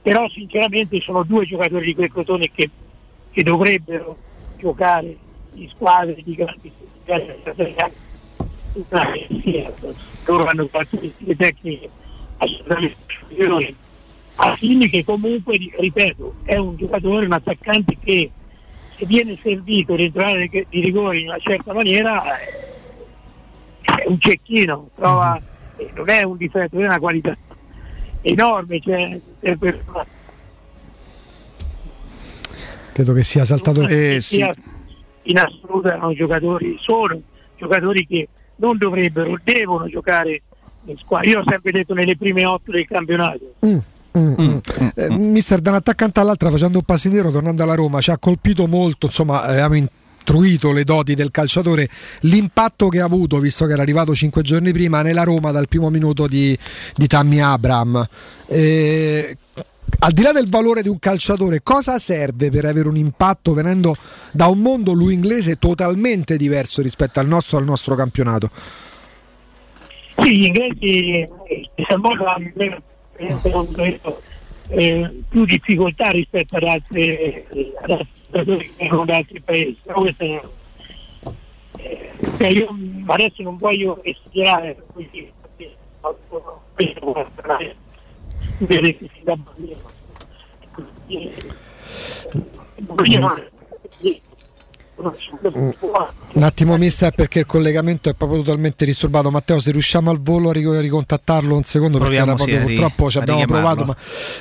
però 0.06 0.30
sinceramente 0.30 1.01
sono 1.01 1.24
due 1.24 1.48
giocatori 1.48 1.88
di 1.88 1.95
quel 1.95 2.11
Crotone 2.11 2.51
che, 2.53 2.69
che 3.32 3.42
dovrebbero 3.42 4.16
giocare 4.56 5.17
in 5.56 5.67
squadre 5.69 6.22
di 6.24 6.35
grandi 6.35 6.72
loro 10.25 10.43
hanno 10.43 10.67
caratteristiche 10.67 11.35
tecniche 11.35 11.90
assolutamente 12.38 12.98
superiori. 13.19 13.75
A 14.35 14.56
Fini 14.56 14.90
che 14.90 15.03
comunque 15.03 15.58
ripeto 15.75 16.35
è 16.43 16.58
un 16.58 16.75
giocatore, 16.75 17.25
un 17.25 17.32
attaccante 17.32 17.98
che 18.00 18.30
se 18.95 19.06
viene 19.08 19.35
servito 19.42 19.93
ad 19.93 20.01
entrare 20.01 20.48
di 20.48 20.82
rigore 20.82 21.17
in 21.17 21.30
una 21.30 21.40
certa 21.40 21.74
maniera 21.74 22.22
è 23.82 24.06
un 24.06 24.19
cecchino 24.19 24.88
trova, 24.93 25.35
eh, 25.77 25.90
non 25.95 26.09
è 26.09 26.22
un 26.22 26.38
difetto, 26.38 26.77
è 26.77 26.85
una 26.85 27.00
qualità 27.00 27.35
enorme 28.25 28.79
cioè, 28.81 29.19
è 29.39 29.55
per- 29.55 29.83
Credo 32.93 33.13
che 33.13 33.23
sia 33.23 33.43
saltato. 33.43 33.85
Eh, 33.87 34.19
sia 34.21 34.53
in 35.23 35.37
assoluto 35.37 35.87
erano 35.87 36.13
giocatori, 36.13 36.77
sono 36.79 37.19
giocatori 37.57 38.07
che 38.07 38.29
non 38.57 38.77
dovrebbero, 38.77 39.37
devono 39.43 39.87
giocare 39.89 40.41
in 40.85 40.97
squadra. 40.97 41.29
Io 41.29 41.39
ho 41.39 41.43
sempre 41.45 41.71
detto 41.71 41.93
nelle 41.93 42.15
prime 42.15 42.45
otto 42.45 42.71
del 42.71 42.87
campionato. 42.87 43.55
Mm, 43.65 43.77
mm. 44.17 44.57
Eh, 44.95 45.09
mister, 45.09 45.59
da 45.59 45.71
un 45.71 45.75
attaccante 45.75 46.21
all'altra 46.21 46.49
facendo 46.49 46.77
un 46.77 46.85
passo 46.85 47.07
indietro, 47.07 47.31
tornando 47.31 47.63
alla 47.63 47.75
Roma, 47.75 47.99
ci 47.99 48.11
ha 48.11 48.17
colpito 48.17 48.65
molto, 48.65 49.07
insomma, 49.07 49.41
abbiamo 49.41 49.75
intruito 50.25 50.71
le 50.71 50.83
doti 50.83 51.13
del 51.13 51.29
calciatore, 51.29 51.87
l'impatto 52.21 52.87
che 52.87 52.99
ha 52.99 53.05
avuto, 53.05 53.37
visto 53.37 53.67
che 53.67 53.73
era 53.73 53.83
arrivato 53.83 54.15
cinque 54.15 54.41
giorni 54.41 54.71
prima 54.71 55.03
nella 55.03 55.21
Roma 55.21 55.51
dal 55.51 55.67
primo 55.67 55.91
minuto 55.91 56.25
di, 56.25 56.57
di 56.95 57.05
Tammy 57.05 57.39
Abram. 57.39 58.03
Eh, 58.47 59.37
al 59.99 60.11
di 60.11 60.23
là 60.23 60.31
del 60.31 60.49
valore 60.49 60.81
di 60.81 60.89
un 60.89 60.97
calciatore, 60.97 61.61
cosa 61.61 61.99
serve 61.99 62.49
per 62.49 62.65
avere 62.65 62.87
un 62.87 62.97
impatto 62.97 63.53
venendo 63.53 63.95
da 64.31 64.47
un 64.47 64.59
mondo, 64.59 64.93
lui 64.93 65.13
inglese, 65.13 65.57
totalmente 65.57 66.37
diverso 66.37 66.81
rispetto 66.81 67.19
al 67.19 67.27
nostro, 67.27 67.57
al 67.59 67.63
nostro 67.63 67.95
campionato? 67.95 68.49
Sì, 70.17 70.37
gli 70.37 70.45
inglesi 70.45 71.27
modo 71.97 72.25
hanno 72.25 72.51
meno, 72.55 72.81
eh, 74.69 74.99
eh, 74.99 75.21
più 75.29 75.45
difficoltà 75.45 76.09
rispetto 76.09 76.55
ad 76.55 76.63
altri 76.63 77.17
eh, 77.17 77.73
giocatori 78.31 78.73
da 79.05 79.15
altri 79.15 79.39
paesi. 79.41 79.77
Però 79.83 80.03
è- 80.03 80.41
eh, 81.77 82.11
cioè 82.37 82.47
io 82.47 82.67
adesso 83.07 83.43
non 83.43 83.57
voglio 83.57 84.01
esagerare, 84.03 84.77
quindi 84.93 85.31
questo 86.01 86.61
può 86.99 87.27
essere 87.45 87.75
vedere 88.59 88.97
che 88.97 89.09
si 89.13 89.21
dà 89.23 89.35
bambino. 89.35 89.93
Eh, 91.07 91.31
Un 94.98 96.43
attimo, 96.43 96.77
mister, 96.77 97.11
perché 97.11 97.40
il 97.40 97.45
collegamento 97.45 98.09
è 98.09 98.14
proprio 98.14 98.41
totalmente 98.41 98.85
disturbato. 98.85 99.30
Matteo, 99.30 99.59
se 99.59 99.72
riusciamo 99.72 100.09
al 100.09 100.22
volo 100.22 100.49
a 100.49 100.53
ric- 100.53 100.80
ricontattarlo 100.80 101.56
un 101.56 101.64
secondo, 101.64 101.98
perché 101.98 102.15
Proviamo, 102.15 102.38
era 102.38 102.43
proprio, 102.43 102.67
sì, 102.67 102.75
purtroppo 102.75 103.09
ci 103.09 103.17
abbiamo 103.17 103.45
provato. 103.45 103.85
Ma... 103.85 103.95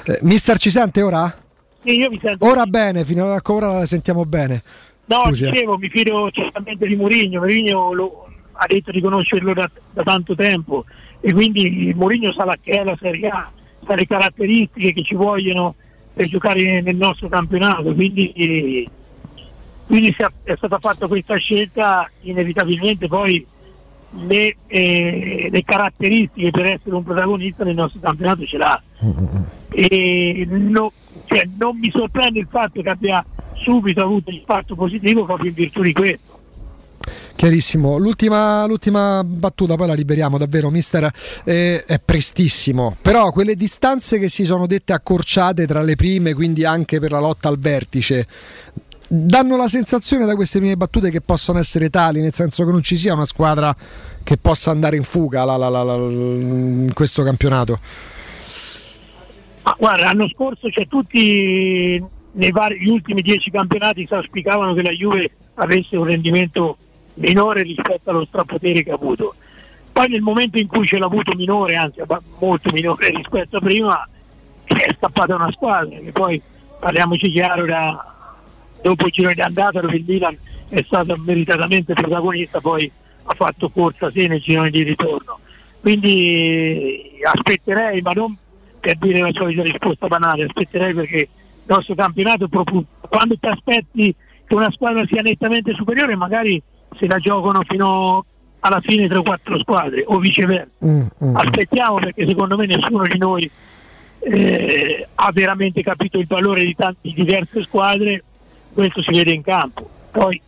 Eh, 0.04 0.18
mister, 0.22 0.58
ci 0.58 0.70
sente 0.70 1.02
ora? 1.02 1.36
Sì, 1.84 1.98
io 1.98 2.08
mi 2.08 2.18
sento 2.22 2.46
Ora 2.46 2.66
bene, 2.66 3.04
fino 3.04 3.26
a 3.26 3.40
ora 3.44 3.72
la 3.72 3.86
sentiamo 3.86 4.24
bene. 4.24 4.62
No, 5.06 5.24
Scusi, 5.26 5.44
eh. 5.44 5.50
dicevo, 5.50 5.76
mi 5.76 5.88
fido 5.90 6.30
certamente 6.30 6.86
di 6.86 6.96
Mourinho, 6.96 7.40
Mourinho 7.40 7.92
lo- 7.92 8.28
ha 8.52 8.66
detto 8.66 8.90
di 8.90 9.00
conoscerlo 9.00 9.52
da, 9.52 9.68
da 9.92 10.02
tanto 10.02 10.34
tempo 10.34 10.84
e 11.20 11.32
quindi 11.32 11.92
Mourinho 11.94 12.32
sa 12.32 12.44
la 12.44 12.56
che 12.62 12.70
è 12.70 12.84
la 12.84 12.96
Serie 12.98 13.28
A, 13.28 13.50
sa 13.84 13.94
le 13.94 14.06
caratteristiche 14.06 14.92
che 14.92 15.02
ci 15.02 15.14
vogliono 15.14 15.74
per 16.14 16.26
giocare 16.28 16.80
nel 16.80 16.96
nostro 16.96 17.28
campionato, 17.28 17.92
quindi, 17.92 18.88
quindi 19.86 20.14
è 20.44 20.54
stata 20.56 20.78
fatta 20.78 21.06
questa 21.06 21.36
scelta 21.36 22.08
inevitabilmente 22.22 23.06
poi 23.06 23.46
le, 24.26 24.56
eh, 24.66 25.48
le 25.50 25.64
caratteristiche 25.64 26.50
per 26.50 26.66
essere 26.66 26.94
un 26.94 27.02
protagonista 27.02 27.64
nel 27.64 27.74
nostro 27.74 28.00
campionato 28.00 28.44
ce 28.44 28.56
l'ha 28.56 28.82
e 29.70 30.46
no- 30.48 30.92
cioè, 31.26 31.48
non 31.58 31.78
mi 31.78 31.90
sorprende 31.90 32.38
il 32.38 32.48
fatto 32.50 32.80
che 32.80 32.88
abbia 32.88 33.24
subito 33.54 34.02
avuto 34.02 34.30
un 34.30 34.36
impatto 34.36 34.74
positivo 34.74 35.24
proprio 35.24 35.48
in 35.48 35.54
virtù 35.54 35.82
di 35.82 35.92
questo. 35.92 36.32
Chiarissimo. 37.34 37.98
L'ultima, 37.98 38.66
l'ultima 38.66 39.22
battuta, 39.24 39.74
poi 39.74 39.88
la 39.88 39.94
liberiamo 39.94 40.38
davvero, 40.38 40.70
mister. 40.70 41.10
eh, 41.44 41.82
è 41.84 41.98
prestissimo. 41.98 42.96
Però 43.02 43.32
quelle 43.32 43.56
distanze 43.56 44.18
che 44.18 44.28
si 44.28 44.44
sono 44.44 44.66
dette 44.66 44.92
accorciate 44.92 45.66
tra 45.66 45.82
le 45.82 45.96
prime, 45.96 46.32
quindi 46.32 46.64
anche 46.64 47.00
per 47.00 47.10
la 47.10 47.20
lotta 47.20 47.48
al 47.48 47.58
vertice, 47.58 48.26
danno 49.14 49.56
la 49.56 49.68
sensazione 49.68 50.26
da 50.26 50.34
queste 50.34 50.58
prime 50.58 50.76
battute 50.76 51.10
che 51.10 51.20
possono 51.20 51.58
essere 51.58 51.88
tali, 51.90 52.20
nel 52.20 52.34
senso 52.34 52.64
che 52.64 52.70
non 52.72 52.82
ci 52.82 52.96
sia 52.96 53.14
una 53.14 53.24
squadra 53.24 53.74
che 54.22 54.36
possa 54.36 54.70
andare 54.70 54.96
in 54.96 55.04
fuga 55.04 55.44
la- 55.44 55.56
la- 55.56 55.68
la- 55.68 55.94
in 55.94 56.90
questo 56.94 57.22
campionato. 57.22 57.78
Ma 59.62 59.74
guarda, 59.78 60.04
l'anno 60.04 60.28
scorso 60.28 60.68
c'è 60.68 60.86
tutti 60.88 62.02
nei 62.32 62.50
vari, 62.50 62.80
gli 62.80 62.88
ultimi 62.88 63.22
dieci 63.22 63.50
campionati 63.50 64.06
si 64.06 64.14
auspicavano 64.14 64.74
che 64.74 64.82
la 64.82 64.90
Juve 64.90 65.30
avesse 65.54 65.96
un 65.96 66.04
rendimento 66.04 66.76
minore 67.14 67.62
rispetto 67.62 68.10
allo 68.10 68.24
strapotere 68.24 68.82
che 68.82 68.90
ha 68.90 68.94
avuto. 68.94 69.34
Poi 69.92 70.08
nel 70.08 70.22
momento 70.22 70.58
in 70.58 70.66
cui 70.66 70.84
ce 70.86 70.98
l'ha 70.98 71.06
avuto 71.06 71.32
minore, 71.36 71.76
anzi 71.76 72.00
molto 72.40 72.70
minore 72.72 73.10
rispetto 73.10 73.58
a 73.58 73.60
prima, 73.60 74.08
è 74.64 74.96
scappata 74.98 75.36
una 75.36 75.52
squadra 75.52 75.96
che 75.98 76.10
poi 76.10 76.42
parliamoci 76.80 77.30
chiaro 77.30 77.64
da, 77.64 78.13
dopo 78.84 79.06
il 79.06 79.12
giro 79.12 79.32
di 79.32 79.40
andata 79.40 79.80
dove 79.80 79.96
il 79.96 80.04
Milan 80.06 80.36
è 80.68 80.82
stato 80.84 81.16
meritatamente 81.16 81.94
protagonista 81.94 82.60
poi 82.60 82.90
ha 83.22 83.34
fatto 83.34 83.70
corsa 83.70 84.10
sì 84.10 84.26
nel 84.26 84.40
girone 84.40 84.68
di 84.68 84.82
ritorno 84.82 85.38
quindi 85.80 87.18
aspetterei 87.22 88.02
ma 88.02 88.12
non 88.12 88.36
per 88.80 88.96
dire 88.98 89.20
la 89.20 89.30
solita 89.32 89.62
risposta 89.62 90.06
banale 90.06 90.44
aspetterei 90.44 90.92
perché 90.92 91.16
il 91.16 91.28
nostro 91.64 91.94
campionato 91.94 92.46
quando 92.48 93.36
ti 93.40 93.46
aspetti 93.46 94.14
che 94.46 94.54
una 94.54 94.70
squadra 94.70 95.02
sia 95.06 95.22
nettamente 95.22 95.72
superiore 95.72 96.14
magari 96.14 96.62
se 96.98 97.06
la 97.06 97.18
giocano 97.18 97.62
fino 97.66 98.22
alla 98.60 98.80
fine 98.80 99.06
3-4 99.06 99.60
squadre 99.60 100.04
o 100.06 100.18
viceversa 100.18 100.68
mm, 100.84 101.06
mm. 101.24 101.36
aspettiamo 101.36 101.94
perché 102.00 102.26
secondo 102.26 102.58
me 102.58 102.66
nessuno 102.66 103.04
di 103.04 103.16
noi 103.16 103.50
eh, 104.20 105.08
ha 105.14 105.32
veramente 105.32 105.82
capito 105.82 106.18
il 106.18 106.26
valore 106.26 106.66
di, 106.66 106.74
tante 106.74 107.10
diverse 107.14 107.62
squadre 107.62 108.22
questo 108.74 109.00
si 109.02 109.10
vede 109.12 109.32
in 109.32 109.42
campo. 109.42 109.88
Poi, 110.10 110.40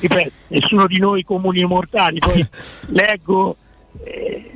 ripeto, 0.00 0.30
nessuno 0.48 0.86
di 0.86 0.98
noi 0.98 1.24
comuni 1.24 1.60
e 1.60 1.66
mortali, 1.66 2.18
poi 2.20 2.46
leggo, 2.92 3.56
eh, 4.04 4.50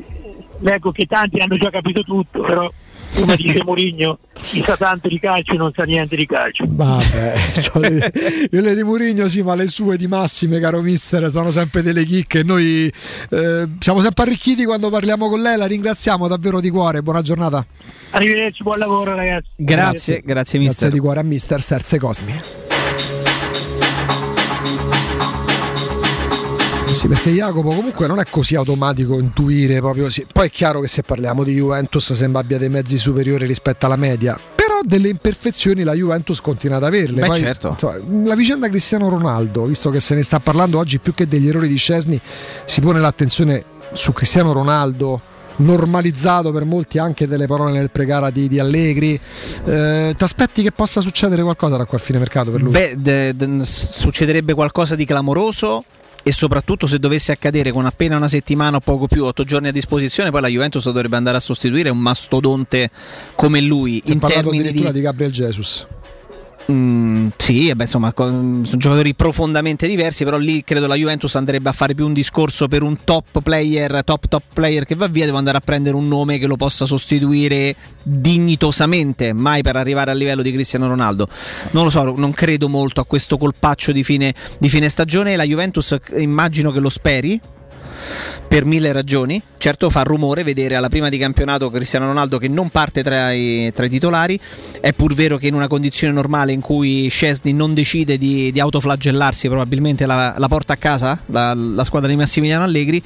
leggo 0.60 0.92
che 0.92 1.06
tanti 1.06 1.40
hanno 1.40 1.56
già 1.56 1.70
capito 1.70 2.02
tutto, 2.02 2.40
però 2.42 2.70
come 3.14 3.36
dice 3.36 3.62
Mourinho 3.64 4.18
chi 4.34 4.62
sa 4.64 4.76
tanto 4.76 5.08
di 5.08 5.18
calcio 5.18 5.54
non 5.56 5.72
sa 5.74 5.84
niente 5.84 6.16
di 6.16 6.26
calcio. 6.26 6.64
Vabbè 6.66 7.34
quelle 8.50 8.74
di 8.74 8.82
Mourinho 8.82 9.28
sì 9.28 9.42
ma 9.42 9.54
le 9.54 9.66
sue 9.66 9.96
di 9.96 10.06
massime 10.06 10.60
caro 10.60 10.80
mister 10.80 11.30
sono 11.30 11.50
sempre 11.50 11.82
delle 11.82 12.04
chicche. 12.04 12.42
Noi 12.42 12.92
eh, 13.30 13.68
siamo 13.78 14.00
sempre 14.00 14.24
arricchiti 14.24 14.64
quando 14.64 14.90
parliamo 14.90 15.28
con 15.28 15.40
lei 15.40 15.56
la 15.56 15.66
ringraziamo 15.66 16.28
davvero 16.28 16.60
di 16.60 16.70
cuore. 16.70 17.02
Buona 17.02 17.22
giornata. 17.22 17.64
Arrivederci 18.10 18.62
buon 18.62 18.78
lavoro 18.78 19.14
ragazzi. 19.14 19.48
Grazie 19.56 20.20
grazie, 20.20 20.22
grazie 20.24 20.58
mister. 20.58 20.76
grazie 20.76 20.90
di 20.90 20.98
cuore 20.98 21.20
a 21.20 21.24
mister 21.24 21.60
Serse 21.60 21.98
Cosmi 21.98 22.67
Sì, 26.98 27.06
perché 27.06 27.30
Jacopo 27.30 27.68
comunque 27.68 28.08
non 28.08 28.18
è 28.18 28.24
così 28.28 28.56
automatico 28.56 29.20
intuire 29.20 29.78
proprio. 29.78 30.10
Sì. 30.10 30.26
Poi 30.32 30.48
è 30.48 30.50
chiaro 30.50 30.80
che 30.80 30.88
se 30.88 31.02
parliamo 31.02 31.44
di 31.44 31.54
Juventus 31.54 32.12
sembra 32.12 32.40
abbia 32.40 32.58
dei 32.58 32.68
mezzi 32.68 32.98
superiori 32.98 33.46
rispetto 33.46 33.86
alla 33.86 33.94
media. 33.94 34.36
Però 34.54 34.80
delle 34.82 35.08
imperfezioni 35.08 35.84
la 35.84 35.94
Juventus 35.94 36.40
continua 36.40 36.78
ad 36.78 36.84
averle. 36.84 37.20
Beh, 37.20 37.26
Poi, 37.28 37.38
certo. 37.38 37.68
insomma, 37.68 37.98
la 38.24 38.34
vicenda 38.34 38.68
Cristiano 38.68 39.08
Ronaldo, 39.08 39.66
visto 39.66 39.90
che 39.90 40.00
se 40.00 40.16
ne 40.16 40.24
sta 40.24 40.40
parlando 40.40 40.78
oggi 40.78 40.98
più 40.98 41.14
che 41.14 41.28
degli 41.28 41.46
errori 41.46 41.68
di 41.68 41.76
Scesni, 41.76 42.20
si 42.64 42.80
pone 42.80 42.98
l'attenzione 42.98 43.62
su 43.92 44.12
Cristiano 44.12 44.52
Ronaldo 44.52 45.20
normalizzato 45.58 46.50
per 46.52 46.64
molti 46.64 46.98
anche 46.98 47.26
delle 47.26 47.46
parole 47.46 47.72
nel 47.72 47.90
pregara 47.90 48.30
di, 48.30 48.48
di 48.48 48.58
Allegri. 48.58 49.18
Eh, 49.64 50.14
Ti 50.16 50.24
aspetti 50.24 50.62
che 50.62 50.72
possa 50.72 51.00
succedere 51.00 51.42
qualcosa 51.42 51.76
da 51.76 51.84
qua 51.84 51.98
a 51.98 52.00
fine 52.00 52.18
mercato 52.18 52.50
per 52.50 52.62
lui? 52.62 52.72
Beh, 52.72 52.96
de, 52.98 53.36
de, 53.36 53.62
succederebbe 53.62 54.54
qualcosa 54.54 54.96
di 54.96 55.04
clamoroso 55.04 55.84
e 56.22 56.32
soprattutto 56.32 56.86
se 56.86 56.98
dovesse 56.98 57.32
accadere 57.32 57.72
con 57.72 57.86
appena 57.86 58.16
una 58.16 58.28
settimana 58.28 58.76
o 58.76 58.80
poco 58.80 59.06
più, 59.06 59.24
otto 59.24 59.44
giorni 59.44 59.68
a 59.68 59.72
disposizione, 59.72 60.30
poi 60.30 60.40
la 60.40 60.48
Juventus 60.48 60.84
dovrebbe 60.84 61.16
andare 61.16 61.36
a 61.36 61.40
sostituire 61.40 61.88
un 61.88 61.98
mastodonte 61.98 62.90
come 63.34 63.60
lui. 63.60 64.02
Si 64.04 64.12
in 64.12 64.18
termini 64.18 64.58
addirittura 64.58 64.90
di... 64.90 64.96
di 64.96 65.00
Gabriel 65.00 65.32
Jesus. 65.32 65.86
Mm, 66.70 67.28
sì, 67.38 67.74
beh, 67.74 67.84
insomma, 67.84 68.12
sono 68.14 68.62
giocatori 68.62 69.14
profondamente 69.14 69.86
diversi, 69.86 70.24
però 70.24 70.36
lì 70.36 70.62
credo 70.64 70.86
la 70.86 70.96
Juventus 70.96 71.34
andrebbe 71.36 71.70
a 71.70 71.72
fare 71.72 71.94
più 71.94 72.04
un 72.04 72.12
discorso 72.12 72.68
per 72.68 72.82
un 72.82 73.04
top 73.04 73.40
player, 73.42 74.04
top 74.04 74.28
top 74.28 74.42
player 74.52 74.84
che 74.84 74.94
va 74.94 75.06
via, 75.06 75.24
devo 75.24 75.38
andare 75.38 75.56
a 75.56 75.60
prendere 75.60 75.96
un 75.96 76.06
nome 76.08 76.36
che 76.36 76.46
lo 76.46 76.56
possa 76.56 76.84
sostituire 76.84 77.74
dignitosamente, 78.02 79.32
mai 79.32 79.62
per 79.62 79.76
arrivare 79.76 80.10
al 80.10 80.18
livello 80.18 80.42
di 80.42 80.52
Cristiano 80.52 80.88
Ronaldo. 80.88 81.26
Non 81.70 81.84
lo 81.84 81.90
so, 81.90 82.14
non 82.14 82.32
credo 82.32 82.68
molto 82.68 83.00
a 83.00 83.06
questo 83.06 83.38
colpaccio 83.38 83.90
di 83.90 84.04
fine, 84.04 84.34
di 84.58 84.68
fine 84.68 84.90
stagione, 84.90 85.36
la 85.36 85.44
Juventus 85.44 85.96
immagino 86.16 86.70
che 86.70 86.80
lo 86.80 86.90
speri, 86.90 87.40
per 88.48 88.64
mille 88.64 88.92
ragioni. 88.92 89.40
Certo 89.58 89.90
fa 89.90 90.02
rumore 90.02 90.44
vedere 90.44 90.76
alla 90.76 90.88
prima 90.88 91.08
di 91.08 91.18
campionato 91.18 91.68
Cristiano 91.68 92.06
Ronaldo 92.06 92.38
che 92.38 92.48
non 92.48 92.70
parte 92.70 93.02
tra 93.02 93.32
i, 93.32 93.72
tra 93.74 93.84
i 93.84 93.88
titolari. 93.88 94.38
È 94.80 94.92
pur 94.92 95.14
vero 95.14 95.36
che 95.36 95.48
in 95.48 95.54
una 95.54 95.66
condizione 95.66 96.12
normale 96.12 96.52
in 96.52 96.60
cui 96.60 97.08
Scesni 97.08 97.52
non 97.52 97.74
decide 97.74 98.16
di, 98.16 98.52
di 98.52 98.60
autoflagellarsi, 98.60 99.48
probabilmente 99.48 100.06
la, 100.06 100.34
la, 100.38 100.48
porta 100.48 100.74
a 100.74 100.76
casa, 100.76 101.20
la, 101.26 101.54
la, 101.54 101.84
squadra 101.84 102.08
di 102.08 102.16
Massimiliano 102.16 102.64
Allegri. 102.64 103.02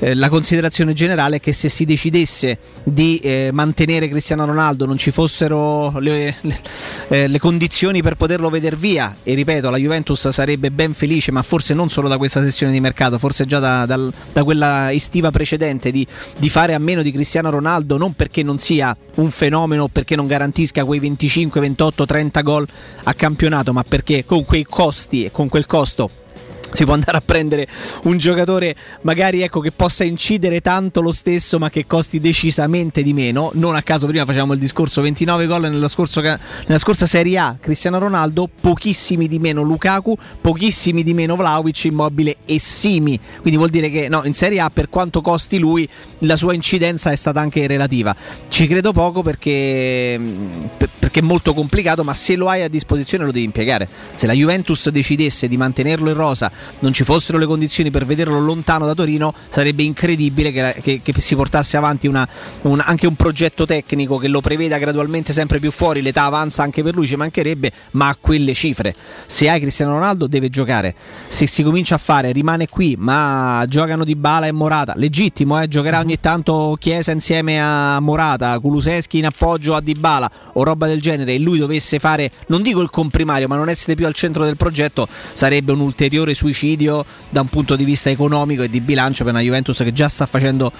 Eh, 0.00 0.14
la 0.14 0.28
considerazione 0.28 0.92
generale 0.92 1.36
è 1.36 1.40
che 1.40 1.52
se 1.52 1.68
si 1.68 1.84
decidesse 1.84 2.58
di 2.82 3.18
eh, 3.18 3.50
mantenere 3.52 4.08
Cristiano 4.08 4.44
Ronaldo, 4.44 4.86
non 4.86 4.96
ci 4.96 5.10
fossero 5.10 5.98
le, 6.00 6.36
le, 6.40 6.60
eh, 7.08 7.28
le 7.28 7.38
condizioni 7.38 8.02
per 8.02 8.16
poterlo 8.16 8.50
vedere 8.50 8.76
via. 8.76 9.16
E 9.22 9.34
ripeto, 9.34 9.70
la 9.70 9.76
Juventus 9.76 10.28
sarebbe 10.28 10.70
ben 10.70 10.94
felice, 10.94 11.30
ma 11.30 11.42
forse 11.42 11.74
non 11.74 11.88
solo 11.88 12.08
da 12.08 12.18
questa 12.18 12.42
sessione 12.42 12.72
di 12.72 12.80
mercato, 12.80 13.18
forse 13.18 13.46
già 13.46 13.58
da, 13.58 13.86
dal, 13.86 14.12
da 14.32 14.41
quella 14.44 14.92
estiva 14.92 15.30
precedente 15.30 15.90
di, 15.90 16.06
di, 16.38 16.48
fare 16.48 16.74
a 16.74 16.78
meno 16.78 17.02
di 17.02 17.12
Cristiano 17.12 17.50
Ronaldo 17.50 17.96
non 17.96 18.14
perché 18.14 18.42
non 18.42 18.58
sia 18.58 18.96
un 19.16 19.30
fenomeno 19.30 19.88
perché 19.88 20.16
non 20.16 20.26
garantisca 20.26 20.84
quei 20.84 21.00
25, 21.00 21.60
28, 21.60 22.06
30 22.06 22.40
gol 22.42 22.66
a 23.04 23.14
campionato 23.14 23.72
ma 23.72 23.82
perché 23.82 24.24
con 24.24 24.44
quei 24.44 24.64
costi 24.64 25.24
e 25.24 25.30
con 25.30 25.48
quel 25.48 25.66
costo 25.66 26.21
si 26.72 26.84
può 26.84 26.94
andare 26.94 27.16
a 27.16 27.22
prendere 27.24 27.68
un 28.04 28.18
giocatore 28.18 28.74
magari 29.02 29.42
ecco, 29.42 29.60
che 29.60 29.72
possa 29.72 30.04
incidere 30.04 30.60
tanto 30.60 31.00
lo 31.00 31.12
stesso 31.12 31.58
ma 31.58 31.70
che 31.70 31.86
costi 31.86 32.20
decisamente 32.20 33.02
di 33.02 33.12
meno. 33.12 33.50
Non 33.54 33.74
a 33.74 33.82
caso 33.82 34.06
prima 34.06 34.24
facciamo 34.24 34.52
il 34.54 34.58
discorso 34.58 35.02
29 35.02 35.46
gol 35.46 35.62
nella, 35.62 35.76
nella, 35.76 36.78
scorsa 36.78 37.06
Serie 37.06 37.38
A 37.38 37.56
Cristiano 37.60 37.98
Ronaldo 37.98 38.48
pochissimi 38.60 39.28
di 39.28 39.38
meno 39.38 39.62
Lukaku 39.62 40.16
pochissimi 40.40 41.02
di 41.02 41.14
meno 41.14 41.36
Vlaovic 41.36 41.84
Immobile 41.84 42.36
e 42.44 42.58
Simi. 42.58 43.18
Quindi 43.40 43.56
vuol 43.56 43.70
dire 43.70 43.90
che 43.90 44.08
no, 44.08 44.22
in 44.24 44.34
Serie 44.34 44.60
A 44.60 44.70
per 44.70 44.88
quanto 44.88 45.20
costi 45.20 45.58
lui 45.58 45.88
la 46.20 46.36
sua 46.36 46.54
incidenza 46.54 47.10
è 47.10 47.16
stata 47.16 47.40
anche 47.40 47.66
relativa. 47.66 48.14
Ci 48.48 48.66
credo 48.66 48.92
poco 48.92 49.22
perché, 49.22 50.18
perché 50.98 51.20
è 51.20 51.22
molto 51.22 51.54
complicato 51.54 52.04
ma 52.04 52.14
se 52.14 52.36
lo 52.36 52.48
hai 52.48 52.62
a 52.62 52.68
disposizione 52.68 53.24
lo 53.24 53.32
devi 53.32 53.44
impiegare. 53.44 53.88
Se 54.14 54.26
la 54.26 54.32
Juventus 54.32 54.88
decidesse 54.88 55.48
di 55.48 55.56
mantenerlo 55.56 56.08
in 56.08 56.16
rosa 56.16 56.50
non 56.80 56.92
ci 56.92 57.04
fossero 57.04 57.38
le 57.38 57.46
condizioni 57.46 57.90
per 57.90 58.06
vederlo 58.06 58.40
lontano 58.40 58.86
da 58.86 58.94
Torino, 58.94 59.34
sarebbe 59.48 59.82
incredibile 59.82 60.52
che, 60.52 60.74
che, 60.82 61.00
che 61.02 61.20
si 61.20 61.34
portasse 61.34 61.76
avanti 61.76 62.06
una, 62.06 62.26
un, 62.62 62.80
anche 62.84 63.06
un 63.06 63.14
progetto 63.16 63.64
tecnico 63.64 64.16
che 64.16 64.28
lo 64.28 64.40
preveda 64.40 64.78
gradualmente 64.78 65.32
sempre 65.32 65.58
più 65.58 65.70
fuori. 65.70 66.00
L'età 66.02 66.24
avanza 66.24 66.62
anche 66.62 66.82
per 66.82 66.94
lui, 66.94 67.06
ci 67.06 67.16
mancherebbe, 67.16 67.72
ma 67.92 68.08
a 68.08 68.16
quelle 68.20 68.54
cifre. 68.54 68.94
Se 69.26 69.48
hai 69.48 69.60
Cristiano 69.60 69.92
Ronaldo, 69.92 70.26
deve 70.26 70.48
giocare. 70.48 70.94
Se 71.26 71.46
si 71.46 71.62
comincia 71.62 71.96
a 71.96 71.98
fare, 71.98 72.32
rimane 72.32 72.68
qui, 72.68 72.96
ma 72.98 73.64
giocano 73.68 74.04
di 74.04 74.14
Bala 74.14 74.46
e 74.46 74.52
Morata. 74.52 74.94
Legittimo, 74.96 75.60
eh? 75.60 75.68
giocherà 75.68 75.98
ogni 75.98 76.20
tanto 76.20 76.76
Chiesa 76.78 77.12
insieme 77.12 77.60
a 77.60 78.00
Morata, 78.00 78.58
Kuluseschi 78.58 79.18
in 79.18 79.26
appoggio 79.26 79.74
a 79.74 79.80
Dybala 79.80 80.30
o 80.54 80.62
roba 80.64 80.86
del 80.86 81.00
genere. 81.00 81.34
E 81.34 81.38
lui 81.38 81.58
dovesse 81.58 81.98
fare, 81.98 82.30
non 82.48 82.62
dico 82.62 82.80
il 82.80 82.90
comprimario, 82.90 83.48
ma 83.48 83.56
non 83.56 83.68
essere 83.68 83.94
più 83.94 84.06
al 84.06 84.14
centro 84.14 84.44
del 84.44 84.56
progetto, 84.56 85.08
sarebbe 85.32 85.72
un 85.72 85.80
ulteriore 85.80 86.34
suicidio 86.34 86.50
suicidio 86.52 87.04
da 87.28 87.40
un 87.40 87.48
punto 87.48 87.76
di 87.76 87.84
vista 87.84 88.10
economico 88.10 88.62
e 88.62 88.70
di 88.70 88.80
bilancio 88.80 89.24
per 89.24 89.32
una 89.32 89.42
Juventus 89.42 89.78
che 89.78 89.92
già 89.92 90.08
sta 90.08 90.26
facendo 90.26 90.72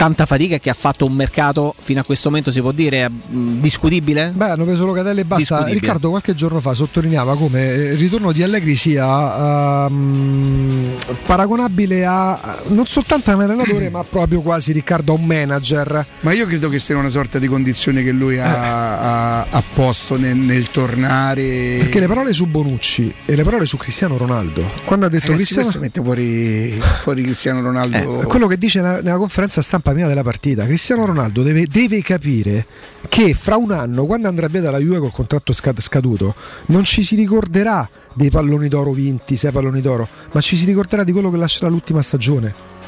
tanta 0.00 0.24
fatica 0.24 0.54
e 0.54 0.60
che 0.60 0.70
ha 0.70 0.74
fatto 0.74 1.04
un 1.04 1.12
mercato 1.12 1.74
fino 1.78 2.00
a 2.00 2.04
questo 2.04 2.30
momento 2.30 2.50
si 2.50 2.62
può 2.62 2.72
dire 2.72 3.06
mh, 3.08 3.60
discutibile? 3.60 4.32
Beh, 4.34 4.48
hanno 4.48 4.64
preso 4.64 4.86
Locatelli 4.86 5.20
e 5.20 5.24
basta. 5.26 5.62
Riccardo 5.64 6.08
qualche 6.08 6.34
giorno 6.34 6.58
fa 6.60 6.72
sottolineava 6.72 7.36
come 7.36 7.66
il 7.66 7.98
ritorno 7.98 8.32
di 8.32 8.42
Allegri 8.42 8.76
sia 8.76 9.86
um, 9.86 10.96
paragonabile 11.26 12.06
a 12.06 12.58
non 12.68 12.86
soltanto 12.86 13.30
a 13.30 13.34
un 13.34 13.42
allenatore, 13.42 13.88
ma 13.92 14.02
proprio 14.02 14.40
quasi 14.40 14.72
Riccardo 14.72 15.12
a 15.12 15.16
un 15.16 15.26
manager. 15.26 16.06
Ma 16.20 16.32
io 16.32 16.46
credo 16.46 16.70
che 16.70 16.78
sia 16.78 16.96
una 16.96 17.10
sorta 17.10 17.38
di 17.38 17.46
condizione 17.46 18.02
che 18.02 18.12
lui 18.12 18.38
ha, 18.38 18.46
eh. 18.46 18.48
ha, 18.48 19.40
ha 19.50 19.62
posto 19.74 20.16
nel, 20.16 20.36
nel, 20.36 20.70
tornare. 20.70 21.76
Perché 21.80 22.00
le 22.00 22.06
parole 22.06 22.32
su 22.32 22.46
Bonucci 22.46 23.14
e 23.26 23.36
le 23.36 23.42
parole 23.42 23.66
su 23.66 23.76
Cristiano 23.76 24.16
Ronaldo, 24.16 24.70
quando 24.84 25.04
ha 25.04 25.08
detto 25.10 25.32
Ragazzi, 25.32 25.54
Cristiano 25.54 25.80
mette 25.80 26.02
fuori, 26.02 26.80
fuori 27.00 27.22
Cristiano 27.22 27.60
Ronaldo. 27.60 28.22
Eh, 28.22 28.24
quello 28.26 28.46
che 28.46 28.56
dice 28.56 28.80
nella, 28.80 29.00
nella 29.00 29.16
conferenza 29.16 29.60
stampa 29.60 29.92
prima 29.92 30.08
della 30.08 30.22
partita. 30.22 30.64
Cristiano 30.64 31.04
Ronaldo 31.04 31.42
deve, 31.42 31.66
deve, 31.66 32.02
capire 32.02 32.66
che 33.08 33.34
fra 33.34 33.56
un 33.56 33.72
anno, 33.72 34.06
quando 34.06 34.28
andrà 34.28 34.46
via 34.46 34.60
dalla 34.60 34.78
Juve 34.78 34.98
col 34.98 35.12
contratto 35.12 35.52
scaduto, 35.52 36.34
non 36.66 36.84
ci 36.84 37.02
si 37.02 37.16
ricorderà 37.16 37.88
dei 38.14 38.30
palloni 38.30 38.68
d'oro 38.68 38.92
vinti, 38.92 39.36
sei 39.36 39.52
palloni 39.52 39.80
d'oro, 39.80 40.08
ma 40.32 40.40
ci 40.40 40.56
si 40.56 40.64
ricorderà 40.64 41.04
di 41.04 41.12
quello 41.12 41.30
che 41.30 41.36
lascerà 41.36 41.68
l'ultima 41.68 42.02
stagione. 42.02 42.78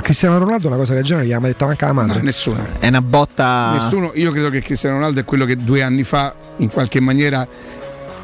Cristiano 0.00 0.38
Ronaldo 0.38 0.68
una 0.68 0.76
cosa 0.76 0.94
del 0.94 1.04
genere 1.04 1.26
gli 1.26 1.32
ha 1.32 1.40
mai 1.40 1.52
detta 1.52 1.66
manca 1.66 1.86
la 1.86 1.92
madre. 1.92 2.18
No, 2.18 2.24
nessuno. 2.24 2.66
È 2.78 2.86
una 2.88 3.00
botta. 3.00 3.72
Nessuno, 3.72 4.12
io 4.14 4.30
credo 4.30 4.50
che 4.50 4.60
Cristiano 4.60 4.96
Ronaldo 4.96 5.20
è 5.20 5.24
quello 5.24 5.44
che 5.44 5.56
due 5.56 5.82
anni 5.82 6.04
fa 6.04 6.34
in 6.58 6.68
qualche 6.68 7.00
maniera 7.00 7.46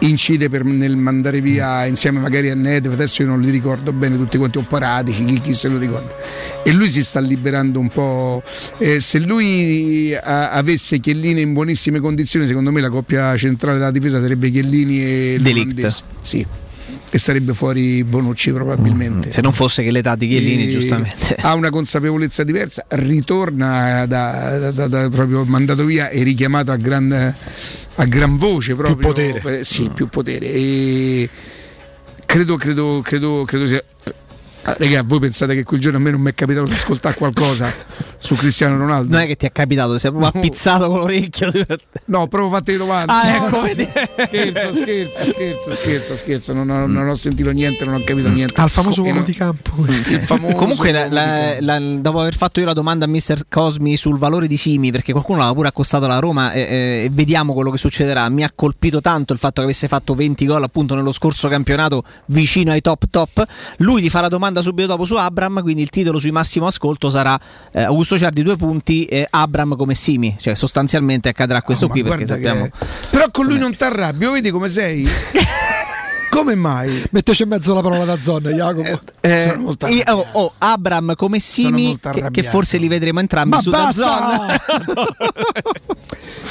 incide 0.03 0.49
per- 0.49 0.65
nel 0.65 0.97
mandare 0.97 1.41
via 1.41 1.85
insieme 1.87 2.19
magari 2.21 2.51
a 2.51 2.55
Nedved, 2.55 2.93
adesso 2.93 3.23
io 3.23 3.29
non 3.29 3.41
li 3.41 3.51
ricordo 3.51 3.93
bene 3.93 4.17
tutti 4.17 4.37
quanti, 4.39 4.59
o 4.59 4.63
Paratici, 4.63 5.25
chi, 5.25 5.41
chi 5.41 5.55
se 5.55 5.69
lo 5.69 5.79
ricorda. 5.79 6.15
E 6.65 6.73
lui 6.73 6.89
si 6.89 7.03
sta 7.03 7.21
liberando 7.21 7.79
un 7.79 7.89
po'. 7.89 8.43
Eh, 8.79 9.01
se 9.01 9.19
lui 9.19 10.15
a- 10.15 10.51
avesse 10.51 10.99
Chiellini 10.99 11.41
in 11.41 11.53
buonissime 11.53 12.01
condizioni, 12.01 12.47
secondo 12.47 12.71
me 12.73 12.81
la 12.81 12.91
coppia 12.91 13.37
centrale 13.37 13.79
della 13.79 13.91
difesa 13.91 14.21
sarebbe 14.21 14.51
Chiellini 14.51 15.01
e 15.03 15.39
Delict. 15.41 16.03
Sì. 16.23 16.47
E 17.11 17.19
starebbe 17.19 17.53
fuori 17.55 18.03
Bonucci 18.05 18.53
probabilmente. 18.53 19.31
Se 19.31 19.41
non 19.43 19.53
fosse 19.53 19.83
che 19.83 19.91
l'età 19.91 20.15
di 20.17 20.29
Chiellini, 20.29 20.69
E 20.69 20.71
giustamente. 20.71 21.37
ha 21.41 21.55
una 21.55 21.69
consapevolezza 21.71 22.43
diversa, 22.43 22.85
ritorna 22.89 24.07
da, 24.07 24.59
da- 24.59 24.71
da- 24.71 24.87
da- 24.89 25.09
proprio 25.11 25.45
mandato 25.45 25.85
via 25.85 26.09
e 26.09 26.23
richiamato 26.23 26.73
a 26.73 26.77
gran, 26.77 27.35
a 27.95 28.05
gran 28.07 28.37
voce 28.37 28.75
proprio. 28.75 28.97
potere. 29.09 29.41
Per- 29.41 29.65
sì, 29.65 29.91
più 29.95 30.09
potere. 30.09 30.47
E 30.53 31.29
credo, 32.25 32.57
credo, 32.57 33.01
credo, 33.05 33.45
credo 33.47 33.67
sia. 33.67 33.83
Ah, 34.65 34.77
Raga, 34.79 35.03
voi 35.03 35.19
pensate 35.19 35.55
che 35.57 35.65
quel 35.65 35.81
giorno 35.81 35.99
a 35.99 36.01
me 36.01 36.11
non 36.13 36.21
mi 36.21 36.31
è 36.31 36.35
capitato 36.35 36.67
di 36.67 36.73
ascoltare 36.75 37.17
qualcosa 37.17 37.73
su 38.19 38.37
Cristiano 38.37 38.77
Ronaldo? 38.79 39.11
Non 39.13 39.23
è 39.23 39.27
che 39.27 39.35
ti 39.37 39.45
è 39.47 39.51
capitato, 39.51 39.99
sei 39.99 40.13
proprio 40.13 40.31
appizzato 40.41 40.89
con 40.89 40.99
l'orecchio. 41.01 41.51
No, 42.05 42.29
proprio 42.29 42.49
fate 42.51 42.73
le 42.73 42.79
domande. 42.79 43.13
Ah, 43.13 43.23
No, 43.39 43.47
ecco, 43.47 43.57
no, 43.57 43.63
vedi. 43.63 43.85
Scherzo, 43.85 44.73
scherzo, 44.73 45.25
scherzo, 45.25 45.75
scherzo, 45.75 46.17
scherzo. 46.17 46.53
Non 46.53 46.71
ho, 46.71 46.87
non 46.87 47.09
ho 47.09 47.15
sentito 47.17 47.51
niente, 47.51 47.85
non 47.85 47.95
ho 47.95 48.01
capito 48.05 48.29
niente. 48.29 48.61
Al 48.61 48.71
famoso 48.71 49.03
uomo 49.03 49.15
no- 49.19 49.23
di 49.25 49.35
campo. 49.35 49.73
Il 49.89 50.21
famoso 50.21 50.55
Comunque, 50.55 50.93
la- 50.93 51.09
la- 51.09 51.57
la- 51.61 51.79
dopo 52.01 52.21
aver 52.21 52.37
fatto 52.37 52.61
io 52.61 52.67
la 52.67 52.73
domanda 52.73 53.07
a 53.07 53.09
Mr. 53.09 53.43
Cosmi 53.49 53.97
sul 53.97 54.17
valore 54.19 54.47
di 54.47 54.57
Simi, 54.57 54.93
perché 54.93 55.11
qualcuno 55.11 55.39
l'aveva 55.39 55.57
pure 55.57 55.69
accostato 55.69 56.05
alla 56.05 56.21
Roma, 56.21 56.53
e, 56.53 56.61
e- 56.61 57.09
vediamo 57.11 57.53
quello 57.53 57.73
che 57.73 57.79
succederà. 57.79 58.29
Mi 58.29 58.45
ha 58.45 58.53
colpito 58.55 59.01
tanto 59.01 59.33
il 59.33 59.41
fatto 59.41 59.55
che 59.57 59.63
avesse 59.63 59.89
fatto 59.89 60.15
20 60.15 60.47
gol 60.47 60.63
appunto 60.63 60.95
nello 60.95 61.11
scorso 61.13 61.49
campionato 61.49 62.05
vicino 62.27 62.71
ai 62.71 62.81
top 62.81 63.05
top. 63.11 63.45
Lui 63.79 64.03
ti 64.03 64.09
fa 64.09 64.21
la 64.21 64.29
domanda 64.29 64.52
subito 64.61 64.89
dopo 64.89 65.05
su 65.05 65.15
Abram, 65.15 65.63
quindi 65.63 65.81
il 65.83 65.89
titolo 65.89 66.19
sui 66.19 66.31
massimo 66.33 66.67
ascolto 66.67 67.09
sarà 67.09 67.39
eh, 67.73 67.83
Augusto 67.83 68.19
Ciardi 68.19 68.43
due 68.43 68.57
punti 68.57 69.05
e 69.07 69.27
Abram 69.31 69.77
come 69.77 69.95
Simi, 69.95 70.37
cioè 70.41 70.55
sostanzialmente 70.55 71.29
accadrà 71.31 71.63
questo 71.63 71.87
ma 71.87 71.93
qui 71.93 72.03
perché 72.03 72.25
guarda 72.27 72.37
che- 72.37 72.47
sappiamo. 72.49 72.71
Però 73.11 73.31
con 73.31 73.47
lui 73.47 73.59
non 73.59 73.75
ti 73.75 73.85
arrabbio, 73.85 74.33
vedi 74.33 74.51
come 74.51 74.69
sei? 74.69 75.09
come 76.33 76.55
mai? 76.55 77.05
Metteci 77.11 77.43
in 77.43 77.51
mezzo 77.51 77.75
la 77.75 77.83
parola 77.83 78.07
da 78.07 78.19
zona, 78.19 78.49
Jacopo. 78.49 79.01
Eh, 79.20 79.49
Sono 79.51 79.62
molto 79.65 79.86
io- 79.86 80.01
arrabbiato. 80.01 80.28
oh, 80.39 80.44
oh, 80.44 80.52
Abram 80.57 81.15
come 81.15 81.39
Simi, 81.39 81.89
molto 81.89 82.09
che, 82.11 82.31
che 82.31 82.43
forse 82.43 82.78
li 82.78 82.89
vedremo 82.89 83.20
entrambi 83.20 83.51
Ma 83.51 83.61
su 83.61 83.69
basta! 83.69 84.47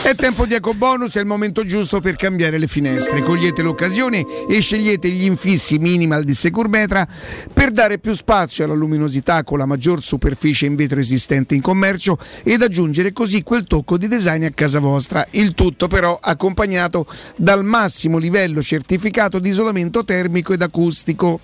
È 0.03 0.15
tempo 0.15 0.47
di 0.47 0.55
ecobonus, 0.55 1.15
è 1.15 1.19
il 1.19 1.27
momento 1.27 1.63
giusto 1.63 1.99
per 1.99 2.15
cambiare 2.15 2.57
le 2.57 2.65
finestre. 2.65 3.21
Cogliete 3.21 3.61
l'occasione 3.61 4.25
e 4.49 4.59
scegliete 4.59 5.07
gli 5.09 5.25
infissi 5.25 5.77
minimal 5.77 6.23
di 6.23 6.33
Securmetra 6.33 7.07
per 7.53 7.69
dare 7.69 7.99
più 7.99 8.13
spazio 8.13 8.63
alla 8.63 8.73
luminosità 8.73 9.43
con 9.43 9.59
la 9.59 9.67
maggior 9.67 10.01
superficie 10.01 10.65
in 10.65 10.73
vetro 10.75 10.99
esistente 10.99 11.53
in 11.53 11.61
commercio 11.61 12.17
ed 12.43 12.63
aggiungere 12.63 13.13
così 13.13 13.43
quel 13.43 13.65
tocco 13.65 13.97
di 13.97 14.07
design 14.07 14.45
a 14.45 14.51
casa 14.51 14.79
vostra. 14.79 15.25
Il 15.31 15.53
tutto 15.53 15.87
però 15.87 16.17
accompagnato 16.19 17.05
dal 17.35 17.63
massimo 17.63 18.17
livello 18.17 18.63
certificato 18.63 19.37
di 19.37 19.49
isolamento 19.49 19.70
termico 20.03 20.53
ed 20.53 20.61
acustico. 20.61 21.39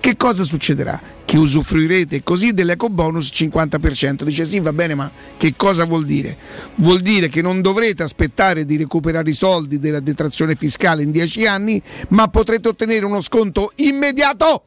Che 0.00 0.16
cosa 0.16 0.44
succederà? 0.44 1.00
Che 1.24 1.36
usufruirete 1.36 2.22
così 2.22 2.52
dell'ecobonus 2.52 3.30
50%. 3.34 4.22
Dice 4.22 4.44
sì, 4.44 4.60
va 4.60 4.72
bene, 4.72 4.94
ma 4.94 5.10
che 5.36 5.54
cosa 5.56 5.84
vuol 5.84 6.04
dire? 6.04 6.36
Vuol 6.76 7.00
dire 7.00 7.28
che 7.28 7.42
non 7.42 7.60
dovrete 7.60 8.02
aspettare 8.02 8.64
di 8.64 8.76
recuperare 8.76 9.28
i 9.28 9.34
soldi 9.34 9.78
della 9.78 10.00
detrazione 10.00 10.54
fiscale 10.54 11.02
in 11.02 11.10
10 11.10 11.46
anni, 11.46 11.82
ma 12.08 12.28
potrete 12.28 12.68
ottenere 12.68 13.04
uno 13.04 13.20
sconto 13.20 13.72
immediato 13.76 14.62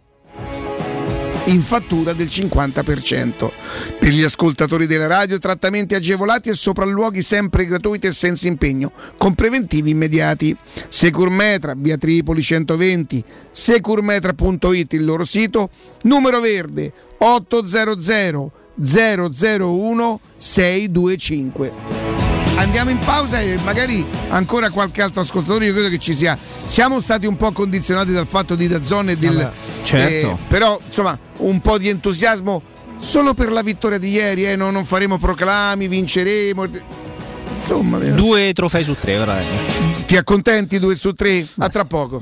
in 1.45 1.61
fattura 1.61 2.13
del 2.13 2.27
50%. 2.27 3.49
Per 3.99 4.09
gli 4.09 4.21
ascoltatori 4.21 4.85
della 4.85 5.07
radio 5.07 5.39
trattamenti 5.39 5.95
agevolati 5.95 6.49
e 6.49 6.53
sopralluoghi 6.53 7.21
sempre 7.21 7.65
gratuiti 7.65 8.07
e 8.07 8.11
senza 8.11 8.47
impegno, 8.47 8.91
con 9.17 9.33
preventivi 9.33 9.91
immediati. 9.91 10.55
Securmetra, 10.89 11.73
via 11.75 11.97
Tripoli 11.97 12.41
120, 12.41 13.23
securmetra.it 13.51 14.93
il 14.93 15.05
loro 15.05 15.23
sito, 15.23 15.69
numero 16.03 16.39
verde 16.39 16.91
800 17.17 18.51
001 18.75 20.19
625. 20.37 22.30
Andiamo 22.61 22.91
in 22.91 22.99
pausa 22.99 23.39
e 23.41 23.57
magari 23.63 24.05
ancora 24.29 24.69
qualche 24.69 25.01
altro 25.01 25.21
ascoltatore. 25.21 25.65
Io 25.65 25.73
credo 25.73 25.89
che 25.89 25.97
ci 25.97 26.13
sia. 26.13 26.37
Siamo 26.65 26.99
stati 27.01 27.25
un 27.25 27.35
po' 27.35 27.51
condizionati 27.51 28.11
dal 28.11 28.27
fatto 28.27 28.53
di 28.53 28.67
Dazzone 28.67 29.13
e 29.13 29.17
del. 29.17 29.33
Vabbè, 29.35 29.51
certo. 29.81 30.27
eh, 30.29 30.37
però, 30.47 30.79
insomma, 30.85 31.17
un 31.37 31.59
po' 31.59 31.79
di 31.79 31.89
entusiasmo 31.89 32.61
solo 32.99 33.33
per 33.33 33.51
la 33.51 33.63
vittoria 33.63 33.97
di 33.97 34.11
ieri. 34.11 34.45
Eh, 34.45 34.55
non, 34.55 34.73
non 34.73 34.85
faremo 34.85 35.17
proclami, 35.17 35.87
vinceremo. 35.87 36.65
Insomma, 37.55 37.99
eh, 37.99 38.11
Due 38.11 38.53
trofei 38.53 38.83
su 38.83 38.93
tre, 38.93 39.17
ora. 39.17 39.37
ti 40.05 40.15
accontenti 40.15 40.77
due 40.77 40.95
su 40.95 41.13
tre? 41.13 41.43
A 41.57 41.67
tra 41.67 41.83
poco. 41.85 42.21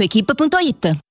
www.equipa.it 0.01 1.10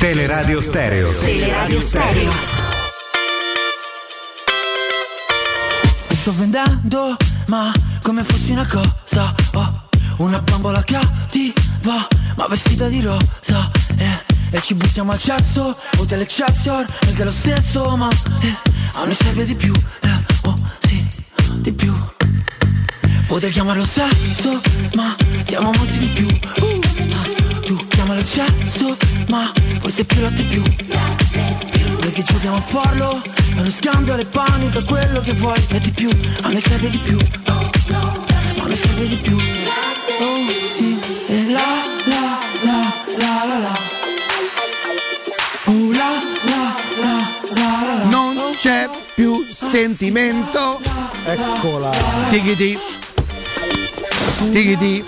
Teleradio 0.00 0.62
Stereo. 0.62 1.12
Teleradio 1.18 1.78
Stereo. 1.78 2.32
Mi 6.08 6.16
sto 6.16 6.34
vendendo, 6.36 7.16
ma 7.48 7.70
come 8.00 8.24
fossi 8.24 8.52
una 8.52 8.66
cosa. 8.66 9.34
Oh, 9.52 9.82
una 10.16 10.40
bambola 10.40 10.82
cattiva, 10.84 12.08
ma 12.34 12.46
vestita 12.46 12.88
di 12.88 13.02
rosa. 13.02 13.70
Eh, 13.98 14.56
e 14.56 14.60
ci 14.62 14.72
buttiamo 14.72 15.12
al 15.12 15.18
cesso, 15.18 15.76
hotel 15.98 16.22
Excelsior, 16.22 16.86
perché 17.00 17.20
è 17.20 17.24
lo 17.26 17.30
stesso, 17.30 17.94
ma 17.94 18.08
eh, 18.40 18.56
a 18.94 19.04
noi 19.04 19.14
serve 19.14 19.44
di 19.44 19.54
più. 19.54 19.74
Eh, 19.74 20.22
oh, 20.44 20.56
sì, 20.78 21.06
di 21.56 21.74
più. 21.74 21.94
Potrei 23.26 23.50
chiamarlo 23.50 23.84
sesso, 23.84 24.62
ma 24.94 25.14
siamo 25.44 25.72
molti 25.72 25.98
di 25.98 26.08
più. 26.08 26.26
Uh, 26.26 26.89
ah, 28.10 28.16
tu 28.16 28.16
chiamalo 28.16 28.20
eccesso, 28.20 28.96
ma 29.28 29.52
forse 29.80 30.04
più 30.04 30.20
latte 30.20 30.42
più. 30.44 30.62
Noi 32.00 32.12
che 32.12 32.22
giochiamo 32.22 32.56
a 32.56 32.60
farlo, 32.60 33.22
è 33.22 33.60
uno 33.60 33.70
scambio, 33.70 34.16
panico, 34.30 34.78
è 34.78 34.84
quello 34.84 35.20
che 35.20 35.32
vuoi, 35.34 35.62
e 35.68 35.80
di 35.80 35.90
più, 35.92 36.10
a 36.42 36.48
me 36.48 36.60
serve 36.60 36.90
di 36.90 36.98
più. 36.98 37.18
A 37.48 38.66
me 38.66 38.74
serve 38.74 39.06
di 39.06 39.16
più. 39.16 39.36
Oh 39.36 40.48
sì, 40.76 40.98
e 41.28 41.50
la 41.50 41.60
la 42.04 42.38
la 42.62 42.94
la 43.16 43.44
la 43.46 43.58
la. 43.58 43.78
Oh 45.64 45.92
la 45.92 46.10
la 46.42 46.74
la 47.00 47.28
la 47.54 47.84
la 47.86 47.94
la. 47.94 48.04
Non 48.04 48.54
c'è 48.56 48.88
più 49.14 49.46
sentimento. 49.50 50.80
Eccola. 51.24 51.90
Tichiti. 52.30 52.78
Tichiti. 54.52 55.04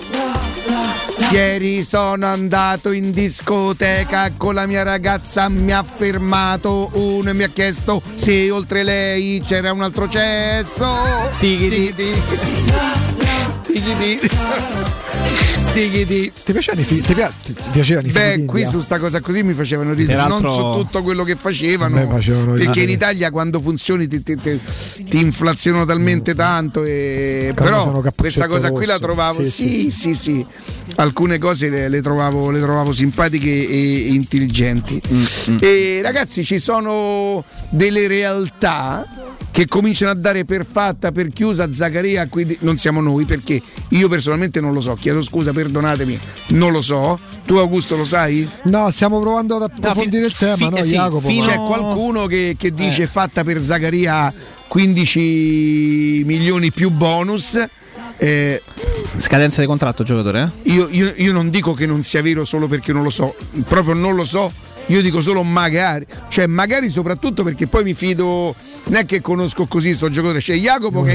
Ieri 1.31 1.83
sono 1.83 2.27
andato 2.27 2.91
in 2.91 3.11
discoteca 3.11 4.31
con 4.37 4.53
la 4.53 4.65
mia 4.65 4.83
ragazza, 4.83 5.49
mi 5.49 5.71
ha 5.71 5.83
fermato 5.83 6.89
uno 6.93 7.29
e 7.29 7.33
mi 7.33 7.43
ha 7.43 7.49
chiesto 7.49 8.01
se 8.15 8.51
oltre 8.51 8.83
lei 8.83 9.41
c'era 9.41 9.71
un 9.71 9.81
altro 9.81 10.07
cesso. 10.07 10.85
Tichiti. 11.39 12.21
Tichiti. 13.65 14.29
Tichiti. 15.73 16.31
Ti 16.45 16.51
piacevano 16.51 16.81
i 16.81 16.85
film? 16.85 17.01
Ti, 17.03 17.13
pia- 17.15 17.33
ti 17.43 17.53
piacevano 17.71 18.07
i 18.07 18.11
film? 18.11 18.23
Beh, 18.41 18.45
qui 18.45 18.65
su 18.65 18.79
sta 18.79 18.99
cosa 18.99 19.21
così 19.21 19.41
mi 19.41 19.53
facevano 19.53 19.93
ridere, 19.93 20.17
non 20.27 20.41
Peraltro- 20.41 20.51
su 20.77 20.83
tutto 20.83 21.01
quello 21.01 21.23
che 21.23 21.35
facevano, 21.35 22.07
facevano 22.07 22.53
perché 22.53 22.81
in 22.81 22.89
Italia 22.89 23.31
quando 23.31 23.59
funzioni 23.59 24.07
ti, 24.07 24.21
ti- 24.21 24.35
ti- 24.35 24.59
ti 25.03 25.19
inflazionano 25.19 25.85
talmente 25.85 26.35
tanto, 26.35 26.83
e... 26.83 27.53
Però 27.55 28.03
questa 28.15 28.47
cosa 28.47 28.69
qui 28.71 28.85
la 28.85 28.99
trovavo, 28.99 29.43
Sì, 29.43 29.49
sì, 29.49 29.91
sì, 29.91 29.91
sì, 29.91 30.13
sì, 30.13 30.45
alcune 30.95 31.39
cose 31.39 31.69
le, 31.69 31.89
le 31.89 32.01
trovavo, 32.01 32.51
le 32.51 32.61
trovavo 32.61 32.91
simpatiche 32.91 33.49
e 33.49 34.07
intelligenti. 34.09 35.01
Mm, 35.11 35.57
E 35.59 35.99
ragazzi 36.03 36.43
ci 36.43 36.59
sono 36.59 37.43
delle 37.69 38.07
realtà 38.07 39.05
che 39.53 39.67
cominciano 39.67 40.09
a 40.09 40.15
dare 40.15 40.45
per 40.45 40.65
fatta, 40.65 41.11
per 41.11 41.29
chiusa 41.29 41.71
Zaccaria, 41.71 42.27
quindi 42.27 42.57
non 42.61 42.77
siamo 42.79 43.01
noi 43.01 43.25
perché 43.25 43.61
io 43.89 44.09
personalmente 44.09 44.59
non 44.59 44.73
lo 44.73 44.81
so, 44.81 44.95
chiedo 44.95 45.21
scusa, 45.21 45.53
perdonatemi, 45.53 46.19
non 46.47 46.71
lo 46.71 46.81
so. 46.81 47.19
Tu 47.45 47.53
Augusto 47.57 47.95
lo 47.95 48.03
sai? 48.05 48.49
No, 48.63 48.89
stiamo 48.89 49.19
provando 49.19 49.57
ad 49.57 49.61
approfondire 49.63 50.25
il 50.25 50.33
tema, 50.35 50.69
no, 50.69 50.77
Jacopo? 50.77 51.29
ma- 51.29 51.45
C'è 51.45 51.55
qualcuno 51.57 52.25
che, 52.25 52.55
che 52.57 52.71
dice 52.71 53.05
fatta 53.05 53.43
per 53.43 53.61
Zaccaria 53.61 54.33
15 54.67 56.23
milioni 56.25 56.71
più 56.71 56.89
bonus. 56.89 57.63
Eh, 58.17 58.61
Scadenza 59.17 59.61
di 59.61 59.67
contratto, 59.67 60.03
giocatore? 60.03 60.51
eh? 60.63 60.71
io, 60.71 60.87
io- 60.89 61.13
io 61.17 61.31
non 61.31 61.49
dico 61.49 61.73
che 61.73 61.85
non 61.85 62.03
sia 62.03 62.21
vero 62.23 62.43
solo 62.43 62.67
perché 62.67 62.91
non 62.93 63.03
lo 63.03 63.09
so, 63.09 63.35
proprio 63.67 63.93
non 63.93 64.15
lo 64.15 64.23
so. 64.25 64.51
Io 64.87 65.01
dico 65.01 65.21
solo 65.21 65.43
magari, 65.43 66.05
cioè 66.27 66.45
magari 66.47 66.89
soprattutto 66.89 67.43
perché 67.43 67.67
poi 67.67 67.83
mi 67.83 67.93
fido, 67.93 68.53
non 68.85 68.95
è 68.99 69.05
che 69.05 69.21
conosco 69.21 69.65
così 69.65 69.93
sto 69.93 70.09
giocatore, 70.09 70.39
c'è 70.39 70.55
Jacopo 70.55 71.03
Non 71.03 71.05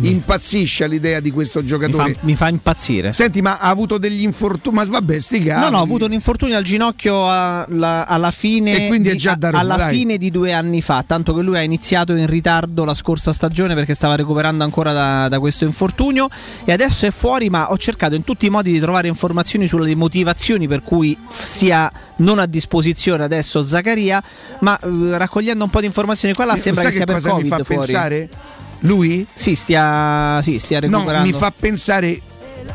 che 0.00 0.08
impazzisce 0.08 0.84
all'idea 0.84 1.20
di 1.20 1.30
questo 1.30 1.60
Mi 1.60 1.66
giocatore. 1.66 2.14
fa, 2.14 2.18
mi 2.22 2.34
fa 2.34 2.48
impazzire. 2.48 3.12
Senti, 3.12 3.42
ma 3.42 3.58
ha 3.58 3.68
avuto 3.68 3.98
degli 3.98 4.22
infortuni, 4.22 4.76
ma 4.76 4.84
vabbè, 4.84 5.18
sti 5.20 5.38
No, 5.40 5.44
cavoli. 5.44 5.70
no, 5.72 5.78
ho 5.78 5.82
avuto 5.82 6.04
un 6.06 6.12
infortunio 6.14 6.56
al 6.56 6.62
ginocchio 6.64 7.28
alla, 7.28 8.06
alla 8.06 8.30
fine, 8.30 8.84
E 8.86 8.88
quindi 8.88 9.10
è 9.10 9.12
di, 9.12 9.18
già 9.18 9.34
da 9.34 9.50
Roma, 9.50 9.62
alla 9.62 9.76
dai. 9.76 9.94
fine 9.96 10.16
di 10.16 10.30
due 10.30 10.52
anni 10.54 10.80
fa. 10.80 11.04
Tanto 11.06 11.34
che 11.34 11.42
lui 11.42 11.56
ha 11.58 11.62
iniziato 11.62 12.14
in 12.14 12.26
ritardo 12.26 12.84
la 12.86 12.94
scorsa 12.94 13.32
stagione 13.32 13.74
perché 13.74 13.92
stava 13.94 14.14
recuperando 14.16 14.64
ancora 14.64 14.92
da, 14.94 15.28
da 15.28 15.38
questo 15.38 15.64
infortunio. 15.66 16.28
E 16.64 16.72
adesso 16.72 17.04
è 17.06 17.10
fuori. 17.10 17.50
Ma 17.50 17.70
ho 17.70 17.76
cercato 17.76 18.14
in 18.14 18.24
tutti 18.24 18.46
i 18.46 18.50
modi 18.50 18.72
di 18.72 18.80
trovare 18.80 19.08
informazioni 19.08 19.66
sulle 19.68 19.94
motivazioni 19.94 20.66
per 20.66 20.82
cui 20.82 21.16
sia 21.36 21.92
non 22.16 22.38
a 22.38 22.46
disposizione 22.46 23.08
adesso 23.18 23.62
Zaccaria. 23.62 24.22
Ma 24.60 24.78
eh, 24.78 25.18
raccogliendo 25.18 25.64
un 25.64 25.70
po' 25.70 25.80
di 25.80 25.86
informazioni 25.86 26.34
qua 26.34 26.44
là 26.44 26.54
Io- 26.54 26.60
sembra 26.60 26.82
sai 26.82 26.90
che 26.92 26.96
sia 26.98 27.06
che 27.06 27.12
per 27.12 27.22
cosa 27.22 27.34
Covid 27.34 27.50
mi 27.50 27.56
fa 27.58 27.64
fuori. 27.64 27.86
pensare? 27.86 28.28
Lui? 28.80 29.26
Sì, 29.32 29.54
stia, 29.54 30.40
sì, 30.42 30.58
stia 30.58 30.80
No, 30.80 30.86
recuperando. 30.88 31.26
mi 31.26 31.32
fa 31.34 31.52
pensare 31.58 32.20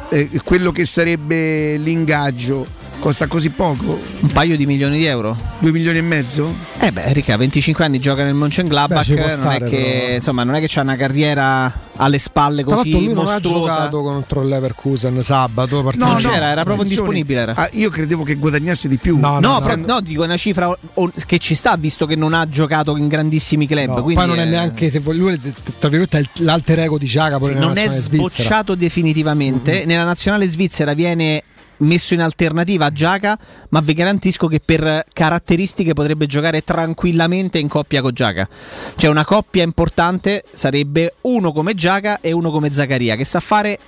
eh, 0.09 0.29
quello 0.43 0.71
che 0.71 0.85
sarebbe 0.85 1.77
l'ingaggio. 1.77 2.65
Costa 3.05 3.27
così 3.27 3.51
poco? 3.51 3.99
Un 4.21 4.31
paio 4.31 4.57
di 4.57 4.65
milioni 4.65 4.97
di 4.97 5.05
euro? 5.05 5.37
Due 5.59 5.71
milioni 5.71 5.99
e 5.99 6.01
mezzo? 6.01 6.51
Eh 6.79 6.91
beh, 6.91 7.13
Ricca, 7.13 7.37
25 7.37 7.85
anni 7.85 7.99
gioca 7.99 8.23
nel 8.23 8.33
Beh, 8.33 8.39
Mönchengladbach, 8.39 9.05
può 9.05 9.15
non, 9.17 9.25
è 9.25 9.29
stare, 9.29 9.69
che, 9.69 9.97
però. 10.01 10.15
insomma, 10.15 10.43
non 10.43 10.55
è 10.55 10.59
che 10.59 10.65
c'ha 10.67 10.81
una 10.81 10.95
carriera 10.95 11.71
alle 11.97 12.17
spalle 12.17 12.63
Tra 12.63 12.73
così 12.75 12.89
l'altro 12.89 13.05
lui 13.05 13.15
non 13.15 13.27
ha 13.27 13.31
mostruosa. 13.33 13.73
giocato 13.75 14.01
contro 14.01 14.41
il 14.41 14.47
Leverkusen 14.47 15.21
sabato. 15.21 15.83
partita- 15.83 16.05
Non 16.07 16.15
c'era, 16.15 16.47
era 16.47 16.63
proprio 16.63 16.83
indisponibile. 16.83 17.39
Era. 17.41 17.53
Ah, 17.55 17.69
io 17.73 17.91
credevo 17.91 18.23
che 18.23 18.33
guadagnasse 18.37 18.87
di 18.87 18.97
più. 18.97 19.19
No, 19.19 19.39
No, 19.39 19.61
però- 19.63 19.75
no, 19.85 20.01
dico 20.01 20.23
una 20.23 20.35
cifra 20.37 20.75
o- 20.95 21.11
che 21.27 21.37
ci 21.37 21.53
sta 21.53 21.75
visto 21.75 22.07
che 22.07 22.15
non 22.15 22.33
ha 22.33 22.49
giocato 22.49 22.97
in 22.97 23.07
grandissimi 23.07 23.67
club. 23.67 23.85
No, 23.97 24.01
quindi 24.01 24.15
poi 24.15 24.25
non 24.25 24.39
è 24.39 24.45
neanche 24.49 24.89
se 24.89 24.97
vuoi, 24.99 25.17
lui 25.17 25.33
è, 25.33 25.39
tra 25.77 25.89
virgolette, 25.89 26.17
è 26.21 26.23
l'alter 26.43 26.79
ego 26.79 26.97
di 26.97 27.05
Jacopo 27.05 27.45
sì, 27.45 27.53
non 27.53 27.77
è 27.77 27.85
nazionale 27.85 27.99
svizzera. 27.99 28.17
Mm-hmm. 28.23 28.29
sbocciato 28.31 28.73
definitivamente. 28.75 29.83
Nella 29.85 30.05
nazionale 30.05 30.47
svizzera 30.47 30.93
viene 30.95 31.43
messo 31.77 32.13
in 32.13 32.21
alternativa 32.21 32.85
a 32.85 32.91
Giaca, 32.91 33.37
ma 33.69 33.79
vi 33.79 33.93
garantisco 33.93 34.47
che 34.47 34.61
per 34.63 35.05
caratteristiche 35.11 35.93
potrebbe 35.93 36.25
giocare 36.25 36.63
tranquillamente 36.63 37.59
in 37.59 37.67
coppia 37.67 38.01
con 38.01 38.13
Giaca. 38.13 38.47
Cioè 38.95 39.09
una 39.09 39.25
coppia 39.25 39.63
importante 39.63 40.43
sarebbe 40.53 41.15
uno 41.21 41.51
come 41.51 41.73
Giaca 41.73 42.19
e 42.21 42.31
uno 42.31 42.51
come 42.51 42.71
Zaccaria, 42.71 43.15
che 43.15 43.25
sa 43.25 43.39
fare 43.39 43.79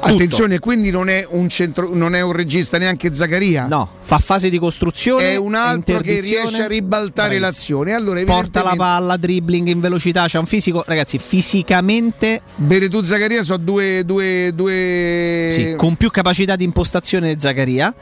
Attenzione, 0.00 0.58
quindi 0.58 0.90
non 0.90 1.08
è 1.08 1.26
un 1.28 1.48
centro, 1.48 1.94
non 1.94 2.14
è 2.14 2.20
un 2.20 2.32
regista 2.32 2.78
neanche 2.78 3.14
Zaccaria. 3.14 3.66
No, 3.66 3.88
fa 4.00 4.18
fase 4.18 4.50
di 4.50 4.58
costruzione. 4.58 5.32
È 5.32 5.36
un 5.36 5.54
altro 5.54 6.00
che 6.00 6.20
riesce 6.20 6.62
a 6.62 6.66
ribaltare 6.66 7.38
Bravissimo. 7.38 7.82
l'azione. 7.84 7.92
Allora, 7.92 8.22
Porta 8.24 8.62
la 8.62 8.74
palla, 8.76 9.16
dribbling 9.16 9.68
in 9.68 9.80
velocità, 9.80 10.26
c'è 10.26 10.38
un 10.38 10.46
fisico, 10.46 10.82
ragazzi, 10.86 11.18
fisicamente 11.18 12.42
Veretù 12.56 13.02
Zaccaria 13.02 13.42
sono 13.42 13.62
due, 13.62 14.04
due, 14.04 14.52
due... 14.54 15.52
sì, 15.54 15.74
con 15.76 15.96
più 15.96 16.10
capacità 16.10 16.56
di 16.56 16.64
impostazione 16.64 17.34
di 17.34 17.40
Zaccaria 17.40 17.94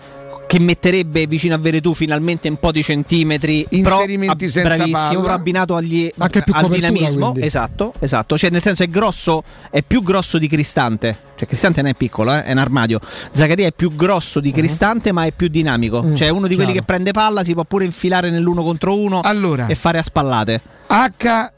che 0.49 0.59
metterebbe 0.59 1.27
vicino 1.27 1.55
a 1.55 1.59
Veretù 1.59 1.93
finalmente 1.93 2.49
un 2.49 2.57
po' 2.59 2.73
di 2.73 2.83
centimetri 2.83 3.67
Inserimenti 3.69 4.47
però, 4.47 4.51
senza 4.51 4.77
bravissimo, 4.77 5.21
palla. 5.21 5.33
abbinato 5.35 5.77
agli, 5.77 6.11
al 6.17 6.69
dinamismo 6.71 7.35
esatto, 7.37 7.93
esatto 8.01 8.39
cioè 8.39 8.49
nel 8.49 8.63
senso 8.63 8.83
è 8.83 8.89
grosso 8.89 9.45
è 9.71 9.83
più 9.83 10.03
grosso 10.03 10.39
di 10.39 10.49
Cristante 10.49 11.19
cioè 11.37 11.47
Cristante 11.47 11.83
non 11.83 11.91
è 11.91 11.95
piccolo 11.95 12.33
eh, 12.35 12.45
è 12.45 12.53
un 12.53 12.59
armadio 12.59 12.99
Zaccaria 13.33 13.67
è 13.67 13.73
più 13.73 13.95
grosso 13.95 14.41
di 14.41 14.51
Cristante 14.51 15.13
ma 15.13 15.25
è 15.25 15.33
più 15.33 15.49
dinamico 15.49 16.03
Mm, 16.03 16.15
cioè 16.15 16.29
è 16.29 16.31
uno 16.31 16.47
di 16.47 16.55
quelli 16.55 16.73
chiaro. 16.73 16.87
che 16.87 16.93
prende 16.93 17.11
palla 17.13 17.45
si 17.45 17.53
può 17.53 17.65
pure 17.65 17.85
infilare 17.85 18.31
nell'uno 18.31 18.63
contro 18.63 18.99
uno 18.99 19.21
Allora. 19.21 19.67
e 19.67 19.75
fare 19.75 19.99
a 19.99 20.03
spallate 20.03 20.61
H. 20.89 21.53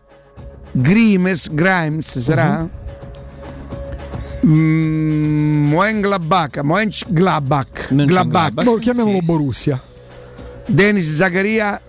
Grimes, 0.73 1.49
Grimes 1.53 2.19
sarà? 2.19 2.69
Mm, 4.51 5.69
Moengladbach, 5.69 6.61
Gladbach. 7.09 7.93
Boh, 8.65 8.77
chiamiamolo 8.79 9.21
Borussia. 9.21 9.81
Denis 10.67 11.15
Zaccaria 11.15 11.81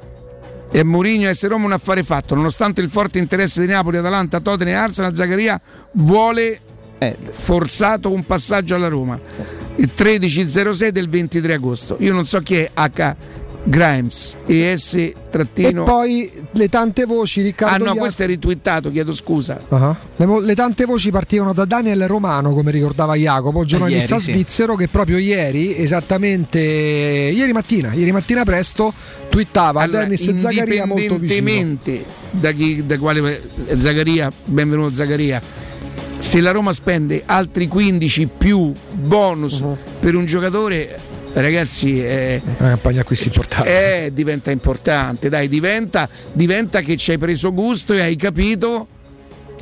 e 0.72 0.84
Mourinho 0.84 1.28
a 1.30 1.36
Roma 1.42 1.66
un 1.66 1.72
affare 1.74 2.04
fatto. 2.04 2.36
Nonostante 2.36 2.82
il 2.82 2.90
forte 2.90 3.20
interesse 3.20 3.62
di 3.62 3.68
Napoli, 3.68 3.98
Atalanta, 3.98 4.40
Tottenham 4.40 4.74
e 4.74 4.78
Arsenal, 4.78 5.16
Zaccaria 5.16 5.60
vuole 5.94 6.60
Eh. 7.00 7.18
forzato 7.32 8.12
un 8.12 8.24
passaggio 8.26 8.76
alla 8.76 8.88
Roma. 8.88 9.20
Il 9.78 9.92
13.06 9.96 10.90
del 10.90 11.10
23 11.10 11.54
agosto. 11.54 11.98
Io 12.00 12.14
non 12.14 12.26
so 12.26 12.40
chi 12.42 12.56
è 12.56 12.70
H. 12.74 13.16
Grimes 13.64 14.36
e 14.48 14.76
S. 14.76 14.96
E 14.96 15.16
trattino. 15.30 15.84
poi 15.84 16.30
le 16.52 16.68
tante 16.68 17.06
voci, 17.06 17.42
Ah 17.42 17.44
Riccardo. 17.44 17.86
no, 17.86 17.94
Ia- 17.94 18.00
questo 18.00 18.24
è 18.24 18.26
ritwittato, 18.26 18.92
chiedo 18.92 19.14
scusa. 19.14 19.62
Ah, 19.70 19.96
le, 20.16 20.42
le 20.42 20.56
tante 20.56 20.86
voci 20.86 21.12
partivano 21.12 21.54
da 21.54 21.66
Daniel 21.66 22.08
Romano, 22.08 22.54
come 22.54 22.72
ricordava 22.72 23.16
Jacopo, 23.16 23.64
giornalista 23.64 24.16
ieri, 24.16 24.26
sì. 24.26 24.32
svizzero, 24.32 24.76
che 24.76 24.88
proprio 24.88 25.18
ieri, 25.18 25.78
esattamente 25.78 26.60
ieri 26.60 27.52
mattina, 27.54 27.94
ieri 27.94 28.12
mattina 28.12 28.44
presto, 28.44 28.94
twittava 29.30 29.82
Allora, 29.82 30.04
Dennis 30.04 30.34
Zaccaria 30.34 30.86
molto 30.86 31.18
vicino. 31.18 31.50
indipendentemente 31.50 32.06
da, 32.32 32.52
chi, 32.52 32.86
da 32.86 32.98
quale 32.98 33.42
eh, 33.68 33.80
Zaccaria, 33.80 34.32
benvenuto 34.46 34.94
Zaccaria, 34.96 35.42
se 36.18 36.42
la 36.42 36.52
Roma 36.52 36.74
spende 36.74 37.24
altri 37.26 37.68
15 37.68 38.28
più 38.38 38.72
bonus 38.92 39.60
Uh-huh. 39.60 39.78
per 40.00 40.16
un 40.16 40.26
giocatore, 40.26 41.00
ragazzi, 41.34 42.04
eh, 42.04 42.42
Una 42.60 42.70
campagna 42.70 43.02
acquisti 43.02 43.28
importante. 43.28 44.06
eh, 44.06 44.14
diventa 44.14 44.52
importante, 44.52 45.30
dai, 45.30 45.48
diventa, 45.48 46.10
diventa 46.34 46.82
che 46.82 46.98
ci 46.98 47.12
hai 47.12 47.18
preso 47.18 47.54
gusto 47.54 47.94
e 47.94 48.02
hai 48.02 48.16
capito. 48.16 48.88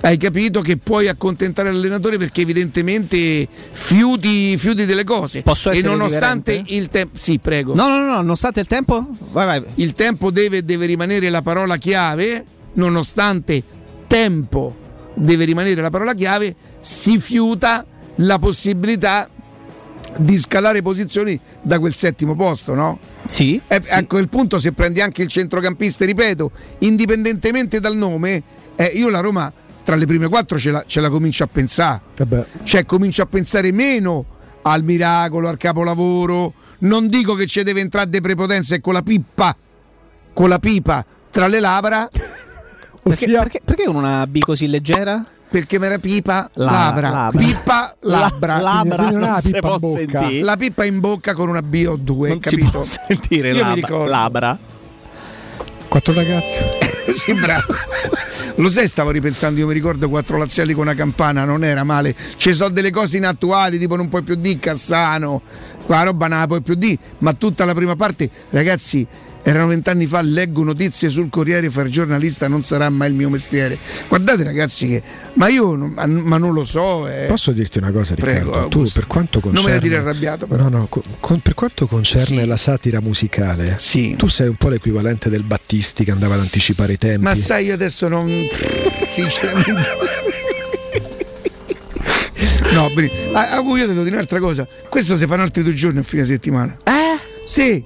Hai 0.02 0.16
capito 0.16 0.62
che 0.62 0.78
puoi 0.78 1.10
accontentare 1.10 1.74
l'allenatore 1.74 2.18
perché 2.18 2.40
evidentemente 2.40 3.46
fiuti, 3.72 4.56
fiuti 4.56 4.86
delle 4.86 5.04
cose. 5.04 5.42
Posso 5.42 5.72
e 5.72 5.74
essere 5.74 5.90
nonostante 5.90 6.52
riverente? 6.52 6.74
il 6.74 6.88
tempo. 6.88 7.18
Sì, 7.18 7.38
prego. 7.40 7.76
no 7.76 7.90
no 7.90 7.98
no, 8.00 8.06
no 8.06 8.16
nonostante 8.16 8.62
il 8.62 8.66
tempo 8.68 9.06
vai 9.32 9.46
vai 9.46 9.64
Il 9.76 9.92
tempo 9.92 10.32
deve, 10.32 10.64
deve 10.64 10.86
rimanere 10.86 11.30
la 11.30 11.42
parola 11.42 11.76
chiave, 11.76 12.46
nonostante 12.76 13.62
tempo 14.08 14.74
deve 15.16 15.44
rimanere 15.44 15.82
la 15.82 15.90
parola 15.90 16.14
chiave, 16.14 16.56
si 16.80 17.20
fiuta 17.20 17.86
la 18.16 18.40
possibilità 18.40 19.28
di 20.18 20.38
scalare 20.38 20.82
posizioni 20.82 21.40
da 21.62 21.80
quel 21.80 21.94
settimo 21.94 22.36
posto, 22.36 22.74
no? 22.74 23.00
Sì. 23.28 23.60
E 23.68 23.82
A 23.90 24.04
quel 24.06 24.30
punto 24.30 24.60
se 24.60 24.72
prendi 24.72 25.02
anche 25.02 25.22
il 25.22 25.30
centrocampista, 25.30 26.06
ripeto, 26.06 26.52
indipendentemente 26.80 27.80
dal 27.80 27.96
nome, 27.96 28.44
eh, 28.76 28.86
io 28.86 29.10
la 29.10 29.20
Roma 29.20 29.52
tra 29.84 29.96
le 29.96 30.06
prime 30.06 30.28
quattro 30.28 30.58
ce 30.58 30.72
la, 30.72 30.84
ce 30.86 31.00
la 31.02 31.10
comincio 31.10 31.44
a 31.44 31.48
pensare. 31.48 32.02
Vabbè. 32.18 32.46
Cioè 32.64 32.86
comincio 32.86 33.22
a 33.24 33.26
pensare 33.26 33.72
meno 33.72 34.26
al 34.64 34.84
miracolo, 34.84 35.48
al 35.48 35.58
capolavoro. 35.58 36.54
Non 36.80 37.08
dico 37.08 37.34
che 37.34 37.46
ci 37.46 37.62
deve 37.64 37.82
entrare 37.82 38.10
de 38.10 38.22
prepotenza 38.22 38.76
e 38.76 38.82
con 38.82 38.94
la 38.94 39.02
pippa, 39.02 39.56
con 40.34 40.48
la 40.48 40.60
pipa 40.60 41.06
tra 41.30 41.48
le 41.48 41.60
labbra, 41.60 42.08
perché, 43.04 43.28
perché, 43.28 43.62
perché 43.64 43.84
con 43.86 43.96
una 43.96 44.26
B 44.28 44.40
così 44.40 44.68
leggera? 44.68 45.26
Perché 45.50 45.80
mi 45.80 45.86
era 45.86 45.98
pipa, 45.98 46.50
La- 46.54 46.66
labbra, 46.72 47.10
labbra. 47.10 47.40
pippa, 47.44 47.96
La- 48.02 48.20
labbra. 48.20 48.58
labbra 48.60 48.96
Quindi 49.04 49.26
non 49.26 49.42
si 49.42 49.52
può 49.60 49.74
in 49.74 49.80
bocca. 49.80 50.20
sentire. 50.20 50.44
La 50.44 50.58
pippa 50.58 50.86
in 50.86 51.00
bocca 51.00 51.34
con 51.34 51.50
una 51.50 51.62
B 51.62 51.86
o 51.88 51.96
due, 51.96 52.30
non 52.30 52.40
si 52.42 52.50
capito? 52.56 52.70
può 52.70 52.84
sentire 52.84 53.48
Io 53.50 53.54
mi 53.56 53.60
labra, 53.62 53.74
ricordo. 53.76 54.06
labra. 54.10 54.58
Quattro 55.88 56.14
ragazzi. 56.14 56.58
sì, 57.18 57.34
bravo. 57.34 57.74
Lo 58.58 58.70
sai, 58.70 58.88
stavo 58.88 59.10
ripensando, 59.12 59.60
io 59.60 59.68
mi 59.68 59.74
ricordo 59.74 60.10
quattro 60.10 60.38
laziali 60.38 60.74
con 60.74 60.84
una 60.84 60.94
campana, 60.94 61.46
non 61.46 61.64
era 61.64 61.84
male. 61.84 62.14
Ci 62.36 62.54
sono 62.54 62.70
delle 62.70 62.92
cose 62.92 63.18
inattuali, 63.18 63.80
tipo 63.80 63.96
non 63.96 64.08
puoi 64.10 64.22
più 64.22 64.36
di 64.36 64.60
Cassano, 64.60 65.42
qua 65.86 66.04
roba 66.04 66.28
non 66.28 66.40
la 66.40 66.48
puoi 66.48 66.62
più 66.62 66.76
di, 66.76 66.98
ma 67.20 67.34
tutta 67.34 67.64
la 67.66 67.74
prima 67.74 67.96
parte, 67.96 68.30
ragazzi, 68.50 69.08
erano 69.44 69.68
vent'anni 69.68 70.06
fa, 70.06 70.22
leggo 70.22 70.64
notizie 70.64 71.10
sul 71.10 71.30
Corriere, 71.30 71.70
fare 71.70 71.90
giornalista 71.90 72.48
non 72.48 72.62
sarà 72.64 72.90
mai 72.90 73.10
il 73.10 73.16
mio 73.16 73.30
mestiere. 73.30 73.78
Guardate 74.08 74.44
ragazzi 74.44 74.88
che, 74.88 75.02
ma 75.34 75.48
io 75.48 75.76
non, 75.76 75.90
ma, 75.92 76.06
ma 76.06 76.38
non 76.38 76.54
lo 76.54 76.64
so. 76.66 77.08
eh. 77.08 77.26
Posso 77.28 77.52
dirti 77.52 77.78
una 77.78 77.92
cosa, 77.92 78.16
Prego, 78.16 78.40
Riccardo? 78.40 78.68
tu 78.68 78.78
Augusto. 78.78 79.00
per 79.00 79.08
quanto 79.08 79.40
Non 79.44 79.52
me 79.54 79.60
concerne. 79.62 79.76
la 79.80 79.82
dire 79.82 79.96
arrabbiato, 79.98 80.48
però. 80.48 80.64
No, 80.64 80.70
no, 80.78 80.86
co- 80.88 81.04
con- 81.20 81.40
per 81.40 81.54
quanto 81.54 81.88
concerne 81.88 82.42
Sì. 82.42 82.46
la 82.46 82.58
satira 82.58 83.00
musicale, 83.02 83.76
Sì. 83.80 84.16
tu 84.18 84.28
sei 84.28 84.48
un 84.50 84.56
po' 84.56 84.70
l'equivalente 84.70 85.30
del 85.30 85.44
Battisti 85.44 86.04
che 86.04 86.12
andava 86.12 86.36
ad 86.36 86.42
anticipare 86.42 86.94
i 86.94 86.98
tempi. 86.98 87.24
Ma 87.24 87.34
sai, 87.36 87.66
io 87.66 87.74
adesso 87.74 88.08
non. 88.08 88.28
Sinceramente. 89.10 89.88
No, 92.74 92.88
Bri- 92.94 93.10
ah, 93.34 93.58
ah, 93.58 93.62
io 93.62 93.74
ti 93.82 93.88
devo 93.88 94.04
dire 94.04 94.16
un'altra 94.16 94.40
cosa. 94.40 94.68
Questo 94.90 95.18
si 95.18 95.26
fanno 95.26 95.42
altri 95.42 95.64
due 95.64 95.74
giorni 95.74 96.00
a 96.00 96.04
fine 96.04 96.24
settimana. 96.24 96.78
Eh? 96.84 97.18
Sì. 97.46 97.84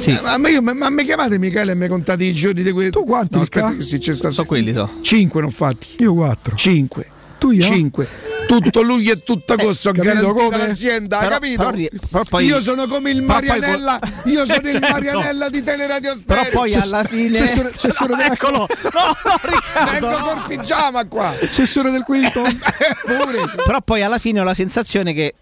Sì. 0.00 0.18
Ma, 0.22 0.36
ma 0.38 0.48
io, 0.48 0.62
ma, 0.62 0.72
ma 0.72 0.90
mi 0.90 1.04
chiamate 1.04 1.38
Michele 1.38 1.72
e 1.72 1.74
mi 1.74 1.88
contate 1.88 2.24
i 2.24 2.32
giorni 2.32 2.62
di 2.62 2.72
quei. 2.72 2.90
Tu 2.90 3.04
quanti, 3.04 3.36
No, 3.36 3.42
aspetta, 3.42 3.74
che 3.74 3.82
sì, 3.82 3.98
c'è 3.98 4.12
sta 4.14 4.30
So 4.30 4.44
quelli 4.44 4.72
so. 4.72 4.98
Cinque 5.02 5.40
non 5.40 5.50
fatti. 5.50 5.96
Io 5.98 6.14
quattro. 6.14 6.56
Cinque. 6.56 7.06
Tu 7.38 7.52
io? 7.52 7.62
Cinque. 7.62 8.06
Tutto 8.46 8.82
luglio 8.82 9.12
e 9.12 9.22
tutto 9.22 9.52
agosto 9.54 9.90
ho 9.90 9.92
capito 9.92 10.12
garantito 10.14 10.44
come? 10.44 10.56
l'azienda, 10.66 11.18
Però- 11.18 11.30
capito? 11.30 11.70
però 11.70 11.88
però 12.10 12.24
poi- 12.28 12.44
io 12.46 12.60
sono 12.60 12.86
come 12.88 13.10
il 13.10 13.18
poi 13.18 13.26
Marianella, 13.46 13.98
vo- 14.24 14.30
io 14.30 14.44
sono 14.44 14.58
Sì, 14.60 14.66
il 14.66 14.70
certo. 14.72 14.88
Marianella 14.90 15.48
di 15.48 15.62
Teleradio 15.62 16.16
Stereo. 16.16 16.42
Però 16.44 16.58
poi 16.58 16.74
alla 16.74 17.04
fine 17.04 17.38
Cessore- 17.38 17.72
Cessore 17.76 18.16
della- 18.16 18.32
Eccolo. 18.32 18.66
No, 18.92 19.16
no, 19.24 19.40
Riccardo. 19.42 20.06
Vengo 20.08 20.18
col 20.18 20.42
pigiama 20.48 21.04
qua. 21.06 21.34
Cessore 21.52 21.90
del 21.92 22.02
quinto. 22.02 22.42
Pure. 23.06 23.38
Però 23.64 23.80
poi 23.82 24.02
alla 24.02 24.18
fine 24.18 24.40
ho 24.40 24.44
la 24.44 24.52
sensazione 24.54 25.12
che 25.14 25.34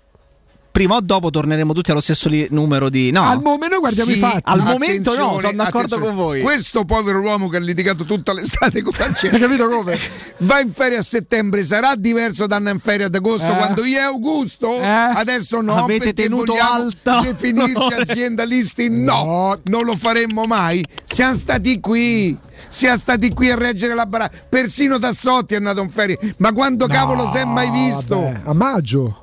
prima 0.79 0.95
o 0.95 1.01
dopo 1.01 1.31
torneremo 1.31 1.73
tutti 1.73 1.91
allo 1.91 1.99
stesso 2.01 2.29
li- 2.29 2.47
numero 2.51 2.89
di 2.89 3.11
no. 3.11 3.29
Al 3.29 3.41
momento 3.43 3.81
guardiamo 3.81 4.13
Sì, 4.13 4.17
i 4.17 4.21
fatti. 4.21 4.43
al 4.45 4.63
momento 4.63 5.17
no, 5.17 5.41
sono 5.41 5.53
d'accordo 5.57 5.99
con 5.99 6.15
voi. 6.15 6.41
Questo 6.41 6.85
povero 6.85 7.19
uomo 7.21 7.49
che 7.49 7.57
ha 7.57 7.61
litigato 7.61 8.05
tutta 8.05 8.33
l'estate 8.33 8.81
con 8.83 8.93
la 8.97 9.07
Hai 9.29 9.41
capito 9.41 9.67
come? 9.67 9.99
va 10.39 10.61
in 10.61 10.71
ferie 10.73 10.99
a 10.99 11.03
settembre, 11.03 11.65
sarà 11.65 11.97
diverso 11.97 12.47
da 12.47 12.55
andare 12.55 12.77
in 12.77 12.81
ferie 12.81 13.07
ad 13.07 13.15
agosto 13.17 13.49
Eh. 13.49 13.57
quando 13.57 13.85
io 13.85 13.99
e 13.99 14.03
Augusto 14.03 14.77
Eh. 14.81 14.87
adesso 14.87 15.61
no, 15.61 15.83
Avete 15.83 16.13
tenuto 16.13 16.55
alto. 16.55 17.23
definirci 17.23 17.73
No. 17.97 17.97
aziendalisti, 18.01 18.89
no, 18.89 19.25
No. 19.25 19.59
non 19.65 19.85
lo 19.85 19.97
faremmo 19.97 20.45
mai. 20.45 20.85
Siamo 21.05 21.35
stati 21.35 21.81
qui. 21.81 22.39
Siamo 22.69 22.99
stati 22.99 23.31
qui 23.33 23.51
a 23.51 23.57
reggere 23.57 23.95
la 23.95 24.07
baracca. 24.07 24.37
Persino 24.49 25.01
Tassotti 25.01 25.55
è 25.55 25.57
andato 25.57 25.81
in 25.81 25.91
ferie. 25.91 26.19
Ma 26.39 26.53
quando 26.53 26.87
cavolo 26.87 27.29
si 27.29 27.39
è 27.39 27.45
mai 27.45 27.69
visto? 27.71 28.21
Vabbè, 28.21 28.43
a 28.45 28.53
maggio. 28.53 29.23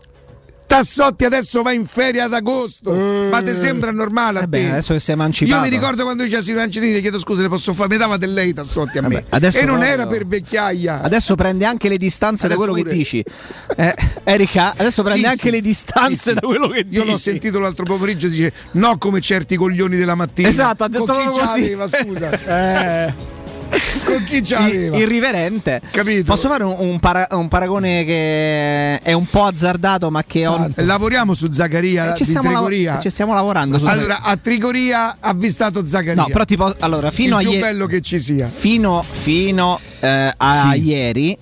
Tassotti 0.76 1.24
adesso 1.26 1.62
va 1.62 1.72
in 1.72 1.86
ferie 1.86 2.22
ad 2.22 2.34
agosto. 2.34 2.92
Ma 2.94 3.42
ti 3.42 3.54
sembra 3.54 3.92
normale 3.92 4.40
a 4.40 4.44
Eh 4.44 4.50
te? 4.50 4.70
adesso 4.72 4.94
che 4.94 5.00
sei 5.00 5.16
Io 5.16 5.22
emancipato. 5.22 5.62
mi 5.62 5.70
ricordo 5.70 6.04
quando 6.04 6.24
diceva 6.24 6.42
Silvio 6.42 6.62
Angelini, 6.64 6.94
le 6.94 7.02
chiedo 7.02 7.18
scusa, 7.20 7.42
le 7.42 7.48
posso 7.50 7.74
fare? 7.74 7.90
Mi 7.90 7.98
dava 7.98 8.18
del 8.18 8.34
lei 8.34 8.54
Tassotti 8.54 8.98
a 8.98 9.02
me. 9.02 9.08
Vabbè, 9.10 9.26
adesso 9.30 9.58
e 9.58 9.62
non 9.66 9.76
proprio- 9.76 9.94
era 9.94 10.08
per 10.08 10.28
vecchiaia. 10.28 11.02
Adesso 11.02 11.36
prende 11.36 11.66
anche 11.66 11.88
le 11.88 11.98
distanze 11.98 12.48
da 12.48 12.54
Adesso 12.56 12.60
quello 12.70 12.74
pure. 12.82 12.90
che 12.90 12.98
dici. 12.98 13.24
Eh, 13.78 13.96
Erika, 14.26 14.74
adesso 14.76 15.02
prende 15.02 15.22
Sì, 15.22 15.26
anche 15.26 15.40
sì. 15.40 15.50
le 15.52 15.62
distanze 15.62 16.30
Sì, 16.30 16.34
da 16.34 16.42
quello 16.42 16.68
che 16.68 16.84
dici. 16.84 16.96
Io 16.98 17.06
l'ho 17.06 17.18
sentito 17.18 17.60
l'altro 17.60 17.86
pomeriggio 17.86 18.28
dice 18.28 18.52
no 18.74 18.98
come 18.98 19.22
certi 19.22 19.56
coglioni 19.56 19.96
della 19.98 20.16
mattina. 20.16 20.48
Esatto, 20.50 20.84
ha 20.84 20.88
detto 20.90 21.06
Con 21.06 21.16
chi 21.18 21.26
così. 21.40 21.40
l'aveva, 21.62 21.88
scusa? 21.88 22.30
Eh, 22.46 23.14
Con 24.06 24.24
chi 24.26 24.44
ce 24.44 24.56
I- 24.56 24.60
l'aveva? 24.60 24.98
irriverente. 24.98 25.82
Capito? 25.92 26.24
Posso 26.26 26.48
fare 26.48 26.64
un, 26.64 26.76
un 26.78 27.00
para- 27.00 27.28
un 27.32 27.48
paragone 27.48 28.04
che 28.06 29.00
è 29.00 29.14
un 29.14 29.26
po' 29.26 29.44
azzardato, 29.46 30.10
ma 30.12 30.24
che 30.24 30.48
ho. 30.48 30.72
Lavoriamo 30.76 31.34
su 31.34 31.52
Zaccaria 31.52 32.14
Eh, 32.14 32.18
ci, 32.18 32.24
stiamo 32.26 32.52
lav- 32.52 33.02
ci 33.02 33.10
stiamo 33.10 33.34
lavorando. 33.34 33.78
su- 33.78 33.86
Allora, 33.88 34.22
a 34.22 34.38
Trigoria 34.38 35.18
ha 35.20 35.30
avvistato 35.30 35.86
Zaccaria. 35.86 36.14
no, 36.22 36.28
però 36.28 36.46
tipo, 36.46 36.74
allora, 36.80 37.12
fino 37.12 37.40
il 37.40 37.48
a 37.48 37.50
più 37.50 37.58
ieri. 37.58 37.62
bello 37.62 37.86
che 37.86 38.02
ci 38.02 38.20
sia. 38.20 38.50
Fino, 38.54 39.04
fino, 39.10 39.80
eh, 40.00 40.34
a 40.36 40.72
Sì. 40.74 40.80
ieri 40.84 41.38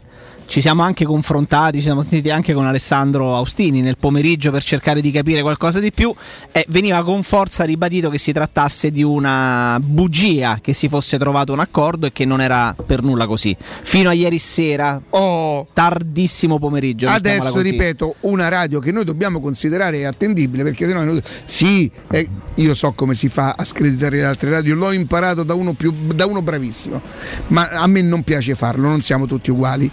ci 0.54 0.62
siamo 0.62 0.84
anche 0.84 1.04
confrontati, 1.04 1.78
ci 1.78 1.86
siamo 1.86 2.02
sentiti 2.02 2.30
anche 2.30 2.54
con 2.54 2.68
Alessandro 2.68 3.36
Austini 3.36 3.82
nel 3.82 3.98
pomeriggio 3.98 4.52
per 4.52 4.62
cercare 4.64 5.02
di 5.02 5.10
capire 5.10 5.42
qualcosa 5.42 5.80
di 5.80 5.92
più 5.92 6.14
e 6.52 6.64
veniva 6.70 7.04
con 7.04 7.24
forza 7.24 7.64
ribadito 7.64 8.12
che 8.12 8.20
si 8.20 8.32
trattasse 8.32 8.92
di 8.92 9.02
una 9.02 9.80
bugia, 9.84 10.60
che 10.62 10.74
si 10.74 10.90
fosse 10.90 11.18
trovato 11.18 11.54
un 11.54 11.60
accordo 11.60 12.06
e 12.06 12.12
che 12.12 12.24
non 12.24 12.40
era 12.40 12.76
per 12.86 13.02
nulla 13.02 13.26
così. 13.26 13.58
Fino 13.58 14.10
a 14.10 14.14
ieri 14.14 14.38
sera, 14.38 15.02
tardissimo 15.74 16.60
pomeriggio. 16.60 17.08
Adesso 17.08 17.60
ripeto, 17.60 18.18
una 18.20 18.48
radio 18.48 18.80
che 18.80 18.92
noi 18.92 19.06
dobbiamo 19.06 19.42
considerare 19.42 20.06
attendibile 20.06 20.62
perché 20.62 20.86
sennò 20.86 21.02
noi- 21.02 21.24
sì, 21.46 21.90
eh, 22.12 22.30
io 22.54 22.76
so 22.76 22.92
come 22.92 23.16
si 23.16 23.28
fa 23.28 23.56
a 23.58 23.64
screditare 23.64 24.18
le 24.18 24.26
altre 24.26 24.52
radio, 24.52 24.76
l'ho 24.76 24.92
imparato 24.92 25.42
da 25.42 25.56
uno, 25.56 25.74
più, 25.74 25.92
da 26.14 26.28
uno 26.28 26.44
bravissimo, 26.44 27.02
ma 27.48 27.70
a 27.70 27.88
me 27.88 28.04
non 28.04 28.22
piace 28.22 28.54
farlo, 28.54 28.88
non 28.88 29.02
siamo 29.02 29.26
tutti 29.26 29.50
uguali. 29.50 29.92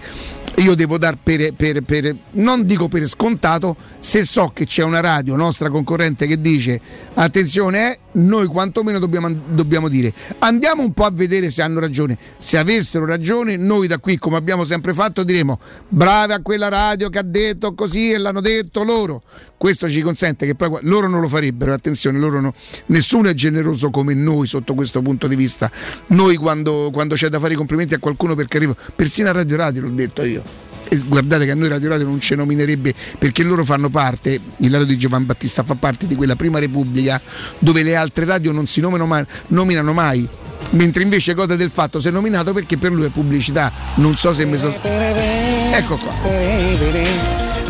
Io 0.61 0.75
devo 0.75 0.99
dar 0.99 1.17
per, 1.17 1.55
per- 1.55 1.83
per- 1.83 2.15
non 2.33 2.67
dico 2.67 2.89
per 2.89 3.07
scontato, 3.07 3.75
se 3.99 4.25
so 4.25 4.51
che 4.53 4.67
c'è 4.67 4.83
una 4.83 5.01
radio 5.01 5.35
nostra 5.35 5.71
concorrente 5.71 6.27
che 6.27 6.39
dice 6.39 6.79
attenzione, 7.15 7.93
eh, 7.93 7.99
noi 8.13 8.47
quantomeno 8.47 8.99
dobbiamo, 8.99 9.31
dobbiamo 9.31 9.89
dire 9.89 10.13
andiamo 10.41 10.83
un 10.83 10.93
po' 10.93 11.05
a 11.05 11.11
vedere 11.11 11.49
se 11.49 11.63
hanno 11.63 11.81
ragione. 11.81 12.19
Se 12.37 12.59
avessero 12.59 13.07
ragione, 13.07 13.57
noi 13.57 13.87
da 13.87 13.99
qui, 13.99 14.19
come 14.19 14.37
abbiamo 14.37 14.65
sempre 14.65 14.93
fatto, 14.93 15.23
diremo 15.23 15.59
bravi 15.89 16.33
a 16.33 16.43
quella 16.43 16.69
radio 16.69 17.09
che 17.09 17.19
ha 17.19 17.25
detto 17.25 17.73
così 17.75 18.11
e 18.11 18.19
l'hanno 18.19 18.43
detto 18.43 18.83
loro. 18.83 19.23
Questo 19.61 19.91
ci 19.91 20.01
consente 20.01 20.47
che 20.47 20.55
poi 20.55 20.71
loro 20.85 21.07
non 21.07 21.21
lo 21.21 21.29
farebbero, 21.29 21.75
attenzione, 21.75 22.17
no- 22.17 22.55
nessuno 22.87 23.29
è 23.29 23.35
generoso 23.35 23.91
come 23.91 24.15
noi 24.15 24.47
sotto 24.47 24.73
questo 24.73 25.03
punto 25.03 25.27
di 25.27 25.37
vista. 25.37 25.71
Noi 26.07 26.37
quando, 26.37 26.89
quando 26.91 27.15
c'è 27.15 27.29
da 27.29 27.39
fare 27.39 27.53
i 27.53 27.57
complimenti 27.57 27.93
a 27.93 27.99
qualcuno 27.99 28.35
perché 28.35 28.57
arrivo, 28.57 28.75
persino 28.97 29.29
a 29.29 29.33
Radio 29.33 29.59
Radio 29.59 29.83
l'ho 29.83 29.91
detto 29.91 30.25
io. 30.25 30.43
E 30.89 30.97
guardate 30.97 31.45
che 31.45 31.51
a 31.51 31.55
noi 31.55 31.69
Radio 31.69 31.91
Radio 31.91 32.07
non 32.07 32.21
ci 32.21 32.35
nominerebbe 32.35 32.95
perché 33.19 33.43
loro 33.43 33.63
fanno 33.63 33.91
parte, 33.91 34.41
il 34.57 34.71
radio 34.71 34.87
di 34.87 34.97
Giovan 34.97 35.27
Battista 35.27 35.63
fa 35.63 35.75
parte 35.75 36.07
di 36.07 36.15
quella 36.15 36.37
prima 36.37 36.59
repubblica 36.59 37.21
dove 37.59 37.83
le 37.83 37.97
altre 37.97 38.25
radio 38.25 38.53
non 38.53 38.65
si 38.65 38.81
nominano 38.81 39.09
mai, 39.09 39.27
nominano 39.49 39.93
mai. 39.93 40.27
Mentre 40.71 41.03
invece 41.03 41.35
Coda 41.35 41.55
del 41.55 41.71
Fatto 41.71 42.01
si 42.01 42.09
è 42.09 42.11
nominato 42.11 42.55
perché 42.55 42.79
per 42.79 42.93
lui 42.93 43.05
è 43.05 43.11
pubblicità. 43.11 43.71
Non 43.97 44.17
so 44.17 44.33
se 44.33 44.47
mi 44.47 44.57
so. 44.57 44.75
Ecco 44.83 45.97
qua. 45.97 46.15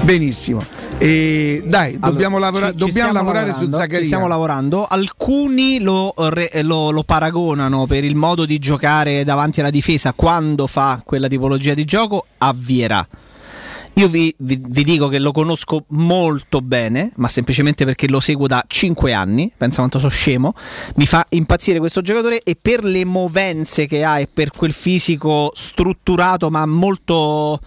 Benissimo. 0.02 0.79
E 0.98 1.62
dai, 1.64 1.98
dobbiamo, 1.98 2.36
Allora, 2.36 2.50
lavora- 2.52 2.66
ci- 2.72 2.78
ci 2.78 2.84
dobbiamo 2.84 3.12
lavorare 3.12 3.54
su 3.54 3.70
Zaccaria. 3.70 4.04
Stiamo 4.04 4.26
lavorando. 4.26 4.84
Alcuni 4.84 5.80
lo, 5.80 6.12
re- 6.16 6.50
lo- 6.62 6.90
lo 6.90 7.02
paragonano 7.04 7.86
per 7.86 8.04
il 8.04 8.16
modo 8.16 8.44
di 8.44 8.58
giocare 8.58 9.24
davanti 9.24 9.60
alla 9.60 9.70
difesa 9.70 10.12
quando 10.12 10.66
fa 10.66 11.00
quella 11.04 11.26
tipologia 11.28 11.72
di 11.72 11.84
gioco 11.84 12.26
a 12.38 12.52
Viera. 12.54 13.06
Io 13.94 14.08
vi, 14.08 14.32
vi- 14.38 14.60
vi 14.62 14.84
dico 14.84 15.08
che 15.08 15.18
lo 15.18 15.32
conosco 15.32 15.84
molto 15.88 16.60
bene, 16.60 17.12
ma 17.16 17.28
semplicemente 17.28 17.84
perché 17.86 18.06
lo 18.06 18.20
seguo 18.20 18.46
da 18.46 18.62
5 18.66 19.12
anni. 19.14 19.50
Pensa 19.56 19.76
quanto 19.78 19.98
so 19.98 20.08
scemo. 20.08 20.52
Mi 20.96 21.06
fa 21.06 21.24
impazzire 21.30 21.78
questo 21.78 22.02
giocatore 22.02 22.42
e 22.42 22.56
per 22.60 22.84
le 22.84 23.04
movenze 23.06 23.86
che 23.86 24.04
ha 24.04 24.20
e 24.20 24.28
per 24.32 24.50
quel 24.50 24.72
fisico 24.72 25.50
strutturato 25.54 26.50
ma 26.50 26.66
molto 26.66 27.58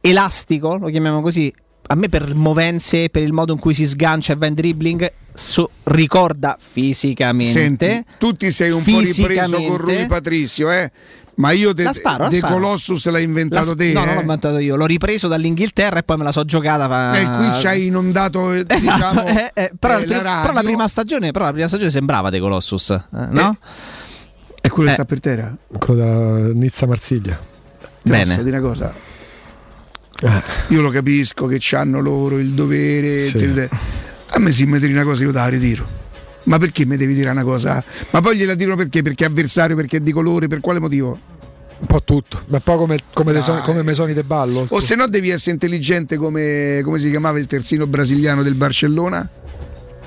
elastico, 0.00 0.76
lo 0.76 0.88
chiamiamo 0.88 1.22
così. 1.22 1.52
A 1.92 1.94
me 1.94 2.08
per 2.08 2.34
movenze, 2.34 3.10
per 3.10 3.22
il 3.22 3.32
modo 3.34 3.52
in 3.52 3.58
cui 3.58 3.74
si 3.74 3.84
sgancia 3.84 4.32
e 4.32 4.36
va 4.36 4.46
in 4.46 4.54
dribbling, 4.54 5.12
so- 5.34 5.68
ricorda 5.84 6.56
fisicamente. 6.58 7.52
Senti, 7.60 8.04
tu 8.18 8.32
ti 8.32 8.50
sei 8.50 8.70
un 8.70 8.82
po' 8.82 8.98
ripreso 9.00 9.60
con 9.62 9.76
Rui 9.76 10.06
Patrizio, 10.06 10.70
eh? 10.70 10.90
Ma 11.34 11.50
io 11.50 11.74
de, 11.74 11.82
La 11.82 11.92
sparo, 11.92 12.22
la 12.24 12.28
De. 12.30 12.40
Colossus 12.40 13.08
l'hai 13.10 13.24
inventato 13.24 13.70
La- 13.70 13.74
te. 13.76 13.92
No, 13.92 14.00
non 14.00 14.08
eh? 14.08 14.14
l'ho 14.14 14.20
inventato 14.22 14.58
io, 14.58 14.76
l'ho 14.76 14.86
ripreso 14.86 15.28
dall'Inghilterra 15.28 15.98
e 15.98 16.02
poi 16.02 16.16
me 16.16 16.24
la 16.24 16.32
so 16.32 16.44
giocata. 16.46 16.88
fa- 16.88 17.18
Eh, 17.18 17.30
qui 17.30 17.58
ci 17.60 17.66
hai 17.66 17.86
inondato 17.86 18.52
eh, 18.54 18.64
Esatto, 18.68 19.10
diciamo, 19.22 19.26
eh, 19.26 19.50
eh, 19.54 19.72
però, 19.78 19.98
eh, 19.98 20.06
la 20.06 20.40
però 20.42 20.52
la 20.54 20.62
prima 20.62 20.88
stagione, 20.88 21.30
però 21.30 21.44
la 21.46 21.52
prima 21.52 21.68
stagione 21.68 21.90
sembrava 21.90 22.30
De 22.30 22.40
Colossus, 22.40 22.88
eh, 22.90 23.00
no? 23.10 23.54
È 24.60 24.68
quello 24.68 24.88
Eh. 24.88 24.92
che 24.92 24.98
sta 24.98 25.04
per 25.04 25.20
terra. 25.20 25.54
Quello 25.78 25.94
da 26.00 26.52
Nizza 26.54 26.86
Marsiglia. 26.86 27.38
Ti 28.02 28.08
Bene. 28.10 28.24
posso 28.24 28.42
dire 28.42 28.58
una 28.58 28.66
cosa? 28.68 28.92
Io 30.68 30.80
lo 30.80 30.90
capisco 30.90 31.46
che 31.46 31.60
hanno 31.74 32.00
loro 32.00 32.38
il 32.38 32.50
dovere. 32.52 33.26
Sì. 33.28 33.52
te- 33.52 33.68
A 34.34 34.38
me 34.38 34.52
si 34.52 34.64
mi 34.66 34.78
una 34.92 35.02
cosa 35.04 35.24
io 35.24 35.32
te 35.32 35.38
la 35.38 35.48
ritiro. 35.48 36.00
Ma 36.44 36.58
perché 36.58 36.84
mi 36.86 36.96
devi 36.96 37.14
dire 37.14 37.30
una 37.30 37.44
cosa? 37.44 37.82
Ma 38.10 38.20
poi 38.20 38.36
gliela 38.36 38.54
dirò 38.54 38.74
perché? 38.74 39.02
Perché 39.02 39.24
è 39.24 39.28
avversario, 39.28 39.76
perché 39.76 39.98
è 39.98 40.00
di 40.00 40.12
colore, 40.12 40.48
per 40.48 40.60
quale 40.60 40.80
motivo? 40.80 41.18
Un 41.78 41.86
po' 41.86 42.02
tutto, 42.04 42.42
ma 42.46 42.60
poi 42.60 42.76
come, 42.76 42.98
come. 43.12 43.32
Mesoni- 43.32 43.60
come 43.62 43.82
Mesoni 43.82 44.12
de 44.12 44.22
Ballo. 44.22 44.66
O 44.68 44.80
se 44.80 44.94
no 44.94 45.08
devi 45.08 45.30
essere 45.30 45.52
intelligente 45.52 46.16
come, 46.16 46.80
come 46.84 46.98
si 46.98 47.10
chiamava 47.10 47.38
il 47.40 47.46
terzino 47.46 47.86
brasiliano 47.88 48.42
del 48.44 48.54
Barcellona? 48.54 49.28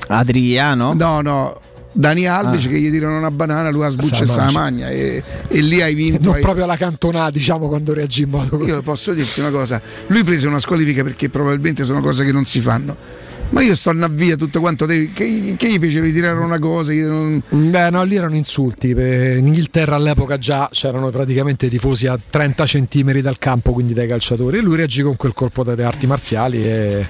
Adriano? 0.07 0.93
No, 0.93 1.21
no. 1.21 1.59
Dani 1.97 2.27
Alves 2.27 2.65
Ah. 2.65 2.69
che 2.69 2.79
gli 2.79 2.91
tirano 2.91 3.17
una 3.17 3.31
banana, 3.31 3.69
lui 3.71 3.81
la 3.81 3.89
sbuccia 3.89 4.23
e 4.23 4.27
sa 4.27 4.45
la 4.45 4.51
magna 4.51 4.89
e, 4.89 5.23
e 5.47 5.61
lì 5.61 5.81
hai 5.81 5.93
vinto. 5.93 6.23
Non 6.25 6.33
hai- 6.35 6.41
proprio 6.41 6.65
alla 6.65 6.75
cantonata, 6.77 7.29
diciamo, 7.29 7.67
quando 7.69 7.93
reagì 7.93 8.23
in 8.23 8.29
modo 8.29 8.57
così. 8.57 8.69
Io 8.69 8.81
posso 8.81 9.13
dirti 9.13 9.39
una 9.39 9.49
cosa, 9.49 9.81
lui 10.07 10.23
prese 10.25 10.47
una 10.47 10.59
squalifica 10.59 11.03
perché 11.03 11.29
probabilmente 11.29 11.85
sono 11.85 12.01
cose 12.01 12.25
che 12.25 12.33
non 12.33 12.43
si 12.45 12.59
fanno. 12.59 13.23
Ma 13.47 13.61
io 13.61 13.75
sto 13.75 13.91
a 13.91 14.07
via 14.09 14.35
tutto 14.35 14.59
quanto 14.59 14.87
devi- 14.87 15.11
che, 15.13 15.53
che 15.55 15.69
gli 15.71 15.77
fecero 15.77 16.03
ritirare 16.03 16.37
una 16.39 16.57
cosa? 16.57 16.91
Non- 16.93 17.41
Beh, 17.47 17.91
no, 17.91 18.03
lì 18.03 18.15
erano 18.15 18.35
insulti. 18.35 18.89
In 18.89 19.43
Inghilterra 19.45 19.95
all'epoca 19.95 20.37
già 20.39 20.67
c'erano 20.71 21.11
praticamente 21.11 21.69
tifosi 21.69 22.07
a 22.07 22.19
30 22.27 22.65
centimetri 22.65 23.21
dal 23.21 23.37
campo, 23.37 23.71
quindi 23.71 23.93
dai 23.93 24.07
calciatori. 24.07 24.57
E 24.57 24.61
lui 24.61 24.75
reagì 24.75 25.03
con 25.03 25.15
quel 25.15 25.33
colpo 25.33 25.63
delle 25.63 25.83
arti 25.83 26.07
marziali 26.07 26.63
e. 26.65 27.07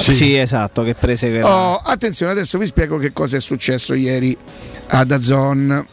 Sì. 0.00 0.36
esatto, 0.36 0.82
che 0.82 0.94
prese 0.94 1.42
Oh, 1.42 1.74
attenzione, 1.76 2.32
adesso 2.32 2.58
vi 2.58 2.66
spiego 2.66 2.96
che 2.98 3.12
cosa 3.12 3.36
è 3.36 3.40
successo 3.40 3.94
ieri 3.94 4.36
a 4.88 5.04
Dazon. 5.04 5.86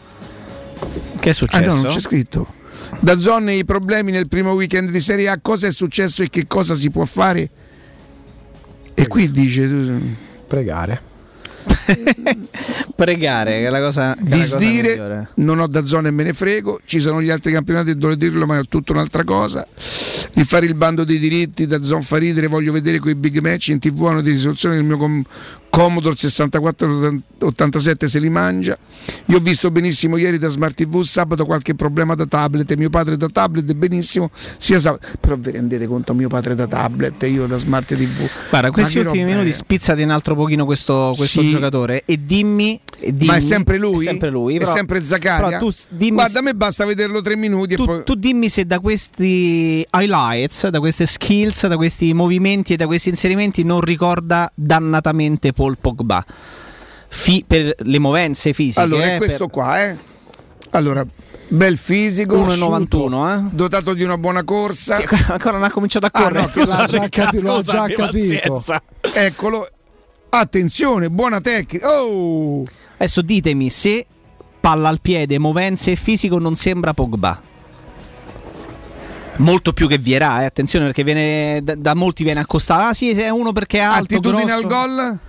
Che 1.20 1.30
è 1.30 1.34
successo? 1.34 1.64
Ah 1.64 1.74
no, 1.76 1.82
non 1.82 1.92
c'è 1.92 2.00
scritto. 2.00 2.56
Dazon 3.00 3.50
e 3.50 3.58
i 3.58 3.66
problemi 3.66 4.12
nel 4.12 4.28
primo 4.28 4.52
weekend 4.52 4.90
di 4.90 5.00
Serie 5.00 5.30
A, 5.30 5.40
cosa 5.42 5.68
è 5.68 5.72
successo 5.72 6.24
e 6.24 6.30
che 6.30 6.48
cosa 6.48 6.74
si 6.74 6.90
può 6.90 7.06
fare? 7.06 7.50
E 8.94 9.08
qui 9.08 9.30
dice 9.30 9.68
Pregare. 10.48 11.02
Pregare, 12.96 13.52
che 13.60 13.68
è 13.68 13.70
la 13.70 13.80
cosa. 13.80 14.14
è 14.14 14.18
la 14.18 14.24
cosa 14.24 14.58
disdire, 14.58 15.30
non 15.36 15.60
ho 15.60 15.68
da 15.68 15.86
zona 15.86 16.08
e 16.08 16.12
me 16.12 16.24
ne 16.24 16.34
frego, 16.34 16.80
ci 16.86 17.00
sono 17.00 17.22
gli 17.22 17.30
altri 17.30 17.52
campionati, 17.52 17.96
dovrò 17.96 18.16
dirlo, 18.16 18.46
ma 18.46 18.60
è 18.60 18.64
tutta 18.68 18.92
un'altra 18.92 19.24
cosa. 19.24 19.68
Rifare 20.34 20.66
il 20.66 20.76
bando 20.76 21.04
dei 21.04 21.20
diritti, 21.20 21.68
da 21.68 21.82
zone 21.84 22.02
fa 22.02 22.18
ridere, 22.18 22.48
voglio 22.48 22.72
vedere 22.72 23.00
quei 23.00 23.16
big 23.16 23.40
match 23.40 23.70
in 23.70 23.80
tv, 23.80 24.06
hanno 24.06 24.22
di 24.22 24.32
risoluzione 24.32 24.76
del 24.76 24.84
mio 24.84 24.98
com- 24.98 25.24
Commodore 25.78 26.16
6487 26.16 28.08
se 28.08 28.20
li 28.20 28.30
mangia. 28.30 28.76
Io 29.26 29.38
ho 29.38 29.40
visto 29.40 29.70
benissimo 29.70 30.18
ieri 30.18 30.40
da 30.40 30.48
Smart 30.48 30.74
TV, 30.74 31.04
sabato 31.04 31.46
qualche 31.46 31.76
problema 31.76 32.16
da 32.16 32.26
tablet, 32.26 32.74
mio 32.74 32.90
padre 32.90 33.16
da 33.16 33.28
tablet, 33.28 33.72
benissimo, 33.74 34.32
sia 34.58 34.80
sabato. 34.80 35.06
Però 35.20 35.36
vi 35.36 35.52
rendete 35.52 35.86
conto, 35.86 36.16
mio 36.16 36.30
padre 36.30 36.56
da 36.56 36.66
tablet 36.66 37.22
e 37.22 37.28
io 37.28 37.46
da 37.46 37.58
Smart 37.58 37.86
TV. 37.94 38.28
Guarda, 38.50 38.72
questi 38.72 38.98
ultimi 38.98 39.20
roba 39.22 39.34
minuti 39.34 39.50
è? 39.50 39.54
spizzati 39.54 40.02
un 40.02 40.10
altro 40.10 40.34
pochino 40.34 40.66
questo, 40.66 41.14
questo 41.16 41.42
Sì. 41.42 41.50
giocatore 41.50 42.02
e 42.06 42.26
dimmi, 42.26 42.82
e 43.00 43.14
dimmi- 43.14 43.28
Ma 43.28 43.36
è 43.36 43.40
sempre 43.40 43.78
lui? 43.78 44.06
È 44.06 44.10
sempre 44.10 44.32
lui. 44.32 44.56
È 44.56 44.58
però- 44.58 44.74
sempre 44.74 45.06
Zaccaria? 45.06 45.60
tu 45.60 45.72
dimmi 45.90 46.16
Guarda, 46.16 46.40
a 46.40 46.42
me 46.42 46.56
basta 46.56 46.86
vederlo 46.86 47.22
tre 47.22 47.36
minuti 47.36 47.76
tu, 47.76 47.84
e 47.84 47.86
poi... 47.86 48.04
tu 48.04 48.16
dimmi 48.16 48.50
se 48.50 48.66
da 48.66 48.80
questi 48.80 49.86
highlights, 49.92 50.70
da 50.70 50.80
queste 50.80 51.06
skills, 51.06 51.68
da 51.68 51.76
questi 51.76 52.14
movimenti 52.16 52.74
e 52.74 52.78
da 52.78 52.88
questi 52.88 53.10
inserimenti 53.10 53.64
non 53.64 53.82
ricorda 53.82 54.52
dannatamente 54.56 55.54
Paul 55.54 55.67
Pogba. 55.76 56.24
Fi- 57.10 57.44
per 57.46 57.76
le 57.80 58.00
movenze 58.00 58.54
fisiche. 58.54 58.80
Allora, 58.82 59.06
eh, 59.06 59.16
è 59.16 59.18
questo 59.18 59.48
per- 59.48 59.50
qua, 59.54 59.84
eh. 59.84 59.98
Allora, 60.72 61.06
bel 61.50 61.78
fisico, 61.78 62.36
1,91, 62.38 63.24
asciutto, 63.26 63.50
dotato 63.56 63.94
di 63.94 64.04
una 64.04 64.18
buona 64.18 64.44
corsa. 64.44 64.96
Sì, 64.98 65.06
ancora 65.30 65.52
non 65.58 65.64
ha 65.64 65.72
cominciato 65.72 66.06
a 66.06 66.10
Ah, 66.12 66.22
correre. 66.22 66.42
no, 66.42 66.48
che 66.48 66.66
l'ha 66.66 66.86
già 66.86 67.10
capi- 67.10 67.42
l'ho 67.42 67.62
già 67.62 67.86
capito. 67.88 68.64
Eccolo. 69.14 69.68
Attenzione, 70.30 71.10
buona 71.10 71.40
tecnica. 71.42 71.90
Oh! 71.90 72.64
Adesso 72.98 73.22
ditemi 73.22 73.70
se 73.70 74.06
palla 74.60 74.90
al 74.90 75.00
piede, 75.02 75.38
movenze 75.40 75.92
e 75.92 75.96
fisico 75.96 76.38
non 76.38 76.56
sembra 76.56 76.94
Pogba. 76.94 77.42
Molto 79.38 79.72
più 79.72 79.88
che 79.88 79.98
Vierà, 80.00 80.42
eh. 80.42 80.46
attenzione 80.46 80.86
perché 80.86 81.04
viene, 81.04 81.62
da, 81.64 81.76
da 81.76 81.94
molti 81.94 82.24
viene 82.24 82.40
accostato. 82.40 82.88
Ah 82.90 82.94
sì, 82.94 83.12
è 83.12 83.30
uno 83.30 83.52
perché 83.54 83.78
è 83.78 83.82
alto, 83.82 84.16
Attitudine 84.16 84.46
grosso. 84.46 84.56
al 84.56 84.68
gol? 84.68 85.20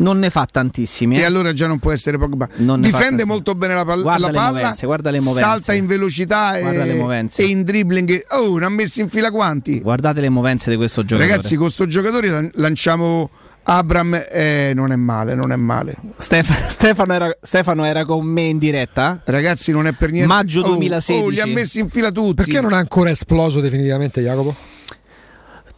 Non 0.00 0.18
ne 0.18 0.30
fa 0.30 0.46
tantissimi. 0.50 1.16
E 1.16 1.20
eh. 1.20 1.24
allora 1.24 1.52
già 1.52 1.66
non 1.66 1.78
può 1.78 1.92
essere 1.92 2.18
Pogba. 2.18 2.48
Difende 2.78 3.24
molto 3.24 3.54
bene 3.54 3.74
la, 3.74 3.84
palla- 3.84 4.02
Guarda 4.02 4.26
la 4.26 4.32
le 4.32 4.38
palla. 4.38 4.58
movenze, 4.58 4.86
guarda 4.86 5.10
le 5.10 5.20
movenze. 5.20 5.48
Salta 5.48 5.72
in 5.74 5.86
velocità 5.86 6.56
e, 6.58 7.28
e 7.36 7.44
in 7.44 7.62
dribbling. 7.62 8.24
Oh, 8.30 8.56
ne 8.58 8.64
ha 8.64 8.68
messi 8.68 9.00
in 9.00 9.08
fila 9.08 9.30
quanti? 9.30 9.80
Guardate 9.80 10.20
le 10.20 10.28
movenze 10.28 10.70
di 10.70 10.76
questo 10.76 11.04
giocatore. 11.04 11.30
Ragazzi, 11.30 11.56
con 11.56 11.70
sto 11.70 11.86
giocatore 11.86 12.28
lan- 12.28 12.50
lanciamo 12.54 13.28
Abram 13.64 14.18
eh, 14.30 14.72
non 14.74 14.90
è 14.90 14.96
male, 14.96 15.34
non 15.34 15.52
è 15.52 15.56
male. 15.56 15.94
Stef- 16.16 16.64
Stefano, 16.66 17.12
era, 17.12 17.36
Stefano 17.40 17.84
era 17.84 18.04
con 18.04 18.24
me 18.24 18.42
in 18.42 18.58
diretta? 18.58 19.20
Ragazzi, 19.24 19.70
non 19.70 19.86
è 19.86 19.92
per 19.92 20.10
niente. 20.10 20.28
Maggio 20.28 20.60
Oh, 20.62 20.68
2016. 20.68 21.24
Oh, 21.24 21.28
li 21.28 21.40
ha 21.40 21.46
messi 21.46 21.78
in 21.78 21.88
fila 21.88 22.10
tutti. 22.10 22.34
Perché 22.34 22.60
non 22.60 22.72
ha 22.72 22.78
ancora 22.78 23.10
esploso 23.10 23.60
definitivamente 23.60 24.22
Jacopo? 24.22 24.54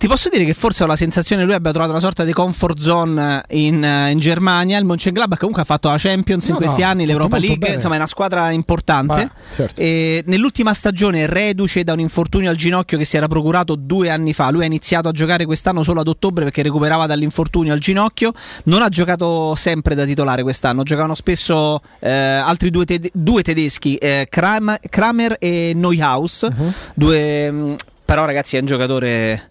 Ti 0.02 0.08
posso 0.08 0.28
dire 0.28 0.44
che 0.44 0.52
forse 0.52 0.82
ho 0.82 0.86
la 0.88 0.96
sensazione 0.96 1.42
che 1.42 1.46
lui 1.46 1.56
abbia 1.56 1.70
trovato 1.70 1.92
una 1.92 2.00
sorta 2.00 2.24
di 2.24 2.32
comfort 2.32 2.76
zone 2.80 3.40
in, 3.50 3.84
eh, 3.84 4.10
in 4.10 4.18
Germania. 4.18 4.76
Il 4.78 4.84
Mönchengladbach 4.84 5.38
comunque 5.38 5.62
ha 5.62 5.64
fatto 5.64 5.88
la 5.90 5.94
Champions 5.96 6.44
in 6.48 6.54
No, 6.54 6.58
questi 6.58 6.80
no, 6.80 6.88
anni, 6.88 7.06
l'Europa 7.06 7.38
League, 7.38 7.58
bene. 7.58 7.74
insomma 7.74 7.94
è 7.94 7.98
una 7.98 8.08
squadra 8.08 8.50
importante. 8.50 9.30
Beh, 9.54 9.68
certo. 9.70 10.28
Nell'ultima 10.28 10.74
stagione, 10.74 11.26
reduce 11.26 11.84
da 11.84 11.92
un 11.92 12.00
infortunio 12.00 12.50
al 12.50 12.56
ginocchio 12.56 12.98
che 12.98 13.04
si 13.04 13.16
era 13.16 13.28
procurato 13.28 13.76
due 13.76 14.10
anni 14.10 14.32
fa. 14.32 14.50
Lui 14.50 14.62
ha 14.62 14.66
iniziato 14.66 15.06
a 15.06 15.12
giocare 15.12 15.44
quest'anno 15.44 15.84
solo 15.84 16.00
ad 16.00 16.08
ottobre 16.08 16.42
perché 16.42 16.62
recuperava 16.62 17.06
dall'infortunio 17.06 17.72
al 17.72 17.78
ginocchio. 17.78 18.32
Non 18.64 18.82
ha 18.82 18.88
giocato 18.88 19.54
sempre 19.54 19.94
da 19.94 20.04
titolare 20.04 20.42
quest'anno, 20.42 20.82
giocavano 20.82 21.14
spesso 21.14 21.80
eh, 22.00 22.10
altri 22.10 22.70
due, 22.70 22.84
tede- 22.86 23.10
due 23.14 23.42
tedeschi, 23.42 23.94
eh, 23.98 24.26
Kram- 24.28 24.80
Kramer 24.88 25.36
e 25.38 25.70
Neuhaus. 25.76 26.48
Mhm. 26.52 26.72
Due, 26.92 27.50
mh, 27.52 27.76
però 28.04 28.24
ragazzi 28.24 28.56
è 28.56 28.58
un 28.58 28.66
giocatore... 28.66 29.50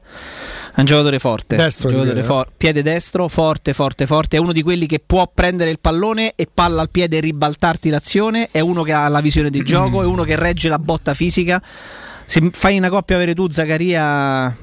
È 0.73 0.79
un 0.79 0.85
giocatore 0.85 1.19
forte, 1.19 1.57
Destro, 1.57 1.89
un 1.89 1.95
giocatore 1.95 2.23
for- 2.23 2.47
piede 2.55 2.81
destro, 2.81 3.27
forte, 3.27 3.73
forte, 3.73 4.05
forte. 4.05 4.37
È 4.37 4.39
uno 4.39 4.53
di 4.53 4.61
quelli 4.61 4.85
che 4.85 5.01
può 5.05 5.29
prendere 5.33 5.69
il 5.69 5.79
pallone 5.79 6.31
e 6.35 6.47
palla 6.51 6.81
al 6.81 6.89
piede 6.89 7.17
e 7.17 7.19
ribaltarti 7.19 7.89
l'azione. 7.89 8.47
È 8.51 8.61
uno 8.61 8.83
che 8.83 8.93
ha 8.93 9.07
la 9.09 9.19
visione 9.19 9.49
di 9.49 9.63
gioco, 9.65 10.01
è 10.01 10.05
uno 10.05 10.23
che 10.23 10.37
regge 10.37 10.69
la 10.69 10.79
botta 10.79 11.13
fisica. 11.13 11.61
Se 12.25 12.49
fai 12.53 12.77
una 12.77 12.89
coppia 12.89 13.17
avere 13.17 13.35
tu, 13.35 13.49
Zaccaria, 13.49 14.55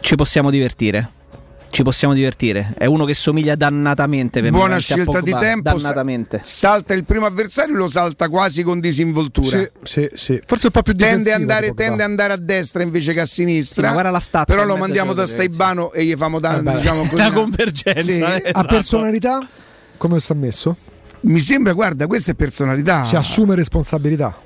ci 0.00 0.14
possiamo 0.14 0.50
divertire. 0.50 1.20
Ci 1.72 1.82
possiamo 1.82 2.12
divertire. 2.12 2.74
È 2.76 2.84
uno 2.84 3.06
che 3.06 3.14
somiglia 3.14 3.54
dannatamente 3.54 4.42
per 4.42 4.50
Buona 4.50 4.74
a 4.74 4.78
scelta 4.78 5.22
di 5.22 5.34
tempo. 5.34 5.70
Salta 6.42 6.92
il 6.92 7.04
primo 7.06 7.24
avversario, 7.24 7.74
lo 7.74 7.88
salta 7.88 8.28
quasi 8.28 8.62
con 8.62 8.78
disinvoltura. 8.78 9.56
Sì, 9.58 9.68
sì, 9.82 10.08
sì. 10.12 10.40
Forse 10.44 10.66
un 10.66 10.72
po' 10.72 10.82
più 10.82 10.94
Tende 10.94 11.32
andare, 11.32 11.72
tende 11.72 12.02
ad 12.02 12.10
andare 12.10 12.34
a 12.34 12.36
destra 12.36 12.82
invece 12.82 13.14
che 13.14 13.20
a 13.20 13.24
sinistra. 13.24 13.80
Sì, 13.80 13.86
ma 13.86 13.92
guarda 13.94 14.10
la 14.10 14.20
stazza 14.20 14.44
Però 14.44 14.66
lo 14.66 14.76
mandiamo 14.76 15.14
da 15.14 15.26
Staibano 15.26 15.92
e 15.92 16.04
gli 16.04 16.14
famo 16.14 16.40
da, 16.40 16.60
Vabbè. 16.60 16.76
diciamo 16.76 17.04
così, 17.08 17.16
La 17.16 17.28
una- 17.28 17.34
convergenza. 17.36 18.02
Sì. 18.02 18.18
eh, 18.18 18.22
A 18.22 18.36
esatto. 18.44 18.66
personalità 18.68 19.48
come 19.96 20.20
sta 20.20 20.34
messo? 20.34 20.76
Mi 21.20 21.40
sembra, 21.40 21.72
guarda, 21.72 22.06
questa 22.06 22.32
è 22.32 22.34
personalità. 22.34 23.06
Si 23.06 23.16
assume 23.16 23.54
responsabilità. 23.54 24.36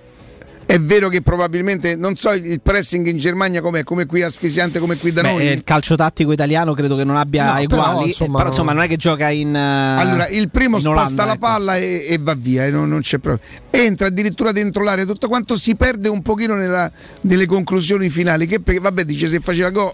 È 0.67 0.81
vero 0.81 1.09
che 1.09 1.23
probabilmente, 1.23 1.95
non 1.95 2.17
so 2.17 2.33
il 2.33 2.61
pressing 2.61 3.07
in 3.07 3.19
Germania 3.19 3.61
com'è, 3.61 3.85
come 3.85 4.05
qui 4.05 4.23
asfissiante 4.23 4.81
come 4.81 4.97
qui 4.97 5.13
da 5.13 5.23
Beh, 5.23 5.31
noi. 5.33 5.45
il 5.47 5.63
calcio 5.63 5.95
tattico 5.95 6.33
italiano 6.33 6.73
credo 6.75 6.97
che 6.97 7.05
non 7.05 7.17
abbia 7.17 7.45
No, 7.61 7.67
però, 7.69 7.83
eguali. 7.91 8.09
insomma, 8.09 8.37
però 8.39 8.49
insomma 8.49 8.73
non 8.73 8.83
è 8.83 8.89
che 8.89 8.97
gioca 8.97 9.31
in. 9.31 9.55
eh, 9.55 10.01
Allora, 10.01 10.27
il 10.27 10.51
primo 10.51 10.81
sposta 10.81 11.01
Olanda, 11.03 11.25
la 11.25 11.31
ecco. 11.35 11.39
palla 11.39 11.77
e, 11.77 12.07
e 12.09 12.19
va 12.21 12.35
via, 12.35 12.65
e 12.67 12.71
non, 12.71 12.89
non 12.89 13.01
c'è 13.01 13.19
proprio. 13.19 13.49
Entra 13.71 14.09
addirittura 14.09 14.51
dentro 14.51 14.83
l'area, 14.83 15.05
tutto 15.05 15.29
quanto 15.29 15.57
si 15.57 15.77
perde 15.77 16.09
un 16.09 16.21
pochino 16.21 16.55
nella- 16.57 16.91
nelle 17.23 17.47
conclusioni 17.47 18.11
finali. 18.11 18.47
Che 18.49 18.59
perché, 18.59 18.81
vabbè, 18.81 19.05
dice 19.05 19.29
se 19.29 19.39
faceva 19.39 19.71
gol. 19.71 19.93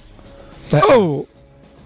Oh! 0.70 1.26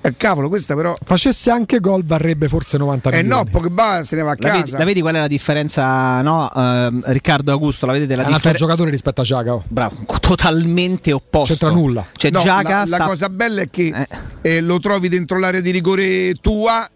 Eh, 0.07 0.15
cavolo, 0.17 0.49
questa 0.49 0.75
però. 0.75 0.95
Facesse 1.05 1.51
anche 1.51 1.81
gol 1.81 2.05
varrebbe 2.05 2.49
forse 2.49 2.79
90 2.79 3.11
Eh 3.11 3.23
milioni. 3.23 3.43
no, 3.45 3.45
Pogba 3.51 4.03
se 4.05 4.17
ne 4.17 4.23
va 4.23 4.33
a 4.33 4.37
La 4.39 4.53
vedi, 4.53 4.71
la 4.71 4.85
vedi 4.85 5.01
qual 5.01 5.15
è 5.15 5.19
la 5.19 5.27
differenza, 5.27 6.21
no? 6.23 6.51
Ehm, 6.55 7.03
Riccardo 7.07 7.51
Augusto, 7.53 7.87
la 7.87 7.93
vedete 7.93 8.15
la 8.15 8.23
è 8.23 8.27
un 8.27 8.33
altro 8.35 8.51
differenza? 8.51 8.65
giocatore 8.65 8.91
rispetto 8.91 9.21
a 9.21 9.25
Giaga. 9.25 9.55
oh. 9.55 9.65
Bravo, 9.67 9.97
totalmente 10.21 11.13
opposto. 11.13 11.55
C'entra 11.55 11.71
nulla. 11.71 12.07
Cioè, 12.17 12.31
No, 12.31 12.43
Giaga 12.43 12.69
la, 12.71 12.79
la 12.81 12.87
sta- 12.87 13.05
cosa 13.05 13.29
bella 13.29 13.63
è 13.63 13.69
che 13.71 13.93
eh, 14.43 14.61
lo 14.61 14.79
trovi 14.79 15.09
dentro 15.09 15.39
l'area 15.39 15.61
di 15.61 15.71
rigore 15.71 16.35
tua 16.41 16.87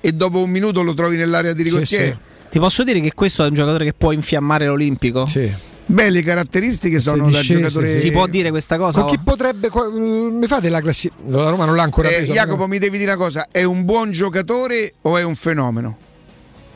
e 0.00 0.12
dopo 0.12 0.42
un 0.42 0.50
minuto 0.50 0.82
lo 0.82 0.94
trovi 0.94 1.16
nell'area 1.16 1.52
di 1.52 1.62
rigore. 1.62 1.84
Sì, 1.84 1.94
è? 1.96 2.04
sì. 2.06 2.16
Ti 2.50 2.58
posso 2.58 2.82
dire 2.84 3.00
che 3.00 3.12
questo 3.14 3.44
è 3.44 3.48
un 3.48 3.54
giocatore 3.54 3.84
che 3.84 3.92
può 3.92 4.10
infiammare 4.12 4.66
l'Olimpico? 4.66 5.26
Sì. 5.26 5.52
Beh, 5.90 6.10
le 6.10 6.22
caratteristiche 6.22 7.00
sono 7.00 7.26
Se 7.26 7.30
da 7.32 7.38
discese, 7.38 7.58
giocatore. 7.60 7.98
Si 7.98 8.10
può 8.10 8.26
dire 8.26 8.50
questa 8.50 8.76
cosa? 8.76 9.00
Con 9.00 9.08
chi 9.10 9.18
potrebbe. 9.18 9.70
co- 9.70 9.90
mm, 9.90 10.36
Mi 10.36 10.46
fate 10.46 10.68
la 10.68 10.80
classifica? 10.82 11.14
La 11.28 11.48
Roma 11.48 11.64
non 11.64 11.76
l'ha 11.76 11.82
ancora 11.82 12.08
Eh, 12.10 12.16
presa. 12.16 12.32
Jacopo, 12.34 12.66
mi 12.66 12.78
devi 12.78 12.98
dire 12.98 13.12
una 13.12 13.20
cosa: 13.22 13.46
è 13.50 13.62
un 13.64 13.84
buon 13.84 14.10
giocatore 14.10 14.94
o 15.02 15.16
è 15.16 15.22
un 15.24 15.34
fenomeno? 15.34 15.96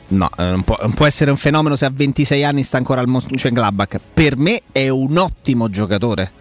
No, 0.07 0.29
eh, 0.37 0.43
non 0.45 0.63
può, 0.63 0.77
non 0.81 0.93
può 0.93 1.05
essere 1.05 1.29
un 1.29 1.37
fenomeno 1.37 1.75
se 1.75 1.85
a 1.85 1.91
26 1.93 2.43
anni 2.43 2.63
sta 2.63 2.77
ancora 2.77 3.01
al 3.01 3.07
Mönchengladbach. 3.07 3.99
Per 4.13 4.37
me 4.37 4.61
è 4.71 4.89
un 4.89 5.15
ottimo 5.17 5.69
giocatore. 5.69 6.31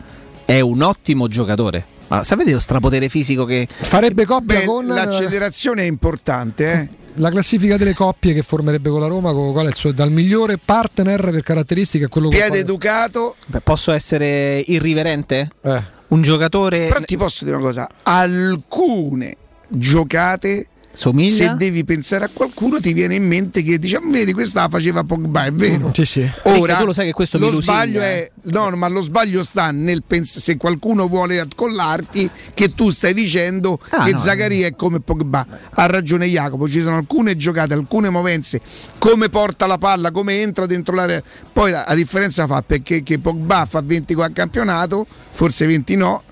È 0.47 0.59
un 0.61 0.81
ottimo 0.83 1.29
giocatore. 1.29 1.85
Ma 2.09 2.25
sapete 2.25 2.53
lo 2.53 2.59
strapotere 2.59 3.09
fisico 3.09 3.45
che 3.45 3.67
Farebbe 3.71 4.25
coppia 4.27 4.61
Beh, 4.61 4.65
con. 4.67 4.87
l'accelerazione 4.87 5.83
è 5.83 5.87
importante, 5.87 6.73
eh? 6.73 6.89
La 7.17 7.31
classifica 7.31 7.77
delle 7.77 7.95
coppie 7.95 8.33
che 8.33 8.43
formerebbe 8.43 8.89
con 8.89 9.01
la 9.01 9.07
Roma, 9.07 9.33
con 9.33 9.53
qual 9.53 9.67
è 9.67 9.69
il 9.69 9.75
suo 9.75 9.93
dal 9.93 10.11
migliore 10.11 10.57
partner 10.57 11.31
per 11.31 11.43
caratteristiche 11.43 12.07
a 12.07 12.09
quello 12.09 12.29
Piede 12.29 12.47
quale- 12.47 12.61
educato. 12.61 13.37
Beh, 13.47 13.61
posso 13.61 13.93
essere 13.93 14.61
irriverente? 14.61 15.51
Eh. 15.63 15.83
Un 16.09 16.23
giocatore 16.23 16.89
Però 16.89 17.01
ti 17.01 17.17
posso 17.17 17.45
dire 17.45 17.57
una 17.57 17.67
cosa: 17.67 17.89
alcune 18.03 19.37
giocate. 19.69 20.69
Somiglia 20.93 21.51
Se 21.51 21.55
devi 21.57 21.85
pensare 21.85 22.25
a 22.25 22.31
qualcuno, 22.33 22.81
ti 22.81 22.93
viene 22.93 23.15
in 23.15 23.27
mente 23.27 23.63
che 23.63 23.79
diciamo, 23.79 24.11
vedi, 24.11 24.33
questa 24.33 24.63
la 24.63 24.69
faceva 24.69 25.05
Pogba, 25.05 25.45
è 25.45 25.53
vero. 25.53 25.91
Sì, 25.95 26.05
sì. 26.05 26.21
Ricca, 26.21 26.59
Ora 26.59 26.77
tu 26.77 26.85
lo 26.87 26.93
sai 26.93 27.07
che 27.07 27.13
questo 27.13 27.39
lo 27.39 27.61
sbaglio 27.61 28.01
eh. 28.01 28.05
è 28.05 28.31
no, 28.45 28.69
no, 28.69 28.77
ma 28.77 28.89
lo 28.89 29.01
sbaglio 29.01 29.43
sta 29.43 29.71
nel 29.71 30.03
pens- 30.07 30.39
se 30.39 30.57
qualcuno 30.57 31.09
vuole 31.09 31.41
accollarti 31.41 32.31
che 32.55 32.75
tu 32.75 32.91
stai 32.91 33.15
dicendo 33.15 33.79
Ah, 33.91 34.05
che 34.05 34.13
no, 34.13 34.19
Zaccaria 34.19 34.67
è 34.67 34.77
come 34.77 35.01
Pogba. 35.01 35.47
Ha 35.71 35.87
ragione 35.87 36.27
Jacopo, 36.27 36.69
ci 36.69 36.81
sono 36.81 36.97
alcune 36.97 37.37
giocate, 37.37 37.75
alcune 37.75 38.09
movenze, 38.11 38.61
come 38.99 39.29
porta 39.29 39.67
la 39.67 39.79
palla, 39.79 40.11
come 40.11 40.41
entra 40.41 40.67
dentro 40.67 40.95
l'area. 40.95 41.23
Poi 41.53 41.71
la, 41.71 41.85
la 41.87 41.95
differenza 41.95 42.47
fa 42.47 42.63
perché 42.63 43.03
che 43.03 43.19
Pogba 43.19 43.65
fa 43.67 43.81
20 43.81 44.15
qua 44.15 44.27
al 44.27 44.33
campionato, 44.33 45.07
forse 45.31 45.67
20 45.67 45.97
no. 45.97 46.23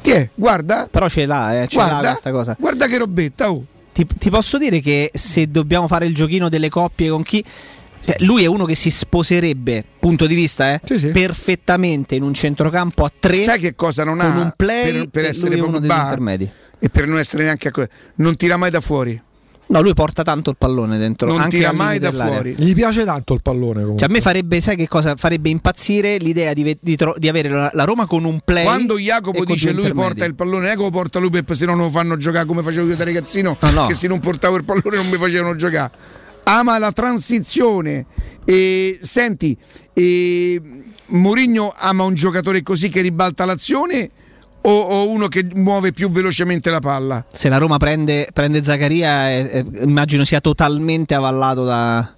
Ti 0.00 0.10
è, 0.10 0.28
guarda, 0.34 0.86
Però 0.90 1.08
ce 1.08 1.26
l'ha, 1.26 1.62
eh, 1.62 1.66
ce 1.66 1.76
l'ha 1.76 1.86
guarda, 1.86 2.08
questa 2.10 2.30
cosa. 2.30 2.56
guarda 2.58 2.86
che 2.86 2.98
robetta, 2.98 3.50
oh. 3.50 3.64
Ti, 3.98 4.06
ti 4.16 4.30
posso 4.30 4.58
dire 4.58 4.78
che 4.80 5.10
se 5.12 5.50
dobbiamo 5.50 5.88
fare 5.88 6.06
il 6.06 6.14
giochino 6.14 6.48
delle 6.48 6.68
coppie 6.68 7.08
con 7.10 7.24
chi. 7.24 7.44
cioè, 8.04 8.14
lui 8.20 8.44
è 8.44 8.46
uno 8.46 8.64
che 8.64 8.76
si 8.76 8.90
sposerebbe, 8.90 9.82
punto 9.98 10.28
di 10.28 10.36
vista, 10.36 10.72
eh, 10.74 10.80
Sì, 10.84 10.98
sì. 11.00 11.08
perfettamente 11.08 12.14
in 12.14 12.22
un 12.22 12.32
centrocampo 12.32 13.04
a 13.04 13.10
tre 13.18 13.42
Sai 13.42 13.58
che 13.58 13.74
cosa 13.74 14.04
non 14.04 14.18
con 14.18 14.26
ha 14.26 14.40
un 14.40 14.52
play 14.56 14.92
per, 14.92 15.08
per 15.08 15.24
essere 15.24 15.56
degli 15.56 15.64
Pogba 15.64 15.78
intermedi. 16.02 16.48
e 16.78 16.88
per 16.90 17.08
non 17.08 17.18
essere 17.18 17.42
neanche 17.42 17.66
a 17.66 17.88
non 18.16 18.36
tira 18.36 18.56
mai 18.56 18.70
da 18.70 18.80
fuori. 18.80 19.20
No, 19.70 19.82
lui 19.82 19.92
porta 19.92 20.22
tanto 20.22 20.48
il 20.48 20.56
pallone 20.56 20.96
dentro. 20.96 21.28
Non 21.28 21.40
anche 21.42 21.58
tira 21.58 21.72
mai 21.72 21.98
da 21.98 22.10
dell'area. 22.10 22.34
fuori. 22.34 22.54
Gli 22.56 22.74
piace 22.74 23.04
tanto 23.04 23.34
il 23.34 23.42
pallone 23.42 23.80
comunque. 23.80 23.98
Cioè, 23.98 24.08
a 24.08 24.12
me 24.12 24.20
farebbe, 24.22 24.60
sai 24.62 24.76
che 24.76 24.88
cosa? 24.88 25.14
Farebbe 25.16 25.50
impazzire 25.50 26.16
l'idea 26.16 26.54
di, 26.54 26.76
di 26.80 26.96
tro- 26.96 27.14
di 27.18 27.28
avere 27.28 27.50
la, 27.50 27.70
la 27.74 27.84
Roma 27.84 28.06
con 28.06 28.24
un 28.24 28.40
play. 28.42 28.64
Quando 28.64 28.98
Jacopo 28.98 29.44
dice 29.44 29.72
lui 29.72 29.92
porta 29.92 30.24
il 30.24 30.34
pallone, 30.34 30.68
Jacopo 30.68 30.90
porta 30.90 31.18
lui 31.18 31.30
per 31.42 31.54
se 31.54 31.66
no 31.66 31.74
non 31.74 31.84
lo 31.84 31.90
fanno 31.90 32.16
giocare 32.16 32.46
come 32.46 32.62
facevo 32.62 32.88
io 32.88 32.96
da 32.96 33.04
ragazzino, 33.04 33.56
No, 33.60 33.70
no. 33.70 33.86
che 33.86 33.94
se 33.94 34.08
non 34.08 34.20
portavo 34.20 34.56
il 34.56 34.64
pallone 34.64 34.96
non 34.96 35.08
mi 35.08 35.18
facevano 35.18 35.54
giocare. 35.54 35.92
Ama 36.44 36.78
la 36.78 36.92
transizione. 36.92 38.06
E, 38.46 38.98
senti, 39.02 39.54
e, 39.92 40.58
Mourinho 41.08 41.74
ama 41.76 42.04
un 42.04 42.14
giocatore 42.14 42.62
così 42.62 42.88
che 42.88 43.02
ribalta 43.02 43.44
l'azione 43.44 44.10
o, 44.62 44.70
o 44.70 45.08
uno 45.08 45.28
che 45.28 45.46
muove 45.54 45.92
più 45.92 46.10
velocemente 46.10 46.70
la 46.70 46.80
palla? 46.80 47.24
Se 47.32 47.48
la 47.48 47.58
Roma 47.58 47.76
prende, 47.76 48.28
prende 48.32 48.62
Zaccaria, 48.62 49.30
eh, 49.30 49.50
eh, 49.52 49.82
immagino 49.82 50.24
sia 50.24 50.40
totalmente 50.40 51.14
avallato 51.14 51.64
da- 51.64 52.14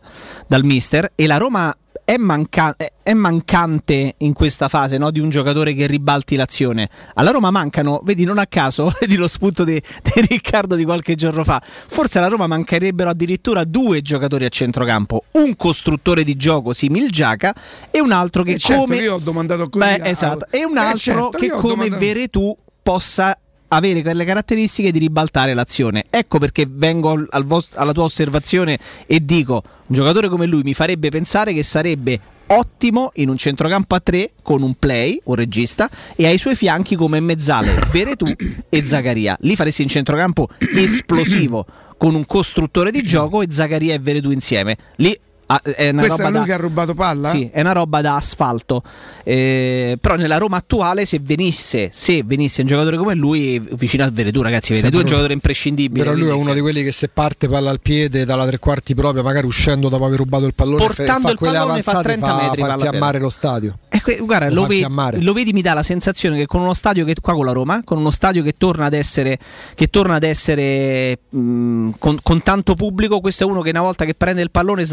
dal 0.47 0.65
mister. 0.65 1.13
E 1.15 1.27
la 1.27 1.37
Roma 1.37 1.75
è, 2.11 2.17
manca- 2.17 2.75
è- 2.77 3.13
mancante 3.13 4.15
in 4.19 4.33
questa 4.33 4.69
fase 4.69 4.99
no? 4.99 5.13
di 5.13 5.21
un 5.21 5.31
giocatore 5.31 5.75
che 5.75 5.87
ribalti 5.87 6.35
l'azione. 6.35 6.89
Alla 7.15 7.31
Roma 7.31 7.53
mancano, 7.53 8.01
vedi, 8.03 8.25
non 8.25 8.39
a 8.39 8.47
caso, 8.47 8.93
vedi 8.99 9.15
lo 9.15 9.29
spunto 9.29 9.63
di, 9.63 9.81
di 10.03 10.21
Riccardo 10.29 10.75
di 10.75 10.85
qualche 10.85 11.15
giorno 11.15 11.45
fa. 11.45 11.63
Forse 11.65 12.19
alla 12.19 12.27
Roma 12.27 12.49
mancherebbero 12.49 13.11
addirittura 13.11 13.63
due 13.63 14.03
giocatori 14.03 14.45
a 14.45 14.49
centrocampo: 14.49 15.25
un 15.33 15.55
costruttore 15.55 16.25
di 16.25 16.35
gioco 16.37 16.73
simil 16.73 17.11
Giaca 17.13 17.55
e 17.93 18.01
un 18.01 18.11
altro 18.11 18.43
che 18.43 18.53
Eh, 18.55 18.59
certo, 18.59 18.81
come. 18.83 18.97
io 18.97 19.15
ho 19.15 19.19
domandato 19.19 19.69
così. 19.69 19.85
Beh, 19.85 20.01
a- 20.01 20.09
esatto. 20.09 20.47
E 20.51 20.65
un 20.65 20.77
Eh, 20.77 20.81
altro 20.81 20.99
certo, 20.99 21.29
che 21.31 21.49
come 21.51 21.75
domandato- 21.89 21.99
Veretù 22.05 22.57
possa 22.83 23.39
avere 23.73 24.03
quelle 24.03 24.25
caratteristiche 24.25 24.93
di 24.93 24.99
ribaltare 24.99 25.55
l'azione. 25.55 26.05
Ecco 26.11 26.39
perché 26.39 26.67
vengo 26.69 27.11
al- 27.11 27.27
al 27.31 27.45
vos- 27.45 27.71
alla 27.75 27.93
tua 27.93 28.05
osservazione 28.05 28.79
e 29.07 29.25
dico: 29.25 29.63
un 29.87 29.95
giocatore 29.95 30.29
come 30.29 30.47
lui 30.47 30.63
mi 30.63 30.75
farebbe 30.75 31.09
pensare 31.09 31.53
che 31.53 31.63
sarebbe 31.63 32.21
ottimo 32.47 33.13
in 33.15 33.29
un 33.29 33.37
centrocampo 33.37 33.95
a 33.95 34.01
tre 34.01 34.33
con 34.43 34.63
un 34.63 34.75
play, 34.75 35.21
un 35.25 35.35
regista, 35.37 35.89
e 36.17 36.27
ai 36.27 36.39
suoi 36.39 36.57
fianchi 36.57 36.97
come 36.97 37.21
mezzale 37.21 37.79
Veretù 37.93 38.27
e 38.69 38.83
Zaccaria. 38.83 39.37
Lì 39.41 39.55
faresti 39.57 39.83
un 39.83 39.89
centrocampo 39.89 40.49
esplosivo 40.59 41.67
con 41.97 42.15
un 42.15 42.25
costruttore 42.27 42.91
di 42.91 43.03
gioco 43.03 43.43
e 43.43 43.47
Zaccaria 43.51 43.95
e 43.95 43.99
Veretù 43.99 44.31
insieme. 44.31 44.77
Lì 44.97 45.17
ah, 45.53 45.63
è 45.63 45.89
una 45.91 46.03
Questa 46.03 46.17
roba 46.17 46.29
è 46.29 46.31
lui 46.31 46.41
da- 46.41 46.45
che 46.47 46.53
ha 46.53 46.57
rubato 46.57 46.95
palla? 46.95 47.29
Sì, 47.31 47.51
è 47.53 47.61
una 47.61 47.73
roba 47.73 48.01
da 48.01 48.17
asfalto. 48.17 48.83
Eh, 49.25 49.99
però 50.01 50.17
nella 50.17 50.39
Roma 50.39 50.57
attuale, 50.57 51.05
se 51.05 51.19
venisse, 51.21 51.91
se 51.93 52.23
venisse 52.25 52.61
un 52.63 52.67
giocatore 52.67 52.97
come 52.97 53.15
lui, 53.15 53.59
vicino 53.73 54.05
a 54.05 54.11
Veretù, 54.11 54.43
ragazzi, 54.43 54.73
Veretù 54.73 54.97
è 54.97 55.01
un 55.01 55.07
giocatore 55.07 55.33
imprescindibile. 55.35 56.05
Però 56.05 56.17
lui 56.17 56.29
è 56.29 56.33
uno 56.33 56.55
di 56.55 56.61
quelli 56.61 56.83
che 56.83 56.93
se 56.93 57.09
parte 57.09 57.49
palla 57.49 57.71
al 57.71 57.81
piede 57.81 58.25
dalla 58.25 58.47
tre 58.47 58.59
quarti 58.59 58.95
proprio, 58.95 59.23
magari 59.23 59.47
uscendo 59.47 59.89
dopo 59.89 60.05
aver 60.05 60.19
rubato 60.19 60.47
il 60.47 60.55
pallone, 60.55 60.79
fa- 60.87 60.95
Portando 60.95 61.27
fa 61.29 61.33
il 61.33 61.39
pallone, 61.39 61.83
fa 61.83 61.91
avanzate, 61.91 62.03
30 62.03 62.35
metri, 62.35 62.63
fa 62.65 62.79
fiammare 62.79 63.19
lo 63.19 63.31
stadio. 63.31 63.79
E 63.89 64.01
que- 64.01 64.19
guarda, 64.19 64.49
Lo 64.49 64.55
lo, 64.55 64.61
fa 64.63 64.67
ve- 64.69 64.75
infiammare. 64.75 65.21
lo 65.23 65.33
vedi, 65.33 65.53
mi 65.53 65.63
dà 65.63 65.75
la 65.75 65.83
sensazione 65.83 66.37
che 66.37 66.47
con 66.47 66.61
uno 66.61 66.75
stadio 66.75 67.05
che 67.05 67.15
qua 67.21 67.35
con 67.35 67.45
la 67.45 67.53
Roma, 67.53 67.83
con 67.85 67.99
uno 67.99 68.11
stadio 68.11 68.43
che 68.43 68.55
torna 68.57 68.87
ad 68.87 68.95
essere, 68.95 69.39
che 69.75 69.89
torna 69.89 70.15
ad 70.15 70.23
essere 70.23 71.19
mh, 71.29 71.91
con, 71.99 72.19
con 72.23 72.43
tanto 72.43 72.75
pubblico, 72.75 73.21
questo 73.21 73.45
è 73.45 73.47
uno 73.47 73.61
che 73.63 73.71
una 73.71 73.81
volta 73.83 74.05
che 74.05 74.15
prende 74.15 74.43
il 74.43 74.51
pallone 74.51 74.85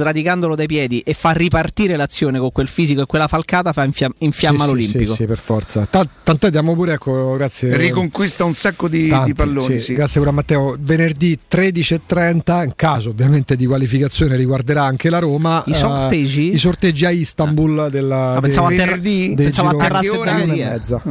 sradicandolo 0.47 0.55
dai 0.55 0.67
piedi 0.67 0.99
e 1.01 1.13
fa 1.13 1.31
ripartire 1.31 1.95
l'azione 1.95 2.39
con 2.39 2.51
quel 2.51 2.67
fisico 2.67 3.01
e 3.01 3.05
quella 3.05 3.27
falcata, 3.27 3.73
fa 3.73 3.83
infia- 3.83 4.11
infiamma 4.19 4.63
Sì, 4.63 4.69
l'Olimpico. 4.69 5.05
Sì, 5.05 5.13
sì, 5.13 5.25
per 5.25 5.37
forza. 5.37 5.85
Ta- 5.89 6.07
tant'è 6.23 6.49
diamo 6.49 6.73
pure, 6.73 6.93
ecco, 6.93 7.33
grazie. 7.35 7.75
Riconquista 7.75 8.43
un 8.45 8.53
sacco 8.53 8.87
di, 8.87 9.07
Tanti, 9.07 9.25
di 9.27 9.33
palloni. 9.33 9.73
sì. 9.75 9.79
sì. 9.79 9.93
Grazie 9.93 10.19
pure 10.19 10.31
a 10.31 10.33
Matteo. 10.33 10.75
Venerdì 10.79 11.37
13.30, 11.49 12.63
in 12.63 12.73
caso 12.75 13.09
ovviamente 13.09 13.55
di 13.55 13.65
qualificazione, 13.65 14.35
riguarderà 14.35 14.83
anche 14.83 15.09
la 15.09 15.19
Roma. 15.19 15.63
I 15.65 15.71
eh, 15.71 15.73
sorteggi? 15.73 16.53
I 16.53 16.57
sorteggi 16.57 17.05
a 17.05 17.09
Istanbul 17.11 17.89
della, 17.91 18.35
Ah, 18.35 18.39
pensavo 18.41 18.67
a 18.67 18.69
dei- 18.69 18.77
terra- 18.77 18.91
venerdì? 18.95 19.33
del 19.35 19.45
pensavo 19.45 19.69
a 19.69 19.71
L'una 19.73 20.01
Zagaria. 20.23 20.67
e 20.67 20.71
mezza. 20.71 21.01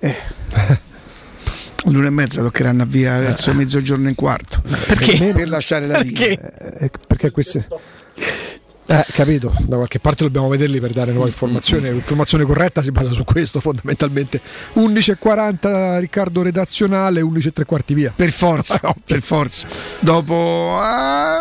L'una 1.86 2.06
e 2.06 2.10
mezza 2.10 2.40
toccheranno 2.40 2.82
a 2.82 2.86
via 2.86 3.18
verso 3.18 3.52
mezzogiorno 3.52 4.06
e 4.06 4.08
un 4.08 4.14
quarto. 4.14 4.62
Perché? 4.86 5.32
Per 5.36 5.48
lasciare 5.50 5.86
la 5.86 6.00
via. 6.00 6.18
Eh, 6.28 6.90
perché 7.06 7.30
queste. 7.30 7.66
Eh, 8.86 9.04
capito, 9.12 9.52
da 9.60 9.76
qualche 9.76 9.98
parte 9.98 10.24
dobbiamo 10.24 10.48
vederli 10.48 10.78
per 10.78 10.92
dare 10.92 11.12
nuova 11.12 11.26
informazione. 11.26 11.90
L'informazione 11.90 12.44
corretta 12.44 12.82
si 12.82 12.90
basa 12.90 13.12
su 13.12 13.24
questo 13.24 13.60
fondamentalmente. 13.60 14.40
11.40 14.74 16.00
Riccardo 16.00 16.42
redazionale, 16.42 17.22
11 17.22 17.48
e 17.48 17.52
tre 17.52 17.64
quarti 17.64 17.94
via. 17.94 18.12
Per 18.14 18.30
forza, 18.30 18.80
per 19.04 19.22
forza. 19.22 19.66
Dopo 20.00 20.76
ah, 20.78 21.38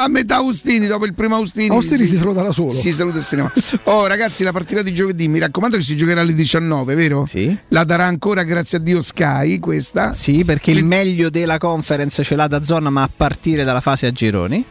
a 0.00 0.08
metà 0.08 0.36
Austini, 0.36 0.86
dopo 0.86 1.04
il 1.04 1.14
primo 1.14 1.34
Austini. 1.34 1.68
Austini 1.68 2.06
si 2.06 2.16
saluta 2.16 2.42
da 2.42 2.52
solo. 2.52 2.72
Si 2.72 2.92
saluta 2.92 3.18
e 3.18 3.22
se 3.22 3.36
ne 3.36 3.42
va. 3.42 3.52
Oh 3.84 4.06
ragazzi, 4.06 4.44
la 4.44 4.52
partita 4.52 4.82
di 4.82 4.94
giovedì, 4.94 5.26
mi 5.26 5.40
raccomando 5.40 5.76
che 5.76 5.82
si 5.82 5.96
giocherà 5.96 6.20
alle 6.20 6.34
19, 6.34 6.94
vero? 6.94 7.26
Sì. 7.26 7.56
La 7.68 7.82
darà 7.82 8.04
ancora, 8.04 8.44
grazie 8.44 8.78
a 8.78 8.80
Dio, 8.80 9.02
Sky 9.02 9.58
questa. 9.58 10.12
Sì, 10.12 10.44
perché 10.44 10.70
il 10.70 10.84
meglio 10.84 11.28
della 11.28 11.58
conference 11.58 12.22
ce 12.22 12.36
l'ha 12.36 12.46
da 12.46 12.62
zona, 12.62 12.88
ma 12.88 13.02
a 13.02 13.10
partire 13.14 13.64
dalla 13.64 13.80
fase 13.80 14.06
a 14.06 14.12
gironi. 14.12 14.64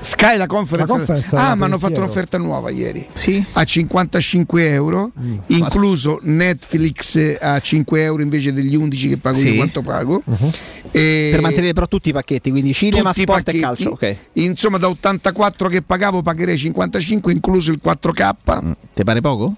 Sky 0.00 0.36
la 0.36 0.46
conference. 0.46 0.90
La 0.92 0.98
conference 0.98 1.36
ah, 1.36 1.54
ma 1.54 1.66
hanno 1.66 1.78
fatto 1.78 1.98
un'offerta 1.98 2.38
nuova 2.38 2.70
ieri. 2.70 3.06
Sì. 3.12 3.44
A 3.52 3.64
55 3.64 4.68
euro, 4.70 5.12
Mm. 5.20 5.38
incluso 5.48 6.18
Netflix 6.22 7.36
a 7.40 7.58
5 7.60 8.02
euro 8.02 8.22
invece 8.22 8.52
degli 8.52 8.74
11 8.74 9.08
che 9.08 9.16
pago 9.18 9.36
Sì. 9.38 9.48
io 9.48 9.54
quanto 9.56 9.82
pago. 9.82 10.22
Uh-huh. 10.24 10.50
E- 10.90 11.28
Per 11.32 11.40
mantenere 11.40 11.72
però 11.72 11.86
tutti 11.88 12.08
i 12.08 12.12
pacchetti, 12.12 12.50
quindi 12.50 12.72
cinema, 12.72 13.12
sport 13.12 13.28
e 13.40 13.42
pacchetti. 13.42 13.58
calcio. 13.60 13.90
Ok. 13.90 14.16
Insomma, 14.34 14.78
da 14.78 14.88
84 14.88 15.68
che 15.68 15.82
pagavo 15.82 16.22
pagherei 16.22 16.56
55, 16.58 17.32
incluso 17.32 17.70
il 17.70 17.80
4K. 17.82 18.76
Ti 18.94 19.04
pare 19.04 19.20
poco? 19.20 19.54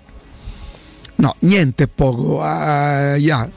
No, 1.16 1.34
niente 1.40 1.84
è 1.84 1.88
poco. 1.92 2.40
ah, 2.42 3.16
yeah. 3.16 3.48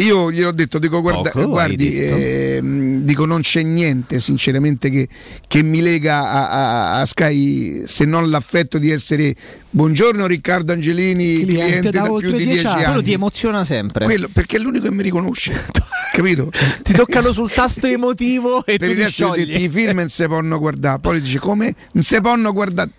Io 0.00 0.30
gliel'ho 0.30 0.52
detto, 0.52 0.78
dico, 0.78 1.00
guarda, 1.00 1.30
Poco, 1.30 1.48
guardi, 1.48 1.90
detto. 1.90 2.16
ehm, 2.16 3.00
dico 3.00 3.24
non 3.26 3.40
c'è 3.40 3.62
niente 3.62 4.18
sinceramente 4.20 4.90
che, 4.90 5.08
che 5.46 5.62
mi 5.62 5.80
lega 5.80 6.18
a, 6.30 6.50
a- 6.50 7.00
a 7.00 7.06
Sky 7.06 7.86
se 7.86 8.04
non 8.04 8.30
l'affetto 8.30 8.78
di 8.78 8.90
essere 8.90 9.34
buongiorno 9.70 10.26
Riccardo 10.26 10.72
Angelini, 10.72 11.44
Cliente 11.44 11.54
cliente, 11.66 11.90
da 11.90 12.02
da, 12.02 12.12
oltre 12.12 12.28
più 12.28 12.38
di 12.38 12.44
10 12.44 12.58
10 12.60 12.66
anni. 12.74 12.84
Quello 12.84 13.02
ti 13.02 13.12
emoziona 13.12 13.64
sempre. 13.64 14.04
Quello- 14.04 14.28
perché 14.32 14.56
è 14.56 14.60
l'unico 14.60 14.84
che 14.88 14.92
mi 14.94 15.02
riconosce, 15.02 15.52
capito? 16.12 16.50
Ti 16.82 16.92
toccano 16.92 17.32
sul 17.32 17.50
tasto 17.50 17.86
emotivo 17.86 18.64
e 18.64 18.76
per 18.78 18.86
tu 18.88 18.92
il 18.92 18.96
ti 18.96 19.02
resto 19.02 19.24
sciogli. 19.26 19.46
detto 19.46 19.58
i 19.58 19.68
film 19.68 19.96
non 19.96 20.08
si 20.08 20.26
possono 20.26 20.58
guardare 20.58 20.98
poi 21.00 21.20
dice 21.20 21.38
come 21.38 21.74
non 21.92 22.02
si 22.04 22.20
possono 22.20 22.52
guardare 22.52 22.90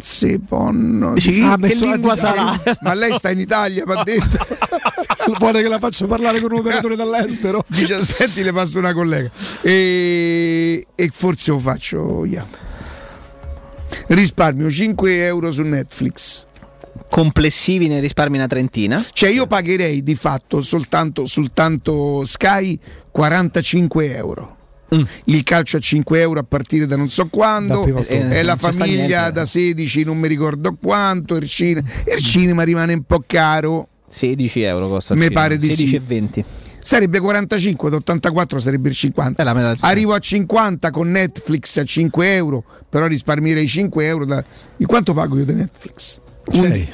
si 0.00 0.38
possono 0.38 1.14
Dici, 1.14 1.40
Ah, 1.42 1.56
che 1.56 1.74
lingua 1.74 2.14
sarà? 2.14 2.60
ma 2.82 2.94
lei 2.94 3.12
sta 3.12 3.30
in 3.30 3.40
Italia 3.40 3.84
mi 3.86 3.92
ha 3.92 4.02
detto 4.02 4.46
Vuole 5.38 5.62
che 5.62 5.68
la 5.68 5.78
faccio 5.78 6.06
parlare 6.06 6.40
con 6.40 6.52
un 6.52 6.58
operatore 6.58 6.94
dall'estero? 6.96 7.64
dice 7.68 7.94
aspetti 7.94 8.42
le 8.42 8.52
passo 8.52 8.78
una 8.78 8.92
collega 8.92 9.30
e, 9.62 10.86
e 10.94 11.10
forse 11.12 11.50
lo 11.50 11.58
faccio 11.58 12.24
io 12.24 12.46
risparmio 14.08 14.70
5 14.70 15.24
euro 15.24 15.50
su 15.50 15.62
Netflix 15.62 16.44
Complessivi 17.08 17.86
ne 17.86 18.00
risparmi 18.00 18.36
una 18.36 18.46
trentina. 18.48 19.04
cioè 19.12 19.30
io 19.30 19.46
pagherei 19.46 20.02
di 20.02 20.16
fatto 20.16 20.60
soltanto, 20.60 21.24
soltanto 21.26 22.24
Sky 22.24 22.78
45 23.10 24.16
euro 24.16 24.55
Mm. 24.94 25.02
il 25.24 25.42
calcio 25.42 25.78
a 25.78 25.80
5 25.80 26.20
euro 26.20 26.38
a 26.38 26.44
partire 26.44 26.86
da 26.86 26.94
non 26.96 27.08
so 27.08 27.24
Da 27.24 27.28
quando 27.30 27.84
è 27.84 27.90
ottobre. 27.92 28.42
la 28.44 28.54
famiglia 28.56 29.30
da 29.30 29.44
16 29.44 30.04
non 30.04 30.16
mi 30.18 30.28
ricordo 30.28 30.76
quanto 30.80 31.34
il 31.34 31.48
cinema, 31.48 31.86
il 32.14 32.22
cinema 32.22 32.62
rimane 32.62 32.92
un 32.94 33.02
po' 33.02 33.24
caro 33.26 33.88
16 34.08 34.60
euro 34.62 34.88
costa 34.88 35.14
il 35.14 35.18
Mi 35.18 35.24
cinema. 35.26 35.42
pare 35.42 35.58
di 35.58 35.66
16 35.66 35.88
sì. 35.88 35.94
e 35.96 36.00
20. 36.00 36.44
sarebbe 36.82 37.18
45 37.18 37.88
ad 37.88 37.94
84 37.94 38.60
sarebbe 38.60 38.88
il 38.90 38.94
50 38.94 39.42
È 39.42 39.44
la 39.44 39.54
metà 39.54 39.66
del 39.70 39.78
arrivo 39.80 40.14
a 40.14 40.18
50 40.20 40.90
con 40.92 41.10
Netflix 41.10 41.76
a 41.78 41.84
5 41.84 42.34
euro 42.34 42.62
però 42.88 43.06
risparmierei 43.08 43.66
5 43.66 44.06
euro 44.06 44.24
da... 44.24 44.44
di 44.76 44.84
quanto 44.84 45.12
pago 45.14 45.36
io 45.36 45.44
di 45.44 45.54
Netflix? 45.54 46.20
Sei. 46.48 46.88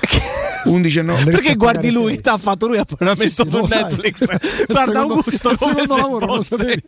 11 0.65 0.99
e 0.99 1.03
9 1.03 1.19
Andresti 1.19 1.43
Perché 1.43 1.57
guardi 1.59 1.91
lui? 1.91 2.19
Ti 2.23 2.29
ha 2.31 2.39
fatto 2.39 2.67
lui 2.69 2.79
abbonamento 2.79 3.23
Sì, 3.25 3.31
sì, 3.31 3.49
su. 3.51 3.65
Netflix. 3.67 4.25
Guarda 4.67 5.01
Augusto 5.01 5.51
il 5.51 5.59
come 5.59 5.83
secondo 5.83 5.95
se 5.95 6.01
lavoro, 6.01 6.27
lo 6.27 6.35
fosse- 6.43 6.83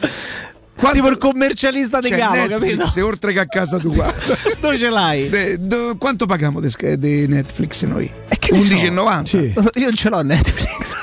sapevi? 0.00 0.92
Tipo 0.92 1.08
il 1.08 1.18
commercialista 1.18 1.98
di 1.98 2.08
C'è 2.08 2.16
Galo, 2.16 2.34
Netflix, 2.46 2.76
capito? 2.76 3.06
oltre 3.06 3.32
che 3.32 3.40
a 3.40 3.46
casa 3.46 3.78
tua 3.78 4.12
Dove 4.60 4.78
ce 4.78 4.90
l'hai? 4.90 5.28
De- 5.28 5.58
do- 5.60 5.96
quanto 5.98 6.24
paghiamo 6.26 6.60
di 6.98 7.26
Netflix 7.26 7.82
noi? 7.84 8.10
che 8.38 8.52
ne 8.52 8.62
so? 8.62 8.74
11,90 8.74 9.24
Sì. 9.24 9.54
Io 9.74 9.84
non 9.86 9.94
ce 9.94 10.08
l'ho 10.08 10.22
Netflix. 10.22 10.94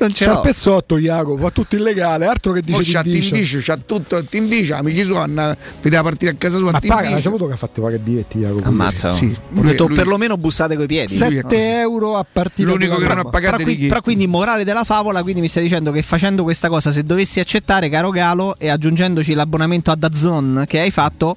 Non 0.00 0.12
C'è 0.12 0.24
il 0.24 0.30
l'ho. 0.32 0.40
pezzotto, 0.40 0.96
Iago, 0.96 1.36
va 1.36 1.50
tutto 1.50 1.76
illegale, 1.76 2.24
altro 2.26 2.52
che 2.52 2.62
Mo 2.66 2.78
dice 2.78 2.92
c'ha 2.92 3.02
ti 3.02 3.10
dice. 3.10 3.30
Tindicio, 3.32 3.58
c'ha 3.60 3.76
tutto 3.84 4.24
Tindicio, 4.24 4.74
amici 4.76 5.02
suoi 5.02 5.28
vedeva 5.82 6.02
partire 6.02 6.32
a 6.32 6.34
casa 6.34 6.56
sua 6.58 6.70
Ma 6.70 6.80
paga, 6.80 7.08
hai 7.14 7.20
saputo 7.20 7.46
che 7.46 7.52
ha 7.52 7.56
fatto 7.56 7.82
pagare 7.82 8.00
i 8.00 8.02
biglietti, 8.04 8.38
Iago? 8.38 8.62
Ammazza. 8.64 9.08
Sì, 9.08 9.26
Ho 9.26 9.60
lui- 9.60 9.70
detto 9.70 9.86
lui- 9.86 9.96
perlomeno 9.96 10.36
bussate 10.38 10.74
coi 10.76 10.86
piedi. 10.86 11.12
Sì. 11.12 11.18
7 11.18 11.80
euro 11.80 12.16
a 12.16 12.24
partire 12.30 12.70
L'unico 12.70 12.96
che 12.96 13.06
non 13.08 13.18
ha 13.18 13.24
pagato 13.24 13.56
Però, 13.58 13.68
è 13.70 13.74
qui- 13.76 13.86
però 13.88 14.00
quindi 14.00 14.26
morale 14.26 14.64
della 14.64 14.84
favola, 14.84 15.22
quindi 15.22 15.40
mi 15.42 15.48
stai 15.48 15.64
dicendo 15.64 15.92
che 15.92 16.00
facendo 16.02 16.42
questa 16.44 16.68
cosa, 16.68 16.90
se 16.90 17.02
dovessi 17.04 17.38
accettare, 17.40 17.88
caro 17.90 18.08
Galo, 18.10 18.56
e 18.58 18.68
aggiungendoci 18.70 19.34
l'abbonamento 19.34 19.90
a 19.90 19.96
Dazon 19.96 20.64
che 20.66 20.80
hai 20.80 20.90
fatto, 20.90 21.36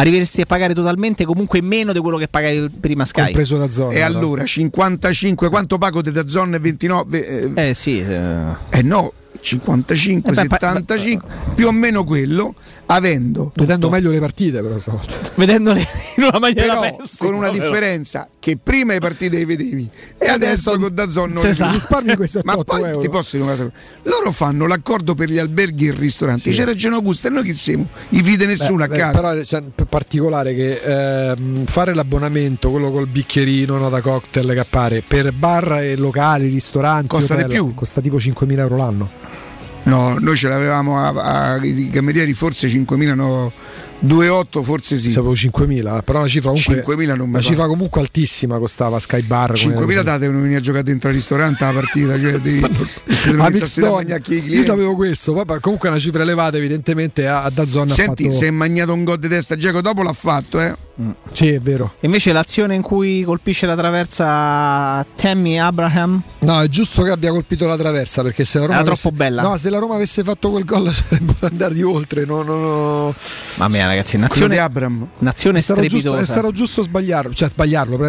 arriveresti 0.00 0.40
a 0.40 0.46
pagare 0.46 0.74
totalmente 0.74 1.24
comunque 1.24 1.60
meno 1.60 1.92
di 1.92 1.98
quello 1.98 2.16
che 2.16 2.28
pagavi 2.28 2.68
prima 2.80 3.04
Sky. 3.04 3.24
compreso 3.24 3.56
da 3.56 3.70
zona. 3.70 3.92
E 3.92 4.00
allora 4.00 4.44
55, 4.44 5.48
quanto 5.48 5.78
pago 5.78 6.02
da 6.02 6.26
zona 6.26 6.58
29? 6.58 7.54
Eh, 7.54 7.68
Eh 7.68 7.74
sì, 7.74 8.00
eh, 8.00 8.54
eh 8.70 8.82
no, 8.82 9.12
55, 9.40 10.30
Eh 10.30 10.34
beh, 10.34 10.46
pa- 10.46 10.58
75, 10.72 11.28
più 11.54 11.66
o 11.66 11.72
meno 11.72 12.04
quello, 12.04 12.54
avendo 12.86 13.52
vedendo 13.54 13.88
meglio 13.88 14.10
le 14.10 14.18
partite 14.18 14.60
però 14.60 14.78
stavolta. 14.78 15.14
vedendole 15.36 15.80
in 16.16 16.24
una 16.24 16.38
maniera 16.38 16.78
però 16.80 16.96
pessima, 16.96 17.30
con 17.30 17.38
una 17.38 17.50
però. 17.50 17.64
differenza 17.64 18.28
che 18.38 18.56
prima 18.62 18.92
le 18.94 18.98
partite 19.00 19.38
le 19.38 19.46
vedevi 19.46 19.88
e 20.18 20.28
adesso 20.28 20.78
con 20.78 20.90
Dazzon 20.92 21.30
non 21.32 21.54
sa. 21.54 21.66
vedi. 21.66 21.76
Risparmi 21.76 22.16
questi 22.16 22.40
Ma 22.44 22.54
8 22.56 22.64
poi 22.64 22.82
euro. 22.88 23.00
ti 23.00 23.08
posso 23.08 23.36
dire 23.36 23.48
una 23.48 23.56
cosa, 23.56 23.70
loro 24.04 24.30
fanno 24.32 24.66
l'accordo 24.66 25.14
per 25.14 25.30
gli 25.30 25.38
alberghi 25.38 25.86
e 25.86 25.90
i 25.92 25.94
ristoranti, 25.96 26.50
c'è 26.50 26.64
ragione 26.64 26.96
Augusto 26.96 27.28
e 27.28 27.30
noi 27.30 27.44
chi 27.44 27.54
siamo? 27.54 27.86
I 28.10 28.22
fide 28.22 28.46
nessuno 28.46 28.78
Beh, 28.78 28.84
a 28.84 28.88
beh, 28.88 28.96
casa. 28.98 29.20
Però 29.20 29.40
c'è 29.42 29.58
un 29.58 29.86
particolare 29.88 30.54
che 30.54 30.80
ehm, 31.30 31.66
fare 31.66 31.94
l'abbonamento, 31.94 32.70
quello 32.70 32.90
col 32.90 33.06
bicchierino 33.06 33.76
no, 33.78 33.88
da 33.88 34.00
cocktail 34.00 34.52
che 34.52 34.58
appare 34.58 35.02
per 35.06 35.32
bar 35.32 35.78
e 35.80 35.96
locali, 35.96 36.48
ristoranti, 36.48 37.06
Costa 37.08 37.34
di 37.36 37.44
più. 37.44 37.72
costa 37.74 38.00
tipo 38.00 38.16
5.000 38.16 38.58
euro 38.58 38.76
l'anno. 38.76 39.10
No, 39.84 40.16
noi 40.18 40.36
ce 40.36 40.48
l'avevamo 40.48 40.98
a, 40.98 41.08
a- 41.54 41.56
i 41.62 41.90
camerieri 41.90 42.32
forse 42.34 42.68
5.000, 42.68 43.14
no, 43.14 43.50
2,8 44.06 44.62
forse 44.62 44.96
sì. 44.96 45.10
Sapevo 45.10 45.32
5.000, 45.34 46.02
però 46.02 46.18
una 46.20 46.28
cifra 46.28 46.50
comunque, 46.52 46.96
5.000 46.96 47.06
non 47.08 47.18
mi 47.18 47.32
una 47.34 47.40
fa. 47.40 47.46
cifra 47.48 47.66
comunque 47.66 48.00
altissima 48.00 48.58
costava 48.58 48.98
Sky 48.98 49.22
Bar. 49.22 49.52
come- 49.60 49.74
5.000 49.74 50.02
date 50.02 50.18
devono 50.20 50.40
venire 50.40 50.58
a 50.58 50.62
giocare 50.62 50.84
dentro 50.84 51.08
al 51.10 51.14
ristorante 51.14 51.64
alla 51.64 51.72
partita, 51.80 52.18
cioè 52.18 52.38
devi, 52.38 52.60
devi 52.60 53.36
Ma 53.36 53.48
mettersi 53.50 53.80
da 53.80 53.86
Mixon, 53.86 53.92
mangiare 53.92 54.20
chi 54.22 54.34
i 54.34 54.54
io 54.54 54.62
sapevo 54.62 54.94
questo, 54.94 55.32
poi 55.34 55.60
comunque 55.60 55.88
è 55.88 55.90
una 55.92 56.00
cifra 56.00 56.22
elevata 56.22 56.56
evidentemente 56.56 57.26
a, 57.26 57.42
a 57.42 57.50
Dazzon 57.50 57.88
Senti, 57.88 58.24
fatto... 58.24 58.36
si 58.36 58.44
è 58.46 58.50
magnato 58.50 58.92
un 58.92 59.04
gol 59.04 59.18
di 59.18 59.28
testa, 59.28 59.56
Giacomo 59.56 59.82
dopo 59.82 60.02
l'ha 60.02 60.12
fatto, 60.12 60.60
eh. 60.60 60.74
Sì, 61.32 61.48
è 61.48 61.58
vero. 61.60 61.94
Invece 62.00 62.32
l'azione 62.32 62.74
in 62.74 62.82
cui 62.82 63.22
colpisce 63.22 63.64
la 63.64 63.74
traversa 63.74 65.04
Tammy 65.16 65.56
Abraham 65.56 66.20
No, 66.40 66.60
è 66.60 66.68
giusto 66.68 67.02
che 67.02 67.10
abbia 67.10 67.30
colpito 67.30 67.66
la 67.66 67.76
traversa 67.76 68.22
perché 68.22 68.44
se 68.44 68.58
la 68.58 68.66
Roma 68.66 68.78
Era 68.78 68.86
avesse- 68.86 69.00
troppo 69.08 69.16
bella. 69.16 69.40
No, 69.42 69.56
se 69.56 69.70
la 69.70 69.78
Roma 69.78 69.94
avesse 69.94 70.22
fatto 70.22 70.50
quel 70.50 70.64
gol 70.66 70.92
sarebbe 70.92 71.34
andati 71.40 71.80
oltre. 71.82 72.26
No, 72.26 72.42
no, 72.42 72.56
no. 72.58 73.14
Mamma 73.56 73.76
mia, 73.76 73.88
ragazzi, 73.90 74.12
Quello 74.16 74.26
nazione, 74.28 74.54
di 74.54 74.58
Abram. 74.60 75.08
nazione 75.18 75.58
È 75.58 75.60
stato, 75.62 75.80
giusto, 75.82 75.96
è 75.96 76.00
strepitosa. 76.00 76.32
stato 76.32 76.52
giusto 76.52 76.82
sbagliarlo, 76.82 77.34
cioè 77.34 77.48
sbagliarlo, 77.48 78.04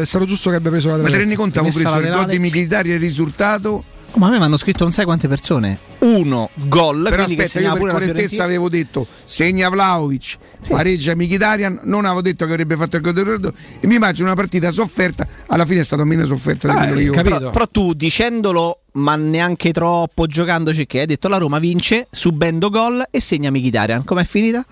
è 0.00 0.04
stato 0.04 0.24
giusto 0.24 0.50
che 0.50 0.56
abbia 0.56 0.70
preso 0.70 0.88
la 0.88 0.94
Ma 0.96 0.98
ti 1.00 1.04
tenerezza. 1.10 1.28
rendi 1.28 1.42
conto? 1.42 1.58
Avevo 1.60 1.74
preso 1.74 1.88
il 1.88 1.94
gol 2.02 2.10
laterale. 2.10 2.38
di 2.38 2.44
Mkhitaryan 2.46 2.92
e 2.92 2.94
il 2.96 3.00
risultato. 3.00 3.84
Oh, 4.14 4.18
ma 4.18 4.26
a 4.26 4.30
me 4.32 4.36
mi 4.38 4.44
hanno 4.44 4.58
scritto 4.58 4.82
non 4.82 4.92
sai 4.92 5.06
quante 5.06 5.26
persone. 5.26 5.78
Uno 6.00 6.50
gol, 6.66 7.06
Però 7.08 7.22
aspetta, 7.22 7.60
io 7.60 7.72
per 7.72 7.90
correttezza 7.92 8.44
avevo 8.44 8.68
detto 8.68 9.06
segna 9.24 9.70
Vlaovic, 9.70 10.36
pareggia 10.68 11.14
Mkhitaryan, 11.16 11.80
non 11.84 12.04
avevo 12.04 12.20
detto 12.20 12.44
che 12.44 12.50
avrebbe 12.50 12.76
fatto 12.76 12.96
il 12.96 13.02
gol 13.02 13.14
del 13.14 13.24
Ronaldo 13.24 13.54
e 13.80 13.86
mi 13.86 13.94
immagino 13.94 14.26
una 14.26 14.34
partita 14.36 14.70
sofferta, 14.70 15.26
alla 15.46 15.64
fine 15.64 15.80
è 15.80 15.84
stata 15.84 16.04
meno 16.04 16.26
sofferta 16.26 16.68
di 16.68 16.74
Ah, 16.74 16.78
quello 16.88 16.94
che 16.96 17.02
io 17.02 17.12
però, 17.22 17.50
però 17.50 17.66
tu 17.68 17.94
dicendolo, 17.94 18.80
ma 18.94 19.16
neanche 19.16 19.72
troppo 19.72 20.26
giocandoci, 20.26 20.84
che 20.84 21.00
hai 21.00 21.06
detto 21.06 21.28
la 21.28 21.38
Roma 21.38 21.58
vince 21.58 22.06
subendo 22.10 22.68
gol 22.68 23.02
e 23.10 23.18
segna 23.18 23.50
Mkhitaryan. 23.50 24.04
Com'è 24.04 24.24
finita? 24.24 24.62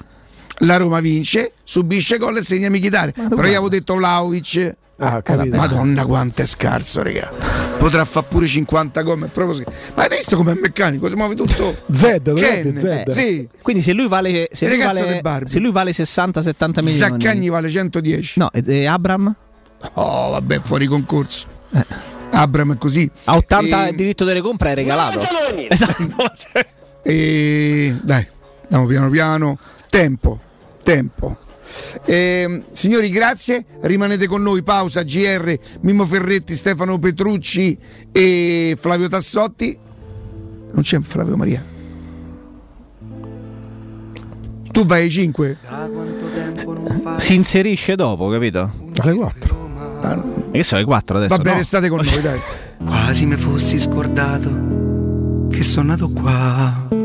La 0.60 0.76
Roma 0.76 1.00
vince, 1.00 1.52
subisce 1.64 2.18
gol 2.18 2.38
e 2.38 2.42
segna 2.42 2.68
Mkhitaryan. 2.68 3.28
Però 3.28 3.42
io 3.42 3.48
avevo 3.48 3.68
detto 3.68 3.94
Vlaovic. 3.94 4.76
Ah, 4.98 5.22
capito. 5.22 5.56
Madonna 5.56 6.04
quanto 6.04 6.42
è 6.42 6.46
scarso, 6.46 7.02
raga. 7.02 7.32
Potrà 7.78 8.04
fare 8.04 8.26
pure 8.28 8.46
50 8.46 9.00
gol, 9.00 9.18
ma 9.18 9.26
è 9.26 9.28
proprio 9.30 9.64
Ma 9.94 10.02
hai 10.02 10.08
visto 10.10 10.36
com'è 10.36 10.52
meccanico? 10.60 11.08
Si 11.08 11.14
muove 11.14 11.34
tutto. 11.34 11.74
Ken, 11.90 12.72
che 12.74 12.74
Zed? 12.78 13.10
Sì. 13.10 13.48
Quindi 13.62 13.82
se 13.82 13.94
lui 13.94 14.08
vale, 14.08 14.48
se 14.52 14.68
lui 14.68 14.76
vale, 14.76 15.46
se 15.46 15.58
lui 15.58 15.70
vale 15.72 15.92
60-70 15.92 16.82
milioni. 16.82 16.98
Zaccagni 16.98 17.48
vale 17.48 17.70
110. 17.70 18.38
No, 18.38 18.50
e, 18.52 18.62
e 18.66 18.86
Abram? 18.86 19.34
Oh, 19.94 20.30
vabbè, 20.32 20.60
fuori 20.60 20.84
concorso. 20.84 21.46
Abram 22.32 22.74
è 22.74 22.78
così. 22.78 23.10
A 23.24 23.36
80 23.36 23.86
E- 23.86 23.90
il 23.90 23.96
diritto 23.96 24.24
delle 24.24 24.42
compre 24.42 24.72
è 24.72 24.74
regalato. 24.74 25.20
Esatto. 25.68 26.32
E 27.02 27.96
dai, 28.02 28.26
andiamo 28.64 28.86
piano 28.86 29.08
piano. 29.08 29.58
Tempo, 29.88 30.38
tempo. 30.90 31.38
Ehm, 32.06 32.64
signori, 32.72 33.10
grazie. 33.10 33.64
Rimanete 33.82 34.26
con 34.26 34.42
noi. 34.42 34.62
Pausa. 34.62 35.02
GR, 35.02 35.54
Mimmo 35.82 36.04
Ferretti, 36.04 36.54
Stefano 36.56 36.98
Petrucci 36.98 37.78
e 38.10 38.76
Flavio 38.78 39.08
Tassotti. 39.08 39.78
Non 40.72 40.82
c'è 40.82 41.00
Flavio 41.00 41.36
Maria. 41.36 41.64
Tu 44.72 44.86
vai 44.86 45.02
ai 45.02 45.10
5? 45.10 45.58
Si 47.16 47.34
inserisce 47.34 47.96
dopo, 47.96 48.28
capito? 48.28 48.72
Alle 48.98 49.14
4. 49.14 49.68
E 50.52 50.58
che 50.58 50.64
so, 50.64 50.76
alle 50.76 50.84
4 50.84 51.16
adesso. 51.16 51.36
Vabbè, 51.36 51.50
no? 51.50 51.56
restate 51.56 51.88
con 51.88 52.00
noi, 52.04 52.20
dai. 52.20 52.40
Quasi 52.84 53.26
mi 53.26 53.36
fossi 53.36 53.78
scordato 53.78 55.48
che 55.50 55.62
sono 55.62 55.88
nato 55.88 56.08
qua. 56.08 56.99